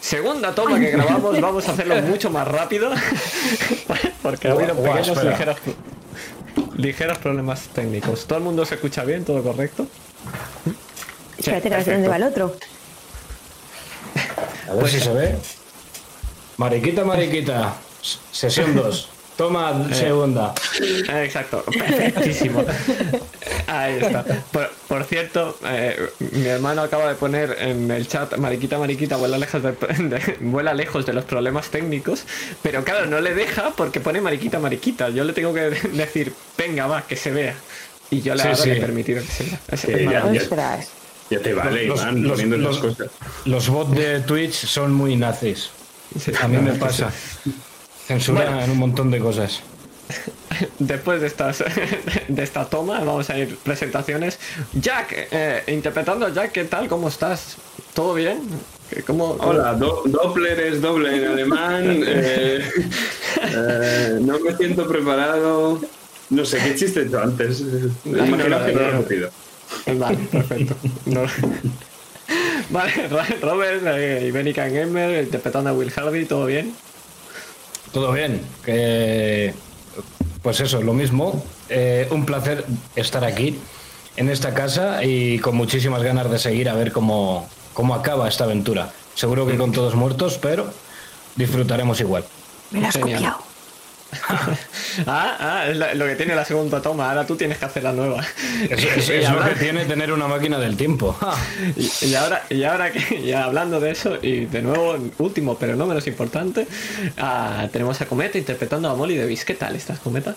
segunda 0.00 0.54
toma 0.54 0.78
que 0.78 0.90
grabamos, 0.90 1.40
vamos 1.40 1.68
a 1.68 1.72
hacerlo 1.72 1.96
mucho 2.02 2.30
más 2.30 2.46
rápido. 2.48 2.90
Porque 4.22 4.48
ha 4.48 4.52
habido 4.52 4.74
pequeños 4.74 5.22
ligeros, 5.24 5.56
ligeros 6.76 7.18
problemas 7.18 7.68
técnicos. 7.74 8.26
¿Todo 8.26 8.38
el 8.38 8.44
mundo 8.44 8.64
se 8.66 8.74
escucha 8.76 9.04
bien? 9.04 9.24
¿Todo 9.24 9.42
correcto? 9.42 9.86
Espérate, 11.38 11.68
que 11.68 11.74
a 11.74 11.78
ver 11.78 11.86
dónde 11.94 12.08
va 12.08 12.16
el 12.16 12.22
otro. 12.24 12.56
A 14.68 14.74
ver 14.74 14.88
si 14.88 15.00
se 15.00 15.12
ve. 15.12 15.36
Mariquita, 16.56 17.04
mariquita. 17.04 17.74
Sesión 18.32 18.74
2. 18.74 19.08
Toma 19.36 19.86
Eh. 19.90 19.94
segunda. 19.94 20.52
Exacto, 21.22 21.62
perfectísimo. 21.64 22.64
Ahí 23.68 23.98
está. 24.00 24.24
Por, 24.50 24.70
por 24.88 25.04
cierto, 25.04 25.58
eh, 25.64 26.08
mi 26.32 26.46
hermano 26.46 26.82
acaba 26.82 27.08
de 27.08 27.14
poner 27.14 27.54
en 27.60 27.90
el 27.90 28.08
chat, 28.08 28.36
Mariquita, 28.38 28.78
Mariquita, 28.78 29.16
vuela 29.16 29.36
lejos 29.38 29.62
de, 29.62 29.72
de- 29.72 30.36
vuela 30.40 30.72
lejos 30.74 31.04
de 31.06 31.12
los 31.12 31.24
problemas 31.24 31.68
técnicos, 31.68 32.24
pero 32.62 32.82
claro, 32.82 33.06
no 33.06 33.20
le 33.20 33.34
deja 33.34 33.70
porque 33.76 34.00
pone 34.00 34.20
Mariquita, 34.22 34.58
Mariquita. 34.58 35.10
Yo 35.10 35.22
le 35.24 35.32
tengo 35.34 35.52
que 35.52 35.60
decir, 35.92 36.32
venga, 36.56 36.86
va, 36.86 37.02
que 37.02 37.14
se 37.16 37.30
vea. 37.30 37.54
Y 38.10 38.22
yo 38.22 38.34
le 38.34 38.42
Sí, 38.42 38.48
hago 38.48 38.56
sí. 38.62 38.70
permitir 38.80 39.20
que 39.20 39.26
se 39.32 39.44
vea. 39.44 39.60
Es- 39.70 39.80
Sí, 39.80 39.86
es 39.92 40.88
ya, 41.30 41.40
te 41.40 41.52
vale, 41.52 41.84
Los- 41.86 42.00
Iván, 42.00 42.22
los- 42.22 42.32
poniendo 42.32 42.56
los- 42.56 42.82
las 42.82 42.96
cosas. 42.96 43.10
Los 43.44 43.68
bots 43.68 43.90
de 43.94 44.20
Twitch 44.20 44.54
son 44.66 44.94
muy 44.94 45.14
nazis. 45.14 45.68
Sí, 46.18 46.32
A 46.40 46.48
mí 46.48 46.56
me 46.56 46.72
que 46.72 46.78
pasa. 46.78 47.10
sí. 47.44 47.52
Censuran 48.06 48.70
un 48.70 48.78
montón 48.78 49.10
de 49.10 49.18
cosas. 49.18 49.60
Después 50.78 51.20
de 51.20 51.26
estas 51.26 51.58
de 52.28 52.42
esta 52.42 52.64
toma, 52.64 53.00
vamos 53.00 53.28
a 53.30 53.38
ir 53.38 53.56
presentaciones. 53.58 54.38
Jack, 54.74 55.28
eh, 55.30 55.62
interpretando 55.68 56.26
a 56.26 56.30
Jack, 56.32 56.52
¿qué 56.52 56.64
tal? 56.64 56.88
¿Cómo 56.88 57.08
estás? 57.08 57.56
¿Todo 57.94 58.14
bien? 58.14 58.40
¿Cómo, 59.06 59.36
cómo- 59.36 59.50
Hola, 59.50 59.74
do- 59.74 60.02
Doppler 60.06 60.58
es 60.60 60.80
doble 60.80 61.16
en 61.16 61.26
alemán. 61.26 61.84
eh, 62.06 62.64
eh, 63.42 64.18
no 64.20 64.38
me 64.40 64.56
siento 64.56 64.88
preparado. 64.88 65.80
No 66.30 66.44
sé, 66.44 66.58
¿qué 66.58 66.74
chiste 66.74 67.00
he 67.00 67.04
hecho 67.04 67.20
antes? 67.20 67.60
no, 67.60 68.24
Imagino 68.24 68.48
no, 68.58 68.66
que 68.66 68.72
no 68.72 68.80
lo 68.80 68.88
he 68.88 68.90
repetido. 68.92 69.30
Vale, 69.94 70.18
perfecto. 70.30 70.74
No. 71.06 71.22
Vale, 72.70 73.08
Ro- 73.08 73.22
Robert, 73.42 73.82
eh, 73.86 74.24
Ibérica 74.28 74.68
Gamer, 74.68 75.22
interpretando 75.24 75.70
a 75.70 75.72
Will 75.72 75.92
Harvey, 75.94 76.24
¿todo 76.26 76.46
bien? 76.46 76.74
Todo 77.92 78.12
bien. 78.12 78.42
Que, 78.64 79.54
pues 80.48 80.60
eso, 80.60 80.80
lo 80.80 80.94
mismo. 80.94 81.44
Eh, 81.68 82.08
un 82.10 82.24
placer 82.24 82.64
estar 82.96 83.22
aquí, 83.22 83.58
en 84.16 84.30
esta 84.30 84.54
casa, 84.54 85.04
y 85.04 85.38
con 85.40 85.54
muchísimas 85.54 86.02
ganas 86.02 86.30
de 86.30 86.38
seguir 86.38 86.70
a 86.70 86.74
ver 86.74 86.90
cómo, 86.90 87.46
cómo 87.74 87.94
acaba 87.94 88.26
esta 88.26 88.44
aventura. 88.44 88.90
Seguro 89.14 89.46
que 89.46 89.58
con 89.58 89.72
todos 89.72 89.94
muertos, 89.94 90.38
pero 90.40 90.72
disfrutaremos 91.36 92.00
igual. 92.00 92.24
Me 92.70 92.80
lo 92.80 92.86
has 92.86 92.94
Genial. 92.94 93.18
copiado. 93.18 93.47
Ah, 95.06 95.36
ah, 95.38 95.66
es 95.68 95.76
la- 95.76 95.94
lo 95.94 96.06
que 96.06 96.16
tiene 96.16 96.34
la 96.34 96.44
segunda 96.44 96.82
toma, 96.82 97.08
ahora 97.10 97.24
tú 97.24 97.36
tienes 97.36 97.58
que 97.58 97.64
hacer 97.66 97.84
la 97.84 97.92
nueva. 97.92 98.24
Eso, 98.68 98.88
es 99.12 99.22
lo 99.30 99.38
ahora- 99.38 99.50
que 99.54 99.60
tiene 99.60 99.84
tener 99.84 100.12
una 100.12 100.26
máquina 100.26 100.58
del 100.58 100.76
tiempo. 100.76 101.16
Y, 101.76 102.06
y 102.06 102.14
ahora, 102.16 102.42
y 102.50 102.64
ahora 102.64 102.90
que 102.90 103.22
ya 103.22 103.44
hablando 103.44 103.78
de 103.78 103.90
eso, 103.92 104.16
y 104.20 104.46
de 104.46 104.62
nuevo, 104.62 104.96
último 105.18 105.56
pero 105.56 105.76
no 105.76 105.86
menos 105.86 106.06
importante, 106.08 106.66
ah, 107.18 107.68
tenemos 107.72 108.00
a 108.00 108.06
Cometa 108.06 108.38
interpretando 108.38 108.88
a 108.90 108.94
Molly 108.96 109.16
Davis. 109.16 109.44
¿Qué 109.44 109.54
tal 109.54 109.76
estás, 109.76 110.00
Cometa? 110.00 110.34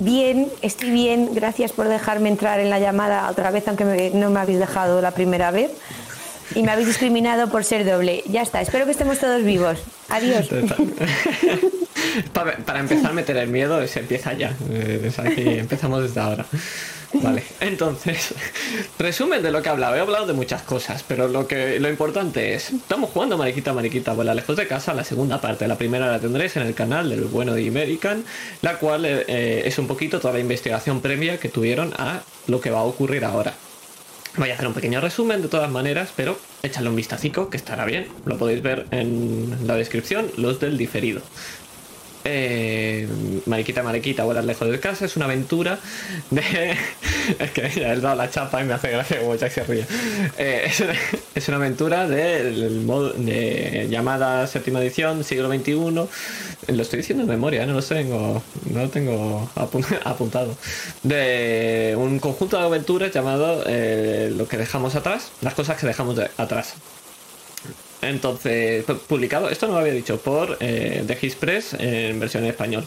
Bien, 0.00 0.48
estoy 0.62 0.90
bien. 0.90 1.34
Gracias 1.34 1.72
por 1.72 1.88
dejarme 1.88 2.28
entrar 2.28 2.60
en 2.60 2.70
la 2.70 2.78
llamada 2.78 3.28
otra 3.30 3.50
vez, 3.50 3.66
aunque 3.68 3.84
me- 3.84 4.10
no 4.10 4.30
me 4.30 4.40
habéis 4.40 4.58
dejado 4.58 5.00
la 5.00 5.10
primera 5.12 5.50
vez. 5.50 5.70
Y 6.54 6.62
me 6.62 6.72
habéis 6.72 6.88
discriminado 6.88 7.50
por 7.50 7.64
ser 7.64 7.84
doble. 7.84 8.22
Ya 8.26 8.42
está, 8.42 8.60
espero 8.60 8.84
que 8.84 8.92
estemos 8.92 9.18
todos 9.18 9.42
vivos. 9.42 9.78
Adiós. 10.08 10.48
para, 12.32 12.56
para 12.58 12.80
empezar 12.80 13.10
a 13.10 13.14
meter 13.14 13.36
el 13.36 13.48
miedo, 13.48 13.86
se 13.86 14.00
empieza 14.00 14.32
ya. 14.32 14.54
Eh, 14.70 15.02
es 15.04 15.18
aquí, 15.18 15.42
empezamos 15.42 16.02
desde 16.02 16.20
ahora. 16.20 16.46
Vale, 17.14 17.42
entonces, 17.60 18.34
resumen 18.98 19.42
de 19.42 19.50
lo 19.50 19.62
que 19.62 19.68
he 19.68 19.72
hablado. 19.72 19.96
He 19.96 20.00
hablado 20.00 20.26
de 20.26 20.34
muchas 20.34 20.62
cosas, 20.62 21.02
pero 21.06 21.26
lo 21.26 21.46
que 21.46 21.80
lo 21.80 21.88
importante 21.88 22.54
es, 22.54 22.70
estamos 22.70 23.10
jugando 23.10 23.38
Mariquita 23.38 23.72
Mariquita 23.72 24.12
Vuela 24.12 24.34
Lejos 24.34 24.56
de 24.56 24.66
Casa, 24.66 24.92
la 24.92 25.04
segunda 25.04 25.40
parte. 25.40 25.66
La 25.66 25.76
primera 25.76 26.10
la 26.10 26.18
tendréis 26.18 26.56
en 26.56 26.64
el 26.64 26.74
canal 26.74 27.08
del 27.08 27.24
bueno 27.24 27.54
de 27.54 27.66
American, 27.66 28.24
la 28.60 28.78
cual 28.78 29.06
eh, 29.06 29.62
es 29.64 29.78
un 29.78 29.86
poquito 29.86 30.20
toda 30.20 30.34
la 30.34 30.40
investigación 30.40 31.00
previa 31.00 31.38
que 31.38 31.48
tuvieron 31.48 31.94
a 31.96 32.20
lo 32.46 32.60
que 32.60 32.70
va 32.70 32.80
a 32.80 32.84
ocurrir 32.84 33.24
ahora. 33.24 33.54
Voy 34.38 34.50
a 34.50 34.54
hacer 34.54 34.68
un 34.68 34.72
pequeño 34.72 35.00
resumen 35.00 35.42
de 35.42 35.48
todas 35.48 35.68
maneras, 35.68 36.12
pero 36.14 36.38
échale 36.62 36.88
un 36.88 36.94
vistacico 36.94 37.50
que 37.50 37.56
estará 37.56 37.84
bien. 37.84 38.06
Lo 38.24 38.38
podéis 38.38 38.62
ver 38.62 38.86
en 38.92 39.66
la 39.66 39.74
descripción, 39.74 40.30
los 40.36 40.60
del 40.60 40.78
diferido. 40.78 41.22
Eh, 42.24 43.08
Mariquita 43.46 43.82
Mariquita, 43.82 44.24
vuelas 44.24 44.44
lejos 44.44 44.68
de 44.70 44.80
casa, 44.80 45.04
es 45.06 45.16
una 45.16 45.24
aventura 45.26 45.78
de... 46.30 46.40
es 47.38 47.50
que 47.52 47.70
ya 47.70 47.92
he 47.94 48.00
dado 48.00 48.16
la 48.16 48.30
chapa 48.30 48.60
y 48.60 48.64
me 48.64 48.74
hace 48.74 48.90
gracia 48.90 49.20
como 49.20 49.34
Jack 49.36 49.52
se 49.52 49.64
ríe. 49.64 49.86
Eh, 50.36 50.62
es, 50.66 50.80
una, 50.80 50.92
es 51.34 51.48
una 51.48 51.56
aventura 51.58 52.08
del 52.08 52.86
de 53.18 53.86
llamada 53.90 54.46
séptima 54.46 54.80
edición, 54.82 55.24
siglo 55.24 55.48
XXI. 55.48 55.72
Lo 56.74 56.82
estoy 56.82 56.98
diciendo 56.98 57.22
en 57.24 57.30
memoria, 57.30 57.62
¿eh? 57.62 57.66
no 57.66 57.74
lo 57.74 57.82
tengo, 57.82 58.42
no 58.70 58.80
lo 58.82 58.88
tengo 58.90 59.50
apun- 59.54 59.98
apuntado. 60.04 60.56
De 61.02 61.94
un 61.96 62.18
conjunto 62.18 62.58
de 62.58 62.64
aventuras 62.64 63.12
llamado 63.12 63.62
eh, 63.66 64.32
Lo 64.36 64.46
que 64.48 64.56
dejamos 64.58 64.94
atrás, 64.94 65.30
las 65.40 65.54
cosas 65.54 65.78
que 65.78 65.86
dejamos 65.86 66.16
de- 66.16 66.30
atrás. 66.36 66.74
Entonces, 68.02 68.86
pu- 68.86 68.98
publicado, 68.98 69.48
esto 69.50 69.66
no 69.66 69.74
lo 69.74 69.78
había 69.80 69.92
dicho, 69.92 70.18
por 70.20 70.56
eh, 70.60 71.02
The 71.06 71.18
His 71.20 71.34
Press 71.34 71.74
en 71.78 72.18
versión 72.20 72.44
en 72.44 72.50
español. 72.50 72.86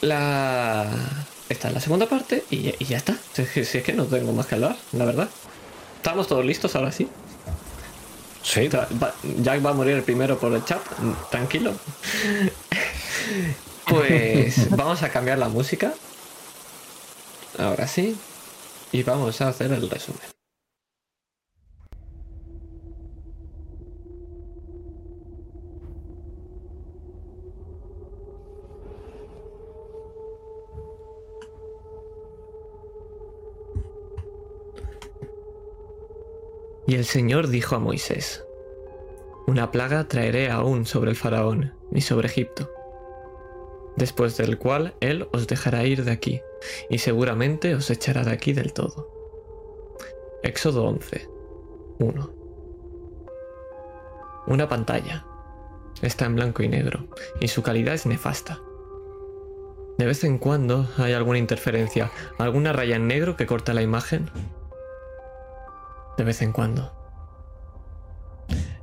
La... 0.00 0.88
Esta 1.48 1.68
es 1.68 1.74
la 1.74 1.80
segunda 1.80 2.06
parte 2.08 2.44
y, 2.50 2.74
y 2.78 2.84
ya 2.86 2.96
está. 2.96 3.16
Si 3.34 3.42
es, 3.42 3.50
que, 3.50 3.64
si 3.64 3.78
es 3.78 3.84
que 3.84 3.92
no 3.92 4.06
tengo 4.06 4.32
más 4.32 4.46
que 4.46 4.54
hablar, 4.54 4.76
la 4.92 5.04
verdad. 5.04 5.28
¿Estamos 5.96 6.26
todos 6.26 6.44
listos 6.44 6.74
ahora 6.74 6.90
sí? 6.90 7.08
Sí. 8.42 8.66
O 8.66 8.70
sea, 8.70 8.88
va- 9.02 9.14
Jack 9.42 9.64
va 9.64 9.70
a 9.70 9.74
morir 9.74 9.94
el 9.94 10.02
primero 10.02 10.38
por 10.38 10.52
el 10.52 10.64
chat, 10.64 10.80
tranquilo. 11.30 11.72
Pues 13.86 14.70
vamos 14.76 15.02
a 15.02 15.10
cambiar 15.10 15.38
la 15.38 15.48
música. 15.48 15.92
Ahora 17.58 17.86
sí. 17.86 18.16
Y 18.92 19.02
vamos 19.02 19.40
a 19.40 19.48
hacer 19.48 19.72
el 19.72 19.88
resumen. 19.88 20.20
Y 36.92 36.96
el 36.96 37.06
Señor 37.06 37.48
dijo 37.48 37.74
a 37.74 37.78
Moisés, 37.78 38.44
Una 39.46 39.70
plaga 39.70 40.08
traeré 40.08 40.50
aún 40.50 40.84
sobre 40.84 41.08
el 41.08 41.16
faraón 41.16 41.72
y 41.90 42.02
sobre 42.02 42.28
Egipto, 42.28 42.70
después 43.96 44.36
del 44.36 44.58
cual 44.58 44.92
él 45.00 45.26
os 45.32 45.46
dejará 45.46 45.86
ir 45.86 46.04
de 46.04 46.10
aquí, 46.10 46.42
y 46.90 46.98
seguramente 46.98 47.74
os 47.74 47.88
echará 47.88 48.24
de 48.24 48.32
aquí 48.32 48.52
del 48.52 48.74
todo. 48.74 49.08
Éxodo 50.42 50.84
11, 50.84 51.30
1. 51.98 52.34
Una 54.48 54.68
pantalla. 54.68 55.24
Está 56.02 56.26
en 56.26 56.34
blanco 56.34 56.62
y 56.62 56.68
negro, 56.68 57.06
y 57.40 57.48
su 57.48 57.62
calidad 57.62 57.94
es 57.94 58.04
nefasta. 58.04 58.60
De 59.96 60.04
vez 60.04 60.24
en 60.24 60.36
cuando 60.36 60.86
hay 60.98 61.14
alguna 61.14 61.38
interferencia, 61.38 62.10
alguna 62.36 62.74
raya 62.74 62.96
en 62.96 63.08
negro 63.08 63.34
que 63.34 63.46
corta 63.46 63.72
la 63.72 63.80
imagen, 63.80 64.28
de 66.16 66.24
vez 66.24 66.42
en 66.42 66.52
cuando. 66.52 66.92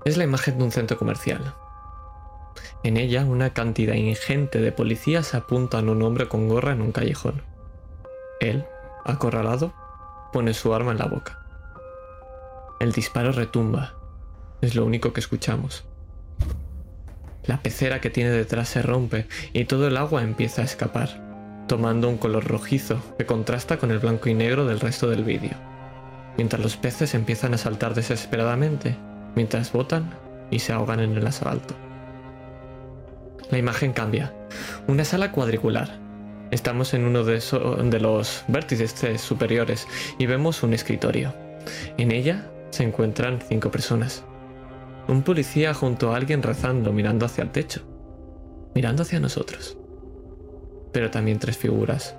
Es 0.06 0.18
la 0.18 0.24
imagen 0.24 0.58
de 0.58 0.64
un 0.64 0.72
centro 0.72 0.98
comercial. 0.98 1.54
En 2.84 2.98
ella, 2.98 3.26
una 3.26 3.54
cantidad 3.54 3.96
ingente 3.96 4.60
de 4.60 4.72
policías 4.72 5.36
apuntan 5.36 5.90
a 5.90 5.92
un 5.92 6.02
hombre 6.02 6.28
con 6.28 6.48
gorra 6.48 6.72
en 6.72 6.82
un 6.82 6.92
callejón. 6.92 7.44
Él, 8.40 8.66
acorralado, 9.06 9.74
pone 10.32 10.54
su 10.54 10.74
arma 10.74 10.92
en 10.92 11.00
la 11.00 11.06
boca. 11.06 11.40
El 12.80 12.94
disparo 12.94 13.32
retumba. 13.34 13.96
Es 14.62 14.76
lo 14.76 14.86
único 14.86 15.12
que 15.14 15.20
escuchamos. 15.20 15.86
La 17.44 17.62
pecera 17.62 18.00
que 18.00 18.10
tiene 18.10 18.30
detrás 18.30 18.70
se 18.70 18.82
rompe 18.82 19.28
y 19.54 19.66
todo 19.66 19.88
el 19.88 19.98
agua 19.98 20.24
empieza 20.24 20.62
a 20.62 20.66
escapar, 20.66 21.66
tomando 21.68 22.08
un 22.08 22.18
color 22.18 22.46
rojizo 22.46 23.02
que 23.18 23.26
contrasta 23.26 23.78
con 23.78 23.92
el 23.92 24.00
blanco 24.00 24.30
y 24.30 24.34
negro 24.34 24.66
del 24.66 24.80
resto 24.80 25.10
del 25.10 25.24
vídeo 25.24 25.69
mientras 26.40 26.62
los 26.62 26.78
peces 26.78 27.16
empiezan 27.16 27.54
a 27.54 27.58
saltar 27.58 27.94
desesperadamente, 27.94 28.96
mientras 29.36 29.74
botan 29.74 30.10
y 30.50 30.60
se 30.60 30.72
ahogan 30.72 31.02
en 31.02 31.18
el 31.18 31.28
asfalto. 31.28 31.76
La 33.52 33.58
imagen 33.58 33.92
cambia. 33.92 34.34
Una 34.88 35.04
sala 35.04 35.34
cuadricular. 35.34 36.00
Estamos 36.50 36.94
en 36.94 37.04
uno 37.04 37.26
de, 37.26 37.44
de 37.84 38.00
los 38.00 38.46
vértices 38.48 39.20
superiores 39.20 39.86
y 40.18 40.28
vemos 40.28 40.64
un 40.64 40.74
escritorio. 40.74 41.36
En 41.98 42.14
ella 42.14 42.50
se 42.70 42.84
encuentran 42.84 43.42
cinco 43.42 43.70
personas. 43.70 44.24
Un 45.10 45.24
policía 45.24 45.74
junto 45.74 46.14
a 46.14 46.16
alguien 46.16 46.42
rezando, 46.42 46.94
mirando 46.94 47.26
hacia 47.26 47.44
el 47.44 47.52
techo. 47.52 47.82
Mirando 48.74 49.02
hacia 49.02 49.20
nosotros. 49.20 49.78
Pero 50.94 51.12
también 51.12 51.38
tres 51.38 51.58
figuras. 51.58 52.16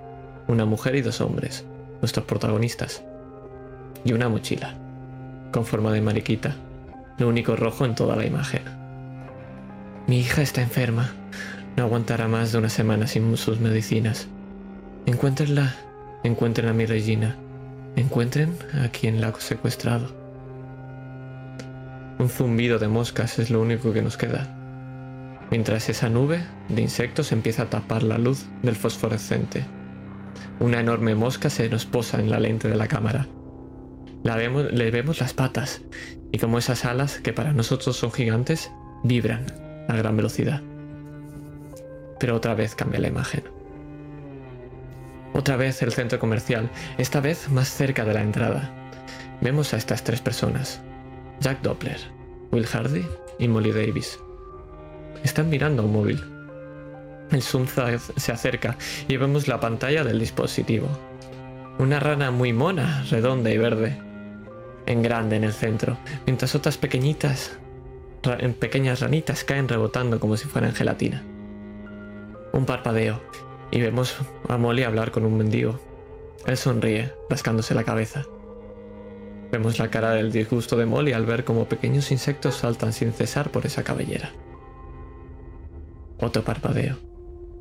Una 0.47 0.67
mujer 0.67 0.95
y 0.97 1.01
dos 1.01 1.23
hombres, 1.23 1.65
nuestros 2.03 2.27
protagonistas. 2.27 3.03
Y 4.05 4.12
una 4.12 4.29
mochila, 4.29 4.75
con 5.52 5.64
forma 5.64 5.93
de 5.93 6.00
mariquita, 6.00 6.56
lo 7.19 7.29
único 7.29 7.56
rojo 7.56 7.85
en 7.85 7.94
toda 7.94 8.17
la 8.17 8.25
imagen. 8.25 8.62
Mi 10.06 10.19
hija 10.19 10.43
está 10.43 10.62
enferma. 10.62 11.12
No 11.76 11.85
aguantará 11.85 12.26
más 12.26 12.50
de 12.50 12.58
una 12.58 12.69
semana 12.69 13.06
sin 13.06 13.37
sus 13.37 13.61
medicinas. 13.61 14.26
Encuéntrenla. 15.06 15.75
Encuentren 16.25 16.69
a 16.69 16.73
mi 16.73 16.85
Regina. 16.87 17.37
Encuentren 17.97 18.56
a 18.82 18.88
quien 18.88 19.20
la 19.20 19.29
ha 19.29 19.41
secuestrado. 19.41 20.12
Un 22.19 22.29
zumbido 22.29 22.79
de 22.79 22.88
moscas 22.88 23.38
es 23.38 23.50
lo 23.50 23.61
único 23.61 23.93
que 23.93 24.02
nos 24.02 24.17
queda. 24.17 24.49
Mientras 25.50 25.88
esa 25.88 26.08
nube 26.08 26.44
de 26.69 26.82
insectos 26.82 27.32
empieza 27.32 27.62
a 27.62 27.70
tapar 27.70 28.02
la 28.02 28.19
luz 28.19 28.47
del 28.62 28.76
fosforescente. 28.76 29.64
Una 30.58 30.81
enorme 30.81 31.14
mosca 31.14 31.50
se 31.50 31.69
nos 31.69 31.87
posa 31.87 32.20
en 32.20 32.31
la 32.31 32.41
lente 32.41 32.69
de 32.69 32.76
la 32.76 32.88
cámara. 32.88 33.26
La 34.23 34.37
vemos, 34.37 34.71
le 34.73 34.91
vemos 34.91 35.21
las 35.21 35.33
patas 35.33 35.83
y 36.33 36.39
como 36.39 36.59
esas 36.59 36.85
alas 36.85 37.21
que 37.21 37.33
para 37.33 37.53
nosotros 37.53 37.97
son 37.97 38.13
gigantes, 38.13 38.71
vibran 39.03 39.47
a 39.89 39.97
gran 39.97 40.17
velocidad. 40.17 40.63
Pero 42.19 42.37
otra 42.37 42.55
vez 42.55 42.75
cambia 42.75 43.01
la 43.01 43.09
imagen. 43.09 43.43
Otra 45.33 45.57
vez 45.57 45.83
el 45.83 45.93
centro 45.93 46.19
comercial, 46.19 46.71
esta 46.99 47.21
vez 47.21 47.51
más 47.51 47.69
cerca 47.69 48.05
de 48.05 48.15
la 48.15 48.23
entrada. 48.23 48.71
Vemos 49.41 49.73
a 49.73 49.79
estas 49.79 50.05
tres 50.05 50.21
personas. 50.21 50.83
Jack 51.41 51.63
Doppler, 51.63 51.99
Will 52.53 52.67
Hardy 52.67 53.07
y 53.39 53.49
Molly 53.49 53.73
Davis. 53.73 54.19
Están 55.25 55.49
mirando 55.49 55.85
un 55.85 55.93
móvil. 55.93 56.23
El 57.31 57.43
zoom 57.43 57.67
se 58.17 58.33
acerca 58.33 58.77
y 59.09 59.17
vemos 59.17 59.49
la 59.49 59.61
pantalla 59.61 60.05
del 60.05 60.19
dispositivo. 60.19 60.89
Una 61.79 62.01
rana 62.01 62.31
muy 62.31 62.53
mona, 62.53 63.05
redonda 63.09 63.51
y 63.51 63.57
verde. 63.57 64.10
En 64.87 65.03
grande 65.03 65.37
en 65.37 65.44
el 65.44 65.53
centro, 65.53 65.99
mientras 66.27 66.55
otras 66.55 66.79
pequeñitas, 66.79 67.59
en 68.25 68.55
pequeñas 68.55 69.00
ranitas 69.00 69.44
caen 69.44 69.69
rebotando 69.69 70.21
como 70.21 70.37
si 70.37 70.47
fueran 70.47 70.75
gelatina. 70.75 71.23
Un 72.53 72.67
parpadeo 72.67 73.21
y 73.71 73.81
vemos 73.81 74.17
a 74.49 74.56
Molly 74.56 74.82
hablar 74.82 75.11
con 75.11 75.25
un 75.25 75.37
mendigo. 75.37 75.81
Él 76.47 76.56
sonríe, 76.56 77.12
rascándose 77.29 77.75
la 77.75 77.85
cabeza. 77.85 78.25
Vemos 79.53 79.79
la 79.79 79.91
cara 79.91 80.12
del 80.12 80.32
disgusto 80.32 80.77
de 80.77 80.87
Molly 80.87 81.12
al 81.12 81.26
ver 81.26 81.44
cómo 81.44 81.69
pequeños 81.69 82.11
insectos 82.12 82.56
saltan 82.56 82.93
sin 82.93 83.12
cesar 83.12 83.50
por 83.50 83.67
esa 83.67 83.83
cabellera. 83.83 84.33
Otro 86.19 86.44
parpadeo. 86.44 86.97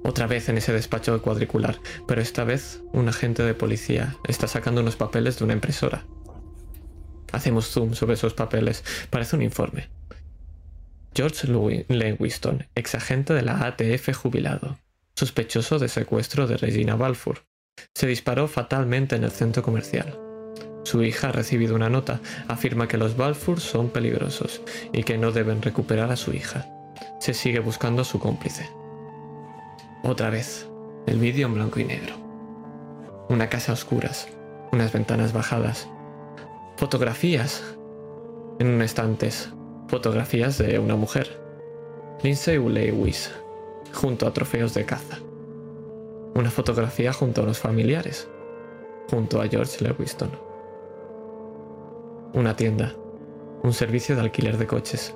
Otra 0.04 0.28
vez 0.28 0.50
en 0.50 0.58
ese 0.58 0.74
despacho 0.74 1.22
cuadricular, 1.22 1.78
pero 2.08 2.22
esta 2.22 2.44
vez 2.44 2.82
un 2.94 3.10
agente 3.10 3.44
de 3.44 3.54
policía 3.54 4.16
está 4.28 4.48
sacando 4.48 4.82
unos 4.82 4.96
papeles 4.96 5.38
de 5.38 5.46
una 5.46 5.54
impresora. 5.54 6.06
Hacemos 7.32 7.68
zoom 7.68 7.94
sobre 7.94 8.16
esos 8.16 8.34
papeles. 8.34 8.84
Parece 9.10 9.36
un 9.36 9.42
informe. 9.42 9.90
George 11.14 11.48
Lewiston, 11.88 12.68
ex 12.76 12.96
agente 12.96 13.34
de 13.34 13.42
la 13.42 13.66
ATF 13.66 14.16
jubilado 14.16 14.78
sospechoso 15.20 15.80
de 15.80 15.90
secuestro 15.90 16.48
de 16.48 16.56
Regina 16.56 16.96
Balfour. 16.96 17.44
Se 17.94 18.08
disparó 18.08 18.48
fatalmente 18.48 19.18
en 19.18 19.26
el 19.26 19.32
centro 19.32 19.62
comercial. 19.62 20.18
Su 20.86 21.04
hija 21.04 21.28
ha 21.28 21.32
recibido 21.34 21.76
una 21.76 21.90
nota, 21.90 22.22
afirma 22.48 22.88
que 22.88 22.98
los 22.98 23.18
Balfour 23.18 23.60
son 23.60 23.90
peligrosos 23.90 24.62
y 24.94 25.04
que 25.04 25.18
no 25.18 25.34
deben 25.34 25.62
recuperar 25.62 26.10
a 26.10 26.16
su 26.16 26.32
hija. 26.32 26.68
Se 27.20 27.34
sigue 27.34 27.60
buscando 27.60 28.04
a 28.04 28.06
su 28.06 28.18
cómplice. 28.18 28.70
Otra 30.04 30.30
vez, 30.30 30.70
el 31.06 31.20
vídeo 31.20 31.48
en 31.48 31.56
blanco 31.56 31.82
y 31.82 31.84
negro. 31.84 32.16
Una 33.28 33.50
casa 33.50 33.74
a 33.74 33.76
oscuras, 33.76 34.30
unas 34.72 34.94
ventanas 34.94 35.34
bajadas, 35.34 35.90
fotografías 36.80 37.62
en 38.60 38.82
estantes, 38.82 39.52
fotografías 39.90 40.58
de 40.58 40.80
una 40.80 40.96
mujer. 40.96 41.38
Lindsay 42.24 42.58
Lewis, 42.58 43.34
junto 43.94 44.26
a 44.26 44.32
trofeos 44.32 44.74
de 44.76 44.86
caza. 44.86 45.18
Una 46.36 46.50
fotografía 46.50 47.12
junto 47.12 47.42
a 47.42 47.46
los 47.46 47.60
familiares, 47.60 48.30
junto 49.12 49.42
a 49.42 49.48
George 49.50 49.84
Lewiston. 49.84 50.32
Una 52.34 52.56
tienda, 52.56 52.96
un 53.62 53.74
servicio 53.74 54.16
de 54.16 54.22
alquiler 54.22 54.58
de 54.58 54.68
coches. 54.68 55.14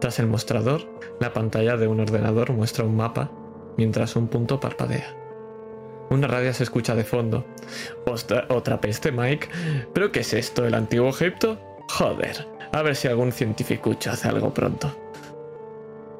Tras 0.00 0.20
el 0.20 0.28
mostrador, 0.28 0.82
la 1.18 1.32
pantalla 1.32 1.76
de 1.76 1.88
un 1.88 1.98
ordenador 1.98 2.52
muestra 2.52 2.84
un 2.84 2.94
mapa 2.94 3.32
mientras 3.76 4.14
un 4.14 4.28
punto 4.28 4.60
parpadea. 4.60 5.17
Una 6.10 6.26
radio 6.26 6.54
se 6.54 6.62
escucha 6.62 6.94
de 6.94 7.04
fondo. 7.04 7.44
¿Otra 8.48 8.80
peste, 8.80 9.12
Mike? 9.12 9.48
¿Pero 9.92 10.10
qué 10.10 10.20
es 10.20 10.32
esto, 10.32 10.66
el 10.66 10.74
antiguo 10.74 11.10
Egipto? 11.10 11.58
Joder, 11.88 12.46
a 12.72 12.82
ver 12.82 12.96
si 12.96 13.08
algún 13.08 13.32
científico 13.32 13.94
hace 14.10 14.28
algo 14.28 14.54
pronto. 14.54 14.90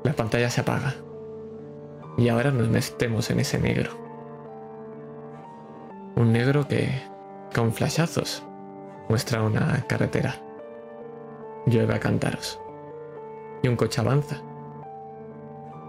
La 0.04 0.12
pantalla 0.12 0.50
se 0.50 0.60
apaga. 0.60 0.94
Y 2.18 2.28
ahora 2.28 2.50
nos 2.50 2.68
metemos 2.68 3.30
en 3.30 3.40
ese 3.40 3.58
negro. 3.58 3.90
Un 6.16 6.32
negro 6.32 6.66
que, 6.66 6.90
con 7.54 7.72
flashazos, 7.72 8.42
muestra 9.08 9.42
una 9.42 9.86
carretera. 9.86 10.34
Llueve 11.66 11.94
a 11.94 12.00
cantaros. 12.00 12.60
Y 13.62 13.68
un 13.68 13.76
coche 13.76 14.00
avanza. 14.00 14.42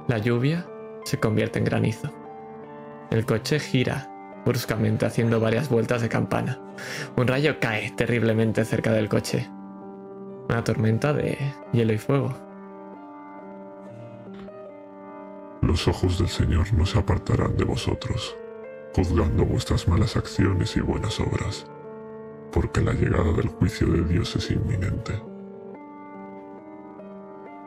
La 0.07 0.17
lluvia 0.19 0.65
se 1.03 1.19
convierte 1.19 1.59
en 1.59 1.65
granizo. 1.65 2.18
El 3.11 3.25
coche 3.25 3.59
gira 3.59 4.09
bruscamente 4.45 5.05
haciendo 5.05 5.39
varias 5.39 5.69
vueltas 5.69 6.01
de 6.01 6.09
campana. 6.09 6.59
Un 7.15 7.27
rayo 7.27 7.59
cae 7.59 7.91
terriblemente 7.91 8.65
cerca 8.65 8.91
del 8.91 9.09
coche. 9.09 9.49
Una 10.49 10.63
tormenta 10.63 11.13
de 11.13 11.37
hielo 11.71 11.93
y 11.93 11.97
fuego. 11.97 12.33
Los 15.61 15.87
ojos 15.87 16.17
del 16.17 16.29
Señor 16.29 16.73
no 16.73 16.85
se 16.85 16.97
apartarán 16.97 17.55
de 17.57 17.65
vosotros, 17.65 18.35
juzgando 18.95 19.45
vuestras 19.45 19.87
malas 19.87 20.15
acciones 20.15 20.75
y 20.77 20.81
buenas 20.81 21.19
obras, 21.19 21.67
porque 22.51 22.81
la 22.81 22.93
llegada 22.93 23.31
del 23.33 23.49
juicio 23.49 23.87
de 23.87 24.03
Dios 24.03 24.35
es 24.35 24.49
inminente. 24.49 25.21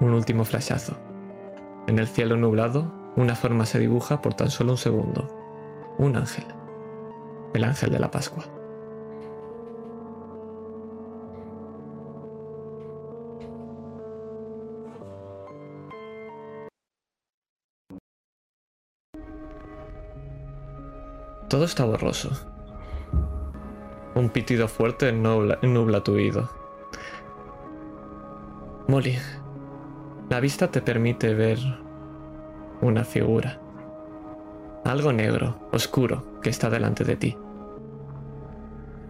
Un 0.01 0.15
último 0.15 0.45
flashazo. 0.45 0.97
En 1.87 1.99
el 1.99 2.09
cielo 2.09 2.37
nublado, 2.37 3.02
una 3.17 3.35
forma 3.35 3.67
se 3.67 3.79
dibuja 3.79 4.23
por 4.23 4.35
tan 4.35 4.51
solo 4.51 4.73
un 4.73 4.79
segundo. 4.79 5.29
Un 5.99 6.17
ángel. 6.17 6.47
El 7.55 7.65
ángel 7.65 7.91
de 7.91 7.99
la 7.99 8.11
Pascua. 8.11 8.45
Todo 21.53 21.67
está 21.67 21.85
borroso. 21.85 22.31
Un 24.15 24.31
pitido 24.31 24.69
fuerte 24.69 25.13
nubla, 25.13 26.03
tu 26.03 26.13
oído. 26.13 26.49
Molly, 28.89 29.19
la 30.31 30.41
vista 30.41 30.71
te 30.71 30.81
permite 30.81 31.35
ver 31.35 31.59
una 32.83 33.05
figura. 33.05 33.59
Algo 34.85 35.13
negro, 35.13 35.69
oscuro, 35.73 36.41
que 36.43 36.51
está 36.51 36.69
delante 36.69 37.05
de 37.05 37.17
ti. 37.17 37.39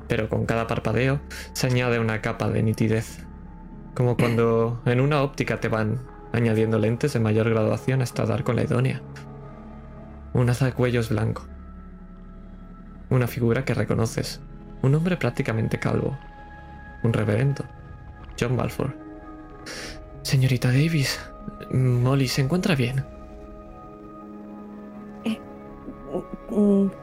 Pero 0.07 0.29
con 0.29 0.47
cada 0.47 0.67
parpadeo 0.67 1.21
se 1.55 1.67
añade 1.67 1.99
una 1.99 2.21
capa 2.21 2.49
de 2.50 2.62
nitidez, 2.62 3.26
como 3.95 4.17
cuando 4.17 4.81
en 4.85 5.00
una 5.00 5.23
óptica 5.23 5.59
te 5.59 5.69
van 5.69 5.99
añadiendo 6.33 6.79
lentes 6.79 7.14
de 7.14 7.21
mayor 7.21 7.50
graduación 7.50 8.02
hasta 8.02 8.26
dar 8.26 8.45
con 8.45 8.57
la 8.57 8.62
idónea. 8.62 9.02
Un 10.35 10.50
cuellos 10.76 11.09
blanco, 11.09 11.47
una 13.12 13.26
figura 13.26 13.64
que 13.67 13.75
reconoces. 13.75 14.41
Un 14.81 14.95
hombre 14.95 15.19
prácticamente 15.19 15.79
calvo. 15.79 16.17
Un 17.02 17.12
reverendo. 17.12 17.62
John 18.41 18.57
Balfour. 18.57 18.97
Señorita 20.23 20.69
Davis, 20.69 21.21
Molly 21.71 22.26
se 22.26 22.41
encuentra 22.41 22.75
bien. 22.75 23.05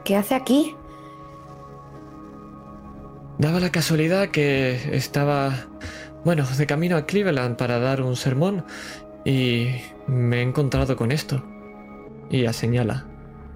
¿Qué 0.04 0.16
hace 0.16 0.34
aquí? 0.34 0.76
Daba 3.38 3.58
la 3.58 3.70
casualidad 3.70 4.28
que 4.28 4.94
estaba, 4.94 5.52
bueno, 6.24 6.44
de 6.46 6.66
camino 6.66 6.96
a 6.96 7.06
Cleveland 7.06 7.56
para 7.56 7.78
dar 7.78 8.02
un 8.02 8.16
sermón 8.16 8.64
y 9.24 9.68
me 10.06 10.38
he 10.38 10.42
encontrado 10.42 10.96
con 10.96 11.10
esto. 11.10 11.42
Y 12.30 12.46
a 12.46 12.52
señala 12.52 13.06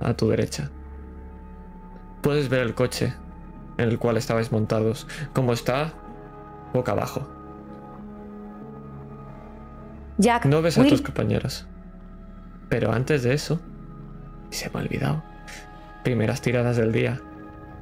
a 0.01 0.15
tu 0.15 0.29
derecha. 0.29 0.71
Puedes 2.23 2.49
ver 2.49 2.61
el 2.61 2.75
coche 2.75 3.15
en 3.77 3.89
el 3.89 3.99
cual 3.99 4.17
estabais 4.17 4.51
montados, 4.51 5.07
como 5.33 5.53
está 5.53 5.93
boca 6.73 6.93
abajo. 6.93 7.29
Jack, 10.19 10.47
No 10.47 10.63
ves 10.63 10.79
a 10.79 10.81
Will, 10.81 10.91
tus 10.91 11.03
compañeros. 11.03 11.67
Pero 12.69 12.93
antes 12.93 13.23
de 13.23 13.35
eso, 13.35 13.61
se 14.51 14.71
me 14.71 14.81
ha 14.81 14.83
olvidado. 14.83 15.34
Primeras 16.05 16.43
tiradas 16.43 16.77
del 16.77 16.93
día. 16.93 17.21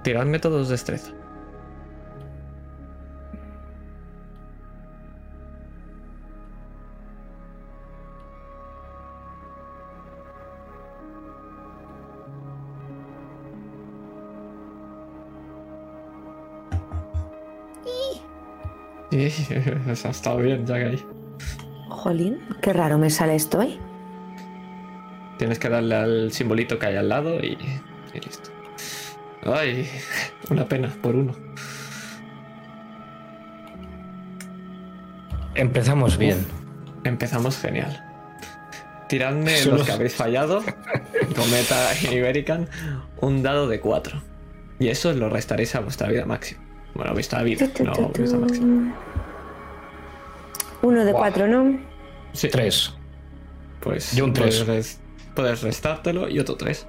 Tirad 0.04 0.26
métodos 0.26 0.68
de 0.68 0.74
destreza. 0.74 1.12
Sí, 19.10 19.46
eso 19.90 20.08
ha 20.08 20.10
estado 20.10 20.38
bien, 20.38 20.64
Jack 20.64 20.82
ahí. 20.84 21.04
Jolín, 21.90 22.40
qué 22.62 22.72
raro 22.72 22.96
me 22.96 23.10
sale 23.10 23.34
esto, 23.34 23.60
¿eh? 23.60 23.76
Tienes 25.38 25.58
que 25.58 25.68
darle 25.68 25.96
al 25.96 26.32
simbolito 26.32 26.78
que 26.78 26.86
hay 26.86 26.96
al 26.96 27.10
lado 27.10 27.38
y, 27.40 27.58
y 28.14 28.20
listo. 28.20 28.50
Ay, 29.44 29.88
una 30.50 30.68
pena 30.68 30.88
por 31.02 31.14
uno. 31.16 31.34
Empezamos 35.54 36.16
bien. 36.18 36.46
Empezamos 37.04 37.58
genial. 37.58 38.08
Tiradme 39.08 39.56
Solo- 39.58 39.78
los 39.78 39.86
que 39.86 39.92
habéis 39.92 40.14
fallado, 40.14 40.62
Cometa 41.36 41.90
y 42.02 42.14
Iberican, 42.14 42.68
un 43.20 43.42
dado 43.42 43.68
de 43.68 43.80
4. 43.80 44.22
Y 44.78 44.88
eso 44.88 45.12
lo 45.12 45.28
restaréis 45.28 45.74
a 45.74 45.80
vuestra 45.80 46.08
vida 46.08 46.24
máxima. 46.24 46.62
Bueno, 46.94 47.12
vuestra 47.12 47.42
vida, 47.42 47.66
Tu, 47.66 47.72
tu, 47.72 47.84
no 47.84 47.92
tu, 47.92 48.08
vuestra 48.18 48.38
máxima. 48.38 48.94
Uno 50.82 51.04
de 51.04 51.12
Guau. 51.12 51.22
cuatro, 51.22 51.46
¿no? 51.46 51.78
Sí, 52.32 52.48
Tres. 52.48 52.92
pues 53.80 54.12
Yo 54.16 54.24
un 54.24 54.32
tres. 54.32 54.62
Puedes, 54.64 54.66
res- 54.66 55.00
puedes 55.34 55.62
restártelo 55.62 56.28
y 56.28 56.38
otro 56.40 56.56
3. 56.56 56.86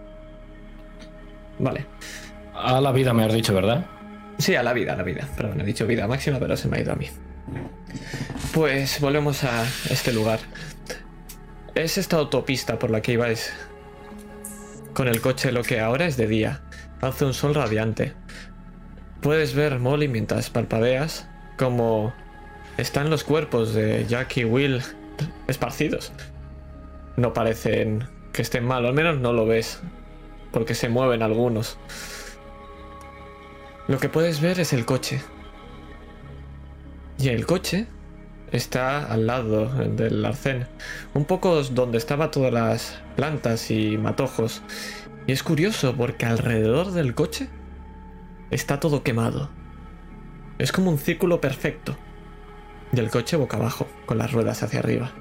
Vale. 1.60 1.86
A 2.54 2.80
la 2.82 2.92
vida 2.92 3.14
me 3.14 3.24
has 3.24 3.34
dicho, 3.34 3.54
¿verdad? 3.54 3.86
Sí, 4.38 4.56
a 4.56 4.64
la 4.64 4.74
vida, 4.74 4.94
a 4.94 4.96
la 4.96 5.04
vida. 5.04 5.28
Perdón, 5.36 5.62
he 5.62 5.64
dicho 5.64 5.86
vida 5.88 6.08
máxima, 6.08 6.40
pero 6.40 6.58
se 6.58 6.68
me 6.68 6.78
ha 6.78 6.82
ido 6.82 6.94
a 6.94 6.96
mí. 6.96 7.08
Pues 8.54 9.00
volvemos 9.00 9.44
a 9.44 9.64
este 9.90 10.14
lugar. 10.14 10.40
Es 11.76 11.98
esta 11.98 12.18
autopista 12.18 12.78
por 12.78 12.92
la 12.92 13.02
que 13.02 13.14
ibais 13.14 13.54
con 14.94 15.08
el 15.08 15.22
coche, 15.22 15.52
lo 15.52 15.64
que 15.64 15.80
ahora 15.80 16.06
es 16.06 16.18
de 16.18 16.28
día. 16.28 16.62
Hace 17.02 17.26
un 17.26 17.34
sol 17.34 17.56
radiante. 17.56 18.14
Puedes 19.22 19.56
ver, 19.56 19.80
Molly, 19.80 20.08
mientras 20.08 20.50
palpadeas, 20.50 21.28
como 21.58 22.14
están 22.78 23.10
los 23.10 23.24
cuerpos 23.24 23.74
de 23.74 24.06
Jack 24.08 24.38
y 24.38 24.46
Will 24.46 24.82
esparcidos. 25.48 26.12
No 27.18 27.34
parecen 27.34 28.08
que 28.34 28.42
estén 28.42 28.66
mal, 28.66 28.86
al 28.86 28.94
menos 28.94 29.20
no 29.20 29.34
lo 29.34 29.46
ves, 29.46 29.82
porque 30.54 30.76
se 30.76 30.88
mueven 30.88 31.24
algunos. 31.24 31.78
Lo 33.88 33.98
que 33.98 34.08
puedes 34.08 34.40
ver 34.40 34.62
es 34.62 34.72
el 34.72 34.86
coche. 34.86 35.22
Y 37.18 37.28
el 37.28 37.46
coche 37.46 37.88
está 38.52 39.06
al 39.06 39.28
lado 39.28 39.68
del 39.68 40.24
arcén, 40.24 40.68
un 41.14 41.26
poco 41.26 41.62
donde 41.64 41.98
estaban 41.98 42.32
todas 42.32 42.54
las 42.54 43.02
plantas 43.16 43.72
y 43.72 43.98
matojos. 43.98 44.62
Y 45.28 45.32
es 45.34 45.44
curioso 45.44 45.96
porque 45.96 46.26
alrededor 46.26 46.92
del 46.92 47.16
coche 47.16 47.50
está 48.52 48.80
todo 48.80 49.04
quemado. 49.04 49.50
Es 50.60 50.72
como 50.72 50.92
un 50.92 51.00
círculo 51.00 51.42
perfecto. 51.42 51.98
Y 52.94 53.00
el 53.00 53.10
coche 53.10 53.38
boca 53.38 53.58
abajo, 53.58 53.88
con 54.06 54.20
las 54.20 54.32
ruedas 54.32 54.62
hacia 54.62 54.80
arriba. 54.80 55.12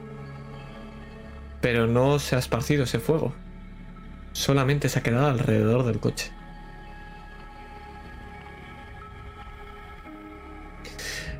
Pero 1.62 1.86
no 1.86 2.18
se 2.18 2.36
ha 2.36 2.38
esparcido 2.38 2.84
ese 2.84 2.98
fuego. 2.98 3.34
Solamente 4.32 4.88
se 4.88 4.98
ha 4.98 5.02
quedado 5.02 5.26
alrededor 5.26 5.84
del 5.84 6.00
coche. 6.00 6.30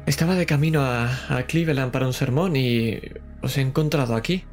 Estaba 0.06 0.34
de 0.34 0.46
camino 0.46 0.82
a, 0.82 1.36
a 1.36 1.44
Cleveland 1.44 1.92
para 1.92 2.06
un 2.06 2.12
sermón 2.12 2.56
y 2.56 3.00
os 3.40 3.56
he 3.56 3.60
encontrado 3.60 4.14
aquí. 4.14 4.44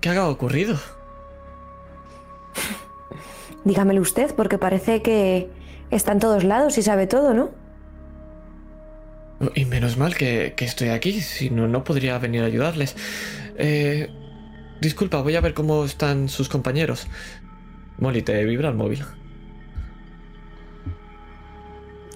¿Qué 0.00 0.08
ha 0.10 0.28
ocurrido? 0.28 0.78
Dígamelo 3.64 4.00
usted, 4.00 4.34
porque 4.34 4.58
parece 4.58 5.02
que 5.02 5.48
está 5.90 6.12
en 6.12 6.18
todos 6.18 6.44
lados 6.44 6.76
y 6.78 6.82
sabe 6.82 7.06
todo, 7.06 7.34
¿no? 7.34 7.50
Y 9.54 9.64
menos 9.64 9.96
mal 9.96 10.14
que, 10.16 10.54
que 10.56 10.64
estoy 10.64 10.88
aquí, 10.88 11.20
si 11.20 11.50
no, 11.50 11.68
no 11.68 11.84
podría 11.84 12.18
venir 12.18 12.42
a 12.42 12.46
ayudarles. 12.46 12.96
Eh, 13.56 14.08
disculpa, 14.80 15.20
voy 15.22 15.36
a 15.36 15.40
ver 15.40 15.54
cómo 15.54 15.84
están 15.84 16.28
sus 16.28 16.48
compañeros. 16.48 17.06
Molly, 17.98 18.22
te 18.22 18.44
vibra 18.44 18.68
el 18.68 18.74
móvil. 18.74 19.04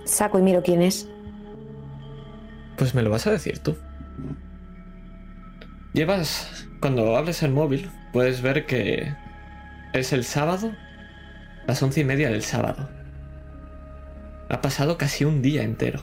Saco 0.04 0.38
y 0.38 0.42
miro 0.42 0.62
quién 0.62 0.82
es. 0.82 1.08
Pues 2.76 2.94
me 2.94 3.02
lo 3.02 3.10
vas 3.10 3.26
a 3.26 3.30
decir 3.30 3.58
tú. 3.58 3.76
Llevas, 5.92 6.66
cuando 6.80 7.16
hables 7.16 7.42
el 7.42 7.52
móvil, 7.52 7.90
puedes 8.12 8.40
ver 8.40 8.66
que 8.66 9.14
es 9.92 10.12
el 10.12 10.24
sábado, 10.24 10.72
las 11.66 11.82
once 11.82 12.00
y 12.00 12.04
media 12.04 12.30
del 12.30 12.42
sábado. 12.42 12.88
Ha 14.48 14.60
pasado 14.60 14.96
casi 14.96 15.24
un 15.24 15.42
día 15.42 15.62
entero. 15.62 16.00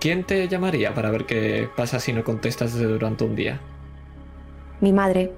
¿Quién 0.00 0.24
te 0.24 0.48
llamaría 0.48 0.94
para 0.94 1.10
ver 1.10 1.26
qué 1.26 1.68
pasa 1.76 2.00
si 2.00 2.12
no 2.12 2.24
contestas 2.24 2.78
durante 2.78 3.24
un 3.24 3.36
día? 3.36 3.60
Mi 4.80 4.92
madre. 4.92 5.32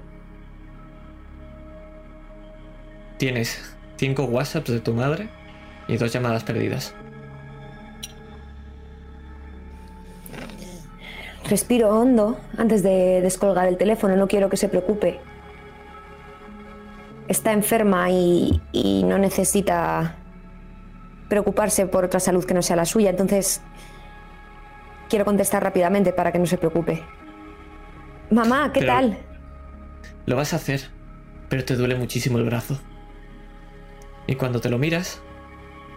Tienes 3.23 3.57
cinco 3.95 4.25
WhatsApps 4.25 4.69
de 4.69 4.81
tu 4.81 4.93
madre 4.93 5.29
y 5.87 5.95
dos 5.95 6.11
llamadas 6.11 6.43
perdidas. 6.43 6.93
Respiro 11.47 11.87
hondo 11.97 12.37
antes 12.57 12.83
de 12.83 13.21
descolgar 13.21 13.69
el 13.69 13.77
teléfono, 13.77 14.17
no 14.17 14.27
quiero 14.27 14.49
que 14.49 14.57
se 14.57 14.67
preocupe. 14.67 15.21
Está 17.29 17.53
enferma 17.53 18.09
y, 18.09 18.61
y 18.73 19.03
no 19.05 19.17
necesita 19.17 20.17
preocuparse 21.29 21.85
por 21.87 22.03
otra 22.03 22.19
salud 22.19 22.43
que 22.43 22.53
no 22.53 22.61
sea 22.61 22.75
la 22.75 22.83
suya, 22.83 23.11
entonces 23.11 23.61
quiero 25.07 25.23
contestar 25.23 25.63
rápidamente 25.63 26.11
para 26.11 26.33
que 26.33 26.39
no 26.39 26.45
se 26.45 26.57
preocupe. 26.57 27.01
Mamá, 28.31 28.73
¿qué 28.73 28.81
Pero- 28.81 28.91
tal? 28.93 29.17
Lo 30.25 30.35
vas 30.35 30.51
a 30.51 30.57
hacer, 30.57 30.89
pero 31.47 31.63
te 31.63 31.77
duele 31.77 31.95
muchísimo 31.95 32.37
el 32.37 32.43
brazo. 32.43 32.77
Y 34.27 34.35
cuando 34.35 34.61
te 34.61 34.69
lo 34.69 34.77
miras, 34.77 35.21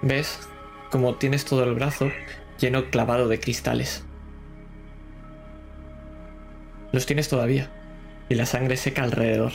ves 0.03 0.49
como 0.91 1.17
tienes 1.17 1.45
todo 1.45 1.65
el 1.65 1.75
brazo 1.75 2.11
lleno 2.59 2.91
clavado 2.91 3.29
de 3.29 3.39
cristales. 3.39 4.05
Los 6.93 7.07
tienes 7.07 7.29
todavía, 7.29 7.71
y 8.29 8.35
la 8.35 8.47
sangre 8.47 8.77
seca 8.77 9.03
alrededor. 9.03 9.53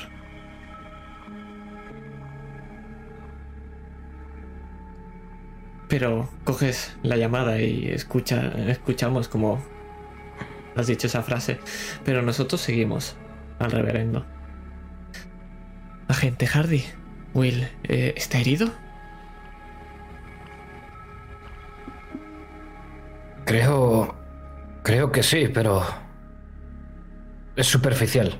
Pero 5.87 6.29
coges 6.45 6.95
la 7.03 7.17
llamada 7.17 7.59
y 7.59 7.89
escucha, 7.89 8.53
escuchamos 8.67 9.27
como 9.27 9.61
has 10.75 10.87
dicho 10.87 11.07
esa 11.07 11.21
frase, 11.21 11.59
pero 12.05 12.21
nosotros 12.21 12.61
seguimos 12.61 13.17
al 13.59 13.71
reverendo. 13.71 14.25
Agente 16.07 16.47
Hardy, 16.47 16.83
Will, 17.33 17.67
eh, 17.83 18.13
¿está 18.17 18.39
herido? 18.39 18.69
Creo. 23.45 24.15
Creo 24.83 25.11
que 25.11 25.23
sí, 25.23 25.47
pero. 25.53 25.83
Es 27.55 27.67
superficial. 27.67 28.33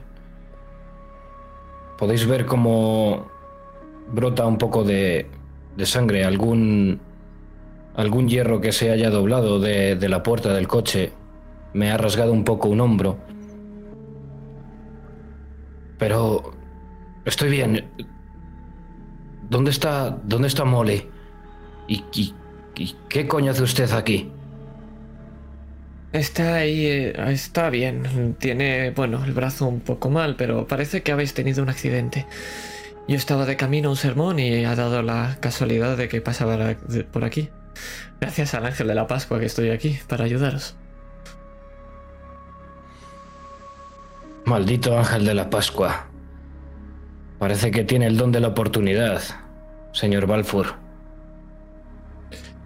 Podéis 1.98 2.25
ver 2.25 2.45
cómo 2.45 3.29
brota 4.12 4.45
un 4.45 4.57
poco 4.57 4.83
de, 4.83 5.29
de 5.77 5.86
sangre, 5.86 6.25
algún. 6.25 7.00
algún 7.95 8.27
hierro 8.27 8.60
que 8.60 8.71
se 8.71 8.91
haya 8.91 9.10
doblado 9.10 9.60
de, 9.60 9.95
de 9.95 10.10
la 10.10 10.24
puerta 10.24 10.53
del 10.53 10.67
coche. 10.67 11.13
Me 11.74 11.91
ha 11.91 11.98
rasgado 11.98 12.33
un 12.33 12.43
poco 12.43 12.69
un 12.69 12.81
hombro. 12.81 13.17
Pero. 15.98 16.53
Estoy 17.24 17.50
bien. 17.50 17.88
¿Dónde 19.51 19.72
está. 19.72 20.17
¿Dónde 20.24 20.48
está 20.48 20.63
Molly? 20.63 21.10
¿Y, 21.86 22.05
y, 22.13 22.34
y 22.77 22.96
qué 23.10 23.27
coño 23.27 23.51
hace 23.51 23.63
usted 23.63 23.91
aquí? 23.91 24.31
Está 26.13 26.55
ahí, 26.55 26.86
eh, 26.86 27.13
está 27.34 27.70
bien. 27.70 28.36
Tiene, 28.39 28.91
bueno, 28.91 29.24
el 29.25 29.34
brazo 29.34 29.67
un 29.67 29.81
poco 29.81 30.10
mal, 30.10 30.38
pero 30.38 30.67
parece 30.67 31.03
que 31.03 31.12
habéis 31.12 31.34
tenido 31.34 31.62
un 31.62 31.67
accidente. 31.67 32.25
Yo 33.10 33.17
estaba 33.17 33.46
de 33.46 33.58
camino 33.58 33.89
a 33.89 33.91
un 33.91 33.98
sermón 33.98 34.39
y 34.39 34.63
ha 34.63 34.74
dado 34.75 35.01
la 35.01 35.36
casualidad 35.41 35.98
de 35.98 36.08
que 36.08 36.22
pasaba 36.22 36.75
por 37.12 37.25
aquí. 37.25 37.50
Gracias 38.22 38.53
al 38.53 38.65
ángel 38.65 38.88
de 38.88 38.96
la 38.96 39.08
Pascua 39.08 39.38
que 39.38 39.48
estoy 39.48 39.72
aquí 39.72 40.00
para 40.08 40.24
ayudaros. 40.24 40.75
Maldito 44.46 44.98
ángel 44.98 45.25
de 45.25 45.34
la 45.34 45.50
Pascua. 45.50 46.08
Parece 47.38 47.72
que 47.72 47.84
tiene 47.84 48.05
el 48.05 48.17
don 48.17 48.31
de 48.31 48.39
la 48.39 48.50
oportunidad, 48.50 49.20
señor 49.91 50.27
Balfour. 50.27 50.75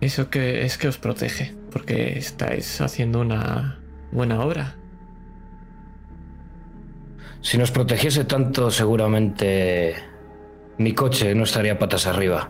Eso 0.02 0.30
que 0.30 0.66
es 0.66 0.78
que 0.78 0.88
os 0.88 0.98
protege, 0.98 1.56
porque 1.72 2.18
estáis 2.18 2.82
haciendo 2.82 3.22
una 3.22 3.80
buena 4.12 4.42
obra. 4.42 4.76
Si 7.42 7.58
nos 7.58 7.72
protegiese 7.72 8.26
tanto, 8.26 8.72
seguramente 8.72 9.96
mi 10.78 10.94
coche 10.94 11.34
no 11.36 11.44
estaría 11.44 11.80
patas 11.80 12.08
arriba. 12.08 12.50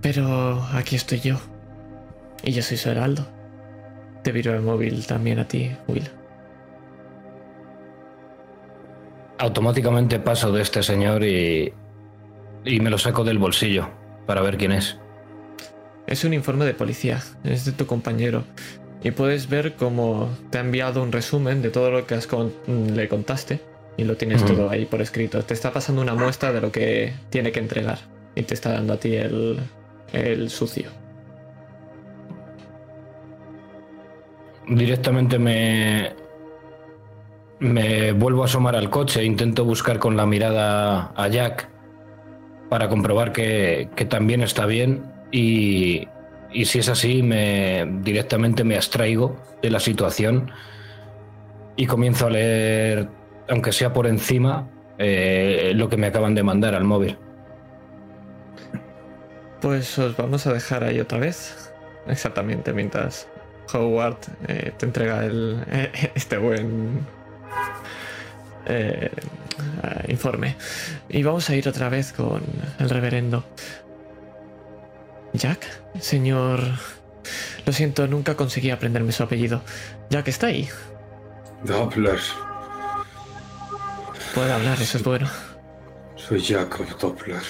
Pero 0.00 0.62
aquí 0.72 0.96
estoy 0.96 1.20
yo. 1.20 1.38
Y 2.42 2.52
yo 2.52 2.62
soy 2.62 2.76
su 2.76 2.88
heraldo. 2.88 3.26
Te 4.22 4.32
viro 4.32 4.54
el 4.54 4.62
móvil 4.62 5.06
también 5.06 5.38
a 5.38 5.48
ti, 5.48 5.76
Will. 5.88 6.08
Automáticamente 9.38 10.18
paso 10.18 10.50
de 10.52 10.62
este 10.62 10.82
señor 10.82 11.22
y, 11.24 11.72
y 12.64 12.80
me 12.80 12.90
lo 12.90 12.98
saco 12.98 13.22
del 13.24 13.38
bolsillo 13.38 13.88
para 14.26 14.40
ver 14.42 14.56
quién 14.56 14.72
es. 14.72 14.98
Es 16.06 16.24
un 16.24 16.34
informe 16.34 16.64
de 16.64 16.74
policía, 16.74 17.22
es 17.44 17.64
de 17.64 17.72
tu 17.72 17.86
compañero. 17.86 18.44
Y 19.02 19.12
puedes 19.12 19.48
ver 19.48 19.74
cómo 19.74 20.28
te 20.50 20.58
ha 20.58 20.60
enviado 20.62 21.02
un 21.02 21.12
resumen 21.12 21.62
de 21.62 21.70
todo 21.70 21.90
lo 21.90 22.06
que 22.06 22.14
has 22.16 22.26
con- 22.26 22.52
le 22.96 23.08
contaste. 23.08 23.60
Y 23.96 24.04
lo 24.04 24.16
tienes 24.16 24.44
todo 24.44 24.70
ahí 24.70 24.86
por 24.86 25.00
escrito. 25.00 25.42
Te 25.42 25.54
está 25.54 25.72
pasando 25.72 26.00
una 26.02 26.14
muestra 26.14 26.52
de 26.52 26.60
lo 26.60 26.70
que 26.72 27.12
tiene 27.30 27.50
que 27.52 27.58
entregar. 27.58 27.98
Y 28.36 28.42
te 28.42 28.54
está 28.54 28.72
dando 28.72 28.92
a 28.94 28.96
ti 28.98 29.14
el, 29.16 29.58
el 30.12 30.50
sucio. 30.50 30.88
Directamente 34.68 35.38
me. 35.38 36.12
Me 37.60 38.12
vuelvo 38.12 38.42
a 38.42 38.44
asomar 38.46 38.76
al 38.76 38.88
coche, 38.90 39.24
intento 39.24 39.64
buscar 39.64 39.98
con 39.98 40.16
la 40.16 40.26
mirada 40.26 41.12
a 41.16 41.28
Jack 41.28 41.68
para 42.68 42.88
comprobar 42.88 43.32
que, 43.32 43.88
que 43.96 44.04
también 44.04 44.42
está 44.42 44.66
bien 44.66 45.02
y, 45.32 46.06
y 46.52 46.64
si 46.66 46.78
es 46.78 46.88
así, 46.88 47.22
me 47.22 47.86
directamente 48.02 48.64
me 48.64 48.76
abstraigo 48.76 49.36
de 49.62 49.70
la 49.70 49.80
situación 49.80 50.50
y 51.76 51.86
comienzo 51.86 52.26
a 52.26 52.30
leer, 52.30 53.08
aunque 53.48 53.72
sea 53.72 53.92
por 53.92 54.06
encima, 54.06 54.68
eh, 54.98 55.72
lo 55.74 55.88
que 55.88 55.96
me 55.96 56.08
acaban 56.08 56.34
de 56.34 56.42
mandar 56.42 56.74
al 56.74 56.84
móvil. 56.84 57.16
Pues 59.60 59.98
os 59.98 60.16
vamos 60.16 60.46
a 60.46 60.52
dejar 60.52 60.84
ahí 60.84 60.98
otra 61.00 61.18
vez. 61.18 61.72
Exactamente, 62.06 62.72
mientras 62.72 63.28
Howard 63.72 64.18
eh, 64.48 64.72
te 64.76 64.86
entrega 64.86 65.24
el, 65.24 65.58
este 66.14 66.38
buen 66.38 67.00
eh, 68.66 69.10
informe. 70.08 70.56
Y 71.08 71.22
vamos 71.22 71.48
a 71.50 71.56
ir 71.56 71.68
otra 71.68 71.88
vez 71.88 72.12
con 72.12 72.42
el 72.78 72.90
reverendo. 72.90 73.44
Jack, 75.32 75.66
señor... 76.00 76.60
Lo 77.66 77.72
siento, 77.72 78.06
nunca 78.06 78.34
conseguí 78.34 78.70
aprenderme 78.70 79.12
su 79.12 79.22
apellido. 79.22 79.62
Jack 80.08 80.28
está 80.28 80.46
ahí. 80.46 80.68
Doppler. 81.64 82.18
Puede 84.34 84.52
hablar, 84.52 84.80
eso 84.80 84.96
es 84.96 85.04
bueno. 85.04 85.28
Soy 86.16 86.42
Jacob 86.42 86.86
Doppler. 86.98 87.42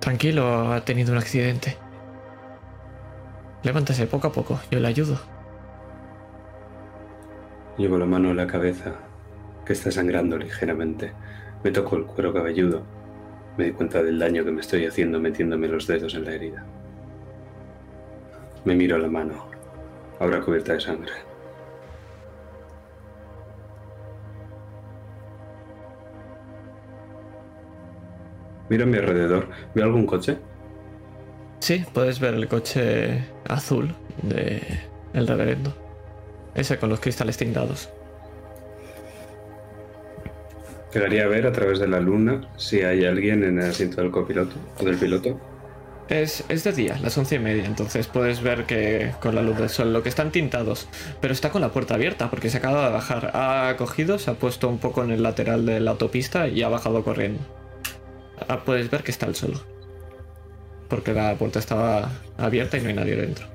Tranquilo, 0.00 0.72
ha 0.72 0.84
tenido 0.84 1.12
un 1.12 1.18
accidente. 1.18 1.78
Levántase 3.62 4.06
poco 4.06 4.28
a 4.28 4.32
poco, 4.32 4.58
yo 4.70 4.80
le 4.80 4.88
ayudo. 4.88 5.18
Llevo 7.76 7.98
la 7.98 8.06
mano 8.06 8.30
en 8.30 8.38
la 8.38 8.46
cabeza, 8.46 8.94
que 9.66 9.74
está 9.74 9.90
sangrando 9.90 10.38
ligeramente. 10.38 11.12
Me 11.62 11.70
toco 11.70 11.96
el 11.96 12.06
cuero 12.06 12.32
cabelludo. 12.32 12.82
Me 13.58 13.66
di 13.66 13.72
cuenta 13.72 14.02
del 14.02 14.18
daño 14.18 14.44
que 14.44 14.50
me 14.50 14.62
estoy 14.62 14.86
haciendo 14.86 15.20
metiéndome 15.20 15.68
los 15.68 15.86
dedos 15.86 16.14
en 16.14 16.24
la 16.24 16.32
herida. 16.32 16.64
Me 18.64 18.74
miro 18.74 18.96
la 18.96 19.08
mano, 19.08 19.44
ahora 20.18 20.40
cubierta 20.40 20.72
de 20.72 20.80
sangre. 20.80 21.12
Miro 28.70 28.84
a 28.84 28.86
mi 28.86 28.96
alrededor. 28.96 29.48
¿Veo 29.74 29.84
algún 29.84 30.06
coche? 30.06 30.38
Sí, 31.60 31.84
puedes 31.92 32.20
ver 32.20 32.34
el 32.34 32.48
coche 32.48 33.22
azul 33.46 33.94
de 34.22 34.62
el 35.12 35.26
reverendo. 35.26 35.74
Ese 36.54 36.78
con 36.78 36.88
los 36.88 37.00
cristales 37.00 37.36
tintados. 37.36 37.90
Llegaría 40.92 41.24
a 41.24 41.28
ver 41.28 41.46
a 41.46 41.52
través 41.52 41.78
de 41.78 41.86
la 41.86 42.00
luna 42.00 42.48
si 42.56 42.82
hay 42.82 43.04
alguien 43.04 43.44
en 43.44 43.60
el 43.60 43.70
asiento 43.70 44.00
del 44.02 44.10
copiloto 44.10 44.56
o 44.80 44.84
del 44.84 44.96
piloto. 44.96 45.38
Es, 46.08 46.42
es 46.48 46.64
de 46.64 46.72
día, 46.72 46.98
las 47.00 47.16
once 47.16 47.36
y 47.36 47.38
media, 47.38 47.64
entonces 47.64 48.08
puedes 48.08 48.42
ver 48.42 48.64
que 48.64 49.12
con 49.20 49.36
la 49.36 49.42
luz 49.42 49.56
del 49.56 49.68
sol 49.68 49.92
lo 49.92 50.02
que 50.02 50.08
están 50.08 50.32
tintados, 50.32 50.88
pero 51.20 51.32
está 51.32 51.50
con 51.50 51.60
la 51.60 51.68
puerta 51.68 51.94
abierta 51.94 52.30
porque 52.30 52.50
se 52.50 52.56
acaba 52.56 52.86
de 52.86 52.92
bajar. 52.92 53.30
Ha 53.34 53.76
cogido, 53.76 54.18
se 54.18 54.32
ha 54.32 54.34
puesto 54.34 54.68
un 54.68 54.78
poco 54.78 55.04
en 55.04 55.12
el 55.12 55.22
lateral 55.22 55.64
de 55.66 55.78
la 55.78 55.92
autopista 55.92 56.48
y 56.48 56.62
ha 56.62 56.68
bajado 56.68 57.04
corriendo. 57.04 57.40
Ah, 58.48 58.64
puedes 58.64 58.90
ver 58.90 59.04
que 59.04 59.12
está 59.12 59.26
el 59.26 59.36
solo. 59.36 59.60
Porque 60.90 61.14
la 61.14 61.36
puerta 61.36 61.60
estaba 61.60 62.10
abierta 62.36 62.76
y 62.76 62.82
no 62.82 62.88
hay 62.88 62.94
nadie 62.94 63.16
dentro. 63.16 63.46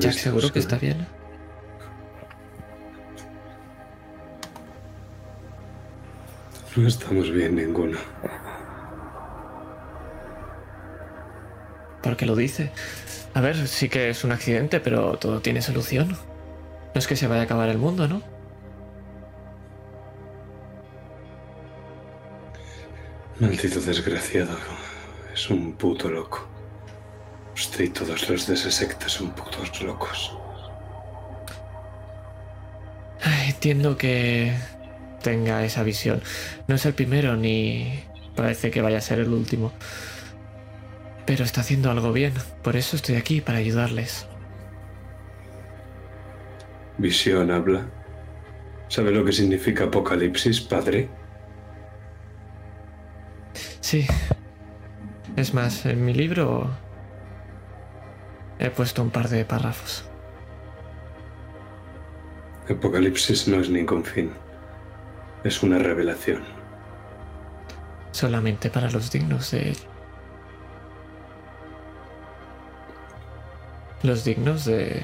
Jack, 0.00 0.14
seguro 0.14 0.50
que 0.50 0.60
está 0.60 0.76
bien. 0.78 1.06
No 6.74 6.88
estamos 6.88 7.30
bien 7.30 7.54
ninguno. 7.54 7.98
¿Por 12.14 12.20
qué 12.20 12.26
lo 12.26 12.36
dice? 12.36 12.70
A 13.34 13.40
ver, 13.40 13.66
sí 13.66 13.88
que 13.88 14.10
es 14.10 14.22
un 14.22 14.30
accidente, 14.30 14.78
pero 14.78 15.18
todo 15.18 15.40
tiene 15.40 15.60
solución. 15.60 16.10
No 16.10 16.98
es 17.00 17.08
que 17.08 17.16
se 17.16 17.26
vaya 17.26 17.40
a 17.40 17.44
acabar 17.44 17.68
el 17.68 17.78
mundo, 17.78 18.06
¿no? 18.06 18.22
Maldito 23.40 23.80
desgraciado. 23.80 24.56
Es 25.34 25.50
un 25.50 25.72
puto 25.72 26.08
loco. 26.08 26.46
Usted 27.56 27.86
y 27.86 27.88
todos 27.88 28.30
los 28.30 28.46
de 28.46 28.54
esa 28.54 28.70
secta 28.70 29.08
son 29.08 29.30
putos 29.30 29.82
locos. 29.82 30.38
Ay, 33.24 33.50
Entiendo 33.50 33.96
que 33.96 34.54
tenga 35.20 35.64
esa 35.64 35.82
visión. 35.82 36.22
No 36.68 36.76
es 36.76 36.86
el 36.86 36.94
primero 36.94 37.34
ni 37.34 38.04
parece 38.36 38.70
que 38.70 38.82
vaya 38.82 38.98
a 38.98 39.00
ser 39.00 39.18
el 39.18 39.30
último. 39.30 39.72
Pero 41.26 41.44
está 41.44 41.62
haciendo 41.62 41.90
algo 41.90 42.12
bien. 42.12 42.34
Por 42.62 42.76
eso 42.76 42.96
estoy 42.96 43.16
aquí, 43.16 43.40
para 43.40 43.58
ayudarles. 43.58 44.26
Visión 46.98 47.50
habla. 47.50 47.86
¿Sabe 48.88 49.10
lo 49.10 49.24
que 49.24 49.32
significa 49.32 49.84
apocalipsis, 49.84 50.60
padre? 50.60 51.08
Sí. 53.80 54.06
Es 55.36 55.52
más, 55.52 55.84
en 55.86 56.04
mi 56.04 56.14
libro 56.14 56.70
he 58.58 58.70
puesto 58.70 59.02
un 59.02 59.10
par 59.10 59.28
de 59.28 59.44
párrafos. 59.44 60.04
Apocalipsis 62.70 63.48
no 63.48 63.60
es 63.60 63.68
ningún 63.68 64.04
fin. 64.04 64.32
Es 65.42 65.62
una 65.62 65.78
revelación. 65.78 66.42
Solamente 68.12 68.70
para 68.70 68.90
los 68.90 69.10
dignos 69.10 69.50
de 69.50 69.70
ello. 69.70 69.93
Los 74.04 74.22
dignos 74.22 74.66
de... 74.66 75.02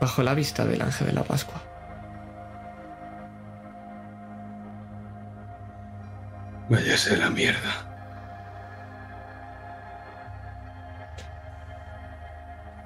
Bajo 0.00 0.24
la 0.24 0.34
vista 0.34 0.64
del 0.64 0.82
ángel 0.82 1.06
de 1.06 1.12
la 1.12 1.22
Pascua. 1.22 1.62
Váyase 6.68 7.16
la 7.16 7.30
mierda. 7.30 7.86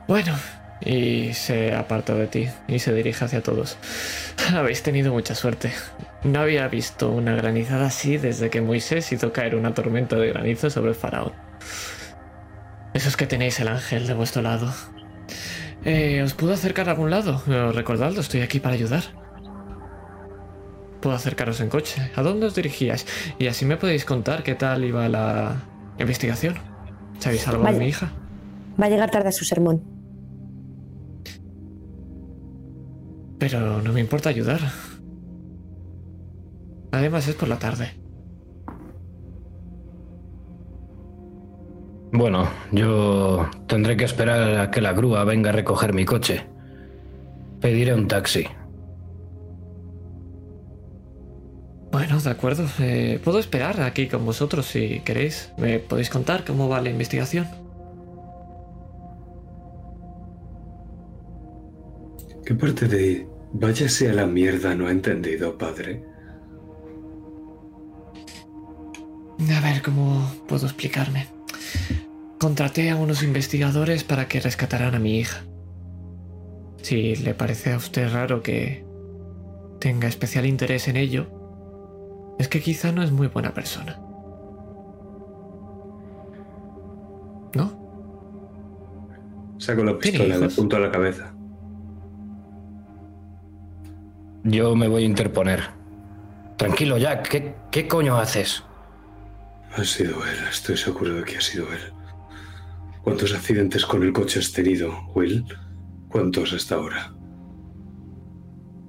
Bueno, 0.07 0.37
y 0.83 1.33
se 1.33 1.75
aparta 1.75 2.15
de 2.15 2.27
ti 2.27 2.49
y 2.69 2.79
se 2.79 2.93
dirige 2.93 3.25
hacia 3.25 3.43
todos. 3.43 3.79
Habéis 4.55 4.83
tenido 4.83 5.13
mucha 5.13 5.35
suerte. 5.35 5.73
No 6.25 6.41
había 6.41 6.69
visto 6.69 7.11
una 7.11 7.35
granizada 7.35 7.87
así 7.87 8.19
desde 8.19 8.51
que 8.51 8.61
Moisés 8.61 9.11
hizo 9.13 9.33
caer 9.33 9.55
una 9.55 9.73
tormenta 9.73 10.17
de 10.17 10.29
granizo 10.29 10.69
sobre 10.69 10.91
el 10.91 10.95
faraón. 10.95 11.33
Eso 12.93 13.09
es 13.09 13.17
que 13.17 13.27
tenéis 13.27 13.59
el 13.61 13.69
ángel 13.69 14.07
de 14.07 14.13
vuestro 14.13 14.43
lado. 14.43 14.71
Eh, 15.85 16.23
¿Os 16.23 16.35
puedo 16.35 16.53
acercar 16.53 16.89
a 16.89 16.93
algún 16.93 17.11
lado? 17.11 17.43
Recordadlo, 17.73 18.21
estoy 18.21 18.41
aquí 18.41 18.61
para 18.61 18.75
ayudar. 18.75 19.03
puedo 21.01 21.17
acercaros 21.17 21.61
en 21.61 21.69
coche. 21.69 22.13
¿A 22.15 22.23
dónde 22.23 22.47
os 22.47 22.55
dirigíais? 22.55 23.05
Y 23.39 23.49
así 23.49 23.65
me 23.65 23.77
podéis 23.77 24.05
contar 24.05 24.45
qué 24.45 24.55
tal 24.55 24.85
iba 24.85 25.09
la 25.09 25.57
investigación. 25.99 26.55
¿Sabéis 27.19 27.47
algo 27.49 27.65
Vale. 27.65 27.79
de 27.79 27.85
mi 27.85 27.89
hija? 27.91 28.13
Va 28.81 28.87
a 28.87 28.89
llegar 28.89 29.11
tarde 29.11 29.29
a 29.31 29.33
su 29.33 29.45
sermón. 29.45 29.83
Pero 33.41 33.83
no 33.83 33.93
me 33.93 33.99
importa 34.01 34.29
ayudar. 34.29 34.61
Además 36.93 37.27
es 37.27 37.35
por 37.35 37.49
la 37.49 37.59
tarde. 37.59 37.91
Bueno, 42.13 42.47
yo 42.73 43.49
tendré 43.67 43.97
que 43.97 44.05
esperar 44.05 44.61
a 44.61 44.71
que 44.71 44.83
la 44.83 44.93
grúa 44.93 45.25
venga 45.25 45.49
a 45.49 45.55
recoger 45.55 45.95
mi 45.95 46.05
coche. 46.05 46.47
Pediré 47.59 47.95
un 47.95 48.07
taxi. 48.07 48.47
Bueno, 51.91 52.21
de 52.21 52.31
acuerdo. 52.31 52.67
Eh, 52.81 53.19
puedo 53.25 53.39
esperar 53.39 53.81
aquí 53.81 54.09
con 54.09 54.27
vosotros 54.27 54.67
si 54.67 55.01
queréis. 55.01 55.53
¿Me 55.57 55.79
podéis 55.79 56.11
contar 56.11 56.45
cómo 56.45 56.69
va 56.69 56.83
la 56.83 56.91
investigación? 56.91 57.47
¿Qué 62.45 62.55
parte 62.55 62.89
de 62.89 63.27
váyase 63.55 64.11
a 64.11 64.13
la 64.13 64.27
mierda 64.27 64.75
no 64.75 64.87
ha 64.87 64.91
entendido, 64.91 65.57
padre? 65.57 66.05
A 69.51 69.61
ver, 69.61 69.81
¿cómo 69.81 70.31
puedo 70.47 70.67
explicarme? 70.67 71.42
Contraté 72.39 72.91
a 72.91 72.97
unos 72.97 73.23
investigadores 73.23 74.05
para 74.05 74.27
que 74.27 74.41
rescataran 74.41 74.95
a 74.95 74.99
mi 74.99 75.19
hija. 75.19 75.45
Si 76.83 77.15
le 77.17 77.35
parece 77.35 77.73
a 77.73 77.77
usted 77.77 78.13
raro 78.13 78.43
que 78.43 78.85
tenga 79.79 80.09
especial 80.09 80.47
interés 80.47 80.89
en 80.89 80.97
ello, 80.97 81.27
es 82.39 82.49
que 82.49 82.61
quizá 82.61 82.93
no 82.93 83.03
es 83.03 83.13
muy 83.13 83.29
buena 83.29 83.55
persona. 83.55 84.01
¿No? 87.55 87.83
Saco 89.59 89.85
la 89.85 89.99
¿Tiene 89.99 90.19
pistola 90.19 90.37
y 90.37 90.41
le 90.41 90.47
apunto 90.47 90.77
a 90.77 90.81
la 90.81 90.91
cabeza. 90.91 91.33
Yo 94.45 94.75
me 94.75 94.89
voy 94.89 95.05
a 95.05 95.07
interponer. 95.07 95.61
Tranquilo, 96.57 96.99
Jack. 96.99 97.29
¿Qué, 97.29 97.55
qué 97.71 97.87
coño 97.87 98.17
haces? 98.17 98.65
Ha 99.75 99.85
sido 99.85 100.17
él, 100.27 100.37
estoy 100.51 100.77
seguro 100.77 101.15
de 101.15 101.25
que 101.25 101.39
ha 101.39 101.41
sido 101.41 101.65
él. 101.73 101.81
¿Cuántos 103.03 103.35
accidentes 103.35 103.87
con 103.87 104.03
el 104.03 104.13
coche 104.13 104.39
has 104.39 104.53
tenido, 104.53 104.93
Will? 105.15 105.45
¿Cuántos 106.09 106.53
hasta 106.53 106.75
ahora? 106.75 107.15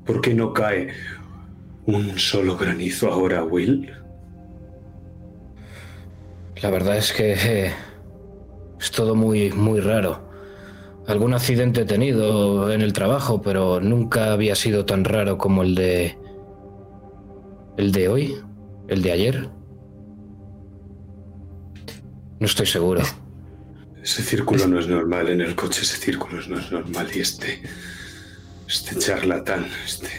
¿Por 0.05 0.19
qué 0.19 0.33
no 0.33 0.51
cae 0.51 0.89
un 1.85 2.19
solo 2.19 2.57
granizo 2.57 3.09
ahora, 3.09 3.45
Will? 3.45 3.91
La 6.61 6.69
verdad 6.69 6.97
es 6.97 7.13
que 7.13 7.33
eh, 7.33 7.73
es 8.77 8.91
todo 8.91 9.15
muy, 9.15 9.53
muy 9.53 9.79
raro. 9.79 10.29
Algún 11.07 11.33
accidente 11.33 11.81
he 11.81 11.85
tenido 11.85 12.71
en 12.73 12.81
el 12.81 12.91
trabajo, 12.91 13.41
pero 13.41 13.79
nunca 13.79 14.33
había 14.33 14.55
sido 14.55 14.85
tan 14.85 15.05
raro 15.05 15.37
como 15.37 15.63
el 15.63 15.75
de... 15.75 16.17
¿El 17.77 17.93
de 17.93 18.07
hoy? 18.09 18.35
¿El 18.89 19.01
de 19.01 19.11
ayer? 19.13 19.49
No 22.43 22.47
estoy 22.47 22.65
seguro. 22.65 22.99
Ese 24.03 24.21
círculo 24.21 24.67
no 24.67 24.77
es 24.77 24.89
normal 24.89 25.29
en 25.29 25.39
el 25.39 25.55
coche, 25.55 25.79
ese 25.81 25.95
círculo 25.95 26.41
no 26.49 26.59
es 26.59 26.69
normal. 26.73 27.07
Y 27.15 27.21
este. 27.21 27.63
Este 28.67 28.97
charlatán, 28.99 29.65
este. 29.85 30.09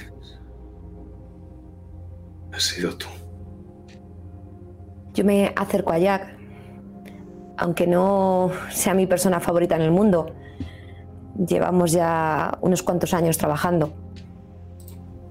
Has 2.51 2.63
sido 2.63 2.97
tú. 2.97 3.09
Yo 5.13 5.23
me 5.23 5.53
acerco 5.55 5.93
a 5.93 5.99
Jack, 5.99 6.39
aunque 7.59 7.87
no 7.87 8.51
sea 8.71 8.95
mi 8.95 9.07
persona 9.07 9.39
favorita 9.39 9.77
en 9.77 9.83
el 9.83 9.91
mundo. 9.91 10.35
Llevamos 11.47 11.93
ya 11.93 12.57
unos 12.63 12.83
cuantos 12.83 13.13
años 13.13 13.37
trabajando. 13.37 13.93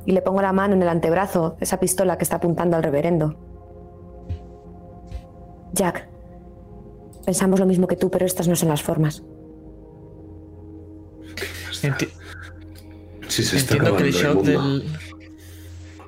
Y 0.05 0.11
le 0.11 0.21
pongo 0.21 0.43
la 0.43 0.53
mano 0.53 0.75
en 0.75 0.83
el 0.83 0.89
antebrazo, 0.89 1.57
esa 1.59 1.79
pistola 1.79 2.19
que 2.19 2.23
está 2.23 2.35
apuntando 2.35 2.77
al 2.77 2.83
reverendo. 2.83 3.35
Jack, 5.73 6.12
pensamos 7.25 7.59
lo 7.59 7.65
mismo 7.65 7.87
que 7.87 7.95
tú, 7.95 8.09
pero 8.11 8.25
estas 8.25 8.47
no 8.47 8.55
son 8.55 8.69
las 8.69 8.81
formas. 8.83 9.23
Enti- 11.81 12.09
Si 13.27 13.43
se 13.43 13.57
está 13.57 13.75
Entiendo 13.75 13.97
que 13.97 14.03
el 14.03 14.13
shock 14.13 14.39
el 14.39 14.45
del. 14.45 14.83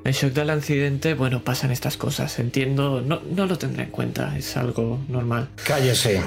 El 0.04 0.13
shock 0.13 0.34
del 0.34 0.51
accidente, 0.51 1.15
bueno, 1.15 1.43
pasan 1.43 1.71
estas 1.71 1.97
cosas. 1.97 2.38
Entiendo, 2.38 3.01
no, 3.01 3.21
no 3.21 3.47
lo 3.47 3.58
tendré 3.58 3.86
en 3.86 3.89
cuenta, 3.89 4.38
es 4.38 4.56
algo 4.56 4.99
normal. 5.10 5.49
Cállese. 5.65 6.21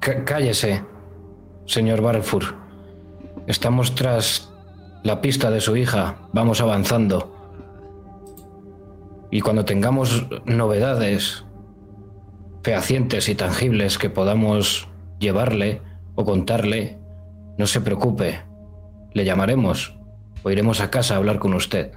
Cá- 0.00 0.24
cállese, 0.24 0.82
señor 1.66 2.00
Barfur. 2.00 2.54
Estamos 3.46 3.94
tras 3.94 4.48
la 5.04 5.20
pista 5.20 5.50
de 5.50 5.60
su 5.60 5.76
hija. 5.76 6.16
Vamos 6.32 6.60
avanzando. 6.62 7.34
Y 9.30 9.42
cuando 9.42 9.66
tengamos 9.66 10.24
novedades 10.46 11.44
fehacientes 12.68 13.30
y 13.30 13.34
tangibles 13.34 13.96
que 13.96 14.10
podamos 14.10 14.88
llevarle 15.18 15.80
o 16.16 16.26
contarle, 16.26 16.98
no 17.56 17.66
se 17.66 17.80
preocupe. 17.80 18.42
Le 19.14 19.24
llamaremos 19.24 19.96
o 20.42 20.50
iremos 20.50 20.82
a 20.82 20.90
casa 20.90 21.14
a 21.14 21.16
hablar 21.16 21.38
con 21.38 21.54
usted. 21.54 21.92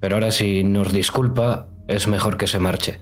Pero 0.00 0.16
ahora 0.16 0.30
si 0.30 0.64
nos 0.64 0.90
disculpa, 0.90 1.68
es 1.86 2.08
mejor 2.08 2.38
que 2.38 2.46
se 2.46 2.60
marche. 2.60 2.98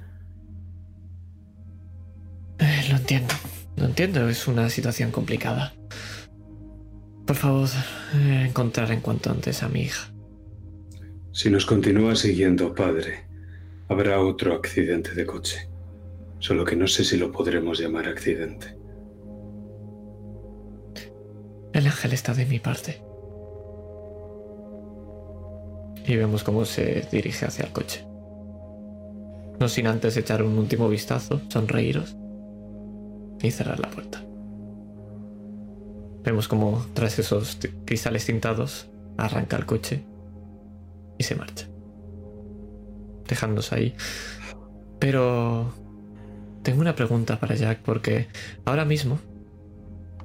Eh, 2.59 2.87
lo 2.91 2.97
entiendo, 2.97 3.35
lo 3.77 3.85
entiendo, 3.85 4.29
es 4.29 4.49
una 4.49 4.69
situación 4.71 5.13
complicada. 5.13 5.73
Por 7.29 7.37
favor, 7.37 7.69
eh, 8.17 8.47
encontrar 8.49 8.91
en 8.91 9.03
cuanto 9.03 9.31
antes 9.31 9.63
a 9.63 9.69
mi 9.69 9.83
hija. 9.83 10.13
Si 11.31 11.49
nos 11.49 11.65
continúa 11.65 12.17
siguiendo, 12.17 12.75
padre, 12.75 13.29
habrá 13.89 14.19
otro 14.19 14.53
accidente 14.53 15.15
de 15.15 15.25
coche. 15.25 15.76
Solo 16.39 16.65
que 16.65 16.77
no 16.77 16.87
sé 16.87 17.05
si 17.05 17.17
lo 17.17 17.33
podremos 17.33 17.79
llamar 17.79 18.09
accidente. 18.09 18.77
El 21.73 21.87
ángel 21.87 22.13
está 22.13 22.35
de 22.35 22.47
mi 22.47 22.59
parte. 22.59 23.03
Y 26.07 26.17
vemos 26.17 26.45
cómo 26.45 26.65
se 26.65 27.07
dirige 27.11 27.47
hacia 27.47 27.65
el 27.65 27.73
coche. 27.73 28.07
No 29.59 29.69
sin 29.69 29.87
antes 29.87 30.17
echar 30.17 30.43
un 30.43 30.59
último 30.59 30.89
vistazo, 30.89 31.41
sonreíros 31.49 32.17
y 33.43 33.51
cerrar 33.51 33.81
la 33.81 33.91
puerta. 33.91 34.23
Vemos 36.23 36.49
como 36.49 36.85
tras 36.95 37.19
esos 37.19 37.59
cristales 37.85 38.27
tintados 38.27 38.89
arranca 39.17 39.57
el 39.57 39.67
coche 39.67 40.05
y 41.19 41.25
se 41.25 41.35
marcha. 41.35 41.69
Dejándonos 43.29 43.73
ahí. 43.73 43.95
Pero 44.99 45.73
tengo 46.67 46.81
una 46.81 46.97
pregunta 46.97 47.39
para 47.39 47.55
Jack 47.55 47.79
porque 47.85 48.27
ahora 48.65 48.85
mismo 48.85 49.21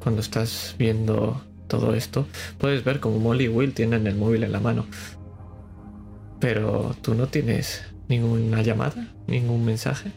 cuando 0.01 0.21
estás 0.21 0.75
viendo 0.79 1.39
todo 1.67 1.93
esto, 1.93 2.25
puedes 2.57 2.83
ver 2.83 2.99
como 2.99 3.19
Molly 3.19 3.45
y 3.45 3.47
Will 3.47 3.75
tienen 3.75 4.07
el 4.07 4.15
móvil 4.15 4.43
en 4.43 4.51
la 4.51 4.59
mano. 4.59 4.87
Pero 6.39 6.95
tú 7.03 7.13
no 7.13 7.27
tienes 7.27 7.83
ninguna 8.09 8.63
llamada, 8.63 9.13
ningún 9.27 9.63
mensaje. 9.63 10.11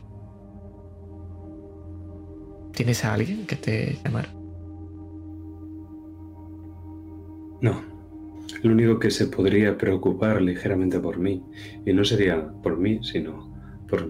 ¿Tienes 2.72 3.04
a 3.04 3.12
alguien 3.12 3.46
que 3.46 3.56
te 3.56 3.98
llamara? 4.02 4.30
No. 7.60 7.82
El 8.62 8.70
único 8.70 8.98
que 8.98 9.10
se 9.10 9.26
podría 9.26 9.76
preocupar 9.76 10.40
ligeramente 10.40 10.98
por 10.98 11.18
mí, 11.18 11.44
y 11.84 11.92
no 11.92 12.02
sería 12.02 12.50
por 12.62 12.78
mí, 12.78 13.00
sino 13.02 13.53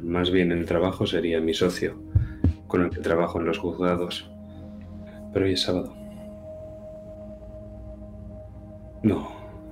más 0.02 0.30
bien 0.30 0.52
el 0.52 0.66
trabajo, 0.66 1.06
sería 1.06 1.40
mi 1.40 1.54
socio, 1.54 2.00
con 2.66 2.82
el 2.82 2.90
que 2.90 3.00
trabajo 3.00 3.40
en 3.40 3.46
los 3.46 3.58
juzgados. 3.58 4.30
Pero 5.32 5.46
hoy 5.46 5.52
es 5.52 5.62
sábado. 5.62 5.94
No, 9.02 9.28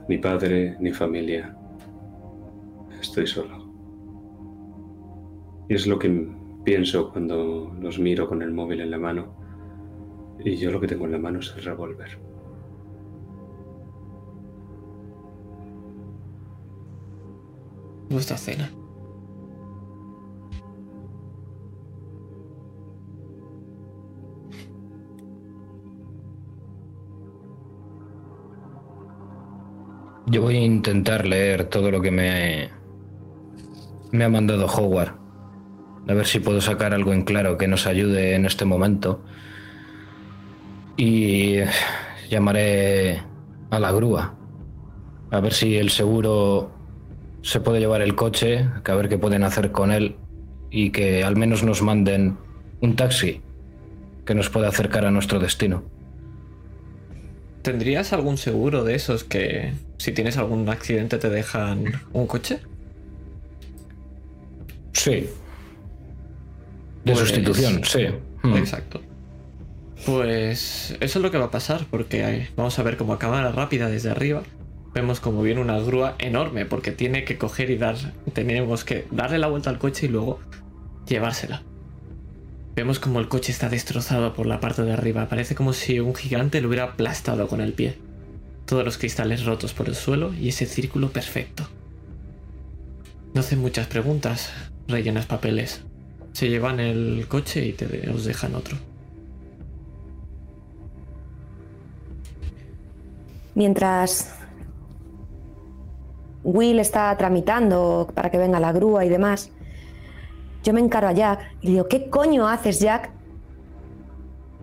ni 0.09 0.19
padre, 0.19 0.77
ni 0.81 0.93
familia. 0.93 1.57
Estoy 3.01 3.27
solo. 3.27 3.73
Es 5.69 5.87
lo 5.87 5.99
que 5.99 6.29
pienso 6.65 7.11
cuando 7.11 7.75
los 7.81 7.99
miro 7.99 8.29
con 8.29 8.43
el 8.43 8.53
móvil 8.53 8.81
en 8.81 8.91
la 8.91 8.99
mano. 8.99 9.35
Y 10.45 10.57
yo 10.57 10.71
lo 10.71 10.81
que 10.81 10.87
tengo 10.87 11.07
en 11.07 11.13
la 11.13 11.19
mano 11.19 11.41
es 11.41 11.53
el 11.57 11.65
revólver. 11.65 12.19
Vuestra 18.11 18.37
cena. 18.37 18.71
Yo 30.33 30.41
voy 30.41 30.57
a 30.57 30.65
intentar 30.65 31.27
leer 31.27 31.65
todo 31.65 31.91
lo 31.91 32.01
que 32.01 32.11
me, 32.11 32.71
me 34.13 34.25
ha 34.25 34.31
mandado 34.31 34.65
Howard. 34.65 35.13
A 36.09 36.15
ver 36.15 36.27
si 36.27 36.41
puedo 36.41 36.63
sacar 36.63 36.95
algo 36.95 37.13
en 37.13 37.25
claro 37.25 37.59
que 37.59 37.69
nos 37.69 37.87
ayude 37.87 38.35
en 38.35 38.47
este 38.47 38.65
momento. 38.65 39.23
Y 40.97 41.57
llamaré 42.31 43.21
a 43.69 43.79
la 43.79 43.93
grúa. 43.93 44.35
A 45.31 45.41
ver 45.41 45.53
si 45.53 45.77
el 45.77 45.91
seguro 45.91 46.73
se 47.43 47.61
puede 47.61 47.81
llevar 47.81 48.01
el 48.01 48.15
coche, 48.15 48.71
a 48.87 48.95
ver 48.95 49.11
qué 49.11 49.19
pueden 49.19 49.45
hacer 49.45 49.71
con 49.71 49.93
él 49.93 50.17
y 50.71 50.93
que 50.93 51.25
al 51.25 51.37
menos 51.37 51.63
nos 51.63 51.83
manden 51.83 52.39
un 52.81 52.97
taxi 52.97 53.43
que 54.25 54.35
nos 54.35 54.49
pueda 54.49 54.69
acercar 54.69 55.05
a 55.05 55.11
nuestro 55.11 55.39
destino. 55.39 55.83
¿Tendrías 57.63 58.13
algún 58.13 58.39
seguro 58.39 58.83
de 58.85 58.95
esos 58.97 59.25
que 59.25 59.73
si 59.99 60.13
tienes 60.13 60.37
algún 60.37 60.69
accidente 60.69 61.19
te 61.19 61.31
dejan 61.31 61.85
un 62.13 62.27
coche? 62.27 62.59
Sí. 64.93 65.29
De 67.05 67.13
Pues- 67.13 67.19
sustitución, 67.21 67.85
sí. 67.85 68.07
Hmm. 68.43 68.57
Exacto. 68.57 69.01
Pues 70.05 70.97
eso 71.01 71.19
es 71.19 71.23
lo 71.23 71.31
que 71.31 71.39
va 71.39 71.47
a 71.47 71.51
pasar, 71.53 71.87
porque 71.91 72.25
hay- 72.25 72.49
vamos 72.57 72.77
a 72.79 72.83
ver 72.83 72.97
como 72.97 73.13
a 73.13 73.19
cámara 73.19 73.53
rápida 73.53 73.89
desde 73.89 74.11
arriba. 74.11 74.43
Vemos 74.95 75.21
como 75.21 75.43
viene 75.43 75.61
una 75.61 75.79
grúa 75.79 76.17
enorme, 76.19 76.67
porque 76.67 76.91
tiene 76.91 77.25
que 77.25 77.39
coger 77.39 77.71
y 77.71 77.77
dar. 77.79 77.97
Tenemos 78.33 78.85
que 78.85 79.07
darle 79.11 79.39
la 79.39 79.47
vuelta 79.47 79.71
al 79.71 79.79
coche 79.79 80.07
y 80.07 80.09
luego 80.09 80.41
llevársela. 81.07 81.63
Vemos 82.75 82.99
como 82.99 83.21
el 83.21 83.29
coche 83.29 83.53
está 83.53 83.69
destrozado 83.69 84.33
por 84.33 84.47
la 84.47 84.59
parte 84.59 84.83
de 84.83 84.93
arriba. 84.93 85.29
Parece 85.29 85.55
como 85.55 85.75
si 85.75 86.01
un 86.01 86.15
gigante 86.15 86.61
lo 86.61 86.69
hubiera 86.69 86.85
aplastado 86.85 87.47
con 87.47 87.61
el 87.61 87.75
pie. 87.75 87.99
Todos 88.65 88.85
los 88.85 88.97
cristales 88.97 89.45
rotos 89.45 89.75
por 89.75 89.89
el 89.89 89.95
suelo 89.95 90.33
y 90.33 90.49
ese 90.49 90.65
círculo 90.65 91.11
perfecto. 91.11 91.69
No 93.35 93.41
hacen 93.41 93.61
muchas 93.61 93.87
preguntas, 93.89 94.51
rellenas 94.89 95.27
papeles. 95.27 95.83
Se 96.33 96.49
llevan 96.49 96.81
el 96.81 97.27
coche 97.29 97.67
y 97.67 97.73
te, 97.75 98.09
os 98.09 98.25
dejan 98.25 98.55
otro. 98.55 98.79
Mientras 103.55 104.35
Will 106.43 106.79
está 106.79 107.15
tramitando 107.19 108.11
para 108.15 108.31
que 108.31 108.39
venga 108.39 108.61
la 108.61 108.73
grúa 108.73 109.05
y 109.05 109.11
demás, 109.11 109.51
yo 110.63 110.73
me 110.73 110.81
encaro 110.81 111.09
a 111.09 111.13
Jack 111.13 111.41
y 111.61 111.67
le 111.67 111.73
digo, 111.73 111.89
¿qué 111.89 112.09
coño 112.09 112.47
haces, 112.47 112.81
Jack? 112.81 113.11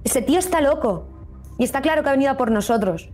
Ese 0.04 0.22
tío 0.22 0.40
está 0.40 0.62
loco. 0.62 1.08
Y 1.58 1.64
está 1.64 1.82
claro 1.82 2.04
que 2.04 2.10
ha 2.10 2.14
venido 2.14 2.36
por 2.38 2.52
nosotros. 2.52 3.10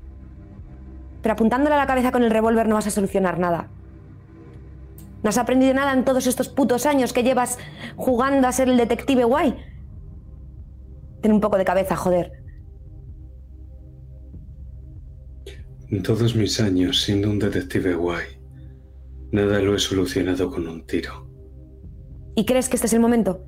Pero 1.22 1.34
apuntándole 1.34 1.76
a 1.76 1.80
la 1.80 1.88
cabeza 1.88 2.12
con 2.12 2.24
el 2.24 2.30
revólver 2.30 2.68
no 2.68 2.76
vas 2.76 2.86
a 2.86 2.92
solucionar 2.92 3.40
nada. 3.40 3.70
¿No 5.24 5.30
has 5.30 5.40
aprendido 5.40 5.74
nada 5.74 5.94
en 5.94 6.06
todos 6.06 6.28
estos 6.28 6.50
putos 6.50 6.86
años 6.86 7.12
que 7.12 7.24
llevas 7.24 7.58
jugando 7.96 8.48
a 8.48 8.52
ser 8.52 8.70
el 8.70 8.78
detective 8.78 9.24
guay? 9.24 9.56
Ten 11.22 11.32
un 11.32 11.42
poco 11.42 11.58
de 11.58 11.66
cabeza, 11.66 11.96
joder. 11.96 12.32
En 15.90 16.04
todos 16.04 16.36
mis 16.36 16.60
años 16.60 17.02
siendo 17.02 17.32
un 17.32 17.40
detective 17.40 17.96
guay, 17.96 18.26
nada 19.32 19.60
lo 19.60 19.76
he 19.76 19.80
solucionado 19.80 20.52
con 20.52 20.68
un 20.68 20.86
tiro. 20.86 21.28
¿Y 22.36 22.46
crees 22.46 22.70
que 22.70 22.76
este 22.76 22.88
es 22.88 22.94
el 22.94 23.00
momento? 23.00 23.44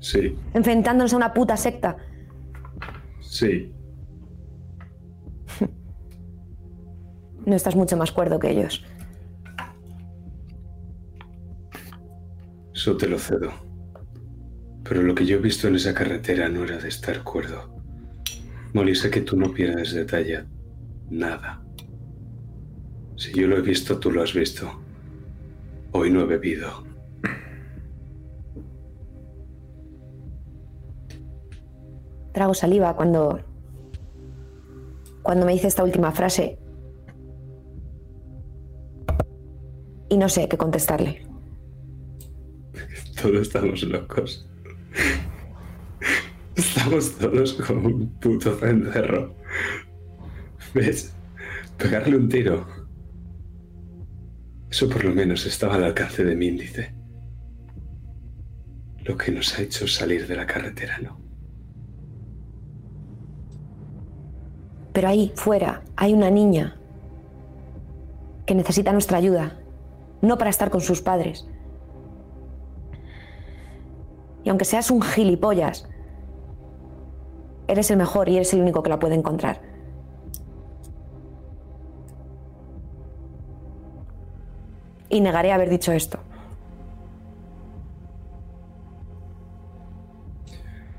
Sí, 0.00 0.36
Enfrentándonos 0.54 1.12
a 1.12 1.16
una 1.16 1.34
puta 1.34 1.56
secta. 1.56 1.96
sí. 3.20 3.72
No 7.46 7.56
estás 7.56 7.74
mucho 7.76 7.96
más 7.96 8.12
cuerdo 8.12 8.38
que 8.38 8.50
ellos. 8.50 8.84
Eso 12.74 12.96
te 12.96 13.08
lo 13.08 13.18
cedo. 13.18 13.50
Pero 14.84 15.02
lo 15.02 15.14
que 15.14 15.24
yo 15.24 15.36
he 15.38 15.40
visto 15.40 15.66
en 15.68 15.76
esa 15.76 15.94
carretera 15.94 16.48
no 16.50 16.64
era 16.64 16.76
de 16.78 16.88
estar 16.88 17.24
cuerdo. 17.24 17.74
Molly, 18.74 18.94
sé 18.94 19.10
que 19.10 19.22
tú 19.22 19.36
no 19.36 19.50
pierdes 19.52 19.92
detalle. 19.92 20.44
Nada. 21.10 21.62
Si 23.16 23.32
yo 23.32 23.46
lo 23.48 23.56
he 23.56 23.62
visto, 23.62 23.98
tú 23.98 24.10
lo 24.12 24.22
has 24.22 24.34
visto. 24.34 24.80
Hoy 25.92 26.10
no 26.10 26.20
he 26.20 26.26
bebido. 26.26 26.84
Trago 32.38 32.54
saliva 32.54 32.94
cuando. 32.94 33.40
cuando 35.22 35.44
me 35.44 35.54
dice 35.54 35.66
esta 35.66 35.82
última 35.82 36.12
frase. 36.12 36.56
Y 40.08 40.16
no 40.16 40.28
sé 40.28 40.48
qué 40.48 40.56
contestarle. 40.56 41.26
Todos 43.20 43.42
estamos 43.42 43.82
locos. 43.82 44.48
Estamos 46.54 47.18
todos 47.18 47.54
como 47.54 47.88
un 47.88 48.08
puto 48.20 48.54
cencerro. 48.54 49.34
¿Ves? 50.74 51.12
Pegarle 51.76 52.18
un 52.18 52.28
tiro. 52.28 52.68
Eso 54.70 54.88
por 54.88 55.04
lo 55.04 55.12
menos 55.12 55.44
estaba 55.44 55.74
al 55.74 55.82
alcance 55.82 56.22
de 56.22 56.36
mi 56.36 56.46
índice. 56.46 56.94
Lo 59.02 59.16
que 59.16 59.32
nos 59.32 59.58
ha 59.58 59.62
hecho 59.62 59.88
salir 59.88 60.28
de 60.28 60.36
la 60.36 60.46
carretera, 60.46 61.00
¿no? 61.00 61.27
Pero 64.98 65.10
ahí, 65.10 65.32
fuera, 65.36 65.82
hay 65.94 66.12
una 66.12 66.28
niña 66.28 66.76
que 68.46 68.56
necesita 68.56 68.90
nuestra 68.90 69.18
ayuda. 69.18 69.56
No 70.22 70.36
para 70.38 70.50
estar 70.50 70.70
con 70.70 70.80
sus 70.80 71.02
padres. 71.02 71.46
Y 74.42 74.48
aunque 74.48 74.64
seas 74.64 74.90
un 74.90 75.00
gilipollas, 75.00 75.88
eres 77.68 77.92
el 77.92 77.96
mejor 77.96 78.28
y 78.28 78.38
eres 78.38 78.52
el 78.54 78.60
único 78.60 78.82
que 78.82 78.90
la 78.90 78.98
puede 78.98 79.14
encontrar. 79.14 79.60
Y 85.10 85.20
negaré 85.20 85.52
haber 85.52 85.70
dicho 85.70 85.92
esto. 85.92 86.18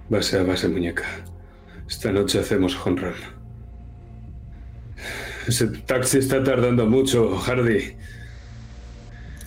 Base 0.08 0.40
a 0.40 0.44
base, 0.44 0.70
muñeca. 0.70 1.04
Esta 1.86 2.14
noche 2.14 2.40
hacemos 2.40 2.78
home 2.86 3.02
run. 3.02 3.39
Ese 5.50 5.66
taxi 5.66 6.20
está 6.20 6.44
tardando 6.44 6.86
mucho, 6.86 7.36
Hardy. 7.36 7.98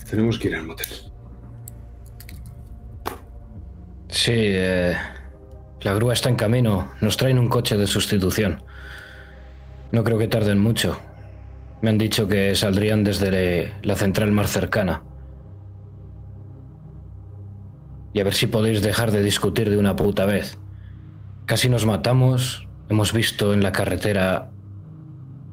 Tenemos 0.09 0.37
que 0.37 0.49
ir 0.49 0.55
al 0.55 0.65
motel. 0.65 0.89
Sí, 4.09 4.33
eh, 4.35 4.97
la 5.79 5.93
grúa 5.93 6.11
está 6.11 6.27
en 6.27 6.35
camino. 6.35 6.91
Nos 6.99 7.15
traen 7.15 7.39
un 7.39 7.47
coche 7.47 7.77
de 7.77 7.87
sustitución. 7.87 8.63
No 9.93 10.03
creo 10.03 10.17
que 10.17 10.27
tarden 10.27 10.59
mucho. 10.59 10.99
Me 11.81 11.89
han 11.89 11.97
dicho 11.97 12.27
que 12.27 12.53
saldrían 12.53 13.05
desde 13.05 13.73
la 13.81 13.95
central 13.95 14.33
más 14.33 14.51
cercana. 14.51 15.03
Y 18.11 18.19
a 18.19 18.25
ver 18.25 18.33
si 18.33 18.47
podéis 18.47 18.81
dejar 18.81 19.11
de 19.11 19.23
discutir 19.23 19.69
de 19.69 19.77
una 19.77 19.95
puta 19.95 20.25
vez. 20.25 20.57
Casi 21.45 21.69
nos 21.69 21.85
matamos. 21.85 22.67
Hemos 22.89 23.13
visto 23.13 23.53
en 23.53 23.63
la 23.63 23.71
carretera 23.71 24.52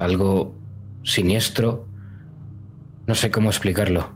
algo 0.00 0.56
siniestro. 1.04 1.86
No 3.06 3.14
sé 3.14 3.30
cómo 3.30 3.50
explicarlo. 3.50 4.08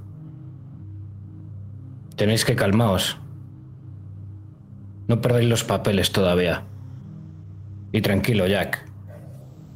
Tenéis 2.16 2.44
que 2.44 2.56
calmaos. 2.56 3.18
No 5.06 5.20
perdáis 5.20 5.48
los 5.48 5.62
papeles 5.62 6.10
todavía. 6.10 6.64
Y 7.92 8.00
tranquilo, 8.00 8.46
Jack. 8.46 8.84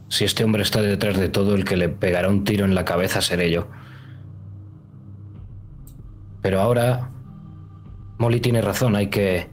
Si 0.09 0.25
este 0.25 0.43
hombre 0.43 0.63
está 0.63 0.81
detrás 0.81 1.19
de 1.19 1.29
todo, 1.29 1.55
el 1.55 1.65
que 1.65 1.77
le 1.77 1.91
pegará 1.91 2.31
un 2.31 2.45
tiro 2.45 2.65
en 2.65 2.75
la 2.75 2.85
cabeza 2.85 3.21
seré 3.21 3.51
yo. 3.51 3.69
Pero 6.41 6.61
ahora, 6.63 7.11
Molly 8.17 8.41
tiene 8.41 8.63
razón, 8.63 8.97
hay 8.97 9.09
que, 9.09 9.49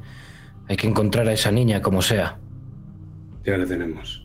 hay 0.69 0.77
que 0.77 0.87
encontrar 0.87 1.27
a 1.27 1.33
esa 1.33 1.51
niña 1.51 1.81
como 1.81 2.01
sea. 2.01 2.37
Ya 3.43 3.57
la 3.57 3.65
tenemos. 3.65 4.24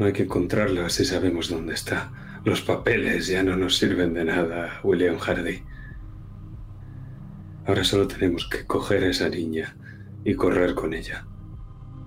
No 0.00 0.06
hay 0.06 0.14
que 0.14 0.22
encontrarla 0.22 0.88
si 0.88 1.04
sabemos 1.04 1.50
dónde 1.50 1.74
está. 1.74 2.10
Los 2.42 2.62
papeles 2.62 3.26
ya 3.26 3.42
no 3.42 3.54
nos 3.54 3.76
sirven 3.76 4.14
de 4.14 4.24
nada, 4.24 4.80
William 4.82 5.18
Hardy. 5.18 5.62
Ahora 7.66 7.84
solo 7.84 8.08
tenemos 8.08 8.48
que 8.48 8.64
coger 8.64 9.04
a 9.04 9.08
esa 9.08 9.28
niña 9.28 9.76
y 10.24 10.32
correr 10.36 10.74
con 10.74 10.94
ella. 10.94 11.26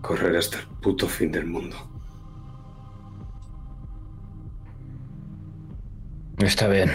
Correr 0.02 0.36
hasta 0.36 0.58
el 0.58 0.66
puto 0.82 1.08
fin 1.08 1.32
del 1.32 1.46
mundo. 1.46 1.76
Está 6.40 6.68
bien. 6.68 6.90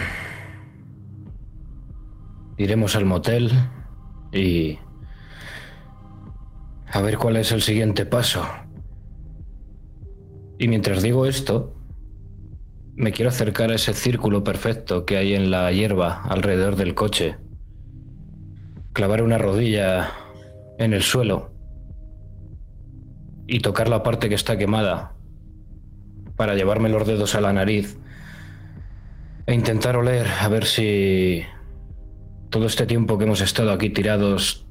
Iremos 2.57 2.97
al 2.97 3.05
motel 3.05 3.49
y... 4.33 4.77
A 6.91 6.99
ver 6.99 7.17
cuál 7.17 7.37
es 7.37 7.53
el 7.53 7.61
siguiente 7.61 8.05
paso. 8.05 8.45
Y 10.59 10.67
mientras 10.67 11.01
digo 11.01 11.25
esto, 11.25 11.73
me 12.95 13.13
quiero 13.13 13.29
acercar 13.29 13.71
a 13.71 13.75
ese 13.75 13.93
círculo 13.93 14.43
perfecto 14.43 15.05
que 15.05 15.15
hay 15.15 15.33
en 15.33 15.51
la 15.51 15.71
hierba 15.71 16.21
alrededor 16.23 16.75
del 16.75 16.95
coche. 16.95 17.37
Clavar 18.91 19.23
una 19.23 19.37
rodilla 19.37 20.11
en 20.77 20.93
el 20.93 21.01
suelo 21.01 21.53
y 23.47 23.61
tocar 23.61 23.87
la 23.87 24.03
parte 24.03 24.27
que 24.27 24.35
está 24.35 24.57
quemada 24.57 25.13
para 26.35 26.55
llevarme 26.55 26.89
los 26.89 27.07
dedos 27.07 27.35
a 27.35 27.41
la 27.41 27.53
nariz 27.53 27.97
e 29.45 29.53
intentar 29.53 29.95
oler 29.95 30.27
a 30.27 30.49
ver 30.49 30.65
si 30.65 31.43
todo 32.49 32.65
este 32.65 32.85
tiempo 32.85 33.17
que 33.17 33.23
hemos 33.23 33.39
estado 33.39 33.71
aquí 33.71 33.91
tirados 33.91 34.65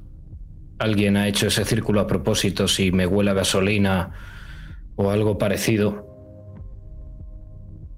alguien 0.77 1.17
ha 1.17 1.27
hecho 1.27 1.47
ese 1.47 1.65
círculo 1.65 1.99
a 1.99 2.07
propósito, 2.07 2.67
si 2.67 2.91
me 2.91 3.07
huele 3.07 3.33
gasolina 3.33 4.11
o 5.01 5.11
algo 5.11 5.37
parecido, 5.37 6.05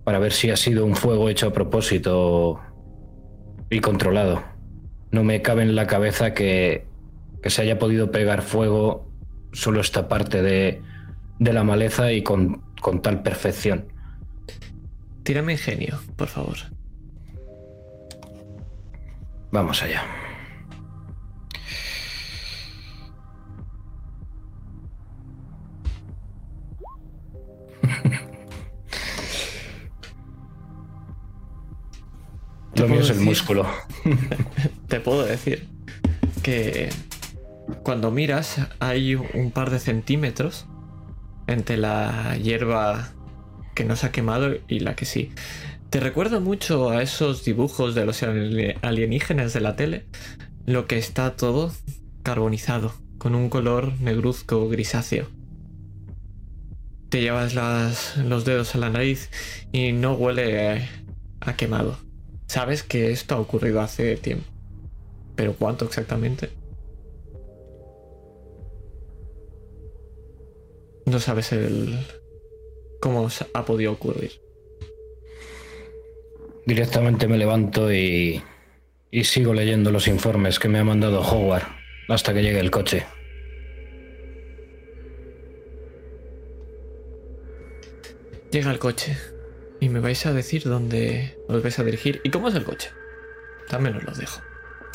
para 0.03 0.19
ver 0.19 0.33
si 0.33 0.51
ha 0.51 0.55
sido 0.55 0.85
un 0.85 0.95
fuego 0.95 1.29
hecho 1.29 1.47
a 1.47 1.51
propósito 1.51 2.59
y 3.71 3.79
controlado. 3.79 4.43
No 5.09 5.23
me 5.23 5.41
cabe 5.41 5.63
en 5.63 5.73
la 5.73 5.87
cabeza 5.87 6.35
que, 6.35 6.85
que 7.41 7.49
se 7.49 7.63
haya 7.63 7.79
podido 7.79 8.11
pegar 8.11 8.43
fuego 8.43 9.09
solo 9.51 9.81
esta 9.81 10.07
parte 10.07 10.43
de, 10.43 10.83
de 11.39 11.53
la 11.53 11.63
maleza 11.63 12.11
y 12.11 12.21
con, 12.21 12.61
con 12.81 13.01
tal 13.01 13.23
perfección. 13.23 13.87
Tírame 15.23 15.53
ingenio, 15.53 15.97
por 16.15 16.27
favor. 16.27 16.57
Vamos 19.51 19.81
allá. 19.81 20.03
Lo 32.81 32.87
mío 32.87 32.99
es 33.01 33.09
el 33.09 33.15
decir? 33.15 33.25
músculo. 33.29 33.67
Te 34.87 34.99
puedo 34.99 35.23
decir 35.23 35.67
que 36.43 36.89
cuando 37.83 38.11
miras 38.11 38.57
hay 38.79 39.15
un 39.15 39.51
par 39.51 39.69
de 39.69 39.79
centímetros 39.79 40.65
entre 41.47 41.77
la 41.77 42.37
hierba 42.37 43.09
que 43.75 43.85
no 43.85 43.95
se 43.95 44.07
ha 44.07 44.11
quemado 44.11 44.55
y 44.67 44.79
la 44.79 44.95
que 44.95 45.05
sí. 45.05 45.31
Te 45.89 45.99
recuerda 45.99 46.39
mucho 46.39 46.89
a 46.89 47.01
esos 47.03 47.43
dibujos 47.43 47.95
de 47.95 48.05
los 48.05 48.21
ali- 48.23 48.75
alienígenas 48.81 49.53
de 49.53 49.59
la 49.61 49.75
tele, 49.75 50.05
lo 50.65 50.87
que 50.87 50.97
está 50.97 51.35
todo 51.35 51.71
carbonizado, 52.23 52.93
con 53.17 53.35
un 53.35 53.49
color 53.49 53.93
negruzco 53.99 54.69
grisáceo. 54.69 55.27
Te 57.09 57.21
llevas 57.21 57.55
las- 57.55 58.15
los 58.17 58.45
dedos 58.45 58.73
a 58.75 58.77
la 58.77 58.89
nariz 58.89 59.29
y 59.73 59.91
no 59.91 60.13
huele 60.13 60.87
a 61.41 61.53
quemado. 61.57 61.97
Sabes 62.51 62.83
que 62.83 63.11
esto 63.11 63.35
ha 63.35 63.39
ocurrido 63.39 63.79
hace 63.79 64.17
tiempo. 64.17 64.43
¿Pero 65.37 65.53
cuánto 65.53 65.85
exactamente? 65.85 66.49
No 71.05 71.17
sabes 71.21 71.53
el... 71.53 71.97
cómo 72.99 73.29
ha 73.53 73.63
podido 73.63 73.93
ocurrir. 73.93 74.33
Directamente 76.65 77.29
me 77.29 77.37
levanto 77.37 77.89
y, 77.89 78.43
y 79.11 79.23
sigo 79.23 79.53
leyendo 79.53 79.89
los 79.89 80.09
informes 80.09 80.59
que 80.59 80.67
me 80.67 80.79
ha 80.79 80.83
mandado 80.83 81.21
Howard 81.21 81.63
hasta 82.09 82.33
que 82.33 82.43
llegue 82.43 82.59
el 82.59 82.69
coche. 82.69 83.05
Llega 88.51 88.71
el 88.71 88.79
coche 88.79 89.15
y 89.81 89.89
me 89.89 89.99
vais 89.99 90.25
a 90.25 90.31
decir 90.31 90.63
dónde 90.63 91.37
os 91.49 91.61
vais 91.61 91.77
a 91.79 91.83
dirigir 91.83 92.21
y 92.23 92.29
cómo 92.31 92.47
es 92.47 92.55
el 92.55 92.63
coche. 92.63 92.89
También 93.67 93.97
os 93.97 94.03
lo 94.03 94.13
dejo. 94.13 94.39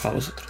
A 0.05 0.11
vosotros. 0.11 0.49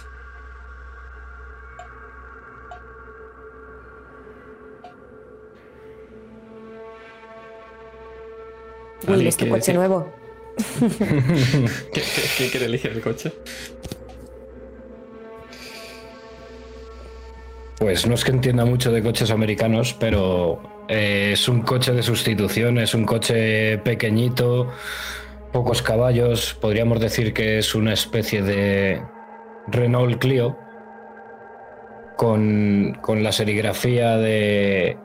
Will, 9.03 9.13
¿Alguien 9.13 9.27
es 9.27 9.37
tu 9.37 9.45
quiere 9.45 9.59
coche 9.59 9.71
decir- 9.71 9.75
nuevo. 9.75 10.13
¿Qué- 11.93 12.01
qué- 12.01 12.21
¿Quién 12.37 12.49
quiere 12.49 12.65
elegir 12.65 12.91
el 12.91 13.01
coche? 13.01 13.31
Pues 17.77 18.07
no 18.07 18.15
es 18.15 18.25
que 18.25 18.31
entienda 18.31 18.65
mucho 18.65 18.91
de 18.91 19.03
coches 19.03 19.29
americanos, 19.29 19.95
pero 19.99 20.59
eh, 20.87 21.31
es 21.33 21.47
un 21.49 21.61
coche 21.61 21.91
de 21.91 22.03
sustitución, 22.03 22.77
es 22.77 22.93
un 22.93 23.05
coche 23.05 23.77
pequeñito, 23.79 24.69
pocos 25.51 25.81
caballos, 25.81 26.57
podríamos 26.59 26.99
decir 26.99 27.33
que 27.33 27.57
es 27.57 27.75
una 27.75 27.93
especie 27.93 28.41
de 28.41 29.01
Renault 29.67 30.19
Clio 30.19 30.57
con, 32.15 32.97
con 33.01 33.21
la 33.23 33.31
serigrafía 33.31 34.17
de, 34.17 34.97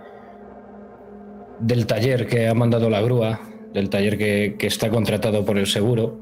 del 1.58 1.86
taller 1.86 2.26
que 2.26 2.48
ha 2.48 2.54
mandado 2.54 2.88
la 2.88 3.00
grúa, 3.00 3.40
del 3.72 3.90
taller 3.90 4.18
que, 4.18 4.56
que 4.58 4.66
está 4.66 4.88
contratado 4.90 5.44
por 5.44 5.58
el 5.58 5.66
seguro, 5.66 6.18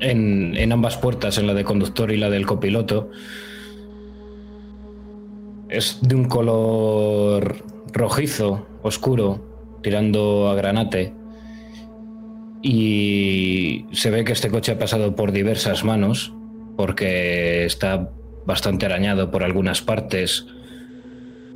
en, 0.00 0.56
en 0.56 0.72
ambas 0.72 0.96
puertas, 0.96 1.38
en 1.38 1.46
la 1.46 1.54
de 1.54 1.64
conductor 1.64 2.10
y 2.10 2.16
la 2.16 2.30
del 2.30 2.46
copiloto. 2.46 3.10
Es 5.68 5.98
de 6.02 6.14
un 6.14 6.24
color 6.24 7.56
rojizo, 7.92 8.66
oscuro, 8.82 9.40
tirando 9.82 10.48
a 10.48 10.54
granate. 10.54 11.12
Y 12.62 13.86
se 13.92 14.10
ve 14.10 14.24
que 14.24 14.32
este 14.32 14.50
coche 14.50 14.72
ha 14.72 14.78
pasado 14.78 15.16
por 15.16 15.32
diversas 15.32 15.84
manos, 15.84 16.32
porque 16.76 17.64
está 17.64 18.10
bastante 18.46 18.86
arañado 18.86 19.30
por 19.30 19.44
algunas 19.44 19.80
partes, 19.80 20.46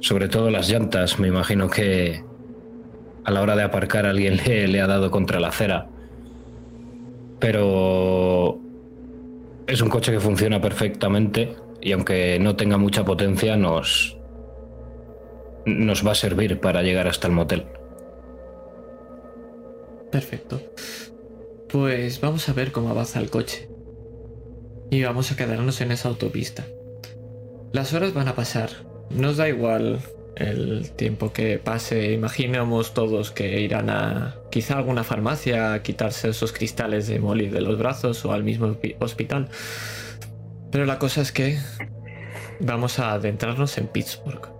sobre 0.01 0.29
todo 0.29 0.51
las 0.51 0.71
llantas. 0.71 1.19
Me 1.19 1.29
imagino 1.29 1.69
que 1.69 2.25
a 3.25 3.31
la 3.31 3.43
hora 3.43 3.57
de 3.57 3.63
aparcar 3.63 4.07
alguien 4.07 4.37
le, 4.47 4.69
le 4.69 4.81
ha 4.81 4.87
dado 4.87 5.11
contra 5.11 5.41
la 5.41 5.49
acera. 5.49 5.89
Pero 7.39 8.59
es 9.67 9.81
un 9.81 9.89
coche 9.89 10.13
que 10.13 10.21
funciona 10.21 10.61
perfectamente 10.61 11.57
y 11.81 11.93
aunque 11.93 12.39
no 12.41 12.57
tenga 12.57 12.79
mucha 12.79 13.05
potencia 13.05 13.57
nos 13.57 14.17
nos 15.67 16.07
va 16.07 16.13
a 16.13 16.17
servir 16.17 16.61
para 16.61 16.83
llegar 16.83 17.09
hasta 17.09 17.27
el 17.27 17.33
motel. 17.35 17.65
Perfecto. 20.11 20.61
Pues 21.69 22.21
vamos 22.21 22.49
a 22.49 22.53
ver 22.53 22.73
cómo 22.73 22.91
avanza 22.91 23.21
el 23.21 23.31
coche. 23.31 23.69
Y 24.91 25.03
vamos 25.03 25.33
a 25.33 25.37
quedarnos 25.37 25.81
en 25.81 25.91
esa 25.91 26.09
autopista. 26.09 26.65
Las 27.73 27.93
horas 27.95 28.15
van 28.15 28.29
a 28.29 28.35
pasar. 28.37 28.71
Nos 29.11 29.39
da 29.39 29.49
igual 29.49 29.99
el 30.37 30.93
tiempo 30.93 31.33
que 31.33 31.59
pase. 31.59 32.13
Imaginamos 32.13 32.95
todos 32.95 33.33
que 33.33 33.61
irán 33.61 33.91
a 33.91 34.37
quizá 34.53 34.77
alguna 34.77 35.03
farmacia 35.03 35.73
a 35.75 35.83
quitarse 35.83 36.29
esos 36.29 36.53
cristales 36.53 37.09
de 37.09 37.19
Molly 37.19 37.49
de 37.49 37.61
los 37.61 37.77
brazos 37.79 38.25
o 38.25 38.33
al 38.33 38.45
mismo 38.45 38.69
hospi- 38.69 38.97
hospital. 39.01 39.49
Pero 40.71 40.87
la 40.87 41.01
cosa 41.01 41.23
es 41.23 41.33
que 41.33 41.59
vamos 42.61 43.01
a 43.01 43.13
adentrarnos 43.15 43.79
en 43.79 43.89
Pittsburgh. 43.89 44.54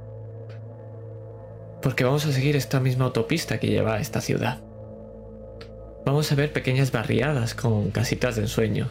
Porque 1.85 2.03
vamos 2.03 2.25
a 2.25 2.33
seguir 2.33 2.57
esta 2.57 2.81
misma 2.81 3.05
autopista 3.05 3.61
que 3.61 3.67
lleva 3.67 3.97
a 3.97 4.01
esta 4.01 4.23
ciudad. 4.23 4.63
Vamos 6.07 6.33
a 6.33 6.35
ver 6.35 6.51
pequeñas 6.51 6.91
barriadas 6.91 7.55
con 7.55 7.91
casitas 7.91 8.37
de 8.37 8.43
ensueño. 8.43 8.89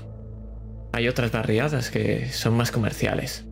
Hay 0.91 1.07
otras 1.07 1.31
barriadas 1.31 1.89
que 1.89 2.29
son 2.29 2.55
más 2.55 2.69
comerciales, 2.69 3.45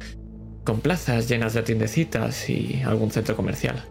con 0.63 0.79
plazas 0.79 1.27
llenas 1.27 1.55
de 1.55 1.63
tiendecitas 1.63 2.51
y 2.51 2.83
algún 2.85 3.09
centro 3.09 3.35
comercial. 3.35 3.83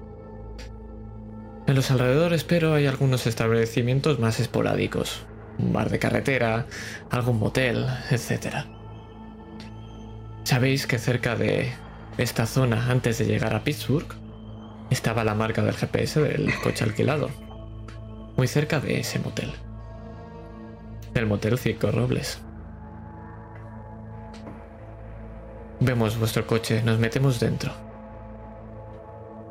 En 1.66 1.74
los 1.74 1.90
alrededores, 1.90 2.44
pero 2.44 2.74
hay 2.74 2.86
algunos 2.86 3.26
establecimientos 3.26 4.20
más 4.20 4.38
esporádicos, 4.38 5.26
un 5.58 5.72
bar 5.72 5.90
de 5.90 5.98
carretera, 5.98 6.66
algún 7.10 7.40
motel, 7.40 7.86
etc. 8.12 8.66
Sabéis 10.44 10.86
que 10.86 11.00
cerca 11.00 11.34
de 11.34 11.72
esta 12.18 12.46
zona, 12.46 12.88
antes 12.88 13.18
de 13.18 13.24
llegar 13.24 13.52
a 13.56 13.64
Pittsburgh, 13.64 14.19
estaba 14.90 15.24
la 15.24 15.34
marca 15.34 15.62
del 15.62 15.76
GPS 15.76 16.20
del 16.20 16.54
coche 16.62 16.84
alquilado 16.84 17.30
muy 18.40 18.48
cerca 18.48 18.80
de 18.80 19.00
ese 19.00 19.18
motel. 19.18 19.52
Del 21.12 21.26
motel 21.26 21.58
Cinco 21.58 21.90
Robles. 21.90 22.38
Vemos 25.78 26.18
vuestro 26.18 26.46
coche, 26.46 26.82
nos 26.82 26.98
metemos 26.98 27.38
dentro. 27.38 27.70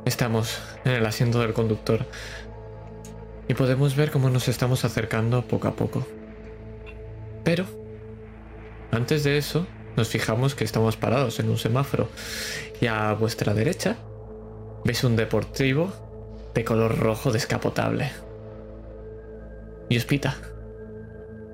Estamos 0.05 0.59
en 0.85 0.93
el 0.93 1.05
asiento 1.05 1.39
del 1.39 1.53
conductor 1.53 2.03
y 3.47 3.53
podemos 3.53 3.95
ver 3.95 4.09
cómo 4.09 4.31
nos 4.31 4.47
estamos 4.47 4.83
acercando 4.85 5.43
poco 5.43 5.67
a 5.67 5.75
poco. 5.75 6.07
Pero, 7.43 7.65
antes 8.91 9.23
de 9.23 9.37
eso, 9.37 9.67
nos 9.97 10.07
fijamos 10.07 10.55
que 10.55 10.63
estamos 10.63 10.97
parados 10.97 11.39
en 11.39 11.47
un 11.49 11.59
semáforo 11.59 12.09
y 12.81 12.87
a 12.87 13.13
vuestra 13.13 13.53
derecha 13.53 13.97
ves 14.89 15.03
un 15.03 15.15
deportivo 15.15 15.91
de 16.55 16.63
color 16.63 16.97
rojo 16.97 17.31
descapotable. 17.31 18.09
y 19.87 19.97
hospita. 19.97 20.35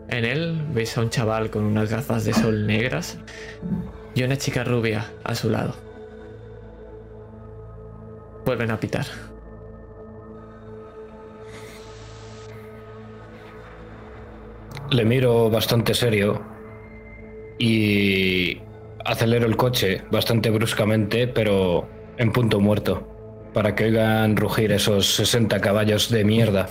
En 0.07 0.23
él 0.23 0.65
veis 0.73 0.97
a 0.97 1.01
un 1.01 1.09
chaval 1.09 1.49
con 1.49 1.65
unas 1.65 1.89
gafas 1.89 2.23
de 2.23 2.33
sol 2.33 2.65
negras 2.65 3.17
y 4.13 4.23
una 4.23 4.38
chica 4.38 4.63
rubia 4.63 5.11
a 5.25 5.36
su 5.36 5.49
lado. 5.49 5.73
Vuelven 8.45 8.71
a 8.71 8.79
pitar. 8.79 9.05
Le 14.91 15.03
miro 15.03 15.49
bastante 15.49 15.93
serio 15.93 16.41
y 17.59 18.61
acelero 19.03 19.45
el 19.45 19.57
coche 19.57 20.03
bastante 20.09 20.49
bruscamente, 20.51 21.27
pero 21.27 21.86
en 22.17 22.31
punto 22.31 22.61
muerto, 22.61 23.14
para 23.56 23.74
que 23.74 23.86
oigan 23.86 24.36
rugir 24.36 24.74
esos 24.74 25.16
60 25.16 25.62
caballos 25.62 26.10
de 26.10 26.26
mierda. 26.26 26.68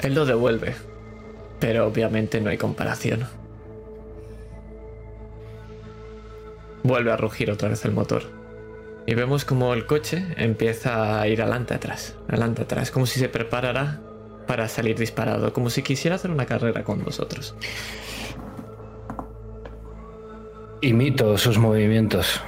Él 0.00 0.14
lo 0.14 0.24
devuelve, 0.24 0.76
pero 1.58 1.88
obviamente 1.88 2.40
no 2.40 2.50
hay 2.50 2.56
comparación. 2.56 3.26
Vuelve 6.84 7.10
a 7.10 7.16
rugir 7.16 7.50
otra 7.50 7.68
vez 7.68 7.84
el 7.84 7.90
motor. 7.90 8.22
Y 9.04 9.14
vemos 9.14 9.44
como 9.44 9.74
el 9.74 9.86
coche 9.86 10.24
empieza 10.36 11.20
a 11.20 11.26
ir 11.26 11.42
adelante 11.42 11.74
atrás, 11.74 12.14
adelante 12.28 12.62
atrás, 12.62 12.92
como 12.92 13.06
si 13.06 13.18
se 13.18 13.28
preparara 13.28 14.00
para 14.46 14.68
salir 14.68 14.96
disparado, 14.96 15.52
como 15.52 15.68
si 15.68 15.82
quisiera 15.82 16.14
hacer 16.14 16.30
una 16.30 16.46
carrera 16.46 16.84
con 16.84 17.02
vosotros. 17.02 17.56
Imito 20.80 21.36
sus 21.38 21.58
movimientos. 21.58 22.40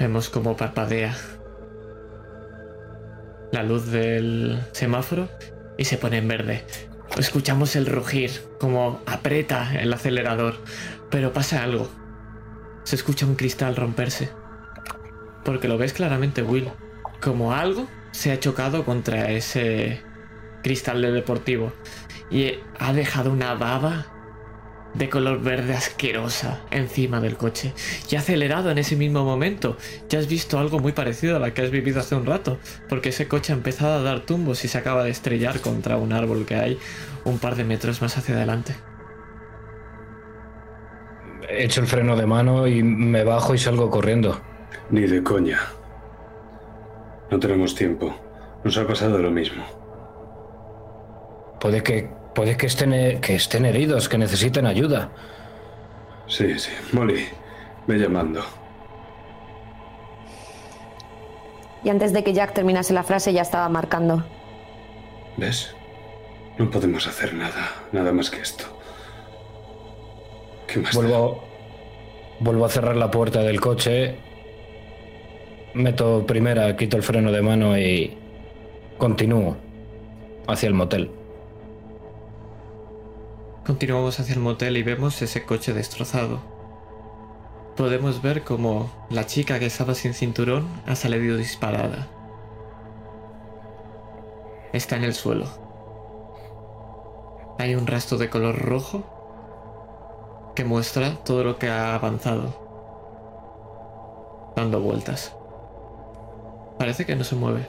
Vemos 0.00 0.30
como 0.30 0.56
parpadea 0.56 1.14
la 3.52 3.62
luz 3.62 3.90
del 3.90 4.58
semáforo 4.72 5.28
y 5.76 5.84
se 5.84 5.98
pone 5.98 6.16
en 6.16 6.26
verde. 6.26 6.64
Escuchamos 7.18 7.76
el 7.76 7.84
rugir, 7.84 8.30
como 8.58 9.02
aprieta 9.04 9.78
el 9.78 9.92
acelerador, 9.92 10.54
pero 11.10 11.34
pasa 11.34 11.62
algo. 11.62 11.90
Se 12.84 12.96
escucha 12.96 13.26
un 13.26 13.34
cristal 13.34 13.76
romperse. 13.76 14.30
Porque 15.44 15.68
lo 15.68 15.76
ves 15.76 15.92
claramente, 15.92 16.42
Will. 16.42 16.70
Como 17.20 17.52
algo 17.52 17.86
se 18.10 18.32
ha 18.32 18.40
chocado 18.40 18.86
contra 18.86 19.30
ese 19.30 20.02
cristal 20.62 21.02
de 21.02 21.12
deportivo 21.12 21.74
y 22.30 22.54
ha 22.78 22.94
dejado 22.94 23.30
una 23.32 23.52
baba 23.52 24.06
de 24.94 25.08
color 25.08 25.40
verde 25.40 25.74
asquerosa 25.74 26.60
encima 26.70 27.20
del 27.20 27.36
coche. 27.36 27.72
Y 28.10 28.16
ha 28.16 28.20
acelerado 28.20 28.70
en 28.70 28.78
ese 28.78 28.96
mismo 28.96 29.24
momento. 29.24 29.76
Ya 30.08 30.18
has 30.18 30.28
visto 30.28 30.58
algo 30.58 30.78
muy 30.78 30.92
parecido 30.92 31.36
a 31.36 31.38
lo 31.38 31.54
que 31.54 31.62
has 31.62 31.70
vivido 31.70 32.00
hace 32.00 32.14
un 32.14 32.26
rato, 32.26 32.58
porque 32.88 33.10
ese 33.10 33.28
coche 33.28 33.52
ha 33.52 33.56
empezado 33.56 33.98
a 33.98 34.02
dar 34.02 34.20
tumbos 34.20 34.64
y 34.64 34.68
se 34.68 34.78
acaba 34.78 35.04
de 35.04 35.10
estrellar 35.10 35.60
contra 35.60 35.96
un 35.96 36.12
árbol 36.12 36.44
que 36.46 36.56
hay 36.56 36.78
un 37.24 37.38
par 37.38 37.56
de 37.56 37.64
metros 37.64 38.02
más 38.02 38.16
hacia 38.16 38.34
adelante. 38.34 38.74
Echo 41.48 41.80
el 41.80 41.86
freno 41.86 42.16
de 42.16 42.26
mano 42.26 42.66
y 42.66 42.82
me 42.82 43.24
bajo 43.24 43.54
y 43.54 43.58
salgo 43.58 43.90
corriendo. 43.90 44.40
Ni 44.90 45.02
de 45.02 45.22
coña. 45.22 45.60
No 47.30 47.38
tenemos 47.38 47.74
tiempo. 47.74 48.14
Nos 48.64 48.76
ha 48.76 48.86
pasado 48.86 49.18
lo 49.18 49.30
mismo. 49.30 49.64
Puede 51.60 51.82
que, 51.82 52.10
puede 52.40 52.56
que 52.56 52.68
estén, 52.68 53.20
que 53.20 53.34
estén 53.34 53.66
heridos, 53.66 54.08
que 54.08 54.16
necesiten 54.16 54.64
ayuda. 54.64 55.10
Sí, 56.26 56.58
sí. 56.58 56.70
Molly, 56.92 57.26
ve 57.86 57.98
llamando. 57.98 58.40
Y 61.84 61.90
antes 61.90 62.14
de 62.14 62.24
que 62.24 62.32
Jack 62.32 62.54
terminase 62.54 62.94
la 62.94 63.02
frase 63.02 63.34
ya 63.34 63.42
estaba 63.42 63.68
marcando. 63.68 64.24
¿Ves? 65.36 65.74
No 66.56 66.70
podemos 66.70 67.06
hacer 67.06 67.34
nada, 67.34 67.74
nada 67.92 68.10
más 68.10 68.30
que 68.30 68.40
esto. 68.40 68.64
¿Qué 70.66 70.78
más? 70.80 70.94
da? 70.94 70.98
Vuelvo, 70.98 71.44
vuelvo 72.40 72.64
a 72.64 72.70
cerrar 72.70 72.96
la 72.96 73.10
puerta 73.10 73.42
del 73.42 73.60
coche. 73.60 74.16
Meto 75.74 76.24
primera, 76.26 76.74
quito 76.74 76.96
el 76.96 77.02
freno 77.02 77.32
de 77.32 77.42
mano 77.42 77.76
y 77.76 78.16
continúo 78.96 79.58
hacia 80.48 80.68
el 80.68 80.72
motel. 80.72 81.19
Continuamos 83.70 84.18
hacia 84.18 84.34
el 84.34 84.40
motel 84.40 84.76
y 84.78 84.82
vemos 84.82 85.22
ese 85.22 85.44
coche 85.44 85.72
destrozado. 85.72 86.40
Podemos 87.76 88.20
ver 88.20 88.42
como 88.42 88.90
la 89.10 89.26
chica 89.26 89.60
que 89.60 89.66
estaba 89.66 89.94
sin 89.94 90.12
cinturón 90.12 90.66
ha 90.88 90.96
salido 90.96 91.36
disparada. 91.36 92.08
Está 94.72 94.96
en 94.96 95.04
el 95.04 95.14
suelo. 95.14 95.46
Hay 97.60 97.76
un 97.76 97.86
rastro 97.86 98.18
de 98.18 98.28
color 98.28 98.58
rojo 98.58 99.04
que 100.56 100.64
muestra 100.64 101.22
todo 101.22 101.44
lo 101.44 101.56
que 101.56 101.68
ha 101.68 101.94
avanzado. 101.94 102.52
Dando 104.56 104.80
vueltas. 104.80 105.32
Parece 106.76 107.06
que 107.06 107.14
no 107.14 107.22
se 107.22 107.36
mueve. 107.36 107.68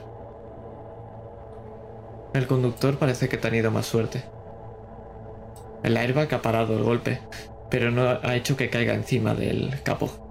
El 2.34 2.48
conductor 2.48 2.98
parece 2.98 3.28
que 3.28 3.36
ha 3.36 3.40
tenido 3.40 3.70
más 3.70 3.86
suerte. 3.86 4.41
El 5.82 5.96
airbag 5.96 6.32
ha 6.34 6.42
parado 6.42 6.76
el 6.76 6.84
golpe, 6.84 7.18
pero 7.70 7.90
no 7.90 8.08
ha 8.08 8.36
hecho 8.36 8.56
que 8.56 8.70
caiga 8.70 8.94
encima 8.94 9.34
del 9.34 9.70
capó. 9.82 10.30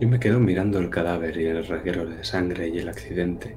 Yo 0.00 0.08
me 0.08 0.20
quedo 0.20 0.38
mirando 0.38 0.78
el 0.78 0.90
cadáver 0.90 1.36
y 1.40 1.46
el 1.46 1.66
reguero 1.66 2.06
de 2.06 2.24
sangre 2.24 2.68
y 2.68 2.78
el 2.78 2.88
accidente, 2.88 3.56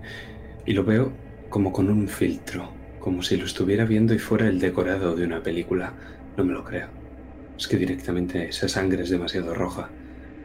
y 0.66 0.74
lo 0.74 0.84
veo 0.84 1.12
como 1.50 1.74
con 1.74 1.89
un 1.89 2.08
filtro, 2.08 2.72
como 3.00 3.22
si 3.22 3.36
lo 3.36 3.46
estuviera 3.46 3.86
viendo 3.86 4.14
y 4.14 4.20
fuera 4.20 4.48
el 4.48 4.60
decorado 4.60 5.16
de 5.16 5.26
una 5.26 5.44
película. 5.44 5.94
No 6.38 6.46
me 6.46 6.54
lo 6.54 6.64
creo. 6.64 6.88
Es 7.58 7.68
que 7.68 7.78
directamente 7.78 8.48
esa 8.48 8.68
sangre 8.70 9.04
es 9.04 9.10
demasiado 9.10 9.54
roja. 9.54 9.89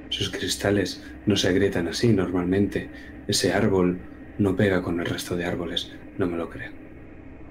Sus 0.09 0.30
cristales 0.30 1.03
no 1.24 1.36
se 1.36 1.49
agrietan 1.49 1.88
así 1.88 2.12
normalmente. 2.12 2.90
Ese 3.28 3.53
árbol 3.53 3.99
no 4.38 4.57
pega 4.57 4.82
con 4.82 5.01
el 5.01 5.07
resto 5.07 5.36
de 5.36 5.47
árboles. 5.47 5.92
No 6.18 6.26
me 6.26 6.36
lo 6.36 6.51
creo. 6.51 6.72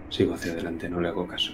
Sigo 0.09 0.33
hacia 0.33 0.51
adelante, 0.51 0.89
no 0.89 1.01
le 1.01 1.07
hago 1.07 1.25
caso. 1.27 1.53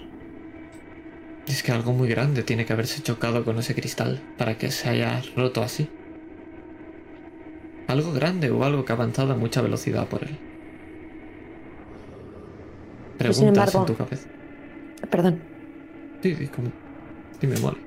Es 1.47 1.63
que 1.63 1.71
algo 1.71 1.91
muy 1.91 2.07
grande 2.07 2.43
tiene 2.43 2.65
que 2.65 2.73
haberse 2.73 3.01
chocado 3.01 3.43
con 3.43 3.57
ese 3.59 3.75
cristal 3.75 4.21
para 4.37 4.57
que 4.57 4.71
se 4.71 4.89
haya 4.89 5.21
roto 5.35 5.61
así. 5.63 5.89
Algo 7.87 8.13
grande 8.13 8.49
o 8.51 8.63
algo 8.63 8.85
que 8.85 8.93
ha 8.93 8.95
avanzado 8.95 9.33
a 9.33 9.35
mucha 9.35 9.61
velocidad 9.61 10.07
por 10.07 10.23
él. 10.23 10.37
Pues, 13.17 13.35
sin 13.35 13.47
Preguntas 13.47 13.75
embargo- 13.75 13.79
en 13.79 13.85
tu 13.85 13.95
cabeza. 14.03 14.27
Perdón. 15.09 15.39
Sí, 16.21 16.35
sí, 16.35 16.47
como... 16.47 16.71
Dime, 17.41 17.57
Molly. 17.59 17.81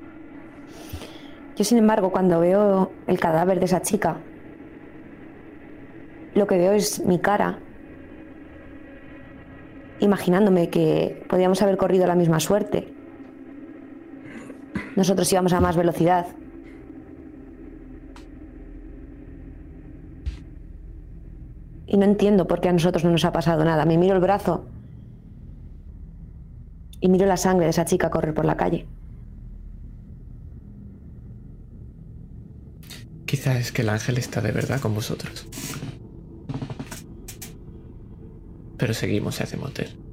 Yo, 1.57 1.65
sin 1.65 1.79
embargo, 1.79 2.11
cuando 2.11 2.41
veo 2.41 2.91
el 3.07 3.19
cadáver 3.21 3.61
de 3.61 3.65
esa 3.67 3.81
chica, 3.81 4.19
lo 6.35 6.47
que 6.49 6.59
veo 6.59 6.73
es 6.73 6.99
mi 7.05 7.21
cara, 7.21 7.61
imaginándome 10.01 10.69
que 10.69 11.25
podíamos 11.29 11.63
haber 11.63 11.77
corrido 11.77 12.07
la 12.07 12.17
misma 12.17 12.41
suerte. 12.41 12.93
Nosotros 14.97 15.33
íbamos 15.33 15.53
a 15.53 15.61
más 15.61 15.77
velocidad. 15.77 16.27
Y 21.87 21.97
no 21.97 22.05
entiendo 22.05 22.47
por 22.47 22.61
qué 22.61 22.69
a 22.69 22.73
nosotros 22.73 23.05
no 23.05 23.11
nos 23.11 23.25
ha 23.25 23.33
pasado 23.33 23.65
nada. 23.65 23.85
Me 23.85 23.99
miro 23.99 24.15
el 24.15 24.21
brazo 24.21 24.67
y 27.01 27.09
miro 27.09 27.27
la 27.27 27.37
sangre 27.37 27.67
de 27.67 27.71
esa 27.71 27.85
chica 27.85 28.11
correr 28.11 28.35
por 28.35 28.45
la 28.45 28.57
calle. 28.57 28.87
Quizá 33.27 33.59
es 33.59 33.73
que 33.73 33.83
el 33.83 33.89
ángel 33.89 34.19
está 34.19 34.41
de 34.41 34.53
verdad 34.53 34.81
con 34.81 34.95
vosotros. 34.95 35.47
Pero 38.79 38.95
seguimos 38.95 39.41
hacia 39.41 39.59
motel. 39.59 40.04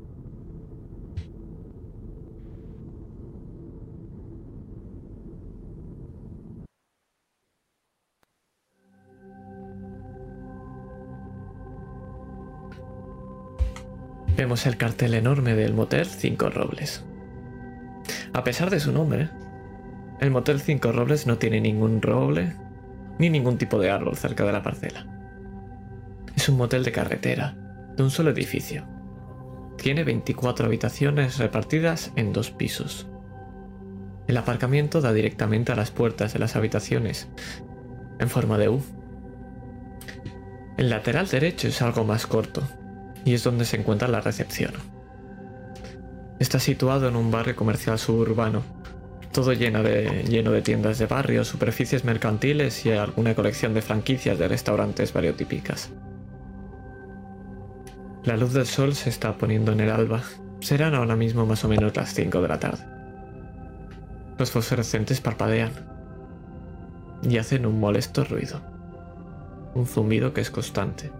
Vemos 14.41 14.65
el 14.65 14.75
cartel 14.75 15.13
enorme 15.13 15.53
del 15.53 15.75
motel 15.75 16.07
Cinco 16.07 16.49
Robles. 16.49 17.03
A 18.33 18.43
pesar 18.43 18.71
de 18.71 18.79
su 18.79 18.91
nombre, 18.91 19.29
el 20.19 20.31
motel 20.31 20.59
Cinco 20.59 20.91
Robles 20.91 21.27
no 21.27 21.37
tiene 21.37 21.61
ningún 21.61 22.01
roble 22.01 22.55
ni 23.19 23.29
ningún 23.29 23.59
tipo 23.59 23.77
de 23.77 23.91
árbol 23.91 24.17
cerca 24.17 24.43
de 24.43 24.51
la 24.51 24.63
parcela. 24.63 25.05
Es 26.35 26.49
un 26.49 26.57
motel 26.57 26.83
de 26.83 26.91
carretera, 26.91 27.55
de 27.95 28.01
un 28.01 28.09
solo 28.09 28.31
edificio. 28.31 28.87
Tiene 29.77 30.03
24 30.03 30.65
habitaciones 30.65 31.37
repartidas 31.37 32.11
en 32.15 32.33
dos 32.33 32.49
pisos. 32.49 33.05
El 34.25 34.37
aparcamiento 34.37 35.01
da 35.01 35.13
directamente 35.13 35.71
a 35.71 35.75
las 35.75 35.91
puertas 35.91 36.33
de 36.33 36.39
las 36.39 36.55
habitaciones, 36.55 37.27
en 38.17 38.27
forma 38.27 38.57
de 38.57 38.69
U. 38.69 38.81
El 40.77 40.89
lateral 40.89 41.27
derecho 41.27 41.67
es 41.67 41.79
algo 41.83 42.05
más 42.05 42.25
corto 42.25 42.63
y 43.25 43.33
es 43.33 43.43
donde 43.43 43.65
se 43.65 43.77
encuentra 43.77 44.07
la 44.07 44.21
recepción. 44.21 44.73
Está 46.39 46.59
situado 46.59 47.07
en 47.07 47.15
un 47.15 47.31
barrio 47.31 47.55
comercial 47.55 47.99
suburbano, 47.99 48.63
todo 49.31 49.53
lleno 49.53 49.81
de, 49.83 50.61
tiendas 50.63 50.99
de 50.99 51.05
barrio, 51.05 51.45
superficies 51.45 52.03
mercantiles 52.03 52.85
y 52.85 52.91
alguna 52.91 53.33
colección 53.33 53.73
de 53.73 53.81
franquicias 53.81 54.37
de 54.37 54.47
restaurantes 54.47 55.13
variotípicas. 55.13 55.89
La 58.23 58.37
luz 58.37 58.53
del 58.53 58.65
sol 58.65 58.93
se 58.93 59.09
está 59.09 59.37
poniendo 59.37 59.71
en 59.71 59.79
el 59.79 59.89
alba. 59.89 60.21
Serán 60.59 60.93
ahora 60.95 61.15
mismo 61.15 61.45
más 61.45 61.63
o 61.63 61.69
menos 61.69 61.95
las 61.95 62.13
5 62.13 62.41
de 62.41 62.47
la 62.47 62.59
tarde. 62.59 62.83
Los 64.37 64.51
fosforescentes 64.51 65.21
parpadean 65.21 65.71
y 67.23 67.37
hacen 67.37 67.65
un 67.65 67.79
molesto 67.79 68.23
ruido. 68.23 68.59
Un 69.73 69.87
zumbido 69.87 70.33
que 70.33 70.41
es 70.41 70.51
constante. 70.51 71.11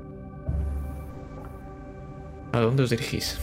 ¿A 2.54 2.60
dónde 2.60 2.84
os 2.84 2.89
dirigís? 2.89 3.39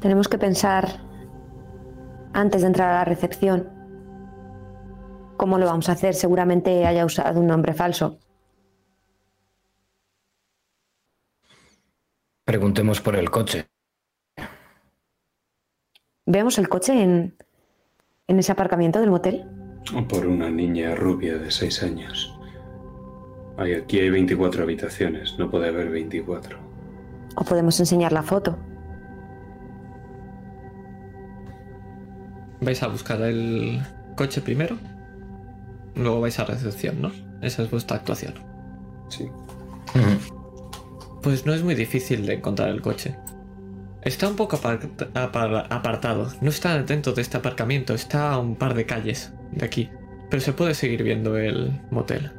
Tenemos 0.00 0.28
que 0.28 0.38
pensar, 0.38 1.00
antes 2.32 2.62
de 2.62 2.66
entrar 2.68 2.90
a 2.90 2.98
la 2.98 3.04
recepción, 3.04 3.68
cómo 5.36 5.58
lo 5.58 5.66
vamos 5.66 5.88
a 5.88 5.92
hacer. 5.92 6.14
Seguramente 6.14 6.86
haya 6.86 7.04
usado 7.04 7.40
un 7.40 7.46
nombre 7.46 7.72
falso. 7.74 8.18
Preguntemos 12.44 13.00
por 13.00 13.16
el 13.16 13.30
coche. 13.30 13.66
¿Vemos 16.26 16.58
el 16.58 16.68
coche 16.68 17.02
en, 17.02 17.36
en 18.26 18.38
ese 18.38 18.52
aparcamiento 18.52 19.00
del 19.00 19.10
motel? 19.10 19.57
Por 20.08 20.26
una 20.26 20.50
niña 20.50 20.94
rubia 20.94 21.38
de 21.38 21.50
6 21.50 21.82
años. 21.82 22.34
Ay, 23.56 23.72
aquí 23.74 23.98
hay 23.98 24.10
24 24.10 24.62
habitaciones, 24.62 25.34
no 25.38 25.50
puede 25.50 25.68
haber 25.68 25.88
24. 25.90 26.58
¿O 27.36 27.44
podemos 27.44 27.78
enseñar 27.80 28.12
la 28.12 28.22
foto? 28.22 28.56
¿Vais 32.60 32.82
a 32.82 32.88
buscar 32.88 33.20
el 33.22 33.80
coche 34.16 34.40
primero? 34.40 34.76
Luego 35.94 36.20
vais 36.20 36.38
a 36.38 36.44
recepción, 36.44 37.00
¿no? 37.00 37.10
Esa 37.40 37.62
es 37.62 37.70
vuestra 37.70 37.96
actuación. 37.98 38.34
Sí. 39.08 39.28
Pues 41.22 41.46
no 41.46 41.54
es 41.54 41.62
muy 41.62 41.74
difícil 41.74 42.26
de 42.26 42.34
encontrar 42.34 42.68
el 42.68 42.82
coche. 42.82 43.16
Está 44.02 44.28
un 44.28 44.36
poco 44.36 44.56
apar- 44.56 44.88
apar- 45.14 45.66
apartado. 45.70 46.28
No 46.40 46.50
está 46.50 46.80
dentro 46.82 47.12
de 47.12 47.22
este 47.22 47.36
aparcamiento, 47.36 47.94
está 47.94 48.32
a 48.32 48.38
un 48.38 48.54
par 48.56 48.74
de 48.74 48.86
calles 48.86 49.32
de 49.52 49.64
aquí. 49.64 49.90
Pero 50.30 50.40
se 50.40 50.52
puede 50.52 50.74
seguir 50.74 51.02
viendo 51.02 51.36
el 51.38 51.72
motel. 51.90 52.32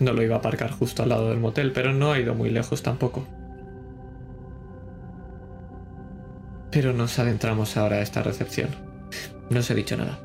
No 0.00 0.12
lo 0.12 0.22
iba 0.22 0.36
a 0.36 0.38
aparcar 0.38 0.70
justo 0.70 1.02
al 1.02 1.10
lado 1.10 1.28
del 1.30 1.38
motel, 1.38 1.72
pero 1.72 1.92
no 1.92 2.12
ha 2.12 2.18
ido 2.18 2.34
muy 2.34 2.50
lejos 2.50 2.82
tampoco. 2.82 3.26
Pero 6.70 6.92
nos 6.92 7.18
adentramos 7.18 7.76
ahora 7.76 7.96
a 7.96 8.00
esta 8.00 8.22
recepción. 8.22 8.68
No 9.50 9.60
os 9.60 9.70
he 9.70 9.74
dicho 9.74 9.96
nada. 9.96 10.18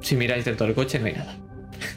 Si 0.00 0.16
miráis 0.16 0.44
dentro 0.44 0.66
del 0.66 0.74
coche 0.74 0.98
no 0.98 1.06
hay 1.06 1.14
nada. 1.14 1.34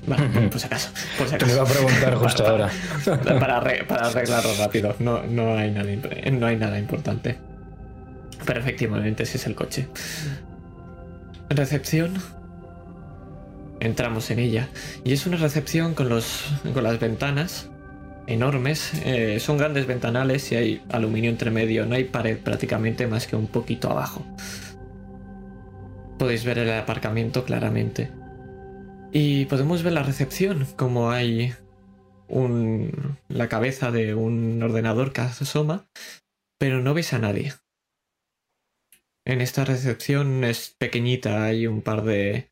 Vale, 0.07 0.27
por 0.49 0.59
si 0.59 0.65
acaso. 0.65 0.89
Por 1.17 1.27
si 1.27 1.37
Te 1.37 1.45
lo 1.45 1.53
iba 1.53 1.61
a 1.63 1.65
preguntar 1.65 2.15
justo 2.17 2.45
ahora. 2.47 2.69
para, 3.05 3.61
arre- 3.61 3.85
para 3.87 4.07
arreglarlo 4.07 4.51
rápido. 4.59 4.95
No, 4.99 5.23
no, 5.23 5.55
hay 5.55 5.71
nada, 5.71 5.89
imp- 5.91 6.31
no 6.31 6.47
hay 6.47 6.57
nada 6.57 6.79
importante. 6.79 7.37
Pero 8.45 8.59
efectivamente 8.59 9.23
ese 9.23 9.37
es 9.37 9.45
el 9.45 9.55
coche. 9.55 9.87
Recepción. 11.49 12.13
Entramos 13.81 14.29
en 14.29 14.37
ella. 14.37 14.69
Y 15.03 15.11
es 15.11 15.25
una 15.25 15.37
recepción 15.37 15.95
con, 15.95 16.07
los, 16.07 16.45
con 16.73 16.83
las 16.83 16.99
ventanas 16.99 17.69
enormes. 18.27 18.93
eh, 19.05 19.39
son 19.39 19.57
grandes 19.57 19.87
ventanales 19.87 20.51
y 20.51 20.55
hay 20.55 20.81
aluminio 20.89 21.31
entre 21.31 21.49
medio. 21.49 21.87
No 21.87 21.95
hay 21.95 22.03
pared 22.03 22.37
prácticamente 22.37 23.07
más 23.07 23.25
que 23.25 23.35
un 23.35 23.47
poquito 23.47 23.89
abajo. 23.89 24.23
Podéis 26.19 26.45
ver 26.45 26.59
el 26.59 26.71
aparcamiento 26.71 27.43
claramente. 27.43 28.11
Y 29.11 29.45
podemos 29.45 29.81
ver 29.81 29.93
la 29.93 30.03
recepción, 30.03 30.67
como 30.75 31.09
hay 31.09 31.53
un, 32.27 33.17
la 33.29 33.49
cabeza 33.49 33.91
de 33.91 34.13
un 34.13 34.61
ordenador 34.61 35.11
que 35.11 35.21
asoma, 35.21 35.87
pero 36.59 36.81
no 36.81 36.93
veis 36.93 37.13
a 37.13 37.19
nadie. 37.19 37.53
En 39.25 39.41
esta 39.41 39.65
recepción 39.65 40.43
es 40.43 40.75
pequeñita, 40.77 41.43
hay 41.43 41.65
un 41.65 41.81
par 41.81 42.03
de 42.03 42.50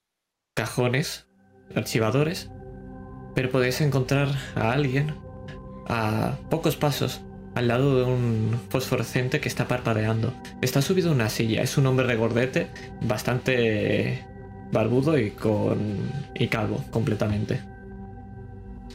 cajones, 0.55 1.27
archivadores, 1.75 2.49
pero 3.35 3.49
podéis 3.49 3.81
encontrar 3.81 4.29
a 4.55 4.71
alguien 4.71 5.15
a 5.87 6.37
pocos 6.49 6.75
pasos 6.75 7.21
al 7.55 7.67
lado 7.67 7.97
de 7.97 8.03
un 8.03 8.59
fosforescente 8.69 9.39
que 9.39 9.49
está 9.49 9.67
parpadeando. 9.67 10.33
Está 10.61 10.81
subido 10.81 11.09
a 11.09 11.13
una 11.13 11.29
silla, 11.29 11.61
es 11.61 11.77
un 11.77 11.87
hombre 11.87 12.05
regordete, 12.05 12.69
bastante 13.01 14.25
barbudo 14.71 15.17
y 15.17 15.31
con 15.31 16.11
y 16.35 16.47
calvo 16.47 16.83
completamente. 16.91 17.61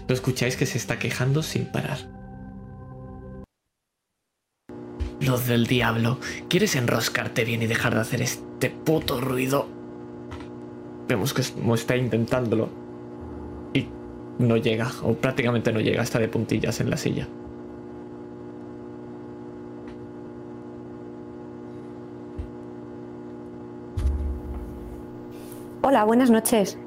Lo 0.07 0.15
escucháis 0.15 0.57
que 0.57 0.67
se 0.67 0.79
está 0.79 0.99
quejando 0.99 1.43
sin 1.43 1.67
parar. 1.67 1.99
Los 5.21 5.47
del 5.47 5.67
diablo, 5.67 6.19
¿quieres 6.49 6.77
enroscarte 6.77 7.45
bien 7.45 7.63
y 7.63 7.67
dejar 7.67 7.95
de 7.95 8.01
hacer 8.01 8.21
este 8.21 8.69
puto 8.69 9.21
ruido? 9.21 9.74
Vemos 11.09 11.35
que 11.35 11.43
está 11.75 11.97
intentándolo 11.97 12.69
y 13.73 13.87
no 14.39 14.57
llega, 14.57 14.91
o 15.03 15.15
prácticamente 15.15 15.73
no 15.73 15.81
llega, 15.81 16.03
está 16.03 16.19
de 16.19 16.29
puntillas 16.29 16.81
en 16.81 16.91
la 16.91 16.97
silla. 16.97 17.29
Hola, 25.83 26.05
buenas 26.05 26.31
noches. 26.31 26.79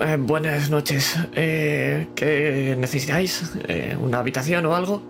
Eh, 0.00 0.16
buenas 0.18 0.68
noches. 0.68 1.16
Eh, 1.32 2.08
¿Qué 2.14 2.76
necesitáis? 2.78 3.52
Eh, 3.68 3.96
¿Una 4.00 4.18
habitación 4.18 4.66
o 4.66 4.74
algo? 4.74 5.02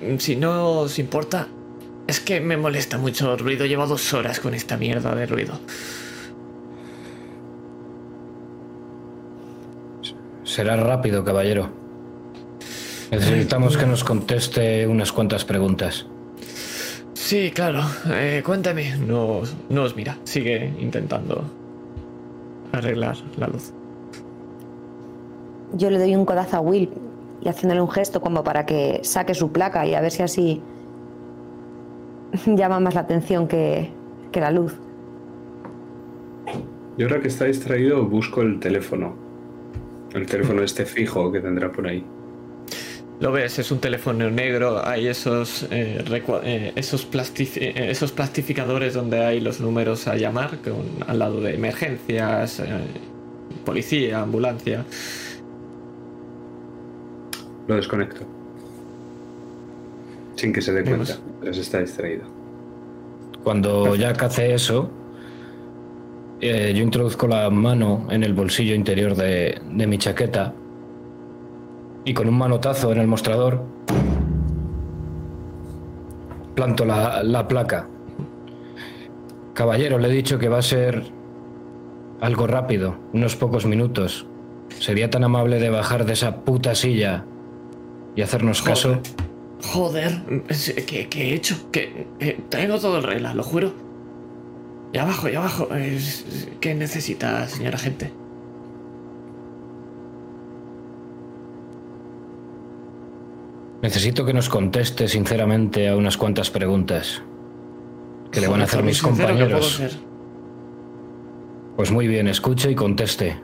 Mm, 0.00 0.16
Si 0.18 0.36
no 0.36 0.80
os 0.80 0.98
importa, 0.98 1.48
es 2.06 2.20
que 2.20 2.40
me 2.40 2.56
molesta 2.56 2.96
mucho 2.96 3.32
el 3.32 3.38
ruido. 3.38 3.66
Llevo 3.66 3.86
dos 3.86 4.14
horas 4.14 4.40
con 4.40 4.54
esta 4.54 4.76
mierda 4.76 5.14
de 5.14 5.26
ruido. 5.26 5.58
Será 10.54 10.76
rápido, 10.76 11.24
caballero. 11.24 11.66
Necesitamos 13.10 13.76
que 13.76 13.86
nos 13.86 14.04
conteste 14.04 14.86
unas 14.86 15.10
cuantas 15.10 15.44
preguntas. 15.44 16.06
Sí, 17.14 17.50
claro. 17.52 17.80
Eh, 18.12 18.40
cuéntame. 18.46 18.96
No, 18.98 19.38
os- 19.38 19.56
no 19.68 19.82
os 19.82 19.96
mira. 19.96 20.16
Sigue 20.22 20.72
intentando 20.78 21.42
arreglar 22.70 23.16
la 23.36 23.48
luz. 23.48 23.72
Yo 25.72 25.90
le 25.90 25.98
doy 25.98 26.14
un 26.14 26.24
codazo 26.24 26.58
a 26.58 26.60
Will 26.60 26.88
y 27.42 27.48
haciéndole 27.48 27.80
un 27.80 27.90
gesto 27.90 28.20
como 28.20 28.44
para 28.44 28.64
que 28.64 29.00
saque 29.02 29.34
su 29.34 29.50
placa 29.50 29.84
y 29.88 29.94
a 29.96 30.00
ver 30.00 30.12
si 30.12 30.22
así 30.22 30.62
llama 32.46 32.78
más 32.78 32.94
la 32.94 33.00
atención 33.00 33.48
que, 33.48 33.90
que 34.30 34.38
la 34.40 34.52
luz. 34.52 34.76
Y 36.96 37.02
ahora 37.02 37.20
que 37.20 37.26
está 37.26 37.46
distraído, 37.46 38.04
busco 38.06 38.40
el 38.42 38.60
teléfono. 38.60 39.23
El 40.14 40.26
teléfono 40.26 40.62
este 40.62 40.86
fijo 40.86 41.30
que 41.30 41.40
tendrá 41.40 41.70
por 41.70 41.86
ahí. 41.86 42.04
Lo 43.20 43.30
ves, 43.32 43.58
es 43.58 43.70
un 43.70 43.78
teléfono 43.78 44.28
negro, 44.30 44.84
hay 44.84 45.06
esos, 45.06 45.64
eh, 45.70 46.04
eh, 46.04 46.72
esos, 46.74 47.08
eh, 47.14 47.72
esos 47.90 48.12
plastificadores 48.12 48.94
donde 48.94 49.24
hay 49.24 49.40
los 49.40 49.60
números 49.60 50.08
a 50.08 50.16
llamar, 50.16 50.58
con, 50.58 50.84
al 51.06 51.18
lado 51.20 51.40
de 51.40 51.54
emergencias, 51.54 52.60
eh, 52.60 52.64
policía, 53.64 54.20
ambulancia. 54.20 54.84
Lo 57.68 57.76
desconecto. 57.76 58.20
Sin 60.34 60.52
que 60.52 60.60
se 60.60 60.72
dé 60.72 60.82
cuenta. 60.84 61.16
Mientras 61.40 61.58
está 61.58 61.80
distraído. 61.80 62.24
Cuando 63.44 63.94
Jack 63.94 64.22
hace 64.24 64.54
eso, 64.54 64.90
eh, 66.46 66.74
yo 66.74 66.82
introduzco 66.82 67.26
la 67.26 67.48
mano 67.50 68.06
en 68.10 68.22
el 68.22 68.34
bolsillo 68.34 68.74
interior 68.74 69.14
de, 69.14 69.60
de 69.70 69.86
mi 69.86 69.98
chaqueta 69.98 70.54
y 72.04 72.12
con 72.12 72.28
un 72.28 72.36
manotazo 72.36 72.92
en 72.92 72.98
el 72.98 73.06
mostrador 73.06 73.64
planto 76.54 76.84
la, 76.84 77.22
la 77.22 77.48
placa. 77.48 77.88
Caballero, 79.54 79.98
le 79.98 80.08
he 80.08 80.12
dicho 80.12 80.38
que 80.38 80.48
va 80.48 80.58
a 80.58 80.62
ser 80.62 81.02
algo 82.20 82.46
rápido, 82.46 82.96
unos 83.12 83.36
pocos 83.36 83.66
minutos. 83.66 84.26
¿Sería 84.80 85.10
tan 85.10 85.24
amable 85.24 85.60
de 85.60 85.70
bajar 85.70 86.04
de 86.04 86.14
esa 86.14 86.44
puta 86.44 86.74
silla 86.74 87.24
y 88.16 88.22
hacernos 88.22 88.62
caso? 88.62 89.00
Joder, 89.72 90.22
¿qué, 90.86 91.08
he 91.14 91.34
hecho? 91.34 91.70
Que 91.70 92.06
eh, 92.20 92.40
tengo 92.48 92.78
todo 92.78 92.98
en 92.98 93.02
regla, 93.04 93.34
lo 93.34 93.42
juro. 93.42 93.83
Y 94.94 94.98
abajo, 94.98 95.28
y 95.28 95.34
abajo. 95.34 95.74
Es- 95.74 96.24
¿Qué 96.60 96.74
necesita, 96.74 97.46
señora 97.48 97.76
gente? 97.76 98.12
Necesito 103.82 104.24
que 104.24 104.32
nos 104.32 104.48
conteste 104.48 105.08
sinceramente 105.08 105.88
a 105.88 105.96
unas 105.96 106.16
cuantas 106.16 106.50
preguntas 106.50 107.22
que 108.30 108.40
le 108.40 108.48
van 108.48 108.62
a 108.62 108.64
hacer 108.64 108.82
mis 108.82 109.02
compañeros. 109.02 109.82
Pues 111.76 111.90
muy 111.90 112.06
bien, 112.08 112.26
escuche 112.28 112.70
y 112.70 112.74
conteste. 112.74 113.36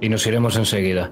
Y 0.00 0.08
nos 0.08 0.26
iremos 0.26 0.56
enseguida. 0.56 1.10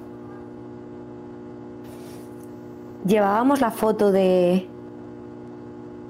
Llevábamos 3.06 3.60
la 3.60 3.70
foto 3.70 4.10
de 4.10 4.66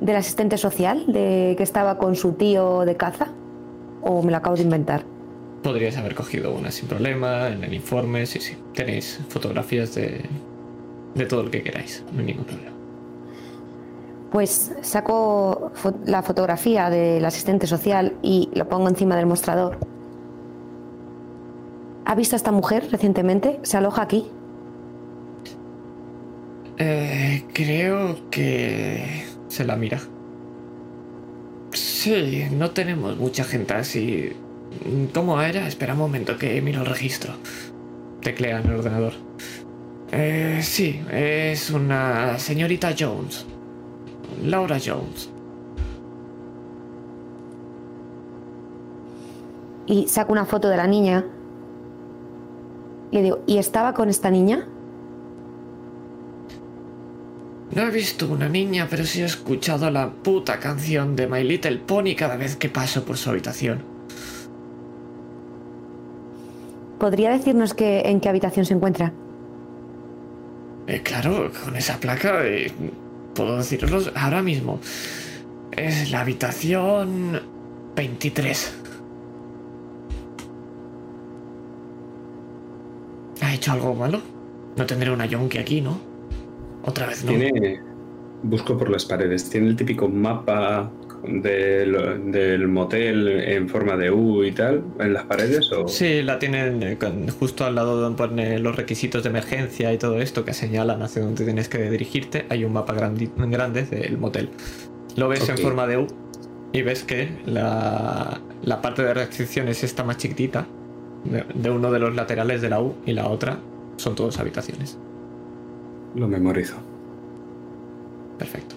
del 0.01 0.16
asistente 0.16 0.57
social, 0.59 1.05
de 1.07 1.55
que 1.57 1.62
estaba 1.62 1.98
con 1.98 2.16
su 2.16 2.32
tío 2.32 2.80
de 2.84 2.96
caza, 2.96 3.28
o 4.03 4.22
me 4.22 4.30
lo 4.30 4.36
acabo 4.38 4.57
de 4.57 4.62
inventar. 4.62 5.03
Podríais 5.62 5.96
haber 5.98 6.14
cogido 6.14 6.55
una 6.55 6.70
sin 6.70 6.88
problema 6.88 7.48
en 7.48 7.62
el 7.64 7.74
informe. 7.74 8.24
Sí, 8.26 8.40
sí. 8.40 8.57
Tenéis 8.74 9.20
fotografías 9.28 9.94
de, 9.94 10.22
de 11.14 11.26
todo 11.26 11.42
lo 11.42 11.51
que 11.51 11.62
queráis. 11.62 12.03
No 12.12 12.20
hay 12.20 12.26
ningún 12.26 12.44
problema. 12.44 12.70
Pues 14.32 14.72
saco 14.80 15.70
fo- 15.74 15.94
la 16.07 16.22
fotografía 16.22 16.88
del 16.88 17.22
asistente 17.24 17.66
social 17.66 18.14
y 18.22 18.48
lo 18.55 18.68
pongo 18.68 18.88
encima 18.88 19.16
del 19.16 19.26
mostrador. 19.26 19.76
¿Ha 22.07 22.14
visto 22.14 22.36
a 22.36 22.38
esta 22.38 22.53
mujer 22.53 22.88
recientemente? 22.90 23.59
¿Se 23.62 23.76
aloja 23.76 24.03
aquí? 24.03 24.26
Eh, 26.78 27.44
creo 27.53 28.16
que 28.30 29.24
se 29.51 29.64
la 29.64 29.76
mira. 29.76 30.01
Sí, 31.72 32.46
no 32.53 32.70
tenemos 32.70 33.16
mucha 33.18 33.44
gente 33.44 33.74
así. 33.74 34.32
¿Cómo 35.12 35.40
era? 35.42 35.66
Espera 35.66 35.92
un 35.92 35.98
momento 35.98 36.38
que 36.38 36.62
miro 36.62 36.80
el 36.80 36.86
registro. 36.86 37.34
Teclea 38.22 38.61
en 38.61 38.66
el 38.68 38.76
ordenador. 38.76 39.12
Eh, 40.12 40.61
sí, 40.62 41.03
es 41.11 41.70
una 41.70 42.38
señorita 42.38 42.94
Jones. 42.98 43.44
Laura 44.44 44.78
Jones. 44.84 45.30
Y 49.86 50.07
saco 50.07 50.32
una 50.32 50.44
foto 50.44 50.68
de 50.68 50.76
la 50.76 50.86
niña. 50.86 51.26
Le 53.11 53.22
digo, 53.22 53.40
¿y 53.46 53.59
estaba 53.59 53.94
con 53.94 54.09
esta 54.09 54.30
niña? 54.30 54.68
No 57.72 57.82
he 57.82 57.90
visto 57.90 58.26
una 58.26 58.48
niña, 58.48 58.88
pero 58.90 59.04
sí 59.04 59.22
he 59.22 59.24
escuchado 59.24 59.90
la 59.90 60.10
puta 60.10 60.58
canción 60.58 61.14
de 61.14 61.28
My 61.28 61.44
Little 61.44 61.78
Pony 61.78 62.16
cada 62.16 62.36
vez 62.36 62.56
que 62.56 62.68
paso 62.68 63.04
por 63.04 63.16
su 63.16 63.30
habitación. 63.30 63.82
¿Podría 66.98 67.30
decirnos 67.30 67.72
que, 67.72 68.00
en 68.00 68.20
qué 68.20 68.28
habitación 68.28 68.66
se 68.66 68.74
encuentra? 68.74 69.12
Eh, 70.88 71.00
claro, 71.02 71.52
con 71.64 71.76
esa 71.76 71.98
placa 71.98 72.44
eh, 72.44 72.72
puedo 73.34 73.56
deciroslo 73.56 74.12
ahora 74.16 74.42
mismo. 74.42 74.80
Es 75.70 76.10
la 76.10 76.22
habitación 76.22 77.40
23. 77.94 78.74
¿Ha 83.42 83.54
hecho 83.54 83.72
algo 83.72 83.94
malo? 83.94 84.20
No 84.76 84.84
tendré 84.86 85.10
una 85.12 85.26
yonki 85.26 85.58
aquí, 85.58 85.80
¿no? 85.80 86.09
Otra 86.84 87.06
vez 87.06 87.24
no. 87.24 87.32
Tiene. 87.32 87.80
Busco 88.42 88.76
por 88.78 88.88
las 88.88 89.04
paredes. 89.04 89.50
Tiene 89.50 89.68
el 89.68 89.76
típico 89.76 90.08
mapa 90.08 90.90
del, 91.24 92.32
del 92.32 92.68
motel 92.68 93.28
en 93.28 93.68
forma 93.68 93.98
de 93.98 94.10
U 94.10 94.42
y 94.44 94.52
tal 94.52 94.82
en 94.98 95.12
las 95.12 95.24
paredes 95.24 95.70
o 95.72 95.86
Sí, 95.86 96.22
la 96.22 96.38
tienen 96.38 96.82
eh, 96.82 96.96
justo 97.38 97.66
al 97.66 97.74
lado 97.74 98.00
donde 98.00 98.16
pone 98.16 98.58
los 98.58 98.74
requisitos 98.76 99.22
de 99.24 99.28
emergencia 99.28 99.92
y 99.92 99.98
todo 99.98 100.18
esto 100.22 100.46
que 100.46 100.54
señalan 100.54 101.02
hacia 101.02 101.20
dónde 101.22 101.44
tienes 101.44 101.68
que 101.68 101.90
dirigirte. 101.90 102.46
Hay 102.48 102.64
un 102.64 102.72
mapa 102.72 102.94
grandi- 102.94 103.30
grande 103.36 103.82
del 103.82 104.16
motel. 104.16 104.48
Lo 105.16 105.28
ves 105.28 105.46
en 105.50 105.58
forma 105.58 105.86
de 105.86 105.98
U 105.98 106.06
y 106.72 106.80
ves 106.80 107.04
que 107.04 107.28
la, 107.44 108.40
la 108.62 108.80
parte 108.80 109.02
de 109.02 109.12
restricciones 109.12 109.84
está 109.84 110.02
más 110.02 110.16
chiquitita 110.16 110.66
de, 111.24 111.44
de 111.54 111.68
uno 111.70 111.90
de 111.92 111.98
los 111.98 112.14
laterales 112.14 112.62
de 112.62 112.70
la 112.70 112.80
U 112.80 112.94
y 113.04 113.12
la 113.12 113.28
otra 113.28 113.58
son 113.96 114.14
todas 114.14 114.38
habitaciones. 114.38 114.98
Lo 116.14 116.28
memorizo. 116.28 116.76
Perfecto. 118.38 118.76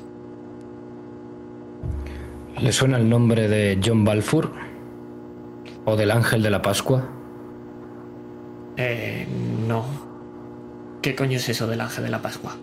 ¿Le 2.60 2.72
suena 2.72 2.98
el 2.98 3.10
nombre 3.10 3.48
de 3.48 3.80
John 3.84 4.06
Balfour? 4.06 4.52
¿O 5.86 5.96
del 5.96 6.12
Ángel 6.12 6.44
de 6.44 6.50
la 6.50 6.62
Pascua? 6.62 7.04
Eh, 8.78 9.28
no. 9.68 9.86
¿Qué 11.02 11.16
coño 11.16 11.38
es 11.38 11.50
eso 11.50 11.68
del 11.68 11.82
ángel 11.82 12.06
de 12.06 12.10
la 12.10 12.22
Pascua? 12.22 12.56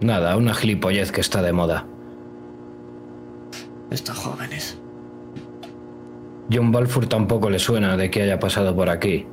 Nada, 0.00 0.36
una 0.36 0.54
gilipollez 0.54 1.12
que 1.12 1.20
está 1.20 1.42
de 1.42 1.52
moda. 1.52 1.84
Estos 3.90 4.16
jóvenes. 4.16 4.78
John 6.50 6.72
Balfour 6.72 7.06
tampoco 7.06 7.50
le 7.50 7.58
suena 7.58 7.96
de 7.96 8.10
que 8.10 8.22
haya 8.22 8.38
pasado 8.38 8.74
por 8.74 8.88
aquí. 8.88 9.26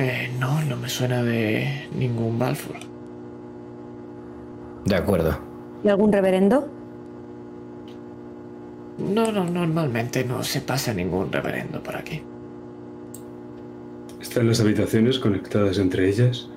Eh, 0.00 0.30
no, 0.38 0.62
no 0.62 0.76
me 0.76 0.88
suena 0.88 1.24
de 1.24 1.88
ningún 1.92 2.38
Balfour. 2.38 2.76
De 4.84 4.94
acuerdo. 4.94 5.36
¿Y 5.82 5.88
algún 5.88 6.12
reverendo? 6.12 6.68
No, 8.96 9.32
no, 9.32 9.44
normalmente 9.44 10.22
no 10.24 10.44
se 10.44 10.60
pasa 10.60 10.94
ningún 10.94 11.32
reverendo 11.32 11.82
por 11.82 11.96
aquí. 11.96 12.22
¿Están 14.20 14.46
las 14.46 14.60
habitaciones 14.60 15.18
conectadas 15.18 15.78
entre 15.78 16.08
ellas? 16.08 16.48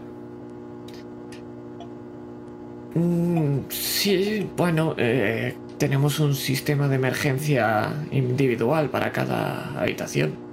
Mm, 2.94 3.58
sí, 3.70 4.48
bueno, 4.56 4.94
eh, 5.00 5.56
tenemos 5.80 6.20
un 6.20 6.36
sistema 6.36 6.88
de 6.88 6.96
emergencia 6.98 7.92
individual 8.12 8.92
para 8.92 9.12
cada 9.12 9.82
habitación. 9.82 10.51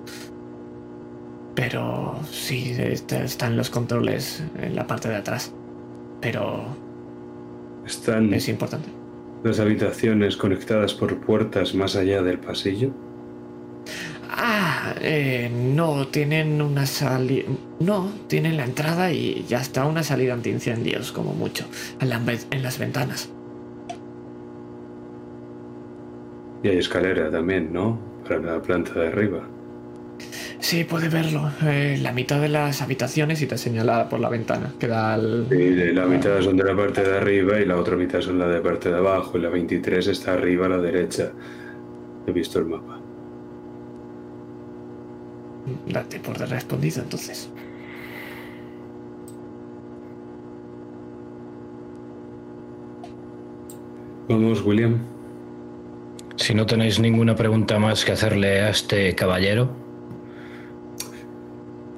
Pero 1.59 2.15
sí, 2.31 2.73
est- 2.79 3.11
están 3.13 3.57
los 3.57 3.69
controles 3.69 4.45
en 4.57 4.77
la 4.77 4.87
parte 4.87 5.09
de 5.09 5.17
atrás. 5.17 5.53
Pero 6.21 6.65
¿Están 7.85 8.33
es 8.33 8.49
importante. 8.49 8.89
las 9.43 9.59
habitaciones 9.59 10.37
conectadas 10.37 10.95
por 10.95 11.19
puertas 11.21 11.75
más 11.75 11.97
allá 11.97 12.23
del 12.23 12.39
pasillo? 12.39 12.91
Ah, 14.31 14.95
eh, 15.01 15.51
no, 15.53 16.07
tienen 16.09 16.63
una 16.63 16.87
salida... 16.87 17.49
No, 17.81 18.13
tienen 18.29 18.57
la 18.57 18.65
entrada 18.65 19.11
y 19.13 19.45
ya 19.49 19.61
está 19.61 19.85
una 19.87 20.03
salida 20.05 20.35
antiincendios, 20.35 21.11
como 21.13 21.33
mucho, 21.35 21.65
en, 22.01 22.09
la- 22.11 22.21
en 22.53 22.63
las 22.63 22.79
ventanas. 22.79 23.31
Y 26.63 26.69
hay 26.69 26.79
escalera 26.79 27.31
también, 27.31 27.73
¿no? 27.73 27.99
Para 28.27 28.41
la 28.41 28.63
planta 28.63 28.93
de 29.01 29.09
arriba. 29.09 29.49
Sí, 30.61 30.85
puede 30.85 31.09
verlo. 31.09 31.51
eh, 31.63 31.99
la 32.01 32.13
mitad 32.13 32.41
de 32.41 32.49
las 32.49 32.83
habitaciones 32.83 33.41
y 33.43 33.47
te 33.47 33.57
señala 33.57 34.09
por 34.09 34.21
la 34.21 34.29
ventana 34.29 34.75
que 34.79 34.89
da 34.89 35.15
al... 35.15 35.47
Sí, 35.49 35.57
de 35.57 35.93
la 35.93 36.07
mitad 36.07 36.41
son 36.43 36.57
de 36.57 36.65
la 36.65 36.77
parte 36.77 37.03
de 37.03 37.17
arriba 37.17 37.59
y 37.61 37.65
la 37.65 37.77
otra 37.77 37.97
mitad 37.97 38.21
son 38.21 38.39
la 38.39 38.49
de 38.49 38.61
parte 38.61 38.91
de 38.91 38.97
abajo. 38.97 39.39
Y 39.39 39.41
la 39.41 39.49
23 39.51 40.07
está 40.09 40.35
arriba 40.35 40.67
a 40.67 40.71
la 40.71 40.79
derecha. 40.79 41.31
He 42.27 42.33
visto 42.33 42.59
el 42.59 42.67
mapa. 42.67 43.01
Date 45.87 46.19
por 46.21 46.39
respondido 46.39 47.03
entonces. 47.03 47.51
Vamos, 54.29 54.63
William. 54.63 54.99
Si 56.37 56.55
no 56.55 56.67
tenéis 56.67 57.01
ninguna 57.01 57.35
pregunta 57.35 57.79
más 57.79 58.05
que 58.05 58.13
hacerle 58.13 58.61
a 58.61 58.71
este 58.71 59.15
caballero, 59.15 59.71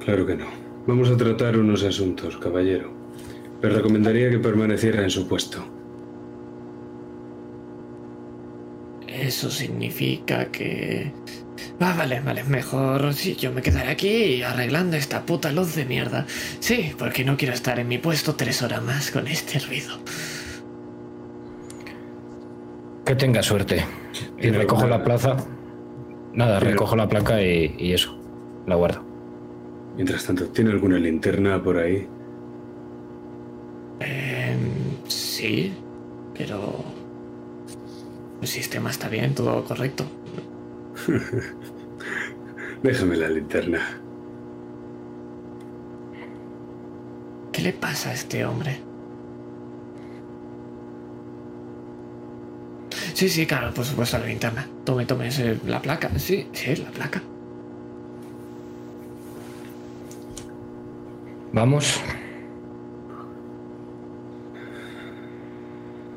Claro 0.05 0.27
que 0.27 0.35
no. 0.37 0.47
Vamos 0.87 1.11
a 1.11 1.17
tratar 1.17 1.57
unos 1.59 1.83
asuntos, 1.85 2.37
caballero. 2.39 2.91
Le 3.63 3.69
recomendaría 3.69 4.31
que 4.31 4.39
permaneciera 4.39 5.03
en 5.03 5.11
su 5.11 5.29
puesto. 5.29 5.63
Eso 9.07 9.51
significa 9.51 10.47
que... 10.47 11.13
Ah, 11.79 11.95
vale, 11.97 12.21
vale, 12.21 12.43
mejor 12.45 13.13
si 13.13 13.35
yo 13.37 13.53
me 13.53 13.61
quedaré 13.61 13.91
aquí 13.91 14.43
arreglando 14.43 14.97
esta 14.97 15.27
puta 15.27 15.53
luz 15.53 15.75
de 15.75 15.85
mierda. 15.85 16.27
Sí, 16.61 16.93
porque 16.99 17.25
no 17.25 17.37
quiero 17.37 17.53
estar 17.53 17.79
en 17.79 17.89
mi 17.89 17.99
puesto 17.99 18.35
tres 18.35 18.63
horas 18.63 18.83
más 18.83 19.11
con 19.11 19.27
este 19.29 19.59
ruido. 19.59 19.99
que 23.05 23.15
tenga 23.17 23.43
suerte. 23.43 23.85
Y 24.39 24.51
recojo 24.51 24.83
alguna- 24.83 24.99
la 24.99 25.05
plaza. 25.05 25.37
Nada, 26.33 26.61
recojo 26.61 26.95
la 26.97 27.09
placa 27.09 27.43
y, 27.43 27.75
y 27.79 27.93
eso. 27.93 28.17
La 28.67 28.77
guardo. 28.77 29.03
Mientras 30.01 30.25
tanto, 30.25 30.47
¿tiene 30.47 30.71
alguna 30.71 30.99
linterna 30.99 31.63
por 31.63 31.77
ahí? 31.77 32.09
Em, 34.01 34.97
sí, 35.07 35.75
pero... 36.33 36.83
El 38.41 38.49
sistema 38.49 38.89
está 38.89 39.11
bien, 39.11 39.35
todo 39.35 39.63
correcto. 39.63 40.07
Déjame 42.83 43.15
la 43.19 43.29
linterna. 43.29 44.01
¿Qué 47.53 47.61
le 47.61 47.75
pasa 47.75 48.09
a 48.09 48.15
este 48.15 48.47
hombre? 48.47 48.81
Sí, 53.13 53.29
sí, 53.29 53.45
claro, 53.45 53.75
por 53.75 53.85
supuesto, 53.85 54.17
la 54.17 54.25
linterna. 54.25 54.67
Tome, 54.83 55.05
tome, 55.05 55.29
la 55.67 55.83
placa. 55.83 56.19
Sí, 56.19 56.49
sí, 56.55 56.75
la 56.77 56.91
placa. 56.91 57.23
Vamos. 61.53 62.01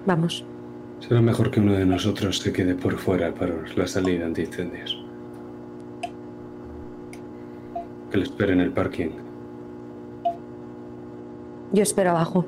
Vamos. 0.05 0.45
Será 0.99 1.21
mejor 1.21 1.49
que 1.49 1.59
uno 1.59 1.73
de 1.73 1.85
nosotros 1.85 2.37
se 2.39 2.53
quede 2.53 2.75
por 2.75 2.97
fuera 2.97 3.33
para 3.33 3.55
la 3.75 3.87
salida 3.87 4.25
antiincendios. 4.25 5.03
Que 8.11 8.17
le 8.17 8.23
espere 8.23 8.53
en 8.53 8.61
el 8.61 8.71
parking. 8.71 9.09
Yo 11.71 11.81
espero 11.81 12.11
abajo. 12.11 12.45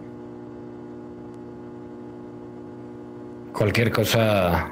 Cualquier 3.51 3.91
cosa. 3.91 4.71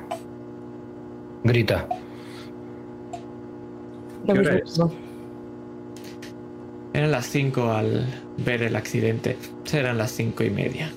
Grita. 1.43 1.87
Lo 4.27 4.33
¿Qué 4.33 4.39
hora 4.39 4.53
mismo 4.63 4.85
es? 4.85 5.02
Eran 6.93 7.11
las 7.11 7.25
5 7.25 7.71
al 7.71 8.05
ver 8.37 8.61
el 8.63 8.75
accidente. 8.75 9.35
Serán 9.63 9.97
las 9.97 10.11
cinco 10.11 10.43
y 10.43 10.49
media. 10.49 10.91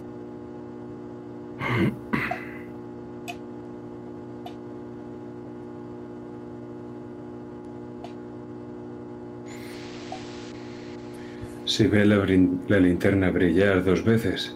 Si 11.64 11.86
ve 11.86 12.04
la, 12.06 12.16
brin- 12.18 12.60
la 12.68 12.78
linterna 12.78 13.30
brillar 13.30 13.84
dos 13.84 14.04
veces, 14.04 14.54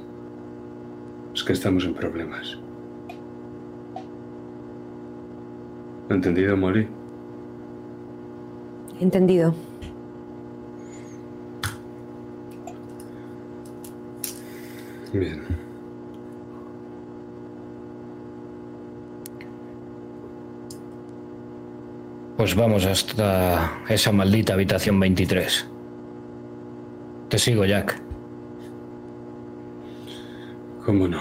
es 1.35 1.43
que 1.43 1.53
estamos 1.53 1.85
en 1.85 1.95
problemas. 1.95 2.59
¿Entendido, 6.09 6.57
Molly? 6.57 6.87
Entendido. 9.01 9.55
Bien. 15.13 15.43
Pues 22.37 22.55
vamos 22.55 22.87
hasta 22.87 23.83
esa 23.89 24.13
maldita 24.13 24.55
habitación 24.55 24.99
23. 24.99 25.69
Te 27.29 27.39
sigo, 27.39 27.65
Jack. 27.65 28.01
¿Cómo 30.85 31.07
no? 31.07 31.21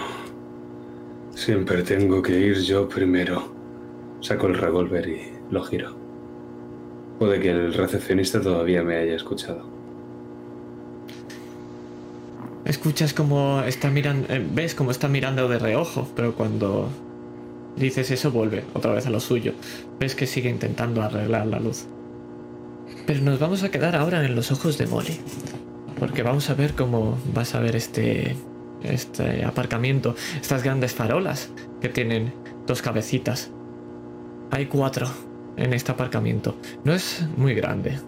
Siempre 1.34 1.82
tengo 1.82 2.22
que 2.22 2.38
ir 2.40 2.60
yo 2.62 2.88
primero. 2.88 3.52
Saco 4.20 4.46
el 4.46 4.54
revólver 4.54 5.08
y 5.08 5.20
lo 5.50 5.62
giro. 5.62 5.94
Puede 7.18 7.38
que 7.38 7.50
el 7.50 7.74
recepcionista 7.74 8.40
todavía 8.40 8.82
me 8.82 8.96
haya 8.96 9.16
escuchado. 9.16 9.69
Escuchas 12.64 13.14
como 13.14 13.62
está 13.62 13.90
mirando, 13.90 14.28
ves 14.52 14.74
como 14.74 14.90
está 14.90 15.08
mirando 15.08 15.48
de 15.48 15.58
reojo, 15.58 16.08
pero 16.14 16.34
cuando 16.34 16.88
dices 17.76 18.10
eso 18.10 18.30
vuelve 18.30 18.64
otra 18.74 18.92
vez 18.92 19.06
a 19.06 19.10
lo 19.10 19.20
suyo. 19.20 19.54
Ves 19.98 20.14
que 20.14 20.26
sigue 20.26 20.50
intentando 20.50 21.02
arreglar 21.02 21.46
la 21.46 21.58
luz. 21.58 21.86
Pero 23.06 23.22
nos 23.22 23.38
vamos 23.38 23.62
a 23.62 23.70
quedar 23.70 23.96
ahora 23.96 24.24
en 24.24 24.34
los 24.34 24.52
ojos 24.52 24.76
de 24.78 24.86
Molly, 24.86 25.18
porque 25.98 26.22
vamos 26.22 26.50
a 26.50 26.54
ver 26.54 26.74
cómo 26.74 27.18
vas 27.32 27.54
a 27.54 27.60
ver 27.60 27.76
este 27.76 28.36
este 28.82 29.44
aparcamiento, 29.44 30.14
estas 30.40 30.62
grandes 30.62 30.94
farolas 30.94 31.50
que 31.80 31.88
tienen 31.88 32.32
dos 32.66 32.82
cabecitas. 32.82 33.50
Hay 34.50 34.66
cuatro 34.66 35.06
en 35.56 35.72
este 35.74 35.92
aparcamiento. 35.92 36.56
No 36.84 36.92
es 36.92 37.26
muy 37.36 37.54
grande, 37.54 37.98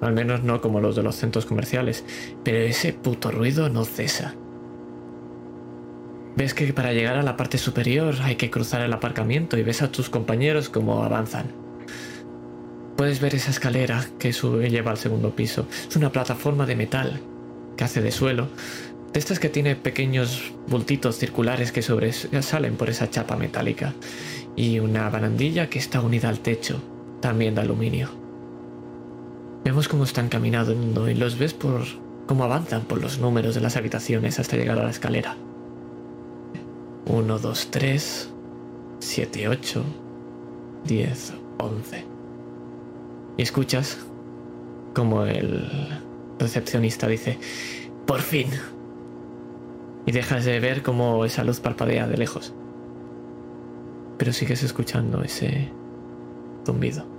al 0.00 0.12
menos 0.12 0.42
no 0.42 0.60
como 0.60 0.80
los 0.80 0.96
de 0.96 1.02
los 1.02 1.16
centros 1.16 1.46
comerciales. 1.46 2.04
Pero 2.44 2.58
ese 2.58 2.92
puto 2.92 3.30
ruido 3.30 3.68
no 3.68 3.84
cesa. 3.84 4.34
Ves 6.36 6.54
que 6.54 6.72
para 6.72 6.92
llegar 6.92 7.16
a 7.16 7.22
la 7.22 7.36
parte 7.36 7.58
superior 7.58 8.14
hay 8.22 8.36
que 8.36 8.50
cruzar 8.50 8.80
el 8.82 8.92
aparcamiento 8.92 9.58
y 9.58 9.62
ves 9.62 9.82
a 9.82 9.90
tus 9.90 10.08
compañeros 10.08 10.68
como 10.68 11.02
avanzan. 11.02 11.52
Puedes 12.96 13.20
ver 13.20 13.34
esa 13.34 13.50
escalera 13.50 14.04
que 14.18 14.32
sube 14.32 14.68
y 14.68 14.70
lleva 14.70 14.90
al 14.90 14.98
segundo 14.98 15.34
piso. 15.34 15.66
Es 15.88 15.96
una 15.96 16.12
plataforma 16.12 16.66
de 16.66 16.76
metal 16.76 17.20
que 17.76 17.84
hace 17.84 18.00
de 18.00 18.12
suelo. 18.12 18.48
De 19.12 19.18
estas 19.18 19.40
que 19.40 19.48
tiene 19.48 19.74
pequeños 19.74 20.52
bultitos 20.68 21.16
circulares 21.16 21.72
que 21.72 21.82
sobresalen 21.82 22.76
por 22.76 22.90
esa 22.90 23.10
chapa 23.10 23.36
metálica. 23.36 23.94
Y 24.54 24.78
una 24.78 25.08
barandilla 25.08 25.68
que 25.68 25.78
está 25.78 26.00
unida 26.00 26.28
al 26.28 26.40
techo, 26.40 26.80
también 27.20 27.54
de 27.54 27.62
aluminio. 27.62 28.19
Vemos 29.64 29.88
cómo 29.88 30.04
están 30.04 30.28
caminando 30.28 31.08
y 31.08 31.14
los 31.14 31.38
ves 31.38 31.52
por 31.52 31.82
cómo 32.26 32.44
avanzan 32.44 32.82
por 32.82 33.00
los 33.00 33.18
números 33.18 33.54
de 33.54 33.60
las 33.60 33.76
habitaciones 33.76 34.38
hasta 34.38 34.56
llegar 34.56 34.78
a 34.78 34.84
la 34.84 34.90
escalera. 34.90 35.36
1, 37.06 37.38
2, 37.38 37.68
3, 37.70 38.30
7, 39.00 39.48
8, 39.48 39.84
10, 40.84 41.32
11. 41.58 42.04
Y 43.36 43.42
escuchas 43.42 43.98
como 44.94 45.24
el 45.24 45.68
recepcionista 46.38 47.06
dice, 47.06 47.38
por 48.06 48.20
fin. 48.20 48.48
Y 50.06 50.12
dejas 50.12 50.44
de 50.44 50.58
ver 50.60 50.82
cómo 50.82 51.24
esa 51.24 51.44
luz 51.44 51.60
parpadea 51.60 52.06
de 52.08 52.16
lejos. 52.16 52.54
Pero 54.16 54.32
sigues 54.32 54.62
escuchando 54.62 55.22
ese 55.22 55.68
zumbido. 56.64 57.09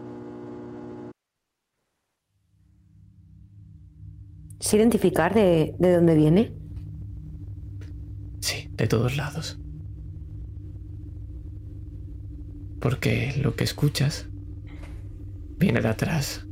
¿Se 4.62 4.78
identificar 4.78 5.34
de, 5.34 5.76
de 5.80 5.96
dónde 5.96 6.14
viene? 6.14 6.54
Sí, 8.42 8.70
de 8.78 8.88
todos 8.88 9.18
lados. 9.18 9.60
Porque 12.80 13.34
lo 13.42 13.56
que 13.56 13.64
escuchas 13.64 14.30
viene 15.58 15.82
de 15.82 15.88
atrás, 15.88 16.46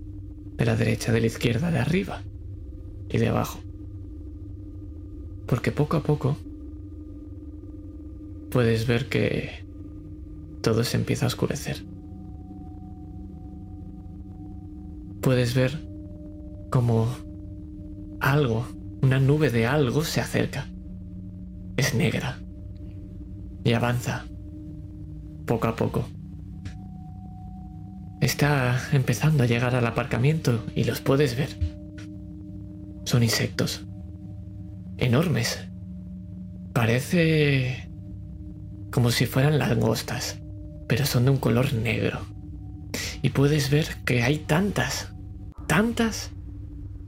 de 0.57 0.65
la 0.65 0.75
derecha, 0.75 1.11
de 1.11 1.21
la 1.21 1.27
izquierda, 1.27 1.69
de 1.69 1.77
arriba 1.77 2.23
y 3.09 3.19
de 3.19 3.27
abajo. 3.27 3.59
Porque 5.45 5.71
poco 5.71 5.97
a 5.97 6.01
poco 6.01 6.35
puedes 8.49 8.87
ver 8.87 9.07
que 9.07 9.65
todo 10.63 10.83
se 10.83 10.97
empieza 10.97 11.25
a 11.25 11.27
oscurecer. 11.27 11.85
Puedes 15.21 15.53
ver 15.53 15.87
como 16.71 17.28
algo, 18.19 18.67
una 19.01 19.19
nube 19.19 19.49
de 19.49 19.67
algo 19.67 20.03
se 20.03 20.21
acerca. 20.21 20.67
Es 21.77 21.93
negra 21.93 22.39
y 23.63 23.73
avanza 23.73 24.25
poco 25.45 25.67
a 25.67 25.75
poco. 25.75 26.05
Está 28.21 28.79
empezando 28.91 29.43
a 29.43 29.47
llegar 29.47 29.75
al 29.75 29.87
aparcamiento 29.87 30.63
y 30.75 30.83
los 30.83 30.99
puedes 31.01 31.37
ver. 31.37 31.49
Son 33.05 33.23
insectos. 33.23 33.85
Enormes. 34.97 35.59
Parece 36.73 37.89
como 38.91 39.11
si 39.11 39.25
fueran 39.25 39.57
langostas, 39.57 40.39
pero 40.87 41.05
son 41.05 41.25
de 41.25 41.31
un 41.31 41.37
color 41.37 41.73
negro. 41.73 42.19
Y 43.21 43.29
puedes 43.29 43.69
ver 43.69 43.87
que 44.05 44.23
hay 44.23 44.39
tantas, 44.39 45.13
tantas, 45.67 46.31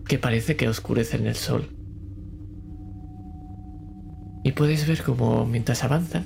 que 0.08 0.18
parece 0.18 0.56
que 0.56 0.68
oscurecen 0.68 1.28
el 1.28 1.36
sol. 1.36 1.70
Y 4.44 4.54
puedes 4.54 4.88
ver 4.88 5.04
como 5.04 5.46
mientras 5.46 5.84
avanzan, 5.84 6.26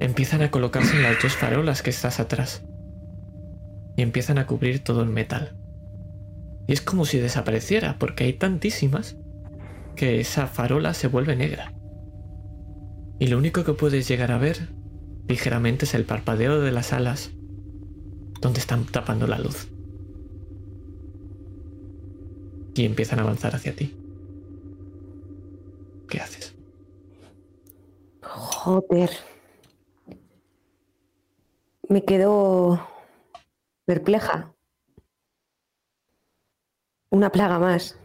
empiezan 0.00 0.42
a 0.42 0.50
colocarse 0.50 0.96
en 0.96 1.02
las 1.02 1.22
dos 1.22 1.32
farolas 1.32 1.82
que 1.82 1.90
estás 1.90 2.20
atrás. 2.20 2.62
Y 3.96 4.02
empiezan 4.02 4.38
a 4.38 4.46
cubrir 4.46 4.82
todo 4.82 5.02
el 5.02 5.08
metal. 5.08 5.56
Y 6.66 6.72
es 6.72 6.80
como 6.80 7.04
si 7.04 7.18
desapareciera, 7.18 7.98
porque 7.98 8.24
hay 8.24 8.32
tantísimas 8.34 9.16
que 9.96 10.20
esa 10.20 10.46
farola 10.46 10.94
se 10.94 11.08
vuelve 11.08 11.36
negra. 11.36 11.72
Y 13.18 13.26
lo 13.28 13.38
único 13.38 13.64
que 13.64 13.74
puedes 13.74 14.08
llegar 14.08 14.32
a 14.32 14.38
ver 14.38 14.68
ligeramente 15.28 15.84
es 15.84 15.94
el 15.94 16.04
parpadeo 16.04 16.60
de 16.60 16.72
las 16.72 16.92
alas 16.92 17.30
donde 18.40 18.60
están 18.60 18.84
tapando 18.84 19.26
la 19.26 19.38
luz. 19.38 19.71
Y 22.74 22.84
empiezan 22.84 23.18
a 23.18 23.22
avanzar 23.22 23.54
hacia 23.54 23.74
ti. 23.74 23.94
¿Qué 26.08 26.20
haces? 26.20 26.54
Joder. 28.22 29.10
me 31.88 32.04
quedo 32.04 32.86
perpleja. 33.84 34.54
Una 37.10 37.30
plaga 37.30 37.58
más. 37.58 37.98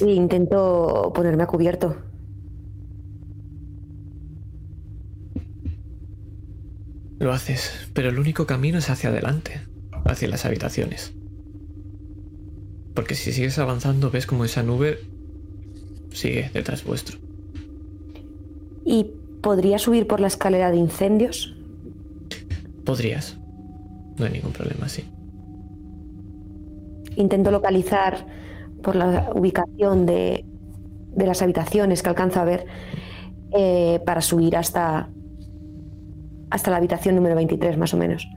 E 0.00 0.10
intento 0.10 1.12
ponerme 1.14 1.44
a 1.44 1.46
cubierto. 1.46 1.96
Lo 7.18 7.32
haces, 7.32 7.88
pero 7.94 8.08
el 8.08 8.18
único 8.18 8.46
camino 8.46 8.78
es 8.78 8.90
hacia 8.90 9.10
adelante, 9.10 9.60
hacia 10.04 10.28
las 10.28 10.44
habitaciones. 10.44 11.14
Porque 12.94 13.14
si 13.14 13.32
sigues 13.32 13.58
avanzando 13.58 14.10
ves 14.10 14.26
como 14.26 14.44
esa 14.44 14.62
nube 14.62 14.98
sigue 16.10 16.50
detrás 16.52 16.84
vuestro. 16.84 17.18
¿Y 18.84 19.06
podría 19.40 19.78
subir 19.78 20.06
por 20.06 20.20
la 20.20 20.26
escalera 20.26 20.70
de 20.70 20.76
incendios? 20.76 21.56
Podrías. 22.84 23.38
No 24.18 24.26
hay 24.26 24.32
ningún 24.32 24.52
problema, 24.52 24.88
sí. 24.88 25.04
Intento 27.16 27.50
localizar 27.50 28.26
por 28.82 28.96
la 28.96 29.30
ubicación 29.34 30.06
de, 30.06 30.44
de 31.14 31.26
las 31.26 31.42
habitaciones 31.42 32.02
que 32.02 32.08
alcanzo 32.08 32.40
a 32.40 32.44
ver 32.44 32.66
eh, 33.52 34.00
para 34.04 34.20
subir 34.20 34.56
hasta, 34.56 35.08
hasta 36.50 36.70
la 36.70 36.78
habitación 36.78 37.14
número 37.14 37.34
23, 37.36 37.76
más 37.76 37.94
o 37.94 37.96
menos. 37.96 38.28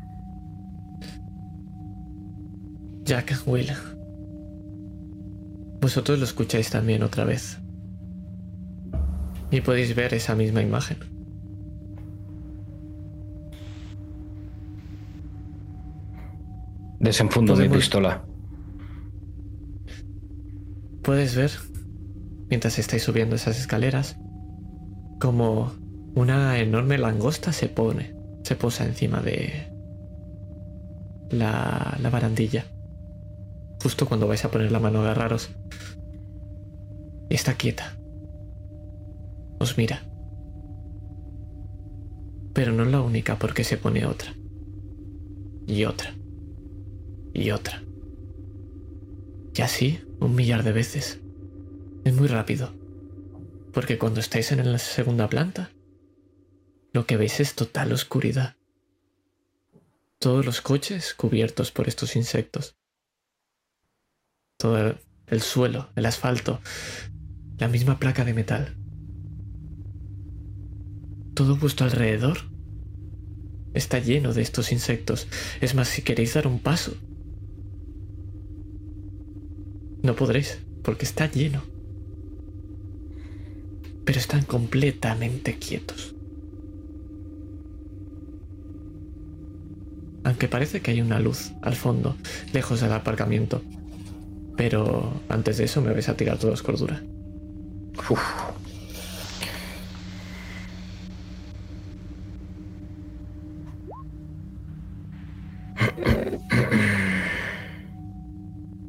Jack, 3.03 3.35
Will. 3.45 3.71
Vosotros 5.85 6.17
lo 6.17 6.25
escucháis 6.25 6.71
también 6.71 7.03
otra 7.03 7.25
vez. 7.25 7.59
Y 9.51 9.61
podéis 9.61 9.95
ver 9.95 10.15
esa 10.15 10.33
misma 10.33 10.63
imagen. 10.63 10.97
Desenfundo 16.99 17.55
mi 17.55 17.69
pistola. 17.69 18.25
Puedes 21.03 21.35
ver, 21.35 21.51
mientras 22.49 22.79
estáis 22.79 23.03
subiendo 23.03 23.35
esas 23.35 23.59
escaleras, 23.59 24.17
como 25.19 25.71
una 26.15 26.57
enorme 26.57 26.97
langosta 26.97 27.53
se 27.53 27.69
pone, 27.69 28.15
se 28.43 28.55
posa 28.55 28.85
encima 28.85 29.21
de 29.21 29.71
la, 31.29 31.95
la 32.01 32.09
barandilla. 32.09 32.65
Justo 33.85 34.07
cuando 34.07 34.25
vais 34.25 34.43
a 34.43 34.49
poner 34.49 34.71
la 34.71 34.79
mano 34.79 34.97
a 34.97 35.03
agarraros. 35.03 35.51
Está 37.29 37.53
quieta. 37.53 37.95
Os 39.59 39.77
mira. 39.77 40.01
Pero 42.55 42.71
no 42.71 42.81
es 42.81 42.89
la 42.91 43.01
única 43.01 43.37
porque 43.37 43.63
se 43.63 43.77
pone 43.77 44.07
otra. 44.07 44.33
Y 45.67 45.85
otra. 45.85 46.15
Y 47.31 47.51
otra. 47.51 47.83
Y 49.53 49.61
así 49.61 49.99
un 50.19 50.33
millar 50.33 50.63
de 50.63 50.71
veces. 50.71 51.21
Es 52.05 52.15
muy 52.15 52.27
rápido. 52.27 52.73
Porque 53.71 53.99
cuando 53.99 54.19
estáis 54.19 54.51
en 54.51 54.71
la 54.71 54.79
segunda 54.79 55.29
planta, 55.29 55.69
lo 56.91 57.05
que 57.05 57.17
veis 57.17 57.39
es 57.39 57.53
total 57.53 57.91
oscuridad. 57.91 58.55
Todos 60.17 60.43
los 60.43 60.61
coches 60.61 61.13
cubiertos 61.13 61.69
por 61.69 61.87
estos 61.87 62.15
insectos. 62.15 62.75
Todo 64.57 64.77
el, 64.77 64.97
el 65.27 65.41
suelo, 65.41 65.89
el 65.95 66.05
asfalto, 66.05 66.59
la 67.57 67.67
misma 67.67 67.99
placa 67.99 68.23
de 68.25 68.33
metal. 68.33 68.75
Todo 71.33 71.57
vuestro 71.57 71.85
alrededor 71.85 72.37
está 73.73 73.99
lleno 73.99 74.33
de 74.33 74.41
estos 74.41 74.71
insectos. 74.71 75.27
Es 75.61 75.75
más, 75.75 75.89
si 75.89 76.01
queréis 76.01 76.33
dar 76.33 76.47
un 76.47 76.59
paso, 76.59 76.95
no 80.01 80.15
podréis, 80.15 80.59
porque 80.83 81.05
está 81.05 81.29
lleno. 81.29 81.63
Pero 84.05 84.19
están 84.19 84.43
completamente 84.43 85.57
quietos. 85.57 86.15
Aunque 90.23 90.47
parece 90.47 90.81
que 90.81 90.91
hay 90.91 91.01
una 91.01 91.19
luz 91.19 91.51
al 91.61 91.75
fondo, 91.75 92.15
lejos 92.53 92.81
del 92.81 92.93
aparcamiento. 92.93 93.61
Pero 94.57 95.11
antes 95.29 95.57
de 95.57 95.65
eso 95.65 95.81
me 95.81 95.91
vais 95.93 96.07
a 96.09 96.15
tirar 96.15 96.37
todos 96.37 96.63
cordura. 96.63 97.01
Uf. 98.09 98.21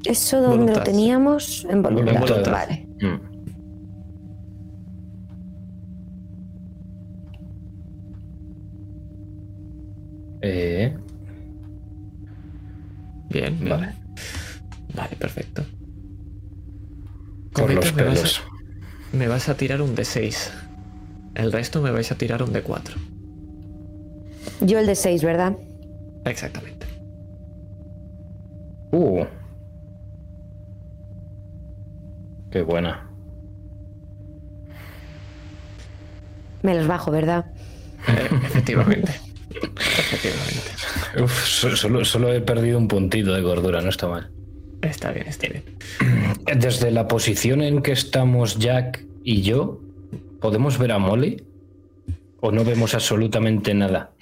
¿Eso 0.04 0.40
Voluntad. 0.40 0.76
lo 0.76 0.82
teníamos? 0.84 1.66
En 1.68 1.82
voluntad. 1.82 2.20
Voluntad. 2.20 2.52
Vale. 2.52 2.86
Mm. 3.00 3.36
Eh, 10.42 10.94
Bien, 13.30 13.58
bien. 13.58 13.68
Vale. 13.68 14.05
Vale, 14.96 15.16
perfecto. 15.16 15.62
por 17.52 17.72
los 17.72 17.94
me 17.94 18.02
vas 18.02 18.10
a- 18.18 18.22
pelos. 18.22 18.42
Me 19.12 19.28
vas 19.28 19.48
a 19.48 19.56
tirar 19.56 19.80
un 19.82 19.94
D6. 19.94 20.50
El 21.34 21.52
resto 21.52 21.80
me 21.82 21.90
vais 21.90 22.10
a 22.12 22.16
tirar 22.16 22.42
un 22.42 22.52
D4. 22.52 22.94
Yo 24.60 24.78
el 24.78 24.86
de 24.86 24.94
6, 24.94 25.22
¿verdad? 25.22 25.56
Exactamente. 26.24 26.86
Uh. 28.92 29.24
Qué 32.50 32.62
buena. 32.62 33.08
Me 36.62 36.74
los 36.74 36.86
bajo, 36.86 37.10
¿verdad? 37.10 37.46
Eh, 38.08 38.28
efectivamente. 38.44 39.12
efectivamente. 39.78 41.22
Uf, 41.22 41.44
so- 41.46 41.76
solo, 41.76 42.04
solo 42.04 42.32
he 42.32 42.40
perdido 42.40 42.78
un 42.78 42.88
puntito 42.88 43.32
de 43.34 43.42
gordura, 43.42 43.80
no 43.82 43.90
está 43.90 44.08
mal. 44.08 44.30
Está 44.82 45.10
bien, 45.12 45.26
está 45.26 45.48
bien. 45.48 45.64
Desde 46.58 46.90
la 46.90 47.08
posición 47.08 47.60
en 47.62 47.82
que 47.82 47.92
estamos 47.92 48.58
Jack 48.58 49.04
y 49.24 49.42
yo, 49.42 49.80
¿podemos 50.40 50.78
ver 50.78 50.92
a 50.92 50.98
Molly? 50.98 51.42
¿O 52.40 52.52
no 52.52 52.64
vemos 52.64 52.94
absolutamente 52.94 53.74
nada? 53.74 54.12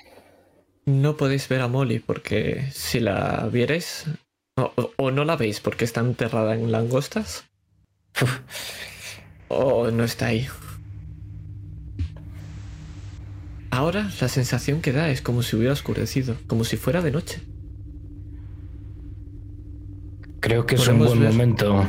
No 0.86 1.16
podéis 1.16 1.48
ver 1.48 1.60
a 1.60 1.68
Molly 1.68 1.98
porque 1.98 2.66
si 2.72 3.00
la 3.00 3.48
vierais 3.52 4.04
o, 4.56 4.72
o- 4.76 4.90
o 4.96 5.10
no 5.10 5.24
la 5.24 5.36
veis 5.36 5.60
porque 5.60 5.84
está 5.84 6.00
enterrada 6.00 6.54
en 6.54 6.70
langostas 6.70 7.44
o 9.48 9.90
no 9.90 10.04
está 10.04 10.26
ahí. 10.26 10.46
Ahora 13.70 14.08
la 14.20 14.28
sensación 14.28 14.80
que 14.80 14.92
da 14.92 15.10
es 15.10 15.20
como 15.20 15.42
si 15.42 15.56
hubiera 15.56 15.72
oscurecido, 15.72 16.36
como 16.46 16.64
si 16.64 16.76
fuera 16.76 17.02
de 17.02 17.10
noche. 17.10 17.40
Creo 20.44 20.66
que 20.66 20.74
es 20.74 20.86
un 20.88 20.98
buen 20.98 21.20
ver. 21.20 21.32
momento 21.32 21.88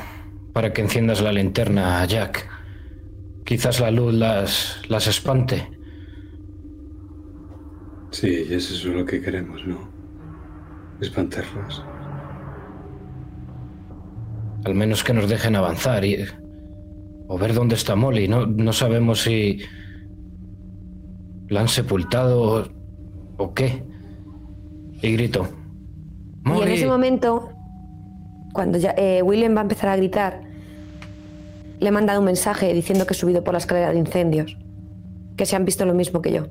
para 0.53 0.71
que 0.71 0.81
enciendas 0.81 1.21
la 1.21 1.33
linterna, 1.33 2.05
Jack. 2.05 2.47
Quizás 3.43 3.81
la 3.81 3.91
luz 3.91 4.13
las, 4.13 4.79
las 4.87 5.07
espante. 5.07 5.69
Sí, 8.11 8.47
eso 8.49 8.73
es 8.73 8.85
lo 8.85 9.05
que 9.05 9.21
queremos, 9.21 9.67
¿no? 9.67 9.77
Espantarlas. 11.01 11.83
Al 14.63 14.73
menos 14.73 15.03
que 15.03 15.13
nos 15.13 15.27
dejen 15.27 15.57
avanzar 15.57 16.05
y, 16.05 16.23
o 17.27 17.37
ver 17.37 17.53
dónde 17.53 17.75
está 17.75 17.97
Molly. 17.97 18.29
No, 18.29 18.45
no 18.45 18.71
sabemos 18.71 19.23
si 19.23 19.59
la 21.49 21.59
han 21.59 21.67
sepultado 21.67 22.41
o, 22.41 22.65
o 23.35 23.53
qué. 23.53 23.83
Y 25.01 25.11
grito. 25.11 25.45
Y 26.45 26.47
en 26.47 26.53
Molly. 26.53 26.71
ese 26.71 26.87
momento, 26.87 27.49
cuando 28.55 28.77
ya, 28.77 28.95
eh, 28.97 29.21
William 29.21 29.53
va 29.53 29.59
a 29.59 29.63
empezar 29.63 29.89
a 29.89 29.97
gritar, 29.97 30.41
le 31.77 31.89
he 31.89 31.91
mandado 31.91 32.19
un 32.19 32.25
mensaje 32.25 32.73
diciendo 32.73 33.05
que 33.05 33.13
he 33.13 33.17
subido 33.17 33.43
por 33.43 33.53
la 33.53 33.57
escalera 33.57 33.91
de 33.91 33.99
incendios. 33.99 34.57
Que 35.35 35.45
se 35.45 35.57
han 35.57 35.65
visto 35.65 35.85
lo 35.85 35.93
mismo 35.93 36.21
que 36.21 36.31
yo. 36.31 36.47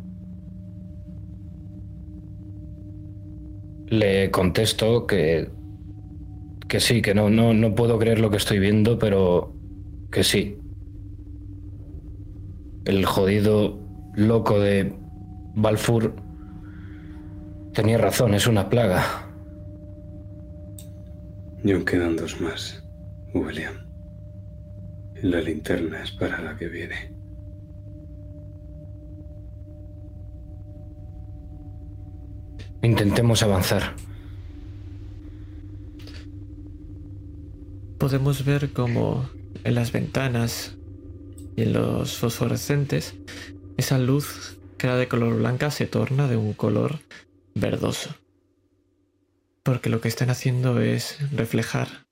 Le 3.86 4.30
contesto 4.30 5.06
que, 5.06 5.50
que 6.68 6.78
sí, 6.78 7.00
que 7.00 7.14
no, 7.14 7.30
no, 7.30 7.54
no 7.54 7.74
puedo 7.74 7.98
creer 7.98 8.20
lo 8.20 8.30
que 8.30 8.36
estoy 8.36 8.58
viendo, 8.58 8.98
pero 8.98 9.54
que 10.12 10.22
sí. 10.24 10.58
El 12.84 13.06
jodido 13.06 13.78
loco 14.14 14.60
de 14.60 14.92
Balfour 15.54 16.14
tenía 17.72 17.96
razón, 17.96 18.34
es 18.34 18.46
una 18.46 18.68
plaga. 18.68 19.23
Y 21.64 21.72
aún 21.72 21.84
quedan 21.86 22.14
dos 22.14 22.38
más, 22.42 22.84
William. 23.32 23.74
Y 25.16 25.26
la 25.26 25.40
linterna 25.40 26.02
es 26.02 26.12
para 26.12 26.42
la 26.42 26.56
que 26.58 26.68
viene. 26.68 27.14
Intentemos 32.82 33.42
avanzar. 33.42 33.94
Podemos 37.96 38.44
ver 38.44 38.74
como 38.74 39.26
en 39.64 39.74
las 39.74 39.90
ventanas 39.90 40.76
y 41.56 41.62
en 41.62 41.72
los 41.72 42.18
fosforescentes 42.18 43.14
esa 43.78 43.98
luz 43.98 44.58
que 44.76 44.86
era 44.86 44.96
de 44.96 45.08
color 45.08 45.38
blanca 45.38 45.70
se 45.70 45.86
torna 45.86 46.28
de 46.28 46.36
un 46.36 46.52
color 46.52 46.98
verdoso. 47.54 48.10
Porque 49.64 49.88
lo 49.88 50.02
que 50.02 50.08
están 50.08 50.28
haciendo 50.28 50.78
es 50.80 51.18
reflejar 51.32 52.06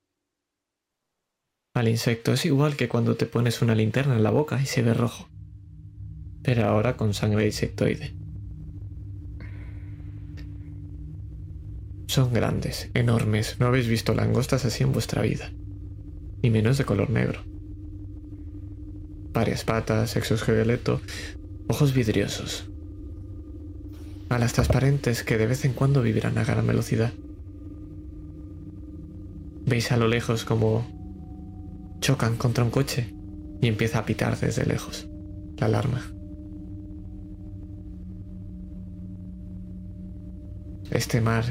al 1.74 1.86
insecto. 1.86 2.32
Es 2.32 2.46
igual 2.46 2.76
que 2.76 2.88
cuando 2.88 3.16
te 3.16 3.26
pones 3.26 3.60
una 3.60 3.74
linterna 3.74 4.16
en 4.16 4.22
la 4.22 4.30
boca 4.30 4.60
y 4.60 4.64
se 4.64 4.80
ve 4.80 4.94
rojo. 4.94 5.28
Pero 6.42 6.64
ahora 6.64 6.96
con 6.96 7.12
sangre 7.12 7.44
insectoide. 7.44 8.14
Son 12.06 12.32
grandes, 12.32 12.90
enormes. 12.94 13.60
No 13.60 13.66
habéis 13.66 13.86
visto 13.86 14.14
langostas 14.14 14.64
así 14.64 14.82
en 14.82 14.92
vuestra 14.92 15.20
vida. 15.20 15.50
Y 16.40 16.48
menos 16.48 16.78
de 16.78 16.86
color 16.86 17.10
negro. 17.10 17.42
Varias 19.32 19.64
patas, 19.64 20.16
exoesqueleto, 20.16 21.02
ojos 21.68 21.92
vidriosos. 21.92 22.70
Alas 24.30 24.54
transparentes 24.54 25.22
que 25.22 25.36
de 25.36 25.46
vez 25.46 25.66
en 25.66 25.74
cuando 25.74 26.00
vivirán 26.00 26.38
a 26.38 26.44
gran 26.44 26.66
velocidad. 26.66 27.12
Veis 29.66 29.92
a 29.92 29.96
lo 29.96 30.08
lejos 30.08 30.44
como 30.44 30.84
chocan 32.00 32.36
contra 32.36 32.64
un 32.64 32.70
coche 32.70 33.14
y 33.60 33.68
empieza 33.68 34.00
a 34.00 34.04
pitar 34.04 34.38
desde 34.38 34.66
lejos 34.66 35.08
la 35.58 35.66
alarma. 35.66 36.02
Este 40.90 41.20
mar 41.20 41.44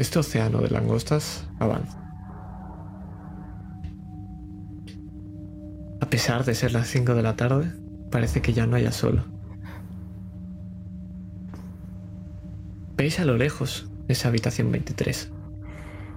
este 0.00 0.18
océano 0.18 0.62
de 0.62 0.70
langostas 0.70 1.46
avanza. 1.58 1.98
A 6.00 6.08
pesar 6.08 6.46
de 6.46 6.54
ser 6.54 6.72
las 6.72 6.88
5 6.88 7.14
de 7.14 7.22
la 7.22 7.36
tarde, 7.36 7.70
parece 8.10 8.40
que 8.40 8.54
ya 8.54 8.66
no 8.66 8.76
haya 8.76 8.92
sol. 8.92 9.22
Veis 12.96 13.20
a 13.20 13.26
lo 13.26 13.36
lejos 13.36 13.90
esa 14.08 14.28
habitación 14.28 14.72
23. 14.72 15.30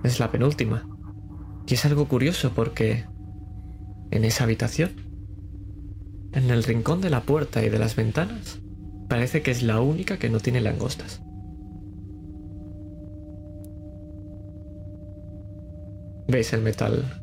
Es 0.04 0.20
la 0.20 0.32
penúltima. 0.32 0.88
Y 1.66 1.76
es 1.76 1.86
algo 1.86 2.08
curioso 2.08 2.52
porque 2.54 3.06
en 4.12 4.26
esa 4.26 4.44
habitación, 4.44 4.92
en 6.34 6.50
el 6.50 6.64
rincón 6.64 7.02
de 7.02 7.10
la 7.10 7.22
puerta 7.22 7.64
y 7.64 7.70
de 7.70 7.80
las 7.80 7.96
ventanas, 7.96 8.60
parece 9.08 9.42
que 9.42 9.52
es 9.52 9.64
la 9.64 9.80
única 9.80 10.18
que 10.18 10.30
no 10.30 10.40
tiene 10.40 10.62
langostas. 10.62 11.22
Veis 16.28 16.52
el 16.54 16.62
metal 16.62 17.22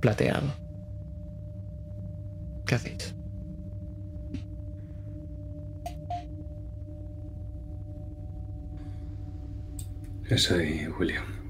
plateado. 0.00 0.48
¿Qué 2.66 2.74
hacéis? 2.74 3.14
Es 10.28 10.50
ahí, 10.50 10.88
William. 10.98 11.43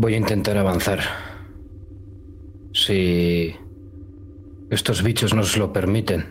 Voy 0.00 0.14
a 0.14 0.16
intentar 0.16 0.56
avanzar. 0.56 1.00
Si 2.72 3.54
estos 4.70 5.02
bichos 5.02 5.34
nos 5.34 5.58
lo 5.58 5.74
permiten. 5.74 6.24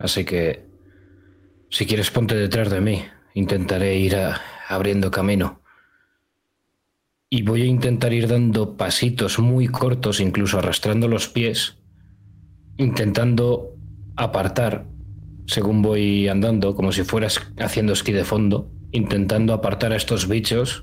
Así 0.00 0.24
que, 0.24 0.66
si 1.70 1.86
quieres, 1.86 2.10
ponte 2.10 2.34
detrás 2.34 2.68
de 2.68 2.80
mí. 2.80 3.04
Intentaré 3.34 3.96
ir 3.98 4.16
abriendo 4.68 5.12
camino 5.12 5.60
y 7.30 7.42
voy 7.42 7.62
a 7.62 7.66
intentar 7.66 8.12
ir 8.12 8.26
dando 8.26 8.76
pasitos 8.76 9.38
muy 9.38 9.68
cortos, 9.68 10.18
incluso 10.18 10.58
arrastrando 10.58 11.06
los 11.06 11.28
pies, 11.28 11.78
intentando 12.78 13.76
apartar 14.16 14.86
según 15.46 15.82
voy 15.82 16.26
andando, 16.26 16.74
como 16.74 16.90
si 16.90 17.04
fueras 17.04 17.40
haciendo 17.60 17.92
esquí 17.92 18.10
de 18.10 18.24
fondo, 18.24 18.72
intentando 18.90 19.52
apartar 19.52 19.92
a 19.92 19.96
estos 19.96 20.26
bichos 20.26 20.82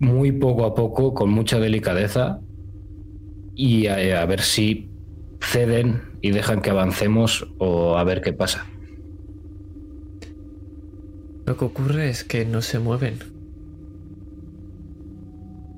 muy 0.00 0.32
poco 0.32 0.64
a 0.64 0.74
poco, 0.74 1.14
con 1.14 1.30
mucha 1.30 1.58
delicadeza, 1.58 2.40
y 3.54 3.86
a, 3.86 4.22
a 4.22 4.26
ver 4.26 4.40
si 4.40 4.90
ceden 5.40 6.02
y 6.20 6.30
dejan 6.30 6.62
que 6.62 6.70
avancemos 6.70 7.46
o 7.58 7.96
a 7.96 8.04
ver 8.04 8.20
qué 8.20 8.32
pasa. 8.32 8.66
Lo 11.46 11.56
que 11.56 11.64
ocurre 11.64 12.08
es 12.08 12.24
que 12.24 12.44
no 12.44 12.60
se 12.60 12.78
mueven 12.78 13.36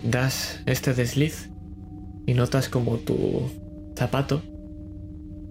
das 0.02 0.60
este 0.66 0.94
desliz 0.94 1.50
y 2.26 2.34
notas 2.34 2.68
como 2.68 2.96
tu 2.98 3.50
zapato 3.96 4.42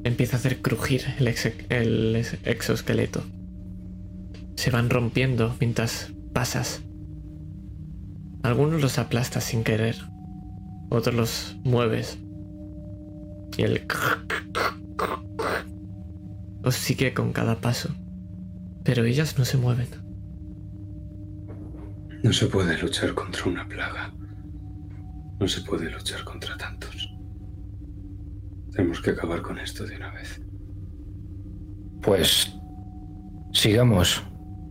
empieza 0.04 0.38
a 0.38 0.40
hacer 0.40 0.62
crujir 0.62 1.02
el, 1.20 2.26
exoesqueleto. 2.44 3.24
Se 4.56 4.72
van 4.72 4.90
rompiendo 4.90 5.56
mientras 5.60 6.14
pasas. 6.34 6.82
Algunos 8.44 8.82
los 8.82 9.00
aplastas 9.00 9.44
sin 9.44 9.64
querer, 9.64 9.98
otros 10.90 11.16
los 11.16 11.58
mueves. 11.64 12.18
Y 13.58 13.64
el 13.64 13.86
os 16.68 16.76
sigue 16.76 17.14
con 17.14 17.32
cada 17.32 17.56
paso. 17.56 17.90
Pero 18.84 19.06
ellas 19.06 19.38
no 19.38 19.46
se 19.46 19.58
mueven. 19.58 19.88
No 22.24 22.34
se 22.34 22.48
puede 22.48 22.78
luchar 22.78 23.14
contra 23.14 23.46
una 23.46 23.68
plaga. 23.68 24.14
No 25.40 25.48
se 25.48 25.62
puede 25.62 25.90
luchar 25.90 26.24
contra 26.24 26.58
tantos. 26.58 27.14
Tenemos 28.72 29.02
que 29.02 29.12
acabar 29.12 29.42
con 29.42 29.60
esto 29.60 29.86
de 29.86 29.96
una 29.96 30.12
vez. 30.12 30.42
Pues 32.02 32.54
sigamos. 33.54 34.24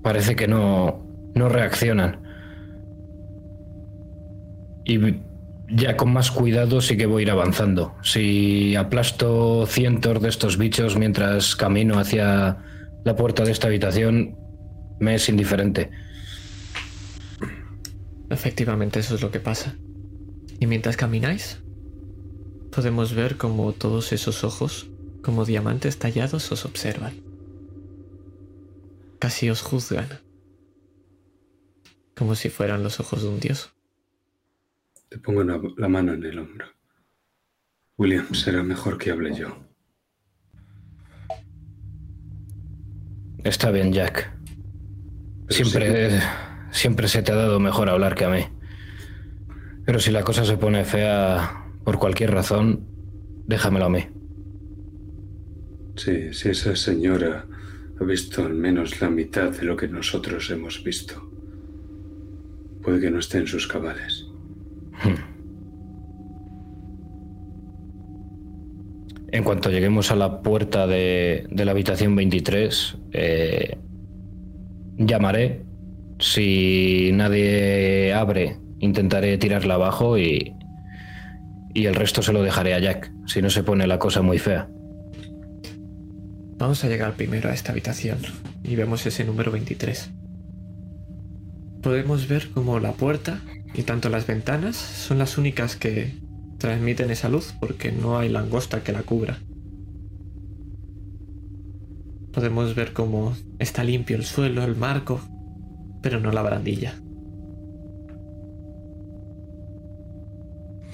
Parece 0.03 0.37
que 0.37 0.49
no, 0.49 1.03
no 1.35 1.49
reaccionan. 1.49 2.26
Y 4.87 5.01
ya 5.69 5.97
con 5.97 6.13
más 6.13 6.31
cuidado 6.31 6.81
sí 6.81 6.97
que 6.97 7.07
voy 7.07 7.23
a 7.23 7.25
ir 7.25 7.31
avanzando. 7.31 7.97
Si 8.03 8.77
aplasto 8.77 9.67
cientos 9.67 10.23
de 10.23 10.29
estos 10.29 10.59
bichos 10.59 10.97
mientras 10.97 11.57
camino 11.57 11.99
hacia 11.99 12.59
la 13.05 13.17
puerta 13.17 13.43
de 13.45 13.51
esta 13.51 13.67
habitación, 13.67 14.37
me 15.01 15.17
es 15.17 15.29
indiferente. 15.29 15.91
Efectivamente, 18.31 19.01
eso 19.01 19.17
es 19.17 19.23
lo 19.23 19.33
que 19.33 19.41
pasa. 19.41 19.77
Y 20.61 20.67
mientras 20.67 20.97
camináis, 20.97 21.63
podemos 22.71 23.15
ver 23.15 23.37
como 23.37 23.73
todos 23.73 24.13
esos 24.13 24.45
ojos, 24.45 24.89
como 25.23 25.45
diamantes 25.45 25.99
tallados, 25.99 26.51
os 26.53 26.65
observan. 26.65 27.15
Casi 29.19 29.51
os 29.51 29.63
juzgan. 29.63 30.09
Como 32.17 32.37
si 32.37 32.51
fueran 32.51 32.85
los 32.85 33.01
ojos 33.01 33.23
de 33.23 33.29
un 33.29 33.41
dios. 33.41 33.76
Te 35.09 35.19
pongo 35.19 35.45
la 35.45 35.89
mano 35.89 36.15
en 36.15 36.25
el 36.25 36.39
hombro. 36.39 36.67
William, 37.97 38.35
será 38.35 38.63
mejor 38.63 38.99
que 38.99 39.11
hable 39.11 39.35
yo. 39.35 39.57
Está 43.45 43.71
bien, 43.71 43.93
Jack. 43.93 44.33
siempre, 45.49 46.21
siempre 46.73 47.09
se 47.09 47.23
te 47.23 47.33
ha 47.33 47.37
dado 47.37 47.61
mejor 47.61 47.89
hablar 47.89 48.15
que 48.15 48.25
a 48.25 48.31
mí. 48.31 48.45
Pero 49.85 50.01
si 50.01 50.11
la 50.11 50.25
cosa 50.25 50.45
se 50.45 50.59
pone 50.59 50.85
fea 50.85 51.65
por 51.85 51.99
cualquier 51.99 52.33
razón, 52.33 52.85
déjamelo 53.47 53.87
a 53.87 53.91
mí. 53.91 54.05
Sí, 55.95 56.35
si 56.35 56.49
esa 56.49 56.75
señora 56.75 57.47
ha 58.01 58.05
visto 58.05 58.45
al 58.45 58.55
menos 58.55 59.01
la 59.01 59.09
mitad 59.09 59.51
de 59.51 59.65
lo 59.65 59.77
que 59.77 59.87
nosotros 59.87 60.51
hemos 60.51 60.83
visto, 60.83 61.31
puede 62.83 63.01
que 63.01 63.11
no 63.11 63.21
esté 63.21 63.39
en 63.39 63.47
sus 63.47 63.67
cabales. 63.69 64.26
En 69.33 69.45
cuanto 69.45 69.71
lleguemos 69.71 70.11
a 70.13 70.17
la 70.17 70.41
puerta 70.41 70.87
de, 70.87 71.47
la 71.51 71.73
habitación 71.73 72.15
23, 72.17 72.97
eh, 73.13 73.77
llamaré. 74.97 75.63
Si 76.19 77.11
nadie 77.13 78.15
abre 78.15 78.57
intentaré 78.79 79.37
tirarla 79.37 79.75
abajo 79.75 80.17
y, 80.17 80.55
y 81.75 81.87
el 81.87 81.95
resto 81.95 82.23
se 82.23 82.33
lo 82.33 82.43
dejaré 82.43 82.75
a 82.75 82.79
Jack, 82.79 83.13
si 83.27 83.43
no 83.43 83.51
se 83.51 83.63
pone 83.63 83.87
la 83.87 83.99
cosa 83.99 84.23
muy 84.23 84.39
fea. 84.39 84.69
Vamos 86.59 86.83
a 86.85 86.89
llegar 86.89 87.13
primero 87.15 87.51
a 87.51 87.53
esta 87.53 87.73
habitación 87.73 88.19
y 88.65 88.77
vemos 88.77 89.05
ese 89.05 89.25
número 89.25 89.53
23. 89.53 90.11
Podemos 91.83 92.27
ver 92.29 92.49
como 92.51 92.81
la 92.81 92.93
puerta 92.93 93.41
y 93.77 93.83
tanto 93.83 94.09
las 94.09 94.27
ventanas 94.27 94.75
son 94.75 95.19
las 95.19 95.37
únicas 95.37 95.77
que 95.77 96.15
transmiten 96.59 97.11
esa 97.11 97.29
luz 97.29 97.55
porque 97.61 97.93
no 97.93 98.19
hay 98.19 98.31
langosta 98.31 98.83
que 98.83 98.93
la 98.93 99.03
cubra. 99.03 99.39
Podemos 102.33 102.75
ver 102.75 102.95
cómo 102.95 103.37
está 103.59 103.85
limpio 103.85 104.17
el 104.17 104.25
suelo, 104.25 104.65
el 104.65 104.77
marco, 104.77 105.21
pero 106.03 106.21
no 106.21 106.33
la 106.33 106.43
barandilla. 106.43 106.95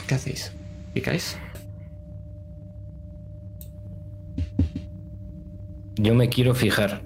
¿Qué 0.08 0.14
hacéis? 0.16 0.52
¿Picáis? 0.92 1.38
Yo 5.94 6.14
me 6.16 6.28
quiero 6.28 6.54
fijar 6.56 7.02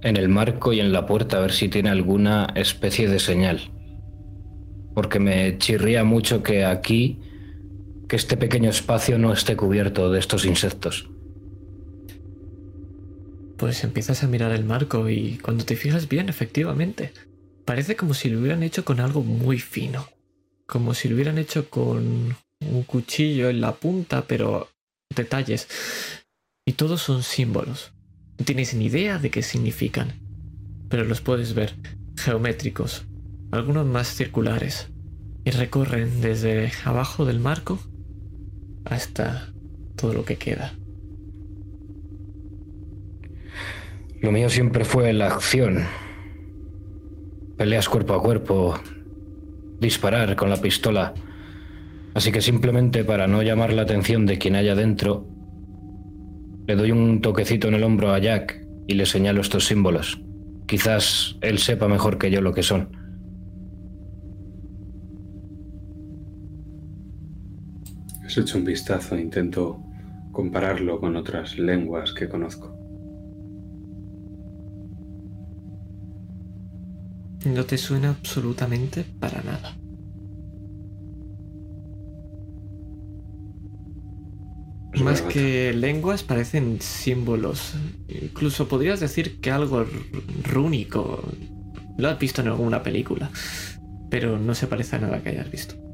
en 0.00 0.16
el 0.16 0.30
marco 0.30 0.72
y 0.72 0.80
en 0.80 0.92
la 0.92 1.04
puerta 1.04 1.36
a 1.36 1.40
ver 1.40 1.52
si 1.52 1.68
tiene 1.68 1.90
alguna 1.90 2.46
especie 2.54 3.08
de 3.08 3.18
señal. 3.18 3.71
Porque 4.94 5.18
me 5.18 5.58
chirría 5.58 6.04
mucho 6.04 6.42
que 6.42 6.64
aquí, 6.64 7.18
que 8.08 8.16
este 8.16 8.36
pequeño 8.36 8.70
espacio 8.70 9.18
no 9.18 9.32
esté 9.32 9.56
cubierto 9.56 10.10
de 10.10 10.18
estos 10.18 10.44
insectos. 10.44 11.08
Pues 13.56 13.84
empiezas 13.84 14.22
a 14.22 14.26
mirar 14.26 14.52
el 14.52 14.64
marco 14.64 15.08
y 15.08 15.38
cuando 15.38 15.64
te 15.64 15.76
fijas 15.76 16.08
bien, 16.08 16.28
efectivamente, 16.28 17.12
parece 17.64 17.96
como 17.96 18.12
si 18.12 18.28
lo 18.28 18.40
hubieran 18.40 18.62
hecho 18.62 18.84
con 18.84 19.00
algo 19.00 19.22
muy 19.22 19.58
fino. 19.58 20.08
Como 20.66 20.94
si 20.94 21.08
lo 21.08 21.14
hubieran 21.14 21.38
hecho 21.38 21.70
con 21.70 22.36
un 22.60 22.82
cuchillo 22.84 23.48
en 23.48 23.60
la 23.60 23.74
punta, 23.74 24.24
pero 24.26 24.68
detalles. 25.14 25.68
Y 26.66 26.72
todos 26.72 27.02
son 27.02 27.22
símbolos. 27.22 27.92
No 28.38 28.44
tienes 28.44 28.74
ni 28.74 28.86
idea 28.86 29.18
de 29.18 29.30
qué 29.30 29.42
significan, 29.42 30.14
pero 30.88 31.04
los 31.04 31.20
puedes 31.20 31.54
ver 31.54 31.74
geométricos, 32.16 33.04
algunos 33.52 33.86
más 33.86 34.08
circulares, 34.08 34.90
y 35.44 35.50
recorren 35.50 36.20
desde 36.20 36.72
abajo 36.84 37.24
del 37.24 37.38
marco 37.38 37.78
hasta 38.84 39.52
todo 39.94 40.14
lo 40.14 40.24
que 40.24 40.36
queda. 40.36 40.74
Lo 44.20 44.32
mío 44.32 44.48
siempre 44.48 44.84
fue 44.84 45.12
la 45.12 45.26
acción. 45.26 45.84
Peleas 47.58 47.88
cuerpo 47.88 48.14
a 48.14 48.22
cuerpo, 48.22 48.74
disparar 49.80 50.34
con 50.36 50.48
la 50.48 50.56
pistola. 50.56 51.12
Así 52.14 52.32
que 52.32 52.40
simplemente 52.40 53.04
para 53.04 53.26
no 53.26 53.42
llamar 53.42 53.72
la 53.72 53.82
atención 53.82 54.26
de 54.26 54.38
quien 54.38 54.56
haya 54.56 54.74
dentro, 54.74 55.26
le 56.66 56.76
doy 56.76 56.92
un 56.92 57.20
toquecito 57.20 57.68
en 57.68 57.74
el 57.74 57.82
hombro 57.82 58.12
a 58.12 58.18
Jack 58.18 58.64
y 58.86 58.94
le 58.94 59.06
señalo 59.06 59.40
estos 59.40 59.66
símbolos. 59.66 60.22
Quizás 60.66 61.36
él 61.42 61.58
sepa 61.58 61.88
mejor 61.88 62.16
que 62.16 62.30
yo 62.30 62.40
lo 62.40 62.54
que 62.54 62.62
son. 62.62 63.01
Has 68.32 68.38
hecho 68.38 68.56
un 68.56 68.64
vistazo, 68.64 69.18
intento 69.18 69.78
compararlo 70.32 70.98
con 70.98 71.16
otras 71.16 71.58
lenguas 71.58 72.14
que 72.14 72.30
conozco. 72.30 72.74
No 77.44 77.66
te 77.66 77.76
suena 77.76 78.08
absolutamente 78.08 79.04
para 79.20 79.42
nada. 79.42 79.76
Más 85.04 85.20
que 85.20 85.74
lenguas 85.74 86.22
parecen 86.22 86.80
símbolos. 86.80 87.74
Incluso 88.08 88.66
podrías 88.66 89.00
decir 89.00 89.42
que 89.42 89.50
algo 89.50 89.84
rúnico. 90.42 91.22
Lo 91.98 92.08
has 92.08 92.18
visto 92.18 92.40
en 92.40 92.48
alguna 92.48 92.82
película. 92.82 93.30
Pero 94.08 94.38
no 94.38 94.54
se 94.54 94.68
parece 94.68 94.96
a 94.96 95.00
nada 95.00 95.22
que 95.22 95.28
hayas 95.28 95.50
visto. 95.50 95.91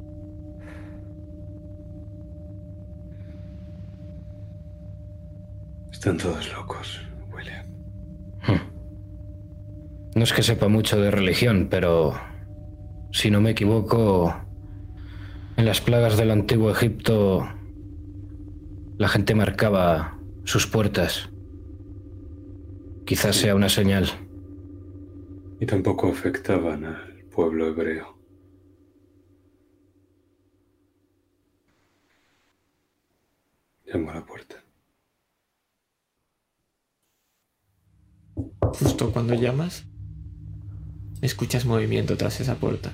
Están 5.99 6.17
todos 6.17 6.53
locos, 6.53 7.01
William. 7.35 7.67
No 10.15 10.23
es 10.23 10.33
que 10.33 10.45
sepa 10.45 10.69
mucho 10.69 11.01
de 11.01 11.11
religión, 11.11 11.67
pero 11.69 12.15
si 13.11 13.33
no 13.33 13.41
me 13.41 13.51
equivoco, 13.51 14.33
en 15.57 15.67
las 15.67 15.81
plagas 15.81 16.17
del 16.17 16.31
antiguo 16.31 16.71
Egipto 16.71 17.49
la 18.97 19.09
gente 19.09 19.35
marcaba 19.35 20.17
sus 20.45 20.69
puertas. 20.69 21.31
Quizás 23.05 23.35
sea 23.35 23.57
una 23.57 23.69
señal. 23.69 24.07
Y 25.59 25.67
tampoco 25.67 26.13
afectaban 26.13 26.85
al 26.85 27.25
pueblo 27.25 27.67
hebreo. 27.67 28.17
Llamo 33.85 34.13
a 34.13 34.15
la 34.15 34.25
puerta. 34.25 34.68
Justo 38.75 39.11
cuando 39.13 39.35
llamas, 39.35 39.85
escuchas 41.23 41.65
movimiento 41.65 42.17
tras 42.17 42.41
esa 42.41 42.57
puerta. 42.57 42.93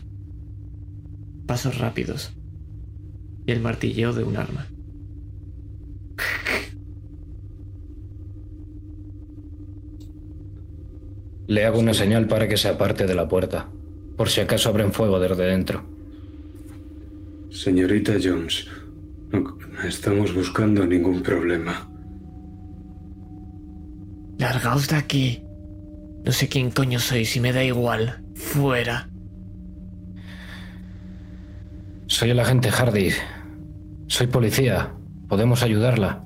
Pasos 1.47 1.79
rápidos 1.79 2.33
y 3.47 3.53
el 3.53 3.61
martilleo 3.61 4.13
de 4.13 4.25
un 4.25 4.37
arma. 4.37 4.67
Le 11.47 11.67
hago 11.67 11.79
una 11.79 11.93
señal 11.93 12.27
para 12.27 12.49
que 12.49 12.57
se 12.57 12.69
aparte 12.69 13.07
de 13.07 13.15
la 13.15 13.29
puerta, 13.29 13.69
por 14.17 14.31
si 14.31 14.41
acaso 14.41 14.71
abren 14.71 14.93
fuego 14.93 15.21
desde 15.21 15.45
dentro. 15.45 15.85
Señorita 17.51 18.15
Jones, 18.23 18.67
no 19.31 19.59
estamos 19.87 20.35
buscando 20.35 20.87
ningún 20.87 21.23
problema. 21.23 21.91
Largaos 24.39 24.89
de 24.89 24.97
aquí. 24.97 25.44
No 26.25 26.33
sé 26.33 26.49
quién 26.49 26.71
coño 26.71 26.99
sois 27.01 27.37
y 27.37 27.41
me 27.41 27.53
da 27.53 27.63
igual. 27.63 28.25
Fuera. 28.35 29.11
Soy 32.07 32.31
el 32.31 32.41
agente 32.41 32.71
Hardy. 32.71 33.11
Soy 34.07 34.29
policía. 34.29 34.95
Podemos 35.29 35.63
ayudarla. 35.63 36.25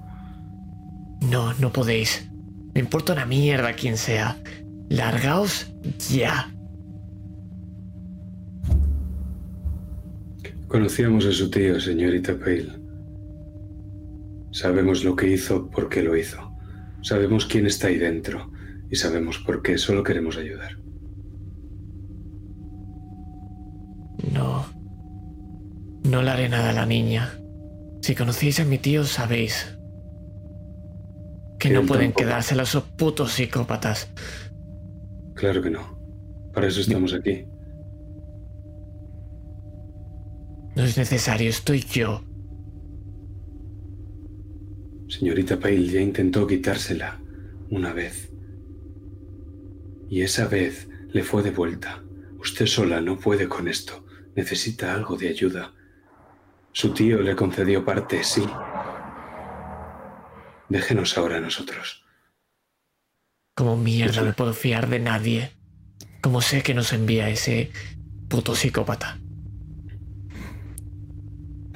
No, 1.23 1.53
no 1.55 1.73
podéis. 1.73 2.31
Me 2.75 2.81
importa 2.81 3.13
una 3.13 3.27
mierda 3.27 3.73
quién 3.73 3.97
sea. 3.97 4.37
Largaos 4.89 5.73
ya. 6.09 6.49
Conocíamos 10.69 11.27
a 11.27 11.33
su 11.33 11.51
tío, 11.51 11.81
señorita 11.81 12.39
Pale. 12.39 12.69
Sabemos 14.53 15.03
lo 15.03 15.17
que 15.17 15.27
hizo, 15.29 15.69
por 15.71 15.89
qué 15.89 16.03
lo 16.03 16.17
hizo. 16.17 16.53
Sabemos 17.03 17.47
quién 17.47 17.67
está 17.67 17.89
ahí 17.89 17.99
dentro 17.99 18.53
y 18.91 18.97
sabemos 18.97 19.39
por 19.39 19.63
qué 19.63 19.79
solo 19.79 20.03
queremos 20.03 20.37
ayudar. 20.37 20.79
No. 24.33 24.67
No 26.05 26.23
le 26.23 26.31
haré 26.31 26.49
nada 26.49 26.71
a 26.71 26.73
la 26.73 26.87
niña. 26.87 27.39
Si 28.01 28.15
conocéis 28.15 28.61
a 28.61 28.65
mi 28.65 28.79
tío, 28.79 29.05
sabéis 29.05 29.79
que 31.59 31.71
no 31.71 31.85
pueden 31.85 32.13
tampoco. 32.13 32.25
quedársela 32.25 32.63
esos 32.63 32.85
putos 32.85 33.33
psicópatas. 33.33 34.09
Claro 35.35 35.63
que 35.63 35.71
no. 35.71 35.99
Para 36.53 36.69
eso 36.69 36.81
estamos 36.81 37.13
aquí. 37.13 37.45
No 40.77 40.85
es 40.85 40.97
necesario, 40.97 41.51
estoy 41.51 41.81
yo. 41.81 42.23
Señorita 45.09 45.59
Pale 45.59 45.87
ya 45.89 46.01
intentó 46.01 46.47
quitársela 46.47 47.21
una 47.71 47.93
vez. 47.93 48.31
Y 50.09 50.23
esa 50.23 50.47
vez 50.47 50.89
le 51.13 51.23
fue 51.23 51.43
de 51.43 51.51
vuelta. 51.51 52.03
Usted 52.39 52.67
sola 52.67 53.01
no 53.01 53.19
puede 53.19 53.49
con 53.49 53.69
esto. 53.69 54.05
Necesita 54.35 54.95
algo 54.95 55.17
de 55.17 55.29
ayuda. 55.29 55.73
Su 56.73 56.93
tío 56.95 57.21
le 57.21 57.35
concedió 57.35 57.85
parte, 57.85 58.23
sí. 58.23 58.45
Déjenos 60.69 61.19
ahora 61.19 61.39
a 61.39 61.41
nosotros. 61.41 62.05
Como 63.55 63.77
mierda 63.77 64.23
me 64.23 64.33
puedo 64.33 64.53
fiar 64.53 64.89
de 64.89 65.01
nadie. 65.01 65.51
Como 66.21 66.41
sé 66.41 66.63
que 66.63 66.75
nos 66.75 66.93
envía 66.93 67.29
ese 67.29 67.71
puto 68.29 68.55
psicópata. 68.55 69.19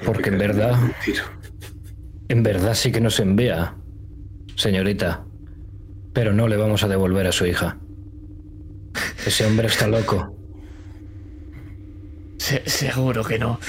Porque 0.05 0.29
en 0.29 0.37
verdad-. 0.37 0.79
En 2.29 2.43
verdad 2.43 2.73
sí 2.73 2.91
que 2.91 3.01
nos 3.01 3.19
envía, 3.19 3.75
señorita. 4.55 5.25
Pero 6.13 6.33
no 6.33 6.47
le 6.47 6.57
vamos 6.57 6.83
a 6.83 6.87
devolver 6.87 7.27
a 7.27 7.31
su 7.31 7.45
hija. 7.45 7.77
Ese 9.25 9.45
hombre 9.45 9.67
está 9.67 9.87
loco. 9.87 10.35
Se- 12.37 12.67
seguro 12.69 13.23
que 13.23 13.39
no. 13.39 13.59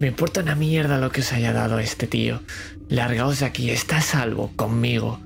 Me 0.00 0.08
importa 0.08 0.40
una 0.42 0.54
mierda 0.54 0.98
lo 0.98 1.10
que 1.10 1.20
os 1.20 1.32
haya 1.32 1.52
dado 1.52 1.78
este 1.78 2.06
tío. 2.06 2.40
Largaos 2.88 3.40
de 3.40 3.46
aquí, 3.46 3.70
está 3.70 3.98
a 3.98 4.02
salvo 4.02 4.52
conmigo. 4.56 5.20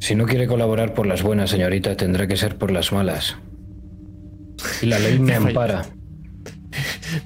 Si 0.00 0.14
no 0.14 0.26
quiere 0.26 0.46
colaborar 0.46 0.92
por 0.92 1.06
las 1.06 1.22
buenas, 1.22 1.50
señorita, 1.50 1.96
tendrá 1.96 2.26
que 2.26 2.36
ser 2.36 2.58
por 2.58 2.70
las 2.70 2.92
malas. 2.92 3.36
Y 4.82 4.86
la 4.86 4.98
ley 4.98 5.18
me 5.18 5.34
ampara. 5.36 5.86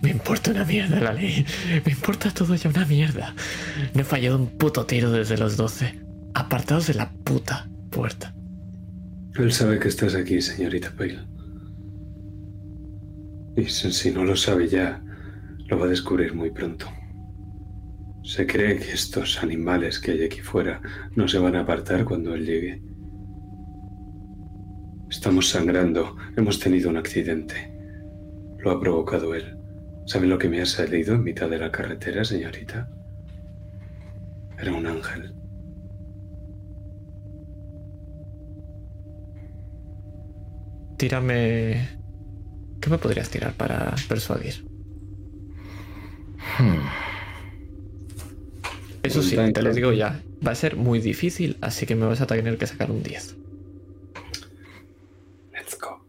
Me 0.02 0.10
importa 0.10 0.50
una 0.50 0.64
mierda 0.64 1.00
la 1.00 1.12
ley. 1.12 1.44
Me 1.84 1.92
importa 1.92 2.30
todo 2.30 2.54
ya 2.54 2.70
una 2.70 2.84
mierda. 2.84 3.34
No 3.94 4.00
he 4.00 4.04
fallado 4.04 4.36
un 4.36 4.46
puto 4.46 4.86
tiro 4.86 5.10
desde 5.10 5.36
los 5.36 5.56
12. 5.56 6.00
Apartados 6.34 6.86
de 6.86 6.94
la 6.94 7.10
puta 7.10 7.68
puerta. 7.90 8.34
Él 9.36 9.52
sabe 9.52 9.78
que 9.78 9.88
estás 9.88 10.14
aquí, 10.14 10.40
señorita 10.40 10.92
Pale. 10.96 11.20
Y 13.56 13.64
si 13.66 13.92
si 13.92 14.10
no 14.10 14.24
lo 14.24 14.36
sabe 14.36 14.68
ya, 14.68 15.02
lo 15.66 15.78
va 15.78 15.86
a 15.86 15.88
descubrir 15.88 16.34
muy 16.34 16.50
pronto. 16.50 16.86
Se 18.22 18.46
cree 18.46 18.78
que 18.78 18.92
estos 18.92 19.42
animales 19.42 19.98
que 19.98 20.12
hay 20.12 20.24
aquí 20.24 20.40
fuera 20.40 20.80
no 21.16 21.26
se 21.28 21.38
van 21.38 21.56
a 21.56 21.60
apartar 21.60 22.04
cuando 22.04 22.34
él 22.34 22.44
llegue. 22.44 22.82
Estamos 25.10 25.48
sangrando, 25.48 26.16
hemos 26.36 26.60
tenido 26.60 26.90
un 26.90 26.98
accidente. 26.98 27.72
Lo 28.58 28.70
ha 28.70 28.80
provocado 28.80 29.34
él. 29.34 29.57
¿Sabe 30.08 30.26
lo 30.26 30.38
que 30.38 30.48
me 30.48 30.62
ha 30.62 30.64
salido 30.64 31.14
en 31.16 31.22
mitad 31.22 31.50
de 31.50 31.58
la 31.58 31.70
carretera, 31.70 32.24
señorita? 32.24 32.88
Era 34.58 34.72
un 34.72 34.86
ángel. 34.86 35.34
Tírame. 40.96 41.98
¿Qué 42.80 42.88
me 42.88 42.96
podrías 42.96 43.28
tirar 43.28 43.52
para 43.52 43.94
persuadir? 44.08 44.64
Eso 49.02 49.22
sí, 49.22 49.36
te 49.52 49.60
lo 49.60 49.74
digo 49.74 49.92
ya. 49.92 50.22
Va 50.44 50.52
a 50.52 50.54
ser 50.54 50.76
muy 50.76 51.00
difícil, 51.00 51.58
así 51.60 51.84
que 51.84 51.94
me 51.94 52.06
vas 52.06 52.22
a 52.22 52.26
tener 52.26 52.56
que 52.56 52.66
sacar 52.66 52.90
un 52.90 53.02
10. 53.02 53.36
Let's 55.52 55.78
go. 55.78 56.02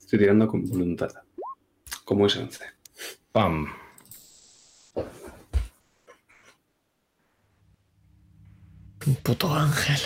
Estoy 0.00 0.18
tirando 0.18 0.48
con 0.48 0.64
voluntad. 0.64 1.12
Como 2.08 2.24
es 2.24 2.36
11. 2.38 2.64
Pam. 3.32 3.66
Un 9.06 9.14
puto 9.16 9.54
ángel. 9.54 10.00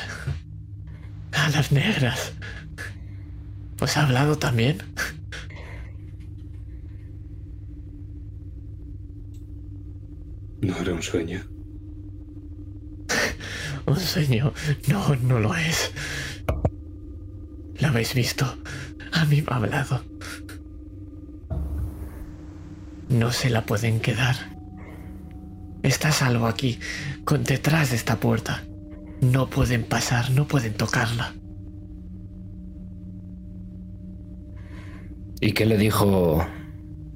Alas 1.31 1.71
negras. 1.71 2.33
Pues 3.77 3.97
ha 3.97 4.03
hablado 4.03 4.37
también. 4.37 4.83
No 10.61 10.77
era 10.79 10.95
un 10.95 11.03
sueño. 11.05 11.41
Un 13.87 14.01
sueño. 14.01 14.53
No, 14.89 15.15
no 15.15 15.39
lo 15.39 15.55
es. 15.55 15.93
¿Lo 17.79 17.87
habéis 17.87 18.13
visto? 18.13 18.59
A 19.13 19.25
mí 19.27 19.41
me 19.41 19.53
ha 19.53 19.57
hablado. 19.57 20.03
No 23.13 23.31
se 23.31 23.51
la 23.51 23.67
pueden 23.67 24.01
quedar. 24.01 24.37
Está 25.83 26.09
a 26.09 26.13
salvo 26.13 26.47
aquí, 26.47 26.79
con 27.25 27.45
detrás 27.45 27.91
de 27.91 27.97
esta 27.97 28.17
puerta. 28.19 28.63
No 29.21 29.51
pueden 29.51 29.85
pasar, 29.85 30.31
no 30.31 30.49
pueden 30.49 30.73
tocarla. 30.73 31.35
¿Y 35.43 35.53
qué 35.53 35.67
le 35.67 35.77
dijo 35.77 36.47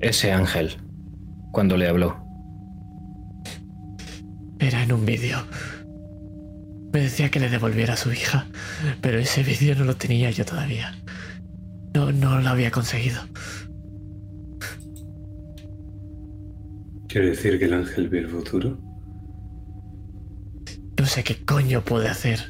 ese 0.00 0.32
ángel 0.32 0.76
cuando 1.50 1.78
le 1.78 1.88
habló? 1.88 2.22
Era 4.58 4.82
en 4.82 4.92
un 4.92 5.06
vídeo. 5.06 5.38
Me 6.92 7.00
decía 7.00 7.30
que 7.30 7.40
le 7.40 7.48
devolviera 7.48 7.94
a 7.94 7.96
su 7.96 8.12
hija, 8.12 8.46
pero 9.00 9.18
ese 9.18 9.42
vídeo 9.42 9.74
no 9.76 9.84
lo 9.84 9.96
tenía 9.96 10.30
yo 10.30 10.44
todavía. 10.44 10.94
No, 11.94 12.12
no 12.12 12.38
lo 12.40 12.50
había 12.50 12.70
conseguido. 12.70 13.22
¿Quiere 17.08 17.30
decir 17.30 17.58
que 17.58 17.66
el 17.66 17.74
ángel 17.74 18.08
ve 18.08 18.18
el 18.18 18.28
futuro? 18.28 18.78
No 20.98 21.06
sé 21.06 21.22
qué 21.22 21.44
coño 21.44 21.82
puede 21.82 22.08
hacer, 22.08 22.40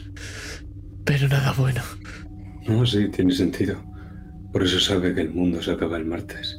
pero 1.04 1.28
nada 1.28 1.52
bueno. 1.52 1.82
No, 2.66 2.86
sí, 2.86 3.08
tiene 3.10 3.32
sentido. 3.32 3.82
Por 4.52 4.62
eso 4.62 4.80
sabe 4.80 5.14
que 5.14 5.20
el 5.20 5.30
mundo 5.30 5.62
se 5.62 5.72
acaba 5.72 5.98
el 5.98 6.06
martes. 6.06 6.58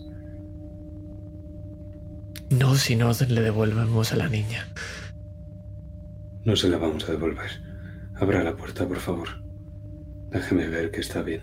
No 2.50 2.76
si 2.76 2.96
no 2.96 3.12
le 3.28 3.42
devolvemos 3.42 4.14
a 4.14 4.18
la 4.18 4.30
niña. 4.30 4.68
No 6.46 6.56
se 6.56 6.70
la 6.70 6.78
vamos 6.78 7.10
a 7.10 7.12
devolver. 7.12 7.50
Abra 8.16 8.44
la 8.44 8.56
puerta, 8.56 8.88
por 8.88 8.98
favor. 8.98 9.28
Déjeme 10.32 10.68
ver 10.68 10.92
que 10.92 11.02
está 11.02 11.24
bien. 11.24 11.42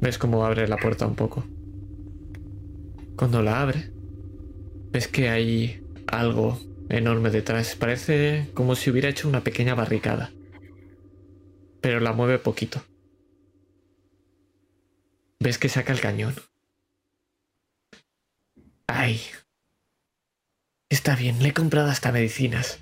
¿Ves 0.00 0.16
cómo 0.16 0.46
abre 0.46 0.66
la 0.66 0.78
puerta 0.78 1.06
un 1.06 1.14
poco? 1.14 1.44
Cuando 3.16 3.42
la 3.42 3.60
abre, 3.60 3.92
ves 4.92 5.08
que 5.08 5.28
hay 5.28 5.84
algo 6.06 6.58
enorme 6.88 7.28
detrás. 7.28 7.76
Parece 7.76 8.50
como 8.54 8.76
si 8.76 8.90
hubiera 8.90 9.10
hecho 9.10 9.28
una 9.28 9.44
pequeña 9.44 9.74
barricada. 9.74 10.32
Pero 11.82 12.00
la 12.00 12.14
mueve 12.14 12.38
poquito. 12.38 12.82
Ves 15.38 15.58
que 15.58 15.68
saca 15.68 15.92
el 15.92 16.00
cañón. 16.00 16.34
Ay. 18.86 19.20
Está 20.88 21.14
bien, 21.14 21.42
le 21.42 21.50
he 21.50 21.54
comprado 21.54 21.90
hasta 21.90 22.10
medicinas. 22.10 22.80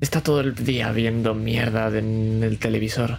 Está 0.00 0.22
todo 0.22 0.40
el 0.40 0.54
día 0.54 0.92
viendo 0.92 1.34
mierda 1.34 1.88
en 1.98 2.44
el 2.44 2.60
televisor. 2.60 3.18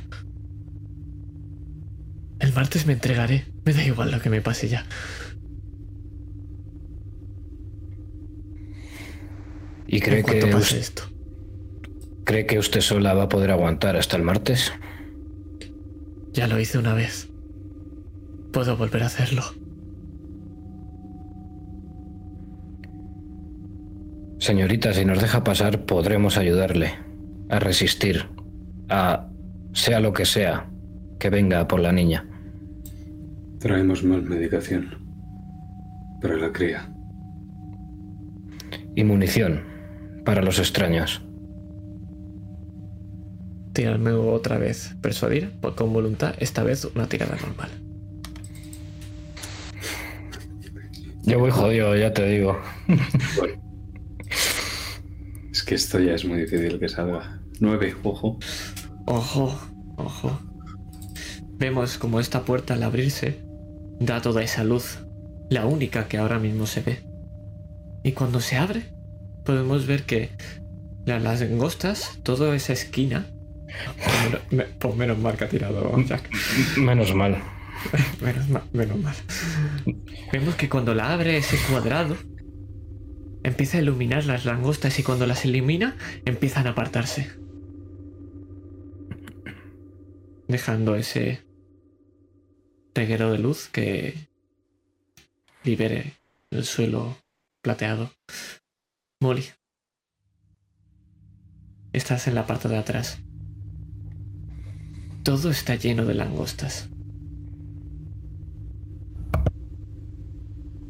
El 2.39 2.53
martes 2.53 2.85
me 2.85 2.93
entregaré. 2.93 3.45
Me 3.65 3.73
da 3.73 3.83
igual 3.83 4.11
lo 4.11 4.19
que 4.21 4.29
me 4.29 4.41
pase 4.41 4.67
ya. 4.67 4.85
¿Y 9.87 9.99
cree 9.99 10.23
que, 10.23 10.45
pase 10.47 10.79
esto. 10.79 11.03
cree 12.23 12.45
que 12.45 12.59
usted 12.59 12.81
sola 12.81 13.13
va 13.13 13.23
a 13.23 13.29
poder 13.29 13.49
aguantar 13.51 13.97
hasta 13.97 14.15
el 14.17 14.23
martes? 14.23 14.71
Ya 16.31 16.47
lo 16.47 16.59
hice 16.59 16.77
una 16.77 16.93
vez. 16.93 17.27
Puedo 18.53 18.77
volver 18.77 19.03
a 19.03 19.07
hacerlo. 19.07 19.43
Señorita, 24.37 24.93
si 24.93 25.05
nos 25.05 25.19
deja 25.19 25.43
pasar, 25.43 25.85
podremos 25.85 26.37
ayudarle 26.37 26.93
a 27.49 27.59
resistir, 27.59 28.27
a 28.89 29.27
sea 29.73 29.99
lo 29.99 30.13
que 30.13 30.25
sea 30.25 30.69
que 31.19 31.29
venga 31.29 31.67
por 31.67 31.81
la 31.81 31.91
niña. 31.91 32.25
Traemos 33.59 34.03
más 34.03 34.23
medicación. 34.23 34.97
Para 36.21 36.37
la 36.37 36.51
cría. 36.51 36.89
Y 38.95 39.03
munición 39.03 39.63
para 40.25 40.41
los 40.41 40.59
extraños. 40.59 41.21
Tirarme 43.73 44.11
otra 44.11 44.57
vez. 44.57 44.95
Persuadir 45.01 45.59
con 45.75 45.93
voluntad. 45.93 46.35
Esta 46.39 46.63
vez 46.63 46.85
una 46.85 47.07
tirada 47.07 47.35
normal. 47.35 47.69
Yo 51.23 51.37
voy 51.37 51.51
jodido, 51.51 51.95
ya 51.95 52.13
te 52.13 52.25
digo. 52.27 52.57
Bueno. 53.37 53.61
Es 55.51 55.63
que 55.63 55.75
esto 55.75 55.99
ya 55.99 56.15
es 56.15 56.25
muy 56.25 56.39
difícil 56.39 56.79
que 56.79 56.89
salga. 56.89 57.41
Nueve, 57.59 57.93
ojo. 58.03 58.39
Ojo, 59.05 59.59
ojo. 59.97 60.48
Vemos 61.59 61.97
como 61.97 62.19
esta 62.19 62.43
puerta 62.45 62.73
al 62.73 62.83
abrirse 62.83 63.39
da 63.99 64.21
toda 64.21 64.41
esa 64.43 64.63
luz, 64.63 64.99
la 65.49 65.65
única 65.65 66.07
que 66.07 66.17
ahora 66.17 66.39
mismo 66.39 66.65
se 66.65 66.81
ve. 66.81 66.99
Y 68.03 68.13
cuando 68.13 68.39
se 68.39 68.55
abre, 68.57 68.83
podemos 69.43 69.85
ver 69.85 70.03
que 70.03 70.29
la- 71.05 71.19
las 71.19 71.41
langostas, 71.41 72.19
toda 72.23 72.55
esa 72.55 72.71
esquina. 72.73 73.27
Pues 73.97 74.23
menos, 74.23 74.41
me- 74.51 74.63
pues 74.79 74.95
menos 74.95 75.17
mal 75.19 75.35
que 75.37 75.43
ha 75.43 75.49
tirado 75.49 75.95
Jack. 76.03 76.29
Menos 76.77 77.13
mal. 77.13 77.37
Menos 78.21 78.49
mal, 78.49 78.63
menos 78.73 78.97
mal. 78.99 79.15
Vemos 80.33 80.55
que 80.55 80.67
cuando 80.67 80.93
la 80.93 81.13
abre 81.13 81.37
ese 81.37 81.57
cuadrado, 81.69 82.17
empieza 83.43 83.77
a 83.77 83.81
iluminar 83.81 84.25
las 84.25 84.43
langostas 84.43 84.99
y 84.99 85.03
cuando 85.03 85.25
las 85.25 85.45
elimina, 85.45 85.95
empiezan 86.25 86.67
a 86.67 86.71
apartarse. 86.71 87.29
Dejando 90.49 90.95
ese 90.95 91.39
reguero 92.99 93.31
de 93.31 93.37
luz 93.37 93.69
que 93.69 94.27
libere 95.63 96.15
el 96.51 96.65
suelo 96.65 97.15
plateado. 97.61 98.11
Molly. 99.21 99.45
Estás 101.93 102.27
en 102.27 102.35
la 102.35 102.45
parte 102.45 102.67
de 102.67 102.77
atrás. 102.77 103.19
Todo 105.23 105.49
está 105.49 105.75
lleno 105.75 106.03
de 106.03 106.13
langostas. 106.13 106.89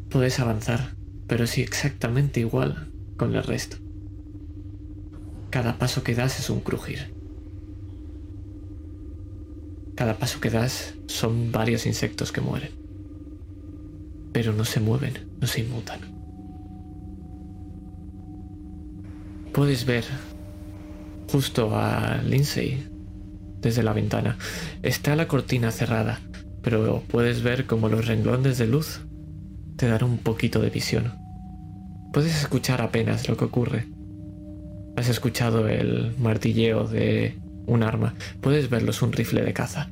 Puedes 0.09 0.39
avanzar, 0.39 0.95
pero 1.27 1.45
sí 1.45 1.61
exactamente 1.61 2.39
igual 2.39 2.91
con 3.17 3.35
el 3.35 3.43
resto. 3.43 3.77
Cada 5.51 5.77
paso 5.77 6.01
que 6.01 6.15
das 6.15 6.39
es 6.39 6.49
un 6.49 6.61
crujir. 6.61 7.18
Cada 9.99 10.17
paso 10.17 10.39
que 10.39 10.49
das 10.49 10.93
son 11.07 11.51
varios 11.51 11.85
insectos 11.85 12.31
que 12.31 12.39
mueren. 12.39 12.71
Pero 14.31 14.53
no 14.53 14.63
se 14.63 14.79
mueven, 14.79 15.27
no 15.41 15.45
se 15.45 15.59
inmutan. 15.59 15.99
Puedes 19.51 19.83
ver 19.83 20.05
justo 21.29 21.75
a 21.75 22.21
Lindsay 22.23 22.87
desde 23.59 23.83
la 23.83 23.91
ventana. 23.91 24.37
Está 24.83 25.17
la 25.17 25.27
cortina 25.27 25.69
cerrada, 25.69 26.21
pero 26.61 27.03
puedes 27.09 27.43
ver 27.43 27.65
como 27.65 27.89
los 27.89 28.07
renglones 28.07 28.57
de 28.57 28.67
luz 28.67 29.01
te 29.75 29.89
dan 29.89 30.05
un 30.05 30.19
poquito 30.19 30.61
de 30.61 30.69
visión. 30.69 31.11
Puedes 32.13 32.39
escuchar 32.39 32.81
apenas 32.81 33.27
lo 33.27 33.35
que 33.35 33.43
ocurre. 33.43 33.89
Has 34.95 35.09
escuchado 35.09 35.67
el 35.67 36.15
martilleo 36.17 36.87
de 36.87 37.37
un 37.69 37.83
arma. 37.83 38.15
Puedes 38.41 38.69
verlo, 38.69 38.91
es 38.91 39.01
un 39.01 39.11
rifle 39.11 39.41
de 39.41 39.53
caza. 39.53 39.89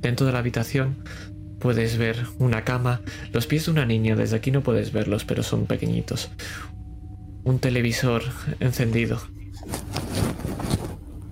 Dentro 0.00 0.26
de 0.26 0.32
la 0.32 0.38
habitación 0.38 0.96
puedes 1.58 1.98
ver 1.98 2.26
una 2.38 2.64
cama, 2.64 3.02
los 3.32 3.46
pies 3.46 3.66
de 3.66 3.72
una 3.72 3.84
niña, 3.84 4.16
desde 4.16 4.36
aquí 4.36 4.50
no 4.50 4.62
puedes 4.62 4.92
verlos, 4.92 5.24
pero 5.24 5.42
son 5.42 5.66
pequeñitos. 5.66 6.30
Un 7.44 7.58
televisor 7.58 8.22
encendido. 8.60 9.20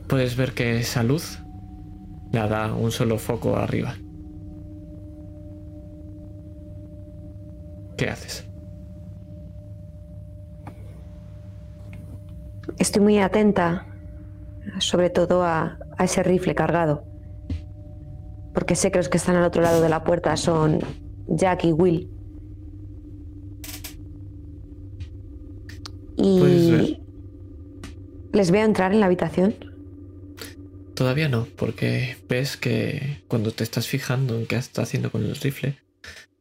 Puedes 0.06 0.36
ver 0.36 0.52
que 0.52 0.78
esa 0.78 1.02
luz 1.02 1.38
la 2.32 2.46
da 2.46 2.74
un 2.74 2.92
solo 2.92 3.18
foco 3.18 3.56
arriba. 3.56 3.96
¿Qué 7.96 8.08
haces? 8.08 8.44
Estoy 12.78 13.02
muy 13.02 13.18
atenta, 13.18 13.86
sobre 14.78 15.10
todo 15.10 15.42
a, 15.42 15.78
a 15.96 16.04
ese 16.04 16.22
rifle 16.22 16.54
cargado. 16.54 17.04
Porque 18.54 18.74
sé 18.74 18.90
que 18.90 18.98
los 18.98 19.08
que 19.08 19.18
están 19.18 19.36
al 19.36 19.44
otro 19.44 19.62
lado 19.62 19.80
de 19.80 19.88
la 19.88 20.04
puerta 20.04 20.36
son 20.36 20.80
Jack 21.28 21.64
y 21.64 21.72
Will. 21.72 22.10
Y 26.16 27.00
les 28.32 28.50
veo 28.50 28.64
entrar 28.64 28.92
en 28.92 29.00
la 29.00 29.06
habitación. 29.06 29.54
Todavía 30.94 31.28
no, 31.28 31.46
porque 31.56 32.16
ves 32.28 32.56
que 32.56 33.22
cuando 33.28 33.52
te 33.52 33.62
estás 33.62 33.86
fijando 33.86 34.36
en 34.36 34.46
qué 34.46 34.56
está 34.56 34.82
haciendo 34.82 35.12
con 35.12 35.24
el 35.24 35.36
rifle, 35.36 35.78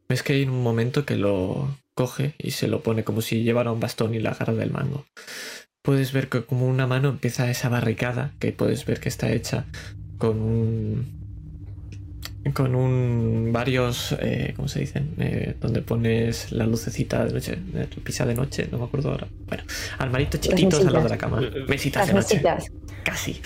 ves 0.08 0.24
que 0.24 0.32
hay 0.32 0.42
un 0.42 0.62
momento 0.62 1.04
que 1.06 1.14
lo 1.14 1.76
coge 1.94 2.34
y 2.38 2.52
se 2.52 2.66
lo 2.66 2.82
pone 2.82 3.04
como 3.04 3.20
si 3.20 3.42
llevara 3.42 3.70
un 3.70 3.80
bastón 3.80 4.14
y 4.14 4.18
la 4.18 4.30
agarra 4.30 4.54
del 4.54 4.72
mango. 4.72 5.04
Puedes 5.82 6.12
ver 6.12 6.28
que 6.28 6.44
como 6.44 6.66
una 6.66 6.86
mano 6.86 7.08
empieza 7.08 7.50
esa 7.50 7.68
barricada, 7.68 8.32
que 8.38 8.52
puedes 8.52 8.84
ver 8.84 9.00
que 9.00 9.08
está 9.08 9.30
hecha 9.30 9.64
con 10.18 10.38
un... 10.40 11.06
con 12.52 12.74
un... 12.74 13.50
varios... 13.52 14.14
Eh, 14.20 14.52
¿cómo 14.56 14.68
se 14.68 14.80
dicen? 14.80 15.14
Eh, 15.18 15.56
donde 15.60 15.80
pones 15.82 16.52
la 16.52 16.66
lucecita 16.66 17.24
de 17.24 17.32
noche, 17.32 17.58
eh, 17.74 17.86
pisa 18.02 18.26
de 18.26 18.34
noche, 18.34 18.68
no 18.70 18.78
me 18.78 18.84
acuerdo 18.84 19.10
ahora. 19.12 19.28
Bueno, 19.46 19.62
armaritos 19.98 20.40
chiquititos 20.40 20.80
al 20.84 20.92
lado 20.92 21.04
de 21.04 21.10
la 21.10 21.18
cama. 21.18 21.40
Mesitas 21.68 22.02
Las 22.02 22.08
de 22.08 22.14
noche. 22.14 22.34
mesitas. 22.34 22.72
Casi. 23.04 23.40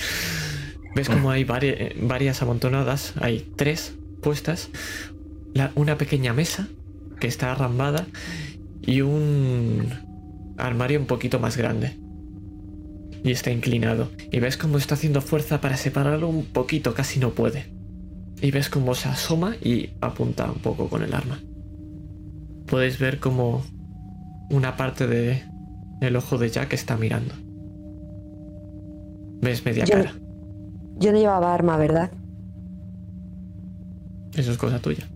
¿Ves 0.96 1.08
como 1.08 1.30
hay 1.30 1.44
vari- 1.44 1.74
eh, 1.78 1.96
varias 2.00 2.42
amontonadas? 2.42 3.12
Hay 3.20 3.52
tres 3.56 3.94
puestas. 4.20 4.70
La- 5.54 5.70
una 5.74 5.96
pequeña 5.98 6.32
mesa 6.32 6.66
que 7.20 7.28
está 7.28 7.52
arrambada 7.52 8.06
y 8.80 9.02
un 9.02 9.86
armario 10.58 10.98
un 10.98 11.06
poquito 11.06 11.38
más 11.38 11.56
grande. 11.56 11.96
Y 13.24 13.30
está 13.30 13.50
inclinado. 13.50 14.08
Y 14.30 14.40
ves 14.40 14.56
cómo 14.56 14.78
está 14.78 14.94
haciendo 14.94 15.20
fuerza 15.20 15.60
para 15.60 15.76
separarlo 15.76 16.28
un 16.28 16.44
poquito, 16.46 16.94
casi 16.94 17.20
no 17.20 17.30
puede. 17.30 17.72
Y 18.40 18.50
ves 18.50 18.68
cómo 18.68 18.94
se 18.94 19.08
asoma 19.08 19.54
y 19.62 19.90
apunta 20.00 20.50
un 20.50 20.58
poco 20.60 20.88
con 20.88 21.02
el 21.02 21.14
arma. 21.14 21.38
Puedes 22.66 22.98
ver 22.98 23.20
como 23.20 23.62
una 24.50 24.76
parte 24.76 25.06
de 25.06 25.42
el 26.00 26.16
ojo 26.16 26.38
de 26.38 26.50
Jack 26.50 26.72
está 26.72 26.96
mirando. 26.96 27.34
Ves 29.40 29.64
media 29.64 29.84
Yo- 29.84 29.94
cara. 29.94 30.14
Yo 30.98 31.12
no 31.12 31.18
llevaba 31.18 31.54
arma, 31.54 31.76
¿verdad? 31.76 32.10
Eso 34.34 34.50
es 34.52 34.58
cosa 34.58 34.78
tuya. 34.80 35.06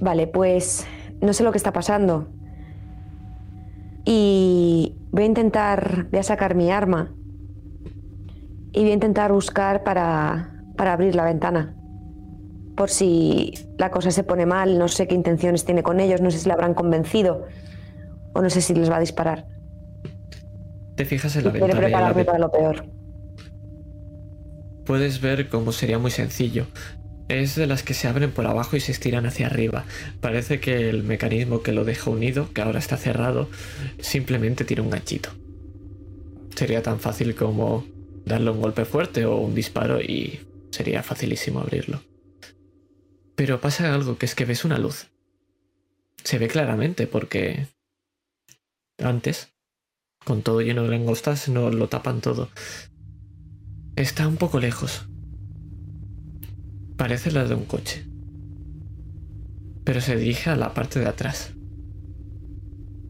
Vale, 0.00 0.26
pues 0.26 0.86
no 1.20 1.32
sé 1.32 1.44
lo 1.44 1.52
que 1.52 1.58
está 1.58 1.72
pasando. 1.72 2.28
Y 4.04 4.96
voy 5.10 5.24
a 5.24 5.26
intentar, 5.26 6.08
voy 6.10 6.20
a 6.20 6.22
sacar 6.22 6.54
mi 6.54 6.70
arma. 6.70 7.14
Y 8.72 8.80
voy 8.80 8.90
a 8.90 8.94
intentar 8.94 9.32
buscar 9.32 9.82
para, 9.82 10.64
para 10.76 10.92
abrir 10.92 11.14
la 11.14 11.24
ventana. 11.24 11.76
Por 12.76 12.88
si 12.88 13.52
la 13.78 13.90
cosa 13.90 14.10
se 14.10 14.22
pone 14.22 14.46
mal, 14.46 14.78
no 14.78 14.88
sé 14.88 15.06
qué 15.06 15.14
intenciones 15.14 15.64
tiene 15.64 15.82
con 15.82 16.00
ellos, 16.00 16.20
no 16.20 16.30
sé 16.30 16.38
si 16.38 16.48
la 16.48 16.54
habrán 16.54 16.74
convencido 16.74 17.46
o 18.32 18.40
no 18.40 18.48
sé 18.48 18.60
si 18.60 18.74
les 18.74 18.90
va 18.90 18.96
a 18.96 19.00
disparar. 19.00 19.46
Te 20.96 21.04
fijas 21.04 21.34
en 21.36 21.44
la 21.44 21.50
ventana 21.50 21.72
y 21.72 21.76
en 21.76 21.80
la 21.82 21.86
prepararme 21.88 22.24
para 22.24 22.38
lo 22.38 22.50
peor. 22.50 22.86
puedes 24.84 25.20
ver 25.20 25.48
cómo 25.48 25.72
sería 25.72 25.98
muy 25.98 26.10
sencillo. 26.10 26.66
Es 27.30 27.54
de 27.54 27.68
las 27.68 27.84
que 27.84 27.94
se 27.94 28.08
abren 28.08 28.32
por 28.32 28.44
abajo 28.48 28.76
y 28.76 28.80
se 28.80 28.90
estiran 28.90 29.24
hacia 29.24 29.46
arriba. 29.46 29.84
Parece 30.20 30.58
que 30.58 30.90
el 30.90 31.04
mecanismo 31.04 31.62
que 31.62 31.70
lo 31.70 31.84
deja 31.84 32.10
unido, 32.10 32.52
que 32.52 32.60
ahora 32.60 32.80
está 32.80 32.96
cerrado, 32.96 33.48
simplemente 34.00 34.64
tira 34.64 34.82
un 34.82 34.90
ganchito. 34.90 35.30
Sería 36.56 36.82
tan 36.82 36.98
fácil 36.98 37.36
como 37.36 37.86
darle 38.24 38.50
un 38.50 38.60
golpe 38.60 38.84
fuerte 38.84 39.26
o 39.26 39.36
un 39.36 39.54
disparo 39.54 40.00
y 40.00 40.40
sería 40.72 41.04
facilísimo 41.04 41.60
abrirlo. 41.60 42.02
Pero 43.36 43.60
pasa 43.60 43.94
algo 43.94 44.18
que 44.18 44.26
es 44.26 44.34
que 44.34 44.44
ves 44.44 44.64
una 44.64 44.78
luz. 44.78 45.06
Se 46.24 46.36
ve 46.38 46.48
claramente 46.48 47.06
porque 47.06 47.68
antes, 48.98 49.52
con 50.24 50.42
todo 50.42 50.62
lleno 50.62 50.82
de 50.82 50.88
langostas, 50.88 51.48
no 51.48 51.70
lo 51.70 51.88
tapan 51.88 52.22
todo. 52.22 52.50
Está 53.94 54.26
un 54.26 54.36
poco 54.36 54.58
lejos. 54.58 55.09
Parece 57.00 57.30
la 57.30 57.46
de 57.46 57.54
un 57.54 57.64
coche. 57.64 58.04
Pero 59.84 60.02
se 60.02 60.16
dirige 60.16 60.50
a 60.50 60.54
la 60.54 60.74
parte 60.74 61.00
de 61.00 61.06
atrás. 61.06 61.54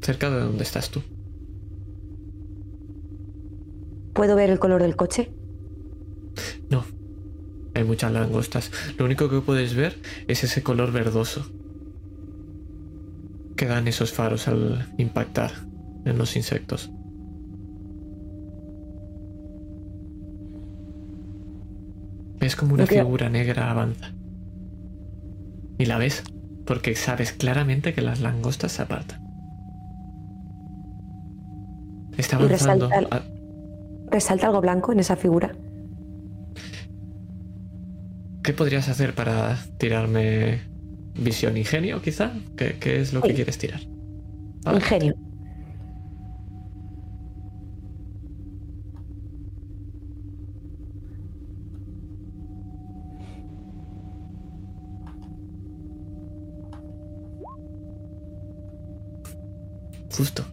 Cerca 0.00 0.30
de 0.30 0.38
donde 0.38 0.62
estás 0.62 0.90
tú. 0.90 1.02
¿Puedo 4.14 4.36
ver 4.36 4.48
el 4.50 4.60
color 4.60 4.80
del 4.80 4.94
coche? 4.94 5.32
No. 6.70 6.84
Hay 7.74 7.82
muchas 7.82 8.12
langostas. 8.12 8.70
Lo 8.96 9.06
único 9.06 9.28
que 9.28 9.40
puedes 9.40 9.74
ver 9.74 10.00
es 10.28 10.44
ese 10.44 10.62
color 10.62 10.92
verdoso. 10.92 11.50
Que 13.56 13.66
dan 13.66 13.88
esos 13.88 14.12
faros 14.12 14.46
al 14.46 14.94
impactar 14.98 15.50
en 16.04 16.16
los 16.16 16.36
insectos. 16.36 16.92
Ves 22.40 22.56
como 22.56 22.74
una 22.74 22.84
figura 22.86 23.28
negra 23.28 23.70
avanza. 23.70 24.12
Y 25.78 25.84
la 25.86 25.98
ves 25.98 26.22
porque 26.66 26.94
sabes 26.94 27.32
claramente 27.32 27.94
que 27.94 28.00
las 28.02 28.20
langostas 28.20 28.72
se 28.72 28.82
apartan. 28.82 29.20
Está 32.16 32.36
Y 32.40 32.44
avanzando. 32.44 32.88
resalta- 32.88 33.16
a- 33.16 33.22
¿Resalta 34.10 34.46
algo 34.48 34.60
blanco 34.60 34.92
en 34.92 35.00
esa 35.00 35.16
figura? 35.16 35.52
¿Qué 38.42 38.52
podrías 38.52 38.88
hacer 38.88 39.14
para 39.14 39.56
tirarme 39.78 40.60
visión 41.14 41.56
ingenio, 41.56 42.00
quizá? 42.02 42.32
¿Qué, 42.56 42.76
qué 42.80 43.00
es 43.00 43.12
lo 43.12 43.20
que 43.20 43.34
quieres 43.34 43.58
tirar? 43.58 43.80
Vale. 44.64 44.78
Ingenio. 44.78 45.14
Justo. 60.10 60.44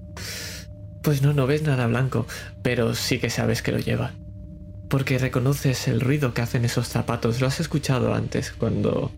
Pues 1.02 1.22
no, 1.22 1.34
no 1.34 1.48
ves 1.48 1.64
nada 1.64 1.88
blanco, 1.88 2.28
pero 2.62 2.94
sí 2.96 3.20
que 3.20 3.30
sabes 3.30 3.62
que 3.62 3.72
lo 3.72 3.80
lleva. 3.80 4.12
Porque 4.90 5.18
reconoces 5.18 5.88
el 5.88 6.02
ruido 6.02 6.34
que 6.34 6.42
hacen 6.42 6.66
esos 6.66 6.88
zapatos. 6.88 7.42
Lo 7.42 7.48
has 7.48 7.60
escuchado 7.60 8.14
antes, 8.14 8.52
cuando 8.52 9.12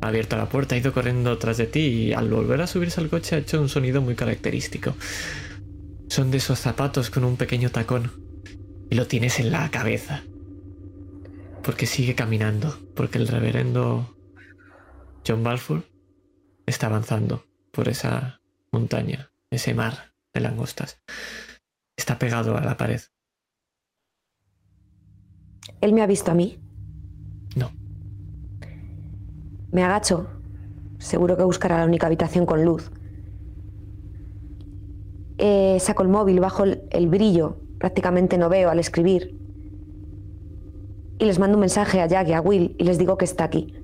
ha 0.00 0.08
abierto 0.08 0.36
la 0.36 0.48
puerta, 0.48 0.74
ha 0.74 0.78
ido 0.78 0.92
corriendo 0.92 1.36
tras 1.38 1.56
de 1.56 1.66
ti 1.66 1.80
y 1.80 2.12
al 2.12 2.30
volver 2.30 2.60
a 2.62 2.66
subirse 2.66 3.00
al 3.00 3.08
coche 3.08 3.36
ha 3.36 3.38
hecho 3.38 3.60
un 3.60 3.68
sonido 3.68 4.00
muy 4.00 4.14
característico. 4.14 4.94
Son 6.08 6.30
de 6.30 6.38
esos 6.38 6.58
zapatos 6.58 7.10
con 7.10 7.24
un 7.24 7.36
pequeño 7.36 7.70
tacón. 7.70 8.10
Y 8.90 8.96
lo 8.96 9.06
tienes 9.06 9.38
en 9.38 9.52
la 9.52 9.70
cabeza. 9.70 10.24
Porque 11.62 11.86
sigue 11.86 12.14
caminando. 12.14 12.76
Porque 12.94 13.18
el 13.18 13.28
reverendo 13.28 14.16
John 15.26 15.44
Balfour 15.44 15.84
está 16.66 16.86
avanzando 16.86 17.44
por 17.70 17.88
esa 17.88 18.40
montaña, 18.72 19.29
ese 19.50 19.74
mar 19.74 20.12
de 20.32 20.40
langostas. 20.40 21.02
Está 21.96 22.18
pegado 22.18 22.56
a 22.56 22.60
la 22.60 22.76
pared. 22.76 23.00
¿Él 25.80 25.92
me 25.92 26.02
ha 26.02 26.06
visto 26.06 26.30
a 26.30 26.34
mí? 26.34 26.58
No. 27.56 27.70
Me 29.72 29.82
agacho. 29.82 30.28
Seguro 30.98 31.36
que 31.36 31.44
buscará 31.44 31.78
la 31.78 31.84
única 31.84 32.06
habitación 32.06 32.46
con 32.46 32.64
luz. 32.64 32.90
Eh, 35.38 35.78
saco 35.80 36.02
el 36.02 36.08
móvil, 36.08 36.40
bajo 36.40 36.64
el, 36.64 36.82
el 36.90 37.08
brillo. 37.08 37.60
Prácticamente 37.78 38.38
no 38.38 38.48
veo 38.48 38.70
al 38.70 38.78
escribir. 38.78 39.36
Y 41.18 41.24
les 41.24 41.38
mando 41.38 41.56
un 41.56 41.60
mensaje 41.60 42.00
a 42.00 42.06
Jack 42.06 42.28
y 42.28 42.32
a 42.32 42.40
Will 42.40 42.76
y 42.78 42.84
les 42.84 42.98
digo 42.98 43.16
que 43.16 43.24
está 43.24 43.44
aquí. 43.44 43.74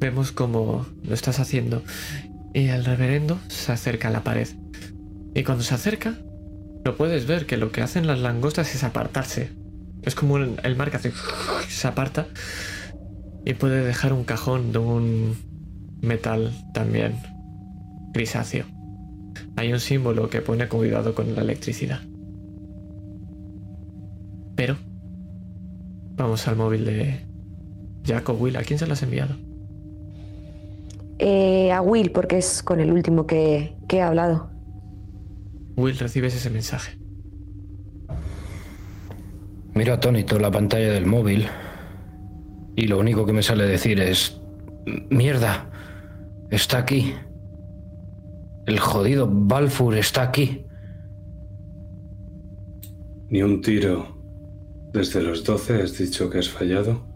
Vemos 0.00 0.32
cómo 0.32 0.86
lo 1.04 1.14
estás 1.14 1.40
haciendo. 1.40 1.82
Y 2.54 2.68
el 2.68 2.84
reverendo 2.86 3.38
se 3.48 3.70
acerca 3.70 4.08
a 4.08 4.10
la 4.10 4.24
pared. 4.24 4.48
Y 5.34 5.44
cuando 5.44 5.62
se 5.62 5.74
acerca, 5.74 6.14
lo 6.84 6.96
puedes 6.96 7.26
ver 7.26 7.44
que 7.44 7.58
lo 7.58 7.70
que 7.70 7.82
hacen 7.82 8.06
las 8.06 8.18
langostas 8.18 8.74
es 8.74 8.82
apartarse. 8.82 9.50
Es 10.02 10.14
como 10.14 10.38
el, 10.38 10.76
mar 10.76 10.90
que 10.90 10.96
hace. 10.96 11.12
Se 11.68 11.86
aparta. 11.86 12.26
Y 13.44 13.54
puede 13.54 13.84
dejar 13.84 14.12
un 14.12 14.24
cajón 14.24 14.72
de 14.72 14.78
un 14.78 15.36
metal 16.00 16.52
también 16.72 17.16
grisáceo. 18.12 18.64
Hay 19.56 19.72
un 19.72 19.80
símbolo 19.80 20.30
que 20.30 20.40
pone 20.40 20.68
cuidado 20.68 21.14
con 21.14 21.34
la 21.34 21.42
electricidad. 21.42 22.00
Pero 24.56 24.76
vamos 26.16 26.48
al 26.48 26.56
móvil 26.56 26.86
de 26.86 27.20
Jack 28.04 28.28
o 28.30 28.32
Will. 28.32 28.56
¿A 28.56 28.62
quién 28.62 28.78
se 28.78 28.86
lo 28.86 28.94
has 28.94 29.02
enviado? 29.02 29.49
Eh, 31.22 31.70
a 31.70 31.82
Will, 31.82 32.12
porque 32.12 32.38
es 32.38 32.62
con 32.62 32.80
el 32.80 32.90
último 32.90 33.26
que, 33.26 33.76
que 33.86 33.98
he 33.98 34.02
hablado. 34.02 34.50
Will, 35.76 35.98
recibes 35.98 36.34
ese 36.34 36.48
mensaje. 36.48 36.98
Miro 39.74 39.92
atónito 39.92 40.38
la 40.38 40.50
pantalla 40.50 40.90
del 40.90 41.04
móvil 41.04 41.46
y 42.74 42.86
lo 42.86 42.98
único 42.98 43.26
que 43.26 43.34
me 43.34 43.42
sale 43.42 43.66
decir 43.66 44.00
es... 44.00 44.40
Mierda, 45.10 45.70
está 46.50 46.78
aquí. 46.78 47.14
El 48.66 48.80
jodido 48.80 49.28
Balfour 49.30 49.98
está 49.98 50.22
aquí. 50.22 50.64
Ni 53.28 53.42
un 53.42 53.60
tiro. 53.60 54.18
Desde 54.94 55.20
los 55.22 55.44
12 55.44 55.82
has 55.82 55.98
dicho 55.98 56.30
que 56.30 56.38
has 56.38 56.48
fallado. 56.48 57.06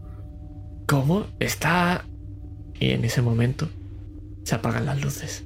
¿Cómo? 0.87 1.25
Está... 1.41 2.05
Y 2.79 2.91
en 2.91 3.07
ese 3.07 3.23
momento 3.23 3.67
se 4.45 4.55
apagan 4.55 4.87
las 4.87 5.03
luces. 5.03 5.45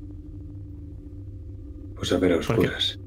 Pues 1.96 2.12
a 2.12 2.18
ver 2.18 2.32
a 2.32 2.36
oscuras. 2.36 2.98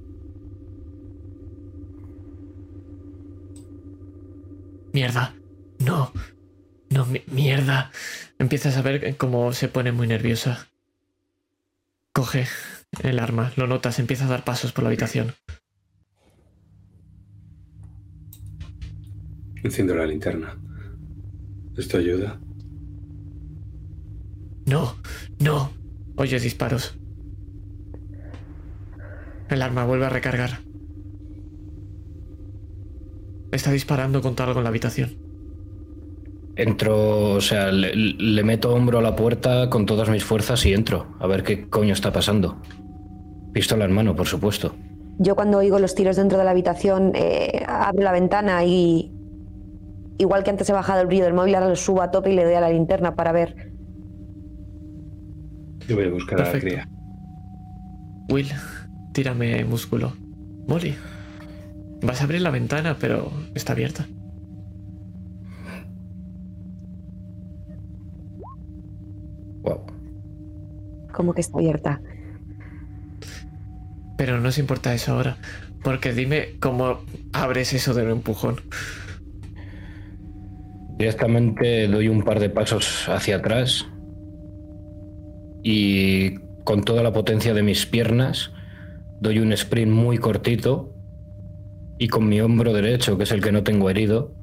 Mierda. 4.94 5.34
No. 5.80 6.12
No, 6.90 7.06
mi- 7.06 7.24
mierda. 7.32 7.92
Empiezas 8.40 8.76
a 8.78 8.82
ver 8.82 9.16
cómo 9.18 9.54
se 9.54 9.68
pone 9.70 9.92
muy 9.92 10.08
nerviosa. 10.08 10.68
Coge 12.14 12.46
el 13.04 13.20
arma, 13.20 13.54
lo 13.56 13.68
notas, 13.68 14.00
empieza 14.00 14.26
a 14.26 14.30
dar 14.30 14.44
pasos 14.44 14.74
por 14.74 14.84
la 14.84 14.90
habitación. 14.90 15.34
Enciendo 19.64 19.96
la 19.96 20.06
linterna. 20.06 20.58
¿Esto 21.78 21.98
ayuda? 21.98 22.42
No, 24.66 24.96
no. 25.40 25.72
Oyes 26.16 26.44
disparos. 26.44 26.98
El 29.50 29.62
arma 29.62 29.86
vuelve 29.86 30.06
a 30.06 30.10
recargar. 30.10 30.60
Está 33.52 33.72
disparando 33.72 34.22
contra 34.22 34.46
algo 34.46 34.60
en 34.60 34.64
la 34.64 34.70
habitación. 34.70 35.18
Entro, 36.56 37.32
o 37.34 37.42
sea, 37.42 37.72
le, 37.72 37.96
le 37.96 38.44
meto 38.44 38.74
hombro 38.74 39.00
a 39.00 39.02
la 39.02 39.16
puerta 39.16 39.70
con 39.70 39.86
todas 39.86 40.10
mis 40.10 40.24
fuerzas 40.24 40.66
y 40.66 40.74
entro. 40.74 41.16
A 41.20 41.28
ver 41.28 41.44
qué 41.44 41.70
coño 41.70 41.94
está 41.94 42.14
pasando. 42.14 42.62
Pistola 43.54 43.86
en 43.86 43.92
mano, 43.92 44.16
por 44.16 44.28
supuesto. 44.28 44.74
Yo 45.18 45.36
cuando 45.36 45.58
oigo 45.58 45.80
los 45.80 45.96
tiros 45.96 46.16
dentro 46.16 46.38
de 46.38 46.46
la 46.46 46.52
habitación 46.52 47.12
eh, 47.16 47.64
abro 47.68 48.04
la 48.04 48.12
ventana 48.12 48.64
y 48.64 49.12
igual 50.18 50.44
que 50.44 50.50
antes 50.50 50.70
he 50.70 50.74
bajado 50.74 51.02
el 51.02 51.08
brillo 51.08 51.26
del 51.26 51.34
móvil, 51.34 51.56
ahora 51.56 51.70
lo 51.70 51.76
subo 51.76 52.02
a 52.02 52.12
tope 52.12 52.32
y 52.32 52.36
le 52.36 52.44
doy 52.46 52.54
a 52.54 52.62
la 52.62 52.70
linterna 52.70 53.16
para 53.16 53.32
ver. 53.32 53.71
Yo 55.88 55.96
voy 55.96 56.06
a 56.06 56.10
buscar 56.10 56.42
a 56.42 56.54
la 56.54 56.60
cría. 56.60 56.88
Will, 58.30 58.50
tírame 59.14 59.64
músculo. 59.66 60.14
Molly, 60.68 60.96
vas 62.02 62.22
a 62.22 62.24
abrir 62.24 62.42
la 62.42 62.52
ventana, 62.52 62.98
pero 63.00 63.32
está 63.56 63.74
abierta. 63.74 64.08
Wow. 69.64 69.82
Como 71.14 71.34
que 71.34 71.42
está 71.42 71.58
abierta. 71.58 72.02
Pero 74.18 74.40
no 74.40 74.50
os 74.50 74.58
importa 74.58 74.94
eso 74.94 75.14
ahora. 75.14 75.38
Porque 75.84 76.14
dime 76.14 76.58
cómo 76.60 77.00
abres 77.34 77.74
eso 77.74 77.94
de 77.94 78.04
un 78.04 78.12
empujón. 78.12 78.62
Directamente 80.98 81.88
doy 81.88 82.08
un 82.08 82.24
par 82.24 82.40
de 82.40 82.50
pasos 82.50 83.10
hacia 83.10 83.38
atrás 83.38 83.91
y 85.64 86.36
con 86.64 86.84
toda 86.84 87.04
la 87.04 87.14
potencia 87.14 87.54
de 87.54 87.64
mis 87.64 87.86
piernas 87.86 88.52
doy 89.20 89.40
un 89.40 89.54
sprint 89.54 89.92
muy 89.92 90.18
cortito 90.18 90.94
y 92.00 92.08
con 92.08 92.28
mi 92.28 92.42
hombro 92.42 92.74
derecho, 92.74 93.18
que 93.18 93.24
es 93.24 93.32
el 93.32 93.42
que 93.42 93.52
no 93.52 93.64
tengo 93.64 93.90
herido, 93.90 94.34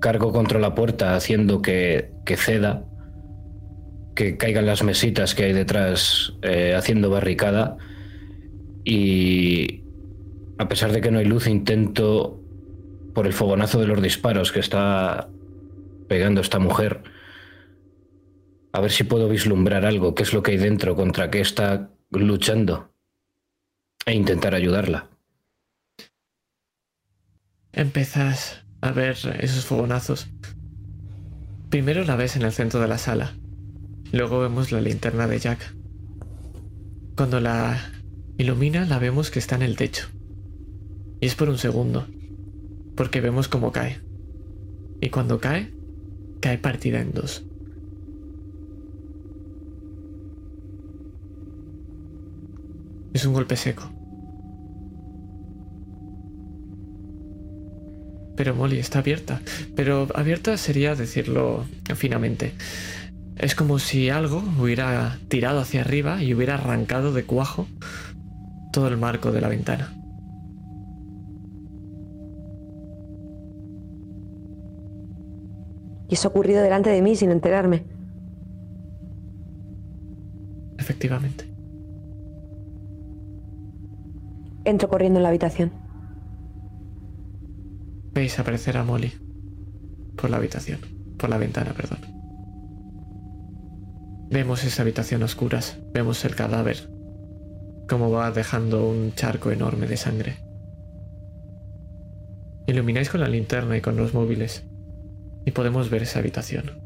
cargo 0.00 0.32
contra 0.32 0.58
la 0.58 0.74
puerta 0.74 1.14
haciendo 1.14 1.60
que, 1.60 2.10
que 2.24 2.36
ceda, 2.36 2.84
que 4.14 4.36
caigan 4.36 4.66
las 4.66 4.82
mesitas 4.82 5.34
que 5.34 5.44
hay 5.44 5.52
detrás 5.52 6.32
eh, 6.42 6.74
haciendo 6.76 7.10
barricada 7.10 7.76
y 8.84 9.82
a 10.58 10.68
pesar 10.68 10.92
de 10.92 11.00
que 11.00 11.10
no 11.10 11.18
hay 11.18 11.24
luz 11.24 11.46
intento 11.46 12.40
por 13.14 13.26
el 13.26 13.32
fogonazo 13.32 13.80
de 13.80 13.86
los 13.86 14.00
disparos 14.02 14.52
que 14.52 14.60
está 14.60 15.28
pegando 16.08 16.40
esta 16.40 16.58
mujer. 16.58 17.02
A 18.74 18.80
ver 18.80 18.90
si 18.90 19.04
puedo 19.04 19.28
vislumbrar 19.28 19.86
algo, 19.86 20.16
qué 20.16 20.24
es 20.24 20.32
lo 20.32 20.42
que 20.42 20.50
hay 20.50 20.56
dentro, 20.56 20.96
contra 20.96 21.30
qué 21.30 21.40
está 21.40 21.90
luchando. 22.10 22.92
E 24.04 24.12
intentar 24.12 24.52
ayudarla. 24.52 25.10
Empiezas 27.72 28.64
a 28.80 28.90
ver 28.90 29.16
esos 29.38 29.64
fogonazos. 29.64 30.26
Primero 31.70 32.02
la 32.02 32.16
ves 32.16 32.34
en 32.34 32.42
el 32.42 32.50
centro 32.50 32.80
de 32.80 32.88
la 32.88 32.98
sala. 32.98 33.34
Luego 34.10 34.40
vemos 34.40 34.72
la 34.72 34.80
linterna 34.80 35.28
de 35.28 35.38
Jack. 35.38 35.76
Cuando 37.16 37.38
la 37.38 37.92
ilumina, 38.38 38.86
la 38.86 38.98
vemos 38.98 39.30
que 39.30 39.38
está 39.38 39.54
en 39.54 39.62
el 39.62 39.76
techo. 39.76 40.08
Y 41.20 41.26
es 41.26 41.36
por 41.36 41.48
un 41.48 41.58
segundo. 41.58 42.08
Porque 42.96 43.20
vemos 43.20 43.46
cómo 43.46 43.70
cae. 43.70 44.00
Y 45.00 45.10
cuando 45.10 45.38
cae, 45.38 45.72
cae 46.40 46.58
partida 46.58 47.00
en 47.00 47.12
dos. 47.12 47.44
Es 53.14 53.24
un 53.24 53.32
golpe 53.32 53.56
seco. 53.56 53.84
Pero 58.36 58.54
Molly 58.54 58.78
está 58.78 58.98
abierta. 58.98 59.40
Pero 59.76 60.08
abierta 60.14 60.56
sería 60.56 60.96
decirlo 60.96 61.64
finamente. 61.94 62.52
Es 63.36 63.54
como 63.54 63.78
si 63.78 64.10
algo 64.10 64.42
hubiera 64.60 65.18
tirado 65.28 65.60
hacia 65.60 65.82
arriba 65.82 66.22
y 66.22 66.34
hubiera 66.34 66.54
arrancado 66.54 67.12
de 67.12 67.24
cuajo 67.24 67.68
todo 68.72 68.88
el 68.88 68.96
marco 68.96 69.30
de 69.30 69.40
la 69.40 69.48
ventana. 69.48 69.92
Y 76.08 76.14
eso 76.14 76.28
ha 76.28 76.30
ocurrido 76.30 76.62
delante 76.62 76.90
de 76.90 77.00
mí 77.00 77.14
sin 77.14 77.30
enterarme. 77.30 77.84
Efectivamente. 80.78 81.43
Entro 84.64 84.88
corriendo 84.88 85.18
en 85.18 85.22
la 85.22 85.28
habitación. 85.28 85.72
Veis 88.12 88.38
aparecer 88.38 88.76
a 88.76 88.84
Molly 88.84 89.12
por 90.16 90.30
la 90.30 90.36
habitación, 90.38 90.80
por 91.18 91.28
la 91.28 91.38
ventana, 91.38 91.72
perdón. 91.72 91.98
Vemos 94.30 94.64
esa 94.64 94.82
habitación 94.82 95.22
a 95.22 95.26
oscuras, 95.26 95.78
vemos 95.92 96.24
el 96.24 96.34
cadáver, 96.34 96.88
cómo 97.88 98.10
va 98.10 98.30
dejando 98.30 98.88
un 98.88 99.12
charco 99.14 99.50
enorme 99.50 99.86
de 99.86 99.96
sangre. 99.96 100.36
Ilumináis 102.66 103.10
con 103.10 103.20
la 103.20 103.28
linterna 103.28 103.76
y 103.76 103.80
con 103.80 103.96
los 103.96 104.14
móviles 104.14 104.64
y 105.44 105.50
podemos 105.50 105.90
ver 105.90 106.04
esa 106.04 106.20
habitación. 106.20 106.80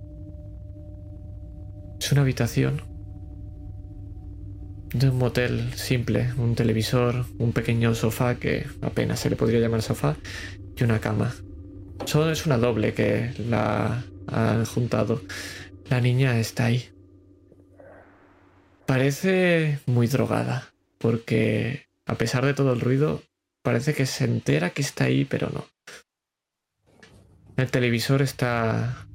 Es 2.01 2.11
una 2.11 2.23
habitación 2.23 2.83
de 4.93 5.11
un 5.11 5.19
motel 5.19 5.73
simple, 5.75 6.33
un 6.37 6.55
televisor, 6.55 7.27
un 7.39 7.53
pequeño 7.53 7.95
sofá 7.95 8.37
que 8.37 8.67
apenas 8.81 9.21
se 9.21 9.31
le 9.31 9.37
podría 9.37 9.61
llamar 9.61 9.83
sofá 9.83 10.17
y 10.77 10.85
una 10.85 11.01
cama. 11.01 11.35
Solo 12.07 12.31
es 12.31 12.47
una 12.47 12.59
doble 12.59 12.95
que 12.95 13.33
la 13.49 14.05
han 14.27 14.65
juntado. 14.65 15.23
La 15.89 16.01
niña 16.01 16.39
está 16.39 16.67
ahí. 16.67 16.89
Parece 18.87 19.81
muy 19.87 20.07
drogada, 20.07 20.73
porque 20.99 21.89
a 22.07 22.15
pesar 22.15 22.47
de 22.47 22.55
todo 22.55 22.73
el 22.73 22.81
ruido, 22.81 23.23
parece 23.63 23.95
que 23.95 24.07
se 24.07 24.25
entera 24.25 24.71
que 24.71 24.83
está 24.83 25.05
ahí, 25.05 25.25
pero 25.25 25.51
no. 25.53 25.67
El 27.57 27.71
televisor 27.71 28.23
está 28.23 29.08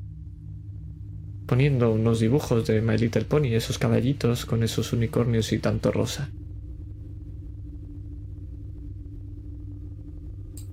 poniendo 1.45 1.91
unos 1.91 2.19
dibujos 2.19 2.65
de 2.67 2.81
My 2.81 2.97
Little 2.97 3.25
Pony, 3.25 3.53
esos 3.55 3.77
caballitos 3.77 4.45
con 4.45 4.63
esos 4.63 4.93
unicornios 4.93 5.51
y 5.53 5.59
tanto 5.59 5.91
rosa. 5.91 6.33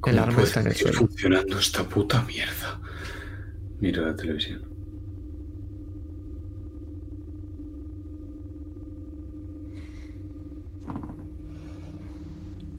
El 0.05 0.19
¿Cómo 0.19 0.21
arma 0.21 0.35
puede 0.35 0.45
está 0.45 0.61
en 0.61 0.69
el 0.69 0.75
suelo. 0.75 1.01
funcionando 1.01 1.59
esta 1.59 1.89
puta 1.89 2.23
mierda? 2.25 2.81
Mira 3.81 4.03
la 4.03 4.17
televisión. 4.17 4.63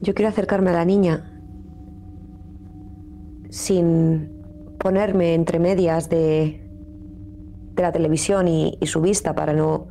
Yo 0.00 0.14
quiero 0.14 0.30
acercarme 0.30 0.70
a 0.70 0.74
la 0.74 0.84
niña 0.84 1.28
sin 3.50 4.30
ponerme 4.78 5.34
entre 5.34 5.60
medias 5.60 6.08
de, 6.08 6.61
de 7.74 7.82
la 7.82 7.92
televisión 7.92 8.48
y, 8.48 8.78
su 8.82 9.00
vista 9.00 9.34
para 9.34 9.52
no 9.52 9.88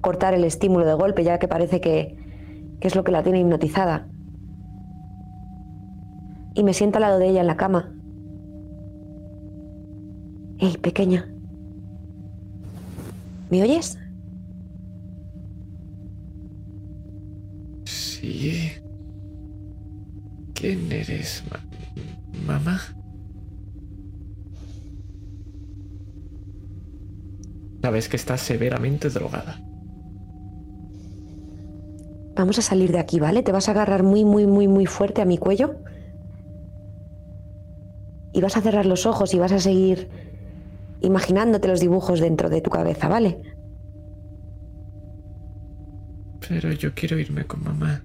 cortar 0.00 0.34
el 0.34 0.44
estímulo 0.44 0.84
de 0.86 0.94
golpe, 0.94 1.24
ya 1.24 1.38
que 1.38 1.48
parece 1.48 1.80
que, 1.80 2.16
que 2.80 2.88
es 2.88 2.94
lo 2.96 3.04
que 3.04 3.12
la 3.12 3.22
tiene 3.22 3.40
hipnotizada. 3.40 4.08
Y 6.54 6.64
me 6.64 6.74
siento 6.74 6.98
al 6.98 7.02
lado 7.02 7.18
de 7.18 7.28
ella 7.28 7.40
en 7.40 7.46
la 7.46 7.56
cama. 7.56 7.92
Hey, 10.58 10.76
pequeña. 10.80 11.28
¿Me 13.50 13.62
oyes? 13.62 13.98
Sí. 17.84 18.70
¿Quién 20.54 20.92
eres, 20.92 21.42
ma- 21.50 22.54
mamá? 22.54 22.80
Sabes 27.82 28.08
que 28.08 28.16
estás 28.16 28.40
severamente 28.40 29.10
drogada. 29.10 29.60
Vamos 32.36 32.58
a 32.58 32.62
salir 32.62 32.92
de 32.92 33.00
aquí, 33.00 33.18
¿vale? 33.18 33.42
Te 33.42 33.52
vas 33.52 33.68
a 33.68 33.72
agarrar 33.72 34.04
muy, 34.04 34.24
muy, 34.24 34.46
muy, 34.46 34.68
muy 34.68 34.86
fuerte 34.86 35.20
a 35.20 35.24
mi 35.24 35.36
cuello. 35.36 35.74
Y 38.32 38.40
vas 38.40 38.56
a 38.56 38.62
cerrar 38.62 38.86
los 38.86 39.04
ojos 39.04 39.34
y 39.34 39.38
vas 39.38 39.52
a 39.52 39.58
seguir 39.58 40.08
imaginándote 41.02 41.68
los 41.68 41.80
dibujos 41.80 42.20
dentro 42.20 42.48
de 42.48 42.60
tu 42.60 42.70
cabeza, 42.70 43.08
¿vale? 43.08 43.42
Pero 46.48 46.72
yo 46.72 46.94
quiero 46.94 47.18
irme 47.18 47.44
con 47.44 47.62
mamá. 47.64 48.02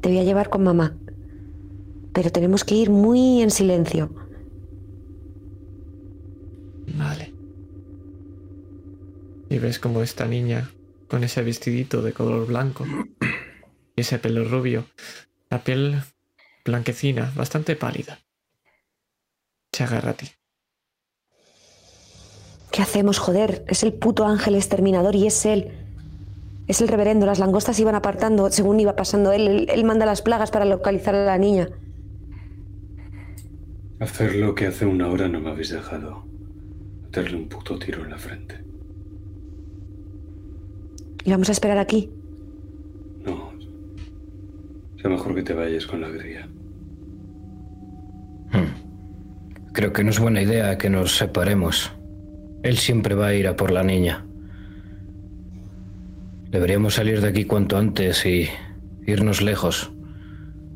Te 0.00 0.10
voy 0.10 0.18
a 0.18 0.24
llevar 0.24 0.50
con 0.50 0.62
mamá. 0.62 0.96
Pero 2.12 2.30
tenemos 2.30 2.64
que 2.64 2.74
ir 2.74 2.90
muy 2.90 3.40
en 3.40 3.50
silencio. 3.50 4.14
Vale. 6.96 7.31
Y 9.52 9.58
ves 9.58 9.78
como 9.78 10.02
esta 10.02 10.24
niña, 10.24 10.70
con 11.08 11.24
ese 11.24 11.42
vestidito 11.42 12.00
de 12.00 12.14
color 12.14 12.46
blanco 12.46 12.86
y 13.94 14.00
ese 14.00 14.18
pelo 14.18 14.44
rubio, 14.44 14.86
la 15.50 15.62
piel 15.62 16.00
blanquecina, 16.64 17.30
bastante 17.36 17.76
pálida, 17.76 18.18
se 19.70 19.84
agarra 19.84 20.12
a 20.12 20.14
ti. 20.14 20.30
¿Qué 22.70 22.80
hacemos, 22.80 23.18
joder? 23.18 23.62
Es 23.68 23.82
el 23.82 23.92
puto 23.92 24.24
ángel 24.24 24.54
exterminador 24.54 25.16
y 25.16 25.26
es 25.26 25.44
él. 25.44 25.70
Es 26.66 26.80
el 26.80 26.88
reverendo. 26.88 27.26
Las 27.26 27.38
langostas 27.38 27.78
iban 27.78 27.94
apartando 27.94 28.50
según 28.50 28.80
iba 28.80 28.96
pasando 28.96 29.32
él. 29.32 29.46
Él, 29.46 29.66
él 29.68 29.84
manda 29.84 30.06
las 30.06 30.22
plagas 30.22 30.50
para 30.50 30.64
localizar 30.64 31.14
a 31.14 31.26
la 31.26 31.36
niña. 31.36 31.68
Hacer 34.00 34.34
lo 34.34 34.54
que 34.54 34.68
hace 34.68 34.86
una 34.86 35.08
hora 35.08 35.28
no 35.28 35.40
me 35.40 35.50
habéis 35.50 35.68
dejado. 35.68 36.24
Meterle 37.02 37.36
un 37.36 37.50
puto 37.50 37.78
tiro 37.78 38.02
en 38.02 38.10
la 38.12 38.18
frente. 38.18 38.61
Y 41.24 41.30
vamos 41.30 41.48
a 41.48 41.52
esperar 41.52 41.78
aquí. 41.78 42.10
No. 43.24 43.52
Sea 45.00 45.10
mejor 45.10 45.34
que 45.34 45.42
te 45.42 45.54
vayas 45.54 45.86
con 45.86 46.00
la 46.00 46.10
cría. 46.10 46.48
Creo 49.72 49.92
que 49.92 50.04
no 50.04 50.10
es 50.10 50.20
buena 50.20 50.42
idea 50.42 50.76
que 50.76 50.90
nos 50.90 51.16
separemos. 51.16 51.92
Él 52.62 52.76
siempre 52.76 53.14
va 53.14 53.28
a 53.28 53.34
ir 53.34 53.48
a 53.48 53.56
por 53.56 53.70
la 53.70 53.82
niña. 53.82 54.26
Deberíamos 56.50 56.94
salir 56.94 57.22
de 57.22 57.28
aquí 57.28 57.46
cuanto 57.46 57.78
antes 57.78 58.26
y 58.26 58.48
irnos 59.06 59.40
lejos. 59.40 59.90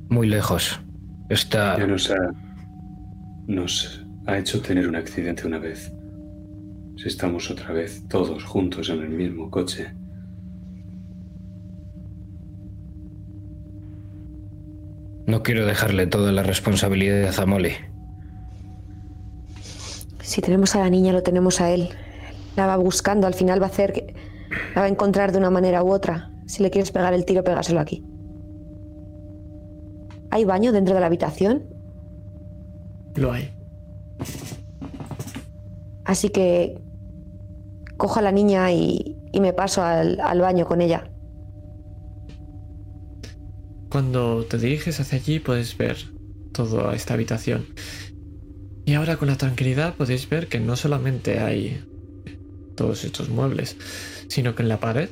Muy 0.09 0.27
lejos. 0.27 0.81
Está... 1.29 1.79
Ya 1.79 1.87
nos 1.87 2.11
ha. 2.11 2.33
Nos 3.47 4.07
ha 4.27 4.39
hecho 4.39 4.63
tener 4.63 4.89
un 4.89 4.97
accidente 4.97 5.47
una 5.47 5.59
vez. 5.59 5.93
Si 6.97 7.09
estamos 7.09 7.51
otra 7.51 7.73
vez 7.73 8.03
todos 8.09 8.45
juntos 8.45 8.89
en 8.89 9.03
el 9.03 9.11
mismo 9.11 9.51
coche. 9.51 9.93
No 15.27 15.43
quiero 15.43 15.67
dejarle 15.67 16.07
toda 16.07 16.31
la 16.31 16.45
responsabilidad 16.45 17.39
a 17.39 17.47
Molly. 17.47 17.73
Si 20.23 20.41
tenemos 20.41 20.75
a 20.77 20.81
la 20.81 20.91
niña, 20.91 21.13
lo 21.13 21.23
tenemos 21.23 21.61
a 21.61 21.71
él. 21.71 21.89
La 22.55 22.67
va 22.67 22.77
buscando, 22.77 23.27
al 23.27 23.35
final 23.35 23.61
va 23.61 23.67
a 23.67 23.71
hacer 23.71 23.93
que. 23.93 24.15
La 24.75 24.83
va 24.83 24.87
a 24.87 24.91
encontrar 24.91 25.33
de 25.33 25.39
una 25.39 25.51
manera 25.51 25.83
u 25.83 25.93
otra. 25.93 26.31
Si 26.47 26.63
le 26.63 26.71
quieres 26.71 26.93
pegar 26.93 27.13
el 27.13 27.25
tiro, 27.25 27.43
pégaselo 27.43 27.81
aquí. 27.81 28.05
¿Hay 30.31 30.45
baño 30.45 30.71
dentro 30.71 30.95
de 30.95 31.01
la 31.01 31.07
habitación? 31.07 31.65
Lo 33.17 33.33
hay. 33.33 33.53
Así 36.05 36.29
que. 36.29 36.81
Cojo 37.97 38.21
a 38.21 38.23
la 38.23 38.31
niña 38.31 38.71
y, 38.73 39.17
y 39.33 39.41
me 39.41 39.55
paso 39.55 39.83
al, 39.83 40.21
al 40.21 40.41
baño 40.41 40.67
con 40.67 40.83
ella. 40.83 41.11
Cuando 43.97 44.45
te 44.45 44.59
diriges 44.59 45.01
hacia 45.01 45.17
allí 45.17 45.39
puedes 45.39 45.79
ver 45.79 45.97
toda 46.53 46.95
esta 46.95 47.15
habitación. 47.15 47.65
Y 48.85 48.93
ahora 48.93 49.17
con 49.17 49.27
la 49.27 49.39
tranquilidad 49.39 49.95
podéis 49.95 50.29
ver 50.29 50.49
que 50.49 50.61
no 50.61 50.77
solamente 50.77 51.41
hay 51.41 51.83
todos 52.77 53.05
estos 53.05 53.31
muebles, 53.31 53.79
sino 54.29 54.55
que 54.55 54.63
en 54.63 54.69
la 54.69 54.81
pared, 54.81 55.09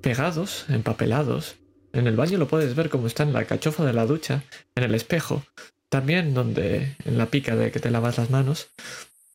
pegados, 0.00 0.64
empapelados, 0.68 1.58
en 1.92 2.08
el 2.08 2.16
baño 2.16 2.38
lo 2.38 2.48
puedes 2.48 2.74
ver 2.74 2.90
como 2.90 3.06
está 3.06 3.22
en 3.22 3.32
la 3.32 3.44
cachofa 3.44 3.84
de 3.84 3.92
la 3.92 4.04
ducha, 4.04 4.42
en 4.74 4.82
el 4.82 4.96
espejo, 4.96 5.44
también 5.88 6.34
donde 6.34 6.96
en 7.04 7.18
la 7.18 7.26
pica 7.26 7.54
de 7.54 7.70
que 7.70 7.78
te 7.78 7.92
lavas 7.92 8.18
las 8.18 8.30
manos, 8.30 8.70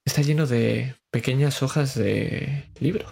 está 0.03 0.23
lleno 0.23 0.45
de 0.45 0.93
pequeñas 1.09 1.63
hojas 1.63 1.95
de 1.95 2.65
libro. 2.81 3.05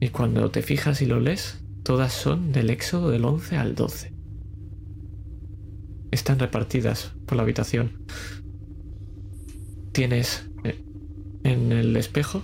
Y 0.00 0.08
cuando 0.08 0.50
te 0.50 0.62
fijas 0.62 1.00
y 1.00 1.06
lo 1.06 1.20
lees, 1.20 1.60
todas 1.86 2.12
son 2.12 2.50
del 2.50 2.70
éxodo 2.70 3.10
del 3.10 3.24
11 3.24 3.58
al 3.58 3.76
12. 3.76 4.12
Están 6.10 6.40
repartidas 6.40 7.12
por 7.26 7.36
la 7.36 7.44
habitación. 7.44 7.92
Tienes 9.92 10.50
eh, 10.64 10.82
en 11.44 11.70
el 11.70 11.96
espejo 11.96 12.42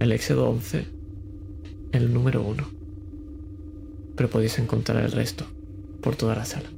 el 0.00 0.12
éxodo 0.12 0.50
11, 0.50 0.86
el 1.92 2.12
número 2.12 2.42
1. 2.42 2.68
Pero 4.16 4.28
podéis 4.28 4.58
encontrar 4.58 5.02
el 5.02 5.12
resto 5.12 5.46
por 6.02 6.14
toda 6.14 6.34
la 6.34 6.44
sala. 6.44 6.68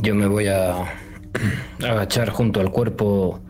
Yo 0.00 0.14
me 0.14 0.28
voy 0.28 0.46
a 0.46 1.11
agachar 1.82 2.30
junto 2.30 2.60
al 2.60 2.70
cuerpo 2.70 3.40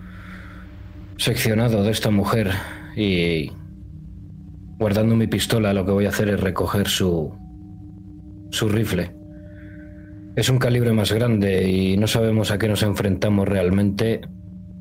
seccionado 1.17 1.85
de 1.85 1.91
esta 1.91 2.11
mujer 2.11 2.51
y 2.97 3.53
guardando 4.79 5.15
mi 5.17 5.27
pistola 5.27 5.73
lo 5.73 5.85
que 5.85 5.93
voy 5.93 6.07
a 6.07 6.11
hacer 6.11 6.29
es 6.29 6.41
recoger 6.41 6.89
su 6.89 7.33
su 8.51 8.69
rifle. 8.69 9.15
Es 10.37 10.49
un 10.49 10.59
calibre 10.59 10.93
más 10.93 11.13
grande 11.13 11.69
y 11.69 11.97
no 11.97 12.07
sabemos 12.07 12.51
a 12.51 12.59
qué 12.59 12.69
nos 12.69 12.83
enfrentamos 12.83 13.49
realmente. 13.49 14.21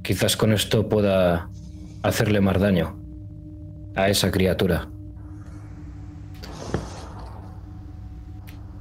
Quizás 0.02 0.38
con 0.38 0.54
esto 0.54 0.88
pueda 0.88 1.50
hacerle 2.04 2.42
más 2.42 2.60
daño 2.60 2.98
a 3.96 4.10
esa 4.10 4.32
criatura. 4.32 4.88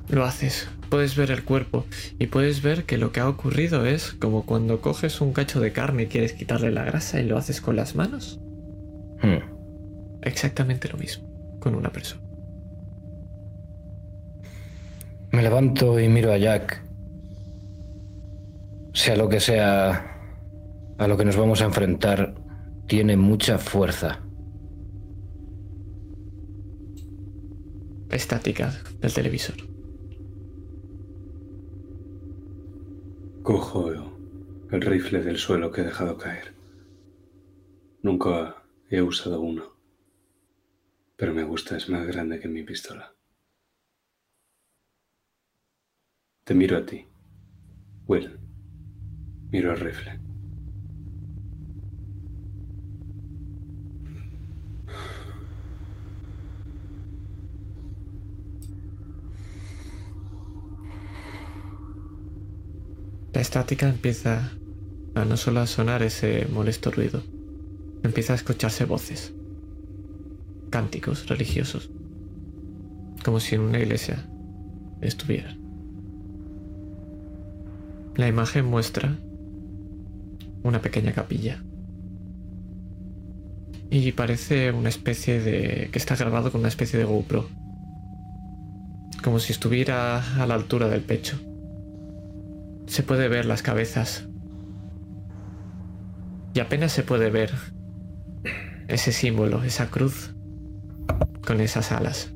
Lo 0.09 0.25
haces 0.25 0.69
puedes 0.91 1.17
ver 1.17 1.31
el 1.31 1.45
cuerpo 1.45 1.87
y 2.19 2.27
puedes 2.27 2.61
ver 2.61 2.85
que 2.85 2.99
lo 2.99 3.13
que 3.13 3.21
ha 3.21 3.29
ocurrido 3.29 3.87
es 3.87 4.13
como 4.13 4.45
cuando 4.45 4.81
coges 4.81 5.21
un 5.21 5.33
cacho 5.33 5.61
de 5.61 5.73
carne 5.73 6.03
y 6.03 6.07
quieres 6.07 6.33
quitarle 6.33 6.71
la 6.71 6.85
grasa 6.85 7.21
y 7.21 7.25
lo 7.25 7.39
haces 7.39 7.61
con 7.61 7.77
las 7.77 7.95
manos. 7.95 8.41
Hmm. 9.23 9.39
Exactamente 10.23 10.89
lo 10.89 10.99
mismo 10.99 11.29
con 11.61 11.75
una 11.75 11.91
persona. 11.91 12.23
Me 15.31 15.43
levanto 15.43 16.01
y 16.01 16.09
miro 16.09 16.33
a 16.33 16.39
Jack. 16.39 16.83
Sea 18.93 19.17
lo 19.17 19.29
que 19.29 19.39
sea 19.39 20.11
a 20.99 21.07
lo 21.07 21.17
que 21.17 21.25
nos 21.25 21.37
vamos 21.37 21.63
a 21.63 21.67
enfrentar, 21.67 22.35
tiene 22.87 23.17
mucha 23.17 23.57
fuerza. 23.59 24.21
Estática 28.11 28.75
del 29.01 29.15
televisor. 29.15 29.70
Cojo 33.43 33.91
el 34.71 34.83
rifle 34.83 35.23
del 35.23 35.39
suelo 35.39 35.73
que 35.73 35.81
he 35.81 35.85
dejado 35.85 36.19
caer. 36.19 36.55
Nunca 38.03 38.63
he 38.91 39.01
usado 39.01 39.41
uno, 39.41 39.77
pero 41.17 41.33
me 41.33 41.43
gusta, 41.43 41.77
es 41.79 41.89
más 41.89 42.07
grande 42.07 42.39
que 42.39 42.49
mi 42.49 42.63
pistola. 42.65 43.15
Te 46.45 46.55
miro 46.55 46.77
a 46.77 46.85
ti, 46.85 47.07
Will. 48.07 48.39
Miro 49.51 49.73
el 49.73 49.81
rifle. 49.81 50.30
La 63.33 63.41
estática 63.41 63.89
empieza 63.89 64.53
a 65.15 65.25
no 65.25 65.37
solo 65.37 65.61
a 65.61 65.67
sonar 65.67 66.03
ese 66.03 66.47
molesto 66.53 66.91
ruido, 66.91 67.23
empieza 68.03 68.33
a 68.33 68.37
escucharse 68.37 68.85
voces, 68.85 69.33
cánticos 70.71 71.29
religiosos, 71.29 71.91
como 73.25 73.41
si 73.41 73.55
en 73.55 73.63
una 73.63 73.79
iglesia 73.79 74.27
estuvieran. 75.01 75.61
La 78.17 78.27
imagen 78.29 78.67
muestra 78.67 79.17
una 80.63 80.81
pequeña 80.83 81.13
capilla. 81.13 81.63
Y 83.91 84.13
parece 84.13 84.73
una 84.73 84.89
especie 84.89 85.41
de... 85.41 85.89
que 85.91 85.99
está 85.99 86.17
grabado 86.17 86.53
con 86.53 86.61
una 86.61 86.69
especie 86.69 86.99
de 86.99 87.05
GoPro. 87.05 87.49
Como 89.23 89.39
si 89.39 89.53
estuviera 89.53 90.43
a 90.43 90.47
la 90.47 90.55
altura 90.55 90.89
del 90.89 91.01
pecho. 91.01 91.39
Se 92.91 93.05
puede 93.05 93.29
ver 93.29 93.47
las 93.47 93.63
cabezas. 93.63 94.27
Y 96.55 96.59
apenas 96.59 96.91
se 96.91 97.05
puede 97.05 97.31
ver 97.31 97.53
ese 98.89 99.13
símbolo, 99.13 99.63
esa 99.63 99.91
cruz 99.91 100.35
con 101.47 101.61
esas 101.61 101.93
alas. 101.93 102.35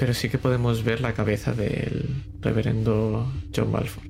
Pero 0.00 0.14
sí 0.14 0.28
que 0.28 0.36
podemos 0.36 0.82
ver 0.82 1.00
la 1.00 1.14
cabeza 1.14 1.52
del 1.52 2.24
reverendo 2.40 3.32
John 3.54 3.70
Balfour. 3.70 4.02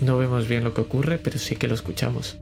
No 0.00 0.16
vemos 0.16 0.46
bien 0.46 0.62
lo 0.62 0.74
que 0.74 0.82
ocurre, 0.82 1.18
pero 1.18 1.40
sí 1.40 1.56
que 1.56 1.66
lo 1.66 1.74
escuchamos. 1.74 2.38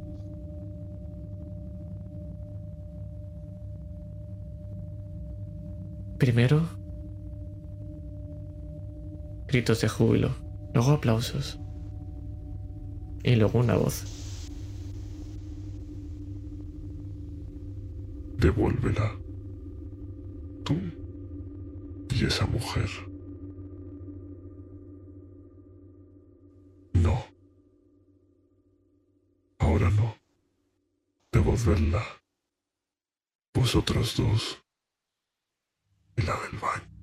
Primero, 6.19 6.63
gritos 9.49 9.81
de 9.81 9.89
júbilo, 9.89 10.31
luego 10.73 10.93
aplausos 10.93 11.59
y 13.23 13.37
luego 13.37 13.59
una 13.59 13.75
voz. 13.77 14.05
Devuélvela. 18.39 19.13
Tú 20.65 20.77
y 22.15 22.25
esa 22.25 22.47
mujer. 22.47 22.89
No. 26.93 27.25
Ahora 29.59 29.91
no. 29.91 30.15
Devolverla. 31.33 32.03
Vosotros 33.55 34.17
dos. 34.17 34.64
Y 36.17 36.23
la 36.23 36.33
del 36.33 36.59
baño. 36.61 36.95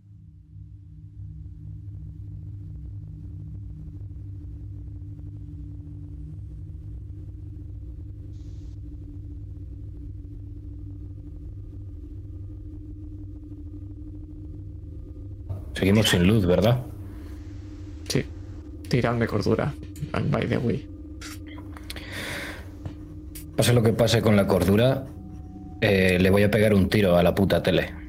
Seguimos 15.74 16.10
sin 16.10 16.28
luz, 16.28 16.46
¿verdad? 16.46 16.80
Sí, 18.08 18.24
tiradme 18.88 19.26
cordura. 19.26 19.74
And 20.14 20.30
by 20.30 20.46
the 20.48 20.58
way. 20.60 20.88
Pase 23.56 23.74
lo 23.74 23.82
que 23.82 23.92
pase 23.92 24.22
con 24.22 24.36
la 24.36 24.46
cordura, 24.46 25.08
eh, 25.82 26.20
le 26.20 26.30
voy 26.30 26.44
a 26.44 26.52
pegar 26.52 26.76
un 26.76 26.88
tiro 26.88 27.18
a 27.18 27.24
la 27.24 27.34
puta 27.34 27.64
tele. 27.64 28.01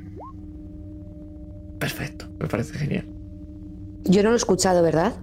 Perfecto, 1.83 2.27
me 2.39 2.47
parece 2.47 2.79
genial. 2.79 3.05
Yo 4.05 4.23
no 4.23 4.29
lo 4.29 4.37
he 4.37 4.39
escuchado, 4.39 4.85
¿verdad? 4.85 5.15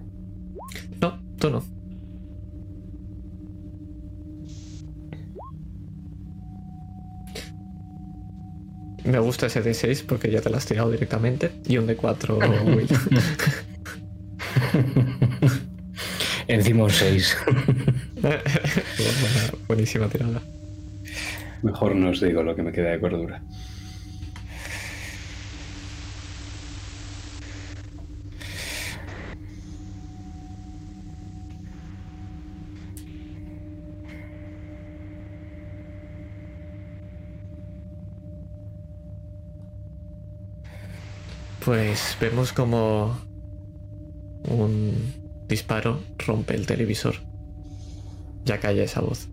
No, 0.99 1.17
tú 1.37 1.49
no. 1.49 1.63
Me 9.05 9.19
gusta 9.19 9.45
ese 9.47 9.63
D6 9.63 10.03
porque 10.05 10.29
ya 10.29 10.41
te 10.41 10.49
lo 10.49 10.57
has 10.57 10.65
tirado 10.65 10.91
directamente. 10.91 11.51
Y 11.65 11.77
un 11.77 11.87
D4, 11.87 12.65
Will. 12.75 12.87
Encima 16.47 16.83
un 16.83 16.89
6. 16.91 17.37
Buena- 18.21 18.41
Buenísima 19.67 20.07
tirada. 20.09 20.41
Mejor 21.63 21.95
no 21.95 22.09
os 22.09 22.19
digo 22.21 22.43
lo 22.43 22.55
que 22.55 22.63
me 22.63 22.71
queda 22.71 22.89
de 22.91 22.99
cordura. 22.99 23.41
Pues 41.69 42.17
vemos 42.19 42.51
como 42.51 43.15
un 44.45 45.13
disparo 45.47 46.01
rompe 46.17 46.55
el 46.55 46.65
televisor. 46.65 47.17
Ya 48.43 48.59
calla 48.59 48.81
esa 48.81 49.01
voz. 49.01 49.29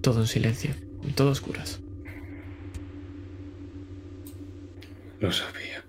Todo 0.00 0.20
en 0.20 0.28
silencio, 0.28 0.76
todo 1.16 1.32
oscuras. 1.32 1.80
Lo 5.18 5.32
sabía. 5.32 5.84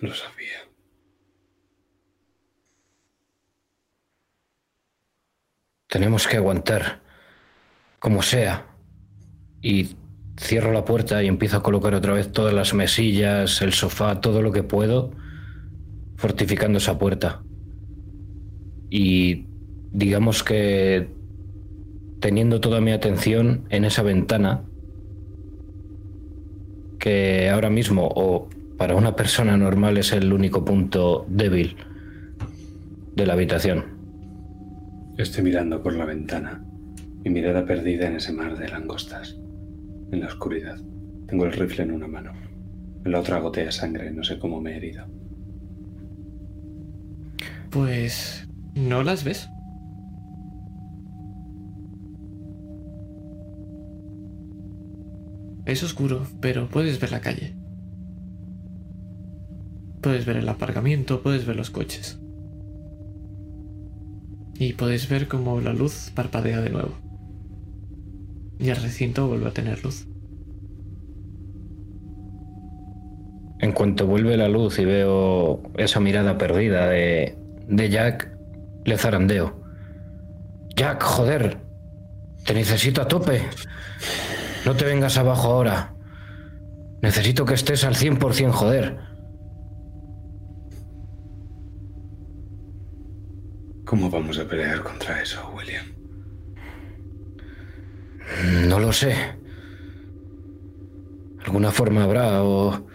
Lo 0.00 0.12
sabía. 0.12 0.58
Tenemos 5.86 6.26
que 6.26 6.36
aguantar, 6.36 7.08
como 8.00 8.22
sea. 8.22 8.66
Y 9.62 9.90
cierro 10.36 10.72
la 10.72 10.84
puerta 10.84 11.22
y 11.22 11.28
empiezo 11.28 11.58
a 11.58 11.62
colocar 11.62 11.94
otra 11.94 12.14
vez 12.14 12.32
todas 12.32 12.52
las 12.52 12.74
mesillas, 12.74 13.62
el 13.62 13.72
sofá, 13.72 14.20
todo 14.20 14.42
lo 14.42 14.50
que 14.50 14.64
puedo, 14.64 15.12
fortificando 16.16 16.78
esa 16.78 16.98
puerta. 16.98 17.42
Y 18.90 19.46
digamos 19.92 20.42
que 20.42 21.08
teniendo 22.20 22.60
toda 22.60 22.80
mi 22.80 22.90
atención 22.90 23.66
en 23.68 23.84
esa 23.84 24.02
ventana, 24.02 24.62
que 26.98 27.48
ahora 27.48 27.70
mismo, 27.70 28.08
o 28.14 28.48
para 28.76 28.94
una 28.94 29.16
persona 29.16 29.56
normal, 29.56 29.96
es 29.98 30.12
el 30.12 30.32
único 30.32 30.64
punto 30.64 31.26
débil 31.28 31.76
de 33.14 33.26
la 33.26 33.34
habitación. 33.34 33.84
Estoy 35.16 35.44
mirando 35.44 35.82
por 35.82 35.94
la 35.94 36.04
ventana, 36.04 36.62
mi 37.24 37.30
mirada 37.30 37.64
perdida 37.64 38.06
en 38.06 38.16
ese 38.16 38.32
mar 38.32 38.56
de 38.58 38.68
langostas, 38.68 39.38
en 40.10 40.20
la 40.20 40.26
oscuridad. 40.26 40.78
Tengo 41.26 41.46
el 41.46 41.52
rifle 41.52 41.84
en 41.84 41.92
una 41.92 42.08
mano, 42.08 42.32
en 43.04 43.12
la 43.12 43.20
otra 43.20 43.38
gotea 43.40 43.70
sangre, 43.70 44.10
no 44.10 44.24
sé 44.24 44.38
cómo 44.38 44.60
me 44.60 44.72
he 44.72 44.76
herido. 44.76 45.06
Pues 47.70 48.40
¿No 48.74 49.02
las 49.02 49.24
ves? 49.24 49.48
Es 55.66 55.82
oscuro, 55.82 56.26
pero 56.40 56.68
puedes 56.68 57.00
ver 57.00 57.12
la 57.12 57.20
calle. 57.20 57.54
Puedes 60.00 60.24
ver 60.24 60.36
el 60.36 60.48
aparcamiento, 60.48 61.22
puedes 61.22 61.46
ver 61.46 61.56
los 61.56 61.70
coches. 61.70 62.18
Y 64.54 64.72
puedes 64.74 65.08
ver 65.08 65.28
cómo 65.28 65.60
la 65.60 65.72
luz 65.72 66.10
parpadea 66.14 66.60
de 66.60 66.70
nuevo. 66.70 67.09
Y 68.60 68.68
el 68.68 68.76
recinto 68.76 69.26
vuelve 69.26 69.48
a 69.48 69.52
tener 69.52 69.82
luz. 69.82 70.06
En 73.58 73.72
cuanto 73.72 74.06
vuelve 74.06 74.36
la 74.36 74.48
luz 74.48 74.78
y 74.78 74.84
veo 74.84 75.62
esa 75.78 75.98
mirada 75.98 76.36
perdida 76.36 76.86
de, 76.86 77.38
de 77.68 77.88
Jack, 77.88 78.30
le 78.84 78.98
zarandeo. 78.98 79.62
Jack, 80.76 81.02
joder, 81.02 81.58
te 82.44 82.52
necesito 82.52 83.00
a 83.00 83.08
tope. 83.08 83.42
No 84.66 84.76
te 84.76 84.84
vengas 84.84 85.16
abajo 85.16 85.48
ahora. 85.48 85.94
Necesito 87.00 87.46
que 87.46 87.54
estés 87.54 87.84
al 87.84 87.94
100%, 87.94 88.50
joder. 88.50 88.98
¿Cómo 93.86 94.10
vamos 94.10 94.38
a 94.38 94.44
pelear 94.46 94.82
contra 94.82 95.22
eso, 95.22 95.50
William? 95.56 95.99
No 98.68 98.78
lo 98.78 98.92
sé. 98.92 99.14
Alguna 101.44 101.70
forma 101.72 102.04
habrá 102.04 102.42
o... 102.42 102.86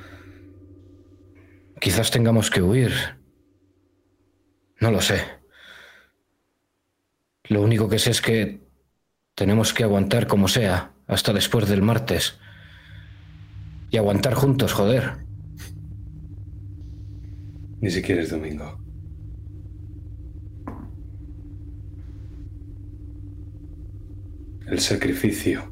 Quizás 1.80 2.10
tengamos 2.12 2.50
que 2.50 2.62
huir. 2.62 2.94
No 4.80 4.92
lo 4.92 5.02
sé. 5.02 5.22
Lo 7.44 7.62
único 7.62 7.90
que 7.90 8.00
sé 8.00 8.12
es 8.12 8.22
que 8.22 8.62
tenemos 9.36 9.74
que 9.74 9.84
aguantar 9.84 10.28
como 10.28 10.48
sea 10.48 10.94
hasta 11.08 11.34
después 11.34 11.68
del 11.68 11.82
martes. 11.82 12.40
Y 13.92 13.98
aguantar 13.98 14.34
juntos, 14.34 14.74
joder. 14.74 15.26
Ni 17.82 17.92
siquiera 17.92 18.22
es 18.22 18.32
domingo. 18.32 18.85
El 24.68 24.80
sacrificio. 24.80 25.72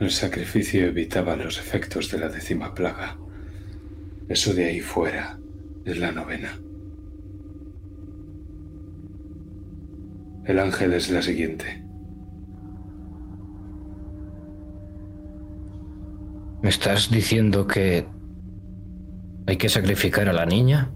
El 0.00 0.10
sacrificio 0.10 0.84
evitaba 0.86 1.36
los 1.36 1.58
efectos 1.58 2.10
de 2.10 2.18
la 2.18 2.28
décima 2.28 2.74
plaga. 2.74 3.16
Eso 4.28 4.52
de 4.52 4.64
ahí 4.64 4.80
fuera 4.80 5.38
es 5.84 5.96
la 5.98 6.10
novena. 6.10 6.58
El 10.44 10.58
ángel 10.58 10.92
es 10.92 11.08
la 11.10 11.22
siguiente. 11.22 11.84
¿Me 16.62 16.68
estás 16.68 17.10
diciendo 17.10 17.68
que 17.68 18.06
hay 19.46 19.56
que 19.56 19.68
sacrificar 19.68 20.28
a 20.28 20.32
la 20.32 20.46
niña? 20.46 20.90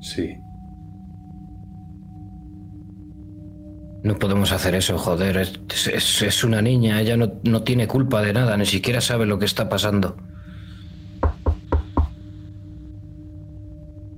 Sí. 0.00 0.36
No 4.02 4.18
podemos 4.18 4.50
hacer 4.52 4.74
eso, 4.74 4.96
joder. 4.98 5.36
Es, 5.36 5.60
es- 5.88 6.22
es 6.22 6.44
una 6.44 6.62
niña, 6.62 7.00
ella 7.00 7.16
no, 7.16 7.40
no 7.44 7.62
tiene 7.62 7.86
culpa 7.86 8.22
de 8.22 8.32
nada, 8.32 8.56
ni 8.56 8.66
siquiera 8.66 9.00
sabe 9.00 9.26
lo 9.26 9.38
que 9.38 9.44
está 9.44 9.68
pasando. 9.68 10.16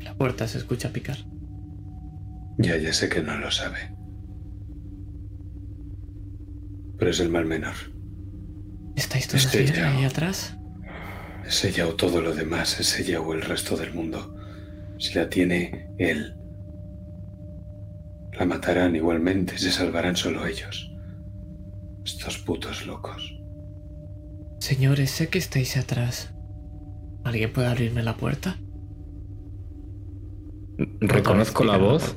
La 0.01 0.15
puerta 0.15 0.47
se 0.47 0.59
escucha 0.59 0.91
picar. 0.93 1.19
Ya, 2.59 2.77
ya 2.77 2.93
sé 2.93 3.09
que 3.09 3.23
no 3.23 3.37
lo 3.39 3.51
sabe. 3.51 3.79
Pero 6.99 7.11
es 7.11 7.19
el 7.21 7.31
mal 7.31 7.45
menor. 7.47 7.75
¿Estáis 8.95 9.27
todos 9.27 9.51
bien 9.53 9.67
ya. 9.75 9.91
ahí 9.91 10.05
atrás? 10.05 10.57
Es 11.47 11.65
ella 11.65 11.89
o 11.89 11.95
todo 11.95 12.21
lo 12.21 12.35
demás, 12.35 12.79
es 12.79 13.01
ella 13.01 13.21
o 13.21 13.33
el 13.35 13.43
resto 13.43 13.77
del 13.77 13.93
mundo. 13.95 14.37
Si 14.99 15.15
la 15.15 15.29
tiene 15.29 15.89
él, 15.99 16.37
la 18.33 18.47
matarán 18.47 18.97
igualmente, 18.97 19.59
se 19.59 19.71
salvarán 19.71 20.17
solo 20.17 20.47
ellos. 20.47 20.91
Estos 22.05 22.39
putos 22.39 22.87
locos. 22.87 23.39
Señores, 24.59 25.11
sé 25.11 25.29
que 25.29 25.39
estáis 25.39 25.77
atrás. 25.77 26.33
¿Alguien 27.25 27.53
puede 27.53 27.69
abrirme 27.69 28.03
la 28.03 28.17
puerta? 28.17 28.59
Reconozco 31.01 31.65
la 31.65 31.77
voz. 31.77 32.15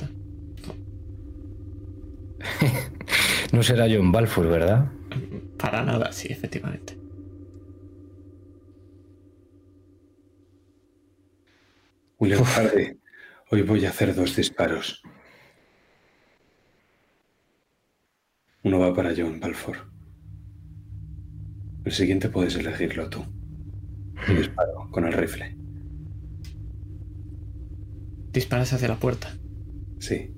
No 3.51 3.63
será 3.63 3.85
John 3.89 4.11
Balfour, 4.11 4.47
¿verdad? 4.49 4.91
Para 5.57 5.81
nada, 5.81 6.11
sí, 6.11 6.27
efectivamente. 6.29 6.97
William 12.19 12.43
Hardy, 12.43 12.99
hoy 13.51 13.61
voy 13.61 13.85
a 13.85 13.89
hacer 13.89 14.13
dos 14.13 14.35
disparos. 14.35 15.01
Uno 18.65 18.79
va 18.79 18.93
para 18.93 19.13
John 19.15 19.39
Balfour. 19.39 19.77
El 21.85 21.91
siguiente 21.91 22.29
puedes 22.29 22.55
elegirlo 22.55 23.09
tú. 23.09 23.19
Un 24.29 24.37
disparo 24.37 24.89
con 24.91 25.05
el 25.05 25.13
rifle. 25.13 25.55
Disparas 28.33 28.73
hacia 28.73 28.87
la 28.87 28.97
puerta. 28.99 29.33
Sí, 29.99 30.31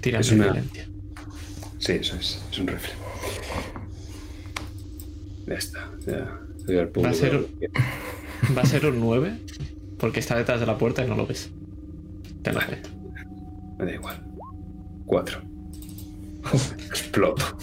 Tiras 0.00 0.26
Es 0.26 0.32
una- 0.32 0.44
violencia. 0.44 0.88
sí, 1.78 1.92
eso 1.92 2.16
es. 2.16 2.40
Es 2.52 2.58
un 2.60 2.68
rifle. 2.68 2.92
Ya 5.46 5.54
está. 5.54 5.90
Ya. 6.06 6.38
Va 7.02 7.08
a 7.08 7.14
ser-. 7.14 7.46
Va 8.56 8.62
a 8.62 8.66
ser 8.66 8.86
un 8.86 9.00
9, 9.00 9.38
porque 9.98 10.20
está 10.20 10.36
detrás 10.36 10.60
de 10.60 10.66
la 10.66 10.78
puerta 10.78 11.04
y 11.04 11.08
no 11.08 11.16
lo 11.16 11.26
ves. 11.26 11.50
Te 12.42 12.52
lo 12.52 12.60
cuento. 12.64 12.90
Me 13.78 13.84
da 13.86 13.94
igual. 13.94 14.22
Cuatro. 15.06 15.40
Exploto. 16.88 17.58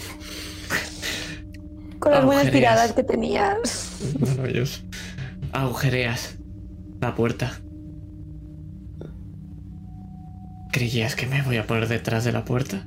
Con 1.98 2.12
las 2.12 2.24
buenas 2.24 2.50
tiradas 2.50 2.92
que 2.92 3.02
tenías. 3.02 3.98
Maravilloso. 4.20 4.82
Agujereas 5.52 6.36
la 7.00 7.14
puerta. 7.14 7.60
¿Creías 10.72 11.16
que 11.16 11.26
me 11.26 11.42
voy 11.42 11.56
a 11.56 11.66
poner 11.66 11.88
detrás 11.88 12.24
de 12.24 12.32
la 12.32 12.44
puerta? 12.44 12.86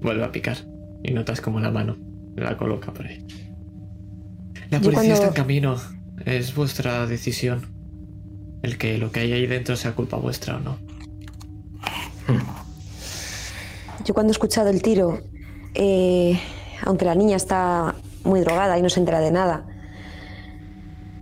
Vuelve 0.00 0.24
a 0.24 0.32
picar 0.32 0.58
y 1.02 1.12
notas 1.12 1.40
como 1.40 1.60
la 1.60 1.70
mano 1.70 1.96
la 2.36 2.56
coloca 2.56 2.92
por 2.92 3.06
ahí. 3.06 3.26
La 4.70 4.78
policía 4.80 4.92
cuando- 4.92 5.14
está 5.14 5.26
en 5.28 5.32
camino. 5.34 5.76
Es 6.24 6.54
vuestra 6.54 7.06
decisión. 7.06 7.66
El 8.62 8.78
que 8.78 8.98
lo 8.98 9.10
que 9.10 9.20
hay 9.20 9.32
ahí 9.32 9.46
dentro 9.46 9.74
sea 9.74 9.92
culpa 9.92 10.16
vuestra 10.18 10.56
o 10.56 10.60
no. 10.60 10.76
Yo 14.04 14.14
cuando 14.14 14.30
he 14.30 14.32
escuchado 14.32 14.70
el 14.70 14.80
tiro, 14.80 15.18
eh, 15.74 16.38
aunque 16.84 17.04
la 17.04 17.14
niña 17.14 17.36
está 17.36 17.94
muy 18.24 18.40
drogada 18.40 18.78
y 18.78 18.82
no 18.82 18.88
se 18.88 19.00
entera 19.00 19.20
de 19.20 19.30
nada, 19.30 19.66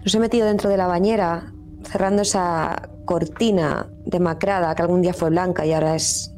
nos 0.05 0.15
he 0.15 0.21
metido 0.21 0.47
dentro 0.47 0.71
de 0.71 0.77
la 0.77 0.87
bañera, 0.87 1.53
cerrando 1.83 2.23
esa 2.23 2.89
cortina 3.05 3.89
demacrada 4.07 4.75
que 4.75 4.83
algún 4.83 5.03
día 5.03 5.13
fue 5.13 5.31
blanca 5.31 5.67
y 5.67 5.73
ahora 5.73 5.97
es 5.97 6.33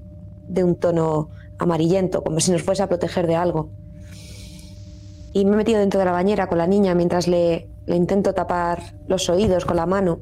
de 0.48 0.64
un 0.64 0.76
tono 0.76 1.28
amarillento, 1.58 2.22
como 2.24 2.40
si 2.40 2.52
nos 2.52 2.62
fuese 2.62 2.82
a 2.82 2.88
proteger 2.88 3.26
de 3.26 3.36
algo. 3.36 3.70
Y 5.32 5.44
me 5.44 5.52
he 5.52 5.56
metido 5.56 5.78
dentro 5.78 6.00
de 6.00 6.06
la 6.06 6.12
bañera 6.12 6.48
con 6.48 6.58
la 6.58 6.66
niña 6.66 6.94
mientras 6.94 7.28
le, 7.28 7.68
intento 7.86 8.32
tapar 8.32 8.94
los 9.08 9.28
oídos 9.28 9.64
con 9.64 9.76
la 9.76 9.84
mano, 9.84 10.20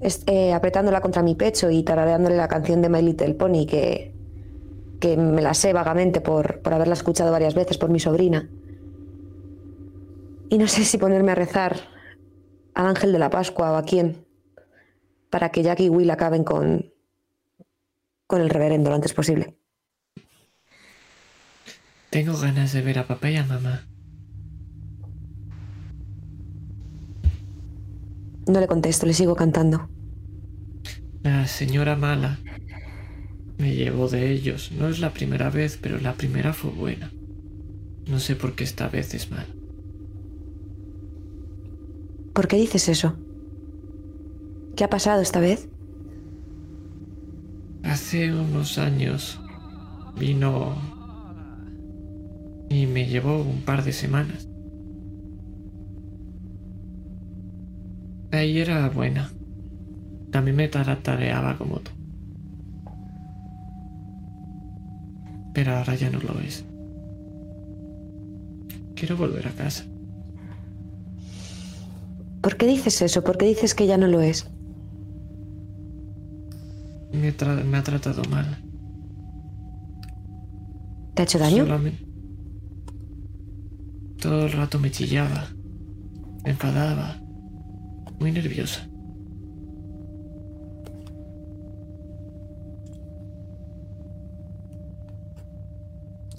eh, 0.00 0.52
apretándola 0.52 1.00
contra 1.00 1.22
mi 1.22 1.34
pecho 1.34 1.70
y 1.70 1.82
tarareándole 1.82 2.36
la 2.36 2.48
canción 2.48 2.80
de 2.80 2.88
My 2.88 3.02
Little 3.02 3.34
Pony 3.34 3.66
que, 3.66 4.15
que 5.06 5.16
me 5.16 5.40
la 5.40 5.54
sé 5.54 5.72
vagamente 5.72 6.20
por, 6.20 6.60
por 6.62 6.74
haberla 6.74 6.94
escuchado 6.94 7.30
varias 7.30 7.54
veces 7.54 7.78
por 7.78 7.90
mi 7.90 8.00
sobrina. 8.00 8.48
Y 10.50 10.58
no 10.58 10.66
sé 10.66 10.84
si 10.84 10.98
ponerme 10.98 11.30
a 11.30 11.36
rezar 11.36 11.76
al 12.74 12.86
ángel 12.86 13.12
de 13.12 13.20
la 13.20 13.30
Pascua 13.30 13.70
o 13.70 13.76
a 13.76 13.84
quién 13.84 14.26
para 15.30 15.50
que 15.50 15.62
Jack 15.62 15.80
y 15.80 15.88
Will 15.88 16.10
acaben 16.10 16.42
con, 16.42 16.92
con 18.26 18.40
el 18.40 18.50
reverendo 18.50 18.90
lo 18.90 18.96
antes 18.96 19.14
posible. 19.14 19.56
Tengo 22.10 22.36
ganas 22.36 22.72
de 22.72 22.82
ver 22.82 22.98
a 22.98 23.06
papá 23.06 23.30
y 23.30 23.36
a 23.36 23.44
mamá. 23.44 23.86
No 28.46 28.60
le 28.60 28.66
contesto, 28.66 29.06
le 29.06 29.14
sigo 29.14 29.36
cantando. 29.36 29.88
La 31.22 31.46
señora 31.46 31.96
mala 31.96 32.38
me 33.58 33.74
llevó 33.74 34.08
de 34.08 34.30
ellos. 34.30 34.72
No 34.72 34.88
es 34.88 35.00
la 35.00 35.12
primera 35.12 35.50
vez, 35.50 35.78
pero 35.80 35.98
la 35.98 36.14
primera 36.14 36.52
fue 36.52 36.70
buena. 36.70 37.10
No 38.06 38.20
sé 38.20 38.36
por 38.36 38.54
qué 38.54 38.64
esta 38.64 38.88
vez 38.88 39.14
es 39.14 39.30
mala. 39.30 39.46
¿Por 42.32 42.48
qué 42.48 42.56
dices 42.56 42.88
eso? 42.88 43.16
¿Qué 44.76 44.84
ha 44.84 44.90
pasado 44.90 45.22
esta 45.22 45.40
vez? 45.40 45.68
Hace 47.82 48.32
unos 48.32 48.78
años 48.78 49.40
vino 50.18 50.76
y 52.68 52.86
me 52.86 53.06
llevó 53.06 53.40
un 53.40 53.62
par 53.62 53.84
de 53.84 53.92
semanas. 53.92 54.48
Ahí 58.32 58.58
era 58.58 58.88
buena. 58.90 59.30
También 60.30 60.56
me 60.56 60.68
taratareaba 60.68 61.56
como 61.56 61.80
tú. 61.80 61.95
Pero 65.56 65.74
ahora 65.74 65.94
ya 65.94 66.10
no 66.10 66.18
lo 66.20 66.38
es. 66.40 66.66
Quiero 68.94 69.16
volver 69.16 69.48
a 69.48 69.52
casa. 69.52 69.84
¿Por 72.42 72.58
qué 72.58 72.66
dices 72.66 73.00
eso? 73.00 73.24
¿Por 73.24 73.38
qué 73.38 73.46
dices 73.46 73.74
que 73.74 73.86
ya 73.86 73.96
no 73.96 74.06
lo 74.06 74.20
es? 74.20 74.50
Me, 77.10 77.28
ha 77.28 77.82
tratado 77.82 78.22
mal. 78.28 78.58
¿Te 81.14 81.22
ha 81.22 81.24
hecho 81.24 81.38
daño? 81.38 81.64
Solamente- 81.64 82.06
Todo 84.20 84.44
el 84.44 84.52
rato 84.52 84.78
me 84.78 84.90
chillaba. 84.90 85.48
Me 86.44 86.50
enfadaba. 86.50 87.16
Muy 88.20 88.30
nerviosa. 88.30 88.85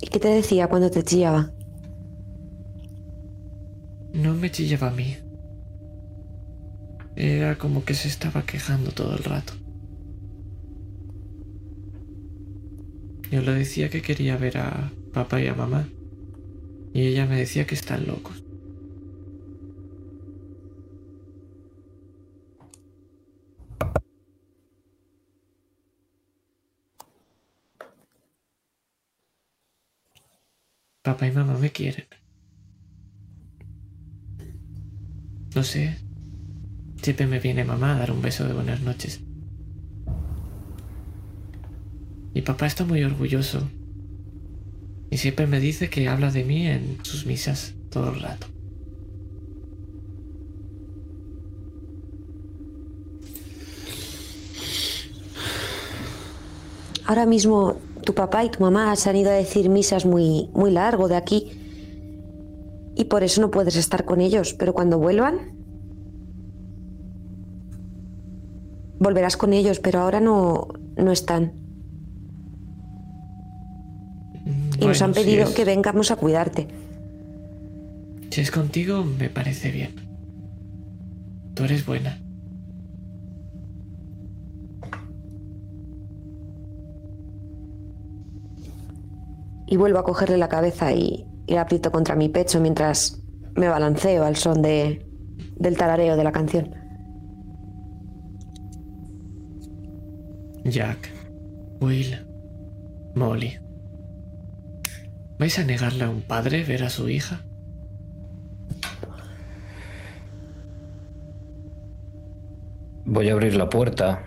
¿Y 0.08 0.10
qué 0.10 0.20
te 0.20 0.30
decía 0.30 0.70
cuando 0.70 0.90
te 0.90 1.04
chillaba? 1.04 1.52
No 4.14 4.34
me 4.36 4.50
chillaba 4.50 4.88
a 4.88 4.92
mí. 4.92 5.18
Era 7.18 7.58
como 7.58 7.84
que 7.84 7.94
se 7.94 8.08
estaba 8.08 8.44
quejando 8.44 8.92
todo 8.92 9.18
el 9.18 9.24
rato. 9.26 9.52
Yo 13.30 13.42
le 13.42 13.52
decía 13.52 13.90
que 13.90 14.02
quería 14.02 14.38
ver 14.38 14.60
a 14.60 14.94
papá 15.12 15.42
y 15.42 15.48
a 15.48 15.54
mamá. 15.54 15.90
Y 16.94 17.08
ella 17.08 17.26
me 17.26 17.40
decía 17.40 17.68
que 17.68 17.76
están 17.76 18.08
locos. 18.08 18.46
Papá 31.08 31.26
y 31.26 31.32
mamá 31.32 31.58
me 31.58 31.72
quieren. 31.72 32.04
No 35.56 35.64
sé. 35.64 35.98
Siempre 37.02 37.28
me 37.28 37.40
viene 37.40 37.64
mamá 37.64 37.96
a 37.96 38.00
dar 38.00 38.12
un 38.12 38.22
beso 38.22 38.46
de 38.46 38.52
buenas 38.52 38.82
noches. 38.82 39.22
Y 42.34 42.42
papá 42.42 42.66
está 42.66 42.84
muy 42.84 43.06
orgulloso. 43.06 43.70
Y 45.10 45.20
siempre 45.20 45.48
me 45.48 45.62
dice 45.62 45.90
que 45.90 46.10
habla 46.10 46.30
de 46.30 46.44
mí 46.44 46.68
en 46.68 46.98
sus 47.04 47.26
misas 47.26 47.74
todo 47.90 48.14
el 48.14 48.20
rato. 48.20 48.48
Ahora 57.06 57.26
mismo 57.26 57.80
tu 58.08 58.14
papá 58.14 58.46
y 58.46 58.50
tu 58.50 58.62
mamá 58.62 58.96
se 58.96 59.10
han 59.10 59.18
ido 59.18 59.30
a 59.32 59.34
decir 59.34 59.70
misas 59.70 60.06
muy, 60.06 60.50
muy 60.54 60.72
largo 60.72 61.10
de 61.10 61.18
aquí. 61.18 61.40
Y 62.96 63.04
por 63.04 63.22
eso 63.22 63.42
no 63.42 63.52
puedes 63.52 63.76
estar 63.76 64.06
con 64.06 64.22
ellos. 64.22 64.54
Pero 64.54 64.74
cuando 64.74 64.98
vuelvan, 64.98 65.36
volverás 68.98 69.36
con 69.36 69.52
ellos, 69.52 69.80
pero 69.80 70.00
ahora 70.00 70.20
no, 70.22 70.68
no 70.96 71.12
están. 71.12 71.52
Y 74.80 74.86
nos 74.86 75.02
han 75.02 75.14
si 75.14 75.20
pedido 75.22 75.44
es- 75.44 75.50
que 75.56 75.66
vengamos 75.66 76.10
a 76.12 76.16
cuidarte. 76.16 76.68
Si 78.32 78.40
es 78.42 78.52
contigo, 78.52 79.04
me 79.04 79.30
parece 79.30 79.70
bien. 79.72 79.96
Tú 81.56 81.66
eres 81.66 81.86
buena. 81.86 82.20
Y 89.68 89.78
vuelvo 89.78 90.00
a 90.00 90.04
cogerle 90.04 90.38
la 90.38 90.50
cabeza 90.50 90.92
y, 90.94 91.28
y 91.46 91.54
la 91.54 91.62
aprieto 91.62 91.92
contra 91.92 92.16
mi 92.16 92.30
pecho 92.30 92.60
mientras 92.60 93.22
me 93.56 93.68
balanceo 93.68 94.24
al 94.24 94.36
son 94.36 94.62
de, 94.62 95.06
del 95.58 95.78
tarareo 95.78 96.16
de 96.16 96.24
la 96.24 96.32
canción. 96.32 96.76
Jack, 100.64 101.12
Will, 101.80 102.26
Molly. 103.16 103.58
¿Vais 105.40 105.58
a 105.60 105.64
negarle 105.64 106.04
a 106.04 106.10
un 106.10 106.22
padre 106.22 106.64
ver 106.64 106.84
a 106.84 106.90
su 106.90 107.10
hija? 107.10 107.42
Voy 113.06 113.30
a 113.30 113.34
abrir 113.34 113.56
la 113.56 113.70
puerta. 113.70 114.24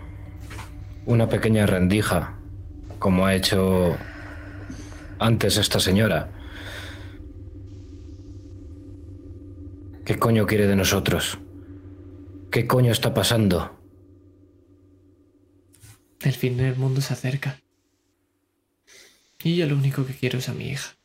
Una 1.05 1.29
pequeña 1.29 1.65
rendija, 1.65 2.39
como 2.99 3.25
ha 3.25 3.35
hecho 3.35 3.95
antes 5.21 5.57
esta 5.57 5.79
señora. 5.79 6.31
¿Qué 10.03 10.17
coño 10.17 10.47
quiere 10.47 10.65
de 10.67 10.75
nosotros? 10.75 11.37
¿Qué 12.49 12.65
coño 12.65 12.91
está 12.91 13.13
pasando? 13.13 13.79
El 16.21 16.33
fin 16.33 16.57
del 16.57 16.75
mundo 16.75 17.01
se 17.01 17.13
acerca. 17.13 17.59
Y 19.43 19.55
yo 19.55 19.67
lo 19.67 19.75
único 19.75 20.05
que 20.05 20.13
quiero 20.13 20.39
es 20.39 20.49
a 20.49 20.53
mi 20.53 20.69
hija. 20.69 20.95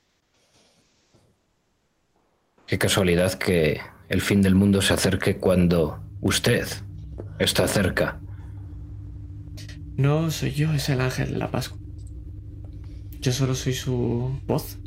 Qué 2.67 2.79
casualidad 2.79 3.35
que 3.35 3.81
el 4.09 4.23
fin 4.23 4.41
del 4.43 4.55
mundo 4.55 4.81
se 4.81 4.95
acerque 4.95 5.37
cuando 5.37 6.03
usted 6.21 6.67
está 7.39 7.69
cerca. 7.69 8.19
No 9.97 10.31
soy 10.31 10.53
yo, 10.53 10.73
es 10.73 10.89
el 10.89 11.01
ángel 11.01 11.33
de 11.33 11.39
la 11.39 11.51
Pascua. 11.51 11.86
Yo 13.27 13.33
solo 13.33 13.57
soy 13.57 13.73
su 13.73 14.31
voz. 14.47 14.79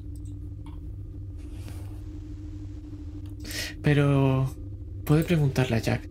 Pero 3.82 4.50
puede 5.04 5.26
preguntarle 5.26 5.76
a 5.76 5.80
Jack. 5.80 6.10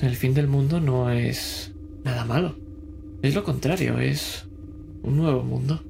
El 0.00 0.16
fin 0.16 0.34
del 0.34 0.48
mundo 0.48 0.78
no 0.78 1.08
es 1.08 1.72
nada 2.04 2.26
malo. 2.26 2.58
Es 3.22 3.34
lo 3.34 3.42
contrario, 3.42 3.98
es 3.98 4.50
un 5.02 5.16
nuevo 5.16 5.42
mundo. 5.42 5.80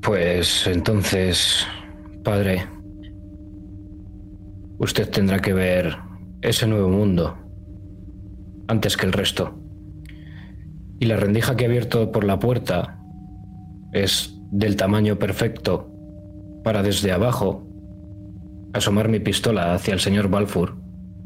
Pues 0.00 0.66
entonces, 0.66 1.66
padre, 2.24 2.66
usted 4.78 5.10
tendrá 5.10 5.40
que 5.40 5.52
ver 5.52 5.98
ese 6.40 6.66
nuevo 6.66 6.88
mundo 6.88 7.36
antes 8.66 8.96
que 8.96 9.04
el 9.04 9.12
resto. 9.12 9.60
Y 11.00 11.06
la 11.06 11.16
rendija 11.16 11.56
que 11.56 11.64
he 11.64 11.66
abierto 11.66 12.12
por 12.12 12.24
la 12.24 12.38
puerta 12.38 13.00
es 13.92 14.38
del 14.52 14.76
tamaño 14.76 15.18
perfecto 15.18 15.90
para 16.62 16.82
desde 16.82 17.10
abajo 17.10 17.66
asomar 18.72 19.08
mi 19.08 19.18
pistola 19.18 19.74
hacia 19.74 19.94
el 19.94 20.00
señor 20.00 20.28
Balfour 20.28 20.76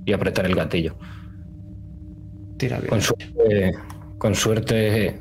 y 0.07 0.13
apretar 0.13 0.47
el 0.47 0.55
gatillo. 0.55 0.97
Tira 2.57 2.79
bien. 2.79 2.89
Con 2.89 3.01
suerte, 3.03 3.75
con 4.19 4.35
suerte 4.35 5.19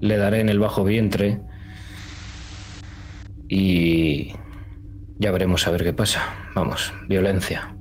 le 0.00 0.16
daré 0.16 0.40
en 0.40 0.48
el 0.48 0.58
bajo 0.58 0.82
vientre 0.84 1.40
y 3.48 4.32
ya 5.18 5.30
veremos 5.30 5.66
a 5.66 5.70
ver 5.70 5.84
qué 5.84 5.92
pasa. 5.92 6.22
Vamos, 6.54 6.92
violencia. 7.08 7.74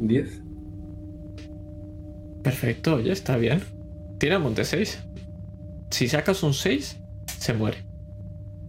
¿Diez? 0.00 0.41
Perfecto, 2.42 3.00
ya 3.00 3.12
está 3.12 3.36
bien. 3.36 3.62
Tira 4.18 4.38
monte 4.38 4.64
6. 4.64 4.98
Si 5.90 6.08
sacas 6.08 6.42
un 6.42 6.54
6, 6.54 6.96
se 7.38 7.52
muere. 7.54 7.78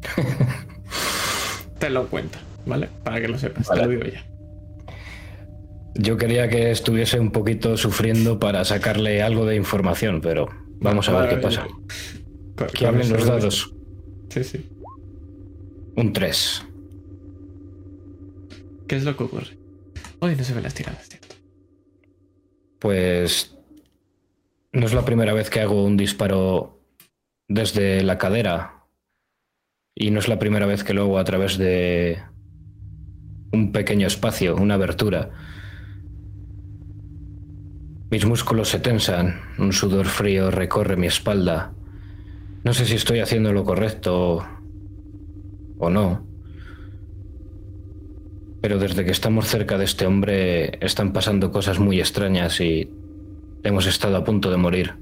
te 1.79 1.89
lo 1.89 2.07
cuenta, 2.07 2.39
¿vale? 2.65 2.89
Para 3.03 3.21
que 3.21 3.27
lo 3.27 3.37
sepas, 3.37 3.67
te 3.69 3.75
lo 3.77 3.87
digo 3.87 4.03
ya. 4.03 4.23
Yo 5.95 6.17
quería 6.17 6.49
que 6.49 6.71
estuviese 6.71 7.19
un 7.19 7.31
poquito 7.31 7.77
sufriendo 7.77 8.39
para 8.39 8.65
sacarle 8.65 9.21
algo 9.21 9.45
de 9.45 9.55
información, 9.55 10.21
pero 10.21 10.47
vamos 10.79 11.07
a 11.09 11.19
ver 11.19 11.29
qué 11.29 11.37
pasa. 11.37 11.67
Que 12.73 12.85
hablen 12.87 13.09
los 13.11 13.21
lo- 13.25 13.27
dados. 13.27 13.73
Sí, 14.29 14.43
sí. 14.43 14.69
Un 15.95 16.11
3. 16.11 16.63
¿Qué 18.87 18.95
es 18.97 19.03
lo 19.03 19.15
que 19.15 19.23
ocurre? 19.23 19.57
Hoy 20.19 20.35
no 20.35 20.43
se 20.43 20.53
ven 20.53 20.63
las 20.63 20.73
tiradas, 20.73 21.07
¿cierto? 21.07 21.35
Pues 22.79 23.52
no 24.73 24.87
es 24.87 24.93
la 24.93 25.05
primera 25.05 25.33
vez 25.33 25.49
que 25.51 25.61
hago 25.61 25.83
un 25.85 25.97
disparo 25.97 26.79
desde 27.47 28.01
la 28.01 28.17
cadera 28.17 28.85
y 29.95 30.09
no 30.09 30.19
es 30.19 30.27
la 30.27 30.39
primera 30.39 30.65
vez 30.65 30.83
que 30.83 30.95
lo 30.95 31.03
hago 31.03 31.19
a 31.19 31.23
través 31.23 31.59
de 31.59 32.19
un 33.51 33.71
pequeño 33.71 34.07
espacio, 34.07 34.55
una 34.55 34.73
abertura. 34.73 35.29
Mis 38.09 38.25
músculos 38.25 38.69
se 38.69 38.79
tensan, 38.79 39.41
un 39.59 39.73
sudor 39.73 40.07
frío 40.07 40.49
recorre 40.49 40.97
mi 40.97 41.05
espalda. 41.05 41.73
No 42.63 42.73
sé 42.73 42.85
si 42.85 42.95
estoy 42.95 43.19
haciendo 43.19 43.53
lo 43.53 43.63
correcto 43.63 44.43
o 45.77 45.89
no. 45.91 46.25
Pero 48.61 48.79
desde 48.79 49.05
que 49.05 49.11
estamos 49.11 49.47
cerca 49.47 49.77
de 49.77 49.85
este 49.85 50.07
hombre 50.07 50.79
están 50.83 51.13
pasando 51.13 51.51
cosas 51.51 51.77
muy 51.77 51.99
extrañas 51.99 52.59
y 52.59 52.89
hemos 53.63 53.85
estado 53.85 54.17
a 54.17 54.23
punto 54.23 54.51
de 54.51 54.57
morir. 54.57 54.93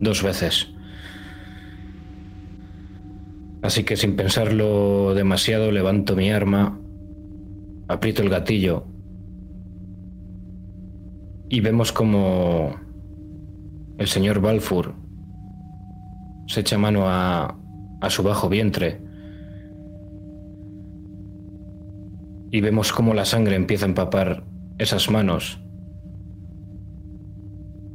Dos 0.00 0.22
veces. 0.22 0.68
Así 3.62 3.84
que 3.84 3.96
sin 3.96 4.16
pensarlo 4.16 5.14
demasiado 5.14 5.70
levanto 5.70 6.16
mi 6.16 6.30
arma, 6.30 6.80
aprieto 7.88 8.22
el 8.22 8.30
gatillo 8.30 8.86
y 11.50 11.60
vemos 11.60 11.92
como 11.92 12.76
el 13.98 14.06
señor 14.06 14.40
Balfour 14.40 14.94
se 16.46 16.60
echa 16.60 16.78
mano 16.78 17.08
a, 17.08 17.58
a 18.00 18.10
su 18.10 18.22
bajo 18.22 18.48
vientre 18.48 19.00
y 22.50 22.60
vemos 22.60 22.92
como 22.92 23.14
la 23.14 23.24
sangre 23.24 23.56
empieza 23.56 23.84
a 23.84 23.88
empapar 23.88 24.44
esas 24.78 25.10
manos. 25.10 25.59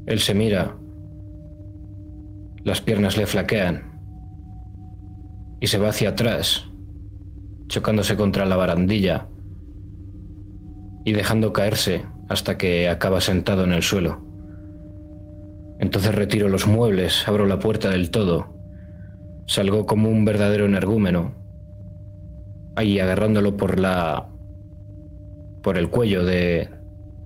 Él 0.05 0.19
se 0.19 0.33
mira, 0.33 0.75
las 2.63 2.81
piernas 2.81 3.17
le 3.17 3.25
flaquean. 3.25 3.91
Y 5.59 5.67
se 5.67 5.77
va 5.77 5.89
hacia 5.89 6.09
atrás, 6.09 6.65
chocándose 7.67 8.15
contra 8.15 8.45
la 8.45 8.55
barandilla 8.55 9.27
y 11.05 11.13
dejando 11.13 11.53
caerse 11.53 12.05
hasta 12.27 12.57
que 12.57 12.89
acaba 12.89 13.21
sentado 13.21 13.63
en 13.63 13.73
el 13.73 13.83
suelo. 13.83 14.25
Entonces 15.79 16.13
retiro 16.13 16.49
los 16.49 16.67
muebles, 16.67 17.27
abro 17.27 17.45
la 17.45 17.59
puerta 17.59 17.89
del 17.89 18.09
todo, 18.09 18.55
salgo 19.45 19.85
como 19.85 20.09
un 20.09 20.25
verdadero 20.25 20.65
energúmeno, 20.65 21.33
ahí 22.75 22.99
agarrándolo 22.99 23.57
por 23.57 23.79
la 23.79 24.29
por 25.61 25.77
el 25.77 25.89
cuello 25.89 26.23
de, 26.23 26.69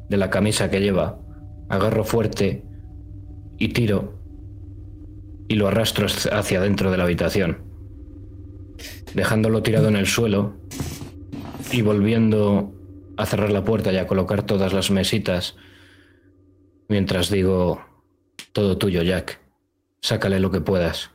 de 0.08 0.18
la 0.18 0.30
camisa 0.30 0.70
que 0.70 0.80
lleva, 0.80 1.20
agarro 1.68 2.06
fuerte 2.06 2.64
y 3.60 3.70
tiro 3.70 4.18
y 5.48 5.56
lo 5.56 5.68
arrastro 5.68 6.08
hacia 6.32 6.62
dentro 6.62 6.92
de 6.92 6.98
la 6.98 7.04
habitación 7.04 7.70
dejándolo 9.14 9.64
tirado 9.64 9.88
en 9.88 9.96
el 9.96 10.08
suelo 10.08 10.58
y 11.72 11.82
volviendo 11.82 12.74
a 13.18 13.26
cerrar 13.26 13.52
la 13.52 13.64
puerta 13.64 13.92
y 13.92 13.98
a 13.98 14.08
colocar 14.08 14.44
todas 14.44 14.74
las 14.74 14.92
mesitas, 14.92 15.56
mientras 16.88 17.30
digo, 17.30 17.86
todo 18.54 18.78
tuyo, 18.78 19.04
Jack, 19.04 19.40
sácale 20.02 20.40
lo 20.40 20.52
que 20.52 20.62
puedas. 20.62 21.12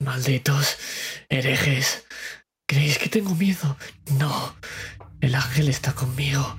Malditos 0.00 0.78
herejes. 1.28 2.06
¿Creéis 2.66 2.98
que 2.98 3.08
tengo 3.08 3.34
miedo? 3.34 3.76
No. 4.18 4.54
El 5.20 5.34
ángel 5.34 5.68
está 5.68 5.94
conmigo. 5.94 6.58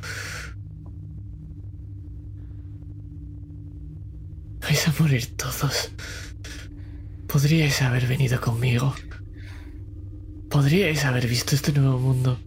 Vais 4.61 4.88
a 4.88 4.94
morir 4.99 5.26
todos. 5.36 5.91
Podríais 7.27 7.81
haber 7.81 8.07
venido 8.07 8.41
conmigo. 8.41 8.94
Podríais 10.49 11.06
haber 11.06 11.27
visto 11.27 11.56
este 11.56 11.72
nuevo 11.72 11.99
mundo. 11.99 12.40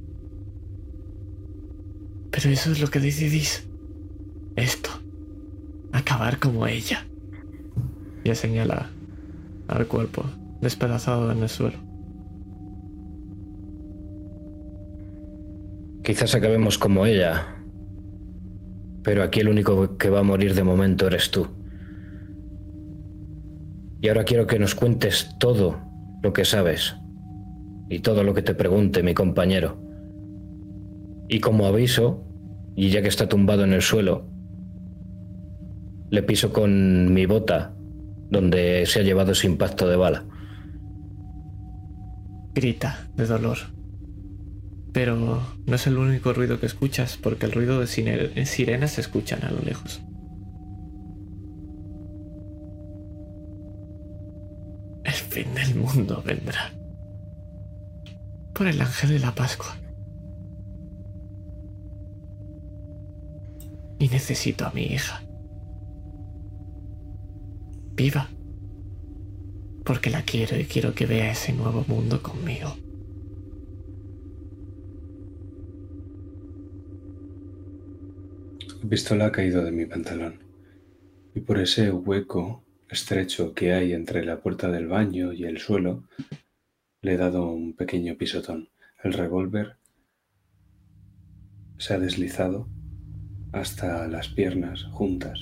Pero 2.30 2.50
eso 2.50 2.72
es 2.72 2.80
lo 2.80 2.88
que 2.88 3.00
decidís. 3.00 3.66
Esto. 4.56 4.90
Acabar 5.92 6.38
como 6.38 6.66
ella. 6.66 7.06
Y 8.24 8.34
señala 8.34 8.90
al 9.68 9.86
cuerpo, 9.86 10.24
despedazado 10.60 11.30
en 11.32 11.42
el 11.42 11.48
suelo. 11.48 11.78
Quizás 16.02 16.34
acabemos 16.34 16.78
como 16.78 17.06
ella. 17.06 17.56
Pero 19.02 19.22
aquí 19.22 19.40
el 19.40 19.48
único 19.48 19.96
que 19.96 20.10
va 20.10 20.20
a 20.20 20.24
morir 20.24 20.54
de 20.54 20.64
momento 20.64 21.06
eres 21.06 21.30
tú. 21.30 21.61
Y 24.02 24.08
ahora 24.08 24.24
quiero 24.24 24.48
que 24.48 24.58
nos 24.58 24.74
cuentes 24.74 25.36
todo 25.38 25.78
lo 26.22 26.32
que 26.32 26.44
sabes 26.44 26.96
y 27.88 28.00
todo 28.00 28.24
lo 28.24 28.34
que 28.34 28.42
te 28.42 28.52
pregunte 28.52 29.04
mi 29.04 29.14
compañero. 29.14 29.80
Y 31.28 31.38
como 31.38 31.66
aviso, 31.66 32.26
y 32.74 32.90
ya 32.90 33.00
que 33.00 33.06
está 33.06 33.28
tumbado 33.28 33.62
en 33.62 33.72
el 33.72 33.80
suelo, 33.80 34.26
le 36.10 36.24
piso 36.24 36.52
con 36.52 37.14
mi 37.14 37.26
bota 37.26 37.76
donde 38.28 38.86
se 38.86 38.98
ha 38.98 39.02
llevado 39.04 39.32
ese 39.32 39.46
impacto 39.46 39.88
de 39.88 39.94
bala. 39.94 40.24
Grita 42.54 43.06
de 43.14 43.26
dolor. 43.26 43.58
Pero 44.92 45.16
no 45.64 45.74
es 45.76 45.86
el 45.86 45.96
único 45.96 46.32
ruido 46.32 46.58
que 46.58 46.66
escuchas, 46.66 47.16
porque 47.22 47.46
el 47.46 47.52
ruido 47.52 47.78
de 47.78 47.86
sirenas 47.86 48.90
se 48.90 49.00
escuchan 49.00 49.44
a 49.44 49.52
lo 49.52 49.60
lejos. 49.60 50.02
El 55.12 55.18
fin 55.18 55.54
del 55.54 55.74
mundo 55.74 56.22
vendrá 56.24 56.72
por 58.54 58.66
el 58.66 58.80
ángel 58.80 59.10
de 59.10 59.18
la 59.18 59.34
Pascua. 59.34 59.76
Y 63.98 64.08
necesito 64.08 64.64
a 64.64 64.70
mi 64.70 64.84
hija. 64.84 65.22
Viva. 67.94 68.30
Porque 69.84 70.08
la 70.08 70.22
quiero 70.22 70.58
y 70.58 70.64
quiero 70.64 70.94
que 70.94 71.04
vea 71.04 71.32
ese 71.32 71.52
nuevo 71.52 71.84
mundo 71.86 72.22
conmigo. 72.22 72.74
La 78.82 78.88
pistola 78.88 79.26
ha 79.26 79.32
caído 79.32 79.62
de 79.62 79.72
mi 79.72 79.84
pantalón 79.84 80.38
y 81.34 81.40
por 81.40 81.58
ese 81.58 81.90
hueco 81.90 82.61
estrecho 82.92 83.54
que 83.54 83.72
hay 83.72 83.92
entre 83.94 84.24
la 84.24 84.40
puerta 84.40 84.70
del 84.70 84.86
baño 84.86 85.32
y 85.32 85.44
el 85.44 85.58
suelo 85.58 86.04
le 87.00 87.14
he 87.14 87.16
dado 87.16 87.50
un 87.50 87.74
pequeño 87.74 88.16
pisotón. 88.16 88.68
El 89.02 89.14
revólver 89.14 89.76
se 91.78 91.94
ha 91.94 91.98
deslizado 91.98 92.68
hasta 93.52 94.06
las 94.08 94.28
piernas 94.28 94.84
juntas. 94.84 95.40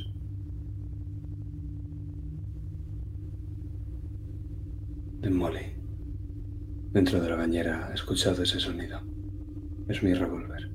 De 5.20 5.28
Molly. 5.28 5.77
Dentro 6.93 7.20
de 7.20 7.28
la 7.28 7.36
bañera 7.36 7.89
he 7.90 7.94
escuchado 7.94 8.43
ese 8.43 8.59
sonido. 8.59 9.02
Es 9.89 10.02
mi 10.02 10.14
revólver. 10.14 10.70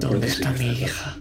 ¿Dónde 0.00 0.28
está 0.28 0.52
mi 0.52 0.70
hija? 0.70 1.20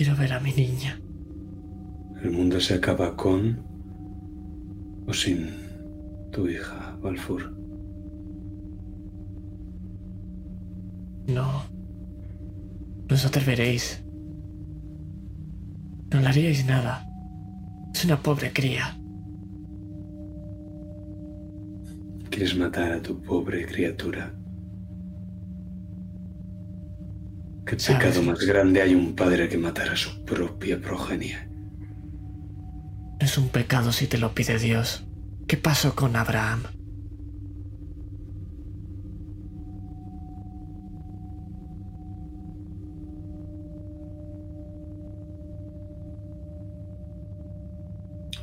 Quiero 0.00 0.16
ver 0.16 0.32
a 0.32 0.40
mi 0.40 0.50
niña. 0.50 0.98
El 2.22 2.30
mundo 2.30 2.58
se 2.58 2.72
acaba 2.72 3.14
con 3.18 3.62
o 5.06 5.12
sin 5.12 5.50
tu 6.32 6.48
hija, 6.48 6.96
Balfour. 7.02 7.54
No. 11.26 11.64
No 13.10 13.14
os 13.14 13.26
atreveréis. 13.26 14.02
No 16.10 16.20
le 16.20 16.28
haríais 16.28 16.64
nada. 16.64 17.06
Es 17.92 18.02
una 18.06 18.22
pobre 18.22 18.54
cría. 18.54 18.98
¿Quieres 22.30 22.56
matar 22.56 22.92
a 22.92 23.02
tu 23.02 23.20
pobre 23.20 23.66
criatura? 23.66 24.32
¿Qué 27.66 27.76
pecado 27.76 28.22
más 28.22 28.40
grande 28.40 28.82
hay 28.82 28.94
un 28.94 29.14
padre 29.14 29.48
que 29.48 29.58
matar 29.58 29.90
a 29.90 29.96
su 29.96 30.24
propia 30.24 30.80
progenie? 30.80 31.36
Es 33.20 33.38
un 33.38 33.48
pecado 33.48 33.92
si 33.92 34.06
te 34.06 34.18
lo 34.18 34.34
pide 34.34 34.58
Dios. 34.58 35.04
¿Qué 35.46 35.56
pasó 35.56 35.94
con 35.94 36.16
Abraham? 36.16 36.62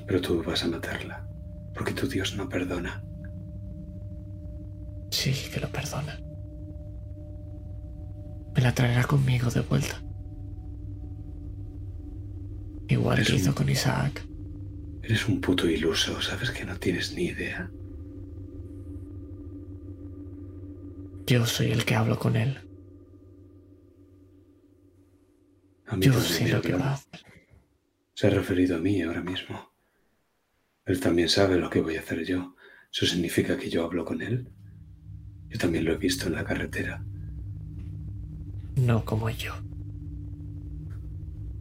Pero 0.06 0.22
tú 0.22 0.42
vas 0.44 0.64
a 0.64 0.68
matarla, 0.68 1.28
porque 1.74 1.94
tu 1.94 2.08
Dios 2.08 2.36
no 2.38 2.48
perdona. 2.48 3.04
Sí, 5.12 5.34
que 5.52 5.60
lo 5.60 5.68
perdona. 5.68 6.27
Me 8.58 8.64
la 8.64 8.74
traerá 8.74 9.04
conmigo 9.04 9.52
de 9.52 9.62
vuelta. 9.62 10.02
Igual 12.88 13.24
que 13.24 13.36
hizo 13.36 13.54
con 13.54 13.70
Isaac. 13.70 14.26
Eres 15.04 15.28
un 15.28 15.40
puto 15.42 15.70
iluso, 15.70 16.20
sabes 16.24 16.50
que 16.50 16.66
no 16.66 16.76
tienes 16.80 17.14
ni 17.14 17.26
idea. 17.26 17.70
Yo 21.28 21.46
soy 21.46 21.72
el 21.72 21.86
que 21.86 21.94
hablo 21.94 22.18
con 22.18 22.36
él. 22.36 22.58
A 25.86 25.96
mí 25.96 26.08
Yo 26.08 26.14
sé 26.20 26.48
lo 26.48 26.60
que 26.60 26.74
va 26.74 26.90
a 26.90 26.94
hacer. 26.96 27.22
Se 28.16 28.26
ha 28.26 28.32
referido 28.32 28.78
a 28.78 28.80
mí 28.80 29.04
ahora 29.04 29.22
mismo. 29.22 29.72
Él 30.86 31.00
también 31.00 31.30
sabe 31.30 31.58
lo 31.58 31.70
que 31.70 31.82
voy 31.82 31.98
a 31.98 32.00
hacer 32.00 32.26
yo. 32.26 32.56
¿Eso 32.92 33.06
significa 33.06 33.56
que 33.56 33.70
yo 33.70 33.84
hablo 33.84 34.04
con 34.04 34.24
él? 34.24 34.50
Yo 35.48 35.60
también 35.60 35.86
lo 35.86 35.94
he 35.94 35.98
visto 35.98 36.26
en 36.26 36.34
la 36.34 36.44
carretera. 36.44 37.06
No 38.78 39.04
como 39.04 39.30
yo. 39.30 39.54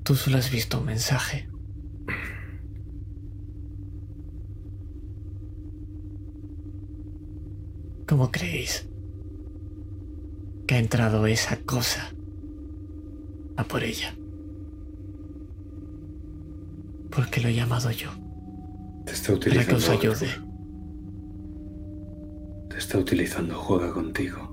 Tú 0.04 0.14
solo 0.14 0.38
has 0.38 0.50
visto 0.50 0.78
un 0.78 0.86
mensaje. 0.86 1.48
¿Cómo 8.08 8.30
creéis 8.30 8.88
que 10.66 10.74
ha 10.76 10.78
entrado 10.78 11.26
esa 11.26 11.56
cosa 11.62 12.12
a 13.56 13.64
por 13.64 13.82
ella? 13.82 14.14
Porque 17.10 17.40
lo 17.40 17.48
he 17.48 17.54
llamado 17.54 17.90
yo, 17.90 18.10
Te 19.06 19.12
está 19.12 19.32
para 19.32 19.40
que 19.40 19.48
utilizando. 19.50 19.76
os 19.76 19.88
ayude. 19.88 20.28
Te 22.68 22.78
está 22.78 22.98
utilizando, 22.98 23.54
juega 23.54 23.92
contigo. 23.92 24.52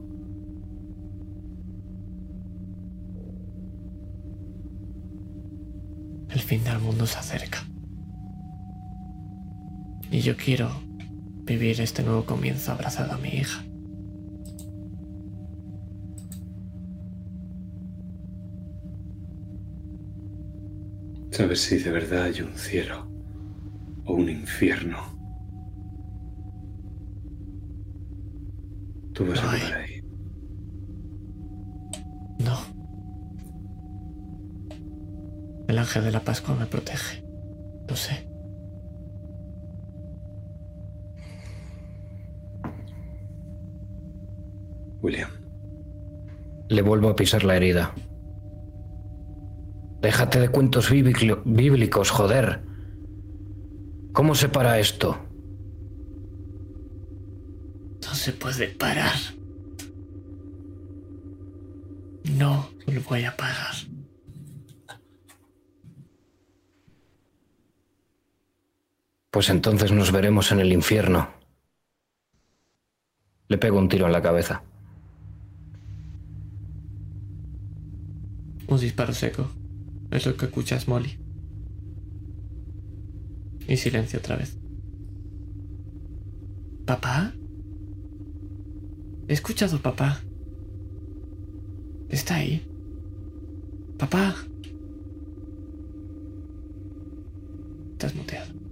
El 6.29 6.41
fin 6.53 6.63
del 6.63 6.79
mundo 6.79 7.07
se 7.07 7.17
acerca. 7.17 7.63
Y 10.11 10.19
yo 10.19 10.37
quiero 10.37 10.69
vivir 11.45 11.81
este 11.81 12.03
nuevo 12.03 12.25
comienzo 12.25 12.71
abrazado 12.71 13.13
a 13.13 13.17
mi 13.17 13.29
hija. 13.29 13.63
¿Sabes 21.31 21.61
si 21.61 21.79
de 21.79 21.89
verdad 21.89 22.25
hay 22.25 22.41
un 22.41 22.55
cielo 22.55 23.07
o 24.05 24.13
un 24.13 24.29
infierno? 24.29 24.99
Tú 29.13 29.25
vas 29.25 29.41
No 29.41 29.49
a 29.49 29.55
llegar 29.55 29.81
ahí. 29.81 30.01
No. 32.37 32.73
El 35.73 35.79
ángel 35.79 36.03
de 36.03 36.11
la 36.11 36.19
Pascua 36.19 36.53
me 36.53 36.67
protege. 36.67 37.23
Lo 37.89 37.95
sé. 37.95 38.27
William, 45.01 45.31
Le 46.69 46.81
vuelvo 46.83 47.09
a 47.09 47.15
pisar 47.15 47.43
la 47.43 47.55
herida. 47.55 47.91
Déjate 49.99 50.39
de 50.41 50.49
cuentos 50.49 50.91
bíblicos, 50.91 52.11
joder. 52.11 52.61
¿Cómo 54.11 54.35
se 54.35 54.49
para 54.49 54.77
esto? 54.77 55.17
No 58.03 58.13
se 58.13 58.31
puede 58.33 58.67
parar. 58.67 59.15
No 62.37 62.69
lo 62.85 63.01
voy 63.01 63.23
a 63.23 63.35
parar. 63.35 63.73
Pues 69.33 69.49
entonces 69.49 69.91
nos 69.91 70.11
veremos 70.11 70.51
en 70.51 70.59
el 70.59 70.71
infierno. 70.71 71.27
Le 73.47 73.57
pego 73.57 73.79
un 73.79 73.89
tiro 73.89 74.05
en 74.05 74.11
la 74.11 74.21
cabeza. 74.21 74.61
Un 78.67 78.79
disparo 78.79 79.11
seco. 79.11 79.49
Es 80.11 80.27
lo 80.27 80.37
que 80.37 80.45
escuchas, 80.45 80.87
Molly. 80.87 81.17
Y 83.67 83.75
silencio 83.75 84.19
otra 84.19 84.35
vez. 84.35 84.55
¿Papá? 86.85 87.33
He 89.27 89.33
escuchado 89.33 89.79
papá. 89.79 90.21
Está 92.07 92.35
ahí. 92.35 92.63
Papá. 93.97 94.35
Estás 97.93 98.13
muteado. 98.13 98.62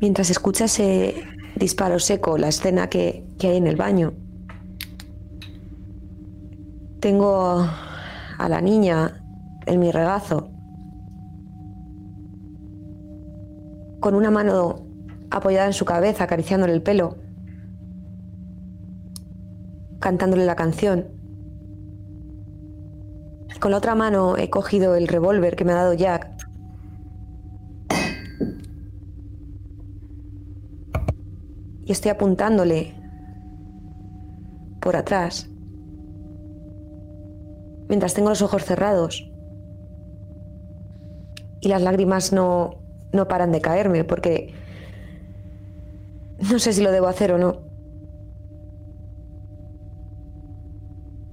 Mientras 0.00 0.30
escucha 0.30 0.64
ese 0.64 1.14
disparo 1.56 1.98
seco, 1.98 2.38
la 2.38 2.48
escena 2.48 2.88
que, 2.88 3.26
que 3.38 3.48
hay 3.48 3.58
en 3.58 3.66
el 3.66 3.76
baño, 3.76 4.14
tengo 7.00 7.66
a 8.38 8.48
la 8.48 8.60
niña 8.62 9.22
en 9.66 9.78
mi 9.78 9.90
regazo, 9.90 10.50
con 14.00 14.14
una 14.14 14.30
mano 14.30 14.86
apoyada 15.30 15.66
en 15.66 15.74
su 15.74 15.84
cabeza, 15.84 16.24
acariciándole 16.24 16.72
el 16.72 16.82
pelo, 16.82 17.18
cantándole 19.98 20.46
la 20.46 20.56
canción. 20.56 21.08
Con 23.60 23.70
la 23.70 23.76
otra 23.76 23.94
mano 23.94 24.38
he 24.38 24.48
cogido 24.48 24.94
el 24.94 25.06
revólver 25.08 25.56
que 25.56 25.66
me 25.66 25.72
ha 25.72 25.76
dado 25.76 25.92
Jack 25.92 26.39
y 31.90 31.92
estoy 31.92 32.12
apuntándole 32.12 32.94
por 34.80 34.94
atrás, 34.94 35.48
mientras 37.88 38.14
tengo 38.14 38.28
los 38.28 38.42
ojos 38.42 38.64
cerrados 38.64 39.28
y 41.60 41.66
las 41.66 41.82
lágrimas 41.82 42.32
no, 42.32 42.80
no 43.12 43.26
paran 43.26 43.50
de 43.50 43.60
caerme 43.60 44.04
porque 44.04 44.54
no 46.48 46.60
sé 46.60 46.74
si 46.74 46.80
lo 46.80 46.92
debo 46.92 47.08
hacer 47.08 47.32
o 47.32 47.38
no. 47.38 47.60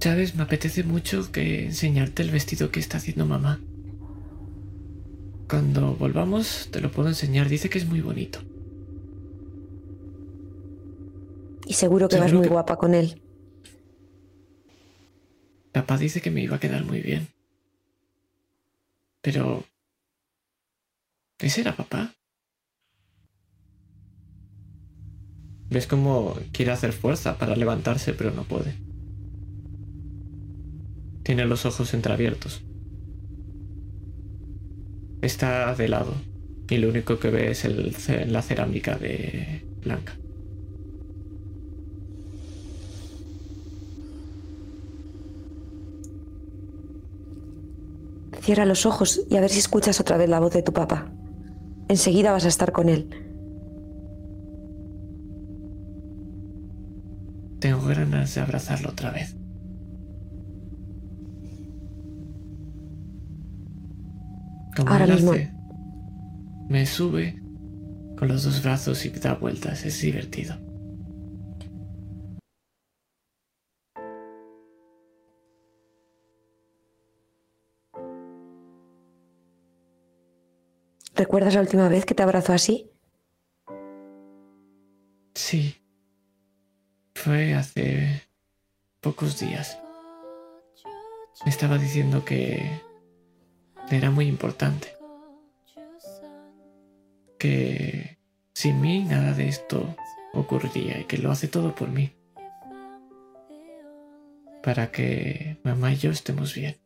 ¿Sabes? 0.00 0.34
Me 0.34 0.42
apetece 0.42 0.82
mucho 0.82 1.30
que 1.30 1.66
enseñarte 1.66 2.24
el 2.24 2.32
vestido 2.32 2.72
que 2.72 2.80
está 2.80 2.96
haciendo 2.96 3.26
mamá. 3.26 3.60
Cuando 5.48 5.94
volvamos 5.94 6.68
te 6.72 6.80
lo 6.80 6.90
puedo 6.90 7.10
enseñar. 7.10 7.48
Dice 7.48 7.70
que 7.70 7.78
es 7.78 7.88
muy 7.88 8.00
bonito. 8.00 8.40
Y 11.68 11.74
seguro 11.74 12.08
que 12.08 12.18
vas 12.18 12.32
muy 12.32 12.44
que- 12.44 12.48
guapa 12.48 12.78
con 12.78 12.94
él. 12.94 13.20
Papá 15.70 15.98
dice 15.98 16.22
que 16.22 16.30
me 16.30 16.40
iba 16.42 16.56
a 16.56 16.60
quedar 16.60 16.82
muy 16.82 17.02
bien. 17.02 17.28
Pero... 19.20 19.64
¿Ese 21.38 21.60
era 21.60 21.76
papá? 21.76 22.14
¿Ves 25.68 25.86
cómo 25.86 26.34
quiere 26.52 26.72
hacer 26.72 26.94
fuerza 26.94 27.36
para 27.36 27.54
levantarse 27.54 28.14
pero 28.14 28.30
no 28.30 28.44
puede? 28.44 28.74
Tiene 31.22 31.44
los 31.44 31.66
ojos 31.66 31.92
entreabiertos. 31.92 32.62
Está 35.20 35.74
de 35.74 35.88
lado 35.88 36.14
y 36.70 36.78
lo 36.78 36.88
único 36.88 37.18
que 37.18 37.28
ve 37.28 37.50
es 37.50 37.66
el 37.66 37.94
la 38.32 38.40
cerámica 38.40 38.96
de 38.96 39.68
Blanca. 39.82 40.16
Cierra 48.40 48.64
los 48.64 48.86
ojos 48.86 49.22
y 49.28 49.36
a 49.36 49.40
ver 49.40 49.50
si 49.50 49.58
escuchas 49.58 50.00
otra 50.00 50.16
vez 50.16 50.28
la 50.28 50.40
voz 50.40 50.52
de 50.52 50.62
tu 50.62 50.72
papá. 50.72 51.10
Enseguida 51.88 52.32
vas 52.32 52.44
a 52.44 52.48
estar 52.48 52.72
con 52.72 52.88
él. 52.88 53.08
Tengo 57.60 57.84
ganas 57.86 58.34
de 58.34 58.40
abrazarlo 58.40 58.90
otra 58.90 59.10
vez. 59.10 59.36
Como 64.76 64.92
Ahora 64.92 65.04
él 65.06 65.14
mismo. 65.14 65.32
hace, 65.32 65.52
me 66.68 66.86
sube 66.86 67.42
con 68.16 68.28
los 68.28 68.44
dos 68.44 68.62
brazos 68.62 69.04
y 69.04 69.10
da 69.10 69.34
vueltas. 69.34 69.84
Es 69.84 70.00
divertido. 70.00 70.67
¿Recuerdas 81.18 81.54
la 81.54 81.62
última 81.62 81.88
vez 81.88 82.06
que 82.06 82.14
te 82.14 82.22
abrazó 82.22 82.52
así? 82.52 82.92
Sí. 85.34 85.74
Fue 87.12 87.54
hace 87.54 88.22
pocos 89.00 89.40
días. 89.40 89.76
me 91.44 91.50
estaba 91.50 91.76
diciendo 91.76 92.24
que 92.24 92.70
era 93.90 94.12
muy 94.12 94.28
importante. 94.28 94.94
Que 97.36 98.18
sin 98.54 98.80
mí 98.80 99.02
nada 99.02 99.32
de 99.32 99.48
esto 99.48 99.96
ocurriría 100.32 101.00
y 101.00 101.04
que 101.06 101.18
lo 101.18 101.32
hace 101.32 101.48
todo 101.48 101.74
por 101.74 101.88
mí. 101.88 102.12
Para 104.62 104.92
que 104.92 105.58
mamá 105.64 105.92
y 105.92 105.96
yo 105.96 106.12
estemos 106.12 106.54
bien. 106.54 106.76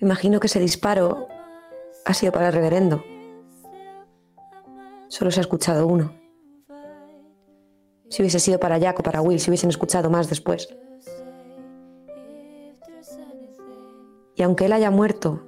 Imagino 0.00 0.40
que 0.40 0.46
ese 0.46 0.60
disparo 0.60 1.28
ha 2.06 2.14
sido 2.14 2.32
para 2.32 2.48
el 2.48 2.54
reverendo. 2.54 3.04
Solo 5.08 5.30
se 5.30 5.40
ha 5.40 5.42
escuchado 5.42 5.86
uno. 5.86 6.14
Si 8.08 8.22
hubiese 8.22 8.40
sido 8.40 8.58
para 8.58 8.78
Jack 8.78 8.98
o 8.98 9.02
para 9.02 9.20
Will, 9.20 9.38
si 9.38 9.50
hubiesen 9.50 9.70
escuchado 9.70 10.08
más 10.08 10.28
después. 10.28 10.74
Y 14.34 14.42
aunque 14.42 14.64
él 14.64 14.72
haya 14.72 14.90
muerto, 14.90 15.42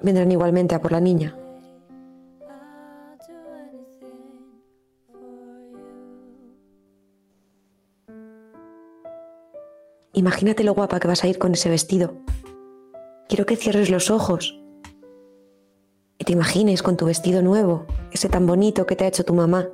vendrán 0.00 0.30
igualmente 0.30 0.74
a 0.76 0.80
por 0.80 0.92
la 0.92 1.00
niña. 1.00 1.36
Imagínate 10.14 10.62
lo 10.62 10.74
guapa 10.74 11.00
que 11.00 11.08
vas 11.08 11.24
a 11.24 11.28
ir 11.28 11.38
con 11.38 11.52
ese 11.52 11.68
vestido. 11.68 12.14
Quiero 13.28 13.46
que 13.46 13.56
cierres 13.56 13.90
los 13.90 14.10
ojos 14.10 14.60
y 16.18 16.24
te 16.24 16.32
imagines 16.32 16.82
con 16.82 16.96
tu 16.96 17.06
vestido 17.06 17.42
nuevo, 17.42 17.86
ese 18.12 18.28
tan 18.28 18.46
bonito 18.46 18.86
que 18.86 18.94
te 18.94 19.04
ha 19.04 19.08
hecho 19.08 19.24
tu 19.24 19.34
mamá. 19.34 19.66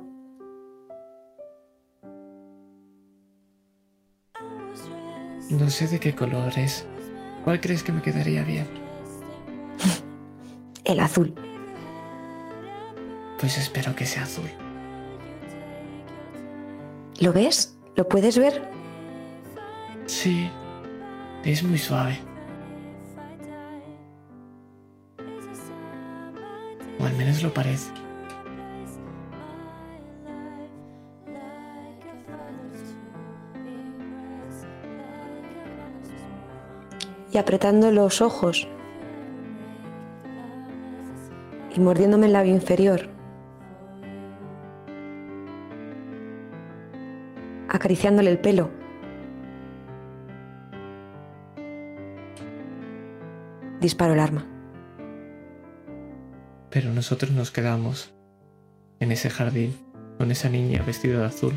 No 5.49 5.69
sé 5.69 5.87
de 5.87 5.99
qué 5.99 6.15
color 6.15 6.57
es. 6.57 6.85
¿Cuál 7.43 7.61
crees 7.61 7.83
que 7.83 7.91
me 7.91 8.01
quedaría 8.01 8.43
bien? 8.43 8.67
El 10.83 10.99
azul. 10.99 11.35
Pues 13.39 13.57
espero 13.57 13.95
que 13.95 14.05
sea 14.07 14.23
azul. 14.23 14.49
¿Lo 17.19 17.33
ves? 17.33 17.77
¿Lo 17.95 18.07
puedes 18.07 18.37
ver? 18.39 18.80
Sí, 20.23 20.51
es 21.43 21.63
muy 21.63 21.79
suave. 21.79 22.19
O 26.99 27.05
al 27.05 27.13
menos 27.17 27.41
lo 27.41 27.51
parece. 27.51 27.91
Y 37.33 37.37
apretando 37.39 37.89
los 37.89 38.21
ojos 38.21 38.67
y 41.75 41.79
mordiéndome 41.79 42.27
el 42.27 42.33
labio 42.33 42.53
inferior, 42.53 43.09
acariciándole 47.69 48.29
el 48.29 48.37
pelo. 48.37 48.80
Disparo 53.81 54.13
el 54.13 54.19
arma. 54.19 54.45
Pero 56.69 56.93
nosotros 56.93 57.31
nos 57.31 57.49
quedamos 57.49 58.13
en 58.99 59.11
ese 59.11 59.31
jardín 59.31 59.75
con 60.19 60.29
esa 60.29 60.49
niña 60.49 60.83
vestida 60.85 61.17
de 61.17 61.25
azul. 61.25 61.53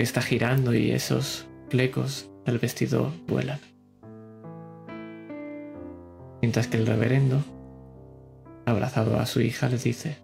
Está 0.00 0.22
girando 0.22 0.74
y 0.74 0.90
esos 0.90 1.46
flecos 1.68 2.28
del 2.44 2.58
vestido 2.58 3.12
vuelan. 3.28 3.60
Mientras 6.42 6.66
que 6.66 6.78
el 6.78 6.86
reverendo, 6.88 7.44
abrazado 8.66 9.20
a 9.20 9.26
su 9.26 9.40
hija, 9.40 9.68
le 9.68 9.78
dice, 9.78 10.16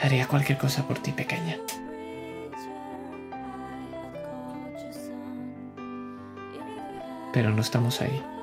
haría 0.00 0.26
cualquier 0.26 0.56
cosa 0.56 0.88
por 0.88 0.98
ti, 0.98 1.12
pequeña. 1.12 1.58
Pero 7.34 7.50
no 7.50 7.60
estamos 7.60 8.00
ahí. 8.00 8.37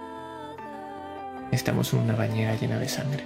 Estamos 1.66 1.92
en 1.94 2.02
una 2.02 2.16
bañera 2.16 2.56
llena 2.58 2.78
de 2.78 2.88
sangre. 2.88 3.26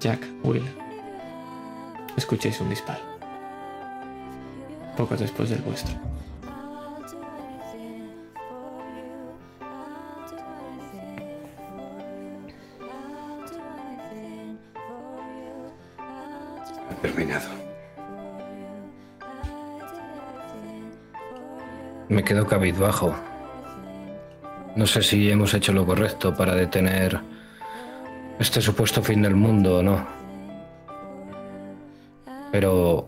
Jack, 0.00 0.18
Will, 0.44 0.64
escuchéis 2.16 2.58
un 2.62 2.70
disparo. 2.70 3.02
Poco 4.96 5.14
después 5.14 5.50
del 5.50 5.60
vuestro. 5.60 5.94
Me 22.26 22.30
quedo 22.30 22.48
cabizbajo. 22.48 23.14
No 24.74 24.84
sé 24.88 25.00
si 25.02 25.30
hemos 25.30 25.54
hecho 25.54 25.72
lo 25.72 25.86
correcto 25.86 26.34
para 26.34 26.56
detener 26.56 27.20
este 28.40 28.60
supuesto 28.60 29.00
fin 29.00 29.22
del 29.22 29.36
mundo 29.36 29.78
o 29.78 29.82
no. 29.84 30.04
Pero 32.50 33.06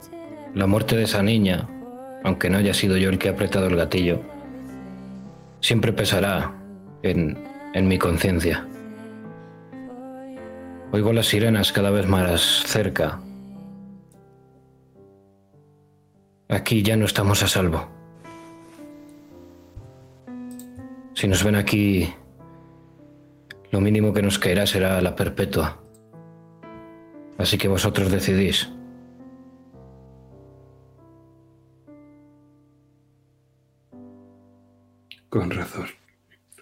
la 0.55 0.69
muerte 0.69 0.95
de 0.95 1.03
esa 1.03 1.21
niña, 1.25 1.67
aunque 2.23 2.49
no 2.49 2.59
haya 2.59 2.73
sido 2.73 2.97
yo 2.97 3.11
el 3.11 3.19
que 3.19 3.29
ha 3.29 3.33
apretado 3.33 3.67
el 3.67 3.75
gatillo, 3.75 4.21
siempre 5.59 5.93
pesará 5.93 6.55
en, 7.03 7.45
en 7.75 7.89
mi 7.89 7.99
conciencia. 7.99 8.69
Oigo 10.93 11.13
las 11.13 11.27
sirenas 11.27 11.73
cada 11.73 11.91
vez 11.91 12.07
más 12.07 12.63
cerca. 12.67 13.19
Aquí 16.49 16.85
ya 16.85 16.97
no 16.97 17.05
estamos 17.05 17.43
a 17.43 17.49
salvo. 17.49 17.98
Si 21.29 21.31
nos 21.31 21.45
ven 21.45 21.57
aquí, 21.57 22.15
lo 23.71 23.83
mínimo 23.83 24.15
que 24.15 24.23
nos 24.23 24.39
caerá 24.39 24.67
será 24.67 24.99
la 25.03 25.15
perpetua. 25.15 25.79
Así 27.37 27.59
que 27.59 27.69
vosotros 27.69 28.11
decidís. 28.11 28.67
Con 35.29 35.51
razón, 35.51 35.89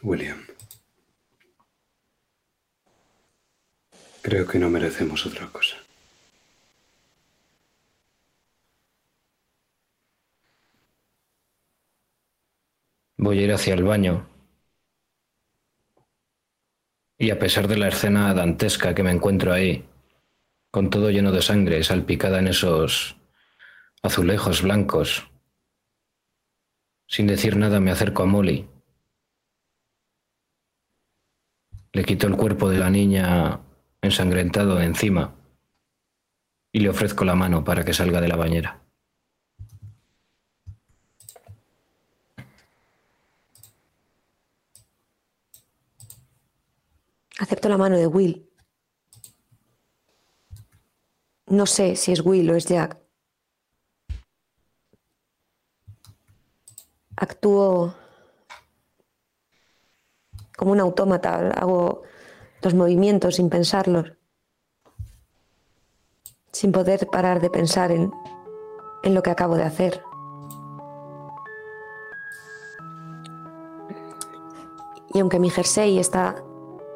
William. 0.03 0.45
Creo 4.23 4.49
que 4.49 4.59
no 4.59 4.69
merecemos 4.69 5.25
otra 5.27 5.47
cosa. 5.47 5.77
Voy 13.17 13.39
a 13.39 13.43
ir 13.43 13.53
hacia 13.53 13.75
el 13.75 13.85
baño. 13.85 14.36
Y 17.19 17.31
a 17.31 17.39
pesar 17.39 17.67
de 17.67 17.79
la 17.79 17.89
escena 17.89 18.35
dantesca 18.35 18.95
que 18.95 19.03
me 19.03 19.11
encuentro 19.11 19.53
ahí, 19.53 19.85
con 20.71 20.91
todo 20.91 21.11
lleno 21.11 21.33
de 21.33 21.41
sangre 21.41 21.83
salpicada 21.83 22.39
en 22.39 22.49
esos 22.49 23.17
azulejos 24.03 24.63
blancos, 24.63 25.31
sin 27.07 27.27
decir 27.27 27.57
nada 27.57 27.81
me 27.81 27.91
acerco 27.91 28.23
a 28.23 28.27
Molly. 28.27 28.69
Le 31.93 32.05
quito 32.05 32.27
el 32.27 32.37
cuerpo 32.37 32.69
de 32.69 32.79
la 32.79 32.91
niña 32.91 33.61
ensangrentado 34.03 34.75
de 34.75 34.85
encima 34.85 35.35
y 36.73 36.81
le 36.81 36.91
ofrezco 36.91 37.25
la 37.25 37.35
mano 37.35 37.65
para 37.65 37.85
que 37.85 37.95
salga 37.95 38.21
de 38.21 38.29
la 38.29 38.37
bañera. 38.37 38.86
Acepto 47.39 47.69
la 47.69 47.77
mano 47.77 47.97
de 47.99 48.07
Will. 48.07 48.51
No 51.47 51.67
sé 51.67 51.97
si 51.97 52.13
es 52.13 52.25
Will 52.25 52.51
o 52.51 52.57
es 52.57 52.67
Jack. 52.67 52.99
Actúo 57.17 57.95
como 60.57 60.73
un 60.73 60.81
autómata, 60.81 61.51
hago 61.51 62.03
los 62.63 62.75
movimientos 62.75 63.37
sin 63.37 63.51
pensarlos, 63.51 64.13
sin 66.53 66.73
poder 66.73 67.07
parar 67.09 67.41
de 67.41 67.51
pensar 67.51 67.93
en, 67.93 68.11
en 69.03 69.15
lo 69.15 69.23
que 69.23 69.31
acabo 69.31 69.57
de 69.57 69.65
hacer. 69.65 70.03
Y 75.13 75.21
aunque 75.21 75.39
mi 75.39 75.51
jersey 75.51 75.99
está, 75.99 76.43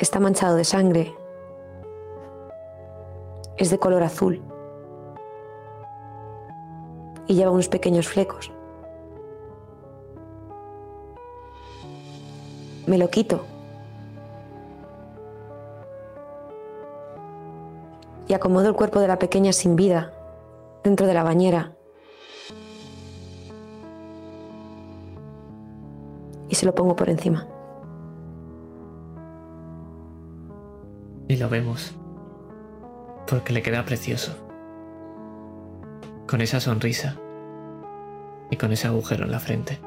está 0.04 0.18
manchado 0.18 0.56
de 0.56 0.64
sangre, 0.64 1.14
es 3.56 3.70
de 3.70 3.78
color 3.78 4.02
azul 4.02 4.42
y 7.26 7.34
lleva 7.34 7.50
unos 7.50 7.68
pequeños 7.68 8.08
flecos. 8.08 8.50
Me 12.86 12.98
lo 12.98 13.08
quito. 13.08 13.44
Y 18.26 18.32
acomodo 18.32 18.68
el 18.68 18.74
cuerpo 18.74 19.00
de 19.00 19.08
la 19.08 19.18
pequeña 19.18 19.52
sin 19.52 19.76
vida 19.76 20.12
dentro 20.82 21.06
de 21.06 21.14
la 21.14 21.22
bañera. 21.22 21.72
Y 26.48 26.54
se 26.54 26.66
lo 26.66 26.74
pongo 26.74 26.96
por 26.96 27.10
encima. 27.10 27.46
Y 31.30 31.36
lo 31.36 31.48
vemos. 31.48 31.94
Porque 33.28 33.52
le 33.52 33.62
queda 33.62 33.84
precioso. 33.84 34.34
Con 36.26 36.40
esa 36.40 36.58
sonrisa. 36.58 37.14
Y 38.50 38.56
con 38.56 38.72
ese 38.72 38.88
agujero 38.88 39.26
en 39.26 39.30
la 39.30 39.38
frente. 39.38 39.78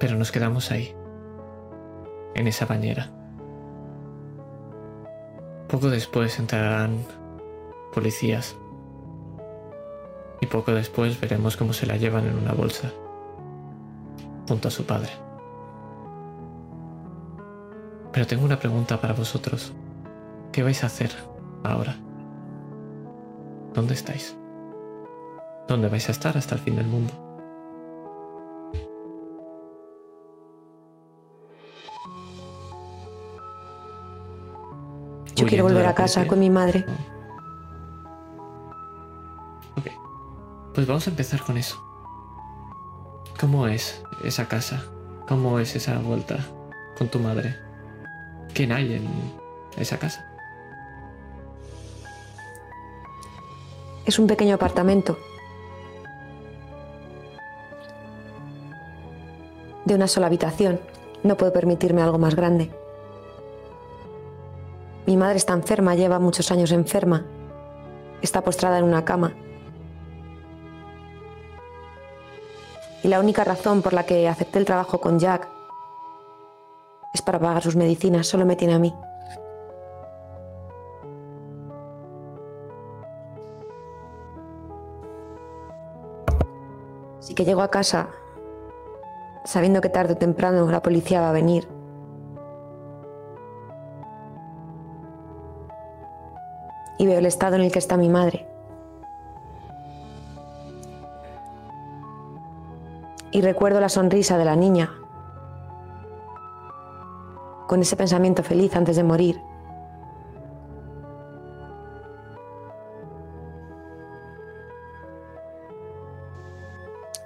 Pero 0.00 0.16
nos 0.16 0.32
quedamos 0.32 0.70
ahí. 0.70 0.96
En 2.34 2.46
esa 2.46 2.64
bañera. 2.64 3.10
Poco 5.68 5.90
después 5.90 6.38
entrarán 6.38 7.04
policías. 7.92 8.56
Y 10.40 10.46
poco 10.46 10.72
después 10.72 11.20
veremos 11.20 11.58
cómo 11.58 11.74
se 11.74 11.84
la 11.84 11.98
llevan 11.98 12.26
en 12.26 12.38
una 12.38 12.54
bolsa. 12.54 12.90
Junto 14.48 14.68
a 14.68 14.70
su 14.70 14.86
padre. 14.86 15.10
Pero 18.12 18.26
tengo 18.26 18.44
una 18.44 18.58
pregunta 18.58 19.00
para 19.00 19.14
vosotros. 19.14 19.72
¿Qué 20.52 20.62
vais 20.62 20.84
a 20.84 20.86
hacer 20.86 21.10
ahora? 21.64 21.96
¿Dónde 23.74 23.94
estáis? 23.94 24.36
¿Dónde 25.66 25.88
vais 25.88 26.08
a 26.08 26.12
estar 26.12 26.36
hasta 26.36 26.56
el 26.56 26.60
fin 26.60 26.76
del 26.76 26.86
mundo? 26.86 27.12
Yo 35.34 35.46
quiero 35.46 35.64
volver 35.64 35.86
a 35.86 35.94
casa 35.94 36.26
con 36.26 36.38
mi 36.38 36.50
madre. 36.50 36.84
Ok. 39.78 39.86
Pues 40.74 40.86
vamos 40.86 41.06
a 41.06 41.10
empezar 41.10 41.40
con 41.42 41.56
eso. 41.56 41.82
¿Cómo 43.40 43.66
es 43.66 44.04
esa 44.22 44.46
casa? 44.46 44.84
¿Cómo 45.26 45.58
es 45.58 45.74
esa 45.74 45.98
vuelta 45.98 46.36
con 46.98 47.08
tu 47.08 47.18
madre? 47.18 47.71
¿Quién 48.54 48.72
hay 48.72 48.94
en 48.94 49.08
esa 49.76 49.98
casa? 49.98 50.26
Es 54.04 54.18
un 54.18 54.26
pequeño 54.26 54.56
apartamento. 54.56 55.18
De 59.84 59.94
una 59.94 60.06
sola 60.06 60.26
habitación. 60.26 60.80
No 61.22 61.36
puedo 61.36 61.52
permitirme 61.52 62.02
algo 62.02 62.18
más 62.18 62.34
grande. 62.34 62.70
Mi 65.06 65.16
madre 65.16 65.36
está 65.36 65.52
enferma, 65.54 65.94
lleva 65.94 66.18
muchos 66.18 66.50
años 66.52 66.72
enferma. 66.72 67.24
Está 68.20 68.42
postrada 68.42 68.78
en 68.78 68.84
una 68.84 69.04
cama. 69.04 69.32
Y 73.02 73.08
la 73.08 73.18
única 73.18 73.44
razón 73.44 73.82
por 73.82 73.94
la 73.94 74.04
que 74.04 74.28
acepté 74.28 74.58
el 74.58 74.64
trabajo 74.64 75.00
con 75.00 75.18
Jack 75.18 75.48
es 77.12 77.22
para 77.22 77.38
pagar 77.38 77.62
sus 77.62 77.76
medicinas. 77.76 78.26
Solo 78.26 78.46
me 78.46 78.56
tiene 78.56 78.74
a 78.74 78.78
mí. 78.78 78.94
Así 87.18 87.34
que 87.34 87.44
llego 87.44 87.62
a 87.62 87.70
casa 87.70 88.08
sabiendo 89.44 89.80
que 89.80 89.88
tarde 89.88 90.14
o 90.14 90.16
temprano 90.16 90.70
la 90.70 90.82
policía 90.82 91.20
va 91.20 91.30
a 91.30 91.32
venir. 91.32 91.68
Y 96.98 97.06
veo 97.06 97.18
el 97.18 97.26
estado 97.26 97.56
en 97.56 97.62
el 97.62 97.72
que 97.72 97.78
está 97.78 97.96
mi 97.96 98.08
madre. 98.08 98.46
Y 103.32 103.40
recuerdo 103.40 103.80
la 103.80 103.88
sonrisa 103.88 104.36
de 104.36 104.44
la 104.44 104.56
niña, 104.56 104.92
con 107.72 107.80
ese 107.80 107.96
pensamiento 107.96 108.42
feliz 108.42 108.76
antes 108.76 108.96
de 108.96 109.02
morir. 109.02 109.40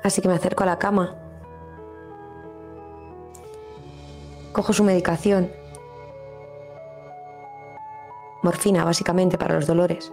Así 0.04 0.22
que 0.22 0.28
me 0.28 0.34
acerco 0.34 0.62
a 0.62 0.66
la 0.66 0.78
cama. 0.78 1.16
Cojo 4.52 4.72
su 4.72 4.84
medicación. 4.84 5.50
Morfina, 8.44 8.84
básicamente, 8.84 9.38
para 9.38 9.56
los 9.56 9.66
dolores. 9.66 10.12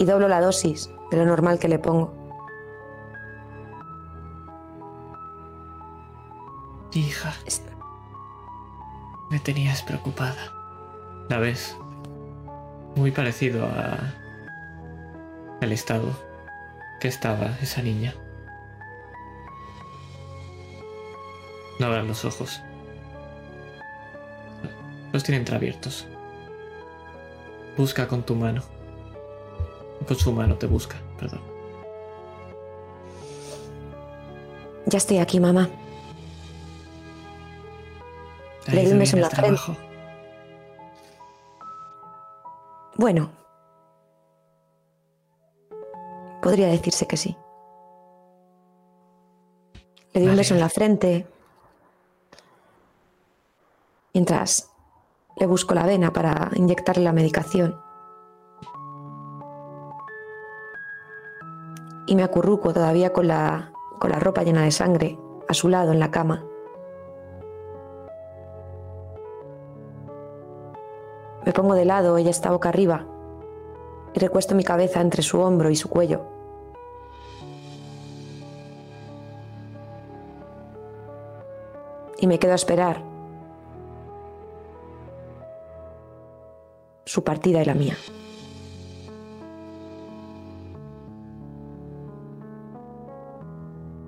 Y 0.00 0.04
doblo 0.06 0.26
la 0.26 0.40
dosis 0.40 0.90
de 1.12 1.18
lo 1.18 1.24
normal 1.24 1.60
que 1.60 1.68
le 1.68 1.78
pongo. 1.78 2.19
Hija, 7.20 7.34
me 9.30 9.38
tenías 9.40 9.82
preocupada. 9.82 10.54
¿La 11.28 11.38
ves? 11.38 11.76
Muy 12.96 13.10
parecido 13.10 13.66
a 13.66 13.98
el 15.60 15.72
estado 15.72 16.08
que 16.98 17.08
estaba 17.08 17.58
esa 17.60 17.82
niña. 17.82 18.14
No 21.78 21.88
abran 21.88 22.08
los 22.08 22.24
ojos. 22.24 22.62
Los 25.12 25.22
tiene 25.22 25.40
entreabiertos. 25.40 26.06
Busca 27.76 28.08
con 28.08 28.22
tu 28.22 28.34
mano. 28.34 28.62
Con 30.08 30.16
su 30.16 30.32
mano 30.32 30.54
te 30.54 30.66
busca, 30.66 30.96
perdón. 31.18 31.42
Ya 34.86 34.96
estoy 34.96 35.18
aquí, 35.18 35.38
mamá. 35.38 35.68
¿Te 38.70 38.76
ha 38.78 38.82
Le 38.82 38.86
di 38.86 38.92
un 38.92 38.98
beso 39.00 39.16
en 39.16 39.22
la 39.22 39.30
frente. 39.30 39.76
Bueno. 42.96 43.30
Podría 46.40 46.68
decirse 46.68 47.06
que 47.06 47.16
sí. 47.16 47.36
Le 50.12 50.20
di 50.20 50.28
un 50.28 50.36
beso 50.36 50.54
en 50.54 50.60
la 50.60 50.68
frente. 50.68 51.26
Mientras 54.14 54.70
le 55.36 55.46
busco 55.46 55.74
la 55.74 55.86
vena 55.86 56.12
para 56.12 56.50
inyectarle 56.54 57.02
la 57.02 57.12
medicación. 57.12 57.80
Y 62.06 62.14
me 62.14 62.22
acurruco 62.22 62.72
todavía 62.72 63.12
con 63.12 63.26
la, 63.26 63.72
con 63.98 64.10
la 64.10 64.18
ropa 64.18 64.42
llena 64.42 64.62
de 64.62 64.70
sangre 64.70 65.18
a 65.48 65.54
su 65.54 65.68
lado 65.68 65.92
en 65.92 65.98
la 65.98 66.10
cama. 66.10 66.44
Pongo 71.60 71.74
de 71.74 71.84
lado, 71.84 72.16
ella 72.16 72.30
está 72.30 72.50
boca 72.50 72.70
arriba, 72.70 73.04
y 74.14 74.18
recuesto 74.18 74.54
mi 74.54 74.64
cabeza 74.64 75.02
entre 75.02 75.22
su 75.22 75.40
hombro 75.40 75.68
y 75.68 75.76
su 75.76 75.90
cuello. 75.90 76.24
Y 82.18 82.26
me 82.26 82.38
quedo 82.38 82.52
a 82.52 82.54
esperar 82.54 83.02
su 87.04 87.24
partida 87.24 87.60
y 87.60 87.64
la 87.66 87.74
mía. 87.74 87.96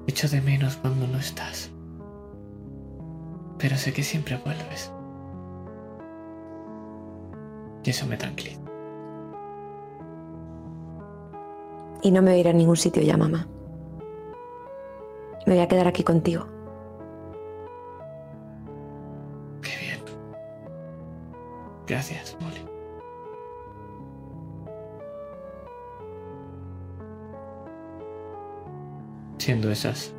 Echo 0.06 0.26
de 0.28 0.40
menos 0.40 0.76
cuando 0.76 1.06
no 1.06 1.18
estás. 1.18 1.70
Pero 3.58 3.76
sé 3.76 3.92
que 3.92 4.02
siempre 4.02 4.38
vuelves. 4.38 4.90
Y 7.84 7.90
eso 7.90 8.06
me 8.06 8.16
tranquiliza. 8.16 8.60
Y 12.02 12.10
no 12.10 12.22
me 12.22 12.30
voy 12.30 12.38
a 12.38 12.40
ir 12.40 12.48
a 12.48 12.52
ningún 12.52 12.76
sitio 12.76 13.02
ya, 13.02 13.16
mamá. 13.16 13.46
Me 15.46 15.54
voy 15.54 15.62
a 15.62 15.68
quedar 15.68 15.88
aquí 15.88 16.02
contigo. 16.02 16.46
Qué 19.60 19.70
bien. 19.80 20.00
Gracias, 21.86 22.36
Molly. 22.40 22.72
siendo 29.42 29.72
esas 29.72 30.12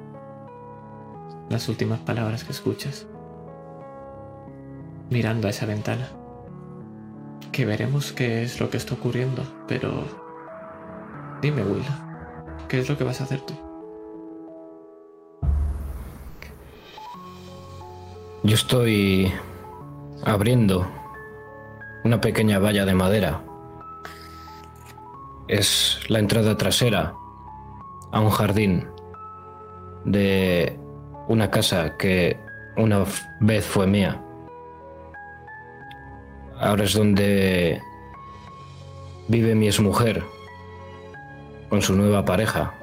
las 1.50 1.70
últimas 1.70 2.00
palabras 2.00 2.44
que 2.44 2.52
escuchas, 2.52 3.06
mirando 5.10 5.48
a 5.48 5.52
esa 5.52 5.66
ventana. 5.66 6.23
Que 7.54 7.66
veremos 7.66 8.12
qué 8.14 8.42
es 8.42 8.60
lo 8.60 8.72
que 8.72 8.78
está 8.78 8.96
ocurriendo, 8.96 9.44
pero 9.68 10.06
dime, 11.40 11.62
Will, 11.62 11.84
¿qué 12.68 12.80
es 12.80 12.90
lo 12.90 12.98
que 12.98 13.04
vas 13.04 13.22
a 13.22 13.26
hacer 13.26 13.42
tú? 13.42 13.54
Yo 18.42 18.56
estoy 18.56 19.32
abriendo 20.26 20.86
una 22.04 22.20
pequeña 22.20 22.58
valla 22.58 22.86
de 22.86 22.96
madera. 22.96 23.42
Es 25.48 26.00
la 26.08 26.18
entrada 26.18 26.58
trasera 26.58 27.14
a 28.12 28.20
un 28.20 28.32
jardín 28.32 28.88
de 30.06 30.78
una 31.28 31.52
casa 31.52 31.98
que 31.98 32.36
una 32.78 33.06
vez 33.40 33.64
fue 33.64 33.86
mía. 33.86 34.20
Ahora 36.64 36.86
es 36.86 36.94
donde 36.94 37.82
vive 39.28 39.54
mi 39.54 39.68
exmujer 39.68 40.24
con 41.68 41.82
su 41.82 41.94
nueva 41.94 42.24
pareja. 42.24 42.74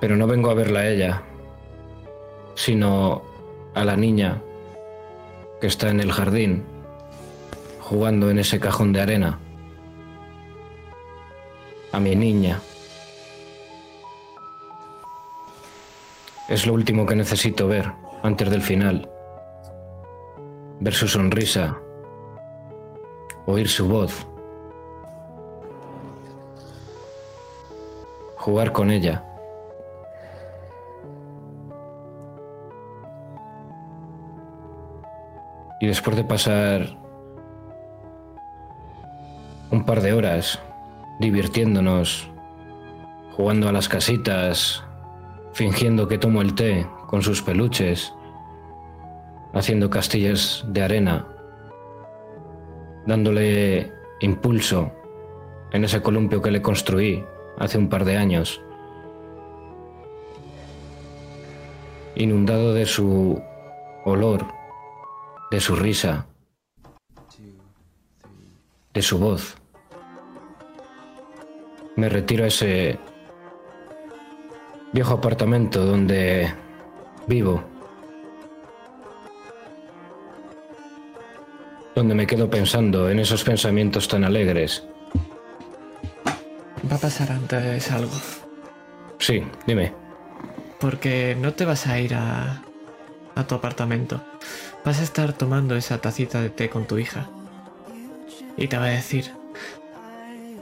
Pero 0.00 0.16
no 0.16 0.26
vengo 0.26 0.50
a 0.50 0.54
verla 0.54 0.80
a 0.80 0.88
ella, 0.88 1.22
sino 2.54 3.20
a 3.74 3.84
la 3.84 3.96
niña 3.96 4.40
que 5.60 5.66
está 5.66 5.90
en 5.90 6.00
el 6.00 6.10
jardín 6.10 6.64
jugando 7.80 8.30
en 8.30 8.38
ese 8.38 8.58
cajón 8.58 8.94
de 8.94 9.02
arena. 9.02 9.38
A 11.92 12.00
mi 12.00 12.16
niña. 12.16 12.62
Es 16.48 16.66
lo 16.66 16.72
último 16.72 17.04
que 17.04 17.14
necesito 17.14 17.68
ver 17.68 17.92
antes 18.22 18.48
del 18.48 18.62
final. 18.62 19.06
Ver 20.80 20.94
su 20.94 21.08
sonrisa. 21.08 21.76
Oír 23.46 23.68
su 23.68 23.88
voz. 23.88 24.26
Jugar 28.36 28.72
con 28.72 28.90
ella. 28.90 29.24
Y 35.80 35.86
después 35.86 36.16
de 36.16 36.24
pasar 36.24 36.96
un 39.70 39.84
par 39.84 40.00
de 40.00 40.12
horas 40.12 40.60
divirtiéndonos, 41.20 42.28
jugando 43.36 43.68
a 43.68 43.72
las 43.72 43.88
casitas, 43.88 44.82
fingiendo 45.52 46.08
que 46.08 46.18
tomo 46.18 46.42
el 46.42 46.54
té 46.54 46.86
con 47.06 47.22
sus 47.22 47.42
peluches, 47.42 48.12
haciendo 49.52 49.90
castillas 49.90 50.64
de 50.68 50.82
arena, 50.82 51.26
dándole 53.06 53.92
impulso 54.20 54.92
en 55.72 55.84
ese 55.84 56.00
columpio 56.02 56.42
que 56.42 56.50
le 56.50 56.62
construí 56.62 57.24
hace 57.58 57.78
un 57.78 57.88
par 57.88 58.04
de 58.04 58.16
años, 58.16 58.60
inundado 62.14 62.74
de 62.74 62.86
su 62.86 63.40
olor, 64.04 64.46
de 65.50 65.60
su 65.60 65.76
risa, 65.76 66.26
de 68.92 69.02
su 69.02 69.18
voz. 69.18 69.56
Me 71.96 72.08
retiro 72.08 72.44
a 72.44 72.48
ese 72.48 72.98
viejo 74.92 75.14
apartamento 75.14 75.84
donde 75.84 76.52
vivo, 77.26 77.62
donde 81.98 82.14
me 82.14 82.28
quedo 82.28 82.48
pensando 82.48 83.10
en 83.10 83.18
esos 83.18 83.42
pensamientos 83.42 84.06
tan 84.06 84.22
alegres. 84.22 84.84
Va 86.88 86.94
a 86.94 87.00
pasar 87.00 87.32
antes 87.32 87.90
algo. 87.90 88.12
Sí, 89.18 89.42
dime. 89.66 89.92
Porque 90.78 91.36
no 91.40 91.54
te 91.54 91.64
vas 91.64 91.88
a 91.88 91.98
ir 91.98 92.14
a, 92.14 92.62
a 93.34 93.46
tu 93.48 93.56
apartamento. 93.56 94.22
Vas 94.84 95.00
a 95.00 95.02
estar 95.02 95.32
tomando 95.32 95.74
esa 95.74 95.98
tacita 95.98 96.40
de 96.40 96.50
té 96.50 96.70
con 96.70 96.86
tu 96.86 96.98
hija. 96.98 97.28
Y 98.56 98.68
te 98.68 98.78
va 98.78 98.84
a 98.84 98.90
decir, 98.90 99.32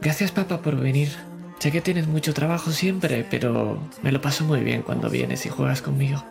gracias 0.01 0.33
papá 0.33 0.63
por 0.63 0.77
venir. 0.77 1.11
Sé 1.59 1.71
que 1.71 1.83
tienes 1.83 2.07
mucho 2.07 2.33
trabajo 2.33 2.71
siempre, 2.71 3.27
pero 3.31 3.79
me 4.03 4.11
lo 4.11 4.23
paso 4.23 4.45
muy 4.45 4.61
bien 4.61 4.81
cuando 4.81 5.11
vienes 5.11 5.45
y 5.45 5.51
juegas 5.51 5.83
conmigo. 5.83 6.25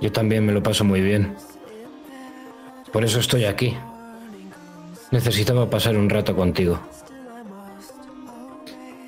Yo 0.00 0.12
también 0.12 0.46
me 0.46 0.52
lo 0.52 0.62
paso 0.62 0.84
muy 0.84 1.00
bien. 1.00 1.34
Por 2.92 3.04
eso 3.04 3.20
estoy 3.20 3.44
aquí. 3.44 3.76
Necesitaba 5.10 5.68
pasar 5.68 5.96
un 5.96 6.10
rato 6.10 6.34
contigo. 6.34 6.78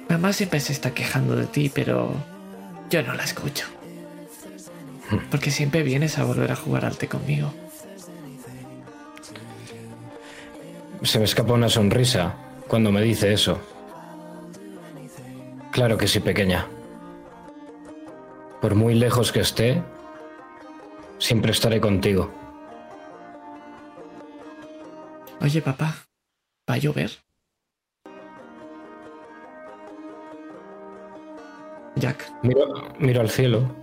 Mamá 0.09 0.33
siempre 0.33 0.61
se 0.61 0.73
está 0.73 0.93
quejando 0.93 1.37
de 1.37 1.47
ti, 1.47 1.71
pero 1.73 2.13
yo 2.91 3.03
no 3.03 3.15
la 3.15 3.25
escucho. 3.25 3.67
Porque 5.31 5.51
siempre 5.51 5.83
vienes 5.83 6.19
a 6.19 6.25
volver 6.25 6.53
a 6.53 6.57
jugar 6.57 6.85
al 6.85 6.97
té 6.97 7.09
conmigo. 7.09 7.53
Se 11.03 11.19
me 11.19 11.25
escapa 11.25 11.53
una 11.53 11.69
sonrisa 11.69 12.35
cuando 12.69 12.93
me 12.93 13.03
dice 13.03 13.33
eso. 13.33 13.59
Claro 15.71 15.97
que 15.97 16.09
sí, 16.09 16.21
pequeña. 16.21 16.67
Por 18.61 18.75
muy 18.75 18.95
lejos 18.95 19.33
que 19.33 19.41
esté, 19.41 19.83
siempre 21.19 21.53
estaré 21.53 21.81
contigo. 21.81 22.40
Oye, 25.41 25.63
papá, 25.63 25.95
¿va 26.69 26.75
a 26.75 26.79
llover? 26.79 27.11
Jack, 31.97 32.31
Miro, 32.43 32.95
miro 32.99 33.21
al 33.21 33.31
cielo. 33.31 33.75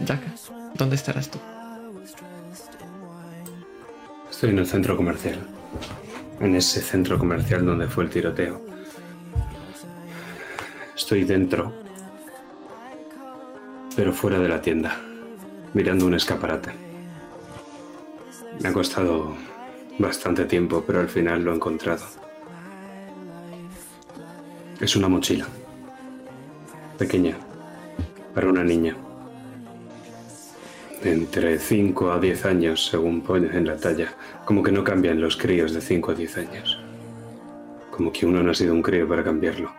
Jack, 0.00 0.20
¿dónde 0.74 0.96
estarás 0.96 1.30
tú? 1.30 1.38
Estoy 4.30 4.50
en 4.50 4.58
el 4.58 4.66
centro 4.66 4.96
comercial. 4.96 5.38
En 6.40 6.54
ese 6.56 6.80
centro 6.80 7.18
comercial 7.18 7.64
donde 7.64 7.86
fue 7.86 8.04
el 8.04 8.10
tiroteo. 8.10 8.60
Estoy 10.96 11.24
dentro. 11.24 11.72
Pero 13.94 14.12
fuera 14.12 14.38
de 14.38 14.48
la 14.48 14.60
tienda. 14.60 14.98
Mirando 15.74 16.06
un 16.06 16.14
escaparate. 16.14 16.93
Me 18.60 18.68
ha 18.68 18.72
costado 18.72 19.34
bastante 19.98 20.44
tiempo, 20.44 20.84
pero 20.86 21.00
al 21.00 21.08
final 21.08 21.42
lo 21.42 21.52
he 21.52 21.56
encontrado. 21.56 22.04
Es 24.80 24.96
una 24.96 25.08
mochila. 25.08 25.46
Pequeña. 26.98 27.36
Para 28.34 28.48
una 28.48 28.64
niña. 28.64 28.96
Entre 31.02 31.58
5 31.58 32.12
a 32.12 32.18
10 32.18 32.46
años, 32.46 32.86
según 32.86 33.22
pone 33.22 33.56
en 33.56 33.66
la 33.66 33.76
talla. 33.76 34.14
Como 34.44 34.62
que 34.62 34.72
no 34.72 34.82
cambian 34.82 35.20
los 35.20 35.36
críos 35.36 35.74
de 35.74 35.80
5 35.80 36.12
a 36.12 36.14
10 36.14 36.38
años. 36.38 36.80
Como 37.90 38.12
que 38.12 38.26
uno 38.26 38.42
no 38.42 38.50
ha 38.50 38.54
sido 38.54 38.72
un 38.72 38.82
crío 38.82 39.06
para 39.06 39.22
cambiarlo. 39.22 39.70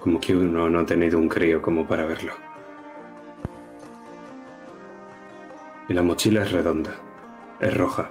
Como 0.00 0.18
que 0.18 0.34
uno 0.34 0.68
no 0.68 0.80
ha 0.80 0.86
tenido 0.86 1.18
un 1.18 1.28
crío 1.28 1.60
como 1.60 1.86
para 1.86 2.06
verlo. 2.06 2.32
Y 5.88 5.92
la 5.92 6.02
mochila 6.02 6.42
es 6.42 6.50
redonda. 6.50 7.11
Es 7.62 7.76
roja. 7.76 8.10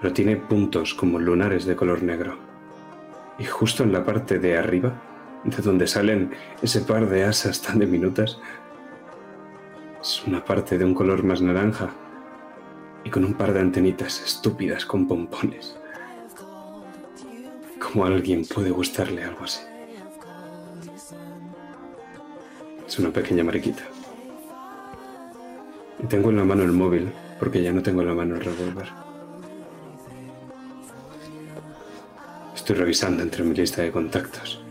Pero 0.00 0.14
tiene 0.14 0.36
puntos 0.36 0.94
como 0.94 1.18
lunares 1.18 1.66
de 1.66 1.76
color 1.76 2.02
negro. 2.02 2.38
Y 3.38 3.44
justo 3.44 3.84
en 3.84 3.92
la 3.92 4.02
parte 4.02 4.38
de 4.38 4.56
arriba, 4.56 4.94
de 5.44 5.58
donde 5.58 5.86
salen 5.86 6.30
ese 6.62 6.80
par 6.80 7.06
de 7.10 7.24
asas 7.24 7.60
tan 7.60 7.78
diminutas, 7.78 8.40
es 10.00 10.22
una 10.26 10.42
parte 10.42 10.78
de 10.78 10.86
un 10.86 10.94
color 10.94 11.22
más 11.22 11.42
naranja 11.42 11.90
y 13.04 13.10
con 13.10 13.26
un 13.26 13.34
par 13.34 13.52
de 13.52 13.60
antenitas 13.60 14.22
estúpidas 14.22 14.86
con 14.86 15.06
pompones. 15.06 15.76
¿Cómo 17.78 18.06
alguien 18.06 18.46
puede 18.46 18.70
gustarle 18.70 19.22
algo 19.22 19.44
así? 19.44 19.60
Es 22.86 22.98
una 22.98 23.10
pequeña 23.10 23.44
mariquita. 23.44 23.82
Y 26.02 26.06
tengo 26.06 26.30
en 26.30 26.36
la 26.38 26.44
mano 26.44 26.62
el 26.62 26.72
móvil, 26.72 27.12
porque 27.40 27.62
ya 27.62 27.72
no 27.72 27.82
tengo 27.82 28.02
en 28.02 28.08
la 28.08 28.14
mano 28.14 28.36
el 28.36 28.44
revólver. 28.44 28.86
Estoy 32.54 32.76
revisando 32.76 33.22
entre 33.22 33.42
mi 33.42 33.54
lista 33.54 33.80
de 33.80 33.90
contactos. 33.90 34.62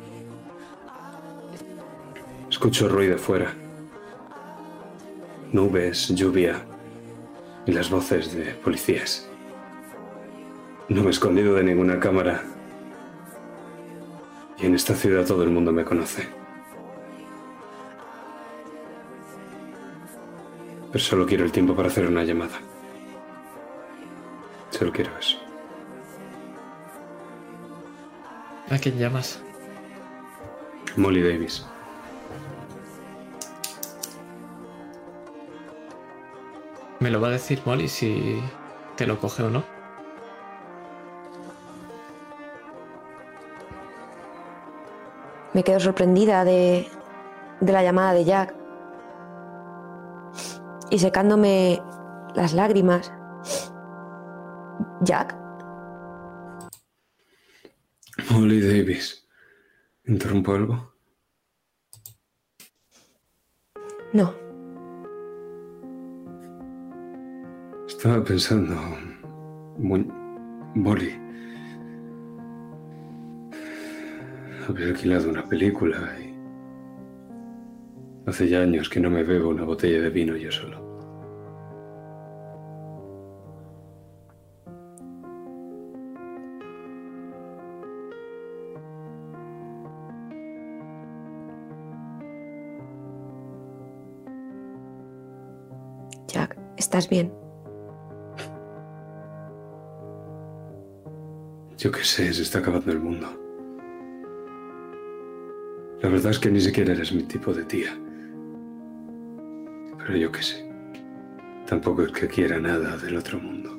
Escucho 2.47 2.87
ruido 2.87 3.17
fuera. 3.17 3.55
Nubes, 5.51 6.09
lluvia 6.09 6.63
y 7.65 7.71
las 7.71 7.89
voces 7.89 8.35
de 8.35 8.53
policías. 8.53 9.27
No 10.89 11.01
me 11.01 11.07
he 11.07 11.11
escondido 11.11 11.55
de 11.55 11.63
ninguna 11.63 11.99
cámara. 11.99 12.43
Y 14.59 14.67
en 14.67 14.75
esta 14.75 14.93
ciudad 14.93 15.25
todo 15.25 15.41
el 15.41 15.49
mundo 15.49 15.71
me 15.71 15.83
conoce. 15.83 16.38
Pero 20.91 21.03
solo 21.03 21.25
quiero 21.25 21.45
el 21.45 21.51
tiempo 21.51 21.75
para 21.75 21.87
hacer 21.87 22.07
una 22.07 22.23
llamada. 22.23 22.59
Solo 24.71 24.91
quiero 24.91 25.11
eso. 25.19 25.37
¿A 28.69 28.77
quién 28.77 28.97
llamas? 28.97 29.41
Molly 30.95 31.21
Davis. 31.21 31.65
Me 36.99 37.09
lo 37.09 37.21
va 37.21 37.29
a 37.29 37.31
decir 37.31 37.61
Molly 37.65 37.87
si 37.87 38.41
te 38.95 39.07
lo 39.07 39.19
coge 39.19 39.43
o 39.43 39.49
no. 39.49 39.63
Me 45.53 45.63
quedo 45.63 45.79
sorprendida 45.79 46.43
de, 46.43 46.87
de 47.59 47.71
la 47.73 47.83
llamada 47.83 48.13
de 48.13 48.25
Jack. 48.25 48.58
Y 50.91 50.99
secándome 50.99 51.81
las 52.35 52.53
lágrimas. 52.53 53.11
Jack, 55.01 55.35
Molly 58.31 58.61
Davis. 58.61 59.27
¿Interrumpo 60.05 60.53
algo? 60.53 60.93
no. 64.13 64.33
Estaba 67.87 68.23
pensando. 68.23 68.75
Mo- 69.77 70.13
Molly. 70.75 71.11
Había 74.67 74.87
alquilado 74.87 75.29
una 75.29 75.45
película 75.47 75.97
y. 76.19 76.28
Hace 78.25 78.47
ya 78.47 78.61
años 78.61 78.89
que 78.89 78.99
no 78.99 79.09
me 79.09 79.23
bebo 79.23 79.49
una 79.49 79.63
botella 79.63 80.01
de 80.01 80.09
vino 80.09 80.35
yo 80.35 80.51
solo. 80.51 80.87
Jack, 96.27 96.55
¿estás 96.77 97.09
bien? 97.09 97.33
Yo 101.77 101.91
qué 101.91 102.03
sé, 102.03 102.33
se 102.33 102.41
está 102.41 102.59
acabando 102.59 102.91
el 102.91 102.99
mundo. 102.99 103.27
La 106.01 106.09
verdad 106.09 106.31
es 106.31 106.39
que 106.39 106.51
ni 106.51 106.61
siquiera 106.61 106.93
eres 106.93 107.11
mi 107.13 107.23
tipo 107.23 107.53
de 107.53 107.63
tía. 107.63 107.97
Pero 110.09 110.21
yo 110.21 110.31
qué 110.31 110.41
sé. 110.41 110.65
Tampoco 111.67 112.01
es 112.01 112.11
que 112.11 112.27
quiera 112.27 112.59
nada 112.59 112.97
del 112.97 113.15
otro 113.15 113.37
mundo. 113.37 113.69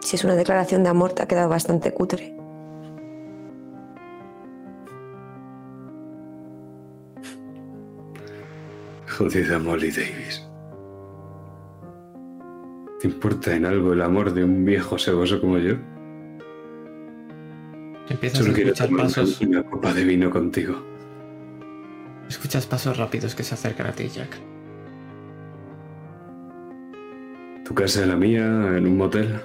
Si 0.00 0.16
es 0.16 0.24
una 0.24 0.36
declaración 0.36 0.84
de 0.84 0.88
amor, 0.88 1.12
te 1.12 1.24
ha 1.24 1.28
quedado 1.28 1.50
bastante 1.50 1.92
cutre. 1.92 2.34
Jodida 9.06 9.58
Molly 9.58 9.90
Davis. 9.90 10.47
¿Te 13.18 13.26
importa 13.26 13.56
en 13.56 13.66
algo 13.66 13.92
el 13.94 14.00
amor 14.00 14.32
de 14.32 14.44
un 14.44 14.64
viejo 14.64 14.96
segoso 14.96 15.40
como 15.40 15.58
yo? 15.58 15.74
Empiezas 18.08 18.38
Solo 18.38 18.52
a 18.52 18.54
quiero 18.54 18.70
escuchar 18.70 18.88
tomar 18.90 19.06
pasos. 19.06 19.40
una 19.40 19.64
copa 19.64 19.92
de 19.92 20.04
vino 20.04 20.30
contigo. 20.30 20.80
Escuchas 22.28 22.64
pasos 22.66 22.96
rápidos 22.96 23.34
que 23.34 23.42
se 23.42 23.54
acercan 23.54 23.88
a 23.88 23.92
ti, 23.92 24.08
Jack. 24.08 24.36
Tu 27.64 27.74
casa 27.74 28.04
y 28.04 28.08
la 28.08 28.14
mía, 28.14 28.44
en 28.44 28.86
un 28.86 28.96
motel. 28.96 29.40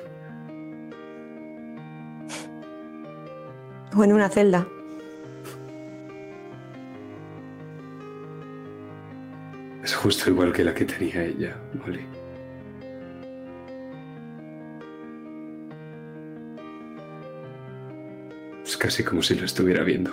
O 3.98 4.04
en 4.04 4.14
una 4.14 4.30
celda. 4.30 4.68
Es 9.84 9.96
justo 9.96 10.30
igual 10.30 10.54
que 10.54 10.64
la 10.64 10.76
que 10.76 10.86
tenía 10.86 11.24
ella, 11.24 11.58
Molly. 11.84 12.06
Casi 18.84 19.02
como 19.02 19.22
si 19.22 19.36
lo 19.36 19.46
estuviera 19.46 19.82
viendo. 19.86 20.12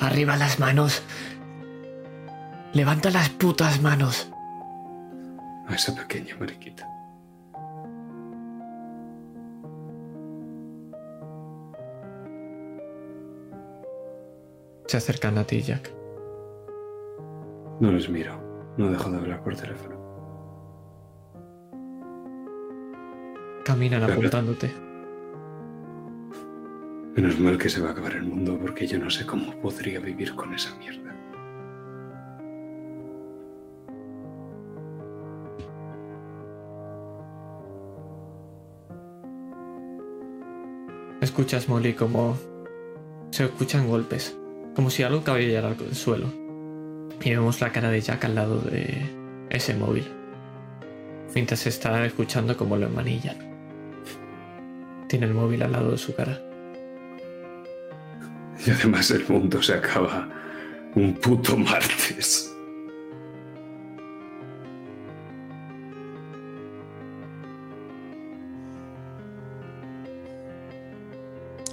Arriba 0.00 0.34
las 0.38 0.58
manos. 0.58 1.02
Levanta 2.72 3.10
las 3.10 3.28
putas 3.28 3.82
manos. 3.82 4.30
a 5.68 5.74
esa 5.74 5.94
pequeña 5.94 6.34
mariquita. 6.38 6.88
Se 14.86 14.96
acercan 14.96 15.36
a 15.36 15.44
ti, 15.44 15.60
Jack. 15.60 15.92
No 17.80 17.92
les 17.92 18.08
miro. 18.08 18.40
No 18.78 18.90
dejo 18.90 19.10
de 19.10 19.18
hablar 19.18 19.44
por 19.44 19.54
teléfono. 19.54 19.96
Caminan 23.66 24.02
apuntándote. 24.04 24.85
Menos 27.16 27.40
mal 27.40 27.56
que 27.56 27.70
se 27.70 27.80
va 27.80 27.88
a 27.88 27.92
acabar 27.92 28.12
el 28.12 28.24
mundo 28.24 28.58
porque 28.60 28.86
yo 28.86 28.98
no 28.98 29.08
sé 29.08 29.24
cómo 29.24 29.58
podría 29.62 30.00
vivir 30.00 30.34
con 30.34 30.52
esa 30.52 30.76
mierda. 30.76 31.16
Escuchas, 41.22 41.70
Molly, 41.70 41.94
como 41.94 42.36
se 43.30 43.44
escuchan 43.44 43.88
golpes, 43.88 44.36
como 44.74 44.90
si 44.90 45.02
algo 45.02 45.24
cayera 45.24 45.68
al 45.68 45.94
suelo. 45.94 46.26
Y 47.24 47.30
vemos 47.30 47.62
la 47.62 47.72
cara 47.72 47.90
de 47.90 48.02
Jack 48.02 48.26
al 48.26 48.34
lado 48.34 48.60
de 48.60 49.06
ese 49.48 49.74
móvil. 49.74 50.04
Mientras 51.34 51.66
está 51.66 52.04
escuchando 52.04 52.58
como 52.58 52.76
lo 52.76 52.86
enmanillan. 52.86 53.38
Tiene 55.08 55.24
el 55.24 55.32
móvil 55.32 55.62
al 55.62 55.72
lado 55.72 55.92
de 55.92 55.98
su 55.98 56.14
cara. 56.14 56.45
Y 58.66 58.70
además 58.72 59.12
el 59.12 59.24
mundo 59.28 59.62
se 59.62 59.74
acaba 59.74 60.28
un 60.96 61.14
puto 61.14 61.56
martes. 61.56 62.52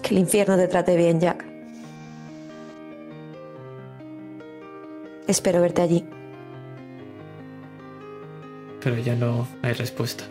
Que 0.04 0.10
el 0.14 0.20
infierno 0.20 0.56
te 0.56 0.68
trate 0.68 0.96
bien, 0.96 1.20
Jack. 1.20 1.44
Espero 5.28 5.62
verte 5.62 5.82
allí. 5.82 6.06
Pero 8.84 9.00
ya 9.00 9.16
no 9.16 9.48
hay 9.64 9.74
respuesta. 9.74 10.26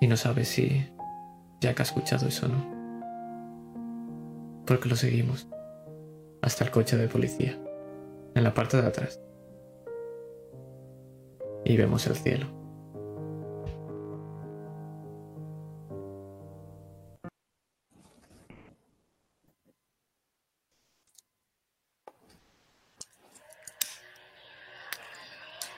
Y 0.00 0.06
no 0.06 0.16
sabe 0.16 0.44
si 0.44 0.84
Jack 1.62 1.78
ha 1.78 1.84
escuchado 1.84 2.26
eso 2.26 2.48
no. 2.48 2.82
Porque 4.66 4.88
lo 4.88 4.96
seguimos. 4.96 5.46
Hasta 6.42 6.64
el 6.64 6.72
coche 6.72 6.96
de 6.96 7.06
policía. 7.06 7.56
En 8.34 8.42
la 8.42 8.52
parte 8.52 8.82
de 8.82 8.88
atrás. 8.88 9.20
Y 11.64 11.76
vemos 11.76 12.04
el 12.08 12.16
cielo. 12.16 12.48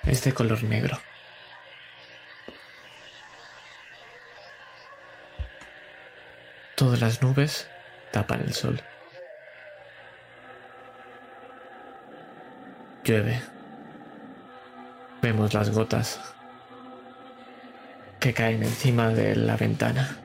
Es 0.07 0.25
de 0.25 0.33
color 0.33 0.65
negro. 0.65 0.97
Las 7.01 7.23
nubes 7.23 7.69
tapan 8.13 8.41
el 8.41 8.55
sol. 8.55 8.81
Llueve. 13.05 13.43
Vemos 15.21 15.53
las 15.53 15.71
gotas 15.71 16.21
que 18.21 18.33
caen 18.33 18.63
encima 18.63 19.09
de 19.09 19.37
la 19.37 19.57
ventana. 19.57 20.17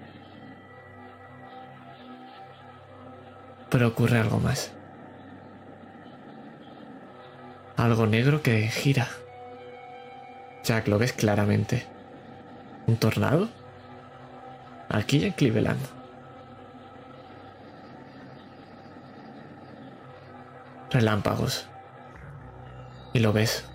Pero 3.69 3.87
ocurre 3.89 4.19
algo 4.19 4.39
más. 4.39 4.71
algo 7.83 8.07
negro 8.07 8.41
que 8.41 8.67
gira. 8.67 9.07
Jack, 10.63 10.87
lo 10.87 10.99
ves 10.99 11.13
claramente. 11.13 11.85
¿Un 12.87 12.97
tornado? 12.97 13.49
Aquí 14.89 15.23
en 15.23 15.31
Cleveland. 15.31 15.98
Relámpagos. 20.91 21.67
Y 23.13 23.19
lo 23.19 23.33
ves. 23.33 23.65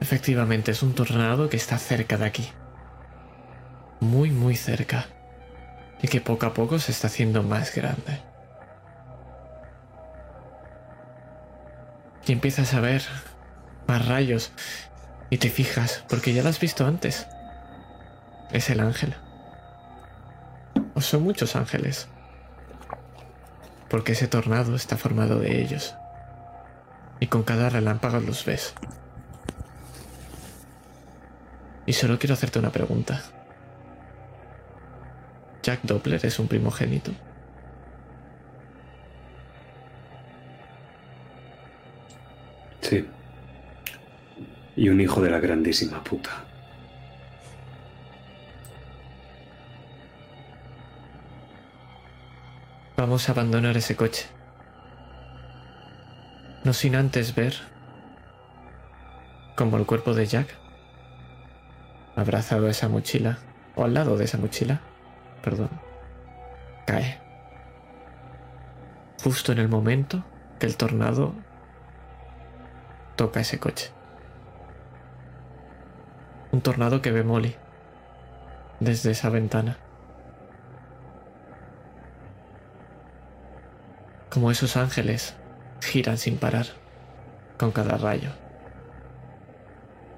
Efectivamente, 0.00 0.72
es 0.72 0.82
un 0.82 0.94
tornado 0.94 1.48
que 1.48 1.56
está 1.56 1.78
cerca 1.78 2.16
de 2.16 2.26
aquí. 2.26 2.48
Muy, 4.00 4.30
muy 4.30 4.56
cerca. 4.56 5.06
Y 6.02 6.08
que 6.08 6.20
poco 6.20 6.46
a 6.46 6.54
poco 6.54 6.78
se 6.78 6.92
está 6.92 7.06
haciendo 7.06 7.42
más 7.42 7.74
grande. 7.74 8.20
Y 12.26 12.32
empiezas 12.32 12.74
a 12.74 12.80
ver 12.80 13.02
más 13.86 14.06
rayos. 14.06 14.52
Y 15.30 15.38
te 15.38 15.50
fijas, 15.50 16.04
porque 16.08 16.34
ya 16.34 16.42
lo 16.42 16.48
has 16.48 16.60
visto 16.60 16.86
antes. 16.86 17.26
Es 18.50 18.70
el 18.70 18.80
ángel. 18.80 19.14
O 20.94 21.00
son 21.00 21.22
muchos 21.22 21.56
ángeles. 21.56 22.08
Porque 23.92 24.12
ese 24.12 24.26
tornado 24.26 24.74
está 24.74 24.96
formado 24.96 25.38
de 25.38 25.60
ellos. 25.60 25.94
Y 27.20 27.26
con 27.26 27.42
cada 27.42 27.68
relámpago 27.68 28.20
los 28.20 28.42
ves. 28.46 28.72
Y 31.84 31.92
solo 31.92 32.18
quiero 32.18 32.32
hacerte 32.32 32.58
una 32.58 32.72
pregunta. 32.72 33.22
¿Jack 35.62 35.80
Doppler 35.82 36.24
es 36.24 36.38
un 36.38 36.48
primogénito? 36.48 37.12
Sí. 42.80 43.06
Y 44.74 44.88
un 44.88 45.02
hijo 45.02 45.20
de 45.20 45.30
la 45.30 45.38
grandísima 45.38 46.02
puta. 46.02 46.30
Vamos 53.12 53.28
a 53.28 53.32
abandonar 53.32 53.76
ese 53.76 53.94
coche. 53.94 54.24
No 56.64 56.72
sin 56.72 56.96
antes 56.96 57.34
ver 57.34 57.52
como 59.54 59.76
el 59.76 59.84
cuerpo 59.84 60.14
de 60.14 60.24
Jack, 60.24 60.48
abrazado 62.16 62.68
a 62.68 62.70
esa 62.70 62.88
mochila, 62.88 63.36
o 63.76 63.84
al 63.84 63.92
lado 63.92 64.16
de 64.16 64.24
esa 64.24 64.38
mochila, 64.38 64.80
perdón, 65.42 65.68
cae. 66.86 67.20
Justo 69.22 69.52
en 69.52 69.58
el 69.58 69.68
momento 69.68 70.24
que 70.58 70.64
el 70.64 70.78
tornado 70.78 71.34
toca 73.16 73.40
ese 73.40 73.58
coche. 73.58 73.90
Un 76.50 76.62
tornado 76.62 77.02
que 77.02 77.12
ve 77.12 77.24
Molly 77.24 77.56
desde 78.80 79.10
esa 79.10 79.28
ventana. 79.28 79.76
Como 84.32 84.50
esos 84.50 84.78
ángeles 84.78 85.34
giran 85.82 86.16
sin 86.16 86.38
parar 86.38 86.64
con 87.58 87.70
cada 87.70 87.98
rayo. 87.98 88.30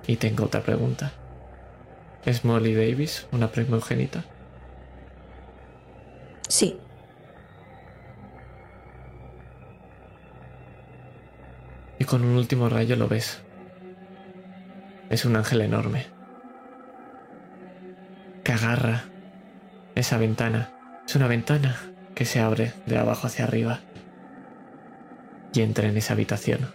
Y 0.07 0.15
tengo 0.17 0.45
otra 0.45 0.61
pregunta. 0.61 1.11
¿Es 2.25 2.45
Molly 2.45 2.75
Davis 2.75 3.27
una 3.33 3.51
primogénita? 3.51 4.23
Sí. 6.49 6.79
Y 11.99 12.05
con 12.05 12.25
un 12.25 12.37
último 12.37 12.69
rayo 12.69 12.95
lo 12.95 13.09
ves. 13.09 13.43
Es 15.11 15.25
un 15.25 15.35
ángel 15.35 15.61
enorme. 15.63 16.07
Que 18.45 18.53
agarra 18.53 19.07
esa 19.97 20.19
ventana. 20.19 20.71
Es 21.05 21.17
una 21.17 21.27
ventana 21.27 21.75
que 22.15 22.25
se 22.25 22.39
abre 22.39 22.73
de 22.87 22.97
abajo 22.97 23.27
hacia 23.27 23.45
arriba. 23.45 23.81
Y 25.55 25.63
entra 25.63 25.89
en 25.89 25.97
esa 25.97 26.13
habitación. 26.13 26.69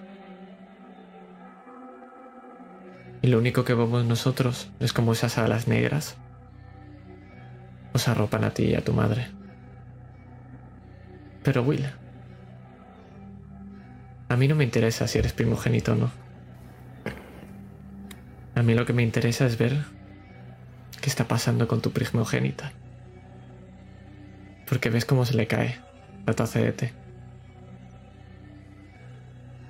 Y 3.21 3.27
lo 3.27 3.37
único 3.37 3.65
que 3.65 3.73
vemos 3.73 4.05
nosotros 4.05 4.71
es 4.79 4.93
como 4.93 5.11
esas 5.11 5.37
alas 5.37 5.67
negras 5.67 6.15
os 7.93 8.07
arropan 8.07 8.43
a 8.43 8.51
ti 8.51 8.63
y 8.63 8.75
a 8.75 8.83
tu 8.83 8.93
madre. 8.93 9.27
Pero 11.43 11.63
Will, 11.63 11.85
a 14.29 14.35
mí 14.35 14.47
no 14.47 14.55
me 14.55 14.63
interesa 14.63 15.07
si 15.07 15.17
eres 15.17 15.33
primogénito 15.33 15.93
o 15.93 15.95
no. 15.95 16.11
A 18.55 18.61
mí 18.61 18.75
lo 18.75 18.85
que 18.85 18.93
me 18.93 19.03
interesa 19.03 19.45
es 19.45 19.57
ver 19.57 19.85
qué 21.01 21.09
está 21.09 21.27
pasando 21.27 21.67
con 21.67 21.81
tu 21.81 21.91
primogénita. 21.91 22.71
Porque 24.67 24.89
ves 24.89 25.05
cómo 25.05 25.25
se 25.25 25.33
le 25.35 25.47
cae 25.47 25.79
la 26.25 26.33
taza 26.33 26.59
de 26.59 26.71
té. 26.73 26.98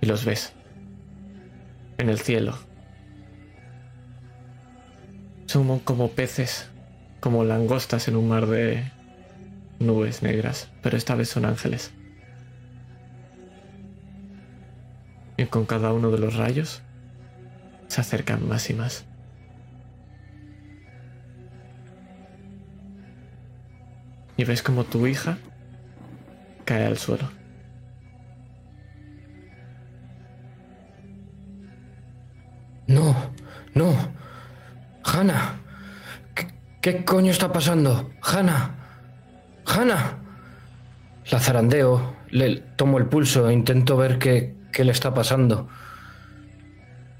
Y 0.01 0.05
los 0.05 0.25
ves. 0.25 0.53
En 1.97 2.09
el 2.09 2.19
cielo. 2.19 2.57
Son 5.47 5.79
como 5.79 6.11
peces, 6.11 6.69
como 7.19 7.43
langostas 7.43 8.07
en 8.07 8.15
un 8.15 8.29
mar 8.29 8.45
de 8.45 8.83
nubes 9.79 10.21
negras, 10.21 10.69
pero 10.81 10.97
esta 10.97 11.15
vez 11.15 11.29
son 11.29 11.45
ángeles. 11.45 11.91
Y 15.37 15.45
con 15.45 15.65
cada 15.65 15.93
uno 15.93 16.11
de 16.11 16.19
los 16.19 16.35
rayos 16.35 16.81
se 17.87 18.01
acercan 18.01 18.47
más 18.47 18.69
y 18.69 18.73
más. 18.73 19.05
Y 24.37 24.43
ves 24.43 24.61
como 24.61 24.83
tu 24.85 25.07
hija 25.07 25.37
cae 26.65 26.85
al 26.85 26.97
suelo. 26.97 27.38
No, 32.89 33.15
no. 33.75 33.93
Hanna. 35.03 35.59
¿Qué, 36.81 37.05
coño 37.05 37.31
está 37.31 37.51
pasando? 37.53 38.11
Hanna. 38.21 38.75
Hanna. 39.65 40.17
La 41.29 41.39
zarandeo, 41.39 42.15
le 42.31 42.55
tomo 42.75 42.97
el 42.97 43.05
pulso 43.05 43.47
e 43.49 43.53
intento 43.53 43.95
ver 43.95 44.17
qué, 44.17 44.55
qué 44.71 44.83
le 44.83 44.91
está 44.91 45.13
pasando. 45.13 45.69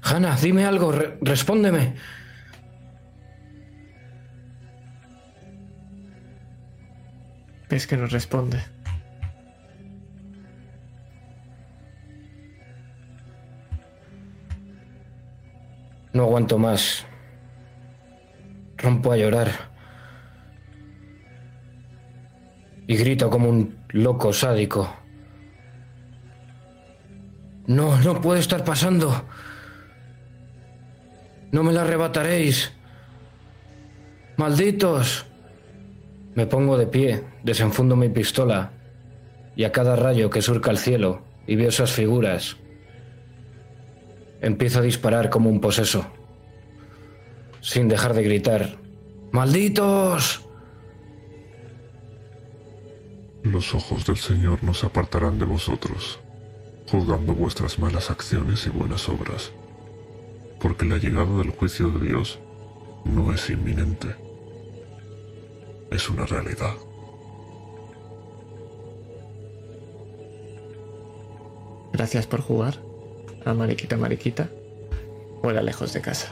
Hanna, 0.02 0.36
dime 0.36 0.64
algo, 0.66 0.90
re- 0.92 1.16
respóndeme. 1.22 1.94
Ves 7.68 7.86
que 7.86 7.96
no 7.96 8.06
responde. 8.06 8.58
No 16.12 16.24
aguanto 16.24 16.58
más. 16.58 17.06
Rompo 18.76 19.12
a 19.12 19.16
llorar. 19.16 19.50
Y 22.86 22.96
grito 22.96 23.30
como 23.30 23.48
un 23.48 23.78
loco 23.90 24.32
sádico. 24.32 24.96
No, 27.66 27.96
no 28.00 28.20
puede 28.20 28.40
estar 28.40 28.64
pasando. 28.64 29.24
No 31.52 31.62
me 31.62 31.72
la 31.72 31.82
arrebataréis. 31.82 32.72
Malditos. 34.36 35.26
Me 36.34 36.46
pongo 36.46 36.78
de 36.78 36.86
pie, 36.86 37.24
desenfundo 37.42 37.96
mi 37.96 38.08
pistola 38.08 38.72
y 39.56 39.64
a 39.64 39.72
cada 39.72 39.96
rayo 39.96 40.30
que 40.30 40.42
surca 40.42 40.70
el 40.70 40.78
cielo 40.78 41.22
y 41.46 41.56
veo 41.56 41.68
esas 41.68 41.90
figuras, 41.92 42.56
empiezo 44.40 44.78
a 44.78 44.82
disparar 44.82 45.30
como 45.30 45.50
un 45.50 45.60
poseso, 45.60 46.06
sin 47.60 47.88
dejar 47.88 48.14
de 48.14 48.22
gritar, 48.22 48.78
¡Malditos! 49.32 50.44
Los 53.42 53.74
ojos 53.74 54.04
del 54.06 54.16
Señor 54.16 54.62
no 54.62 54.74
se 54.74 54.86
apartarán 54.86 55.38
de 55.38 55.44
vosotros, 55.44 56.18
juzgando 56.90 57.34
vuestras 57.34 57.78
malas 57.78 58.10
acciones 58.10 58.66
y 58.66 58.70
buenas 58.70 59.08
obras, 59.08 59.52
porque 60.58 60.84
la 60.84 60.98
llegada 60.98 61.38
del 61.38 61.50
juicio 61.50 61.90
de 61.90 62.08
Dios 62.08 62.38
no 63.04 63.32
es 63.32 63.48
inminente, 63.48 64.14
es 65.90 66.10
una 66.10 66.26
realidad. 66.26 66.74
Gracias 71.92 72.26
por 72.26 72.40
jugar. 72.40 72.89
A 73.50 73.54
Mariquita 73.54 73.96
Mariquita. 73.96 74.48
Fuera 75.42 75.60
lejos 75.60 75.92
de 75.92 76.00
casa. 76.00 76.28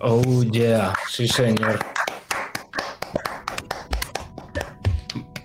Oh 0.00 0.44
yeah, 0.44 0.94
sí 1.10 1.26
señor. 1.26 1.80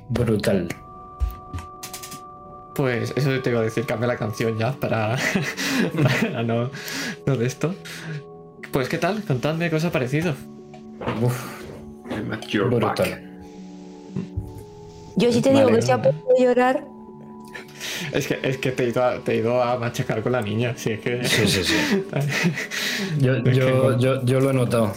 Brutal. 0.09 0.67
Pues 2.75 3.13
eso 3.15 3.41
te 3.41 3.49
iba 3.49 3.61
a 3.61 3.63
decir, 3.63 3.87
cambia 3.87 4.07
la 4.07 4.17
canción 4.17 4.59
ya 4.59 4.73
para, 4.73 5.17
para 6.03 6.43
no, 6.43 6.69
no 7.25 7.35
de 7.35 7.47
esto. 7.47 7.73
Pues 8.71 8.89
qué 8.89 8.99
tal, 8.99 9.23
contadme 9.23 9.71
qué 9.71 9.77
os 9.77 9.85
ha 9.85 9.91
parecido. 9.91 10.35
Brutal. 12.69 13.09
back. 13.09 13.21
Yo 15.15 15.31
sí 15.31 15.41
te 15.41 15.51
digo 15.51 15.67
que 15.69 15.79
estoy 15.79 15.95
a 15.95 16.01
punto 16.03 16.27
de 16.37 16.43
llorar. 16.45 16.92
Es 18.13 18.27
que, 18.27 18.39
es 18.43 18.57
que 18.57 18.71
te, 18.71 18.83
he 18.85 18.89
ido 18.89 19.03
a, 19.03 19.15
te 19.19 19.33
he 19.33 19.37
ido 19.37 19.61
a 19.63 19.77
machacar 19.77 20.21
con 20.21 20.31
la 20.31 20.41
niña, 20.41 20.73
sí, 20.75 20.91
es 20.91 20.99
que... 20.99 21.23
Sí, 21.25 21.47
sí, 21.47 21.63
sí. 21.63 21.75
Yo, 23.19 23.37
yo, 23.43 23.97
yo, 23.97 24.23
yo 24.25 24.39
lo 24.39 24.51
he 24.51 24.53
notado. 24.53 24.93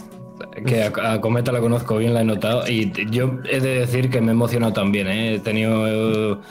Que 0.65 0.83
a, 0.83 1.13
a 1.13 1.21
Cometa 1.21 1.51
la 1.51 1.59
conozco 1.59 1.97
bien, 1.97 2.13
la 2.13 2.21
he 2.21 2.25
notado. 2.25 2.67
Y 2.67 2.91
yo 3.11 3.39
he 3.49 3.59
de 3.59 3.79
decir 3.79 4.09
que 4.09 4.21
me 4.21 4.27
he 4.27 4.31
emocionado 4.31 4.73
también. 4.73 5.07
¿eh? 5.07 5.35
He 5.35 5.39
tenido. 5.39 6.41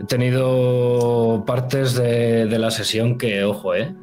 He 0.00 0.04
tenido 0.08 1.44
partes 1.46 1.94
de, 1.94 2.46
de 2.46 2.58
la 2.58 2.70
sesión 2.72 3.16
que, 3.16 3.44
ojo, 3.44 3.74
¿eh? 3.76 3.94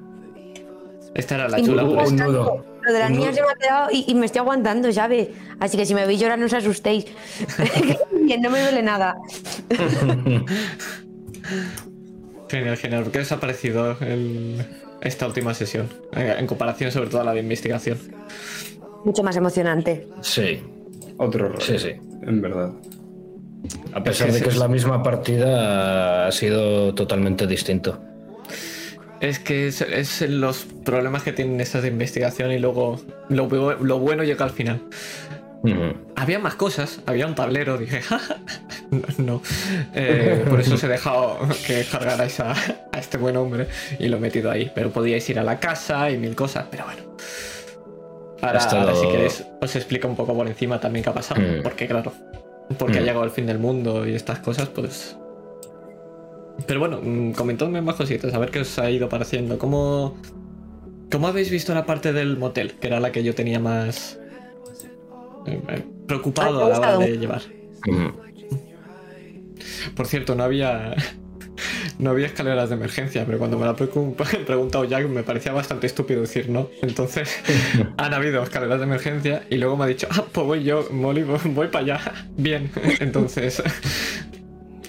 Esta 1.13 1.35
era 1.35 1.49
la 1.49 1.59
Y 1.59 1.65
chula. 1.65 1.83
por 1.83 2.07
un 2.07 2.15
nudo. 2.15 2.65
Lo 2.83 2.93
de 2.93 2.99
la 2.99 3.07
Un 3.07 3.11
niña 3.13 3.25
nudo. 3.31 3.35
se 3.35 3.41
me 3.41 3.47
ha 3.49 3.55
quedado 3.55 3.89
y, 3.91 4.05
y 4.07 4.15
me 4.15 4.25
estoy 4.25 4.39
aguantando, 4.39 4.91
¿sabes? 4.93 5.27
Así 5.59 5.75
que 5.77 5.85
si 5.85 5.93
me 5.93 6.05
veis 6.05 6.19
llorar 6.21 6.39
no 6.39 6.45
os 6.45 6.53
asustéis. 6.53 7.05
que 8.27 8.37
no 8.37 8.49
me 8.49 8.61
duele 8.61 8.81
nada. 8.81 9.15
Genial, 12.49 12.77
genial. 12.77 13.05
¿Qué 13.11 13.19
os 13.19 13.31
ha 13.31 13.39
parecido 13.39 13.95
el- 14.01 14.65
esta 15.01 15.25
última 15.27 15.53
sesión? 15.53 15.87
Eh, 16.15 16.35
En 16.37 16.47
comparación 16.47 16.91
sobre 16.91 17.09
todo 17.09 17.21
a 17.21 17.23
la 17.23 17.33
de 17.33 17.39
investigación. 17.39 17.97
Mucho 19.05 19.23
más 19.23 19.35
emocionante. 19.35 20.07
Sí, 20.21 20.61
Otro 21.17 21.47
rollo. 21.49 21.61
sí, 21.61 21.77
sí. 21.79 21.91
En 22.27 22.41
verdad. 22.41 22.71
A 23.93 24.03
pesar 24.03 24.27
Es 24.29 24.33
que 24.35 24.39
de 24.39 24.43
que 24.43 24.49
es- 24.49 24.55
es 24.55 24.59
la 24.59 24.67
misma 24.67 25.01
partida, 25.03 26.27
ha 26.27 26.31
sido 26.31 26.93
totalmente 26.93 27.47
distinto. 27.47 28.01
Es 29.21 29.37
que 29.39 29.67
es, 29.67 29.81
es 29.81 30.21
los 30.29 30.65
problemas 30.83 31.21
que 31.23 31.31
tienen 31.31 31.61
estas 31.61 31.83
de 31.83 31.89
investigación 31.89 32.51
y 32.51 32.57
luego 32.59 32.99
lo, 33.29 33.47
lo 33.79 33.99
bueno 33.99 34.23
llega 34.23 34.43
al 34.45 34.51
final. 34.51 34.81
Había 36.15 36.39
más 36.39 36.55
cosas, 36.55 37.01
había 37.05 37.27
un 37.27 37.35
tablero, 37.35 37.77
dije, 37.77 38.01
no, 38.91 39.01
no. 39.17 39.41
Eh, 39.93 40.43
por 40.49 40.59
eso 40.59 40.75
os 40.75 40.83
he 40.83 40.87
dejado 40.87 41.37
que 41.67 41.83
cargarais 41.91 42.39
a, 42.39 42.53
a 42.91 42.99
este 42.99 43.17
buen 43.17 43.37
hombre 43.37 43.67
y 43.99 44.07
lo 44.07 44.17
he 44.17 44.19
metido 44.19 44.49
ahí. 44.49 44.71
Pero 44.73 44.89
podíais 44.91 45.29
ir 45.29 45.37
a 45.39 45.43
la 45.43 45.59
casa 45.59 46.09
y 46.09 46.17
mil 46.17 46.35
cosas, 46.35 46.65
pero 46.71 46.85
bueno. 46.85 47.03
Ahora, 48.41 48.59
si 48.95 49.07
queréis, 49.07 49.45
os 49.61 49.75
explico 49.75 50.07
un 50.07 50.15
poco 50.15 50.33
por 50.35 50.47
encima 50.47 50.79
también 50.79 51.03
qué 51.03 51.09
ha 51.11 51.13
pasado. 51.13 51.39
Mm. 51.41 51.61
Porque 51.61 51.87
claro, 51.87 52.11
porque 52.79 52.97
ha 52.97 53.01
Mm. 53.01 53.05
llegado 53.05 53.23
el 53.23 53.31
fin 53.31 53.45
del 53.45 53.59
mundo 53.59 54.07
y 54.07 54.15
estas 54.15 54.39
cosas, 54.39 54.69
pues... 54.69 55.15
Pero 56.65 56.79
bueno, 56.79 56.99
mm, 57.03 57.33
comentadme 57.33 57.81
más 57.81 57.95
cositas, 57.95 58.33
a 58.33 58.39
ver 58.39 58.49
qué 58.49 58.61
os 58.61 58.79
ha 58.79 58.89
ido 58.89 59.09
pareciendo. 59.09 59.57
¿Cómo, 59.59 60.17
¿Cómo 61.11 61.27
habéis 61.27 61.51
visto 61.51 61.73
la 61.75 61.85
parte 61.85 62.13
del 62.13 62.37
motel? 62.37 62.73
Que 62.73 62.87
era 62.87 62.99
la 62.99 63.11
que 63.11 63.23
yo 63.23 63.35
tenía 63.35 63.59
más 63.59 64.17
preocupado 66.07 66.61
Ah, 66.61 66.65
a 66.65 66.69
la 66.69 66.79
hora 66.79 66.97
de 66.97 67.17
llevar. 67.17 67.41
Por 69.95 70.07
cierto, 70.07 70.35
no 70.35 70.43
había 70.43 70.95
no 71.99 72.09
había 72.09 72.25
escaleras 72.25 72.69
de 72.69 72.75
emergencia, 72.75 73.25
pero 73.25 73.37
cuando 73.37 73.57
me 73.59 73.65
lo 73.65 73.71
ha 73.71 73.75
preguntado 73.75 74.85
Jack 74.85 75.07
me 75.07 75.21
parecía 75.23 75.51
bastante 75.53 75.87
estúpido 75.87 76.21
decir 76.21 76.49
no. 76.49 76.69
Entonces 76.81 77.29
han 77.97 78.13
habido 78.13 78.41
escaleras 78.43 78.79
de 78.79 78.85
emergencia 78.85 79.43
y 79.49 79.57
luego 79.57 79.77
me 79.77 79.83
ha 79.85 79.87
dicho, 79.87 80.07
ah, 80.11 80.23
pues 80.31 80.45
voy 80.47 80.63
yo, 80.63 80.87
Molly, 80.91 81.23
voy, 81.23 81.67
para 81.67 81.83
allá. 81.83 81.99
Bien. 82.37 82.71
Entonces 82.99 83.61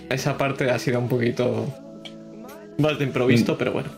esa 0.09 0.39
parte 0.39 0.71
ha 0.71 0.79
sido 0.79 0.99
un 1.01 1.09
poquito 1.09 1.67
más 2.79 2.99
de 2.99 3.05
improviso, 3.05 3.57
pero 3.59 3.73
bueno. 3.73 3.91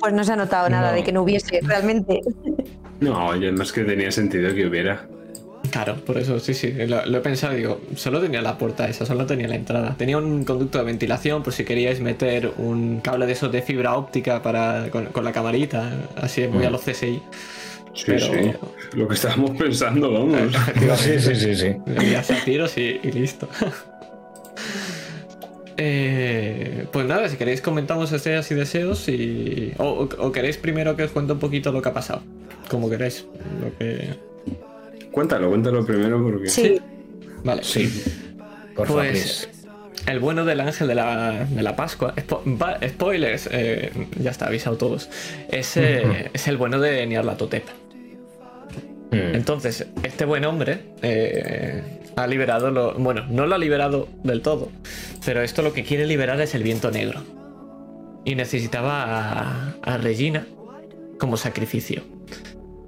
Pues 0.00 0.12
no 0.12 0.22
se 0.22 0.32
ha 0.32 0.36
notado 0.36 0.68
nada 0.68 0.90
No. 0.90 0.96
de 0.96 1.02
que 1.02 1.12
no 1.12 1.22
hubiese 1.22 1.60
realmente. 1.62 2.20
No, 3.00 3.34
y 3.34 3.42
además 3.44 3.72
que 3.72 3.84
tenía 3.84 4.10
sentido 4.12 4.54
que 4.54 4.66
hubiera. 4.66 5.08
Claro, 5.70 5.96
por 5.96 6.18
eso 6.18 6.38
sí, 6.40 6.54
sí, 6.54 6.72
lo, 6.72 7.04
lo 7.06 7.18
he 7.18 7.20
pensado, 7.20 7.54
digo, 7.54 7.80
solo 7.96 8.20
tenía 8.20 8.40
la 8.42 8.56
puerta 8.58 8.88
esa, 8.88 9.04
solo 9.06 9.26
tenía 9.26 9.48
la 9.48 9.56
entrada. 9.56 9.94
Tenía 9.98 10.16
un 10.18 10.44
conducto 10.44 10.78
de 10.78 10.84
ventilación 10.84 11.42
por 11.42 11.52
si 11.52 11.64
queríais 11.64 12.00
meter 12.00 12.52
un 12.58 13.00
cable 13.00 13.26
de 13.26 13.32
esos 13.32 13.50
de 13.52 13.62
fibra 13.62 13.94
óptica 13.96 14.42
para 14.42 14.88
con, 14.90 15.06
con 15.06 15.24
la 15.24 15.32
camarita, 15.32 15.90
así 16.16 16.46
muy 16.48 16.64
a 16.64 16.70
los 16.70 16.82
CSI. 16.82 17.20
Sí, 17.94 18.04
Pero- 18.06 18.26
sí. 18.26 18.52
Lo 18.94 19.08
que 19.08 19.14
estábamos 19.14 19.50
pensando, 19.58 20.12
vamos. 20.12 20.38
Sí, 20.98 21.18
sí, 21.18 21.34
sí, 21.34 21.54
sí. 21.56 21.66
Envías 21.86 22.30
a 22.30 22.44
tiros 22.44 22.76
y, 22.78 23.00
y 23.02 23.12
listo. 23.12 23.48
Eh, 25.80 26.86
pues 26.92 27.06
nada, 27.06 27.28
si 27.28 27.36
queréis 27.36 27.60
comentamos 27.60 28.10
estrellas 28.10 28.50
y 28.50 28.54
deseos 28.56 29.08
y... 29.08 29.72
O, 29.78 29.84
o- 29.84 30.08
o 30.26 30.32
queréis 30.32 30.56
primero 30.56 30.96
que 30.96 31.04
os 31.04 31.12
cuente 31.12 31.32
un 31.34 31.38
poquito 31.38 31.70
lo 31.70 31.80
que 31.80 31.88
ha 31.88 31.94
pasado. 31.94 32.22
Como 32.68 32.90
queréis. 32.90 33.26
Lo 33.62 33.76
que... 33.78 34.14
Cuéntalo, 35.12 35.48
cuéntalo 35.48 35.84
primero 35.84 36.22
porque. 36.22 36.48
Sí. 36.48 36.80
Vale. 37.44 37.62
Sí. 37.64 38.02
Por 38.74 38.86
favor, 38.86 39.06
Pues 39.08 39.48
el 40.06 40.20
bueno 40.20 40.44
del 40.44 40.60
ángel 40.60 40.88
de 40.88 40.94
la, 40.94 41.46
de 41.48 41.62
la 41.62 41.74
Pascua. 41.76 42.14
Spo- 42.16 42.42
va- 42.60 42.78
spoilers, 42.88 43.48
eh, 43.52 43.90
ya 44.20 44.30
está, 44.30 44.46
avisado 44.46 44.76
todos. 44.76 45.08
Es, 45.50 45.76
eh, 45.76 46.30
es 46.32 46.46
el 46.48 46.56
bueno 46.56 46.78
de 46.80 47.06
Nyarlathotep. 47.06 47.64
Mm. 49.10 49.34
Entonces, 49.34 49.86
este 50.02 50.24
buen 50.24 50.44
hombre 50.44 50.80
eh, 51.02 51.82
ha 52.16 52.26
liberado 52.26 52.70
lo. 52.70 52.94
Bueno, 52.94 53.24
no 53.28 53.46
lo 53.46 53.54
ha 53.54 53.58
liberado 53.58 54.08
del 54.22 54.42
todo, 54.42 54.68
pero 55.24 55.42
esto 55.42 55.62
lo 55.62 55.72
que 55.72 55.82
quiere 55.84 56.06
liberar 56.06 56.40
es 56.40 56.54
el 56.54 56.62
viento 56.62 56.90
negro. 56.90 57.22
Y 58.24 58.34
necesitaba 58.34 59.02
a, 59.04 59.74
a 59.82 59.96
Regina 59.96 60.46
como 61.18 61.36
sacrificio. 61.36 62.02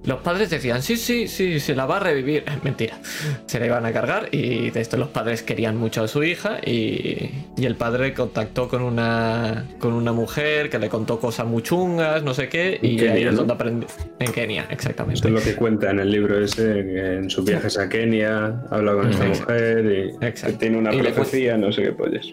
Los 0.03 0.21
padres 0.21 0.49
decían, 0.49 0.83
sí, 0.83 0.97
sí, 0.97 1.29
sí, 1.29 1.61
se 1.61 1.75
la 1.75 1.85
va 1.85 1.99
a 1.99 2.01
revivir. 2.01 2.45
Mentira. 2.65 2.99
Se 3.47 3.61
la 3.61 3.67
iban 3.67 3.85
a 3.85 3.93
cargar 3.93 4.29
y 4.33 4.71
de 4.71 4.81
esto 4.81 4.97
los 4.97 5.09
padres 5.09 5.43
querían 5.43 5.77
mucho 5.77 6.03
a 6.03 6.09
su 6.09 6.23
hija 6.23 6.59
y, 6.65 7.31
y 7.57 7.65
el 7.67 7.77
padre 7.77 8.15
contactó 8.15 8.69
con 8.69 8.83
una, 8.83 9.67
con 9.79 9.93
una 9.93 10.13
mujer 10.13 10.71
que 10.71 10.79
le 10.79 10.89
contó 10.89 11.21
cosas 11.21 11.47
muy 11.47 11.63
chungas, 11.63 12.23
no 12.23 12.33
sé 12.33 12.49
qué, 12.49 12.79
y 12.81 12.93
En 12.93 12.97
Kenia, 12.97 13.13
ahí 13.13 13.23
es 13.25 13.35
¿no? 13.35 13.45
donde. 13.45 13.87
En 14.21 14.33
Kenia, 14.33 14.67
exactamente. 14.71 15.17
Esto 15.17 15.29
es 15.29 15.35
lo 15.35 15.43
que 15.43 15.55
cuenta 15.55 15.91
en 15.91 16.01
el 16.01 16.11
libro 16.11 16.43
ese, 16.43 17.17
en 17.17 17.29
sus 17.29 17.45
viajes 17.45 17.77
a 17.79 17.89
Kenia, 17.89 18.63
habla 18.71 18.95
con 18.95 19.11
esta 19.11 19.27
Exacto. 19.27 19.53
mujer 19.53 20.13
y 20.13 20.19
que 20.33 20.53
tiene 20.55 20.79
una 20.79 20.95
Y 20.95 20.99
profecía, 21.03 21.59
no 21.59 21.71
sé 21.73 21.83
qué 21.83 21.93
pollas. 21.93 22.27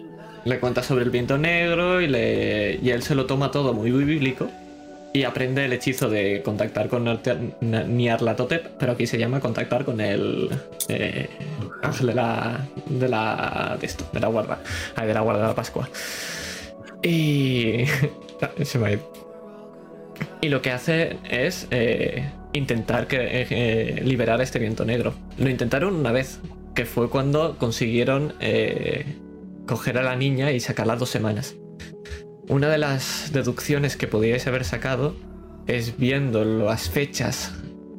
Le 0.46 0.58
cuenta 0.58 0.82
sobre 0.82 1.04
el 1.04 1.10
viento 1.10 1.36
negro 1.36 2.00
y, 2.00 2.06
le, 2.06 2.78
y 2.82 2.90
él 2.90 3.02
se 3.02 3.14
lo 3.14 3.26
toma 3.26 3.50
todo 3.50 3.74
muy 3.74 3.90
bíblico 3.90 4.50
y 5.12 5.24
aprende 5.24 5.64
el 5.64 5.72
hechizo 5.72 6.08
de 6.08 6.42
contactar 6.42 6.88
con 6.88 7.04
Nyarlathotep, 7.60 8.66
pero 8.78 8.92
aquí 8.92 9.06
se 9.06 9.18
llama 9.18 9.40
contactar 9.40 9.84
con 9.84 10.00
el 10.00 10.50
eh, 10.88 11.28
ángel 11.82 12.08
de 12.08 12.14
la, 12.14 12.66
de 12.86 13.08
la 13.08 13.76
de 13.80 13.86
esto, 13.86 14.08
de 14.12 14.20
la 14.20 14.28
guarda, 14.28 14.60
ay, 14.96 15.06
de 15.06 15.14
la 15.14 15.20
guarda 15.20 15.42
de 15.42 15.48
la 15.48 15.54
Pascua. 15.54 15.88
Y 17.02 17.84
se 18.62 18.78
me 18.78 18.88
ha 18.88 18.92
ido. 18.92 19.12
Y 20.40 20.48
lo 20.48 20.62
que 20.62 20.72
hace 20.72 21.16
es 21.28 21.68
eh, 21.70 22.28
intentar 22.52 23.06
que, 23.06 23.16
eh, 23.16 23.46
eh, 23.50 24.02
liberar 24.04 24.40
este 24.40 24.58
viento 24.58 24.84
negro. 24.84 25.14
Lo 25.38 25.48
intentaron 25.48 25.94
una 25.94 26.12
vez, 26.12 26.40
que 26.74 26.84
fue 26.84 27.10
cuando 27.10 27.56
consiguieron 27.58 28.34
eh, 28.40 29.04
coger 29.66 29.98
a 29.98 30.02
la 30.02 30.16
niña 30.16 30.52
y 30.52 30.60
sacarla 30.60 30.96
dos 30.96 31.10
semanas. 31.10 31.56
Una 32.48 32.68
de 32.68 32.78
las 32.78 33.30
deducciones 33.32 33.96
que 33.96 34.06
podíais 34.06 34.46
haber 34.46 34.64
sacado 34.64 35.14
es 35.66 35.98
viendo 35.98 36.44
las 36.44 36.88
fechas 36.88 37.52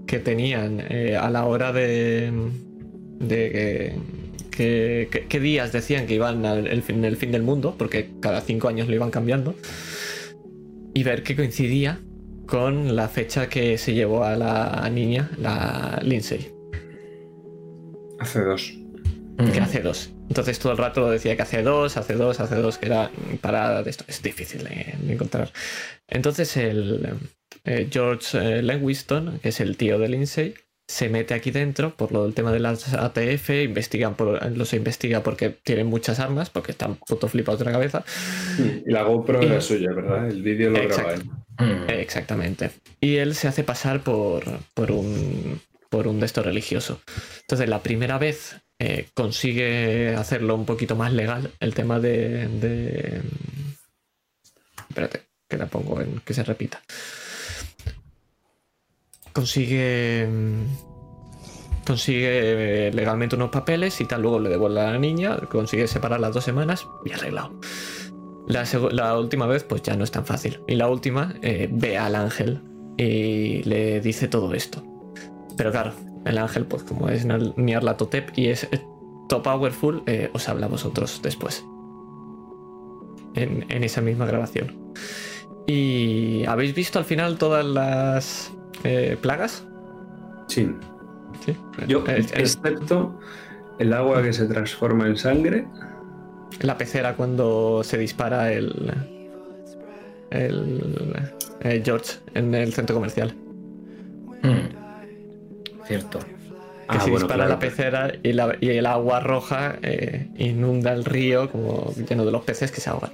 que 0.07 0.17
tenían 0.19 0.81
eh, 0.89 1.15
a 1.15 1.29
la 1.29 1.45
hora 1.45 1.71
de. 1.71 2.31
de 3.19 3.49
que, 3.51 3.95
que- 4.49 5.07
que- 5.11 5.25
qué 5.27 5.39
días 5.39 5.71
decían 5.71 6.07
que 6.07 6.15
iban 6.15 6.45
al 6.45 6.67
el 6.67 6.81
fin, 6.81 7.05
el 7.05 7.15
fin 7.15 7.31
del 7.31 7.43
mundo, 7.43 7.75
porque 7.77 8.09
cada 8.19 8.41
cinco 8.41 8.67
años 8.67 8.87
lo 8.87 8.95
iban 8.95 9.11
cambiando, 9.11 9.55
y 10.93 11.03
ver 11.03 11.21
que 11.23 11.35
coincidía 11.35 11.99
con 12.47 12.95
la 12.95 13.07
fecha 13.07 13.47
que 13.49 13.77
se 13.77 13.93
llevó 13.93 14.23
a 14.23 14.35
la 14.35 14.89
niña, 14.91 15.29
la 15.39 15.99
Lindsay 16.03 16.51
Hace 18.19 18.41
dos. 18.41 18.73
que 19.53 19.59
hace 19.61 19.81
dos. 19.81 20.11
Entonces 20.29 20.59
todo 20.59 20.71
el 20.71 20.77
rato 20.77 21.01
lo 21.01 21.09
decía 21.09 21.35
que 21.35 21.41
hace 21.41 21.61
dos, 21.63 21.97
hace 21.97 22.13
dos, 22.13 22.39
hace 22.39 22.55
dos, 22.55 22.77
que 22.77 22.85
era 22.85 23.11
para 23.41 23.83
de 23.83 23.89
esto. 23.89 24.05
Es 24.07 24.21
difícil 24.21 24.63
de, 24.63 24.93
de 24.97 25.13
encontrar. 25.13 25.51
Entonces 26.07 26.55
el 26.55 27.09
eh, 27.65 27.87
George 27.91 28.37
eh, 28.37 28.61
Lewiston, 28.61 29.39
que 29.39 29.49
es 29.49 29.59
el 29.59 29.75
tío 29.75 29.97
de 29.99 30.07
Lindsay, 30.07 30.53
se 30.87 31.07
mete 31.09 31.35
aquí 31.35 31.51
dentro 31.51 31.95
por 31.95 32.11
lo 32.11 32.23
del 32.23 32.33
tema 32.33 32.51
de 32.51 32.59
las 32.59 32.93
ATF, 32.95 33.49
investigan 33.51 34.15
por, 34.15 34.43
los 34.57 34.73
investiga 34.73 35.21
porque 35.21 35.49
tienen 35.49 35.85
muchas 35.85 36.19
armas, 36.19 36.49
porque 36.49 36.71
están 36.71 36.95
puto 36.95 37.27
flipados 37.27 37.59
de 37.59 37.65
la 37.65 37.71
cabeza. 37.73 38.03
Y 38.57 38.89
la 38.91 39.03
GoPro 39.03 39.41
Y- 39.41 39.45
era 39.45 39.61
suya, 39.61 39.89
¿verdad? 39.95 40.27
El 40.27 40.41
vídeo 40.41 40.71
lo 40.71 40.87
graba 40.87 41.13
él. 41.13 41.29
Exactamente. 41.89 42.71
Y 43.01 43.17
él 43.17 43.35
se 43.35 43.47
hace 43.47 43.63
pasar 43.63 44.01
por, 44.01 44.43
por 44.73 44.91
un 44.91 45.61
por 45.89 46.07
un 46.07 46.23
estos 46.23 46.45
religioso. 46.45 47.01
Entonces, 47.41 47.67
la 47.67 47.81
primera 47.83 48.17
vez 48.17 48.57
eh, 48.79 49.09
consigue 49.13 50.15
hacerlo 50.15 50.55
un 50.55 50.65
poquito 50.65 50.95
más 50.95 51.11
legal, 51.11 51.51
el 51.59 51.73
tema 51.73 51.99
de, 51.99 53.21
Espérate, 54.89 55.23
que 55.47 55.57
la 55.57 55.65
pongo 55.65 55.99
en 55.99 56.21
que 56.21 56.33
se 56.33 56.43
repita. 56.43 56.81
Consigue. 59.33 60.27
Consigue 61.85 62.91
legalmente 62.93 63.35
unos 63.35 63.49
papeles 63.49 63.99
y 63.99 64.05
tal, 64.05 64.21
luego 64.21 64.39
le 64.39 64.49
devuelve 64.49 64.79
a 64.79 64.91
la 64.91 64.99
niña, 64.99 65.37
consigue 65.49 65.87
separar 65.87 66.19
las 66.19 66.33
dos 66.33 66.43
semanas 66.43 66.85
y 67.03 67.11
arreglado. 67.13 67.59
La 68.47 69.17
última 69.17 69.47
vez, 69.47 69.63
pues 69.63 69.81
ya 69.81 69.95
no 69.95 70.03
es 70.03 70.11
tan 70.11 70.25
fácil. 70.25 70.59
Y 70.67 70.75
la 70.75 70.87
última, 70.87 71.35
eh, 71.41 71.67
ve 71.71 71.97
al 71.97 72.15
ángel 72.15 72.61
y 72.97 73.63
le 73.63 74.01
dice 74.01 74.27
todo 74.27 74.53
esto. 74.53 74.83
Pero 75.59 75.71
claro, 75.73 75.91
el 76.25 76.37
ángel, 76.37 76.65
pues 76.65 76.83
como 76.83 77.09
es 77.09 77.25
Nyarlathotep 77.25 78.29
y 78.37 78.47
es 78.47 78.63
eh, 78.71 78.81
top 79.27 79.43
powerful, 79.43 80.03
eh, 80.05 80.29
os 80.33 80.47
habla 80.47 80.67
a 80.67 80.69
vosotros 80.69 81.19
después. 81.21 81.65
En, 83.35 83.65
en 83.69 83.83
esa 83.83 83.99
misma 83.99 84.25
grabación. 84.25 84.75
¿Y 85.67 86.45
habéis 86.45 86.73
visto 86.73 86.97
al 86.97 87.03
final 87.05 87.37
todas 87.37 87.65
las 87.65 88.53
eh, 88.85 89.17
plagas? 89.21 89.65
Sí. 90.47 90.71
Sí. 91.45 91.55
Yo, 91.87 91.99
Eh, 92.07 92.19
eh, 92.21 92.25
excepto 92.37 93.19
el 93.79 93.91
agua 93.93 94.23
que 94.23 94.31
se 94.31 94.45
transforma 94.45 95.07
en 95.07 95.17
sangre. 95.17 95.67
la 96.61 96.77
pecera 96.77 97.15
cuando 97.17 97.81
se 97.83 97.97
dispara 97.97 98.51
el. 98.53 98.93
El. 100.31 101.29
George 101.83 102.13
en 102.33 102.55
el 102.55 102.71
centro 102.73 102.95
comercial. 102.95 103.35
Hmm. 104.41 104.88
Cierto. 105.89 106.19
que 106.19 106.25
Ah, 106.87 107.01
se 107.01 107.11
bueno, 107.11 107.17
dispara 107.27 107.35
claro. 107.45 107.49
la 107.51 107.59
pecera 107.59 108.11
y, 108.23 108.31
la- 108.33 108.55
y 108.61 108.69
el 108.69 108.85
agua 108.87 109.19
roja 109.19 109.77
eh, 109.83 110.29
inunda 110.37 110.91
el 110.93 111.03
río 111.05 111.51
como 111.51 111.93
lleno 112.09 112.25
de 112.25 112.31
los 112.31 112.41
peces 112.43 112.71
que 112.71 112.79
se 112.81 112.89
ahogan. 112.89 113.11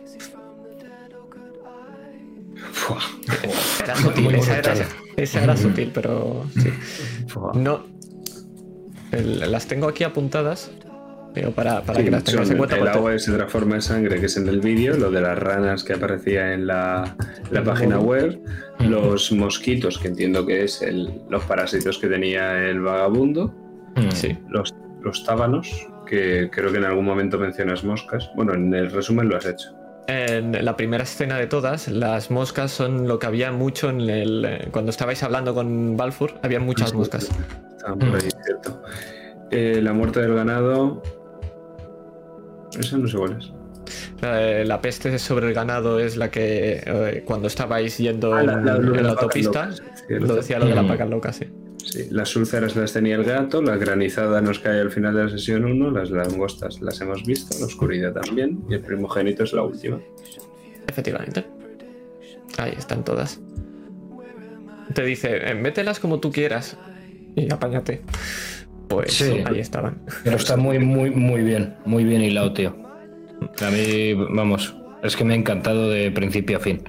Fua, 2.72 3.00
Era 3.84 3.95
sutil, 3.95 4.36
esa 4.36 4.58
era, 4.60 4.74
brutal. 4.74 4.88
esa 5.18 5.44
era 5.44 5.58
sutil, 5.58 5.92
pero 5.94 6.45
sí. 6.62 6.70
No. 7.56 7.84
el- 9.12 9.52
las 9.52 9.68
tengo 9.68 9.88
aquí 9.88 10.04
apuntadas, 10.04 10.72
pero 11.35 11.51
para, 11.51 11.81
para 11.81 11.99
Sí, 11.99 12.05
que 12.05 12.11
las 12.11 12.23
tengas 12.23 12.49
en 12.49 12.57
cuenta. 12.57 12.77
el 12.77 12.88
agua 12.88 13.11
que 13.11 13.19
se 13.19 13.31
transforma 13.33 13.75
en 13.75 13.81
sangre, 13.83 14.19
que 14.19 14.25
es 14.25 14.38
en 14.38 14.47
el 14.47 14.61
vídeo, 14.61 14.97
lo 14.97 15.11
de 15.11 15.22
las 15.22 15.38
ranas 15.38 15.83
que 15.83 15.93
aparecía 15.93 16.53
en 16.53 16.65
la, 16.65 17.15
la 17.51 17.64
página 17.64 17.99
web, 17.99 18.39
los 18.80 19.31
mosquitos, 19.31 19.99
que 19.99 20.07
entiendo 20.07 20.45
que 20.45 20.64
es 20.64 20.81
el- 20.81 21.22
los 21.30 21.43
parásitos 21.43 21.99
que 21.99 22.07
tenía 22.07 22.67
el 22.67 22.80
vagabundo, 22.80 23.53
Hmm. 23.97 24.11
Sí, 24.11 24.38
los, 24.49 24.73
los 25.03 25.23
tábanos, 25.23 25.88
que 26.05 26.49
creo 26.51 26.69
que 26.72 26.80
en 26.80 26.83
algún 26.83 27.05
momento 27.05 27.38
mencionas 27.39 27.83
moscas. 27.85 28.30
Bueno, 28.35 28.53
en 28.53 28.73
el 28.73 28.91
resumen 28.91 29.30
lo 29.30 29.38
has 29.38 29.45
hecho. 29.45 29.69
en 30.07 30.64
la 30.65 30.75
primera 30.75 31.03
escena 31.03 31.38
de 31.38 31.47
todas, 31.47 31.88
las 31.88 32.30
moscas 32.30 32.72
son 32.72 33.07
lo 33.07 33.17
que 33.19 33.25
había 33.27 33.51
mucho 33.53 33.89
en 33.89 34.01
el. 34.01 34.67
Cuando 34.72 34.89
estabais 34.91 35.23
hablando 35.23 35.53
con 35.55 35.95
Balfour, 35.97 36.33
había 36.43 36.59
muchas 36.59 36.93
moscas. 36.93 37.30
Estaban 37.77 37.97
por 37.99 38.09
ahí, 38.09 38.30
cierto. 38.43 38.83
Eh, 39.49 39.80
la 39.81 39.93
muerte 39.93 40.19
del 40.19 40.35
ganado. 40.35 41.01
Eso 42.80 42.98
no 42.98 43.08
sé 43.08 43.18
cuál 43.18 43.38
es. 43.40 43.52
Eh, 44.22 44.64
la 44.66 44.82
peste 44.82 45.18
sobre 45.20 45.48
el 45.48 45.54
ganado 45.54 46.00
es 46.00 46.18
la 46.18 46.32
que 46.32 46.82
eh, 46.86 47.24
cuando 47.26 47.48
estabais 47.48 47.98
yendo 47.98 48.34
Ah, 48.34 48.44
la- 48.44 48.54
en, 48.54 48.66
la- 48.66 48.76
en 48.78 49.04
la 49.04 49.10
autopista, 49.12 49.70
lo 50.10 50.36
decía 50.36 50.58
lo 50.60 50.66
de 50.66 50.76
las 50.76 50.84
Mm. 50.84 50.88
vacas 50.88 51.10
locas, 51.10 51.36
sí. 51.36 51.45
Sí, 51.84 52.08
las 52.10 52.36
úlceras 52.36 52.76
las 52.76 52.94
tenía 52.94 53.16
el 53.16 53.24
gato, 53.24 53.62
la 53.62 53.78
granizada 53.78 54.42
nos 54.42 54.58
cae 54.60 54.80
al 54.80 54.90
final 54.92 55.14
de 55.16 55.26
la 55.26 55.30
sesión 55.30 55.66
1, 55.66 55.92
las 55.92 56.10
langostas 56.10 56.82
las 56.82 57.00
hemos 57.02 57.24
visto, 57.24 57.56
la 57.60 57.68
oscuridad 57.68 58.12
también, 58.14 58.64
y 58.70 58.74
el 58.74 58.82
primogénito 58.82 59.44
es 59.44 59.54
la 59.54 59.62
última. 59.62 60.00
Efectivamente. 60.88 61.45
Ahí 62.58 62.74
están 62.76 63.04
todas. 63.04 63.40
Te 64.95 65.04
dice, 65.04 65.52
eh, 65.52 65.54
mételas 65.56 66.00
como 66.00 66.20
tú 66.20 66.32
quieras 66.32 66.76
y 67.36 67.52
apáñate. 67.54 68.02
Pues 68.95 69.14
Sí. 69.14 69.43
ahí 69.45 69.59
estaban. 69.59 69.98
Pero 70.24 70.38
está 70.38 70.57
muy, 70.57 70.80
muy, 70.80 71.11
muy 71.11 71.41
bien. 71.41 71.75
Muy 71.85 72.03
bien 72.03 72.22
hilado, 72.22 72.53
tío. 72.53 72.75
A 73.65 73.69
mí, 73.69 74.14
vamos, 74.14 74.75
es 75.03 75.15
que 75.15 75.24
me 75.24 75.33
ha 75.33 75.38
encantado 75.38 75.90
de 75.90 76.11
principio 76.11 76.57
a 76.57 76.59
fin. 76.59 76.82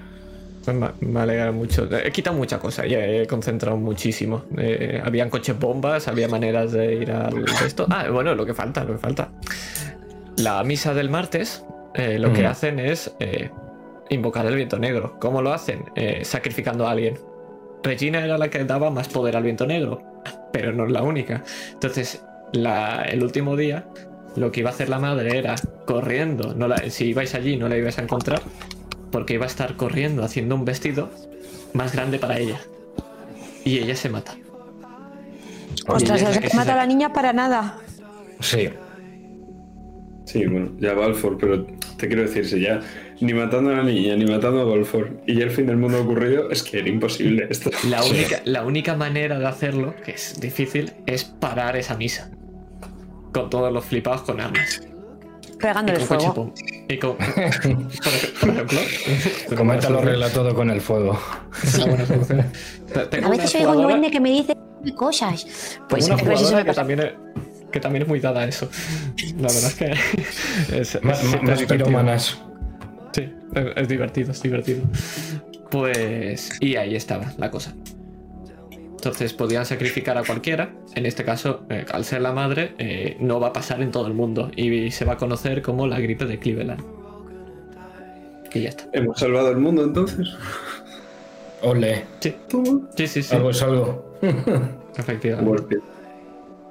Pues 0.65 0.76
me, 1.01 1.20
alegra 1.20 1.52
mucho. 1.52 1.89
He 1.97 2.10
quitado 2.10 2.36
mucha 2.36 2.59
cosa 2.59 2.86
y 2.86 2.94
he 2.94 3.26
concentrado 3.28 3.76
muchísimo. 3.76 4.44
Eh, 4.59 5.01
habían 5.05 5.31
coches 5.31 5.57
bombas, 5.59 6.09
había 6.09 6.26
maneras 6.28 6.73
de 6.73 6.94
ir 6.97 7.12
al 7.12 7.44
esto. 7.65 7.86
Ah, 7.91 8.09
bueno, 8.10 8.35
lo 8.35 8.44
que 8.44 8.52
falta, 8.55 8.83
lo 8.85 8.93
que 8.94 8.99
falta. 8.99 9.28
La 10.39 10.62
misa 10.65 10.93
del 10.93 11.09
martes, 11.09 11.65
eh, 11.94 12.18
lo 12.18 12.33
que 12.33 12.43
Mm. 12.43 12.47
hacen 12.47 12.78
es 12.81 13.15
eh, 13.20 13.51
invocar 14.10 14.44
el 14.47 14.57
viento 14.57 14.78
negro. 14.78 15.17
¿Cómo 15.20 15.41
lo 15.41 15.52
hacen? 15.52 15.85
Eh, 15.94 16.20
sacrificando 16.25 16.86
a 16.86 16.91
alguien. 16.91 17.17
Regina 17.83 18.25
era 18.25 18.36
la 18.36 18.49
que 18.49 18.65
daba 18.65 18.91
más 18.91 19.09
poder 19.09 19.36
al 19.36 19.44
viento 19.44 19.67
negro, 19.67 20.02
pero 20.53 20.73
no 20.73 20.87
es 20.87 20.93
la 20.93 21.03
única. 21.03 21.43
Entonces, 21.73 22.23
la- 22.53 23.03
el 23.03 23.23
último 23.23 23.57
día, 23.57 23.87
lo 24.37 24.53
que 24.53 24.61
iba 24.61 24.71
a 24.71 24.73
hacer 24.73 24.89
la 24.89 24.99
madre 24.99 25.39
era 25.39 25.55
corriendo. 25.87 26.55
No 26.55 26.69
la- 26.69 26.91
si 26.91 27.07
ibais 27.07 27.35
allí, 27.35 27.57
no 27.57 27.69
la 27.69 27.77
ibais 27.77 27.99
a 27.99 28.03
encontrar, 28.03 28.41
porque 29.11 29.35
iba 29.35 29.45
a 29.45 29.49
estar 29.49 29.77
corriendo 29.77 30.23
haciendo 30.25 30.55
un 30.55 30.65
vestido 30.65 31.11
más 31.73 31.93
grande 31.93 32.19
para 32.19 32.39
ella. 32.39 32.61
Y 33.65 33.79
ella 33.79 33.97
se 33.97 34.09
mata. 34.09 34.35
Ostras, 35.89 36.21
se 36.21 36.49
se 36.49 36.57
mata 36.57 36.73
a 36.75 36.77
la 36.77 36.87
niña 36.87 37.13
para 37.13 37.33
nada. 37.33 37.79
Sí. 38.41 38.69
Sí, 40.25 40.45
bueno, 40.47 40.73
ya 40.79 40.93
Balfour, 40.95 41.39
pero 41.39 41.65
te 41.97 42.09
quiero 42.09 42.23
decir, 42.23 42.47
si 42.49 42.61
ya 42.61 42.81
ni 43.20 43.33
matando 43.35 43.70
a 43.70 43.75
la 43.77 43.83
niña, 43.83 44.15
ni 44.17 44.27
matando 44.27 44.61
a 44.61 44.65
Balfour, 44.65 45.20
y 45.27 45.35
ya 45.36 45.45
el 45.45 45.51
fin 45.51 45.67
del 45.67 45.77
mundo 45.77 46.01
ocurrido, 46.03 46.51
es 46.51 46.62
que 46.62 46.78
era 46.81 46.89
imposible 46.89 47.47
esto. 47.51 47.70
La 47.89 48.03
única, 48.05 48.41
la 48.45 48.65
única 48.65 48.95
manera 48.97 49.39
de 49.39 49.47
hacerlo, 49.47 49.95
que 50.05 50.12
es 50.12 50.41
difícil, 50.41 50.93
es 51.07 51.25
parar 51.25 51.77
esa 51.77 51.97
misa. 51.97 52.31
Con 53.33 53.51
todos 53.51 53.73
los 53.73 53.85
flipados 53.85 54.23
con 54.23 54.41
armas. 54.41 54.83
Coche 56.07 56.07
fuego. 56.07 56.53
Y 56.89 56.99
con. 56.99 57.17
Por, 57.17 57.27
ej- 57.36 58.41
por 58.41 58.49
ejemplo. 58.51 58.78
Cometa 59.57 59.89
lo 59.91 59.99
arregla 60.01 60.28
todo 60.31 60.55
con 60.55 60.70
el 60.70 60.81
fuego. 60.83 61.19
A 63.23 63.28
veces 63.28 63.55
oigo 63.55 63.73
un 63.73 63.83
duende 63.83 64.11
que 64.11 64.20
me 64.20 64.31
dice 64.31 64.57
cosas. 64.95 65.78
Pues 65.89 66.07
una 66.07 66.19
jugadora 66.19 66.59
que 66.59 66.65
pasa. 66.67 66.81
también, 66.83 67.01
es, 67.01 67.12
que 67.73 67.81
también 67.81 68.03
es 68.03 68.09
muy 68.09 68.20
dada 68.20 68.41
a 68.43 68.45
eso. 68.47 68.69
La 69.39 69.49
verdad 69.49 69.65
es 69.67 69.75
que. 69.75 69.95
Es, 70.81 71.03
Más, 71.03 71.23
es- 71.25 71.31
más- 71.33 71.43
más 71.43 71.62
piromanas. 71.65 72.39
Sí, 73.17 73.33
es, 73.55 73.89
divertido, 73.89 74.33
es 74.33 74.43
divertido. 74.43 74.83
Pues. 75.70 76.59
Y 76.61 76.77
ahí 76.77 76.95
estaba 76.95 77.33
la 77.39 77.51
cosa. 77.51 77.75
Entonces 78.70 79.33
podían 79.33 79.65
sacrificar 79.65 80.19
a 80.19 80.23
cualquiera. 80.23 80.75
En 80.95 81.07
este 81.07 81.25
caso, 81.25 81.65
eh, 81.70 81.86
al 81.91 82.05
ser 82.05 82.20
la 82.20 82.33
madre, 82.33 82.75
eh, 82.77 83.17
no 83.19 83.41
va 83.41 83.49
a 83.49 83.53
pasar 83.55 83.81
en 83.81 83.91
todo 83.91 84.07
el 84.07 84.12
mundo. 84.12 84.51
Y 84.55 84.91
se 84.91 85.07
va 85.07 85.15
a 85.15 85.17
conocer 85.17 85.62
como 85.62 85.86
la 85.86 85.99
gripe 85.99 86.27
de 86.27 86.39
Cleveland. 86.39 86.85
Y 88.53 88.61
ya 88.61 88.69
está. 88.69 88.85
¿Hemos 88.93 89.19
salvado 89.19 89.51
el 89.51 89.57
mundo 89.57 89.85
entonces? 89.85 90.28
Ole. 91.62 92.05
Sí, 92.20 92.35
sí, 92.97 93.07
sí. 93.07 93.23
sí 93.23 93.35
Algo 93.35 93.49
es 93.49 93.62
algo. 93.62 94.19
efectivamente. 94.99 95.78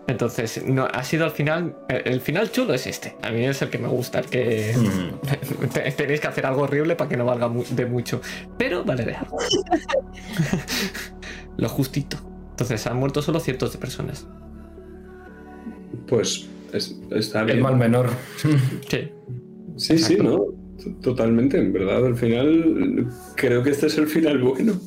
Entonces, 0.07 0.63
no, 0.65 0.85
ha 0.85 1.03
sido 1.03 1.25
al 1.25 1.31
final. 1.31 1.75
El, 1.89 2.13
el 2.13 2.21
final 2.21 2.51
chulo 2.51 2.75
es 2.75 2.85
este. 2.85 3.15
A 3.23 3.31
mí 3.31 3.43
es 3.43 3.59
el 3.63 3.69
que 3.69 3.79
me 3.79 3.87
gusta. 3.87 4.19
El 4.19 4.25
que. 4.27 4.75
Mm. 4.77 5.67
te- 5.73 5.91
Tenéis 5.93 6.19
que 6.21 6.27
hacer 6.27 6.45
algo 6.45 6.61
horrible 6.61 6.95
para 6.95 7.09
que 7.09 7.17
no 7.17 7.25
valga 7.25 7.47
mu- 7.47 7.65
de 7.71 7.85
mucho. 7.87 8.21
Pero 8.57 8.83
vale 8.83 9.03
dejar. 9.03 9.27
Lo 11.57 11.69
justito. 11.69 12.17
Entonces, 12.51 12.85
han 12.87 12.97
muerto 12.97 13.21
solo 13.21 13.39
cientos 13.39 13.73
de 13.73 13.79
personas. 13.79 14.27
Pues 16.07 16.47
es- 16.71 16.95
está 17.11 17.41
El 17.41 17.45
bien. 17.47 17.61
mal 17.61 17.75
menor. 17.75 18.09
Sí. 18.89 19.11
Sí, 19.77 19.97
sí, 19.97 20.17
¿no? 20.17 20.45
Totalmente, 21.01 21.57
en 21.57 21.73
verdad, 21.73 22.05
al 22.05 22.15
final 22.15 23.07
creo 23.35 23.63
que 23.63 23.71
este 23.71 23.87
es 23.87 23.97
el 23.97 24.07
final 24.07 24.39
bueno. 24.39 24.73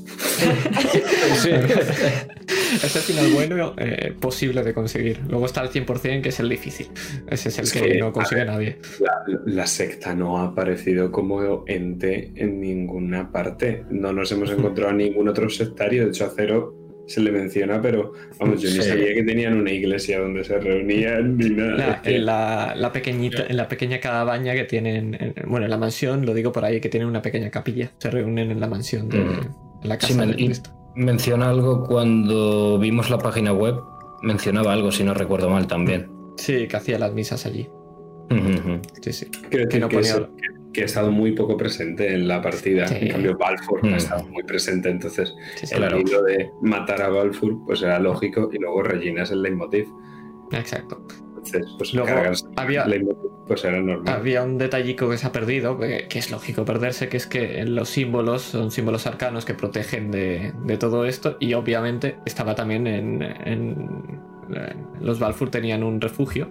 Sí. 1.43 1.51
Este 2.69 2.99
final 3.01 3.33
bueno, 3.33 3.75
eh, 3.79 4.13
posible 4.21 4.63
de 4.63 4.75
conseguir. 4.75 5.21
Luego 5.29 5.47
está 5.47 5.63
el 5.63 5.71
100%, 5.71 6.21
que 6.21 6.29
es 6.29 6.39
el 6.39 6.49
difícil. 6.49 6.89
Ese 7.27 7.49
es 7.49 7.59
el 7.59 7.65
Es 7.65 7.73
que, 7.73 7.81
que, 7.81 7.99
no 7.99 8.13
consigue 8.13 8.43
ver, 8.43 8.47
nadie. 8.47 8.79
La, 9.01 9.41
la 9.47 9.67
secta 9.67 10.15
no 10.15 10.39
ha 10.39 10.49
aparecido 10.49 11.11
como 11.11 11.65
ente 11.67 12.31
en 12.37 12.61
ninguna 12.61 13.33
parte. 13.33 13.85
No 13.91 14.13
nos 14.13 14.31
hemos 14.33 14.51
encontrado 14.51 14.91
a 14.91 14.95
ningún 14.95 15.29
otro 15.29 15.49
sectario. 15.49 16.05
De 16.05 16.11
hecho, 16.11 16.27
a 16.27 16.33
Cero 16.37 16.88
se 17.09 17.21
le 17.21 17.33
menciona, 17.33 17.81
pero 17.83 18.13
vamos, 18.39 18.61
yo 18.63 18.69
ni 18.71 18.77
Sí. 18.77 18.83
sabía 18.83 19.15
que 19.15 19.23
tenían 19.25 19.57
una 19.59 19.73
iglesia 19.73 20.21
donde 20.21 20.45
se 20.45 20.59
reunían 20.61 21.37
ni 21.37 21.51
nada. 21.51 21.77
La, 21.77 22.01
en 22.05 22.27
la, 22.27 22.75
la 22.77 22.93
pequeñita, 22.93 23.45
en 23.49 23.57
la 23.57 23.67
pequeña 23.67 23.99
cabaña 23.99 24.55
que 24.55 24.65
tienen, 24.65 25.15
en- 25.15 25.35
bueno, 25.47 25.65
en 25.65 25.71
la 25.71 25.79
mansión, 25.79 26.25
lo 26.27 26.35
digo 26.35 26.53
por 26.53 26.65
ahí, 26.65 26.81
que 26.81 26.89
tienen 26.89 27.09
una 27.09 27.23
pequeña 27.23 27.51
capilla. 27.51 27.91
Se 27.99 28.11
reúnen 28.11 28.51
en 28.51 28.61
la 28.61 28.67
mansión, 28.69 29.09
de, 29.09 29.19
Mm. 29.19 29.31
en 29.83 29.89
la 29.89 29.95
Sí, 29.97 30.01
casa 30.09 30.21
men- 30.21 30.37
de 30.37 30.43
y 30.43 30.47
Cristo. 30.47 30.71
menciona 30.95 31.49
algo 31.51 31.85
cuando 31.87 32.79
vimos 32.79 33.11
la 33.11 33.19
página 33.19 33.53
web. 33.53 33.75
Mencionaba 34.23 34.73
algo, 34.73 34.93
si 34.93 35.03
no 35.05 35.15
recuerdo 35.15 35.49
mal 35.49 35.67
también. 35.67 36.11
Sí, 36.37 36.69
que 36.69 36.77
hacía 36.77 36.99
las 36.99 37.13
misas 37.15 37.47
allí. 37.47 37.69
Sí, 39.03 39.13
sí. 39.13 39.27
No 39.81 39.89
que, 39.89 39.97
ponía- 39.97 40.01
es- 40.01 40.15
que- 40.21 40.59
que 40.73 40.83
ha 40.83 40.85
estado 40.85 41.11
muy 41.11 41.33
poco 41.33 41.57
presente 41.57 42.13
en 42.15 42.29
la 42.29 42.43
partida. 42.43 42.87
Sí. 42.89 42.97
En 43.01 43.09
cambio, 43.09 43.37
Balfour 43.39 43.83
Mm. 43.85 43.95
ha 43.95 43.97
estado 43.97 44.25
muy 44.29 44.43
presente. 44.43 44.91
Entonces, 44.91 45.35
Sí, 45.57 45.67
sí, 45.67 45.75
el 45.75 45.81
claro. 45.81 45.99
hilo 45.99 46.23
de 46.23 46.51
matar 46.63 47.01
a 47.03 47.09
Balfour 47.09 47.57
pues 47.67 47.81
era 47.83 47.99
lógico. 47.99 48.51
Y 48.53 48.59
luego 48.59 48.83
Regina 48.83 49.23
es 49.23 49.31
el 49.31 49.43
leitmotiv. 49.43 49.87
Exacto. 50.53 51.03
Entonces, 51.29 51.67
pues 51.79 51.95
Luego, 51.95 52.11
había- 52.57 52.83
el 52.83 52.91
leitmotiv 52.91 53.31
pues 53.47 53.65
era 53.65 53.81
normal. 53.81 54.15
Había 54.15 54.43
un 54.43 54.59
detallico 54.59 55.09
que 55.09 55.17
se 55.17 55.27
ha 55.27 55.33
perdido, 55.33 55.79
que, 55.79 56.07
que 56.09 56.19
es 56.19 56.31
lógico 56.31 56.67
perderse, 56.67 57.09
que 57.09 57.17
es 57.17 57.27
que 57.27 57.65
los 57.65 57.89
símbolos 57.89 58.43
son 58.43 58.71
símbolos 58.71 59.07
arcanos 59.07 59.47
que 59.47 59.55
protegen 59.55 60.11
de, 60.11 60.53
de 60.67 60.77
todo 60.77 61.07
esto 61.07 61.39
y 61.41 61.55
obviamente 61.55 62.19
estaba 62.27 62.55
también 62.55 62.87
en, 62.87 63.23
en- 63.23 64.21
en- 64.51 64.87
los 65.01 65.19
Balfour 65.19 65.51
tenían 65.51 65.83
un 65.83 66.01
refugio 66.01 66.51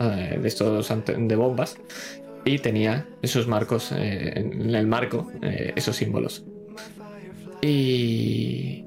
eh, 0.00 0.38
de 0.40 0.48
estos 0.48 0.92
de 1.06 1.36
bombas 1.36 1.76
y 2.44 2.58
tenía 2.58 3.06
esos 3.22 3.46
marcos 3.46 3.92
eh, 3.92 4.32
en 4.36 4.74
el 4.74 4.86
marco 4.86 5.30
eh, 5.42 5.72
esos 5.76 5.96
símbolos 5.96 6.44
y 7.60 8.84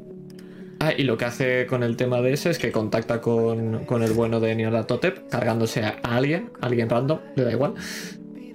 Ah, 0.83 0.93
y 0.97 1.03
lo 1.03 1.15
que 1.15 1.25
hace 1.25 1.67
con 1.67 1.83
el 1.83 1.95
tema 1.95 2.21
de 2.21 2.33
ese 2.33 2.49
es 2.49 2.57
que 2.57 2.71
contacta 2.71 3.21
con, 3.21 3.85
con 3.85 4.01
el 4.01 4.13
bueno 4.13 4.39
de 4.39 4.55
Nyarlathotep, 4.55 5.29
cargándose 5.29 5.83
a 5.83 5.99
alguien, 6.01 6.49
a 6.59 6.65
alguien 6.65 6.89
random, 6.89 7.19
le 7.35 7.43
da 7.43 7.51
igual. 7.51 7.75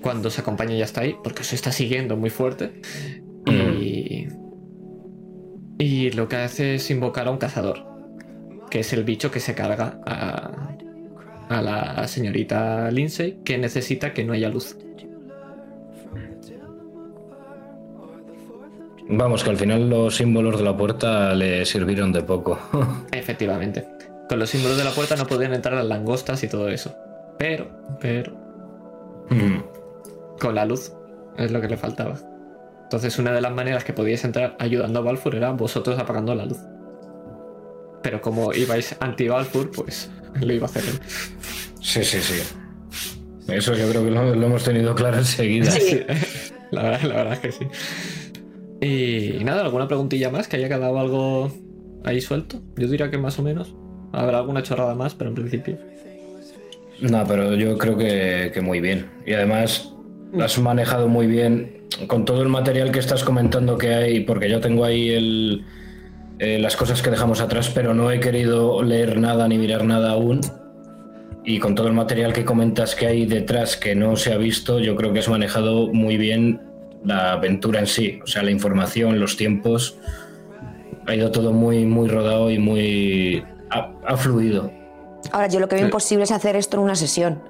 Cuando 0.03 0.29
se 0.29 0.41
acompaña 0.41 0.75
ya 0.75 0.87
está 0.87 1.03
ahí, 1.03 1.15
porque 1.23 1.45
se 1.45 1.55
está 1.55 1.71
siguiendo 1.71 2.17
muy 2.17 2.31
fuerte. 2.31 2.81
Y. 3.47 4.27
Y 5.79 6.11
lo 6.11 6.27
que 6.27 6.35
hace 6.35 6.75
es 6.75 6.91
invocar 6.91 7.29
a 7.29 7.31
un 7.31 7.39
cazador, 7.39 7.87
que 8.71 8.81
es 8.81 8.93
el 8.93 9.05
bicho 9.05 9.31
que 9.31 9.39
se 9.39 9.55
carga 9.55 10.01
a, 10.05 10.76
a 11.49 11.63
la 11.63 12.09
señorita 12.09 12.91
Lindsay, 12.91 13.41
que 13.45 13.59
necesita 13.59 14.13
que 14.13 14.25
no 14.25 14.33
haya 14.33 14.49
luz. 14.49 14.77
Vamos, 19.09 19.45
que 19.45 19.51
al 19.51 19.57
final 19.57 19.89
los 19.89 20.17
símbolos 20.17 20.59
de 20.59 20.65
la 20.65 20.77
puerta 20.77 21.33
le 21.35 21.65
sirvieron 21.65 22.13
de 22.13 22.23
poco. 22.23 22.59
Efectivamente. 23.13 23.87
Con 24.29 24.41
los 24.41 24.51
símbolos 24.51 24.77
de 24.77 24.85
la 24.85 24.91
puerta 24.91 25.15
no 25.15 25.27
podían 25.27 25.55
entrar 25.55 25.75
las 25.75 25.87
langostas 25.87 26.43
y 26.43 26.49
todo 26.49 26.69
eso. 26.69 26.95
Pero, 27.39 27.69
pero, 28.01 28.45
Mm. 29.29 29.59
con 30.41 30.55
la 30.55 30.65
luz 30.65 30.93
es 31.37 31.51
lo 31.51 31.61
que 31.61 31.67
le 31.69 31.77
faltaba. 31.77 32.15
Entonces 32.85 33.19
una 33.19 33.33
de 33.33 33.41
las 33.41 33.53
maneras 33.53 33.83
que 33.83 33.93
podíais 33.93 34.25
entrar 34.25 34.55
ayudando 34.61 35.01
a 35.01 35.03
Balfour 35.03 35.35
era 35.35 35.51
vosotros 35.51 35.99
apagando 35.99 36.33
la 36.37 36.47
luz. 36.47 36.59
Pero 38.05 38.21
como 38.21 38.53
ibais 38.55 38.95
anti-Balfour, 39.01 39.73
pues 39.73 40.09
lo 40.41 40.53
iba 40.53 40.67
a 40.67 40.71
hacer 40.71 40.85
él. 40.85 41.01
Sí, 41.81 42.05
sí, 42.05 42.19
sí. 42.21 42.43
Eso 43.49 43.75
yo 43.75 43.89
creo 43.89 44.05
que 44.05 44.11
lo, 44.11 44.35
lo 44.35 44.47
hemos 44.47 44.65
tenido 44.65 44.95
claro 44.95 45.19
enseguida. 45.19 45.71
Sí, 45.71 46.01
la, 46.71 46.83
verdad, 46.83 47.03
la 47.03 47.15
verdad 47.15 47.33
es 47.35 47.41
que 47.41 47.53
sí. 47.53 47.67
Y, 48.81 49.45
nada, 49.45 49.63
¿alguna 49.63 49.89
preguntilla 49.89 50.31
más? 50.31 50.49
¿Que 50.49 50.57
haya 50.57 50.69
quedado 50.69 50.99
algo 50.99 51.53
ahí 52.05 52.21
suelto? 52.21 52.61
Yo 52.77 52.89
diría 52.89 53.11
que 53.11 53.19
más 53.19 53.39
o 53.39 53.43
menos. 53.43 53.75
Habrá 54.13 54.39
alguna 54.39 54.63
chorrada 54.63 54.95
más, 54.95 55.15
pero 55.15 55.31
en 55.31 55.37
principio. 55.37 55.79
No, 57.01 57.25
pero 57.27 57.55
yo 57.55 57.77
creo 57.79 57.97
que, 57.97 58.51
que 58.53 58.61
muy 58.61 58.81
bien. 58.81 59.07
Y 59.27 59.33
además 59.33 59.93
lo 60.33 60.45
has 60.45 60.59
manejado 60.59 61.09
muy 61.09 61.27
bien 61.27 61.87
con 62.09 62.25
todo 62.25 62.43
el 62.43 62.49
material 62.49 62.91
que 62.91 62.99
estás 62.99 63.25
comentando 63.25 63.79
que 63.79 63.95
hay, 63.95 64.21
porque 64.21 64.51
yo 64.51 64.61
tengo 64.61 64.85
ahí 64.85 65.11
el, 65.11 65.65
eh, 66.39 66.59
las 66.59 66.77
cosas 66.77 67.03
que 67.03 67.11
dejamos 67.11 67.41
atrás, 67.41 67.71
pero 67.75 67.95
no 67.95 68.11
he 68.11 68.21
querido 68.21 68.83
leer 68.83 69.19
nada 69.19 69.49
ni 69.49 69.59
mirar 69.59 69.85
nada 69.85 70.13
aún. 70.13 70.41
Y 71.45 71.59
con 71.61 71.75
todo 71.75 71.87
el 71.87 71.93
material 71.95 72.33
que 72.33 72.45
comentas 72.45 72.95
que 72.97 73.07
hay 73.07 73.25
detrás 73.27 73.77
que 73.77 73.95
no 73.95 74.17
se 74.17 74.33
ha 74.33 74.37
visto, 74.37 74.81
yo 74.81 74.97
creo 74.97 75.13
que 75.13 75.21
has 75.21 75.29
manejado 75.29 75.87
muy 75.93 76.17
bien 76.17 76.61
la 77.05 77.33
aventura 77.35 77.79
en 77.81 77.87
sí. 77.87 78.19
O 78.25 78.27
sea, 78.27 78.43
la 78.43 78.51
información, 78.51 79.21
los 79.21 79.37
tiempos. 79.37 79.97
Ha 81.07 81.15
ido 81.15 81.31
todo 81.31 81.53
muy, 81.53 81.85
muy 81.87 82.09
rodado 82.09 82.51
y 82.51 82.59
muy. 82.59 83.45
ha- 83.71 83.93
ha 84.07 84.17
fluido. 84.17 84.73
Ahora, 85.31 85.47
yo 85.49 85.61
lo 85.61 85.69
que 85.69 85.77
veo 85.77 85.85
Sí. 85.85 85.89
imposible 85.89 86.25
es 86.25 86.33
hacer 86.33 86.57
esto 86.57 86.77
en 86.79 86.83
una 86.83 86.97
sesión. 86.97 87.41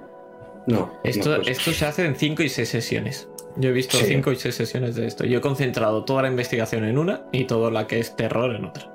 No, 0.67 0.93
Esto, 1.05 1.31
no, 1.31 1.37
pues, 1.37 1.57
esto 1.59 1.73
se 1.73 1.87
hace 1.87 2.05
en 2.05 2.17
5 2.17 2.43
y 2.43 2.49
6 2.51 2.69
sesiones. 2.69 3.29
Yo 3.59 3.71
he 3.71 3.73
visto 3.73 3.97
Sí. 3.97 4.05
5 4.09 4.33
y 4.33 4.37
6 4.37 4.55
sesiones 4.55 4.95
de 4.97 5.07
esto. 5.07 5.25
Yo 5.25 5.39
he 5.39 5.41
concentrado 5.41 6.05
toda 6.05 6.23
la 6.23 6.29
investigación 6.29 6.85
en 6.85 6.99
una 6.99 7.23
y 7.33 7.45
todo 7.45 7.71
la 7.71 7.87
que 7.87 7.99
es 8.01 8.15
terror 8.17 8.55
en 8.55 8.65
otra. 8.67 8.91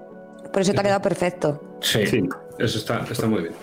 Por 0.53 0.61
eso 0.61 0.73
te 0.73 0.79
ha 0.79 0.83
quedado 0.83 1.01
perfecto. 1.01 1.77
Sí. 1.81 2.05
Sí, 2.05 2.23
eso 2.59 2.77
está, 2.77 3.05
está 3.09 3.25
muy 3.27 3.41
bien. 3.43 3.53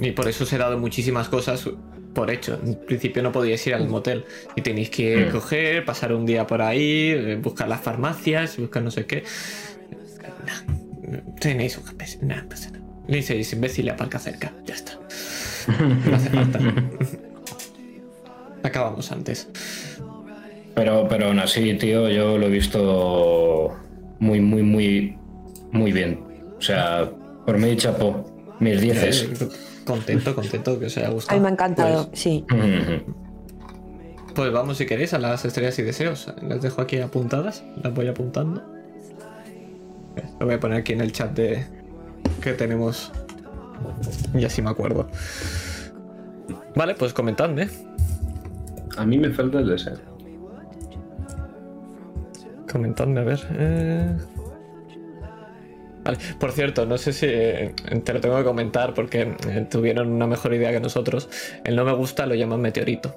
Y 0.00 0.12
por 0.12 0.28
eso 0.28 0.44
os 0.44 0.52
he 0.52 0.58
dado 0.58 0.78
muchísimas 0.78 1.28
cosas 1.28 1.68
por 2.14 2.30
hecho. 2.30 2.58
En 2.64 2.74
principio 2.86 3.22
no 3.22 3.30
podíais 3.32 3.64
ir 3.66 3.74
al 3.74 3.88
motel. 3.88 4.24
Y 4.56 4.62
tenéis 4.62 4.90
que 4.90 5.26
Mm. 5.26 5.30
coger, 5.32 5.84
pasar 5.84 6.12
un 6.12 6.24
día 6.26 6.46
por 6.46 6.62
ahí, 6.62 7.10
eh, 7.10 7.36
buscar 7.40 7.68
las 7.68 7.80
farmacias, 7.80 8.56
buscar 8.58 8.82
no 8.82 8.90
sé 8.90 9.06
qué. 9.06 9.24
Nah, 10.46 10.74
tenéis 11.40 11.76
un 11.78 11.84
GPS. 11.84 12.18
Nada, 12.24 12.46
pasa 12.48 12.70
nada. 12.70 12.84
Le 13.06 13.16
dices 13.18 13.52
imbécil 13.52 13.88
aparca 13.90 14.18
cerca. 14.18 14.52
Ya 14.64 14.74
está. 14.74 14.92
No 16.06 16.16
hace 16.16 16.30
falta. 16.30 16.58
Acabamos 18.62 19.10
antes. 19.12 19.48
Pero, 20.74 21.06
pero 21.08 21.26
aún 21.26 21.38
así, 21.38 21.74
tío, 21.74 22.08
yo 22.08 22.38
lo 22.38 22.46
he 22.46 22.50
visto 22.50 23.76
muy, 24.20 24.40
muy, 24.40 24.62
muy, 24.62 25.18
muy 25.72 25.92
bien. 25.92 26.20
O 26.58 26.60
sea, 26.62 27.10
por 27.44 27.58
mí, 27.58 27.76
chapo, 27.76 28.24
mis 28.60 28.80
dieces. 28.80 29.28
Contento, 29.84 30.34
contento 30.34 30.78
que 30.78 30.86
os 30.86 30.96
haya 30.98 31.06
A 31.08 31.10
gustado. 31.10 31.38
mí 31.38 31.42
me 31.42 31.48
ha 31.48 31.52
encantado, 31.52 32.08
Pues, 32.08 32.20
sí. 32.20 32.44
Pues 34.34 34.52
vamos, 34.52 34.76
si 34.76 34.84
queréis, 34.84 35.14
a 35.14 35.18
las 35.18 35.46
estrellas 35.46 35.78
y 35.78 35.82
deseos. 35.82 36.30
Las 36.42 36.60
dejo 36.60 36.82
aquí 36.82 36.98
apuntadas. 36.98 37.64
Las 37.82 37.94
voy 37.94 38.06
apuntando. 38.06 38.62
Lo 40.38 40.46
voy 40.46 40.56
a 40.56 40.60
poner 40.60 40.80
aquí 40.80 40.92
en 40.92 41.00
el 41.00 41.10
chat 41.12 41.32
de 41.32 41.64
que 42.42 42.52
tenemos. 42.52 43.10
Y 44.34 44.44
así 44.44 44.60
me 44.60 44.68
acuerdo. 44.70 45.08
Vale, 46.76 46.94
pues 46.94 47.14
comentadme. 47.14 47.68
A 48.98 49.04
mí 49.06 49.16
me 49.18 49.30
falta 49.30 49.58
el 49.60 49.68
deseo. 49.68 49.96
Comentadme, 52.70 53.20
a 53.20 53.24
ver. 53.24 53.40
eh. 53.52 54.16
Vale, 56.04 56.18
por 56.38 56.52
cierto, 56.52 56.84
no 56.86 56.96
sé 56.98 57.12
si 57.12 57.26
eh, 57.28 57.74
te 58.04 58.12
lo 58.14 58.20
tengo 58.20 58.36
que 58.38 58.44
comentar 58.44 58.94
porque 58.94 59.34
eh, 59.48 59.66
tuvieron 59.70 60.08
una 60.12 60.26
mejor 60.26 60.54
idea 60.54 60.70
que 60.72 60.80
nosotros. 60.80 61.28
El 61.64 61.76
no 61.76 61.84
me 61.84 61.92
gusta 61.92 62.26
lo 62.26 62.34
llaman 62.34 62.60
meteorito. 62.60 63.14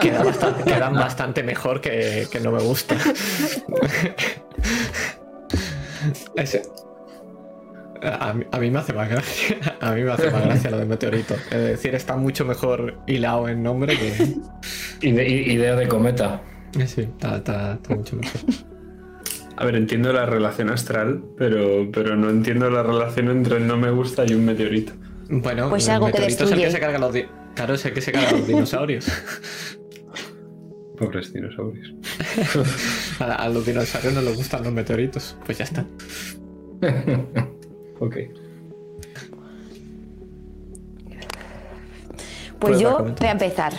Queda 0.00 0.22
bastante, 0.24 0.64
quedan 0.72 0.94
bastante 0.94 1.42
mejor 1.42 1.80
que, 1.80 2.26
que 2.30 2.40
no 2.40 2.50
me 2.52 2.60
gusta. 2.62 2.96
Ese- 6.36 6.62
A, 8.02 8.32
mí, 8.34 8.44
a 8.50 8.58
mí 8.58 8.70
me 8.70 8.78
hace 8.80 8.92
más 8.92 9.08
gracia. 9.08 9.56
A 9.80 9.92
mí 9.92 10.02
me 10.02 10.10
hace 10.12 10.30
más 10.30 10.44
gracia 10.44 10.70
lo 10.70 10.78
de 10.78 10.86
meteorito. 10.86 11.34
Es 11.50 11.60
decir, 11.62 11.94
está 11.94 12.16
mucho 12.16 12.44
mejor 12.44 12.98
hilado 13.06 13.48
en 13.48 13.62
nombre 13.62 13.96
que. 13.96 15.06
Idea 15.06 15.76
de 15.76 15.86
cometa. 15.88 16.40
Sí, 16.86 17.02
está, 17.02 17.36
está- 17.36 17.74
está 17.74 17.94
mucho 17.94 18.16
mejor. 18.16 18.40
A 19.56 19.64
ver, 19.64 19.76
entiendo 19.76 20.12
la 20.12 20.26
relación 20.26 20.70
astral, 20.70 21.22
pero, 21.36 21.88
pero 21.92 22.16
no 22.16 22.30
entiendo 22.30 22.70
la 22.70 22.82
relación 22.82 23.28
entre 23.30 23.58
el 23.58 23.66
no 23.66 23.76
me 23.76 23.90
gusta 23.90 24.24
y 24.26 24.34
un 24.34 24.44
meteorito. 24.46 24.94
Bueno, 25.28 25.68
Pues 25.68 25.86
el 25.86 25.92
algo 25.94 26.06
que 26.06 26.12
meteorito 26.14 26.44
es 26.44 26.50
el 26.52 26.58
que 26.60 26.70
se 26.70 26.80
carga 26.80 26.98
los 26.98 27.12
di- 27.12 27.26
Claro, 27.54 27.74
es 27.74 27.84
el 27.84 27.92
que 27.92 28.00
se 28.00 28.12
carga 28.12 28.32
los 28.32 28.46
dinosaurios. 28.48 29.06
Pobres 30.98 31.32
dinosaurios. 31.32 31.92
A, 33.20 33.24
a 33.34 33.48
los 33.48 33.64
dinosaurios 33.66 34.14
no 34.14 34.22
les 34.22 34.36
gustan 34.36 34.64
los 34.64 34.72
meteoritos. 34.72 35.36
Pues 35.44 35.58
ya 35.58 35.64
está. 35.64 35.84
Ok. 38.02 38.16
Pues 42.58 42.80
yo 42.80 42.98
voy 42.98 43.28
a 43.28 43.30
empezar. 43.30 43.72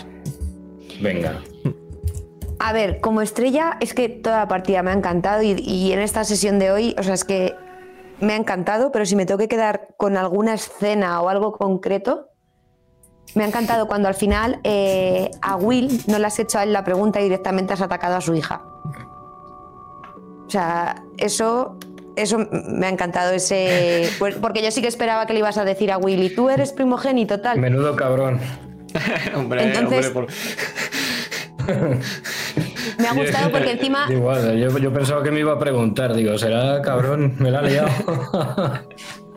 Venga. 1.02 1.42
A 2.58 2.72
ver, 2.72 3.00
como 3.00 3.20
estrella, 3.20 3.76
es 3.80 3.92
que 3.92 4.08
toda 4.08 4.38
la 4.38 4.48
partida 4.48 4.82
me 4.82 4.90
ha 4.92 4.94
encantado 4.94 5.42
y, 5.42 5.52
y 5.52 5.92
en 5.92 5.98
esta 5.98 6.24
sesión 6.24 6.58
de 6.58 6.70
hoy, 6.70 6.94
o 6.98 7.02
sea, 7.02 7.12
es 7.12 7.24
que 7.24 7.54
me 8.20 8.32
ha 8.32 8.36
encantado, 8.36 8.90
pero 8.92 9.04
si 9.04 9.14
me 9.14 9.26
tengo 9.26 9.36
que 9.36 9.48
quedar 9.48 9.88
con 9.98 10.16
alguna 10.16 10.54
escena 10.54 11.20
o 11.20 11.28
algo 11.28 11.52
concreto, 11.52 12.30
me 13.34 13.44
ha 13.44 13.46
encantado 13.46 13.86
cuando 13.86 14.08
al 14.08 14.14
final 14.14 14.60
eh, 14.64 15.30
a 15.42 15.56
Will 15.56 16.00
no 16.06 16.18
le 16.18 16.26
has 16.26 16.38
hecho 16.38 16.58
a 16.58 16.62
él 16.62 16.72
la 16.72 16.84
pregunta 16.84 17.20
y 17.20 17.24
directamente 17.24 17.74
has 17.74 17.82
atacado 17.82 18.16
a 18.16 18.22
su 18.22 18.34
hija. 18.34 18.62
O 20.46 20.50
sea, 20.50 21.04
eso, 21.18 21.76
eso 22.16 22.38
me 22.50 22.86
ha 22.86 22.90
encantado 22.90 23.32
ese. 23.32 24.08
pues, 24.18 24.34
porque 24.36 24.62
yo 24.62 24.70
sí 24.70 24.80
que 24.82 24.88
esperaba 24.88 25.26
que 25.26 25.32
le 25.32 25.40
ibas 25.40 25.58
a 25.58 25.64
decir 25.64 25.90
a 25.92 25.98
Will, 25.98 26.22
y 26.22 26.30
tú 26.34 26.50
eres 26.50 26.72
primogénito, 26.72 27.40
tal. 27.40 27.58
Menudo 27.58 27.94
cabrón. 27.96 28.40
hombre, 29.34 29.64
Entonces- 29.64 30.06
hombre, 30.06 30.10
por- 30.12 30.26
Me 32.98 33.08
ha 33.08 33.14
gustado 33.14 33.50
porque 33.50 33.70
encima. 33.72 34.06
Igual, 34.10 34.56
yo, 34.58 34.78
yo 34.78 34.92
pensaba 34.92 35.22
que 35.22 35.30
me 35.30 35.40
iba 35.40 35.52
a 35.52 35.58
preguntar. 35.58 36.14
Digo, 36.14 36.36
será 36.38 36.80
cabrón, 36.82 37.34
me 37.38 37.50
la 37.50 37.60
ha 37.60 37.62
liado. 37.62 37.88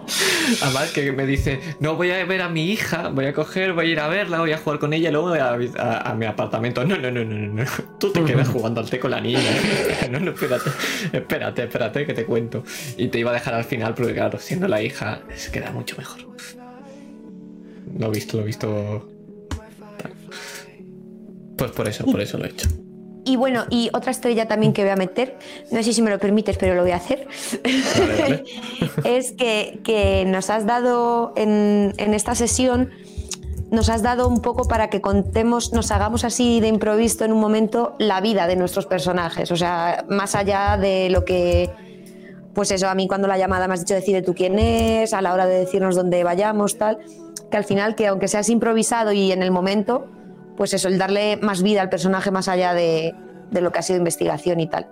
Además 0.62 0.92
que 0.92 1.12
me 1.12 1.26
dice, 1.26 1.60
no 1.80 1.96
voy 1.96 2.12
a 2.12 2.24
ver 2.26 2.42
a 2.42 2.50
mi 2.50 2.72
hija, 2.72 3.10
voy 3.10 3.26
a 3.26 3.34
coger, 3.34 3.74
voy 3.74 3.88
a 3.88 3.90
ir 3.92 4.00
a 4.00 4.08
verla, 4.08 4.40
voy 4.40 4.54
a 4.54 4.58
jugar 4.58 4.80
con 4.80 4.94
ella 4.94 5.10
y 5.10 5.12
luego 5.12 5.30
voy 5.30 5.40
a, 5.40 5.50
a- 5.78 6.12
a 6.12 6.16
mi 6.16 6.26
apartamento. 6.26 6.86
No, 6.86 6.98
no, 6.98 7.12
no, 7.12 7.24
no, 7.26 7.36
no, 7.36 7.54
no. 7.64 7.70
Tú 8.00 8.12
te 8.12 8.24
quedas 8.24 8.48
jugando 8.48 8.80
al 8.82 8.90
té 8.90 9.00
con 9.00 9.12
la 9.12 9.20
niña. 9.22 9.40
No, 10.10 10.20
no, 10.22 10.32
espérate, 10.32 10.70
espérate, 11.12 11.64
espérate 11.64 12.06
que 12.06 12.14
te 12.14 12.24
cuento. 12.26 12.64
Y 12.98 13.10
te 13.10 13.20
iba 13.20 13.32
a 13.32 13.34
dejar 13.34 13.54
al 13.56 13.66
final 13.66 13.94
porque 13.94 14.14
claro, 14.14 14.40
siendo 14.40 14.68
la 14.70 14.82
hija, 14.82 15.22
es 15.36 15.50
queda 15.50 15.72
mucho 15.72 15.96
mejor. 15.98 16.20
Lo 18.00 18.08
he 18.08 18.12
visto, 18.12 18.38
lo 18.38 18.44
he 18.44 18.46
visto. 18.46 19.10
Pues 21.58 21.72
por 21.72 21.88
eso, 21.88 22.06
por 22.06 22.22
eso 22.22 22.38
lo 22.38 22.46
he 22.46 22.50
hecho. 22.50 22.68
Y 23.28 23.36
bueno, 23.36 23.66
y 23.70 23.90
otra 23.92 24.12
estrella 24.12 24.48
también 24.48 24.72
que 24.72 24.84
voy 24.84 24.92
a 24.92 24.96
meter, 24.96 25.38
no 25.70 25.84
sé 25.84 25.92
si 25.92 26.02
me 26.02 26.10
lo 26.10 26.18
permites, 26.18 26.58
pero 26.58 26.76
lo 26.76 26.84
voy 26.84 26.92
a 26.92 26.96
hacer, 26.96 27.28
Vale, 27.62 28.22
vale. 28.22 28.44
es 29.04 29.34
que, 29.34 29.82
que 29.84 30.24
nos 30.26 30.50
has 30.50 30.66
dado 30.66 31.34
en, 31.36 31.94
en 31.98 32.14
esta 32.14 32.36
sesión, 32.36 32.90
nos 33.70 33.90
has 33.90 34.02
dado 34.02 34.30
un 34.30 34.42
poco 34.42 34.66
para 34.66 34.90
que 34.90 35.02
contemos, 35.02 35.74
nos 35.74 35.92
hagamos 35.92 36.24
así 36.24 36.62
de 36.62 36.70
improviso 36.70 37.26
en 37.26 37.34
un 37.34 37.42
momento 37.42 37.96
la 38.00 38.22
vida 38.22 38.48
de 38.48 38.56
nuestros 38.56 38.86
personajes, 38.86 39.52
o 39.52 39.58
sea, 39.58 40.06
más 40.08 40.34
allá 40.34 40.78
de 40.78 41.10
lo 41.10 41.26
que, 41.26 41.70
pues 42.54 42.72
eso, 42.72 42.88
a 42.88 42.96
mí 42.96 43.10
cuando 43.10 43.28
la 43.28 43.38
llamada 43.38 43.68
me 43.68 43.74
has 43.74 43.82
dicho 43.82 43.94
decide 43.94 44.22
tú 44.22 44.36
quién 44.36 44.58
es, 44.58 45.14
a 45.14 45.22
la 45.22 45.34
hora 45.34 45.46
de 45.46 45.60
decirnos 45.60 45.98
dónde 45.98 46.24
vayamos, 46.24 46.78
tal, 46.78 47.00
que 47.52 47.58
al 47.58 47.66
final, 47.66 47.96
que 47.96 48.08
aunque 48.08 48.30
seas 48.30 48.48
improvisado 48.48 49.12
y 49.12 49.34
en 49.34 49.44
el 49.44 49.52
momento, 49.52 50.08
pues 50.58 50.74
eso, 50.74 50.88
el 50.90 50.98
darle 50.98 51.38
más 51.38 51.64
vida 51.64 51.82
al 51.82 51.90
personaje 51.90 52.32
más 52.32 52.48
allá 52.50 52.74
de, 52.74 53.16
de 53.52 53.62
lo 53.62 53.72
que 53.72 53.80
ha 53.80 53.82
sido 53.84 53.98
investigación 54.00 54.60
y 54.60 54.68
tal. 54.68 54.88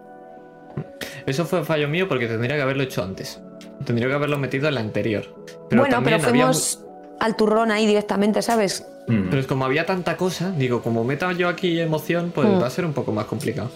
Eso 1.26 1.46
fue 1.46 1.64
fallo 1.64 1.88
mío 1.90 2.08
porque 2.08 2.28
tendría 2.28 2.56
que 2.56 2.62
haberlo 2.62 2.84
hecho 2.84 3.04
antes. 3.04 3.42
Tendría 3.86 4.08
que 4.08 4.14
haberlo 4.14 4.38
metido 4.38 4.68
en 4.68 4.76
la 4.76 4.82
anterior. 4.82 5.24
Pero 5.70 5.82
bueno, 5.82 5.84
pero 5.84 5.90
también 5.90 6.14
había 6.16 6.30
fuimos 6.30 6.82
al 7.20 7.36
turrón 7.36 7.72
ahí 7.72 7.86
directamente, 7.88 8.42
¿sabes? 8.42 8.86
Mm. 9.08 9.30
Pero 9.30 9.40
es 9.42 9.48
como 9.48 9.66
había 9.66 9.86
tanta 9.86 10.18
cosa, 10.18 10.52
digo, 10.52 10.82
como 10.82 11.04
meta 11.04 11.32
yo 11.34 11.48
aquí 11.50 11.80
emoción, 11.80 12.32
pues 12.34 12.48
Mm. 12.48 12.62
va 12.62 12.68
a 12.68 12.70
ser 12.70 12.86
un 12.86 12.94
poco 12.94 13.12
más 13.12 13.26
complicado. 13.26 13.72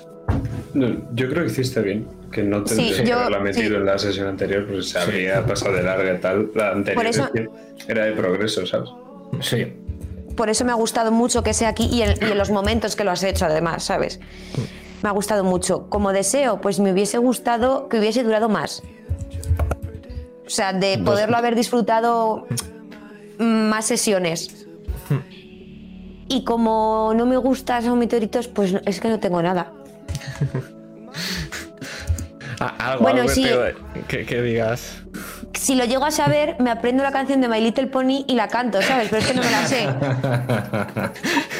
No, 0.73 0.87
yo 1.15 1.27
creo 1.29 1.43
que 1.45 1.51
hiciste 1.51 1.81
bien, 1.81 2.07
que 2.31 2.43
no 2.43 2.59
Sí, 2.67 2.75
tendrías 2.75 3.01
que 3.01 3.07
yo- 3.07 3.19
haberla 3.19 3.39
metido 3.39 3.69
sí. 3.69 3.75
en 3.75 3.85
la 3.85 3.97
sesión 3.97 4.27
anterior, 4.27 4.65
porque 4.67 4.83
se 4.83 4.99
habría 4.99 5.43
pasado 5.45 5.73
de 5.75 5.83
larga 5.83 6.13
y 6.13 6.17
tal. 6.19 6.51
La 6.53 6.71
anterior 6.71 7.05
eso- 7.07 7.29
era 7.87 8.05
de 8.05 8.11
progreso, 8.11 8.65
¿sabes? 8.67 8.89
Sí. 9.41 9.73
Por 10.39 10.49
eso 10.49 10.63
me 10.63 10.71
ha 10.71 10.75
gustado 10.75 11.11
mucho 11.11 11.43
que 11.43 11.53
sea 11.53 11.67
aquí 11.67 11.89
y 11.91 12.01
en, 12.01 12.11
y 12.21 12.31
en 12.31 12.37
los 12.37 12.49
momentos 12.49 12.95
que 12.95 13.03
lo 13.03 13.11
has 13.11 13.23
hecho, 13.23 13.43
además, 13.45 13.83
¿sabes? 13.83 14.21
Me 15.03 15.09
ha 15.09 15.11
gustado 15.11 15.43
mucho. 15.43 15.89
Como 15.89 16.13
deseo, 16.13 16.61
pues 16.61 16.79
me 16.79 16.93
hubiese 16.93 17.17
gustado 17.17 17.89
que 17.89 17.99
hubiese 17.99 18.23
durado 18.23 18.47
más. 18.47 18.81
O 20.45 20.49
sea, 20.49 20.71
de 20.71 20.97
poderlo 20.97 21.35
haber 21.35 21.55
disfrutado 21.55 22.47
más 23.37 23.85
sesiones. 23.87 24.65
Y 26.29 26.45
como 26.45 27.11
no 27.17 27.25
me 27.25 27.35
gustan 27.35 27.83
esos 27.83 27.97
meteoritos, 27.97 28.47
pues 28.47 28.75
es 28.85 29.01
que 29.01 29.09
no 29.09 29.19
tengo 29.19 29.41
nada. 29.41 29.73
Algo, 32.77 33.03
Bueno, 33.03 33.23
algo 33.23 33.33
sí. 33.33 33.45
que 34.07 34.41
digas. 34.41 35.03
Si 35.53 35.75
lo 35.75 35.85
llego 35.85 36.05
a 36.05 36.11
saber, 36.11 36.55
me 36.59 36.71
aprendo 36.71 37.03
la 37.03 37.11
canción 37.11 37.41
de 37.41 37.47
My 37.47 37.59
Little 37.59 37.87
Pony 37.87 38.23
y 38.27 38.35
la 38.35 38.47
canto, 38.47 38.81
¿sabes? 38.81 39.09
Pero 39.09 39.21
es 39.21 39.27
que 39.27 39.33
no 39.33 39.41
me 39.41 39.51
la 39.51 39.67
sé. 39.67 39.87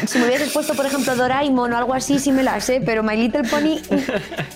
Si 0.08 0.18
me 0.18 0.26
hubieses 0.26 0.52
puesto, 0.54 0.74
por 0.74 0.86
ejemplo, 0.86 1.16
Doraemon 1.16 1.74
o 1.74 1.78
algo 1.78 1.94
así, 1.94 2.20
sí 2.20 2.32
me 2.32 2.44
la 2.44 2.60
sé, 2.62 2.82
pero 2.86 3.04
My 3.04 3.18
Little 3.18 3.44
Pony. 3.44 3.80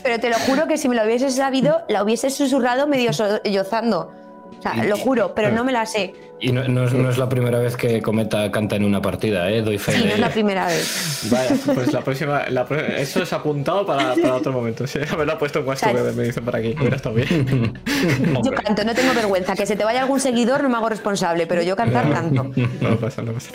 Pero 0.01 0.19
te 0.19 0.29
lo 0.29 0.37
juro 0.39 0.67
que 0.67 0.77
si 0.77 0.87
me 0.87 0.95
lo 0.95 1.03
hubiese 1.03 1.29
sabido, 1.29 1.83
la 1.89 2.03
hubiese 2.03 2.29
susurrado 2.29 2.87
medio 2.87 3.11
sollozando. 3.13 4.22
O 4.65 4.73
sea, 4.73 4.83
lo 4.85 4.97
juro, 4.97 5.33
pero 5.35 5.51
no 5.51 5.63
me 5.65 5.71
la 5.73 5.85
sé. 5.85 6.13
Y 6.39 6.51
no, 6.51 6.67
no 6.67 6.85
es, 6.85 6.93
no 6.93 7.09
es 7.09 7.17
la 7.17 7.29
primera 7.29 7.59
vez 7.59 7.77
que 7.77 8.01
Cometa 8.01 8.51
canta 8.51 8.75
en 8.75 8.83
una 8.83 9.01
partida, 9.01 9.49
¿eh? 9.49 9.61
Doy 9.61 9.77
fe 9.77 9.93
Sí, 9.93 9.99
de 10.01 10.07
no 10.07 10.13
es 10.15 10.19
la 10.19 10.29
primera 10.29 10.65
vez. 10.67 11.27
Vaya, 11.31 11.55
pues 11.73 11.93
la 11.93 12.01
próxima. 12.01 12.43
la 12.49 12.65
eso 12.97 13.23
es 13.23 13.31
apuntado 13.31 13.85
para, 13.85 14.13
para 14.15 14.35
otro 14.35 14.51
momento. 14.51 14.85
Sí, 14.87 14.99
haberlo 15.09 15.37
puesto 15.37 15.59
en 15.59 15.67
WhatsApp, 15.67 15.95
¿Sabes? 15.95 16.15
me 16.15 16.23
dicen 16.23 16.43
por 16.43 16.55
aquí. 16.55 16.75
Hubiera 16.77 16.97
estado 16.97 17.15
bien. 17.15 17.73
Yo 18.43 18.51
canto, 18.51 18.83
no 18.83 18.93
tengo 18.93 19.13
vergüenza. 19.13 19.55
Que 19.55 19.65
se 19.65 19.75
te 19.75 19.83
vaya 19.85 20.01
algún 20.01 20.19
seguidor, 20.19 20.63
no 20.63 20.69
me 20.69 20.75
hago 20.75 20.89
responsable, 20.89 21.47
pero 21.47 21.61
yo 21.61 21.75
cantar, 21.75 22.11
canto. 22.11 22.51
No 22.81 22.97
pasa, 22.97 23.21
no 23.21 23.31
pasa. 23.31 23.51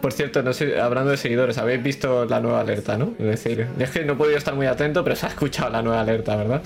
Por 0.00 0.12
cierto, 0.12 0.42
no 0.42 0.52
sé, 0.52 0.80
hablando 0.80 1.10
de 1.10 1.16
seguidores, 1.16 1.58
habéis 1.58 1.82
visto 1.82 2.24
la 2.24 2.40
nueva 2.40 2.60
alerta, 2.60 2.96
¿no? 2.96 3.12
Es 3.18 3.26
decir, 3.26 3.68
es 3.78 3.90
que 3.90 4.04
no 4.04 4.14
he 4.14 4.16
podido 4.16 4.38
estar 4.38 4.54
muy 4.54 4.66
atento, 4.66 5.04
pero 5.04 5.14
se 5.16 5.26
ha 5.26 5.28
escuchado 5.28 5.70
la 5.70 5.82
nueva 5.82 6.00
alerta, 6.00 6.36
¿verdad? 6.36 6.62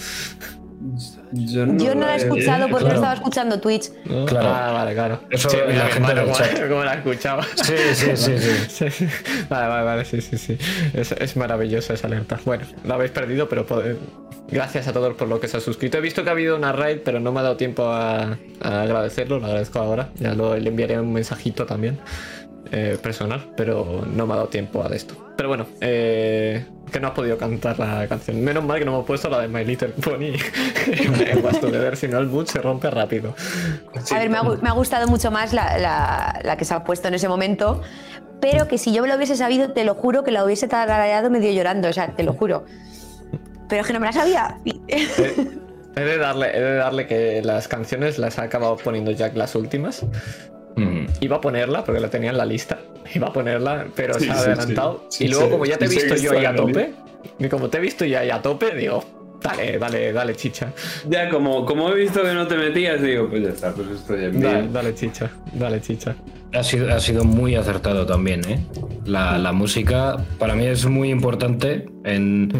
Yo 1.32 1.66
Yo 1.76 1.94
no 1.94 2.02
la 2.06 2.14
he 2.14 2.18
escuchado 2.18 2.68
porque 2.68 2.84
no 2.84 2.90
claro. 2.90 2.94
estaba 2.94 3.14
escuchando 3.14 3.60
Twitch. 3.60 3.90
¿No? 4.04 4.26
Claro. 4.26 4.48
Ah, 4.48 4.72
vale, 4.72 4.94
claro. 4.94 5.20
Eso, 5.30 5.48
la 5.66 5.86
gente 5.86 6.14
del 6.14 6.68
como- 6.68 6.84
la 6.84 6.94
escuchaba. 6.94 7.42
Sí, 7.56 7.74
sí, 7.94 8.16
sí, 8.16 8.38
sí. 8.38 8.50
Sí, 8.68 8.90
sí. 8.90 9.08
Vale, 9.48 9.68
vale, 9.68 9.84
vale, 9.84 10.04
sí, 10.04 10.20
sí, 10.20 10.38
sí. 10.38 10.56
Es, 10.94 11.12
es 11.12 11.36
maravillosa 11.36 11.94
esa 11.94 12.06
alerta. 12.06 12.38
Bueno, 12.44 12.64
la 12.84 12.94
habéis 12.94 13.10
perdido, 13.10 13.48
pero 13.48 13.66
gracias 14.50 14.86
a 14.88 14.92
todos 14.92 15.14
por 15.14 15.28
lo 15.28 15.40
que 15.40 15.48
se 15.48 15.56
ha 15.56 15.60
suscrito. 15.60 15.98
He 15.98 16.00
visto 16.00 16.22
que 16.22 16.28
ha 16.30 16.32
habido 16.32 16.56
una 16.56 16.72
raid, 16.72 16.98
pero 17.04 17.18
no 17.20 17.32
me 17.32 17.40
ha 17.40 17.42
dado 17.42 17.56
tiempo 17.56 17.84
a, 17.86 18.38
a 18.60 18.82
agradecerlo, 18.82 19.40
lo 19.40 19.46
agradezco 19.46 19.80
ahora. 19.80 20.10
Ya 20.20 20.34
lo, 20.34 20.56
le 20.56 20.68
enviaré 20.68 20.98
un 21.00 21.12
mensajito 21.12 21.66
también. 21.66 21.98
Eh, 22.72 22.98
personal, 23.02 23.52
pero 23.56 24.04
no 24.06 24.26
me 24.26 24.32
ha 24.32 24.36
dado 24.36 24.48
tiempo 24.48 24.82
a 24.84 24.88
esto. 24.94 25.14
Pero 25.36 25.48
bueno, 25.48 25.66
eh, 25.80 26.64
que 26.90 26.98
no 27.00 27.08
has 27.08 27.14
podido 27.14 27.38
cantar 27.38 27.78
la 27.78 28.06
canción. 28.08 28.42
Menos 28.42 28.64
mal 28.64 28.78
que 28.78 28.84
no 28.84 28.92
hemos 28.92 29.06
puesto 29.06 29.28
la 29.30 29.40
de 29.40 29.48
My 29.48 29.64
Little 29.64 29.88
Pony 29.90 30.32
en 30.86 31.96
si 31.96 32.08
no 32.08 32.18
el 32.18 32.26
mood 32.26 32.46
se 32.46 32.60
rompe 32.60 32.90
rápido. 32.90 33.34
A 34.10 34.18
ver, 34.18 34.30
me 34.30 34.38
ha, 34.38 34.42
gu- 34.42 34.60
me 34.60 34.68
ha 34.68 34.72
gustado 34.72 35.06
mucho 35.06 35.30
más 35.30 35.52
la, 35.52 35.78
la- 35.78 36.40
la 36.42 36.56
que 36.56 36.64
se 36.64 36.74
ha 36.74 36.82
puesto 36.84 37.08
en 37.08 37.14
ese 37.14 37.28
momento, 37.28 37.82
pero 38.40 38.66
que 38.68 38.78
si 38.78 38.92
yo 38.92 39.02
me 39.02 39.08
lo 39.08 39.14
hubiese 39.16 39.36
sabido, 39.36 39.72
te 39.72 39.84
lo 39.84 39.94
juro 39.94 40.24
que 40.24 40.30
la 40.32 40.44
hubiese 40.44 40.66
tarareado 40.68 41.30
medio 41.30 41.52
llorando, 41.52 41.88
o 41.88 41.92
sea, 41.92 42.08
te 42.16 42.22
lo 42.24 42.32
juro. 42.32 42.64
Pero 43.68 43.82
es 43.82 43.86
que 43.86 43.92
no 43.92 44.00
me 44.00 44.06
la 44.06 44.12
sabía. 44.12 44.58
He 44.64 46.00
de 46.00 46.18
darle, 46.18 46.56
he 46.56 46.60
de 46.60 46.74
darle 46.76 47.06
que 47.06 47.42
las 47.42 47.68
canciones 47.68 48.18
las 48.18 48.38
ha 48.38 48.42
acabado 48.44 48.76
poniendo 48.76 49.10
Jack 49.10 49.36
las 49.36 49.54
últimas. 49.54 50.04
Mm. 50.80 51.06
Iba 51.20 51.36
a 51.36 51.40
ponerla 51.40 51.84
porque 51.84 52.00
la 52.00 52.10
tenía 52.10 52.30
en 52.30 52.38
la 52.38 52.44
lista. 52.46 52.78
Iba 53.14 53.28
a 53.28 53.32
ponerla, 53.32 53.86
pero 53.94 54.14
Sí, 54.14 54.24
se 54.26 54.30
ha 54.30 54.38
adelantado. 54.38 55.04
sí. 55.08 55.18
Sí, 55.18 55.24
y 55.24 55.28
luego, 55.28 55.44
sí, 55.46 55.50
como 55.52 55.64
ya 55.66 55.76
te 55.78 55.84
he 55.86 55.88
visto 55.88 56.16
sí, 56.16 56.24
yo 56.24 56.32
ahí 56.32 56.44
a 56.44 56.54
tope, 56.54 56.92
y 57.38 57.48
como 57.48 57.68
te 57.68 57.78
he 57.78 57.80
visto 57.80 58.04
yo 58.04 58.18
ahí 58.18 58.30
a 58.30 58.40
tope, 58.42 58.74
digo, 58.74 59.04
dale, 59.42 59.78
dale, 59.78 60.12
dale, 60.12 60.34
chicha. 60.36 60.72
Ya, 61.08 61.28
como, 61.28 61.64
como 61.64 61.90
he 61.90 61.94
visto 61.94 62.22
que 62.22 62.32
no 62.34 62.46
te 62.46 62.56
metías, 62.56 63.00
digo, 63.02 63.28
pues 63.28 63.42
ya 63.42 63.48
está, 63.50 63.72
pues 63.72 63.88
estoy 63.88 64.24
en 64.24 64.40
Dale, 64.40 64.60
bien. 64.60 64.72
dale, 64.72 64.94
chicha, 64.94 65.30
dale, 65.54 65.80
chicha. 65.80 66.14
Ha 66.54 66.62
sido, 66.64 66.92
ha 66.94 66.98
sido 67.00 67.24
muy 67.24 67.54
acertado 67.56 68.06
también, 68.06 68.40
¿eh? 68.48 68.58
La, 69.04 69.36
la 69.38 69.52
música 69.52 70.16
para 70.38 70.54
mí 70.54 70.66
es 70.66 70.86
muy 70.86 71.10
importante 71.10 71.86
en... 72.04 72.50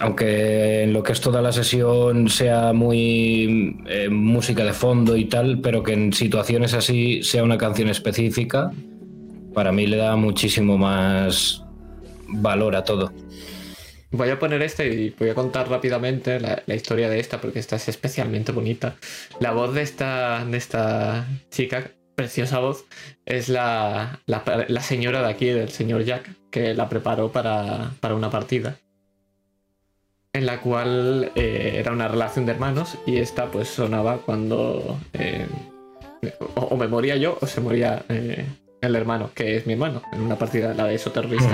Aunque 0.00 0.84
en 0.84 0.94
lo 0.94 1.02
que 1.02 1.12
es 1.12 1.20
toda 1.20 1.42
la 1.42 1.52
sesión 1.52 2.30
sea 2.30 2.72
muy 2.72 3.76
eh, 3.86 4.08
música 4.08 4.64
de 4.64 4.72
fondo 4.72 5.14
y 5.14 5.26
tal, 5.26 5.60
pero 5.60 5.82
que 5.82 5.92
en 5.92 6.14
situaciones 6.14 6.72
así 6.72 7.22
sea 7.22 7.44
una 7.44 7.58
canción 7.58 7.90
específica, 7.90 8.70
para 9.52 9.72
mí 9.72 9.86
le 9.86 9.98
da 9.98 10.16
muchísimo 10.16 10.78
más 10.78 11.62
valor 12.28 12.76
a 12.76 12.84
todo. 12.84 13.12
Voy 14.10 14.30
a 14.30 14.38
poner 14.38 14.62
esta 14.62 14.84
y 14.84 15.14
voy 15.18 15.28
a 15.28 15.34
contar 15.34 15.68
rápidamente 15.68 16.40
la, 16.40 16.74
historia 16.74 17.10
de 17.10 17.20
esta 17.20 17.38
porque 17.38 17.58
esta 17.58 17.76
es 17.76 17.88
especialmente 17.88 18.52
bonita. 18.52 18.96
La 19.38 19.52
voz 19.52 19.74
de 19.74 19.82
esta, 19.82 20.46
de 20.46 20.56
esta 20.56 21.28
chica, 21.50 21.90
preciosa 22.16 22.58
voz, 22.58 22.86
es 23.26 23.50
la, 23.50 24.20
la, 24.24 24.64
la 24.66 24.80
señora 24.80 25.20
de 25.20 25.28
aquí, 25.28 25.46
del 25.46 25.68
señor 25.68 26.04
Jack, 26.04 26.30
que 26.50 26.72
la 26.72 26.88
preparó 26.88 27.30
para, 27.30 27.92
para 28.00 28.14
una 28.14 28.30
partida. 28.30 28.78
En 30.32 30.46
la 30.46 30.60
cual 30.60 31.32
eh, 31.34 31.74
era 31.78 31.90
una 31.92 32.06
relación 32.06 32.46
de 32.46 32.52
hermanos 32.52 32.96
y 33.04 33.16
esta 33.18 33.46
pues 33.46 33.68
sonaba 33.68 34.18
cuando 34.18 34.96
eh, 35.12 35.46
o, 36.54 36.60
o 36.60 36.76
me 36.76 36.86
moría 36.86 37.16
yo 37.16 37.36
o 37.40 37.46
se 37.46 37.60
moría 37.60 38.04
eh, 38.08 38.46
el 38.80 38.94
hermano, 38.94 39.30
que 39.34 39.56
es 39.56 39.66
mi 39.66 39.72
hermano, 39.72 40.02
en 40.12 40.20
una 40.20 40.36
partida, 40.36 40.72
la 40.72 40.84
de 40.84 40.94
esos 40.94 41.12
terroristas. 41.12 41.52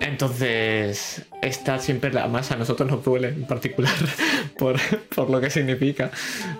Entonces, 0.00 1.22
esta 1.42 1.78
siempre 1.78 2.12
la 2.12 2.26
más 2.28 2.50
a 2.50 2.56
nosotros 2.56 2.90
nos 2.90 3.02
duele 3.04 3.28
en 3.28 3.46
particular 3.46 3.92
por, 4.58 4.76
por 5.14 5.30
lo 5.30 5.40
que 5.40 5.48
significa. 5.48 6.10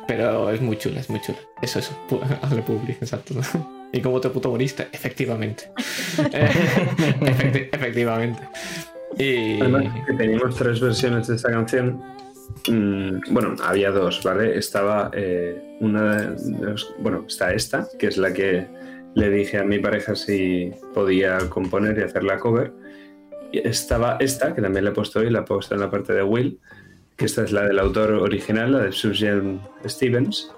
Pero 0.06 0.50
es 0.50 0.60
muy 0.62 0.78
chula, 0.78 1.00
es 1.00 1.10
muy 1.10 1.20
chula. 1.20 1.38
Eso, 1.60 1.80
eso. 1.80 1.92
Hazle 2.40 2.62
public, 2.66 2.96
exacto. 3.02 3.34
¿Y 3.92 4.00
cómo 4.00 4.20
te 4.20 4.30
puto 4.30 4.50
moriste? 4.50 4.88
Efectivamente. 4.92 5.70
Efecti- 6.16 7.68
efectivamente. 7.72 8.42
Y. 9.18 9.60
Además, 9.60 9.84
que 10.06 10.12
teníamos 10.14 10.56
tres 10.56 10.80
versiones 10.80 11.26
de 11.28 11.36
esta 11.36 11.50
canción. 11.50 12.02
Mm, 12.68 13.20
bueno, 13.32 13.54
había 13.62 13.90
dos, 13.90 14.22
¿vale? 14.22 14.56
Estaba 14.58 15.10
eh, 15.14 15.76
una 15.80 16.16
de 16.16 16.64
los- 16.66 16.94
Bueno, 16.98 17.24
está 17.26 17.52
esta, 17.52 17.86
que 17.98 18.06
es 18.08 18.16
la 18.18 18.32
que 18.32 18.66
le 19.14 19.30
dije 19.30 19.58
a 19.58 19.64
mi 19.64 19.78
pareja 19.78 20.14
si 20.14 20.70
podía 20.94 21.38
componer 21.48 21.98
y 21.98 22.02
hacer 22.02 22.22
la 22.24 22.38
cover. 22.38 22.72
Y 23.52 23.66
estaba 23.66 24.16
esta, 24.20 24.54
que 24.54 24.60
también 24.62 24.84
le 24.84 24.90
he 24.90 24.94
puesto 24.94 25.20
hoy, 25.20 25.30
la 25.30 25.40
he 25.40 25.42
puesto 25.42 25.74
en 25.74 25.80
la 25.80 25.90
parte 25.90 26.12
de 26.12 26.22
Will, 26.22 26.58
que 27.16 27.24
esta 27.24 27.42
es 27.44 27.52
la 27.52 27.64
del 27.64 27.78
autor 27.78 28.12
original, 28.12 28.72
la 28.72 28.78
de 28.80 28.92
Suzanne 28.92 29.60
Stevens. 29.86 30.52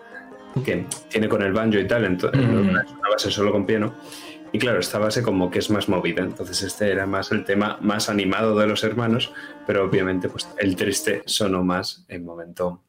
que 0.64 0.86
tiene 1.08 1.28
con 1.28 1.42
el 1.42 1.52
banjo 1.52 1.78
y 1.78 1.86
tal, 1.86 2.04
entonces 2.06 2.40
Mm. 2.40 2.70
es 2.70 2.90
una 2.90 3.08
base 3.12 3.30
solo 3.30 3.52
con 3.52 3.64
piano. 3.64 3.94
Y 4.52 4.59
claro, 4.59 4.81
esta 4.81 4.99
base 4.99 5.23
como 5.23 5.51
que 5.51 5.59
es 5.59 5.68
más 5.70 5.89
movida, 5.89 6.23
entonces 6.23 6.62
este 6.62 6.91
era 6.91 7.07
más 7.07 7.31
el 7.33 7.44
tema 7.44 7.78
más 7.83 8.09
animado 8.09 8.59
de 8.59 8.67
los 8.67 8.83
hermanos, 8.83 9.33
pero 9.67 9.85
obviamente 9.85 10.28
pues 10.28 10.49
el 10.59 10.75
triste 10.75 11.23
sonó 11.27 11.62
más 11.65 12.05
en 12.09 12.25
momento 12.25 12.83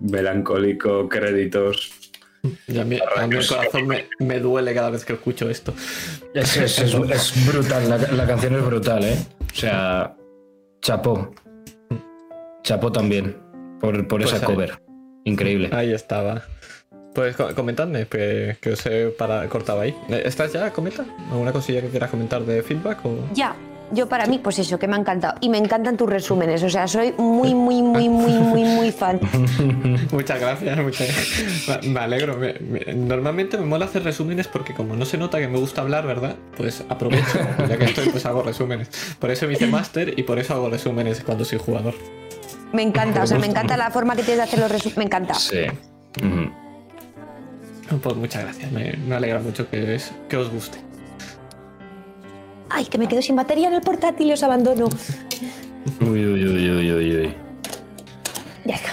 melancólico, 0.00 1.08
créditos. 1.08 1.92
Y 2.68 2.78
a 2.78 2.84
mí, 2.84 2.98
a 3.16 3.26
mí 3.26 3.36
el 3.36 3.46
corazón 3.46 3.86
me, 3.86 4.06
me 4.18 4.38
duele 4.38 4.74
cada 4.74 4.90
vez 4.90 5.04
que 5.04 5.14
escucho 5.14 5.48
esto. 5.48 5.72
Es, 6.34 6.56
es- 6.56 6.78
es- 6.78 6.94
es 6.94 7.46
brutal, 7.46 7.88
la, 7.88 7.96
la 7.98 8.26
canción 8.26 8.54
es 8.54 8.64
brutal, 8.64 9.04
¿eh? 9.04 9.16
O 9.52 9.54
sea, 9.56 10.14
chapó. 10.82 11.34
Chapó 12.62 12.92
también 12.92 13.36
por, 13.80 14.06
por 14.08 14.20
Pues 14.22 14.34
esa 14.34 14.46
ahí. 14.46 14.52
cover. 14.54 14.78
Increíble. 15.24 15.70
Ahí 15.72 15.92
estaba. 15.92 16.42
Pues 17.14 17.36
co- 17.36 17.54
comentadme, 17.54 18.06
que, 18.06 18.56
que 18.60 18.70
os 18.70 18.84
he 18.86 19.06
para, 19.08 19.48
cortado 19.48 19.80
ahí. 19.80 19.94
Eh, 20.08 20.22
¿Estás 20.24 20.52
ya? 20.52 20.70
¿Comenta? 20.72 21.04
¿Alguna 21.30 21.52
cosilla 21.52 21.80
que 21.80 21.88
quieras 21.88 22.10
comentar 22.10 22.42
de 22.42 22.62
feedback? 22.62 23.04
O... 23.06 23.14
Ya, 23.32 23.54
yo 23.92 24.08
para 24.08 24.26
mí, 24.26 24.40
pues 24.42 24.58
eso, 24.58 24.78
que 24.80 24.88
me 24.88 24.96
ha 24.96 24.98
encantado. 24.98 25.34
Y 25.40 25.48
me 25.48 25.58
encantan 25.58 25.96
tus 25.96 26.08
resúmenes, 26.10 26.60
o 26.64 26.68
sea, 26.70 26.88
soy 26.88 27.12
muy, 27.16 27.54
muy, 27.54 27.82
muy, 27.82 28.08
muy, 28.08 28.32
muy, 28.32 28.64
muy 28.64 28.90
fan. 28.90 29.20
Muchas 30.12 30.40
gracias, 30.40 30.76
muchas 30.78 31.08
Me- 31.84 31.88
Me 31.88 32.00
alegro. 32.00 32.36
me- 32.36 32.54
me- 32.54 32.92
normalmente 32.94 33.58
me 33.58 33.64
mola 33.66 33.84
hacer 33.84 34.02
resúmenes 34.02 34.48
porque 34.48 34.74
como 34.74 34.96
no 34.96 35.04
se 35.04 35.16
nota 35.16 35.38
que 35.38 35.46
me 35.46 35.58
gusta 35.58 35.82
hablar, 35.82 36.06
¿verdad? 36.06 36.34
Pues 36.56 36.82
aprovecho, 36.88 37.38
ya 37.68 37.76
que 37.78 37.84
estoy, 37.84 38.08
pues 38.08 38.26
hago 38.26 38.42
resúmenes. 38.42 38.88
Por 39.20 39.30
eso 39.30 39.46
me 39.46 39.52
hice 39.52 39.68
máster 39.68 40.18
y 40.18 40.24
por 40.24 40.40
eso 40.40 40.54
hago 40.54 40.68
resúmenes 40.68 41.22
cuando 41.22 41.44
soy 41.44 41.58
jugador. 41.60 41.94
Me 42.72 42.82
encanta, 42.82 43.22
o 43.22 43.26
sea, 43.28 43.38
me 43.38 43.46
encanta 43.46 43.76
la 43.76 43.90
forma 43.92 44.16
que 44.16 44.22
tienes 44.24 44.38
de 44.38 44.42
hacer 44.42 44.58
los 44.58 44.70
resúmenes, 44.72 44.98
me 44.98 45.04
encanta. 45.04 45.34
Sí. 45.34 45.58
Pues 48.02 48.16
muchas 48.16 48.42
gracias, 48.42 48.72
me, 48.72 48.92
me 49.06 49.14
alegra 49.14 49.38
mucho 49.40 49.68
que, 49.70 49.94
es- 49.94 50.12
que 50.28 50.36
os 50.36 50.50
guste. 50.50 50.78
Ay, 52.70 52.86
que 52.86 52.98
me 52.98 53.06
quedo 53.06 53.22
sin 53.22 53.36
batería 53.36 53.68
en 53.68 53.74
el 53.74 53.80
portátil 53.82 54.28
y 54.28 54.32
os 54.32 54.42
abandono. 54.42 54.88
Uy, 56.00 56.24
uy, 56.26 56.44
uy, 56.46 56.70
uy, 56.70 56.92
uy, 56.92 57.16
uy. 57.16 57.34
Ya 58.64 58.74
está. 58.74 58.90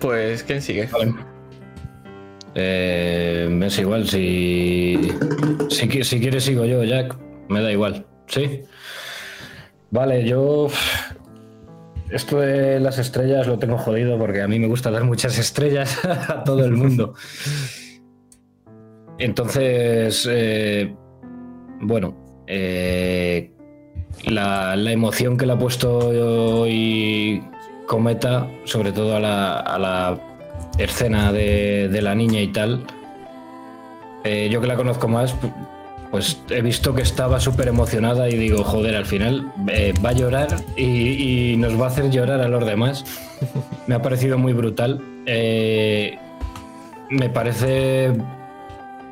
Pues, 0.00 0.42
¿quién 0.44 0.62
sigue? 0.62 0.88
Eh, 2.54 3.48
me 3.50 3.66
es 3.66 3.78
igual, 3.78 4.08
si, 4.08 5.10
si, 5.70 6.04
si 6.04 6.20
quieres 6.20 6.44
sigo 6.44 6.64
yo, 6.64 6.84
Jack. 6.84 7.16
Me 7.48 7.60
da 7.62 7.72
igual, 7.72 8.06
¿sí? 8.26 8.62
Vale, 9.90 10.26
yo... 10.28 10.68
Esto 12.10 12.40
de 12.40 12.80
las 12.80 12.98
estrellas 12.98 13.46
lo 13.46 13.58
tengo 13.58 13.76
jodido 13.76 14.18
porque 14.18 14.40
a 14.40 14.48
mí 14.48 14.58
me 14.58 14.66
gusta 14.66 14.90
dar 14.90 15.04
muchas 15.04 15.38
estrellas 15.38 15.98
a 16.04 16.42
todo 16.44 16.64
el 16.64 16.72
mundo. 16.72 17.14
Entonces, 19.18 20.28
eh, 20.30 20.94
bueno, 21.80 22.16
eh, 22.46 23.50
la, 24.24 24.74
emoción 24.74 25.36
que 25.36 25.44
le 25.44 25.52
ha 25.52 25.58
puesto 25.58 25.98
hoy 26.60 27.42
Cometa, 27.86 28.48
sobre 28.64 28.92
todo 28.92 29.16
a 29.16 29.20
la, 29.20 29.58
a 29.58 29.78
la 29.78 30.20
escena 30.78 31.32
de, 31.32 31.98
la 32.00 32.14
niña 32.14 32.40
y 32.40 32.48
tal, 32.48 32.84
eh, 34.24 34.48
yo 34.50 34.60
que 34.60 34.66
la 34.66 34.76
conozco 34.76 35.08
más, 35.08 35.34
pues 36.10 36.40
he 36.50 36.62
visto 36.62 36.94
que 36.94 37.02
estaba 37.02 37.38
súper 37.40 37.68
emocionada 37.68 38.28
y 38.28 38.36
digo, 38.36 38.64
joder, 38.64 38.96
al 38.96 39.04
final 39.06 39.52
eh, 39.68 39.92
va 40.04 40.10
a 40.10 40.12
llorar 40.12 40.56
y, 40.76 41.54
nos 41.58 41.78
va 41.80 41.84
a 41.86 41.88
hacer 41.88 42.10
llorar 42.10 42.40
a 42.40 42.48
los 42.48 42.64
demás. 42.64 43.04
Me 43.86 43.94
ha 43.94 44.02
parecido 44.02 44.38
muy 44.38 44.52
brutal. 44.52 45.00
Eh, 45.26 46.16
me 47.10 47.28
parece 47.28 48.12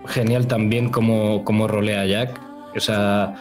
genial 0.06 0.46
también 0.46 0.88
como, 0.90 1.44
como 1.44 1.66
rolea 1.68 2.06
Jack. 2.06 2.40
Esa, 2.74 3.34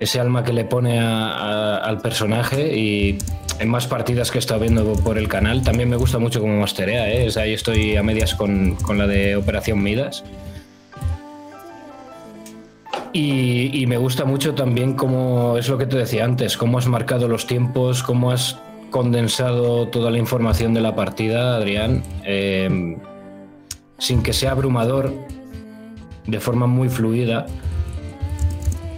ese 0.00 0.20
alma 0.20 0.42
que 0.44 0.52
le 0.52 0.64
pone 0.64 0.98
a- 1.00 1.28
a- 1.28 1.76
al 1.78 1.98
personaje 2.00 2.76
y 2.76 3.18
en 3.58 3.68
más 3.68 3.86
partidas 3.86 4.30
que 4.30 4.38
he 4.38 4.40
estado 4.40 4.60
viendo 4.60 4.92
por 4.94 5.18
el 5.18 5.28
canal. 5.28 5.62
También 5.62 5.88
me 5.88 5.96
gusta 5.96 6.18
mucho 6.18 6.40
como 6.40 6.58
masterea, 6.60 7.08
¿eh? 7.12 7.28
Ahí 7.36 7.52
estoy 7.52 7.96
a 7.96 8.02
medias 8.02 8.34
con, 8.34 8.74
con 8.76 8.98
la 8.98 9.06
de 9.06 9.36
Operación 9.36 9.82
Midas. 9.82 10.24
Y, 13.14 13.84
me 13.86 13.98
gusta 13.98 14.24
mucho 14.24 14.54
también 14.54 14.94
cómo 14.94 15.58
es 15.58 15.68
lo 15.68 15.76
que 15.76 15.86
te 15.86 15.98
decía 15.98 16.24
antes, 16.24 16.56
cómo 16.56 16.78
has 16.78 16.86
marcado 16.86 17.28
los 17.28 17.46
tiempos, 17.46 18.02
cómo 18.02 18.30
has 18.30 18.58
condensado 18.90 19.88
toda 19.88 20.10
la 20.10 20.18
información 20.18 20.72
de 20.72 20.80
la 20.80 20.94
partida, 20.94 21.56
Adrián, 21.56 22.02
eh, 22.24 22.96
sin 23.98 24.22
que 24.22 24.32
sea 24.32 24.52
abrumador, 24.52 25.12
de 26.26 26.40
forma 26.40 26.66
muy 26.66 26.88
fluida. 26.88 27.46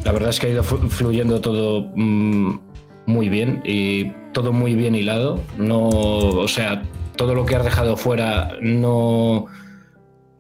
La 0.04 0.12
verdad 0.12 0.30
es 0.30 0.38
que 0.38 0.46
ha 0.46 0.50
ido 0.50 0.62
flu- 0.62 0.88
fluyendo 0.88 1.40
todo 1.40 1.90
mm, 1.94 2.58
muy 3.06 3.28
bien 3.28 3.62
y 3.64 4.12
todo 4.32 4.52
muy 4.52 4.74
bien 4.74 4.94
hilado. 4.94 5.40
No, 5.58 5.88
o 5.88 6.48
sea, 6.48 6.82
todo 7.16 7.34
lo 7.34 7.46
que 7.46 7.56
has 7.56 7.64
dejado 7.64 7.96
fuera 7.96 8.52
no. 8.60 9.46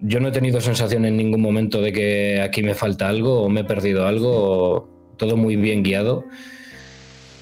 Yo 0.06 0.20
no 0.20 0.28
he 0.28 0.32
tenido 0.32 0.60
sensación 0.60 1.06
en 1.06 1.16
ningún 1.16 1.40
momento 1.40 1.80
de 1.80 1.90
que 1.90 2.40
aquí 2.42 2.62
me 2.62 2.74
falta 2.74 3.08
algo 3.08 3.42
o 3.42 3.48
me 3.48 3.60
he 3.60 3.64
perdido 3.64 4.06
algo. 4.06 4.30
o 4.32 4.94
todo 5.16 5.36
muy 5.36 5.56
bien 5.56 5.82
guiado. 5.82 6.24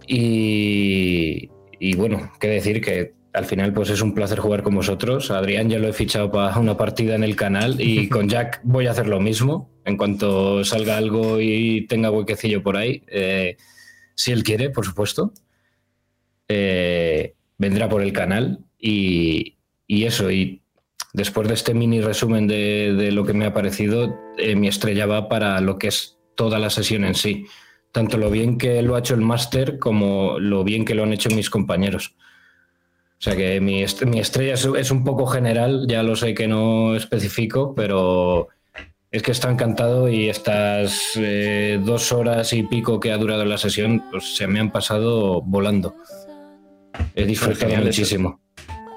Y, 0.07 1.51
y 1.79 1.97
bueno, 1.97 2.31
qué 2.39 2.49
decir 2.49 2.81
que 2.81 3.15
al 3.33 3.47
final 3.47 3.73
pues 3.73 3.91
es 3.91 4.03
un 4.03 4.15
placer 4.15 4.39
jugar 4.39 4.63
con 4.63 4.75
vosotros. 4.75 5.31
Adrián 5.31 5.69
ya 5.69 5.79
lo 5.79 5.89
he 5.89 5.93
fichado 5.93 6.31
para 6.31 6.59
una 6.59 6.77
partida 6.77 7.15
en 7.15 7.25
el 7.25 7.35
canal 7.35 7.81
y 7.81 8.09
con 8.11 8.29
Jack 8.29 8.61
voy 8.63 8.87
a 8.87 8.93
hacer 8.93 9.09
lo 9.09 9.21
mismo. 9.21 9.71
En 9.85 9.97
cuanto 9.97 10.65
salga 10.65 10.97
algo 10.97 11.41
y 11.41 11.87
tenga 11.89 12.11
huequecillo 12.11 12.63
por 12.63 12.77
ahí, 12.77 13.03
eh, 13.09 13.57
si 14.15 14.31
él 14.31 14.45
quiere, 14.45 14.71
por 14.71 14.85
supuesto, 14.85 15.33
eh, 16.47 17.35
vendrá 17.59 17.89
por 17.89 18.03
el 18.03 18.13
canal 18.13 18.61
y, 18.79 19.57
y 19.89 20.05
eso. 20.05 20.31
Y 20.31 20.62
después 21.13 21.49
de 21.49 21.55
este 21.55 21.75
mini 21.75 22.01
resumen 22.01 22.47
de, 22.47 22.95
de 22.95 23.13
lo 23.13 23.25
que 23.25 23.33
me 23.35 23.45
ha 23.47 23.53
parecido, 23.55 24.19
eh, 24.39 24.55
mi 24.57 24.69
estrella 24.69 25.07
va 25.07 25.29
para 25.29 25.61
lo 25.61 25.79
que 25.79 25.89
es 25.89 26.19
toda 26.35 26.59
la 26.59 26.71
sesión 26.71 27.05
en 27.05 27.15
sí. 27.15 27.47
Tanto 27.93 28.17
lo 28.17 28.31
bien 28.31 28.57
que 28.57 28.81
lo 28.83 28.95
ha 28.97 29.01
hecho 29.01 29.15
el 29.15 29.21
máster 29.21 29.79
como 29.79 30.39
lo 30.39 30.65
bien 30.65 30.85
que 30.85 30.95
lo 30.95 31.03
han 31.03 31.13
hecho 31.13 31.29
mis 31.31 31.51
compañeros. 31.51 32.15
O 33.19 33.25
sea 33.25 33.37
que 33.37 33.61
mi, 33.61 33.83
est- 33.83 34.03
mi 34.05 34.19
estrella 34.19 34.55
es, 34.55 34.65
es 34.65 34.91
un 34.91 35.05
poco 35.05 35.27
general, 35.27 35.87
ya 35.89 36.03
lo 36.03 36.17
sé 36.17 36.35
que 36.35 36.49
no 36.49 36.97
especifico, 36.97 37.75
pero 37.75 38.49
es 39.13 39.23
que 39.23 39.31
está 39.31 39.51
encantado 39.51 40.09
y 40.09 40.29
estas 40.31 41.13
eh, 41.17 41.79
dos 41.85 42.11
horas 42.13 42.53
y 42.55 42.63
pico 42.63 42.99
que 42.99 43.13
ha 43.13 43.19
durado 43.19 43.45
la 43.45 43.59
sesión, 43.59 44.03
pues 44.11 44.35
se 44.35 44.47
me 44.47 44.59
han 44.59 44.73
pasado 44.73 45.43
volando. 45.43 45.95
He 47.15 47.25
disfrutado 47.27 47.71
muchísimo. 47.87 48.41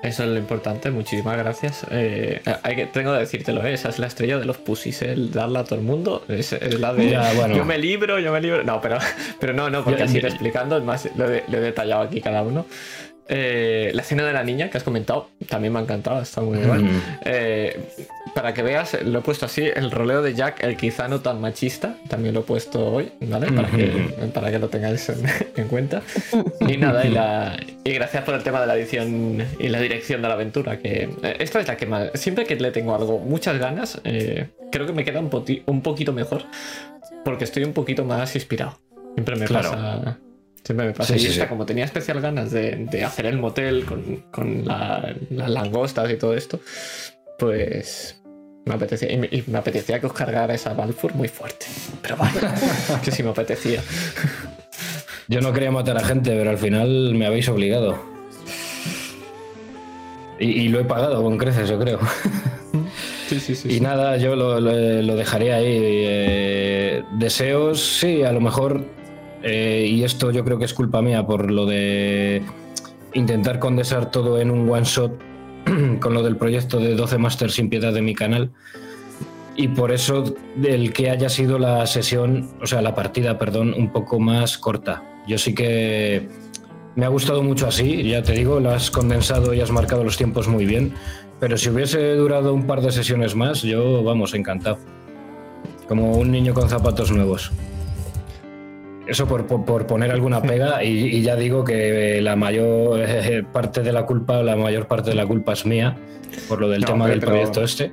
Eso 0.05 0.23
es 0.23 0.29
lo 0.29 0.37
importante, 0.37 0.91
muchísimas 0.91 1.35
gracias. 1.35 1.83
Eh, 1.89 2.39
hay 2.61 2.75
que, 2.75 2.85
tengo 2.85 3.13
que 3.13 3.19
decírtelo, 3.19 3.65
¿eh? 3.65 3.73
esa 3.73 3.89
es 3.89 3.97
la 3.97 4.05
estrella 4.05 4.37
de 4.37 4.45
los 4.45 4.57
pussies, 4.57 5.01
¿eh? 5.01 5.13
el 5.13 5.31
darla 5.31 5.61
a 5.61 5.63
todo 5.63 5.79
el 5.79 5.85
mundo. 5.85 6.23
Es, 6.27 6.53
es 6.53 6.79
la 6.79 6.93
de 6.93 7.09
Ya, 7.09 7.33
bueno. 7.33 7.55
yo 7.55 7.65
me 7.65 7.79
libro, 7.79 8.19
yo 8.19 8.31
me 8.31 8.39
libro. 8.39 8.63
No, 8.63 8.79
pero, 8.81 8.99
pero 9.39 9.53
no, 9.53 9.71
no, 9.71 9.83
porque 9.83 10.03
así 10.03 10.19
explicando, 10.19 10.77
es 10.77 10.83
más, 10.83 11.09
lo 11.15 11.31
he, 11.31 11.43
lo 11.47 11.57
he 11.57 11.61
detallado 11.61 12.03
aquí 12.03 12.21
cada 12.21 12.43
uno. 12.43 12.67
Eh, 13.27 13.91
la 13.95 14.03
escena 14.03 14.23
de 14.23 14.33
la 14.33 14.43
niña 14.43 14.69
que 14.69 14.77
has 14.77 14.83
comentado 14.83 15.29
también 15.49 15.73
me 15.73 15.79
ha 15.79 15.81
encantado, 15.81 16.21
está 16.21 16.41
muy. 16.41 16.59
Mm. 16.59 17.01
Eh, 17.25 17.79
para 18.35 18.53
que 18.53 18.61
veas, 18.61 18.95
lo 19.03 19.19
he 19.19 19.21
puesto 19.23 19.45
así: 19.47 19.63
el 19.63 19.89
roleo 19.89 20.21
de 20.21 20.35
Jack, 20.35 20.63
el 20.63 20.77
quizá 20.77 21.07
no 21.07 21.21
tan 21.21 21.41
machista, 21.41 21.95
también 22.07 22.35
lo 22.35 22.41
he 22.41 22.43
puesto 22.43 22.85
hoy, 22.85 23.11
¿vale? 23.21 23.51
Para 23.51 23.69
que, 23.69 23.87
para 24.33 24.51
que 24.51 24.59
lo 24.59 24.67
tengáis 24.69 25.09
en, 25.09 25.23
en 25.55 25.67
cuenta. 25.67 26.03
Y 26.67 26.77
nada, 26.77 27.05
y, 27.05 27.09
la, 27.09 27.57
y 27.83 27.93
gracias 27.93 28.23
por 28.23 28.35
el 28.35 28.43
tema 28.43 28.61
de 28.61 28.67
la 28.67 28.75
edición 28.77 29.43
y 29.59 29.69
la 29.69 29.79
dirección 29.79 30.21
de 30.21 30.27
la 30.27 30.33
aventura. 30.35 30.77
Que 30.77 31.09
eh, 31.23 31.35
esta 31.39 31.59
es 31.59 31.67
la 31.67 31.77
que 31.77 31.87
más. 31.87 32.11
Siempre 32.13 32.45
que 32.45 32.55
le 32.57 32.71
tengo 32.71 32.93
algo, 32.93 33.17
muchas 33.19 33.57
ganas, 33.57 33.99
eh, 34.03 34.49
creo 34.71 34.85
que 34.85 34.93
me 34.93 35.03
queda 35.03 35.19
un, 35.19 35.29
un 35.65 35.81
poquito 35.81 36.13
mejor 36.13 36.43
porque 37.23 37.43
estoy 37.45 37.63
un 37.63 37.73
poquito 37.73 38.05
más 38.05 38.35
inspirado. 38.35 38.77
Siempre 39.15 39.35
me 39.35 39.45
Claro. 39.45 39.71
pasa. 39.71 40.17
Siempre 40.65 40.87
me 40.87 40.93
pasa. 40.93 41.13
Sí, 41.13 41.19
y 41.19 41.21
sí, 41.21 41.27
esta, 41.31 41.43
sí. 41.43 41.49
como 41.49 41.65
tenía 41.65 41.85
especial 41.85 42.19
ganas 42.19 42.51
de, 42.51 42.75
de 42.89 43.03
hacer 43.05 43.27
el 43.27 43.37
motel 43.37 43.85
con, 43.85 44.23
con 44.31 44.65
la- 44.65 45.15
las 45.29 45.49
langostas 45.49 46.09
y 46.11 46.15
todo 46.17 46.33
esto, 46.33 46.59
pues 47.39 48.19
me 48.65 48.73
apetecía. 48.73 49.11
Y 49.11 49.17
me, 49.17 49.27
y 49.31 49.43
me 49.47 49.59
apetecía 49.59 49.99
que 49.99 50.07
os 50.07 50.13
cargara 50.13 50.53
esa 50.55 50.73
Balfour 50.73 51.13
muy 51.13 51.27
fuerte. 51.27 51.67
Pero 52.01 52.17
vale, 52.17 52.39
que 53.05 53.11
sí 53.11 53.21
me 53.21 53.29
apetecía. 53.29 53.81
Yo 55.27 55.39
no 55.41 55.53
quería 55.53 55.69
matar 55.71 55.97
a 55.97 56.03
gente, 56.03 56.31
pero 56.31 56.49
al 56.49 56.57
final 56.57 57.13
me 57.15 57.25
habéis 57.27 57.47
obligado. 57.49 57.99
Y, 60.39 60.47
y 60.63 60.67
lo 60.69 60.79
he 60.79 60.83
pagado 60.85 61.21
con 61.23 61.37
creces, 61.37 61.69
yo 61.69 61.79
creo. 61.79 61.99
Sí, 63.27 63.39
sí, 63.39 63.55
sí. 63.55 63.77
Y 63.77 63.79
nada, 63.79 64.17
yo 64.17 64.35
lo, 64.35 64.59
lo- 64.59 65.01
lo 65.01 65.15
dejaría 65.15 65.55
ahí. 65.55 65.65
Eh, 65.79 67.03
deseos, 67.13 67.83
sí, 67.99 68.21
a 68.21 68.31
lo 68.31 68.39
mejor. 68.39 68.85
Eh, 69.47 69.85
y 69.87 70.03
esto 70.03 70.31
yo 70.31 70.43
creo 70.43 70.57
que 70.57 70.65
es 70.65 70.73
culpa 70.73 71.03
mía 71.03 71.27
por 71.27 71.51
lo 71.51 71.67
de 71.67 72.41
intentar 73.13 73.59
condensar 73.59 74.09
todo 74.09 74.41
en 74.41 74.49
un 74.49 74.67
one 74.67 74.85
shot 74.85 75.11
con 76.01 76.15
lo 76.15 76.23
del 76.23 76.35
proyecto 76.35 76.79
de 76.79 76.95
12 76.95 77.19
Masters 77.19 77.53
sin 77.53 77.69
piedad 77.69 77.93
de 77.93 78.01
mi 78.01 78.15
canal. 78.15 78.49
Y 79.55 79.67
por 79.69 79.91
eso 79.91 80.35
el 80.63 80.91
que 80.91 81.11
haya 81.11 81.29
sido 81.29 81.59
la 81.59 81.85
sesión, 81.85 82.49
o 82.59 82.65
sea, 82.65 82.81
la 82.81 82.95
partida, 82.95 83.37
perdón, 83.37 83.73
un 83.77 83.91
poco 83.91 84.19
más 84.19 84.57
corta. 84.57 85.03
Yo 85.27 85.37
sí 85.37 85.53
que 85.53 86.27
me 86.95 87.05
ha 87.05 87.09
gustado 87.09 87.43
mucho 87.43 87.67
así, 87.67 88.03
ya 88.03 88.23
te 88.23 88.33
digo, 88.33 88.59
lo 88.59 88.71
has 88.71 88.89
condensado 88.89 89.53
y 89.53 89.61
has 89.61 89.71
marcado 89.71 90.03
los 90.03 90.17
tiempos 90.17 90.47
muy 90.47 90.65
bien. 90.65 90.93
Pero 91.39 91.55
si 91.55 91.69
hubiese 91.69 92.15
durado 92.15 92.51
un 92.53 92.65
par 92.65 92.81
de 92.81 92.91
sesiones 92.91 93.35
más, 93.35 93.61
yo, 93.61 94.03
vamos, 94.03 94.33
encantado. 94.33 94.79
Como 95.87 96.17
un 96.17 96.31
niño 96.31 96.53
con 96.55 96.67
zapatos 96.67 97.11
nuevos. 97.11 97.51
Eso 99.07 99.27
por, 99.27 99.45
por- 99.45 99.65
por 99.65 99.85
poner 99.87 100.11
alguna 100.11 100.41
pega 100.41 100.83
y, 100.83 100.89
y 101.15 101.21
ya 101.21 101.35
digo 101.35 101.63
que 101.63 102.21
la 102.21 102.35
mayor 102.35 102.99
eh, 103.01 103.43
parte 103.51 103.81
de 103.83 103.91
la 103.91 104.05
culpa, 104.05 104.41
la 104.41 104.55
mayor 104.55 104.87
parte 104.87 105.11
de 105.11 105.15
la 105.15 105.25
culpa 105.27 105.53
es 105.53 105.65
mía 105.65 105.95
por 106.47 106.59
lo 106.59 106.69
del 106.69 106.81
No, 106.81 106.87
tema 106.87 107.07
del 107.07 107.19
pero- 107.19 107.31
proyecto 107.33 107.63
este. 107.63 107.91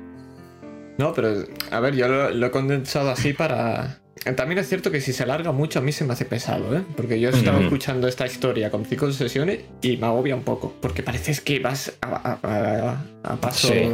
No, 0.97 1.13
pero 1.13 1.33
a 1.71 1.79
ver, 1.79 1.95
yo 1.95 2.07
lo, 2.07 2.29
lo 2.31 2.47
he 2.47 2.51
condensado 2.51 3.09
así 3.11 3.33
para. 3.33 3.99
También 4.35 4.59
es 4.59 4.69
cierto 4.69 4.89
que 4.91 5.01
si 5.01 5.11
se 5.11 5.23
alarga 5.23 5.51
mucho 5.51 5.79
a 5.79 5.81
mí 5.81 5.91
se 5.91 6.05
me 6.05 6.13
hace 6.13 6.23
pesado, 6.23 6.75
¿eh? 6.77 6.81
Porque 6.95 7.19
yo 7.19 7.29
estaba 7.29 7.59
Mm. 7.59 7.63
escuchando 7.63 8.07
esta 8.07 8.25
historia 8.25 8.69
con 8.71 8.85
cinco 8.85 9.11
sesiones 9.11 9.61
y 9.81 9.97
me 9.97 10.05
agobia 10.07 10.35
un 10.35 10.43
poco. 10.43 10.73
Porque 10.81 11.03
pareces 11.03 11.41
que 11.41 11.59
vas 11.59 11.93
a, 12.01 12.07
a- 12.07 12.39
a- 12.43 13.33
a 13.33 13.35
paso. 13.37 13.67
Sí. 13.69 13.89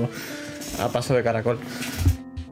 A 0.80 0.88
paso 0.90 1.16
de 1.16 1.24
caracol. 1.24 1.58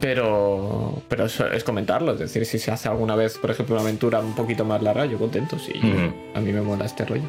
Pero. 0.00 1.02
Pero 1.08 1.24
eso 1.24 1.46
es 1.46 1.64
comentarlo. 1.64 2.12
Es 2.12 2.18
decir, 2.18 2.46
si 2.46 2.58
se 2.58 2.70
hace 2.70 2.88
alguna 2.88 3.16
vez, 3.16 3.38
por 3.38 3.50
ejemplo, 3.50 3.74
una 3.74 3.82
aventura 3.82 4.20
un 4.20 4.34
poquito 4.34 4.64
más 4.64 4.82
larga, 4.82 5.06
yo 5.06 5.18
contento. 5.18 5.58
Sí. 5.58 5.72
A 6.34 6.40
mí 6.40 6.52
me 6.52 6.60
mola 6.60 6.84
este 6.84 7.04
rollo. 7.04 7.28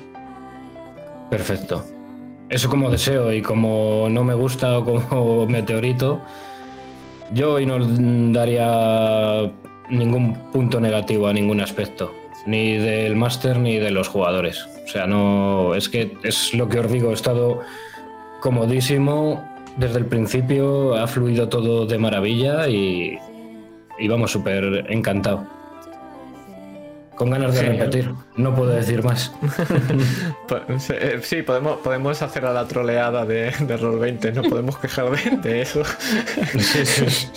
Perfecto. 1.30 1.84
Eso 2.50 2.70
como 2.70 2.90
deseo 2.90 3.32
y 3.32 3.42
como 3.42 4.08
no 4.10 4.24
me 4.24 4.34
gusta 4.34 4.80
o 4.80 4.84
como 4.84 5.46
meteorito, 5.48 6.22
yo 7.32 7.54
hoy 7.54 7.66
no 7.66 7.78
daría 8.34 9.52
ningún 9.90 10.34
punto 10.52 10.80
negativo 10.80 11.28
a 11.28 11.34
ningún 11.34 11.62
aspecto, 11.62 12.12
ni 12.48 12.78
del 12.78 13.16
máster 13.16 13.60
ni 13.60 13.78
de 13.78 13.92
los 13.92 14.08
jugadores. 14.08 14.68
O 14.84 14.88
sea, 14.88 15.06
no, 15.06 15.76
es 15.76 15.90
que 15.90 16.18
es 16.24 16.56
lo 16.56 16.68
que 16.68 16.80
os 16.80 16.92
digo, 16.92 17.12
he 17.12 17.14
estado 17.14 17.62
comodísimo 18.42 19.44
desde 19.78 19.98
el 20.00 20.06
principio, 20.06 20.96
ha 20.96 21.08
fluido 21.08 21.50
todo 21.50 21.86
de 21.86 21.98
maravilla 21.98 22.68
y, 22.68 23.18
y 23.98 24.08
vamos, 24.08 24.32
súper 24.32 24.86
encantado. 24.90 25.46
Con 27.16 27.32
ganas 27.32 27.54
de 27.54 27.60
Genial. 27.62 27.78
repetir, 27.80 28.12
no 28.38 28.56
puedo 28.56 28.70
decir 28.72 29.04
más. 29.04 29.34
Eh, 30.90 31.20
Sí, 31.22 31.42
podemos, 31.44 31.78
podemos 31.80 32.22
hacer 32.22 32.46
a 32.46 32.54
la 32.54 32.66
troleada 32.66 33.26
de, 33.26 33.52
de 33.52 33.78
Roll20, 33.78 34.34
no 34.34 34.44
podemos 34.44 34.78
quejar 34.78 35.12
de, 35.12 35.38
de 35.38 35.62
eso. 35.62 35.84
Sí, 36.58 36.86
sí. 36.86 37.28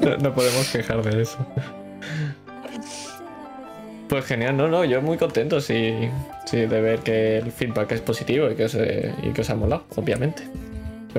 No, 0.00 0.16
no 0.16 0.32
podemos 0.34 0.70
quejar 0.70 1.02
de 1.02 1.22
eso. 1.22 1.38
Pues 4.08 4.24
genial, 4.24 4.56
no, 4.56 4.68
no, 4.68 4.84
yo 4.84 5.02
muy 5.02 5.18
contento 5.18 5.60
sí, 5.60 5.92
sí, 6.46 6.58
de 6.58 6.80
ver 6.80 7.00
que 7.00 7.38
el 7.38 7.50
feedback 7.50 7.90
es 7.92 8.00
positivo 8.00 8.48
y 8.50 8.54
que 8.54 8.64
os, 8.66 8.74
eh, 8.76 9.12
y 9.22 9.30
que 9.30 9.40
os 9.40 9.50
ha 9.50 9.56
molado, 9.56 9.84
obviamente. 9.96 10.44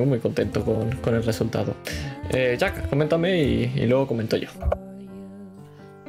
Muy 0.06 0.20
contento 0.20 0.64
con, 0.64 0.92
con 0.98 1.16
el 1.16 1.24
resultado. 1.24 1.76
Eh, 2.32 2.56
Jack, 2.60 2.90
coméntame 2.90 3.42
y, 3.42 3.74
y 3.76 3.88
luego 3.88 4.08
comento 4.08 4.38
yo. 4.38 4.50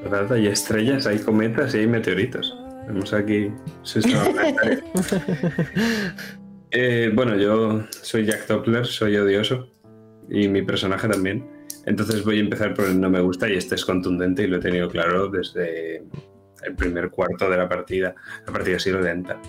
¿Verdad? 0.03 0.33
Hay 0.33 0.47
estrellas, 0.47 1.07
hay 1.07 1.19
cometas 1.19 1.75
y 1.75 1.79
hay 1.79 1.87
meteoritos. 1.87 2.57
Vemos 2.87 3.13
aquí 3.13 3.51
sistema 3.83 4.25
planetario. 4.25 4.83
Eh, 6.71 7.11
bueno, 7.15 7.35
yo 7.35 7.83
soy 7.91 8.27
Jack 8.27 8.47
Doppler, 8.47 8.85
soy 8.85 9.17
odioso 9.17 9.71
y 10.29 10.49
mi 10.49 10.61
personaje 10.61 11.09
también. 11.09 11.49
Entonces 11.87 12.23
voy 12.23 12.37
a 12.37 12.41
empezar 12.41 12.75
por 12.75 12.85
el 12.85 13.01
no 13.01 13.09
me 13.09 13.21
gusta 13.21 13.49
y 13.49 13.55
este 13.55 13.75
es 13.75 13.87
contundente 13.87 14.43
y 14.43 14.49
lo 14.49 14.59
he 14.59 14.61
tenido 14.61 14.91
claro 14.91 15.29
desde 15.29 16.05
el 16.63 16.75
primer 16.77 17.09
cuarto 17.09 17.49
de 17.49 17.57
la 17.57 17.71
partida. 17.71 18.15
La 18.47 18.53
partida 18.53 18.77
ha 18.77 18.81
sido 18.81 19.01
lenta. 19.01 19.41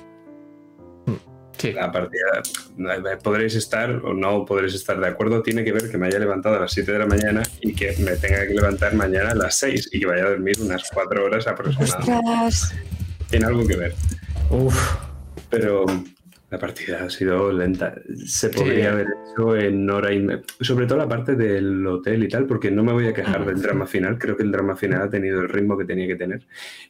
Sí, 1.59 1.73
La 1.73 1.91
partida, 1.91 2.41
eh, 2.77 3.17
podréis 3.21 3.53
estar 3.55 3.91
o 3.91 4.13
no 4.13 4.45
podréis 4.45 4.75
estar 4.75 4.97
de 4.99 5.07
acuerdo, 5.07 5.41
tiene 5.43 5.63
que 5.65 5.73
ver 5.73 5.91
que 5.91 5.97
me 5.97 6.07
haya 6.07 6.17
levantado 6.17 6.55
a 6.55 6.59
las 6.61 6.71
7 6.71 6.93
de 6.93 6.99
la 6.99 7.05
mañana 7.05 7.43
y 7.61 7.73
que 7.73 7.95
me 7.99 8.13
tenga 8.15 8.47
que 8.47 8.53
levantar 8.53 8.93
mañana 8.95 9.31
a 9.31 9.35
las 9.35 9.55
6 9.55 9.89
y 9.91 9.99
que 9.99 10.05
vaya 10.05 10.23
a 10.25 10.29
dormir 10.29 10.55
unas 10.61 10.89
4 10.93 11.25
horas 11.25 11.47
aproximadamente. 11.47 12.11
Ostras. 12.13 12.75
Tiene 13.29 13.45
algo 13.45 13.67
que 13.67 13.75
ver. 13.75 13.93
Uf, 14.49 14.95
Pero 15.49 15.85
la 16.51 16.57
partida 16.59 17.03
ha 17.03 17.09
sido 17.09 17.51
lenta. 17.51 17.93
Se 18.25 18.49
podría 18.49 18.75
Sí. 18.75 18.85
haber 18.87 19.07
hecho 19.33 19.55
en 19.57 19.89
hora 19.89 20.13
y 20.13 20.19
me- 20.19 20.41
Sobre 20.61 20.85
todo 20.85 20.97
la 20.99 21.07
parte 21.09 21.35
del 21.35 21.85
hotel 21.85 22.23
y 22.23 22.27
tal, 22.29 22.45
porque 22.45 22.71
no 22.71 22.83
me 22.83 22.93
voy 22.93 23.07
a 23.07 23.13
quejar 23.13 23.45
del 23.45 23.61
drama 23.61 23.85
final. 23.85 24.17
Creo 24.17 24.37
que 24.37 24.43
el 24.43 24.51
drama 24.51 24.75
final 24.75 25.01
ha 25.01 25.09
tenido 25.09 25.41
el 25.41 25.49
ritmo 25.49 25.77
que 25.77 25.85
tenía 25.85 26.07
que 26.07 26.15
tener. 26.15 26.41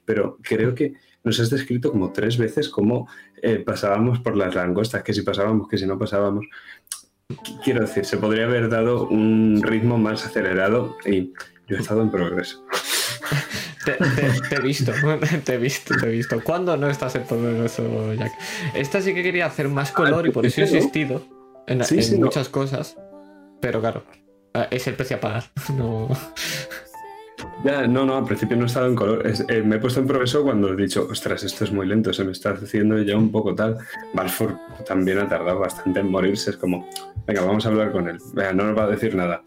Pero 0.05 0.37
creo 0.43 0.75
que 0.75 0.93
nos 1.29 1.39
has 1.39 1.49
descrito 1.49 1.91
como 1.91 2.11
tres 2.11 2.37
veces 2.37 2.69
cómo 2.69 3.07
eh, 3.41 3.57
pasábamos 3.57 4.19
por 4.19 4.35
las 4.35 4.55
langostas, 4.55 5.03
que 5.03 5.13
si 5.13 5.21
pasábamos, 5.21 5.67
que 5.67 5.77
si 5.77 5.85
no 5.85 5.97
pasábamos. 5.97 6.45
Quiero 7.63 7.81
decir, 7.81 8.05
se 8.05 8.17
podría 8.17 8.45
haber 8.45 8.69
dado 8.69 9.07
un 9.07 9.61
ritmo 9.61 9.97
más 9.97 10.25
acelerado 10.25 10.97
y 11.05 11.31
yo 11.67 11.77
he 11.77 11.79
estado 11.79 12.01
en 12.01 12.09
progreso. 12.09 12.65
te, 13.85 13.91
te- 13.93 14.41
te 14.49 14.55
he 14.55 14.61
visto, 14.61 14.91
te 15.45 15.53
he 15.53 15.57
visto, 15.57 15.93
te 15.95 16.07
he 16.07 16.09
visto. 16.09 16.41
¿Cuándo 16.43 16.75
no 16.75 16.89
estás 16.89 17.15
en 17.15 17.23
progreso, 17.23 18.13
Jack? 18.15 18.31
Esta 18.73 19.01
sí 19.01 19.13
que 19.13 19.21
quería 19.23 19.45
hacer 19.45 19.69
más 19.69 19.91
color 19.91 20.25
y 20.27 20.31
por 20.31 20.45
eso 20.45 20.61
he 20.61 20.65
¿no? 20.65 20.75
insistido 20.75 21.23
en, 21.67 21.83
Sí, 21.83 21.95
en 21.97 22.03
sí, 22.03 22.17
no. 22.17 22.25
muchas 22.25 22.49
cosas. 22.49 22.97
Pero 23.61 23.79
claro, 23.79 24.03
eh, 24.55 24.67
es 24.71 24.87
el 24.87 24.95
precio 24.95 25.17
a 25.17 25.19
pagar. 25.19 25.43
No. 25.77 26.07
Ya, 27.65 27.85
no, 27.87 28.05
no, 28.05 28.15
al 28.17 28.23
principio 28.25 28.55
no 28.55 28.65
estaba 28.67 28.87
en 28.87 28.95
color. 28.95 29.27
Es- 29.27 29.43
eh, 29.49 29.61
me 29.61 29.75
he 29.75 29.79
puesto 29.79 29.99
en 29.99 30.07
progreso 30.07 30.43
cuando 30.43 30.71
he 30.71 30.75
dicho, 30.77 31.07
ostras, 31.11 31.43
esto 31.43 31.65
es 31.65 31.71
muy 31.71 31.85
lento, 31.87 32.13
se 32.13 32.23
me 32.23 32.31
está 32.31 32.51
haciendo 32.51 32.97
ya 33.01 33.17
un 33.17 33.31
poco 33.31 33.53
tal. 33.53 33.77
Balfour 34.13 34.55
también 34.87 35.19
ha 35.19 35.27
tardado 35.27 35.59
bastante 35.59 35.99
en 35.99 36.09
morirse. 36.09 36.51
Es 36.51 36.57
como, 36.57 36.87
venga, 37.27 37.41
vamos 37.41 37.65
a 37.65 37.69
hablar 37.69 37.91
con 37.91 38.07
él. 38.07 38.17
Venga, 38.33 38.53
no 38.53 38.63
nos 38.67 38.77
va 38.77 38.83
a 38.85 38.87
decir 38.87 39.13
nada. 39.13 39.43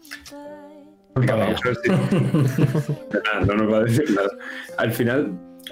Venga, 1.15 1.35
vamos 1.35 1.59
a 1.63 1.67
ver 1.69 1.77
si- 1.83 1.89
Nada, 1.89 3.45
no 3.47 3.53
nos 3.55 3.73
va 3.73 3.77
a 3.77 3.83
decir 3.83 4.05
nada. 4.11 4.29
Al 4.77 4.91
final, 4.91 5.31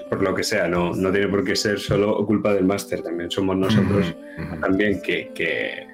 por 0.10 0.24
lo 0.24 0.34
que 0.34 0.44
sea, 0.44 0.68
no, 0.68 0.94
no 0.96 1.12
tiene 1.12 1.28
por 1.28 1.44
qué 1.44 1.56
ser 1.56 1.80
solo 1.80 2.26
culpa 2.26 2.54
del 2.56 2.66
máster. 2.66 3.02
También 3.04 3.30
somos 3.30 3.56
nosotros 3.58 4.16
también 4.62 5.00
que, 5.04 5.32
que, 5.36 5.88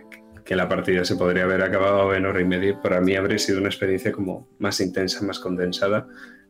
que 0.46 0.56
la 0.56 0.70
partida 0.70 1.04
se 1.04 1.18
podría 1.18 1.44
haber 1.44 1.62
acabado 1.62 2.14
en 2.16 2.26
hora 2.26 2.40
y 2.40 2.46
media. 2.46 2.80
Para 2.82 3.02
mí 3.02 3.16
habría 3.18 3.38
sido 3.38 3.60
una 3.60 3.68
experiencia 3.68 4.14
como 4.14 4.48
más 4.60 4.80
intensa, 4.80 5.26
más 5.26 5.40
condensada, 5.40 6.08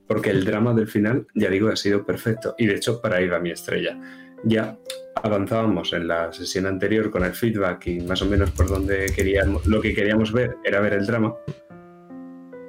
porque 0.08 0.30
el 0.30 0.46
drama 0.46 0.74
del 0.74 0.88
final, 0.88 1.28
ya 1.36 1.50
digo, 1.50 1.70
ha 1.70 1.76
sido 1.76 2.06
perfecto. 2.06 2.56
Y 2.58 2.66
de 2.66 2.76
hecho, 2.76 3.02
para 3.02 3.18
ahí 3.18 3.28
va 3.28 3.40
mi 3.40 3.52
estrella. 3.52 4.00
Ya 4.44 4.78
avanzábamos 5.16 5.94
en 5.94 6.08
la 6.08 6.32
sesión 6.32 6.66
anterior 6.66 7.12
con 7.12 7.26
el 7.26 7.34
feedback 7.34 7.88
y 7.88 8.00
más 8.02 8.22
o 8.22 8.26
menos 8.26 8.52
por 8.52 8.68
donde 8.68 9.08
queríamos, 9.16 9.66
lo 9.66 9.82
que 9.82 9.94
queríamos 9.94 10.32
ver 10.32 10.56
era 10.64 10.80
ver 10.80 10.94
el 10.94 11.06
drama. 11.06 11.34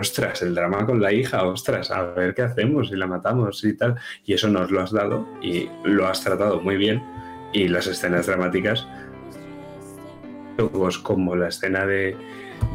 Ostras, 0.01 0.43
el 0.43 0.55
drama 0.55 0.87
con 0.87 1.01
la 1.01 1.13
hija, 1.13 1.45
ostras, 1.45 1.91
a 1.91 2.03
ver 2.13 2.35
qué 2.35 2.43
hacemos, 2.43 2.89
si 2.89 2.97
la 2.97 3.07
matamos 3.07 3.63
y 3.65 3.77
tal. 3.77 3.97
Y 4.25 4.35
eso 4.35 4.49
nos 4.49 4.71
lo 4.71 4.81
has 4.81 4.93
dado 4.93 5.27
y 5.43 5.69
lo 5.85 6.07
has 6.07 6.23
tratado 6.23 6.61
muy 6.61 6.77
bien. 6.77 7.03
Y 7.53 7.69
las 7.69 7.87
escenas 7.87 8.27
dramáticas 8.27 8.87
como 11.03 11.37
la 11.37 11.49
escena 11.49 11.87
de, 11.87 12.17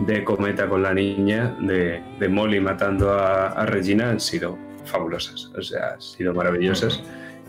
de 0.06 0.24
Cometa 0.24 0.68
con 0.68 0.82
la 0.84 0.94
niña, 0.94 1.56
de, 1.60 2.02
de 2.20 2.30
Molly 2.30 2.60
matando 2.60 3.12
a, 3.14 3.48
a 3.50 3.66
Regina, 3.66 4.10
han 4.10 4.20
sido 4.20 4.58
fabulosas, 4.86 5.52
o 5.58 5.62
sea, 5.62 5.94
han 5.94 6.02
sido 6.02 6.34
maravillosas. 6.34 7.02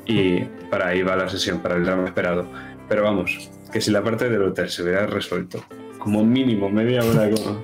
Y 0.07 0.41
para 0.71 0.89
ahí 0.89 1.03
va 1.03 1.17
la 1.17 1.29
sesión, 1.29 1.61
para 1.61 1.77
el 1.77 1.85
drama 1.85 2.05
esperado. 2.07 2.47
Pero 2.89 3.05
vamos, 3.05 3.51
que 3.73 3.81
si 3.81 3.91
la 3.91 4.03
parte 4.03 4.29
del 4.29 4.43
hotel 4.43 4.69
se 4.69 4.83
hubiera 4.83 5.07
resuelto, 5.07 5.65
como 5.99 6.23
mínimo 6.25 6.69
media 6.69 7.03
hora 7.03 7.31
como... 7.31 7.63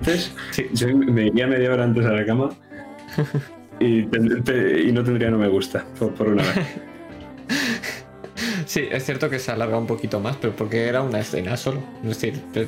Entonces, 0.00 0.34
Sí. 0.50 0.66
yo 0.72 0.88
me 0.96 1.26
iría 1.26 1.46
media 1.46 1.72
hora 1.72 1.84
antes 1.84 2.04
a 2.06 2.12
la 2.12 2.24
cama 2.26 2.50
y, 3.78 4.04
ten- 4.06 4.42
te- 4.42 4.82
y 4.82 4.92
no 4.92 5.02
tendría 5.04 5.30
no 5.30 5.38
me 5.38 5.48
gusta, 5.48 5.84
por, 5.98 6.12
por 6.14 6.28
una 6.28 6.42
vez. 6.42 6.56
Sí, 8.66 8.84
es 8.90 9.04
cierto 9.04 9.30
que 9.30 9.38
se 9.38 9.52
alarga 9.52 9.78
un 9.78 9.86
poquito 9.86 10.18
más, 10.18 10.36
pero 10.36 10.54
porque 10.56 10.86
era 10.88 11.00
una 11.02 11.20
escena 11.20 11.56
solo. 11.56 11.80
Es 12.02 12.08
decir, 12.08 12.42
de- 12.52 12.66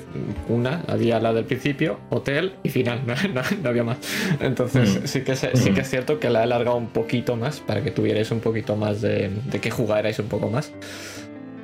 una, 0.48 0.82
había 0.86 1.18
la 1.18 1.32
del 1.34 1.44
principio, 1.44 1.98
hotel 2.10 2.54
y 2.62 2.68
final, 2.70 3.02
no, 3.06 3.14
no- 3.34 3.42
no 3.62 3.68
había 3.68 3.82
más. 3.82 3.98
Entonces, 4.40 5.00
Mm. 5.02 5.06
sí, 5.06 5.22
que 5.22 5.34
se- 5.34 5.56
sí 5.56 5.72
que 5.74 5.80
es 5.80 5.90
cierto 5.90 6.20
que 6.20 6.30
la 6.30 6.38
he 6.40 6.42
alargado 6.44 6.76
un 6.76 6.86
poquito 6.88 7.34
más 7.36 7.58
para 7.60 7.82
que 7.82 7.90
tuvierais 7.90 8.30
un 8.30 8.38
poquito 8.40 8.76
más 8.76 9.00
de, 9.02 9.28
de 9.50 9.60
que 9.60 9.70
jugarais 9.72 10.18
un 10.20 10.28
poco 10.28 10.48
más. 10.48 10.72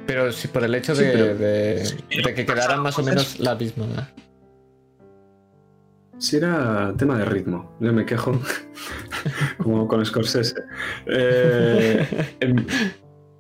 Pero 0.07 0.33
sí, 0.33 0.49
por 0.49 0.65
el 0.65 0.75
hecho 0.75 0.95
Sí, 0.97 1.05
de, 1.05 1.13
pero- 1.13 1.35
de- 1.37 2.23
de 2.25 2.35
que 2.35 2.45
quedaran 2.45 2.81
más 2.83 2.99
o 2.99 3.03
menos 3.05 3.39
la 3.39 3.55
misma. 3.55 4.11
Si 6.19 6.37
era 6.37 6.93
tema 6.97 7.19
de 7.19 7.25
ritmo, 7.25 7.77
yo 7.81 7.93
me 7.93 8.05
quejo 8.05 8.33
como 9.59 9.87
con 9.87 10.05
Scorsese. 10.05 10.57
Eh, 11.07 12.05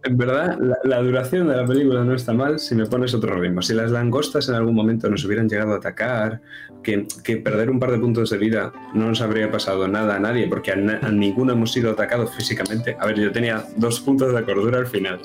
en 0.04 0.16
verdad, 0.18 0.58
la, 0.60 0.76
la 0.84 1.02
duración 1.02 1.48
de 1.48 1.56
la 1.56 1.66
película 1.66 2.04
no 2.04 2.14
está 2.14 2.32
mal 2.34 2.58
si 2.58 2.74
me 2.74 2.84
pones 2.86 3.14
otro 3.14 3.34
ritmo. 3.40 3.62
Si 3.62 3.72
las 3.74 3.90
langostas 3.90 4.48
en 4.48 4.54
algún 4.54 4.74
momento 4.74 5.08
nos 5.08 5.24
hubieran 5.24 5.48
llegado 5.48 5.72
a 5.72 5.76
atacar, 5.76 6.40
que, 6.82 7.06
que 7.22 7.38
perder 7.38 7.70
un 7.70 7.80
par 7.80 7.90
de 7.90 7.98
puntos 7.98 8.28
de 8.28 8.36
vida 8.36 8.70
no 8.92 9.08
nos 9.08 9.22
habría 9.22 9.50
pasado 9.50 9.88
nada 9.88 10.16
a 10.16 10.18
nadie, 10.18 10.46
porque 10.46 10.72
a, 10.72 10.76
na- 10.76 10.98
a 11.02 11.08
ninguno 11.10 11.54
hemos 11.54 11.72
sido 11.72 11.90
atacados 11.92 12.34
físicamente. 12.34 12.96
A 13.00 13.06
ver, 13.06 13.18
yo 13.18 13.32
tenía 13.32 13.64
dos 13.76 14.00
puntos 14.00 14.34
de 14.34 14.44
cordura 14.44 14.78
al 14.78 14.86
final, 14.86 15.18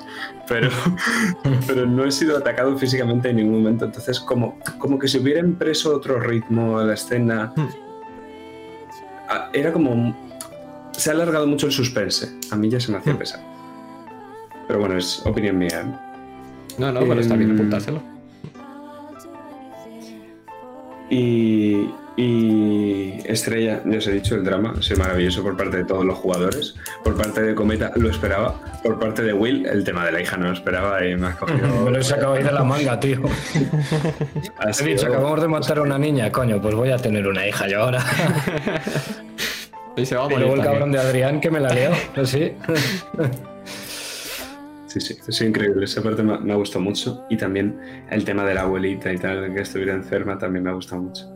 pero, 0.47 0.69
pero 1.67 1.85
no 1.85 2.05
he 2.05 2.11
sido 2.11 2.37
atacado 2.37 2.77
físicamente 2.77 3.29
en 3.29 3.35
ningún 3.35 3.61
momento. 3.61 3.83
Entonces, 3.85 4.19
como, 4.21 4.57
como 4.77 4.97
que 4.97 5.07
si 5.09 5.17
hubieran 5.19 5.55
preso 5.55 5.93
otro 5.95 6.19
ritmo 6.21 6.79
a 6.79 6.85
la 6.85 6.93
escena, 6.93 7.51
ah, 9.27 9.49
era 9.53 9.73
como 9.73 10.15
se 10.91 11.09
ha 11.09 11.13
alargado 11.13 11.47
mucho 11.47 11.65
el 11.65 11.71
suspense. 11.73 12.29
A 12.51 12.55
mí 12.55 12.69
ya 12.69 12.79
se 12.79 12.91
me 12.91 12.97
hacía 12.99 13.17
pesar. 13.17 13.41
Pero 14.69 14.79
bueno, 14.79 14.97
es 14.97 15.25
opinión 15.25 15.57
mía. 15.57 15.83
No, 16.77 16.91
no, 16.91 16.99
pero 17.01 17.19
está 17.19 17.35
bien 17.35 17.49
Em, 17.49 17.55
apuntárselo. 17.57 18.01
Y, 21.09 21.89
y 22.17 23.19
Estrella, 23.25 23.81
ya 23.83 23.97
os 23.97 24.05
he 24.07 24.11
dicho, 24.11 24.35
el 24.35 24.43
drama 24.43 24.75
sido 24.81 24.99
maravilloso 24.99 25.41
por 25.41 25.57
parte 25.57 25.77
de 25.77 25.85
todos 25.85 26.05
los 26.05 26.15
jugadores. 26.19 26.75
Por 27.03 27.17
parte 27.17 27.41
de 27.41 27.55
Cometa 27.55 27.91
lo 27.95 28.11
esperaba. 28.11 28.61
Por 28.83 28.99
parte 28.99 29.23
de 29.23 29.33
Will, 29.33 29.65
el 29.65 29.83
tema 29.83 30.05
de 30.05 30.11
la 30.11 30.21
hija 30.21 30.37
no 30.37 30.47
lo 30.49 30.53
esperaba 30.53 31.03
y 31.03 31.15
me 31.15 31.27
has 31.27 31.35
cogido. 31.37 31.67
Me 31.85 31.89
lo 31.91 31.97
he 31.97 32.03
sacado 32.03 32.33
ahí 32.33 32.43
de 32.43 32.51
la 32.51 32.63
manga, 32.63 32.99
tío. 32.99 33.21
Ha 34.59 34.69
He 34.69 34.73
sido- 34.73 34.89
dicho, 34.89 35.07
acabamos 35.07 35.41
de 35.41 35.47
matar 35.47 35.79
a 35.79 35.81
una 35.81 35.97
niña, 35.97 36.31
coño, 36.31 36.61
pues 36.61 36.75
voy 36.75 36.91
a 36.91 36.97
tener 36.97 37.27
una 37.27 37.47
hija 37.47 37.67
yo 37.67 37.81
ahora. 37.81 38.05
Y 39.97 40.05
se 40.05 40.15
va 40.15 40.21
a 40.23 40.25
Y 40.27 40.29
morir. 40.29 40.39
luego 40.47 40.53
el 40.55 40.61
también. 40.61 40.73
cabrón 40.79 40.91
de 40.93 40.99
Adrián 40.99 41.41
que 41.41 41.51
me 41.51 41.59
la 41.59 41.73
leo, 41.73 41.91
así. 42.15 42.53
Sí, 44.89 44.99
sí, 44.99 45.15
es 45.27 45.41
increíble. 45.41 45.85
Esa 45.85 46.01
parte 46.01 46.23
me, 46.23 46.51
ha 46.51 46.55
gustado 46.55 46.83
mucho. 46.83 47.23
Y 47.29 47.37
también 47.37 47.79
el 48.09 48.25
tema 48.25 48.43
de 48.43 48.55
la 48.55 48.61
abuelita 48.61 49.13
y 49.13 49.17
tal, 49.17 49.53
que 49.53 49.61
estuviera 49.61 49.93
enferma, 49.93 50.37
también 50.39 50.63
me 50.63 50.71
ha 50.71 50.73
gustado 50.73 51.03
mucho. 51.03 51.31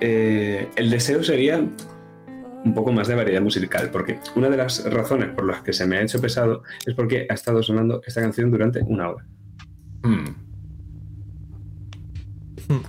Eh, 0.00 0.66
el 0.76 0.90
deseo 0.90 1.22
sería 1.22 1.58
un 1.58 2.74
poco 2.74 2.92
más 2.92 3.08
de 3.08 3.14
variedad 3.14 3.42
musical, 3.42 3.90
porque 3.92 4.18
una 4.36 4.48
de 4.48 4.56
las 4.56 4.90
razones 4.90 5.28
por 5.34 5.44
las 5.44 5.60
que 5.60 5.74
se 5.74 5.86
me 5.86 5.98
ha 5.98 6.02
hecho 6.02 6.18
pesado 6.18 6.62
es 6.86 6.94
porque 6.94 7.26
ha 7.28 7.34
estado 7.34 7.62
sonando 7.62 8.00
esta 8.06 8.22
canción 8.22 8.50
durante 8.50 8.80
una 8.80 9.10
hora. 9.10 9.26
Hmm. 10.02 10.43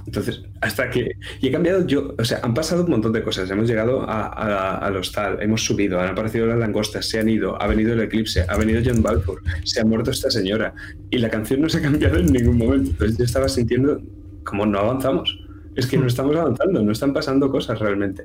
Entonces, 0.05 0.43
hasta 0.61 0.89
que. 0.89 1.11
Y 1.41 1.47
he 1.47 1.51
cambiado 1.51 1.85
yo. 1.85 2.13
O 2.17 2.23
sea, 2.25 2.39
han 2.43 2.53
pasado 2.53 2.83
un 2.83 2.89
montón 2.91 3.13
de 3.13 3.23
cosas. 3.23 3.49
Hemos 3.49 3.67
llegado 3.67 4.01
a, 4.09 4.27
a- 4.27 4.77
al 4.77 4.95
hostal, 4.97 5.37
hemos 5.41 5.63
subido, 5.63 5.99
han 5.99 6.09
aparecido 6.09 6.45
las 6.47 6.57
langostas, 6.57 7.07
se 7.07 7.19
han 7.19 7.29
ido, 7.29 7.61
ha 7.61 7.67
venido 7.67 7.93
el 7.93 7.99
eclipse, 8.01 8.45
ha 8.47 8.57
venido 8.57 8.81
John 8.85 9.01
Balfour, 9.01 9.41
se 9.63 9.81
ha 9.81 9.85
muerto 9.85 10.11
esta 10.11 10.29
señora. 10.29 10.73
Y 11.09 11.17
la 11.19 11.29
canción 11.29 11.61
no 11.61 11.69
se 11.69 11.79
ha 11.79 11.81
cambiado 11.81 12.17
en 12.17 12.27
ningún 12.27 12.57
momento. 12.57 12.91
Entonces, 12.91 13.17
yo 13.17 13.25
estaba 13.25 13.47
sintiendo 13.49 14.01
como 14.43 14.65
no 14.65 14.79
avanzamos. 14.79 15.39
Es 15.75 15.87
que 15.87 15.97
no 15.97 16.07
estamos 16.07 16.35
avanzando, 16.37 16.81
no 16.81 16.91
están 16.91 17.13
pasando 17.13 17.49
cosas 17.51 17.79
realmente. 17.79 18.23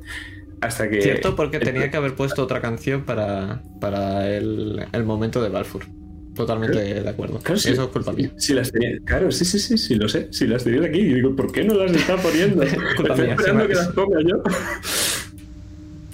Hasta 0.60 0.88
que. 0.88 1.00
Cierto, 1.02 1.34
porque 1.34 1.58
tenía 1.58 1.90
que 1.90 1.96
haber 1.96 2.14
puesto 2.14 2.42
otra 2.42 2.60
canción 2.60 3.02
para, 3.04 3.62
para 3.80 4.28
el, 4.28 4.86
el 4.92 5.04
momento 5.04 5.42
de 5.42 5.48
Balfour. 5.48 5.82
Totalmente 6.46 7.02
de 7.02 7.08
acuerdo. 7.08 7.38
Claro, 7.38 7.58
sí. 7.60 7.70
Eso 7.70 7.84
es 7.84 7.88
culpa 7.90 8.12
mía. 8.12 8.30
Si 8.36 8.52
las 8.54 8.70
tenía, 8.72 8.98
claro, 9.04 9.30
sí, 9.30 9.44
sí, 9.44 9.58
sí, 9.58 9.76
sí, 9.78 9.94
lo 9.94 10.08
sé. 10.08 10.28
Si 10.32 10.46
las 10.46 10.64
tenía 10.64 10.86
aquí, 10.88 10.98
y 10.98 11.14
digo, 11.14 11.34
¿por 11.36 11.50
qué 11.52 11.64
no 11.64 11.74
las 11.74 11.92
está 11.92 12.16
poniendo? 12.16 12.62
Culpa 12.96 13.14
Estoy 13.14 13.26
mía, 13.26 13.34
esperando 13.34 13.44
se 13.44 13.52
me- 13.54 13.68
que 13.68 13.74
las 13.74 13.88
ponga 13.88 14.18
yo. 14.22 14.42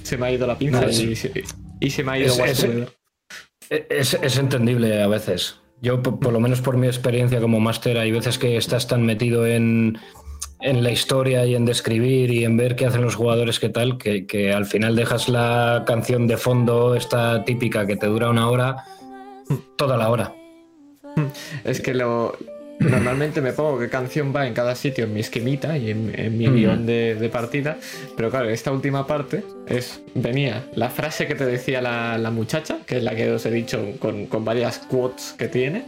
Se 0.02 0.16
me 0.16 0.26
ha 0.26 0.32
ido 0.32 0.46
la 0.46 0.56
pinza 0.56 0.80
No, 0.82 0.90
y, 0.90 1.16
se, 1.16 1.32
y 1.80 1.90
se 1.90 2.04
me 2.04 2.12
ha 2.12 2.18
ido. 2.18 2.34
Es, 3.68 4.14
es 4.14 4.38
entendible 4.38 5.02
a 5.02 5.08
veces. 5.08 5.56
Yo, 5.82 6.02
por, 6.02 6.18
por 6.20 6.32
lo 6.32 6.40
menos 6.40 6.60
por 6.60 6.76
mi 6.76 6.86
experiencia 6.86 7.40
como 7.40 7.60
máster, 7.60 7.98
hay 7.98 8.12
veces 8.12 8.38
que 8.38 8.56
estás 8.56 8.86
tan 8.86 9.02
metido 9.04 9.46
en, 9.46 9.98
en 10.60 10.82
la 10.82 10.90
historia 10.92 11.44
y 11.44 11.54
en 11.54 11.64
describir 11.66 12.30
y 12.30 12.44
en 12.44 12.56
ver 12.56 12.76
qué 12.76 12.86
hacen 12.86 13.02
los 13.02 13.16
jugadores, 13.16 13.58
qué 13.58 13.68
tal, 13.68 13.98
que, 13.98 14.26
que 14.26 14.52
al 14.52 14.66
final 14.66 14.94
dejas 14.96 15.28
la 15.28 15.82
canción 15.86 16.26
de 16.28 16.36
fondo, 16.36 16.94
esta 16.94 17.44
típica 17.44 17.86
que 17.86 17.96
te 17.96 18.06
dura 18.06 18.30
una 18.30 18.48
hora, 18.48 18.84
toda 19.76 19.96
la 19.96 20.10
hora. 20.10 20.34
Es 21.64 21.80
que 21.80 21.94
lo. 21.94 22.36
Normalmente 22.78 23.40
me 23.40 23.54
pongo 23.54 23.78
qué 23.78 23.88
canción 23.88 24.34
va 24.36 24.46
en 24.46 24.52
cada 24.52 24.74
sitio 24.74 25.04
en 25.04 25.14
mi 25.14 25.20
esquemita 25.20 25.78
y 25.78 25.90
en, 25.90 26.12
en 26.14 26.36
mi 26.36 26.46
Mm. 26.46 26.54
guion 26.54 26.86
de, 26.86 27.14
de 27.14 27.28
partida. 27.30 27.78
Pero 28.16 28.30
claro, 28.30 28.50
esta 28.50 28.70
última 28.70 29.06
parte 29.06 29.44
es. 29.66 30.02
Venía 30.14 30.66
la 30.74 30.90
frase 30.90 31.26
que 31.26 31.34
te 31.34 31.46
decía 31.46 31.80
la, 31.80 32.18
la 32.18 32.30
muchacha, 32.30 32.78
que 32.86 32.98
es 32.98 33.02
la 33.02 33.14
que 33.14 33.30
os 33.30 33.46
he 33.46 33.50
dicho 33.50 33.82
con, 33.98 34.26
con 34.26 34.44
varias 34.44 34.78
quotes 34.78 35.34
que 35.38 35.48
tiene, 35.48 35.86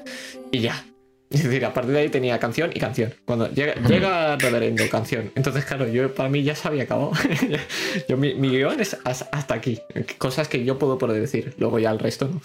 y 0.50 0.60
ya. 0.60 0.82
Es 1.30 1.44
decir, 1.44 1.64
a 1.66 1.74
partir 1.74 1.92
de 1.92 1.98
ahí 2.00 2.08
tenía 2.08 2.38
canción 2.38 2.70
y 2.72 2.80
canción. 2.80 3.12
Cuando 3.26 3.50
llega, 3.50 3.74
llega 3.86 4.36
reverendo, 4.36 4.82
canción. 4.90 5.30
Entonces, 5.34 5.64
claro, 5.66 5.86
yo 5.86 6.14
para 6.14 6.28
mí 6.30 6.42
ya 6.42 6.54
se 6.54 6.66
había 6.68 6.84
acabado. 6.84 7.12
yo, 8.08 8.16
mi, 8.16 8.34
mi 8.34 8.48
guion 8.48 8.80
es 8.80 8.96
has- 9.04 9.28
hasta 9.30 9.54
aquí. 9.54 9.78
Cosas 10.16 10.48
que 10.48 10.64
yo 10.64 10.78
puedo 10.78 10.96
poder 10.96 11.20
decir. 11.20 11.54
Luego 11.58 11.78
ya 11.78 11.90
el 11.90 11.98
resto 11.98 12.28
no, 12.28 12.40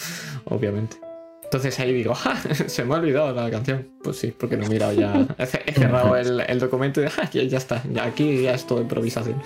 obviamente. 0.45 0.97
Entonces 1.45 1.79
ahí 1.79 1.93
digo. 1.93 2.13
Se 2.67 2.83
me 2.83 2.95
ha 2.95 2.97
olvidado 2.97 3.33
la 3.33 3.49
canción. 3.49 3.87
Pues 4.03 4.17
sí, 4.17 4.33
porque 4.37 4.57
no 4.57 4.65
he 4.65 4.69
mirado 4.69 4.91
ya. 4.93 5.27
He 5.37 5.45
ce- 5.45 5.61
he 5.65 5.71
cerrado 5.71 6.17
el, 6.17 6.41
el 6.41 6.59
documento 6.59 7.01
y 7.01 7.05
ya, 7.31 7.43
ya 7.43 7.57
está. 7.57 7.81
Ya 7.93 8.03
aquí 8.03 8.41
ya 8.41 8.53
es 8.53 8.67
todo 8.67 8.81
improvisación. 8.81 9.41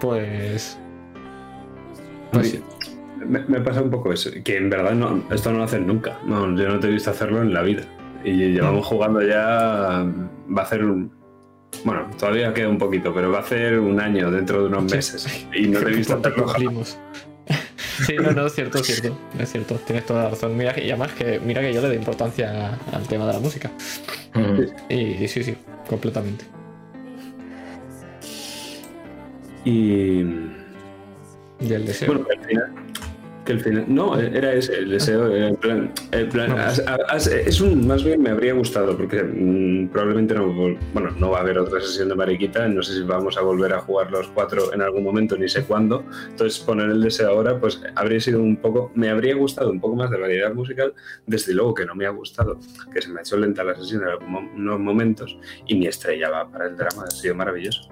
Pues. 0.00 0.78
Pues 2.32 2.50
sí. 2.50 2.60
Me, 3.26 3.40
me 3.40 3.60
pasa 3.60 3.82
un 3.82 3.90
poco 3.90 4.12
eso, 4.12 4.30
que 4.44 4.56
en 4.56 4.68
verdad 4.70 4.92
no, 4.92 5.24
esto 5.32 5.50
no 5.52 5.58
lo 5.58 5.64
hacen 5.64 5.86
nunca. 5.86 6.18
No, 6.24 6.42
yo 6.56 6.68
no 6.68 6.80
te 6.80 6.88
he 6.88 6.90
visto 6.90 7.10
hacerlo 7.10 7.40
en 7.42 7.52
la 7.52 7.62
vida. 7.62 7.82
Y 8.24 8.52
llevamos 8.52 8.86
jugando 8.86 9.20
ya. 9.22 10.04
Va 10.54 10.62
a 10.62 10.64
hacer 10.64 10.84
un. 10.84 11.12
Bueno, 11.84 12.08
todavía 12.18 12.52
queda 12.52 12.68
un 12.68 12.78
poquito, 12.78 13.12
pero 13.14 13.30
va 13.32 13.38
a 13.38 13.40
hacer 13.40 13.78
un 13.78 13.98
año 13.98 14.30
dentro 14.30 14.60
de 14.62 14.68
unos 14.68 14.84
meses. 14.92 15.46
Y 15.54 15.66
no 15.68 15.80
te 15.80 15.90
he 15.90 15.94
visto 15.96 16.20
cumplimos. 16.20 16.98
Sí, 18.06 18.16
no, 18.16 18.32
no, 18.32 18.46
es 18.46 18.54
cierto, 18.54 18.78
es 18.78 18.86
cierto. 18.86 19.16
Es 19.38 19.52
cierto, 19.52 19.74
tienes 19.86 20.06
toda 20.06 20.24
la 20.24 20.30
razón. 20.30 20.56
Mira, 20.56 20.72
que- 20.72 20.82
y 20.84 20.90
además 20.90 21.12
que 21.12 21.38
mira 21.44 21.60
que 21.60 21.74
yo 21.74 21.82
le 21.82 21.88
doy 21.88 21.96
importancia 21.96 22.78
al 22.90 23.06
tema 23.06 23.26
de 23.26 23.34
la 23.34 23.38
música. 23.38 23.70
Y, 24.88 24.94
y 24.94 25.28
sí, 25.28 25.44
sí, 25.44 25.54
completamente. 25.88 26.44
Y. 29.64 30.20
Y 31.60 31.72
el 31.72 31.86
deseo. 31.86 32.08
Bueno, 32.14 32.26
al 32.36 32.44
final. 32.46 32.72
Que 33.44 33.52
al 33.54 33.60
final. 33.60 33.84
No, 33.88 34.16
era 34.18 34.52
ese, 34.54 34.78
el 34.78 34.90
deseo. 34.90 35.26
era 35.34 35.48
en 35.48 35.56
plan, 35.56 35.92
en 36.12 36.28
plan, 36.28 36.50
Vamos. 36.50 36.78
has- 36.78 36.84
has- 37.08 37.26
es 37.26 37.60
un. 37.60 37.86
Más 37.88 38.04
bien 38.04 38.22
me 38.22 38.30
habría 38.30 38.52
gustado, 38.54 38.96
porque 38.96 39.22
mm, 39.22 39.88
probablemente 39.88 40.34
no. 40.34 40.46
Bueno, 40.92 41.10
no 41.18 41.30
va 41.30 41.38
a 41.38 41.40
haber 41.40 41.58
otra 41.58 41.80
sesión 41.80 42.08
de 42.08 42.14
Mariquita. 42.14 42.68
No 42.68 42.82
sé 42.84 42.94
si 42.94 43.02
vamos 43.02 43.36
a 43.36 43.40
volver 43.40 43.72
a 43.72 43.80
jugar 43.80 44.12
los 44.12 44.28
cuatro 44.28 44.72
en 44.72 44.80
algún 44.80 45.02
momento, 45.02 45.36
ni 45.36 45.48
sé 45.48 45.64
cuándo. 45.64 46.04
Entonces, 46.30 46.60
poner 46.60 46.88
el 46.90 47.02
deseo 47.02 47.30
ahora, 47.30 47.58
pues 47.58 47.80
habría 47.96 48.20
sido 48.20 48.40
un 48.40 48.56
poco. 48.56 48.92
Me 48.94 49.08
habría 49.10 49.34
gustado 49.34 49.70
un 49.70 49.80
poco 49.80 49.96
más 49.96 50.10
de 50.10 50.18
variedad 50.20 50.54
musical. 50.54 50.94
Desde 51.26 51.52
luego 51.52 51.74
que 51.74 51.84
no 51.84 51.96
me 51.96 52.06
ha 52.06 52.10
gustado, 52.10 52.60
que 52.94 53.02
se 53.02 53.08
me 53.08 53.18
ha 53.18 53.22
hecho 53.22 53.36
lenta 53.36 53.64
la 53.64 53.74
sesión 53.74 54.02
en 54.02 54.08
algunos 54.08 54.78
momentos. 54.78 55.36
Y 55.66 55.74
mi 55.74 55.88
estrella 55.88 56.30
va 56.30 56.48
para 56.48 56.66
el 56.66 56.76
drama. 56.76 57.04
Ha 57.08 57.10
sido 57.10 57.34
maravilloso. 57.34 57.88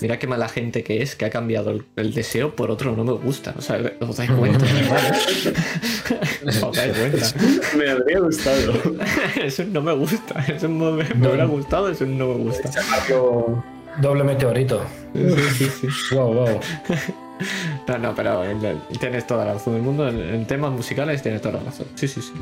Mira 0.00 0.18
qué 0.18 0.26
mala 0.26 0.48
gente 0.48 0.82
que 0.82 1.02
es 1.02 1.14
que 1.14 1.24
ha 1.26 1.30
cambiado 1.30 1.70
el, 1.70 1.84
el 1.96 2.12
deseo 2.14 2.56
por 2.56 2.70
otro 2.70 2.96
no 2.96 3.04
me 3.04 3.12
gusta. 3.12 3.54
O 3.56 3.60
sea, 3.60 3.78
os 4.00 4.16
dais 4.16 4.30
cuenta, 4.30 4.64
¿verdad? 4.94 6.62
os 6.68 6.76
dais 6.76 6.96
cuenta. 6.96 7.76
me 7.76 7.90
habría 7.90 8.18
gustado. 8.20 8.72
Es 9.42 9.58
un 9.58 9.72
no 9.72 9.82
me 9.82 9.92
gusta. 9.92 10.44
Es 10.48 10.62
un 10.62 10.78
no 10.78 10.92
me, 10.92 11.04
me 11.14 11.28
hubiera 11.28 11.44
gustado, 11.46 11.88
es 11.90 12.00
un 12.00 12.16
no 12.18 12.28
me 12.28 12.34
gusta. 12.44 12.70
Doble 14.00 14.24
meteorito. 14.24 14.82
Sí, 15.14 15.68
sí, 15.68 15.88
sí. 16.08 16.14
Wow, 16.14 16.34
wow. 16.34 16.60
No, 17.88 17.98
no, 17.98 18.14
pero 18.14 18.44
el- 18.44 18.80
tienes 19.00 19.26
toda 19.26 19.44
la 19.44 19.54
razón 19.54 19.74
del 19.74 19.82
mundo. 19.82 20.08
En 20.08 20.46
temas 20.46 20.70
musicales 20.70 21.20
tienes 21.20 21.42
toda 21.42 21.58
la 21.58 21.64
razón. 21.64 21.86
Sí, 21.96 22.06
sí, 22.06 22.22
sí. 22.22 22.32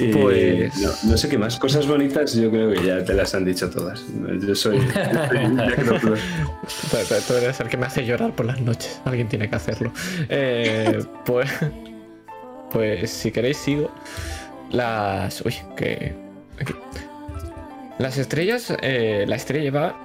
Y 0.00 0.12
Pues- 0.12 0.76
no, 0.78 0.90
no 1.10 1.16
sé 1.16 1.28
qué 1.28 1.36
más. 1.38 1.58
Cosas 1.58 1.86
bonitas 1.86 2.34
yo 2.34 2.50
creo 2.50 2.72
que 2.72 2.84
ya 2.84 3.04
te 3.04 3.12
las 3.14 3.34
han 3.34 3.44
dicho 3.44 3.68
todas. 3.68 4.02
Yo 4.46 4.54
soy... 4.54 4.78
tú 7.28 7.34
eres 7.34 7.60
el 7.60 7.68
que 7.68 7.76
me 7.76 7.86
hace 7.86 8.04
llorar 8.06 8.34
por 8.34 8.46
las 8.46 8.60
noches. 8.60 9.00
Alguien 9.04 9.28
tiene 9.28 9.48
que 9.48 9.56
hacerlo. 9.56 9.92
Eh, 10.28 11.04
pues, 11.26 11.50
pues 12.70 13.10
si 13.10 13.30
queréis 13.30 13.58
sigo. 13.58 13.90
Las... 14.70 15.42
Uy, 15.42 15.54
que... 15.76 16.14
Las 18.00 18.16
estrellas, 18.16 18.72
eh, 18.80 19.24
la 19.28 19.36
estrella 19.36 19.70
va 19.70 19.96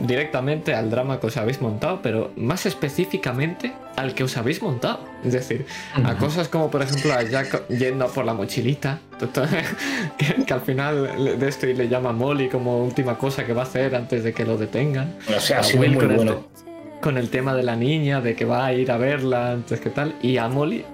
directamente 0.00 0.74
al 0.74 0.90
drama 0.90 1.20
que 1.20 1.28
os 1.28 1.36
habéis 1.36 1.60
montado, 1.60 2.00
pero 2.02 2.32
más 2.36 2.66
específicamente 2.66 3.72
al 3.96 4.14
que 4.14 4.24
os 4.24 4.36
habéis 4.36 4.60
montado. 4.60 5.04
Es 5.24 5.32
decir, 5.32 5.64
a 6.04 6.16
cosas 6.16 6.48
como 6.48 6.68
por 6.70 6.82
ejemplo 6.82 7.12
a 7.12 7.22
Jack 7.22 7.68
yendo 7.68 8.08
por 8.08 8.24
la 8.24 8.34
mochilita, 8.34 8.98
que, 10.18 10.44
que 10.44 10.52
al 10.52 10.62
final 10.62 11.38
de 11.38 11.48
esto 11.48 11.66
y 11.68 11.74
le 11.74 11.88
llama 11.88 12.12
Molly 12.12 12.48
como 12.48 12.84
última 12.84 13.16
cosa 13.18 13.46
que 13.46 13.52
va 13.52 13.62
a 13.62 13.64
hacer 13.66 13.94
antes 13.94 14.24
de 14.24 14.32
que 14.32 14.44
lo 14.44 14.56
detengan. 14.56 15.14
O 15.34 15.38
sea, 15.40 15.60
Will 15.78 15.92
muy 15.92 16.00
con 16.00 16.10
el 16.10 16.16
bueno. 16.16 16.32
te- 16.34 16.64
con 17.00 17.18
el 17.18 17.28
tema 17.28 17.54
de 17.54 17.62
la 17.62 17.76
niña, 17.76 18.22
de 18.22 18.34
que 18.34 18.46
va 18.46 18.64
a 18.64 18.72
ir 18.72 18.90
a 18.90 18.96
verla, 18.96 19.52
antes 19.52 19.78
que 19.78 19.90
tal, 19.90 20.14
y 20.22 20.38
a 20.38 20.48
Molly, 20.48 20.84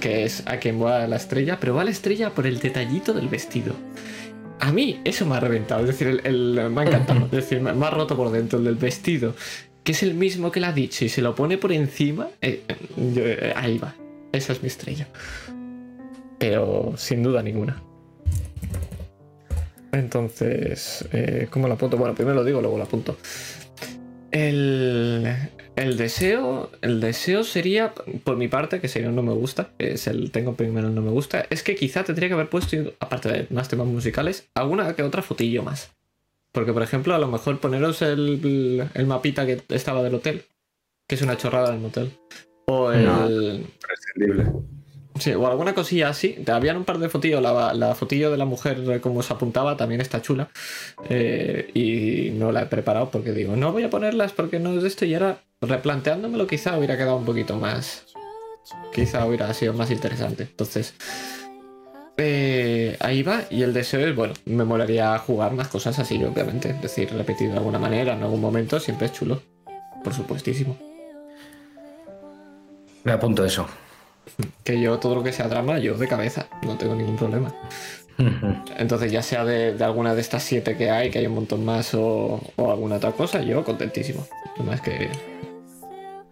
que 0.00 0.24
es 0.24 0.42
a 0.46 0.56
quien 0.56 0.82
va 0.84 1.04
a 1.04 1.06
la 1.06 1.14
estrella, 1.14 1.58
pero 1.60 1.76
va 1.76 1.82
a 1.82 1.84
la 1.84 1.92
estrella 1.92 2.30
por 2.30 2.44
el 2.48 2.58
detallito 2.58 3.12
del 3.14 3.28
vestido. 3.28 3.74
A 4.60 4.72
mí 4.72 5.00
eso 5.04 5.26
me 5.26 5.36
ha 5.36 5.40
reventado, 5.40 5.80
es 5.80 5.86
decir, 5.88 6.20
el, 6.22 6.70
me 6.70 6.82
ha 6.82 6.84
encantado, 6.84 7.24
es 7.24 7.30
decir, 7.30 7.60
me 7.60 7.70
ha 7.70 7.90
roto 7.90 8.16
por 8.16 8.30
dentro 8.30 8.58
el 8.58 8.66
del 8.66 8.74
vestido, 8.74 9.34
que 9.82 9.92
es 9.92 10.02
el 10.02 10.14
mismo 10.14 10.50
que 10.50 10.60
le 10.60 10.66
ha 10.66 10.72
dicho 10.72 11.04
y 11.04 11.08
se 11.08 11.22
lo 11.22 11.34
pone 11.34 11.56
por 11.58 11.72
encima, 11.72 12.28
eh, 12.40 12.62
eh, 13.16 13.52
ahí 13.56 13.78
va, 13.78 13.94
esa 14.32 14.52
es 14.52 14.62
mi 14.62 14.68
estrella. 14.68 15.08
Pero 16.38 16.94
sin 16.96 17.22
duda 17.22 17.42
ninguna. 17.42 17.82
Entonces, 19.92 21.08
eh, 21.12 21.48
¿cómo 21.50 21.66
lo 21.66 21.74
apunto? 21.74 21.96
Bueno, 21.96 22.14
primero 22.14 22.36
lo 22.36 22.44
digo, 22.44 22.60
luego 22.60 22.78
lo 22.78 22.84
apunto. 22.84 23.16
El, 24.30 25.26
el 25.80 25.96
deseo, 25.96 26.70
el 26.82 27.00
deseo 27.00 27.42
sería, 27.42 27.94
por 28.24 28.36
mi 28.36 28.48
parte, 28.48 28.80
que 28.80 28.88
sería 28.88 29.08
un 29.08 29.16
no 29.16 29.22
me 29.22 29.32
gusta, 29.32 29.70
es 29.78 30.06
el 30.06 30.30
tengo 30.30 30.54
primero 30.54 30.88
el 30.88 30.94
no 30.94 31.00
me 31.00 31.10
gusta, 31.10 31.46
es 31.48 31.62
que 31.62 31.74
quizá 31.74 32.04
tendría 32.04 32.28
que 32.28 32.34
haber 32.34 32.50
puesto, 32.50 32.76
aparte 33.00 33.28
de 33.30 33.46
más 33.50 33.68
temas 33.68 33.86
musicales, 33.86 34.48
alguna 34.54 34.94
que 34.94 35.02
otra 35.02 35.22
fotillo 35.22 35.62
más. 35.62 35.90
Porque, 36.52 36.72
por 36.72 36.82
ejemplo, 36.82 37.14
a 37.14 37.18
lo 37.18 37.28
mejor 37.28 37.60
poneros 37.60 38.02
el, 38.02 38.88
el 38.92 39.06
mapita 39.06 39.46
que 39.46 39.62
estaba 39.68 40.02
del 40.02 40.16
hotel, 40.16 40.44
que 41.06 41.14
es 41.14 41.22
una 41.22 41.36
chorrada 41.36 41.70
del 41.70 41.80
motel. 41.80 42.10
O 42.66 42.92
el, 42.92 43.04
No. 43.04 43.28
Prescindible. 43.80 44.52
Sí, 45.20 45.34
o 45.34 45.46
alguna 45.46 45.74
cosilla 45.74 46.08
así. 46.08 46.36
Habían 46.50 46.78
un 46.78 46.84
par 46.84 46.98
de 46.98 47.10
fotillos. 47.10 47.42
La, 47.42 47.74
la 47.74 47.94
fotillo 47.94 48.30
de 48.30 48.38
la 48.38 48.46
mujer, 48.46 48.82
eh, 48.90 49.00
como 49.00 49.22
se 49.22 49.34
apuntaba, 49.34 49.76
también 49.76 50.00
está 50.00 50.22
chula. 50.22 50.48
Eh, 51.10 51.70
y 51.74 52.30
no 52.38 52.52
la 52.52 52.62
he 52.62 52.66
preparado 52.66 53.10
porque 53.10 53.32
digo, 53.32 53.54
no 53.54 53.70
voy 53.70 53.84
a 53.84 53.90
ponerlas 53.90 54.32
porque 54.32 54.58
no 54.58 54.74
es 54.74 54.82
de 54.82 54.88
esto. 54.88 55.04
Y 55.04 55.12
ahora, 55.12 55.42
replanteándomelo, 55.60 56.46
quizá 56.46 56.76
hubiera 56.78 56.96
quedado 56.96 57.16
un 57.16 57.26
poquito 57.26 57.56
más. 57.56 58.06
Quizá 58.94 59.26
hubiera 59.26 59.52
sido 59.52 59.74
más 59.74 59.90
interesante. 59.90 60.44
Entonces, 60.44 60.94
eh, 62.16 62.96
ahí 63.00 63.22
va. 63.22 63.42
Y 63.50 63.62
el 63.62 63.74
deseo 63.74 64.06
es, 64.06 64.16
bueno, 64.16 64.32
me 64.46 64.64
molaría 64.64 65.18
jugar 65.18 65.52
más 65.52 65.68
cosas 65.68 65.98
así, 65.98 66.22
obviamente. 66.24 66.70
Es 66.70 66.80
decir, 66.80 67.12
repetido 67.12 67.52
de 67.52 67.58
alguna 67.58 67.78
manera, 67.78 68.14
en 68.14 68.22
algún 68.22 68.40
momento, 68.40 68.80
siempre 68.80 69.08
es 69.08 69.12
chulo. 69.12 69.42
Por 70.02 70.14
supuestísimo. 70.14 70.78
Me 73.04 73.12
apunto 73.12 73.44
eso. 73.44 73.66
Que 74.64 74.80
yo, 74.80 74.98
todo 74.98 75.14
lo 75.16 75.22
que 75.22 75.32
sea 75.32 75.48
drama, 75.48 75.78
yo 75.78 75.96
de 75.96 76.06
cabeza, 76.08 76.46
no 76.64 76.76
tengo 76.76 76.94
ningún 76.94 77.16
problema. 77.16 77.52
Entonces, 78.78 79.10
ya 79.10 79.22
sea 79.22 79.44
de, 79.44 79.74
de 79.74 79.84
alguna 79.84 80.14
de 80.14 80.20
estas 80.20 80.42
siete 80.42 80.76
que 80.76 80.90
hay, 80.90 81.10
que 81.10 81.20
hay 81.20 81.26
un 81.26 81.34
montón 81.34 81.64
más, 81.64 81.94
o, 81.94 82.40
o 82.56 82.70
alguna 82.70 82.96
otra 82.96 83.12
cosa, 83.12 83.40
yo 83.42 83.64
contentísimo. 83.64 84.26
Además 84.56 84.80
que. 84.82 85.08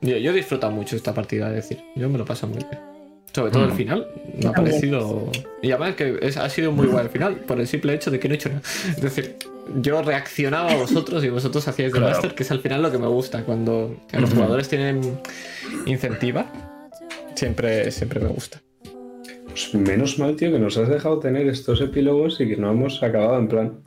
Yo, 0.00 0.16
yo 0.18 0.30
he 0.30 0.34
disfrutado 0.34 0.72
mucho 0.72 0.96
esta 0.96 1.12
partida, 1.14 1.48
es 1.48 1.54
decir, 1.56 1.82
yo 1.96 2.08
me 2.08 2.18
lo 2.18 2.24
paso 2.24 2.46
muy 2.46 2.58
bien. 2.58 2.78
Sobre 3.32 3.50
todo 3.50 3.64
el 3.64 3.72
final, 3.72 4.06
me 4.40 4.48
ha 4.48 4.52
parecido. 4.52 5.30
Y 5.62 5.70
además 5.70 5.94
que 5.96 6.18
es- 6.22 6.36
ha 6.36 6.48
sido 6.50 6.72
muy 6.72 6.86
guay 6.86 7.04
el 7.04 7.10
final, 7.10 7.36
por 7.36 7.58
el 7.60 7.66
simple 7.66 7.94
hecho 7.94 8.10
de 8.10 8.18
que 8.20 8.28
no 8.28 8.34
he 8.34 8.36
hecho 8.36 8.48
nada. 8.48 8.62
Es 8.90 9.00
decir, 9.02 9.36
yo 9.80 10.00
reaccionaba 10.02 10.70
a 10.72 10.76
vosotros 10.76 11.22
y 11.24 11.28
vosotros 11.30 11.66
hacíais 11.68 11.92
de 11.92 11.98
Claro. 11.98 12.12
Master, 12.14 12.34
que 12.34 12.42
es 12.42 12.50
al 12.50 12.60
final 12.60 12.82
lo 12.82 12.90
que 12.92 12.98
me 12.98 13.06
gusta. 13.06 13.42
Cuando 13.44 13.96
los 14.12 14.30
jugadores 14.32 14.68
tienen 14.68 15.20
incentiva, 15.86 16.46
siempre, 17.38 17.90
siempre 17.90 18.20
me 18.20 18.28
gusta. 18.28 18.60
Pues 19.46 19.74
menos 19.74 20.18
mal, 20.18 20.36
tío, 20.36 20.52
que 20.52 20.58
nos 20.58 20.76
has 20.76 20.88
dejado 20.88 21.18
tener 21.18 21.46
estos 21.48 21.80
epílogos 21.80 22.40
y 22.40 22.48
que 22.48 22.56
no 22.56 22.70
hemos 22.70 23.02
acabado 23.02 23.38
en 23.38 23.48
plan 23.48 23.80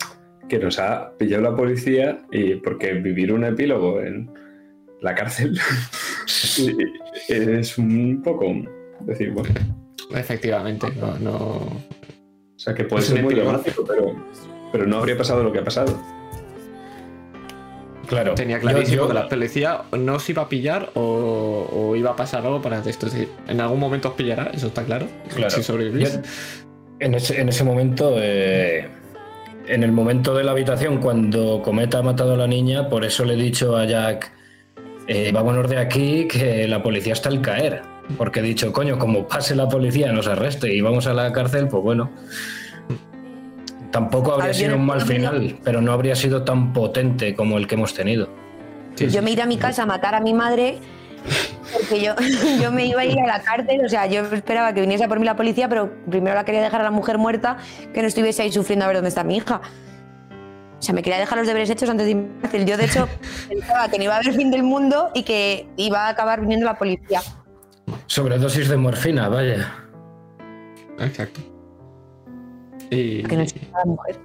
que 0.49 0.59
nos 0.59 0.79
ha 0.79 1.17
pillado 1.17 1.43
la 1.43 1.55
policía 1.55 2.19
y 2.31 2.55
porque 2.55 2.93
vivir 2.93 3.31
un 3.31 3.45
epílogo 3.45 4.01
en 4.01 4.29
la 5.01 5.15
cárcel 5.15 5.57
sí, 6.25 6.75
es 7.29 7.77
un 7.77 8.21
poco 8.21 8.53
decir, 9.01 9.31
bueno, 9.31 9.49
Efectivamente, 10.13 10.87
no, 10.99 11.17
no, 11.19 11.35
o 11.35 11.83
sea 12.57 12.73
que 12.73 12.83
puede 12.83 13.03
ser 13.03 13.23
muy 13.23 13.33
dramático, 13.33 13.85
pero, 13.87 14.13
pero 14.71 14.85
no 14.85 14.97
habría 14.97 15.17
pasado 15.17 15.41
lo 15.41 15.53
que 15.53 15.59
ha 15.59 15.63
pasado. 15.63 15.97
Claro. 18.11 18.35
Tenía 18.35 18.57
Yo- 18.57 18.61
clarísimo 18.61 19.03
yo- 19.03 19.07
que 19.07 19.13
la 19.13 19.29
policía 19.29 19.81
no 19.97 20.15
os 20.15 20.29
iba 20.29 20.41
a 20.43 20.49
pillar 20.49 20.89
o, 20.95 21.65
o 21.71 21.95
iba 21.95 22.11
a 22.11 22.15
pasar 22.17 22.45
algo 22.45 22.61
para 22.61 22.79
esto. 22.79 23.07
Es 23.07 23.13
decir, 23.13 23.29
en 23.47 23.61
algún 23.61 23.79
momento 23.79 24.09
os 24.09 24.15
pillará, 24.15 24.51
eso 24.53 24.67
está 24.67 24.83
claro. 24.83 25.07
Claro. 25.33 25.49
Si 25.49 25.63
sobrevivís. 25.63 26.13
Yo- 26.15 26.19
en, 26.99 27.15
ese, 27.15 27.39
en 27.39 27.47
ese 27.47 27.63
momento, 27.63 28.15
eh, 28.17 28.87
en 29.67 29.83
el 29.83 29.93
momento 29.93 30.35
de 30.35 30.43
la 30.43 30.51
habitación, 30.51 30.97
cuando 30.97 31.61
Cometa 31.63 31.99
ha 31.99 32.01
matado 32.03 32.33
a 32.33 32.37
la 32.37 32.47
niña, 32.47 32.89
por 32.89 33.05
eso 33.05 33.23
le 33.23 33.35
he 33.35 33.37
dicho 33.37 33.77
a 33.77 33.85
Jack, 33.85 34.29
eh, 35.07 35.31
vámonos 35.33 35.69
de 35.69 35.77
aquí, 35.77 36.27
que 36.27 36.67
la 36.67 36.83
policía 36.83 37.13
está 37.13 37.29
al 37.29 37.39
caer. 37.41 37.81
Porque 38.17 38.41
he 38.41 38.43
dicho, 38.43 38.73
coño, 38.73 38.99
como 38.99 39.25
pase 39.25 39.55
la 39.55 39.69
policía, 39.69 40.11
nos 40.11 40.27
arreste 40.27 40.73
y 40.73 40.81
vamos 40.81 41.07
a 41.07 41.13
la 41.13 41.31
cárcel, 41.31 41.69
pues 41.69 41.81
bueno. 41.81 42.11
Tampoco 43.91 44.33
habría 44.33 44.47
ver, 44.47 44.55
sido 44.55 44.75
un 44.75 44.85
mal 44.85 45.01
final, 45.01 45.59
pero 45.63 45.81
no 45.81 45.91
habría 45.91 46.15
sido 46.15 46.43
tan 46.43 46.73
potente 46.73 47.35
como 47.35 47.57
el 47.57 47.67
que 47.67 47.75
hemos 47.75 47.93
tenido. 47.93 48.29
Sí, 48.95 49.09
sí. 49.09 49.15
Yo 49.15 49.21
me 49.21 49.31
iré 49.31 49.41
a 49.41 49.45
mi 49.45 49.57
casa 49.57 49.83
a 49.83 49.85
matar 49.85 50.15
a 50.15 50.21
mi 50.21 50.33
madre 50.33 50.79
porque 51.73 52.01
yo, 52.01 52.15
yo 52.61 52.71
me 52.71 52.85
iba 52.85 53.01
a 53.01 53.05
ir 53.05 53.19
a 53.19 53.27
la 53.27 53.41
cárcel, 53.41 53.85
o 53.85 53.89
sea, 53.89 54.05
yo 54.07 54.21
esperaba 54.33 54.73
que 54.73 54.81
viniese 54.81 55.03
a 55.03 55.07
por 55.07 55.19
mí 55.19 55.25
la 55.25 55.35
policía, 55.35 55.69
pero 55.69 55.91
primero 56.09 56.35
la 56.35 56.43
quería 56.43 56.61
dejar 56.61 56.81
a 56.81 56.85
la 56.85 56.91
mujer 56.91 57.17
muerta, 57.17 57.57
que 57.93 58.01
no 58.01 58.07
estuviese 58.07 58.41
ahí 58.41 58.51
sufriendo 58.51 58.85
a 58.85 58.87
ver 58.87 58.97
dónde 58.97 59.09
está 59.09 59.23
mi 59.23 59.37
hija. 59.37 59.61
O 60.79 60.83
sea, 60.83 60.95
me 60.95 61.03
quería 61.03 61.19
dejar 61.19 61.37
los 61.37 61.45
deberes 61.45 61.69
hechos 61.69 61.89
antes 61.89 62.05
de 62.05 62.11
irme 62.11 62.23
a 62.23 62.35
la 62.35 62.41
cárcel. 62.41 62.65
Yo, 62.65 62.77
de 62.77 62.85
hecho, 62.85 63.07
pensaba 63.49 63.87
que 63.89 63.97
no 63.97 64.05
iba 64.05 64.15
a 64.15 64.17
haber 64.17 64.33
fin 64.33 64.49
del 64.49 64.63
mundo 64.63 65.11
y 65.13 65.23
que 65.23 65.67
iba 65.77 66.07
a 66.07 66.09
acabar 66.09 66.41
viniendo 66.41 66.65
la 66.65 66.77
policía. 66.77 67.21
Sobredosis 68.07 68.67
de 68.67 68.77
morfina, 68.77 69.29
vaya. 69.29 69.71
Exacto. 70.99 71.50
Y. 72.91 73.23
Que 73.23 73.35
no 73.37 73.41
es 73.43 73.55
la 73.73 73.85
mujer. 73.85 74.19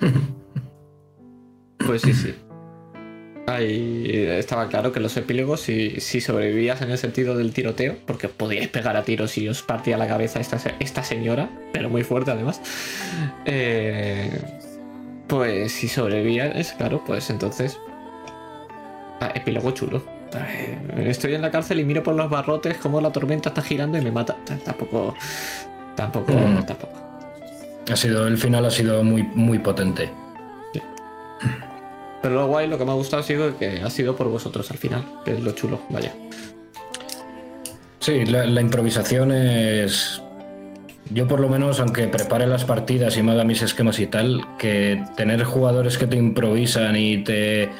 Pues 1.86 2.02
sí, 2.02 2.12
sí. 2.12 2.34
Ahí 3.46 4.10
estaba 4.12 4.68
claro 4.68 4.92
que 4.92 5.00
los 5.00 5.16
epílogos, 5.16 5.60
si, 5.62 6.00
si 6.00 6.20
sobrevivías 6.20 6.82
en 6.82 6.90
el 6.90 6.98
sentido 6.98 7.34
del 7.34 7.54
tiroteo, 7.54 7.96
porque 8.06 8.26
os 8.26 8.32
podíais 8.34 8.68
pegar 8.68 8.96
a 8.98 9.04
tiros 9.04 9.38
y 9.38 9.48
os 9.48 9.62
partía 9.62 9.96
la 9.96 10.06
cabeza 10.06 10.38
esta, 10.38 10.58
esta 10.80 11.02
señora, 11.02 11.48
pero 11.72 11.88
muy 11.88 12.02
fuerte 12.04 12.30
además. 12.30 12.60
eh, 13.46 14.38
pues 15.28 15.72
si 15.72 15.88
sobrevivías, 15.88 16.72
claro, 16.74 17.02
pues 17.06 17.30
entonces. 17.30 17.78
ah, 19.20 19.32
epílogo 19.34 19.70
chulo. 19.72 20.02
Eh, 20.34 20.78
Estoy 21.06 21.34
en 21.34 21.42
la 21.42 21.50
cárcel 21.50 21.80
y 21.80 21.84
miro 21.84 22.02
por 22.02 22.14
los 22.14 22.28
barrotes 22.28 22.76
como 22.78 23.00
la 23.00 23.10
tormenta 23.12 23.48
está 23.50 23.62
girando 23.62 23.96
y 23.98 24.02
me 24.02 24.12
mata. 24.12 24.36
Tampoco. 24.64 25.14
Tampoco. 25.96 26.32
Mm. 26.32 26.66
Tampoco. 26.66 27.07
Ha 27.90 27.96
sido, 27.96 28.26
el 28.26 28.36
final 28.36 28.64
ha 28.66 28.70
sido 28.70 29.02
muy, 29.02 29.22
muy 29.22 29.58
potente. 29.58 30.10
Pero 32.20 32.34
lo 32.34 32.46
guay, 32.48 32.66
lo 32.66 32.76
que 32.76 32.84
me 32.84 32.90
ha 32.90 32.94
gustado 32.94 33.22
ha 33.22 33.24
sido 33.24 33.56
que 33.56 33.80
ha 33.82 33.90
sido 33.90 34.16
por 34.16 34.28
vosotros 34.28 34.70
al 34.70 34.78
final, 34.78 35.04
que 35.24 35.32
es 35.32 35.40
lo 35.40 35.52
chulo, 35.52 35.80
vaya. 35.88 36.12
Sí, 38.00 38.24
la, 38.26 38.44
la 38.46 38.60
improvisación 38.60 39.32
es. 39.32 40.20
Yo 41.10 41.26
por 41.26 41.40
lo 41.40 41.48
menos, 41.48 41.80
aunque 41.80 42.06
prepare 42.08 42.46
las 42.46 42.64
partidas 42.64 43.16
y 43.16 43.22
me 43.22 43.32
haga 43.32 43.44
mis 43.44 43.62
esquemas 43.62 43.98
y 43.98 44.06
tal, 44.06 44.44
que 44.58 45.02
tener 45.16 45.42
jugadores 45.44 45.96
que 45.96 46.06
te 46.06 46.16
improvisan 46.16 46.96
y 46.96 47.24
te... 47.24 47.70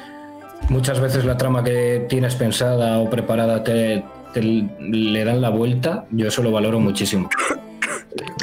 Muchas 0.69 0.99
veces 0.99 1.25
la 1.25 1.37
trama 1.37 1.63
que 1.63 2.05
tienes 2.09 2.35
pensada 2.35 2.97
o 2.97 3.09
preparada 3.09 3.63
te, 3.63 4.03
te 4.33 4.41
le 4.41 5.23
dan 5.23 5.41
la 5.41 5.49
vuelta, 5.49 6.05
yo 6.11 6.27
eso 6.27 6.41
lo 6.41 6.51
valoro 6.51 6.79
muchísimo. 6.79 7.29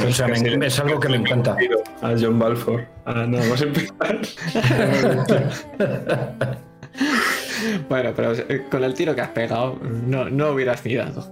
O 0.06 0.12
sea, 0.12 0.28
me- 0.28 0.66
es 0.66 0.78
algo 0.78 1.00
que 1.00 1.08
me 1.08 1.16
encanta. 1.16 1.56
A 2.02 2.14
John 2.20 2.38
Balfour. 2.38 2.86
Ah, 3.04 3.26
nada 3.28 3.44
más 3.48 3.62
empezar. 3.62 4.20
Bueno, 7.88 8.12
pero 8.14 8.32
eh, 8.32 8.64
con 8.70 8.84
el 8.84 8.94
tiro 8.94 9.14
que 9.14 9.20
has 9.22 9.30
pegado, 9.30 9.78
no, 9.82 10.28
no 10.30 10.50
hubieras 10.52 10.84
ni 10.84 10.94
dado. 10.94 11.26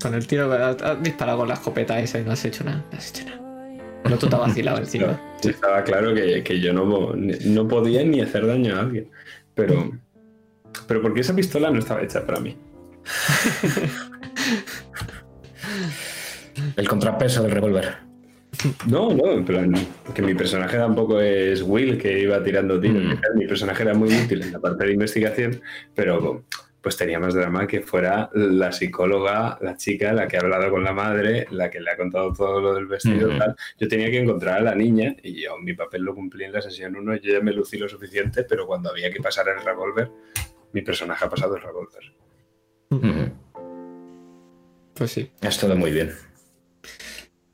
Con 0.00 0.14
el 0.14 0.26
tiro 0.26 0.48
que 0.48 0.56
has, 0.56 0.80
has 0.82 1.02
disparado 1.02 1.38
con 1.38 1.48
la 1.48 1.54
escopeta 1.54 1.98
esa 2.00 2.18
y 2.18 2.24
no 2.24 2.32
has 2.32 2.44
hecho 2.44 2.64
nada. 2.64 2.84
No 2.90 2.98
has 2.98 3.10
hecho 3.10 3.24
nada. 3.24 3.38
No 4.08 4.18
tú 4.18 4.28
te 4.28 4.34
has 4.36 4.40
vacilado 4.42 4.78
encima. 4.78 5.20
Sí, 5.40 5.50
estaba 5.50 5.82
claro 5.82 6.14
que, 6.14 6.42
que 6.42 6.60
yo 6.60 6.72
no, 6.72 7.12
no 7.14 7.68
podía 7.68 8.02
ni 8.04 8.20
hacer 8.20 8.46
daño 8.46 8.76
a 8.76 8.80
alguien. 8.80 9.10
Pero, 9.54 9.90
pero 10.86 11.02
porque 11.02 11.20
esa 11.20 11.34
pistola 11.34 11.70
no 11.70 11.78
estaba 11.80 12.02
hecha 12.02 12.24
para 12.24 12.40
mí. 12.40 12.56
El 16.76 16.88
contrapeso 16.88 17.42
del 17.42 17.52
revólver. 17.52 18.12
No, 18.86 19.12
no, 19.12 19.32
en 19.32 19.44
plan, 19.44 19.72
porque 20.04 20.20
mi 20.20 20.34
personaje 20.34 20.76
tampoco 20.76 21.20
es 21.20 21.62
Will, 21.62 21.96
que 21.96 22.20
iba 22.20 22.42
tirando 22.42 22.78
tiros. 22.78 23.02
Mm. 23.02 23.38
Mi 23.38 23.46
personaje 23.46 23.82
era 23.82 23.94
muy 23.94 24.14
útil 24.14 24.42
en 24.42 24.52
la 24.52 24.60
parte 24.60 24.84
de 24.84 24.92
investigación, 24.92 25.62
pero 25.94 26.44
pues 26.82 26.96
tenía 26.96 27.18
más 27.20 27.32
drama 27.32 27.66
que 27.66 27.80
fuera 27.80 28.28
la 28.34 28.72
psicóloga, 28.72 29.56
la 29.62 29.76
chica, 29.76 30.12
la 30.12 30.26
que 30.26 30.36
ha 30.36 30.40
hablado 30.40 30.68
con 30.70 30.82
la 30.82 30.92
madre, 30.92 31.46
la 31.50 31.70
que 31.70 31.80
le 31.80 31.90
ha 31.92 31.96
contado 31.96 32.32
todo 32.32 32.60
lo 32.60 32.74
del 32.74 32.86
vestido. 32.86 33.28
Ujú. 33.28 33.38
tal. 33.38 33.56
Yo 33.78 33.88
tenía 33.88 34.10
que 34.10 34.18
encontrar 34.18 34.58
a 34.58 34.62
la 34.62 34.74
niña 34.74 35.14
y 35.22 35.42
yo 35.42 35.56
mi 35.58 35.74
papel 35.74 36.02
lo 36.02 36.14
cumplí 36.14 36.44
en 36.44 36.52
la 36.52 36.60
sesión 36.60 36.96
1, 36.96 37.16
yo 37.16 37.32
ya 37.34 37.40
me 37.40 37.52
lucí 37.52 37.78
lo 37.78 37.88
suficiente, 37.88 38.44
pero 38.44 38.66
cuando 38.66 38.90
había 38.90 39.10
que 39.10 39.20
pasar 39.20 39.46
el 39.48 39.64
revólver, 39.64 40.10
mi 40.72 40.82
personaje 40.82 41.24
ha 41.24 41.30
pasado 41.30 41.56
el 41.56 41.62
revólver. 41.62 42.02
Ujú. 42.90 43.32
Pues 44.94 45.10
sí. 45.12 45.30
Es 45.40 45.58
todo 45.58 45.76
muy 45.76 45.92
bien. 45.92 46.12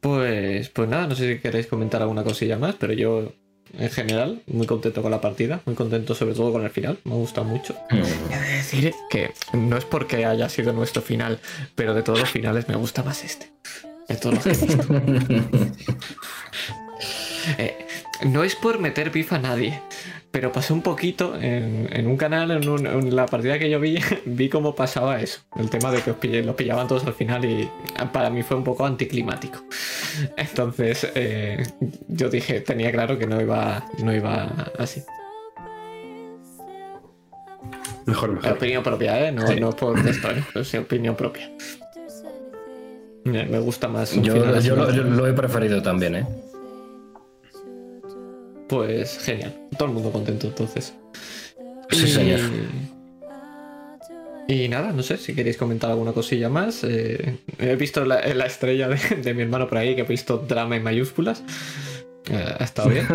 Pues, 0.00 0.68
pues 0.68 0.88
nada, 0.88 1.06
no 1.06 1.14
sé 1.14 1.34
si 1.34 1.40
queréis 1.40 1.66
comentar 1.66 2.00
alguna 2.02 2.22
cosilla 2.22 2.56
más, 2.56 2.76
pero 2.76 2.92
yo, 2.92 3.32
en 3.76 3.90
general, 3.90 4.42
muy 4.46 4.66
contento 4.66 5.02
con 5.02 5.10
la 5.10 5.20
partida, 5.20 5.60
muy 5.66 5.74
contento 5.74 6.14
sobre 6.14 6.34
todo 6.34 6.52
con 6.52 6.64
el 6.64 6.70
final, 6.70 6.98
me 7.04 7.12
ha 7.12 7.16
gustado 7.16 7.46
mucho. 7.46 7.74
Ujú. 7.90 8.02
He 8.32 8.38
de 8.38 8.52
decir 8.56 8.94
que 9.10 9.32
no 9.52 9.76
es 9.76 9.84
porque 9.84 10.24
haya 10.24 10.48
sido 10.48 10.72
nuestro 10.72 11.02
final, 11.02 11.40
pero 11.74 11.94
de 11.94 12.02
todos 12.02 12.20
los 12.20 12.30
finales 12.30 12.68
me 12.68 12.76
gusta 12.76 13.02
más 13.02 13.24
este. 13.24 13.50
De 14.08 14.16
todos 14.16 14.36
los 14.36 14.44
que 14.44 14.50
he 14.50 14.66
visto. 14.66 15.74
Eh, 17.56 17.86
no 18.26 18.42
es 18.44 18.56
por 18.56 18.78
meter 18.78 19.10
beef 19.10 19.32
a 19.32 19.38
nadie, 19.38 19.80
pero 20.30 20.52
pasé 20.52 20.72
un 20.74 20.82
poquito 20.82 21.34
en, 21.40 21.88
en 21.92 22.06
un 22.06 22.16
canal, 22.16 22.50
en, 22.50 22.68
un- 22.68 22.86
en 22.86 23.16
la 23.16 23.26
partida 23.26 23.58
que 23.58 23.70
yo 23.70 23.80
vi, 23.80 23.98
vi 24.26 24.48
cómo 24.48 24.74
pasaba 24.74 25.20
eso. 25.20 25.40
El 25.56 25.70
tema 25.70 25.90
de 25.90 26.02
que 26.02 26.10
os 26.10 26.16
los 26.46 26.54
pillaban 26.54 26.86
todos 26.86 27.04
al 27.06 27.14
final 27.14 27.44
y 27.44 27.68
para 28.12 28.28
mí 28.30 28.42
fue 28.42 28.56
un 28.56 28.64
poco 28.64 28.84
anticlimático. 28.84 29.60
Entonces 30.36 31.08
eh, 31.14 31.62
yo 32.08 32.28
dije, 32.28 32.60
tenía 32.60 32.92
claro 32.92 33.18
que 33.18 33.26
no 33.26 33.40
iba, 33.40 33.86
no 34.02 34.14
iba 34.14 34.44
así. 34.78 35.02
Mejor, 38.06 38.30
La 38.30 38.34
mejor. 38.36 38.52
opinión 38.52 38.82
propia, 38.82 39.28
¿eh? 39.28 39.32
No, 39.32 39.44
no 39.54 39.70
por 39.76 40.02
texto, 40.02 40.30
¿eh? 40.30 40.42
Es 40.54 40.74
opinión 40.74 41.14
propia. 41.14 41.50
Me 43.24 43.58
gusta 43.58 43.88
más. 43.88 44.12
Yo, 44.14 44.34
yo 44.60 44.76
lo, 44.76 44.90
yo 44.90 45.02
lo 45.04 45.26
he 45.26 45.32
preferido 45.34 45.82
también, 45.82 46.14
¿eh? 46.16 46.26
Pues 48.68 49.18
genial. 49.18 49.54
Todo 49.76 49.88
el 49.88 49.94
mundo 49.94 50.12
contento 50.12 50.46
entonces. 50.46 50.94
Sí, 51.90 52.06
señor. 52.06 52.40
Y 54.46 54.68
nada, 54.68 54.92
no 54.92 55.02
sé 55.02 55.18
si 55.18 55.34
queréis 55.34 55.58
comentar 55.58 55.90
alguna 55.90 56.12
cosilla 56.12 56.48
más. 56.48 56.82
Eh, 56.84 57.38
he 57.58 57.76
visto 57.76 58.04
la, 58.04 58.26
la 58.34 58.46
estrella 58.46 58.88
de, 58.88 58.96
de 59.22 59.34
mi 59.34 59.42
hermano 59.42 59.68
por 59.68 59.78
ahí, 59.78 59.94
que 59.94 60.02
he 60.02 60.04
visto 60.04 60.38
drama 60.38 60.76
en 60.76 60.82
mayúsculas. 60.82 61.42
Eh, 62.30 62.54
ha 62.58 62.64
estado 62.64 62.88
bien. 62.90 63.06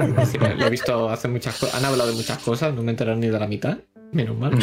Lo 0.57 0.65
he 0.65 0.69
visto 0.69 1.09
hace 1.09 1.27
muchas 1.27 1.57
cosas. 1.57 1.75
Han 1.75 1.85
hablado 1.85 2.09
de 2.09 2.15
muchas 2.15 2.40
cosas, 2.40 2.73
no 2.73 2.82
me 2.82 2.90
he 2.90 2.91
enterado 2.91 3.17
ni 3.17 3.27
de 3.27 3.40
la 3.40 3.48
mitad. 3.48 3.77
Menos 4.11 4.38
mal. 4.38 4.57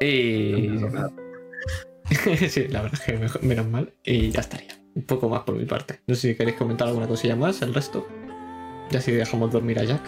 Y. 0.00 0.70
sí, 2.48 2.68
la 2.68 2.82
verdad 2.82 3.00
es 3.00 3.00
que 3.00 3.46
menos 3.46 3.66
mal. 3.66 3.92
Y 4.04 4.30
ya 4.30 4.40
estaría. 4.40 4.78
Un 4.94 5.02
poco 5.04 5.28
más 5.28 5.42
por 5.42 5.56
mi 5.56 5.64
parte. 5.64 6.00
No 6.06 6.14
sé 6.14 6.28
si 6.28 6.34
queréis 6.34 6.56
comentar 6.56 6.88
alguna 6.88 7.08
cosilla 7.08 7.34
más, 7.34 7.62
el 7.62 7.74
resto. 7.74 8.06
Y 8.94 8.96
así 8.96 9.10
dejamos 9.12 9.50
dormir 9.50 9.78
a 9.80 9.84
Jack. 9.84 10.00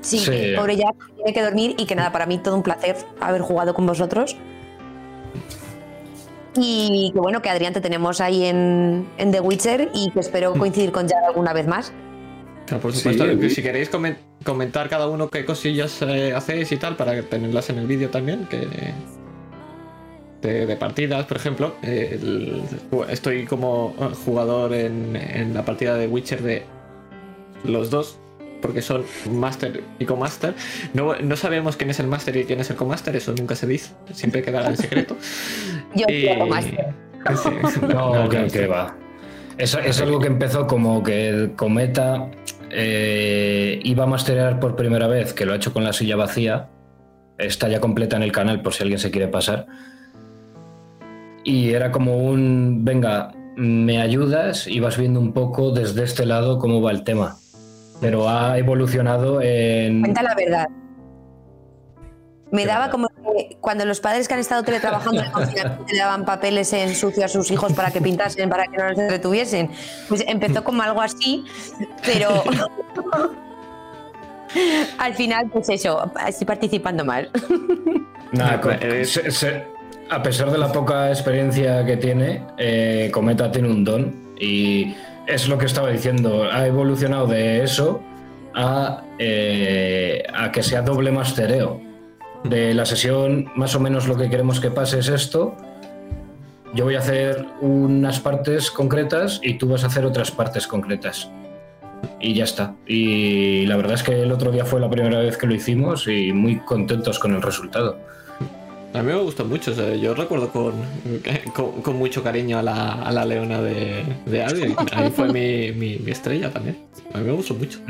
Sí, 0.00 0.18
Sí. 0.18 0.30
eh, 0.32 0.54
pobre 0.56 0.76
Jack 0.76 0.94
tiene 1.16 1.32
que 1.32 1.42
dormir 1.42 1.74
y 1.78 1.84
que 1.86 1.94
nada, 1.94 2.12
para 2.12 2.26
mí 2.26 2.38
todo 2.38 2.56
un 2.56 2.62
placer 2.62 2.96
haber 3.20 3.42
jugado 3.42 3.74
con 3.74 3.86
vosotros. 3.86 4.36
Y 6.56 7.10
que 7.12 7.20
bueno, 7.20 7.42
que 7.42 7.50
Adrián 7.50 7.72
te 7.72 7.80
tenemos 7.80 8.20
ahí 8.20 8.44
en, 8.44 9.06
en 9.18 9.32
The 9.32 9.40
Witcher 9.40 9.90
y 9.92 10.10
que 10.12 10.20
espero 10.20 10.52
coincidir 10.54 10.92
con 10.92 11.08
Jack 11.08 11.22
alguna 11.26 11.52
vez 11.52 11.66
más. 11.66 11.92
Claro, 12.66 12.80
por 12.82 12.92
supuesto, 12.94 13.24
sí. 13.40 13.50
si 13.50 13.62
queréis 13.62 13.90
comen- 13.90 14.16
comentar 14.44 14.88
cada 14.88 15.08
uno 15.08 15.28
qué 15.28 15.44
cosillas 15.44 16.00
eh, 16.02 16.32
hacéis 16.34 16.70
y 16.72 16.76
tal, 16.76 16.96
para 16.96 17.20
tenerlas 17.22 17.68
en 17.70 17.78
el 17.78 17.86
vídeo 17.86 18.08
también, 18.10 18.46
que 18.46 18.66
de, 20.42 20.66
de 20.66 20.76
partidas, 20.76 21.26
por 21.26 21.36
ejemplo. 21.36 21.74
eh, 21.82 22.18
el- 22.22 22.62
estoy 23.10 23.44
como 23.46 23.94
eh, 24.00 24.04
jugador 24.24 24.72
en, 24.74 25.16
en 25.16 25.52
la 25.54 25.64
partida 25.64 25.96
de 25.96 26.06
Witcher 26.06 26.42
de 26.42 26.62
los 27.64 27.90
dos, 27.90 28.18
porque 28.62 28.80
son 28.82 29.04
Master 29.30 29.82
y 29.98 30.04
Co-Master. 30.06 30.54
No, 30.94 31.14
no 31.16 31.36
sabemos 31.36 31.76
quién 31.76 31.90
es 31.90 32.00
el 32.00 32.06
Master 32.06 32.36
y 32.36 32.44
quién 32.44 32.60
es 32.60 32.70
el 32.70 32.76
Co-Master, 32.76 33.14
eso 33.16 33.34
nunca 33.38 33.54
se 33.56 33.66
dice, 33.66 33.92
siempre 34.12 34.42
queda 34.42 34.66
en 34.68 34.76
secreto. 34.76 35.16
Yo 35.94 36.06
Y- 36.08 36.26
soy 36.26 36.38
Co-Master. 36.38 36.94
Sí, 37.42 37.80
No, 37.88 38.28
que, 38.28 38.46
que 38.48 38.66
va. 38.66 38.94
Es, 39.56 39.74
es 39.82 39.98
algo 40.02 40.18
que 40.20 40.26
empezó 40.26 40.66
como 40.66 41.02
que 41.02 41.28
el 41.30 41.52
Cometa 41.56 42.30
eh, 42.70 43.80
iba 43.82 44.04
a 44.04 44.06
masterear 44.06 44.60
por 44.60 44.76
primera 44.76 45.06
vez, 45.06 45.32
que 45.32 45.46
lo 45.46 45.54
ha 45.54 45.56
hecho 45.56 45.72
con 45.72 45.84
la 45.84 45.94
silla 45.94 46.16
vacía. 46.16 46.68
Está 47.38 47.68
ya 47.68 47.80
completa 47.80 48.16
en 48.16 48.22
el 48.24 48.30
canal 48.32 48.60
por 48.60 48.74
si 48.74 48.82
alguien 48.82 48.98
se 48.98 49.10
quiere 49.10 49.28
pasar. 49.28 49.66
Y 51.44 51.70
era 51.70 51.90
como 51.92 52.18
un, 52.18 52.84
venga, 52.84 53.32
me 53.56 54.02
ayudas 54.02 54.66
y 54.66 54.80
vas 54.80 54.98
viendo 54.98 55.18
un 55.20 55.32
poco 55.32 55.70
desde 55.70 56.02
este 56.04 56.26
lado 56.26 56.58
cómo 56.58 56.82
va 56.82 56.90
el 56.90 57.04
tema. 57.04 57.36
Pero 58.00 58.28
ha 58.28 58.58
evolucionado 58.58 59.40
en... 59.42 60.00
Cuenta 60.00 60.22
la 60.22 60.34
verdad. 60.34 60.68
Me 62.50 62.66
daba 62.66 62.88
como 62.90 63.08
que 63.08 63.56
cuando 63.60 63.84
los 63.84 63.98
padres 64.00 64.28
que 64.28 64.34
han 64.34 64.40
estado 64.40 64.62
teletrabajando 64.62 65.22
le 65.92 65.98
daban 65.98 66.24
papeles 66.24 66.72
en 66.72 66.94
sucio 66.94 67.24
a 67.24 67.28
sus 67.28 67.50
hijos 67.50 67.72
para 67.72 67.90
que 67.90 68.00
pintasen, 68.00 68.48
para 68.48 68.66
que 68.66 68.76
no 68.76 68.88
los 68.90 68.98
entretuviesen. 68.98 69.70
Pues 70.08 70.22
empezó 70.28 70.62
como 70.62 70.82
algo 70.82 71.00
así, 71.02 71.44
pero 72.04 72.44
al 74.98 75.14
final, 75.14 75.48
pues 75.52 75.68
eso, 75.68 76.10
estoy 76.26 76.46
participando 76.46 77.04
mal. 77.04 77.28
Nada, 78.32 78.60
se- 79.04 79.30
se- 79.30 79.64
a 80.10 80.22
pesar 80.22 80.50
de 80.50 80.58
la 80.58 80.70
poca 80.70 81.08
experiencia 81.08 81.84
que 81.84 81.96
tiene, 81.96 82.42
eh, 82.58 83.10
Cometa 83.12 83.50
tiene 83.50 83.68
un 83.68 83.82
don 83.84 84.14
y 84.38 84.94
es 85.26 85.48
lo 85.48 85.58
que 85.58 85.66
estaba 85.66 85.90
diciendo, 85.90 86.44
ha 86.50 86.66
evolucionado 86.66 87.26
de 87.26 87.62
eso 87.62 88.02
a, 88.54 89.02
eh, 89.18 90.22
a 90.32 90.52
que 90.52 90.62
sea 90.62 90.82
doble 90.82 91.10
mastereo. 91.10 91.80
De 92.44 92.74
la 92.74 92.84
sesión, 92.84 93.50
más 93.56 93.74
o 93.74 93.80
menos 93.80 94.06
lo 94.06 94.16
que 94.16 94.28
queremos 94.28 94.60
que 94.60 94.70
pase 94.70 94.98
es 94.98 95.08
esto. 95.08 95.56
Yo 96.74 96.84
voy 96.84 96.96
a 96.96 96.98
hacer 96.98 97.46
unas 97.60 98.20
partes 98.20 98.70
concretas 98.70 99.40
y 99.42 99.54
tú 99.54 99.68
vas 99.68 99.84
a 99.84 99.86
hacer 99.86 100.04
otras 100.04 100.30
partes 100.30 100.66
concretas. 100.66 101.30
Y 102.20 102.34
ya 102.34 102.44
está. 102.44 102.74
Y 102.86 103.64
la 103.66 103.76
verdad 103.76 103.94
es 103.94 104.02
que 104.02 104.22
el 104.22 104.30
otro 104.30 104.50
día 104.50 104.66
fue 104.66 104.80
la 104.80 104.90
primera 104.90 105.20
vez 105.20 105.38
que 105.38 105.46
lo 105.46 105.54
hicimos 105.54 106.06
y 106.06 106.32
muy 106.32 106.58
contentos 106.58 107.18
con 107.18 107.34
el 107.34 107.40
resultado. 107.40 107.98
A 108.94 109.02
mí 109.02 109.12
me 109.12 109.18
gustó 109.20 109.44
mucho, 109.44 109.72
o 109.72 109.74
sea, 109.74 109.94
yo 109.96 110.14
recuerdo 110.14 110.50
con, 110.50 110.72
con, 111.52 111.82
con 111.82 111.96
mucho 111.96 112.22
cariño 112.22 112.58
a 112.58 112.62
la, 112.62 112.92
a 112.92 113.10
la 113.12 113.24
leona 113.26 113.60
de, 113.60 114.04
de. 114.24 114.42
Ahí 114.92 115.10
fue 115.10 115.32
mi, 115.32 115.72
mi, 115.72 115.98
mi 115.98 116.10
estrella 116.12 116.50
también. 116.50 116.78
A 117.12 117.18
mí 117.18 117.24
me 117.24 117.32
gustó 117.32 117.54
mucho. 117.54 117.80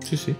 Sí, 0.00 0.16
sí. 0.16 0.34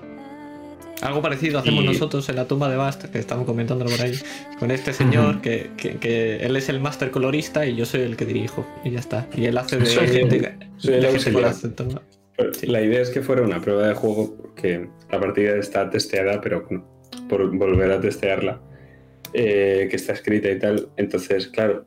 Algo 1.03 1.21
parecido 1.21 1.59
hacemos 1.59 1.85
Y- 1.85 1.89
nosotros 1.89 2.27
en 2.29 2.37
la 2.37 2.47
tumba 2.47 2.69
de 2.71 2.77
Bast, 2.77 3.05
que 3.07 3.19
estamos 3.19 3.45
comentándolo 3.45 3.91
por 3.91 4.01
ahí, 4.01 4.15
con 4.59 4.71
este 4.71 4.93
señor, 4.93 5.41
que, 5.43 5.71
que- 5.77 5.97
que 5.97 6.37
él 6.37 6.57
es 6.57 6.69
el 6.69 6.81
máster 6.81 7.11
colorista 7.11 7.67
y 7.67 7.75
yo 7.77 7.85
soy 7.85 8.03
el 8.03 8.17
que 8.17 8.25
dirijo. 8.25 8.65
Y 8.85 8.93
ya 8.93 9.01
está. 9.01 9.27
Y 9.37 9.45
él 9.47 9.59
hace 9.59 9.77
de, 9.79 9.87
Soy 9.87 10.07
el- 10.07 10.29
de- 10.29 10.57
soy 10.79 10.95
el 10.95 11.01
de 11.03 11.19
gente 11.19 11.45
auxiliar. 11.45 12.03
La 12.69 12.81
idea 12.83 13.01
es 13.01 13.11
que 13.11 13.21
fuera 13.21 13.43
una 13.43 13.61
prueba 13.61 13.87
de 13.89 13.95
juego 13.95 14.37
porque 14.41 14.89
la 15.11 15.19
partida 15.21 15.57
está 15.57 15.91
testeada, 15.91 16.41
pero 16.41 16.67
por 17.29 17.57
volver 17.57 17.91
a 17.93 18.01
testearla, 18.01 18.61
eh, 19.39 19.87
que 19.91 19.97
está 19.97 20.13
escrita 20.15 20.51
y 20.51 20.59
tal. 20.59 20.89
Entonces, 20.97 21.49
claro, 21.49 21.87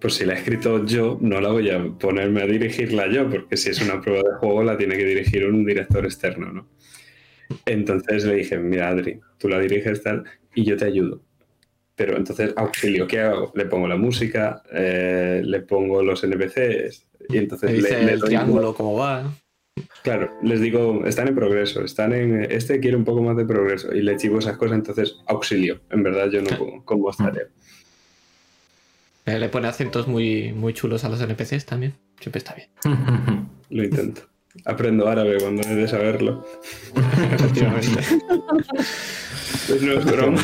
pues 0.00 0.14
si 0.14 0.24
la 0.24 0.34
he 0.34 0.38
escrito 0.38 0.84
yo, 0.84 1.18
no 1.20 1.40
la 1.40 1.50
voy 1.50 1.70
a 1.70 1.80
ponerme 1.98 2.42
a 2.42 2.46
dirigirla 2.46 3.08
yo, 3.08 3.30
porque 3.30 3.56
si 3.56 3.70
es 3.70 3.80
una 3.80 4.00
prueba 4.00 4.22
de 4.28 4.36
juego, 4.38 4.64
la 4.64 4.76
tiene 4.76 4.96
que 4.96 5.04
dirigir 5.04 5.46
un 5.46 5.64
director 5.64 6.04
externo, 6.04 6.52
¿no? 6.52 6.68
Entonces 7.66 8.24
le 8.24 8.34
dije, 8.36 8.58
mira, 8.58 8.88
Adri, 8.88 9.20
tú 9.38 9.48
la 9.48 9.60
diriges 9.60 10.02
tal 10.02 10.24
y 10.54 10.64
yo 10.64 10.76
te 10.76 10.86
ayudo. 10.86 11.22
Pero 11.94 12.16
entonces, 12.16 12.52
auxilio, 12.56 13.06
¿qué 13.06 13.20
hago? 13.20 13.52
Le 13.54 13.66
pongo 13.66 13.86
la 13.86 13.96
música, 13.96 14.62
eh, 14.72 15.42
le 15.44 15.60
pongo 15.60 16.02
los 16.02 16.24
NPCs 16.24 17.06
y 17.28 17.36
entonces 17.38 17.70
le, 17.82 18.04
le 18.06 18.12
el 18.14 18.20
doy- 18.20 18.28
triángulo, 18.30 18.74
cómo 18.74 18.96
va. 18.96 19.30
Claro, 20.02 20.32
les 20.42 20.60
digo, 20.60 21.04
están 21.06 21.28
en 21.28 21.34
progreso, 21.34 21.84
están 21.84 22.12
en. 22.12 22.44
Este 22.50 22.80
quiere 22.80 22.96
un 22.96 23.04
poco 23.04 23.22
más 23.22 23.36
de 23.36 23.44
progreso 23.44 23.94
y 23.94 24.02
le 24.02 24.16
chivo 24.16 24.38
esas 24.38 24.56
cosas, 24.56 24.76
entonces 24.76 25.16
auxilio. 25.26 25.80
En 25.90 26.02
verdad, 26.02 26.28
yo 26.30 26.42
no 26.42 26.56
puedo 26.56 26.84
con 26.84 27.00
mostraré. 27.00 27.48
Eh, 29.26 29.38
le 29.38 29.48
pone 29.48 29.68
acentos 29.68 30.08
muy, 30.08 30.52
muy 30.52 30.74
chulos 30.74 31.04
a 31.04 31.08
los 31.08 31.20
NPCs 31.20 31.66
también. 31.66 31.94
Siempre 32.20 32.38
está 32.38 32.54
bien. 32.54 32.68
Lo 33.70 33.84
intento. 33.84 34.22
Aprendo 34.64 35.08
árabe 35.08 35.38
cuando 35.40 35.62
he 35.62 35.74
de 35.74 35.88
saberlo. 35.88 36.44
Efectivamente. 37.32 38.02
Pues 39.68 39.82
no 39.82 39.92
es 39.92 40.04
broma. 40.04 40.42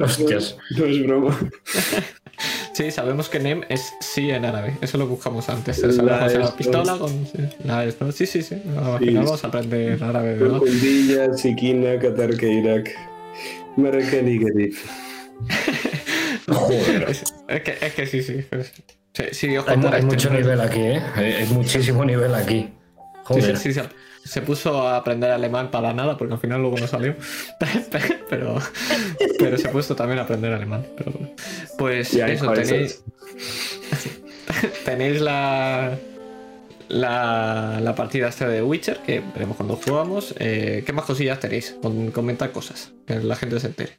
Hostias. 0.00 0.56
No 0.76 0.84
es 0.84 1.02
broma. 1.06 1.38
Sí, 2.78 2.92
sabemos 2.92 3.28
que 3.28 3.40
Nem 3.40 3.62
es 3.68 3.92
sí 3.98 4.30
en 4.30 4.44
árabe. 4.44 4.76
Eso 4.80 4.98
lo 4.98 5.08
buscamos 5.08 5.48
antes. 5.48 5.78
La 5.82 5.92
Sabemos 5.92 6.32
la 6.34 6.44
es- 6.44 6.50
pistola 6.52 6.96
con. 6.96 7.10
Sí, 7.26 7.38
la 7.64 7.84
es, 7.84 8.00
¿no? 8.00 8.12
sí, 8.12 8.24
sí. 8.24 8.40
sí. 8.40 8.54
Al 8.76 9.00
Sí. 9.00 9.14
vamos 9.14 9.42
a 9.42 9.48
aprender 9.48 10.00
árabe, 10.04 10.36
¿verdad? 10.36 10.58
Kundilla, 10.58 11.34
Sikina, 11.34 11.98
Qatar, 11.98 12.30
Irak. 12.40 12.90
Marekani, 13.76 14.38
Gerif. 14.38 14.84
Joder. 16.46 17.06
Es, 17.08 17.24
es 17.48 17.60
que, 17.62 17.78
es 17.80 17.94
que 17.94 18.06
sí, 18.06 18.22
sí. 18.22 18.44
pues, 18.48 18.72
sí, 19.12 19.24
sí, 19.32 19.56
ojo, 19.56 19.68
Hay, 19.70 19.76
hay 19.78 19.84
este, 19.94 20.02
mucho 20.06 20.30
¿no? 20.30 20.38
nivel 20.38 20.60
aquí, 20.60 20.80
¿eh? 20.80 21.02
Hay, 21.16 21.32
hay 21.32 21.46
muchísimo 21.48 22.04
nivel 22.04 22.32
aquí. 22.34 22.60
Sí, 22.60 22.70
Joder. 23.24 23.56
sí, 23.58 23.72
sí, 23.74 23.80
se 24.28 24.42
puso 24.42 24.86
a 24.86 24.96
aprender 24.96 25.30
alemán 25.30 25.70
para 25.70 25.92
nada, 25.94 26.16
porque 26.18 26.34
al 26.34 26.40
final 26.40 26.60
luego 26.60 26.76
no 26.78 26.86
salió. 26.86 27.14
pero, 28.30 28.58
pero 29.38 29.56
se 29.58 29.68
puso 29.70 29.96
también 29.96 30.18
a 30.18 30.22
aprender 30.22 30.52
alemán. 30.52 30.84
Pero, 30.96 31.12
pues 31.78 32.12
Ya, 32.12 32.26
eso, 32.28 32.52
tenéis, 32.52 33.02
tenéis 34.84 35.20
la, 35.20 35.96
la, 36.88 37.78
la 37.80 37.94
partida 37.94 38.28
esta 38.28 38.48
de 38.48 38.62
Witcher, 38.62 38.98
que 38.98 39.22
veremos 39.34 39.56
cuando 39.56 39.76
jugamos. 39.76 40.34
Eh, 40.38 40.82
¿Qué 40.86 40.92
más 40.92 41.04
cosillas 41.04 41.40
tenéis? 41.40 41.76
Con- 41.82 42.10
Comentad 42.10 42.50
cosas, 42.50 42.92
que 43.06 43.16
la 43.16 43.36
gente 43.36 43.58
se 43.60 43.68
entere. 43.68 43.98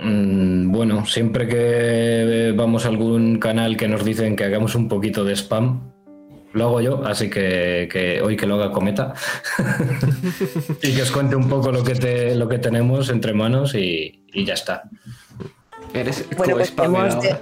Mm, 0.00 0.72
Bueno, 0.72 1.06
siempre 1.06 1.46
que 1.48 2.52
vamos 2.56 2.84
a 2.84 2.88
algún 2.88 3.38
canal 3.38 3.76
que 3.76 3.88
nos 3.88 4.04
dicen 4.04 4.34
que 4.36 4.44
hagamos 4.44 4.74
un 4.74 4.88
poquito 4.88 5.24
de 5.24 5.34
spam, 5.36 5.92
lo 6.54 6.64
hago 6.64 6.80
yo, 6.80 7.04
así 7.04 7.28
que, 7.28 7.88
que 7.92 8.22
hoy 8.22 8.36
que 8.36 8.46
lo 8.46 8.54
haga 8.54 8.70
Cometa 8.72 9.12
y 10.82 10.94
que 10.94 11.02
os 11.02 11.10
cuente 11.10 11.36
un 11.36 11.48
poco 11.48 11.70
lo 11.72 11.84
que, 11.84 11.94
te- 11.94 12.34
lo 12.34 12.48
que 12.48 12.58
tenemos 12.58 13.10
entre 13.10 13.32
manos 13.34 13.74
y, 13.74 14.24
y 14.32 14.44
ya 14.44 14.54
está. 14.54 14.84
Eres 15.92 16.24
Bueno, 16.36 16.54
pues 16.56 16.74
tenemos 16.74 17.20
de- 17.20 17.30
ahora. 17.32 17.40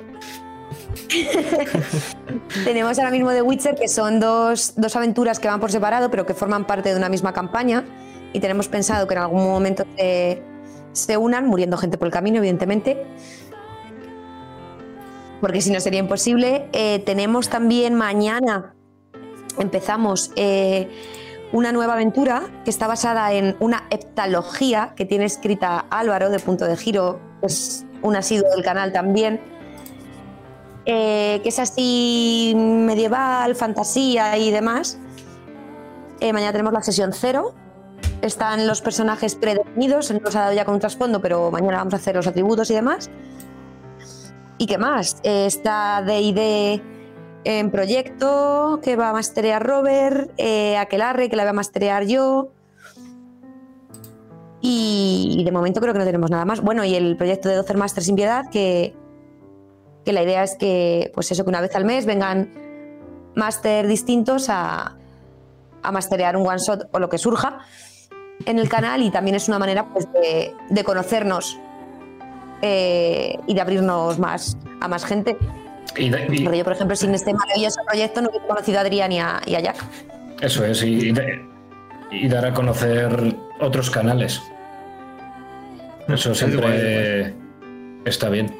Tenemos 2.65 2.99
ahora 2.99 3.11
mismo 3.11 3.31
The 3.31 3.43
Witcher, 3.43 3.75
que 3.75 3.89
son 3.89 4.19
dos, 4.21 4.75
dos 4.77 4.97
aventuras 4.97 5.39
que 5.39 5.49
van 5.49 5.61
por 5.61 5.71
separado, 5.71 6.11
pero 6.11 6.25
que 6.27 6.35
forman 6.35 6.67
parte 6.67 6.91
de 6.91 6.97
una 6.97 7.09
misma 7.09 7.33
campaña. 7.33 7.85
Y 8.33 8.41
tenemos 8.41 8.69
pensado 8.69 9.07
que 9.07 9.15
en 9.15 9.21
algún 9.21 9.45
momento 9.45 9.85
se, 9.97 10.43
se 10.93 11.17
unan, 11.17 11.47
muriendo 11.47 11.77
gente 11.77 11.99
por 11.99 12.07
el 12.09 12.13
camino, 12.13 12.39
evidentemente. 12.39 13.05
Porque 15.41 15.61
si 15.61 15.71
no 15.71 15.81
sería 15.81 16.01
imposible. 16.01 16.69
Eh, 16.73 17.01
tenemos 17.05 17.49
también 17.51 17.95
mañana, 17.95 18.75
empezamos 19.59 20.33
eh, 20.37 20.89
una 21.53 21.73
nueva 21.73 21.95
aventura 21.95 22.43
que 22.65 22.71
está 22.71 22.87
basada 22.87 23.33
en 23.33 23.57
una 23.61 23.85
heptalogía 23.91 24.95
que 24.97 25.05
tiene 25.05 25.25
escrita 25.25 25.87
Álvaro 25.91 26.31
de 26.31 26.39
Punto 26.39 26.67
de 26.67 26.77
Giro, 26.77 27.21
es 27.43 27.85
un 28.03 28.17
asiduo 28.17 28.49
del 28.51 28.65
canal 28.65 28.93
también 28.93 29.41
eh, 30.85 31.41
que 31.43 31.49
es 31.51 31.59
así 31.59 32.55
medieval, 32.57 33.55
fantasía 33.55 34.37
y 34.37 34.51
demás. 34.51 34.99
Eh, 36.21 36.33
mañana 36.33 36.53
tenemos 36.53 36.73
la 36.73 36.83
sesión 36.83 37.13
cero. 37.13 37.55
Están 38.21 38.67
los 38.67 38.81
personajes 38.81 39.35
predefinidos, 39.35 40.07
se 40.07 40.19
nos 40.19 40.35
ha 40.37 40.41
dado 40.41 40.53
ya 40.53 40.65
con 40.65 40.75
un 40.75 40.81
trasfondo, 40.81 41.21
pero 41.21 41.51
mañana 41.51 41.79
vamos 41.79 41.95
a 41.95 41.97
hacer 41.97 42.17
los 42.17 42.27
atributos 42.27 42.71
y 42.71 42.75
demás. 42.75 43.11
¿Y 44.59 44.67
qué 44.67 44.79
más? 44.79 45.19
Eh, 45.23 45.47
está 45.47 46.03
D&D 46.03 46.83
en 47.45 47.71
proyecto, 47.71 48.81
que 48.83 48.97
va 48.97 49.11
a 49.11 49.13
masterear 49.13 49.65
Robert, 49.67 50.31
eh, 50.37 50.77
Aquelarre, 50.77 51.29
que 51.29 51.37
la 51.37 51.45
voy 51.45 51.51
a 51.51 51.55
masterear 51.55 52.07
yo. 52.07 52.51
Y, 54.61 55.43
de 55.45 55.51
momento 55.51 55.81
creo 55.81 55.93
que 55.93 55.99
no 55.99 56.05
tenemos 56.05 56.31
nada 56.31 56.45
más. 56.45 56.61
Bueno, 56.61 56.85
y 56.85 56.95
el 56.95 57.17
proyecto 57.17 57.49
de 57.49 57.57
Docer 57.57 57.77
Master 57.77 58.05
sin 58.05 58.15
piedad, 58.15 58.45
que, 58.51 58.95
que 60.05 60.13
la 60.13 60.23
idea 60.23 60.45
es 60.45 60.57
que, 60.57 61.11
pues 61.15 61.33
eso, 61.33 61.43
que 61.43 61.51
una 61.51 61.61
vez 61.61 61.75
al 61.75 61.85
mes 61.85 62.07
vengan 62.07 62.51
máster 63.35 63.87
distintos 63.89 64.49
a, 64.49 64.97
a 65.83 65.93
masterear 65.93 66.37
un 66.37 66.47
one 66.47 66.59
shot 66.59 66.89
o 66.93 66.99
lo 66.99 67.09
que 67.09 67.19
surja 67.19 67.61
en 68.47 68.59
el 68.59 68.69
canal 68.69 69.03
y 69.03 69.11
también 69.11 69.35
es 69.37 69.49
una 69.49 69.59
manera 69.59 69.89
pues, 69.93 70.11
de, 70.13 70.55
de 70.69 70.85
conocernos 70.85 71.59
eh, 72.61 73.39
y 73.47 73.55
de 73.55 73.61
abrirnos 73.61 74.19
más 74.19 74.57
a 74.81 74.89
más 74.89 75.05
gente. 75.05 75.37
Y, 75.97 76.11
Porque 76.43 76.59
yo, 76.59 76.65
por 76.65 76.73
ejemplo, 76.73 76.97
sin 76.97 77.15
este 77.15 77.35
maravilloso 77.35 77.81
proyecto 77.87 78.23
no 78.23 78.31
hubiera 78.31 78.47
conocido 78.47 78.79
a 78.79 78.81
Adrián 78.83 79.13
y 79.13 79.21
a, 79.21 79.41
y 79.47 79.55
a 79.55 79.61
Jack. 79.61 79.77
eso 80.41 80.65
es, 80.65 80.83
y, 80.83 81.13
de- 81.13 81.45
y 82.11 82.29
dar 82.29 82.47
a 82.47 82.55
conocer 82.55 83.37
otros 83.61 83.91
canales. 83.91 84.41
Eso 86.09 86.35
siempre 86.35 87.35
está 88.05 88.29
bien. 88.29 88.55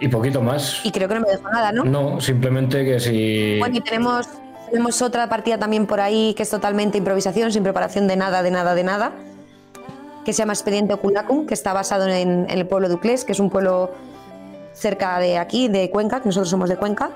Y 0.00 0.08
poquito 0.08 0.42
más. 0.42 0.80
Y 0.84 0.92
creo 0.92 1.08
que 1.08 1.14
no 1.14 1.20
me 1.22 1.28
dejo 1.30 1.48
nada, 1.50 1.72
¿no? 1.72 1.84
No, 1.84 2.20
simplemente 2.20 2.84
que 2.84 3.00
si... 3.00 3.58
Bueno, 3.58 3.76
y 3.76 3.80
tenemos, 3.80 4.28
tenemos 4.70 5.00
otra 5.02 5.28
partida 5.28 5.58
también 5.58 5.86
por 5.86 6.00
ahí 6.00 6.34
que 6.34 6.42
es 6.42 6.50
totalmente 6.50 6.98
improvisación, 6.98 7.50
sin 7.52 7.62
preparación 7.62 8.06
de 8.06 8.16
nada, 8.16 8.42
de 8.42 8.50
nada, 8.50 8.74
de 8.74 8.84
nada, 8.84 9.12
que 10.24 10.32
se 10.32 10.38
llama 10.40 10.52
Expediente 10.52 10.92
Oculacum, 10.94 11.46
que 11.46 11.54
está 11.54 11.72
basado 11.72 12.06
en, 12.08 12.46
en 12.48 12.50
el 12.50 12.66
pueblo 12.66 12.88
de 12.88 12.94
Uclés, 12.94 13.24
que 13.24 13.32
es 13.32 13.40
un 13.40 13.48
pueblo 13.48 13.90
cerca 14.76 15.18
de 15.18 15.38
aquí, 15.38 15.68
de 15.68 15.90
Cuenca, 15.90 16.20
que 16.20 16.28
nosotros 16.28 16.50
somos 16.50 16.68
de 16.68 16.76
Cuenca, 16.76 17.10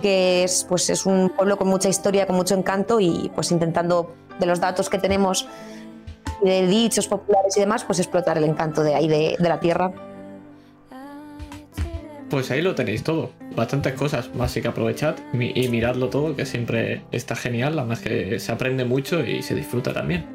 que 0.00 0.44
es, 0.44 0.64
pues, 0.68 0.88
es 0.90 1.04
un 1.04 1.30
pueblo 1.30 1.56
con 1.56 1.68
mucha 1.68 1.88
historia, 1.88 2.26
con 2.26 2.36
mucho 2.36 2.54
encanto 2.54 3.00
y 3.00 3.30
pues 3.34 3.50
intentando, 3.50 4.14
de 4.38 4.46
los 4.46 4.60
datos 4.60 4.88
que 4.88 4.98
tenemos 4.98 5.48
de 6.42 6.66
dichos 6.66 7.08
populares 7.08 7.56
y 7.56 7.60
demás, 7.60 7.84
pues 7.84 7.98
explotar 7.98 8.38
el 8.38 8.44
encanto 8.44 8.82
de 8.82 8.94
ahí, 8.94 9.08
de, 9.08 9.36
la 9.40 9.58
tierra. 9.58 9.92
Pues 12.28 12.50
ahí 12.50 12.60
lo 12.60 12.74
tenéis 12.74 13.02
todo. 13.02 13.30
Bastantes 13.54 13.94
cosas. 13.94 14.28
Así 14.38 14.60
que 14.60 14.68
aprovechad 14.68 15.14
y 15.32 15.68
miradlo 15.68 16.10
todo, 16.10 16.36
que 16.36 16.44
siempre 16.44 17.02
está 17.12 17.36
genial. 17.36 17.78
Además 17.78 18.00
que 18.00 18.38
se 18.40 18.52
aprende 18.52 18.84
mucho 18.84 19.24
y 19.24 19.42
se 19.42 19.54
disfruta 19.54 19.94
también. 19.94 20.26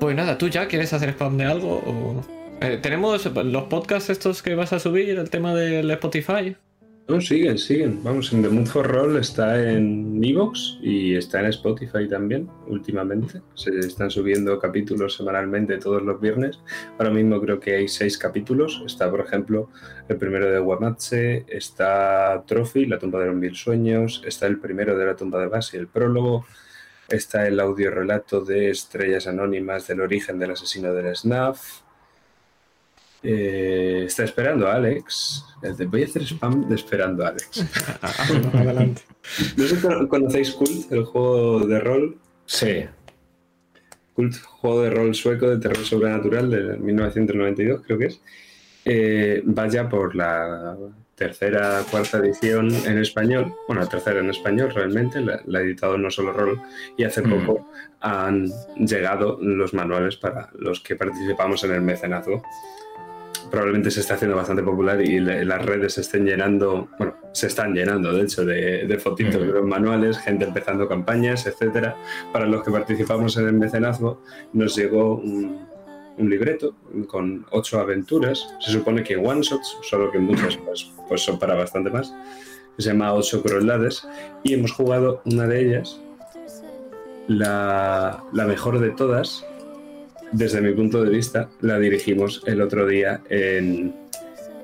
Pues 0.00 0.16
nada, 0.16 0.38
¿tú 0.38 0.48
ya 0.48 0.68
quieres 0.68 0.92
hacer 0.92 1.10
spam 1.10 1.36
de 1.36 1.44
algo? 1.44 1.82
o- 1.84 2.41
Eh, 2.62 2.78
tenemos 2.80 3.26
los 3.26 3.64
podcasts 3.64 4.08
estos 4.08 4.40
que 4.40 4.54
vas 4.54 4.72
a 4.72 4.78
subir, 4.78 5.18
el 5.18 5.30
tema 5.30 5.52
del 5.52 5.90
Spotify. 5.90 6.56
No, 7.08 7.20
siguen, 7.20 7.58
siguen. 7.58 8.04
Vamos, 8.04 8.32
en 8.32 8.42
The 8.42 8.48
Mood 8.48 8.66
for 8.66 8.86
Roll 8.86 9.16
está 9.16 9.60
en 9.68 10.22
Evox 10.22 10.78
y 10.80 11.16
está 11.16 11.40
en 11.40 11.46
Spotify 11.46 12.06
también, 12.08 12.48
últimamente. 12.68 13.42
Se 13.54 13.76
están 13.80 14.12
subiendo 14.12 14.60
capítulos 14.60 15.16
semanalmente 15.16 15.78
todos 15.78 16.02
los 16.02 16.20
viernes. 16.20 16.60
Ahora 16.98 17.10
mismo 17.10 17.40
creo 17.40 17.58
que 17.58 17.74
hay 17.74 17.88
seis 17.88 18.16
capítulos. 18.16 18.80
Está, 18.86 19.10
por 19.10 19.20
ejemplo, 19.20 19.68
el 20.08 20.16
primero 20.16 20.48
de 20.48 20.60
Guamatse, 20.60 21.44
está 21.48 22.44
Trophy, 22.46 22.86
La 22.86 23.00
tumba 23.00 23.18
de 23.18 23.26
los 23.26 23.34
mil 23.34 23.56
sueños, 23.56 24.22
está 24.24 24.46
el 24.46 24.60
primero 24.60 24.96
de 24.96 25.04
La 25.04 25.16
tumba 25.16 25.40
de 25.40 25.48
Basi, 25.48 25.76
el 25.76 25.88
prólogo, 25.88 26.46
está 27.08 27.44
el 27.48 27.58
audio 27.58 27.90
relato 27.90 28.40
de 28.44 28.70
Estrellas 28.70 29.26
Anónimas 29.26 29.88
del 29.88 30.00
origen 30.00 30.38
del 30.38 30.52
asesino 30.52 30.94
del 30.94 31.16
SNAF. 31.16 31.81
Eh, 33.22 34.04
está 34.06 34.24
esperando 34.24 34.66
a 34.68 34.74
Alex. 34.74 35.44
Eh, 35.62 35.84
Voy 35.86 36.02
a 36.02 36.06
hacer 36.06 36.22
spam 36.22 36.68
de 36.68 36.74
esperando 36.74 37.24
a 37.24 37.28
Alex. 37.28 37.64
Adelante. 38.52 39.02
No 39.56 39.64
sé 39.64 39.76
conocéis 40.08 40.50
Cult, 40.52 40.90
el 40.92 41.04
juego 41.04 41.60
de 41.66 41.80
rol. 41.80 42.16
Sí. 42.46 42.84
Cult, 44.14 44.36
juego 44.42 44.82
de 44.82 44.90
rol 44.90 45.14
sueco 45.14 45.48
de 45.48 45.58
terror 45.58 45.84
sobrenatural 45.84 46.50
de 46.50 46.76
1992, 46.78 47.82
creo 47.86 47.98
que 47.98 48.06
es. 48.06 48.20
Eh, 48.84 49.42
vaya 49.44 49.88
por 49.88 50.16
la 50.16 50.76
tercera, 51.14 51.82
cuarta 51.88 52.18
edición 52.18 52.68
en 52.84 52.98
español. 52.98 53.54
Bueno, 53.68 53.82
la 53.82 53.88
tercera 53.88 54.18
en 54.18 54.30
español 54.30 54.72
realmente, 54.74 55.20
la, 55.20 55.40
la 55.46 55.60
ha 55.60 55.62
editado 55.62 55.96
No 55.96 56.10
Solo 56.10 56.32
Rol. 56.32 56.60
Y 56.96 57.04
hace 57.04 57.22
Mm. 57.22 57.30
poco 57.46 57.68
han 58.00 58.48
llegado 58.76 59.38
los 59.40 59.72
manuales 59.72 60.16
para 60.16 60.50
los 60.58 60.80
que 60.80 60.96
participamos 60.96 61.62
en 61.62 61.72
el 61.72 61.80
mecenazgo. 61.82 62.42
Probablemente 63.52 63.90
se 63.92 64.00
está 64.00 64.14
haciendo 64.14 64.36
bastante 64.36 64.62
popular 64.64 65.00
y 65.00 65.20
le- 65.20 65.44
las 65.44 65.64
redes 65.64 65.92
se 65.94 66.00
estén 66.00 66.24
llenando, 66.24 66.88
bueno, 66.98 67.14
se 67.32 67.46
están 67.46 67.74
llenando 67.74 68.12
de 68.12 68.22
hecho 68.22 68.44
de, 68.44 68.86
de 68.86 68.98
fotitos 68.98 69.36
Mm. 69.42 69.46
de 69.46 69.52
los 69.52 69.64
manuales, 69.66 70.18
gente 70.18 70.44
empezando 70.46 70.88
campañas, 70.88 71.46
etcétera. 71.46 71.94
Para 72.32 72.46
los 72.46 72.64
que 72.64 72.70
participamos 72.72 73.36
en 73.36 73.46
el 73.46 73.52
mecenazgo, 73.52 74.22
nos 74.54 74.74
llegó 74.74 75.16
un, 75.16 75.68
un 76.16 76.30
libreto 76.30 76.74
con 77.06 77.44
ocho 77.52 77.78
aventuras. 77.78 78.48
Se 78.60 78.72
supone 78.72 79.04
que 79.04 79.16
one 79.16 79.42
shots, 79.42 79.76
solo 79.82 80.10
que 80.10 80.18
muchas 80.18 80.56
pues, 80.56 80.90
pues 81.08 81.20
son 81.20 81.38
para 81.38 81.54
bastante 81.54 81.90
más. 81.90 82.12
que 82.76 82.82
se 82.82 82.88
llama 82.88 83.12
Ocho 83.12 83.42
Crueldades. 83.42 84.08
Y 84.44 84.54
hemos 84.54 84.72
jugado 84.72 85.20
una 85.26 85.46
de 85.46 85.60
ellas, 85.60 86.00
la, 87.28 88.22
la 88.32 88.46
mejor 88.46 88.78
de 88.80 88.90
todas, 88.90 89.44
desde 90.32 90.60
mi 90.60 90.72
punto 90.72 91.02
de 91.04 91.10
vista, 91.10 91.48
la 91.60 91.78
dirigimos 91.78 92.42
el 92.46 92.60
otro 92.60 92.86
día 92.86 93.20
en, 93.28 93.94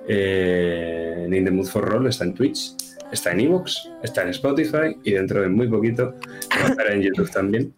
eh, 0.09 1.25
en 1.27 1.35
In 1.35 1.45
the 1.45 1.51
Mood 1.51 1.67
for 1.67 1.85
Roll, 1.89 2.07
está 2.07 2.25
en 2.25 2.35
Twitch, 2.35 2.75
está 3.13 3.33
en 3.33 3.41
Evox, 3.41 3.91
está 4.03 4.23
en 4.23 4.31
Spotify 4.31 4.97
y 5.05 5.13
dentro 5.13 5.41
de 5.43 5.49
muy 5.49 5.69
poquito 5.69 6.15
estará 6.67 6.95
en 6.95 7.03
YouTube 7.03 7.31
también. 7.31 7.73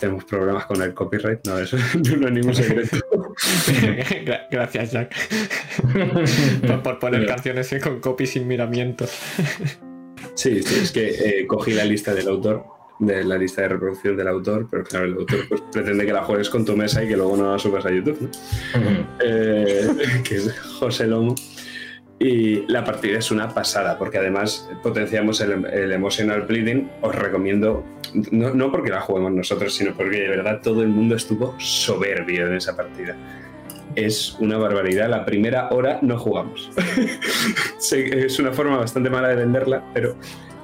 Tenemos 0.00 0.24
problemas 0.24 0.66
con 0.66 0.82
el 0.82 0.92
copyright, 0.94 1.46
no, 1.46 1.58
eso 1.58 1.76
no 2.18 2.26
es 2.26 2.32
ningún 2.32 2.54
secreto. 2.54 2.96
Gra- 4.24 4.46
Gracias, 4.50 4.92
Jack. 4.92 5.14
por, 6.66 6.82
por 6.82 6.98
poner 6.98 7.24
canciones 7.26 7.72
eh, 7.72 7.80
con 7.80 8.00
copy 8.00 8.26
sin 8.26 8.48
miramientos. 8.48 9.10
Sí, 10.34 10.62
sí, 10.62 10.80
es 10.82 10.90
que 10.92 11.08
eh, 11.40 11.46
cogí 11.46 11.72
la 11.72 11.84
lista 11.84 12.14
del 12.14 12.26
autor, 12.28 12.64
de 12.98 13.24
la 13.24 13.36
lista 13.36 13.62
de 13.62 13.68
reproducción 13.68 14.16
del 14.16 14.28
autor, 14.28 14.66
pero 14.70 14.84
claro, 14.84 15.06
el 15.06 15.14
autor 15.14 15.48
pues, 15.48 15.62
pretende 15.72 16.06
que 16.06 16.12
la 16.12 16.22
juegues 16.24 16.48
con 16.48 16.64
tu 16.64 16.76
mesa 16.76 17.04
y 17.04 17.08
que 17.08 17.16
luego 17.16 17.36
no 17.36 17.52
la 17.52 17.58
subas 17.58 17.84
a 17.84 17.90
YouTube, 17.90 18.20
¿no? 18.20 18.28
Eh, 19.20 19.88
que 20.24 20.36
es 20.36 20.58
José 20.78 21.06
Lomo. 21.06 21.34
Y 22.18 22.62
la 22.72 22.82
partida 22.82 23.18
es 23.18 23.30
una 23.30 23.52
pasada, 23.52 23.98
porque 23.98 24.16
además 24.16 24.70
potenciamos 24.82 25.42
el, 25.42 25.66
el 25.66 25.92
emotional 25.92 26.42
bleeding. 26.42 26.90
Os 27.02 27.14
recomiendo, 27.14 27.84
no, 28.30 28.54
no 28.54 28.72
porque 28.72 28.88
la 28.88 29.02
juguemos 29.02 29.32
nosotros, 29.32 29.74
sino 29.74 29.94
porque 29.94 30.20
de 30.20 30.28
verdad 30.28 30.60
todo 30.62 30.82
el 30.82 30.88
mundo 30.88 31.14
estuvo 31.14 31.54
soberbio 31.58 32.46
en 32.46 32.54
esa 32.54 32.74
partida. 32.74 33.14
Es 33.96 34.34
una 34.40 34.56
barbaridad. 34.56 35.10
La 35.10 35.26
primera 35.26 35.68
hora 35.68 35.98
no 36.00 36.18
jugamos. 36.18 36.70
Es 37.78 38.38
una 38.40 38.52
forma 38.52 38.78
bastante 38.78 39.10
mala 39.10 39.28
de 39.28 39.36
venderla, 39.36 39.84
pero 39.94 40.16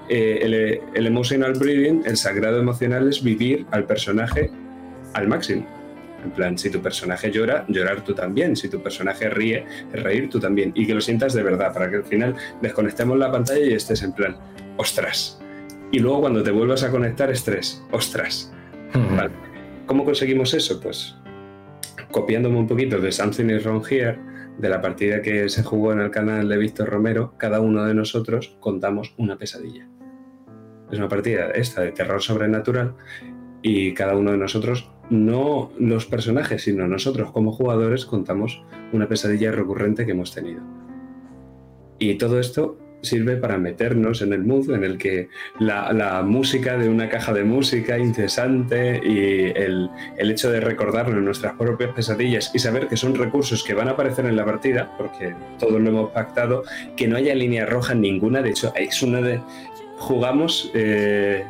eh, 0.08 0.38
el, 0.42 0.80
el 0.94 1.06
emotional 1.06 1.52
breathing, 1.54 2.02
el 2.04 2.16
sagrado 2.16 2.58
emocional, 2.58 3.08
es 3.08 3.22
vivir 3.22 3.66
al 3.70 3.84
personaje 3.84 4.50
al 5.14 5.28
máximo. 5.28 5.66
En 6.24 6.30
plan, 6.30 6.56
si 6.56 6.70
tu 6.70 6.80
personaje 6.80 7.30
llora, 7.30 7.64
llorar 7.68 8.04
tú 8.04 8.14
también. 8.14 8.54
Si 8.54 8.68
tu 8.68 8.80
personaje 8.80 9.28
ríe, 9.28 9.66
reír 9.92 10.30
tú 10.30 10.38
también. 10.38 10.72
Y 10.74 10.86
que 10.86 10.94
lo 10.94 11.00
sientas 11.00 11.34
de 11.34 11.42
verdad, 11.42 11.72
para 11.72 11.90
que 11.90 11.96
al 11.96 12.04
final 12.04 12.36
desconectemos 12.60 13.18
la 13.18 13.30
pantalla 13.32 13.64
y 13.64 13.72
estés 13.72 14.02
en 14.02 14.12
plan, 14.12 14.36
ostras. 14.76 15.40
Y 15.90 15.98
luego 15.98 16.20
cuando 16.20 16.42
te 16.42 16.52
vuelvas 16.52 16.84
a 16.84 16.90
conectar, 16.90 17.30
estrés, 17.30 17.82
ostras. 17.90 18.52
Vale. 18.94 19.32
¿Cómo 19.86 20.04
conseguimos 20.04 20.54
eso? 20.54 20.80
Pues 20.80 21.14
copiándome 22.12 22.58
un 22.58 22.68
poquito 22.68 23.00
de 23.00 23.10
Something 23.10 23.46
is 23.46 23.64
Wrong 23.64 23.84
Here, 23.90 24.18
de 24.58 24.68
la 24.68 24.80
partida 24.80 25.22
que 25.22 25.48
se 25.48 25.62
jugó 25.62 25.92
en 25.92 26.00
el 26.00 26.10
canal 26.10 26.48
de 26.48 26.56
Víctor 26.56 26.88
Romero, 26.88 27.34
cada 27.38 27.60
uno 27.60 27.84
de 27.84 27.94
nosotros 27.94 28.56
contamos 28.60 29.14
una 29.16 29.36
pesadilla. 29.36 29.88
Es 30.90 30.98
una 30.98 31.08
partida 31.08 31.50
esta 31.50 31.82
de 31.82 31.92
terror 31.92 32.22
sobrenatural 32.22 32.94
y 33.62 33.94
cada 33.94 34.16
uno 34.16 34.32
de 34.32 34.38
nosotros, 34.38 34.90
no 35.10 35.70
los 35.78 36.06
personajes, 36.06 36.62
sino 36.64 36.86
nosotros 36.86 37.30
como 37.32 37.52
jugadores, 37.52 38.04
contamos 38.04 38.62
una 38.92 39.08
pesadilla 39.08 39.52
recurrente 39.52 40.04
que 40.04 40.12
hemos 40.12 40.34
tenido. 40.34 40.60
Y 41.98 42.16
todo 42.16 42.40
esto 42.40 42.78
sirve 43.02 43.36
para 43.36 43.58
meternos 43.58 44.22
en 44.22 44.32
el 44.32 44.44
mood 44.44 44.70
en 44.70 44.84
el 44.84 44.96
que 44.96 45.28
la, 45.58 46.22
música 46.22 46.78
de 46.78 46.88
una 46.88 47.08
caja 47.08 47.32
de 47.32 47.44
música 47.44 47.98
incesante 47.98 49.00
y 49.04 49.52
el, 49.56 49.90
el, 50.16 50.30
hecho 50.30 50.50
de 50.50 50.60
recordarnos 50.60 51.22
nuestras 51.22 51.54
propias 51.54 51.92
pesadillas 51.92 52.50
y 52.54 52.58
saber 52.58 52.88
que 52.88 52.96
son 52.96 53.14
recursos 53.14 53.64
que 53.64 53.74
van 53.74 53.88
a 53.88 53.92
aparecer 53.92 54.26
en 54.26 54.36
la 54.36 54.44
partida, 54.44 54.92
porque 54.96 55.34
todos 55.58 55.80
lo 55.80 55.88
hemos 55.88 56.10
pactado, 56.10 56.62
que 56.96 57.08
no 57.08 57.16
haya 57.16 57.34
línea 57.34 57.66
roja 57.66 57.94
ninguna, 57.94 58.42
de 58.42 58.50
hecho 58.50 58.72
es 58.76 59.02
una 59.02 59.20
de... 59.20 59.40
Jugamos, 59.98 60.70
eh, 60.74 61.44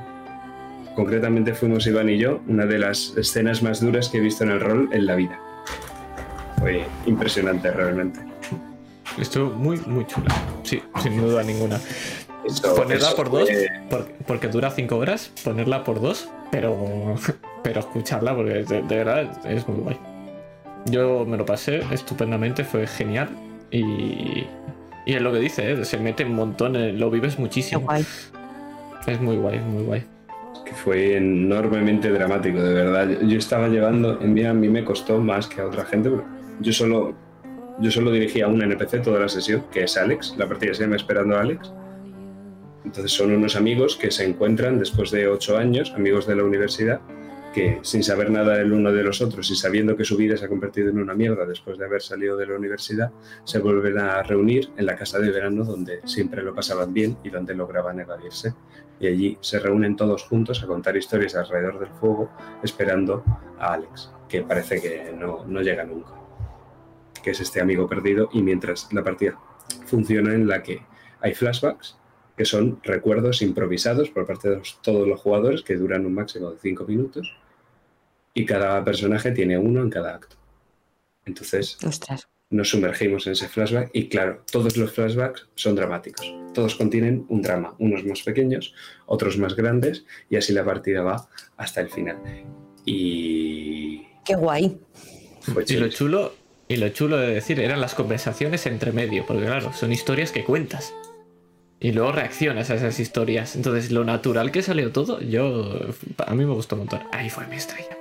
concretamente 0.95 1.55
fuimos 1.55 1.87
Iván 1.87 2.11
y 2.11 2.19
yo, 2.19 2.41
una 2.49 2.67
de 2.67 2.79
las 2.79 3.15
escenas 3.17 3.63
más 3.63 3.81
duras 3.81 4.09
que 4.09 4.19
he 4.19 4.21
visto 4.21 4.45
en 4.45 4.51
el 4.51 4.61
rol 4.61 4.89
en 4.93 5.07
la 5.07 5.15
vida. 5.15 5.41
Fue 6.59 6.85
impresionante 7.07 7.71
realmente. 7.71 8.32
Estuvo 9.19 9.51
muy, 9.51 9.79
muy 9.87 10.07
chula. 10.07 10.35
Sí, 10.63 10.83
sin 11.03 11.21
duda 11.21 11.43
ninguna. 11.43 11.79
Eso- 12.45 12.75
ponerla 12.75 13.09
eso 13.09 13.17
por 13.17 13.31
dos, 13.31 13.49
fue- 13.89 14.05
porque 14.27 14.49
dura 14.49 14.71
cinco 14.71 14.97
horas, 14.97 15.31
ponerla 15.45 15.85
por 15.85 16.01
dos, 16.01 16.29
pero, 16.51 17.15
pero 17.63 17.81
escucharla, 17.81 18.35
porque 18.35 18.65
de, 18.65 18.83
de 18.83 18.97
verdad 18.97 19.47
es 19.47 19.67
muy 19.69 19.79
guay. 19.81 19.99
Yo 20.87 21.25
me 21.25 21.37
lo 21.37 21.47
pasé 21.47 21.83
estupendamente, 21.93 22.65
fue 22.65 22.87
genial. 22.87 23.29
Y, 23.71 24.45
y 25.07 25.15
es 25.15 25.23
lo 25.23 25.33
que 25.33 25.39
dice, 25.39 25.73
¿eh? 25.73 25.85
se 25.85 25.99
mete 25.99 26.25
un 26.25 26.35
montón, 26.35 26.75
eh, 26.77 26.93
lo 26.93 27.11
vives 27.11 27.39
muchísimo. 27.39 27.83
guay. 27.83 28.05
Es 29.07 29.21
muy 29.21 29.37
guay, 29.37 29.59
muy 29.61 29.85
guay. 29.85 30.05
que 30.65 30.73
fue 30.75 31.17
enormemente 31.17 32.11
dramático, 32.11 32.61
de 32.61 32.75
verdad. 32.75 33.09
Yo 33.23 33.39
estaba 33.39 33.69
llevando, 33.69 34.21
en 34.21 34.35
mí 34.35 34.45
a 34.45 34.53
mí 34.53 34.69
me 34.69 34.85
costó 34.85 35.19
más 35.19 35.47
que 35.47 35.61
a 35.61 35.67
otra 35.67 35.85
gente, 35.85 36.11
pero 36.11 36.25
yo 36.61 36.73
solo, 36.73 37.15
yo 37.81 37.91
solo 37.91 38.11
dirigía 38.11 38.49
un 38.49 38.63
NPC 38.63 39.03
toda 39.03 39.21
la 39.21 39.29
sesión, 39.29 39.65
que 39.73 39.85
es 39.85 39.97
Alex, 39.97 40.35
la 40.37 40.49
partida 40.49 40.75
se 40.75 40.83
llama 40.83 40.97
Esperando 40.97 41.37
a 41.37 41.41
Alex. 41.41 41.73
Entonces 42.85 43.13
son 43.13 43.33
unos 43.33 43.57
amigos 43.57 43.97
que 43.97 44.11
se 44.11 44.25
encuentran 44.25 44.79
después 44.79 45.11
de 45.11 45.29
ocho 45.29 45.57
años, 45.57 45.93
amigos 45.97 46.27
de 46.27 46.37
la 46.37 46.45
universidad, 46.45 47.01
que 47.53 47.79
sin 47.83 48.03
saber 48.03 48.31
nada 48.31 48.57
del 48.57 48.73
uno 48.73 48.93
de 48.93 49.05
los 49.05 49.21
otros 49.21 49.51
y 49.51 49.57
sabiendo 49.57 49.97
que 49.97 50.05
su 50.05 50.17
vida 50.17 50.37
se 50.37 50.47
ha 50.47 50.49
convertido 50.49 50.91
en 50.91 50.99
una 50.99 51.15
mierda 51.15 51.47
después 51.47 51.79
de 51.79 51.85
haber 51.85 52.03
salido 52.03 52.37
de 52.37 52.47
la 52.47 52.57
universidad, 52.57 53.13
se 53.45 53.59
vuelven 53.59 53.99
a 53.99 54.23
reunir 54.23 54.71
en 54.77 54.87
la 54.87 54.97
casa 54.97 55.19
de 55.19 55.31
verano 55.31 55.65
donde 55.65 56.01
siempre 56.05 56.43
lo 56.43 56.55
pasaban 56.55 56.93
bien 56.93 57.17
y 57.23 57.31
donde 57.31 57.55
lograban 57.55 58.01
evadirse. 58.01 58.55
Y 58.99 59.07
allí 59.07 59.39
se 59.41 59.59
reúnen 59.59 59.97
todos 59.97 60.25
juntos 60.25 60.63
a 60.63 60.67
contar 60.67 60.97
historias 60.97 61.35
alrededor 61.35 61.79
del 61.79 61.91
fuego, 61.91 62.31
esperando 62.63 63.23
a 63.59 63.75
Alex, 63.75 64.13
que 64.29 64.43
parece 64.43 64.81
que 64.81 65.13
no, 65.13 65.45
no 65.47 65.61
llega 65.61 65.85
nunca, 65.85 66.15
que 67.23 67.31
es 67.31 67.41
este 67.41 67.61
amigo 67.61 67.89
perdido, 67.89 68.29
y 68.33 68.43
mientras 68.43 68.89
la 68.93 69.03
partida 69.05 69.39
funciona 69.87 70.35
en 70.35 70.47
la 70.49 70.63
que 70.63 70.83
hay 71.21 71.35
flashbacks, 71.35 71.97
que 72.37 72.45
son 72.45 72.81
recuerdos 72.83 73.43
improvisados 73.43 74.11
por 74.11 74.27
parte 74.27 74.49
de 74.51 74.57
los- 74.57 74.81
todos 74.83 75.07
los 75.07 75.21
jugadores, 75.21 75.63
que 75.63 75.77
duran 75.77 76.07
un 76.07 76.15
máximo 76.15 76.51
de 76.51 76.59
5 76.59 76.85
minutos, 76.85 77.37
y 78.35 78.47
cada 78.47 78.83
personaje 78.85 79.31
tiene 79.33 79.59
uno 79.59 79.83
en 79.83 79.91
cada 79.91 80.15
acto. 80.15 80.37
Entonces, 81.27 81.77
Ostras. 81.85 82.29
nos 82.51 82.71
sumergimos 82.71 83.27
en 83.27 83.35
ese 83.35 83.49
flashback 83.49 83.91
y 83.93 84.09
claro, 84.09 84.43
todos 84.51 84.77
los 84.77 84.93
flashbacks 84.93 85.49
son 85.55 85.75
dramáticos. 85.77 86.27
Todos 86.55 86.75
contienen 86.75 87.25
un 87.29 87.43
drama, 87.43 87.75
unos 87.79 88.05
más 88.05 88.23
pequeños, 88.23 88.75
otros 89.07 89.39
más 89.39 89.55
grandes 89.55 90.05
y 90.29 90.37
así 90.37 90.53
la 90.53 90.65
partida 90.65 91.03
va 91.03 91.29
hasta 91.57 91.81
el 91.83 91.91
final. 91.91 92.17
Y 92.85 94.03
Qué 94.25 94.35
guay. 94.35 94.81
fue 95.41 95.65
Y 95.69 95.75
lo 95.77 95.89
chulo. 95.89 96.33
Y 96.73 96.77
lo 96.77 96.89
chulo 96.89 97.17
de 97.19 97.35
decir 97.35 97.61
eran 97.61 97.81
las 97.81 97.95
conversaciones 97.95 98.67
entre 98.67 98.93
medio, 98.93 99.27
porque 99.27 99.45
claro, 99.45 99.73
son 99.73 99.93
historias 99.93 100.33
que 100.33 100.45
cuentas. 100.45 100.95
Y 101.81 101.91
luego 101.93 102.13
reaccionas 102.13 102.71
a 102.71 102.77
esas 102.77 103.01
historias. 103.01 103.57
Entonces, 103.57 103.91
lo 103.91 104.05
natural 104.05 104.53
que 104.53 104.63
salió 104.63 104.93
todo, 104.93 105.21
yo. 105.21 105.81
A 106.25 106.35
mí 106.35 106.45
me 106.45 106.53
gustó 106.55 106.77
un 106.77 106.83
montón. 106.83 107.01
Ahí 107.11 107.29
fue 107.29 107.45
mi 107.49 107.57
estrella, 107.57 107.97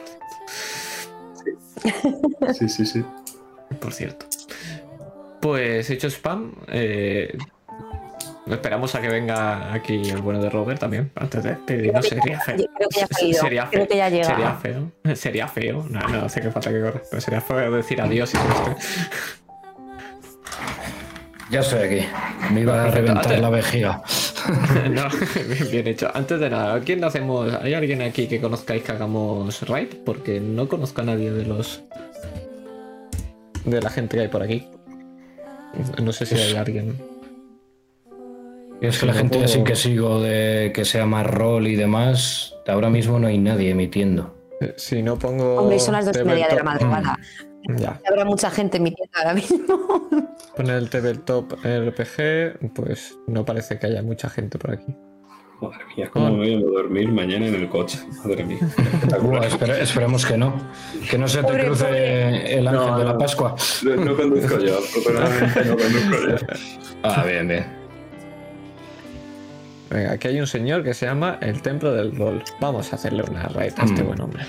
Sí, 2.54 2.70
sí, 2.70 2.86
sí. 2.86 3.04
por 3.80 3.92
cierto. 3.94 4.28
Pues 5.42 5.90
hecho 5.90 6.08
spam, 6.10 6.54
eh, 6.68 7.36
esperamos 8.48 8.96
a 8.96 9.02
que 9.02 9.08
venga 9.08 9.74
aquí 9.74 10.10
el 10.10 10.22
bueno 10.22 10.42
de 10.42 10.50
Robert 10.50 10.80
también, 10.80 11.12
antes 11.16 11.44
de 11.44 11.52
despedirnos. 11.52 12.06
Sería 12.08 12.40
feo. 12.40 12.56
Creo 12.56 12.90
que 12.90 13.00
ya 13.00 13.06
ha. 13.06 13.42
Sería 13.42 13.68
Creo 13.70 13.82
feo. 13.82 13.88
que 13.88 13.98
ya 13.98 14.10
llega. 14.10 14.26
Sería 14.26 14.54
feo. 14.56 14.92
Sería 15.16 15.48
feo. 15.48 15.86
No, 15.90 16.00
no 16.08 16.26
hace 16.26 16.42
que 16.42 16.52
falta 16.52 16.70
que 16.72 16.82
corra. 16.82 17.02
Pero 17.10 17.22
sería 17.22 17.42
feo 17.42 17.72
decir 17.72 18.02
adiós 18.02 18.34
y 18.34 18.38
Ya 21.52 21.60
estoy 21.60 21.80
aquí. 21.80 22.06
Me 22.54 22.62
iba 22.62 22.84
a 22.84 22.92
reventar 22.92 23.38
la 23.40 23.50
vejiga. 23.50 24.02
no, 24.90 25.04
bien, 25.48 25.72
bien 25.72 25.88
hecho. 25.88 26.10
Antes 26.14 26.40
de 26.40 26.50
nada, 26.50 26.76
¿a 26.76 26.80
quién 26.80 27.04
hacemos? 27.04 27.54
¿Hay 27.62 27.74
alguien 27.74 28.02
aquí 28.02 28.28
que 28.28 28.40
conozcáis 28.40 28.84
que 28.84 28.92
hagamos 28.94 29.68
raid? 29.68 29.90
Porque 30.06 30.40
no 30.40 30.68
conozco 30.68 31.02
a 31.02 31.04
nadie 31.04 31.32
de 31.32 31.46
los. 31.46 31.84
de 33.66 33.82
la 33.82 33.90
gente 33.90 34.18
que 34.18 34.24
hay 34.24 34.30
por 34.30 34.42
aquí. 34.44 34.68
No 36.02 36.12
sé 36.12 36.26
si 36.26 36.36
hay 36.36 36.56
alguien. 36.56 37.11
Y 38.82 38.88
es 38.88 38.98
que 39.00 39.06
la 39.06 39.14
gente 39.14 39.44
así 39.44 39.64
que 39.64 39.76
sigo 39.76 40.20
de 40.22 40.72
que 40.74 40.86
sea 40.86 41.06
más 41.06 41.26
rol 41.28 41.68
y 41.68 41.76
demás, 41.76 42.56
ahora 42.68 42.90
mismo 42.90 43.20
no 43.20 43.28
hay 43.28 43.38
nadie 43.38 43.70
emitiendo. 43.72 44.36
Si 44.78 45.02
no 45.04 45.18
pongo. 45.18 45.56
Hombre, 45.62 45.80
son 45.80 45.94
las 45.94 46.06
dos 46.06 46.18
y 46.20 46.24
media 46.24 46.48
de 46.48 46.56
la 46.56 46.64
madrugada. 46.64 47.18
Ya. 47.78 48.00
Habrá 48.10 48.26
mucha 48.26 48.50
gente 48.50 48.78
en 48.78 48.84
mi 48.84 48.92
tienda 48.92 49.20
ahora 49.20 49.34
mismo. 49.36 50.10
Poner 50.58 50.76
el 50.78 50.90
tabletop 50.90 51.54
RPG, 51.64 52.74
pues 52.74 53.18
no 53.28 53.46
parece 53.46 53.78
que 53.78 53.86
haya 53.88 54.02
mucha 54.02 54.30
gente 54.30 54.58
por 54.58 54.72
aquí. 54.72 54.96
Madre 55.62 55.78
mía, 55.96 56.10
cómo 56.12 56.32
me 56.32 56.38
voy 56.38 56.56
a 56.56 56.60
dormir 56.60 57.12
mañana 57.12 57.46
en 57.48 57.54
el 57.54 57.70
coche. 57.70 58.00
Madre 58.26 58.44
mía. 58.46 58.58
Espere- 59.48 59.80
esperemos 59.82 60.26
que 60.26 60.36
no. 60.38 60.54
Que 61.08 61.20
no 61.20 61.28
se 61.28 61.38
te 61.38 61.44
Pobre, 61.44 61.66
cruce 61.66 61.86
pobre. 61.86 62.58
el 62.58 62.68
ángel 62.68 62.88
No, 62.88 62.98
de 62.98 63.06
la. 63.06 63.18
Pascua. 63.18 63.56
No, 63.84 63.96
no 63.96 64.16
conduzco 64.18 64.58
yo, 64.60 64.80
no 64.80 65.78
conduzco 65.78 66.28
yo. 66.28 66.36
Ah, 67.04 67.24
bien, 67.26 67.48
bien. 67.48 67.81
Venga, 69.92 70.12
aquí 70.14 70.30
hay 70.30 70.40
un 70.40 70.48
señor 70.48 70.84
que 70.84 70.94
se 70.94 71.06
llama 71.06 71.38
el 71.42 71.62
Templo 71.62 71.92
del 71.94 72.16
Rol. 72.16 72.44
Vamos 72.60 72.92
a 72.94 72.96
hacerle 72.96 73.24
una 73.24 73.44
raid 73.50 73.74
a 73.78 73.84
este 73.84 74.04
Mm. 74.04 74.08
buen 74.08 74.22
hombre. 74.22 74.46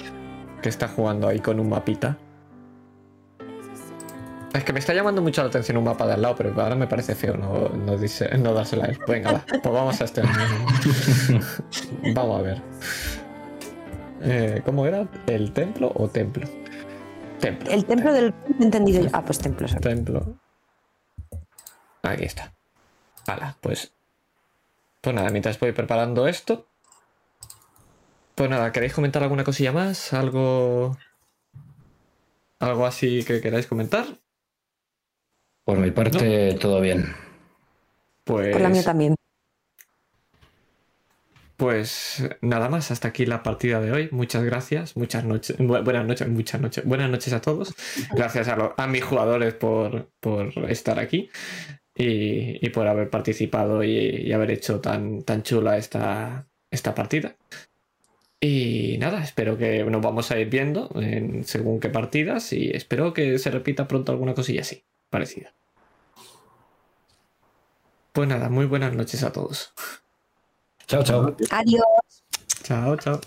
Que 0.63 0.69
está 0.69 0.87
jugando 0.89 1.27
ahí 1.29 1.41
con 1.41 1.59
un 1.59 1.69
mapita. 1.69 2.17
Es 4.55 4.65
que 4.65 4.73
me 4.73 4.79
está 4.81 4.93
llamando 4.93 5.23
mucho 5.23 5.43
la 5.43 5.49
atención 5.49 5.79
un 5.79 5.85
mapa 5.85 6.07
de 6.07 6.13
al 6.13 6.23
lado, 6.23 6.37
pero 6.37 6.53
ahora 6.61 6.75
me 6.75 6.87
parece 6.87 7.15
feo 7.15 7.37
no, 7.37 7.71
no, 7.71 7.97
dice, 7.97 8.37
no 8.39 8.53
dársela 8.53 8.85
a 8.85 8.89
él. 8.89 8.99
Venga, 9.09 9.33
va, 9.33 9.45
pues 9.47 9.75
vamos 9.75 10.01
a 10.01 10.05
este. 10.05 10.23
vamos 12.15 12.39
a 12.39 12.43
ver. 12.43 12.63
Eh, 14.21 14.63
¿Cómo 14.65 14.87
era? 14.87 15.09
¿El 15.27 15.53
templo 15.53 15.91
o 15.95 16.07
templo? 16.09 16.47
Templo. 17.41 17.71
El 17.71 17.85
templo 17.87 18.13
del. 18.13 18.35
entendido. 18.61 19.03
yo. 19.03 19.09
Ah, 19.13 19.25
pues 19.25 19.39
templo. 19.39 19.67
sorry. 19.67 19.81
Templo. 19.81 20.37
Aquí 22.03 22.25
está. 22.25 22.53
Hala, 23.27 23.57
pues. 23.61 23.93
Pues 25.03 25.15
nada, 25.15 25.29
mientras 25.31 25.59
voy 25.61 25.73
preparando 25.73 26.27
esto. 26.29 26.67
Pues 28.35 28.49
nada, 28.49 28.73
¿queréis 28.73 28.95
comentar 28.95 29.23
alguna 29.23 29.45
cosilla 29.45 29.73
más? 29.73 30.13
¿Algo. 30.15 30.97
algo 32.61 32.87
así 32.87 33.23
que 33.25 33.41
queráis 33.41 33.67
comentar? 33.67 34.07
Por 35.65 35.79
mi 35.79 35.91
parte, 35.91 36.55
todo 36.55 36.81
bien. 36.81 37.15
Pues, 38.25 38.53
Por 38.53 38.61
la 38.63 38.69
mía 38.69 38.83
también. 38.85 39.15
pues 41.57 42.25
nada 42.41 42.69
más, 42.69 42.91
hasta 42.91 43.09
aquí 43.09 43.27
la 43.27 43.43
partida 43.43 43.81
de 43.81 43.93
hoy. 43.93 44.09
Muchas 44.13 44.43
gracias, 44.45 44.97
muchas 44.97 45.25
noches, 45.25 45.57
bu- 45.59 45.85
buenas 45.85 46.05
noches, 46.07 46.29
muchas 46.29 46.61
noches, 46.61 46.85
buenas 46.85 47.11
noches 47.11 47.33
a 47.33 47.41
todos. 47.41 47.75
Gracias 48.15 48.49
a, 48.49 48.75
a 48.77 48.87
mis 48.89 49.05
jugadores 49.05 49.55
por, 49.55 50.11
por 50.21 50.49
estar 50.71 50.99
aquí 50.99 51.31
y, 52.03 52.59
y 52.61 52.71
por 52.71 52.87
haber 52.87 53.11
participado 53.11 53.83
y, 53.85 53.97
y 53.97 54.33
haber 54.33 54.51
hecho 54.51 54.81
tan, 54.81 55.23
tan 55.23 55.43
chula 55.43 55.77
esta, 55.77 56.49
esta 56.71 56.95
partida. 56.95 57.37
Y 58.41 58.97
nada, 58.99 59.23
espero 59.23 59.57
que 59.57 59.85
nos 59.85 60.03
vamos 60.03 60.33
a 60.33 60.39
ir 60.39 60.51
viendo 60.51 60.91
en 60.97 61.45
según 61.45 61.79
qué 61.79 61.89
partidas 61.91 62.53
y 62.53 62.71
espero 62.71 63.13
que 63.13 63.39
se 63.39 63.53
repita 63.53 63.87
pronto 63.87 64.11
alguna 64.11 64.35
cosilla 64.35 64.63
así, 64.63 64.83
parecida. 65.11 65.55
Pues 68.13 68.29
nada, 68.29 68.49
muy 68.49 68.67
buenas 68.67 68.95
noches 68.95 69.23
a 69.23 69.33
todos. 69.33 69.73
Chao, 70.89 71.05
chao. 71.05 71.37
Adiós. 71.51 71.85
Chao, 72.65 72.97
chao. 72.97 73.21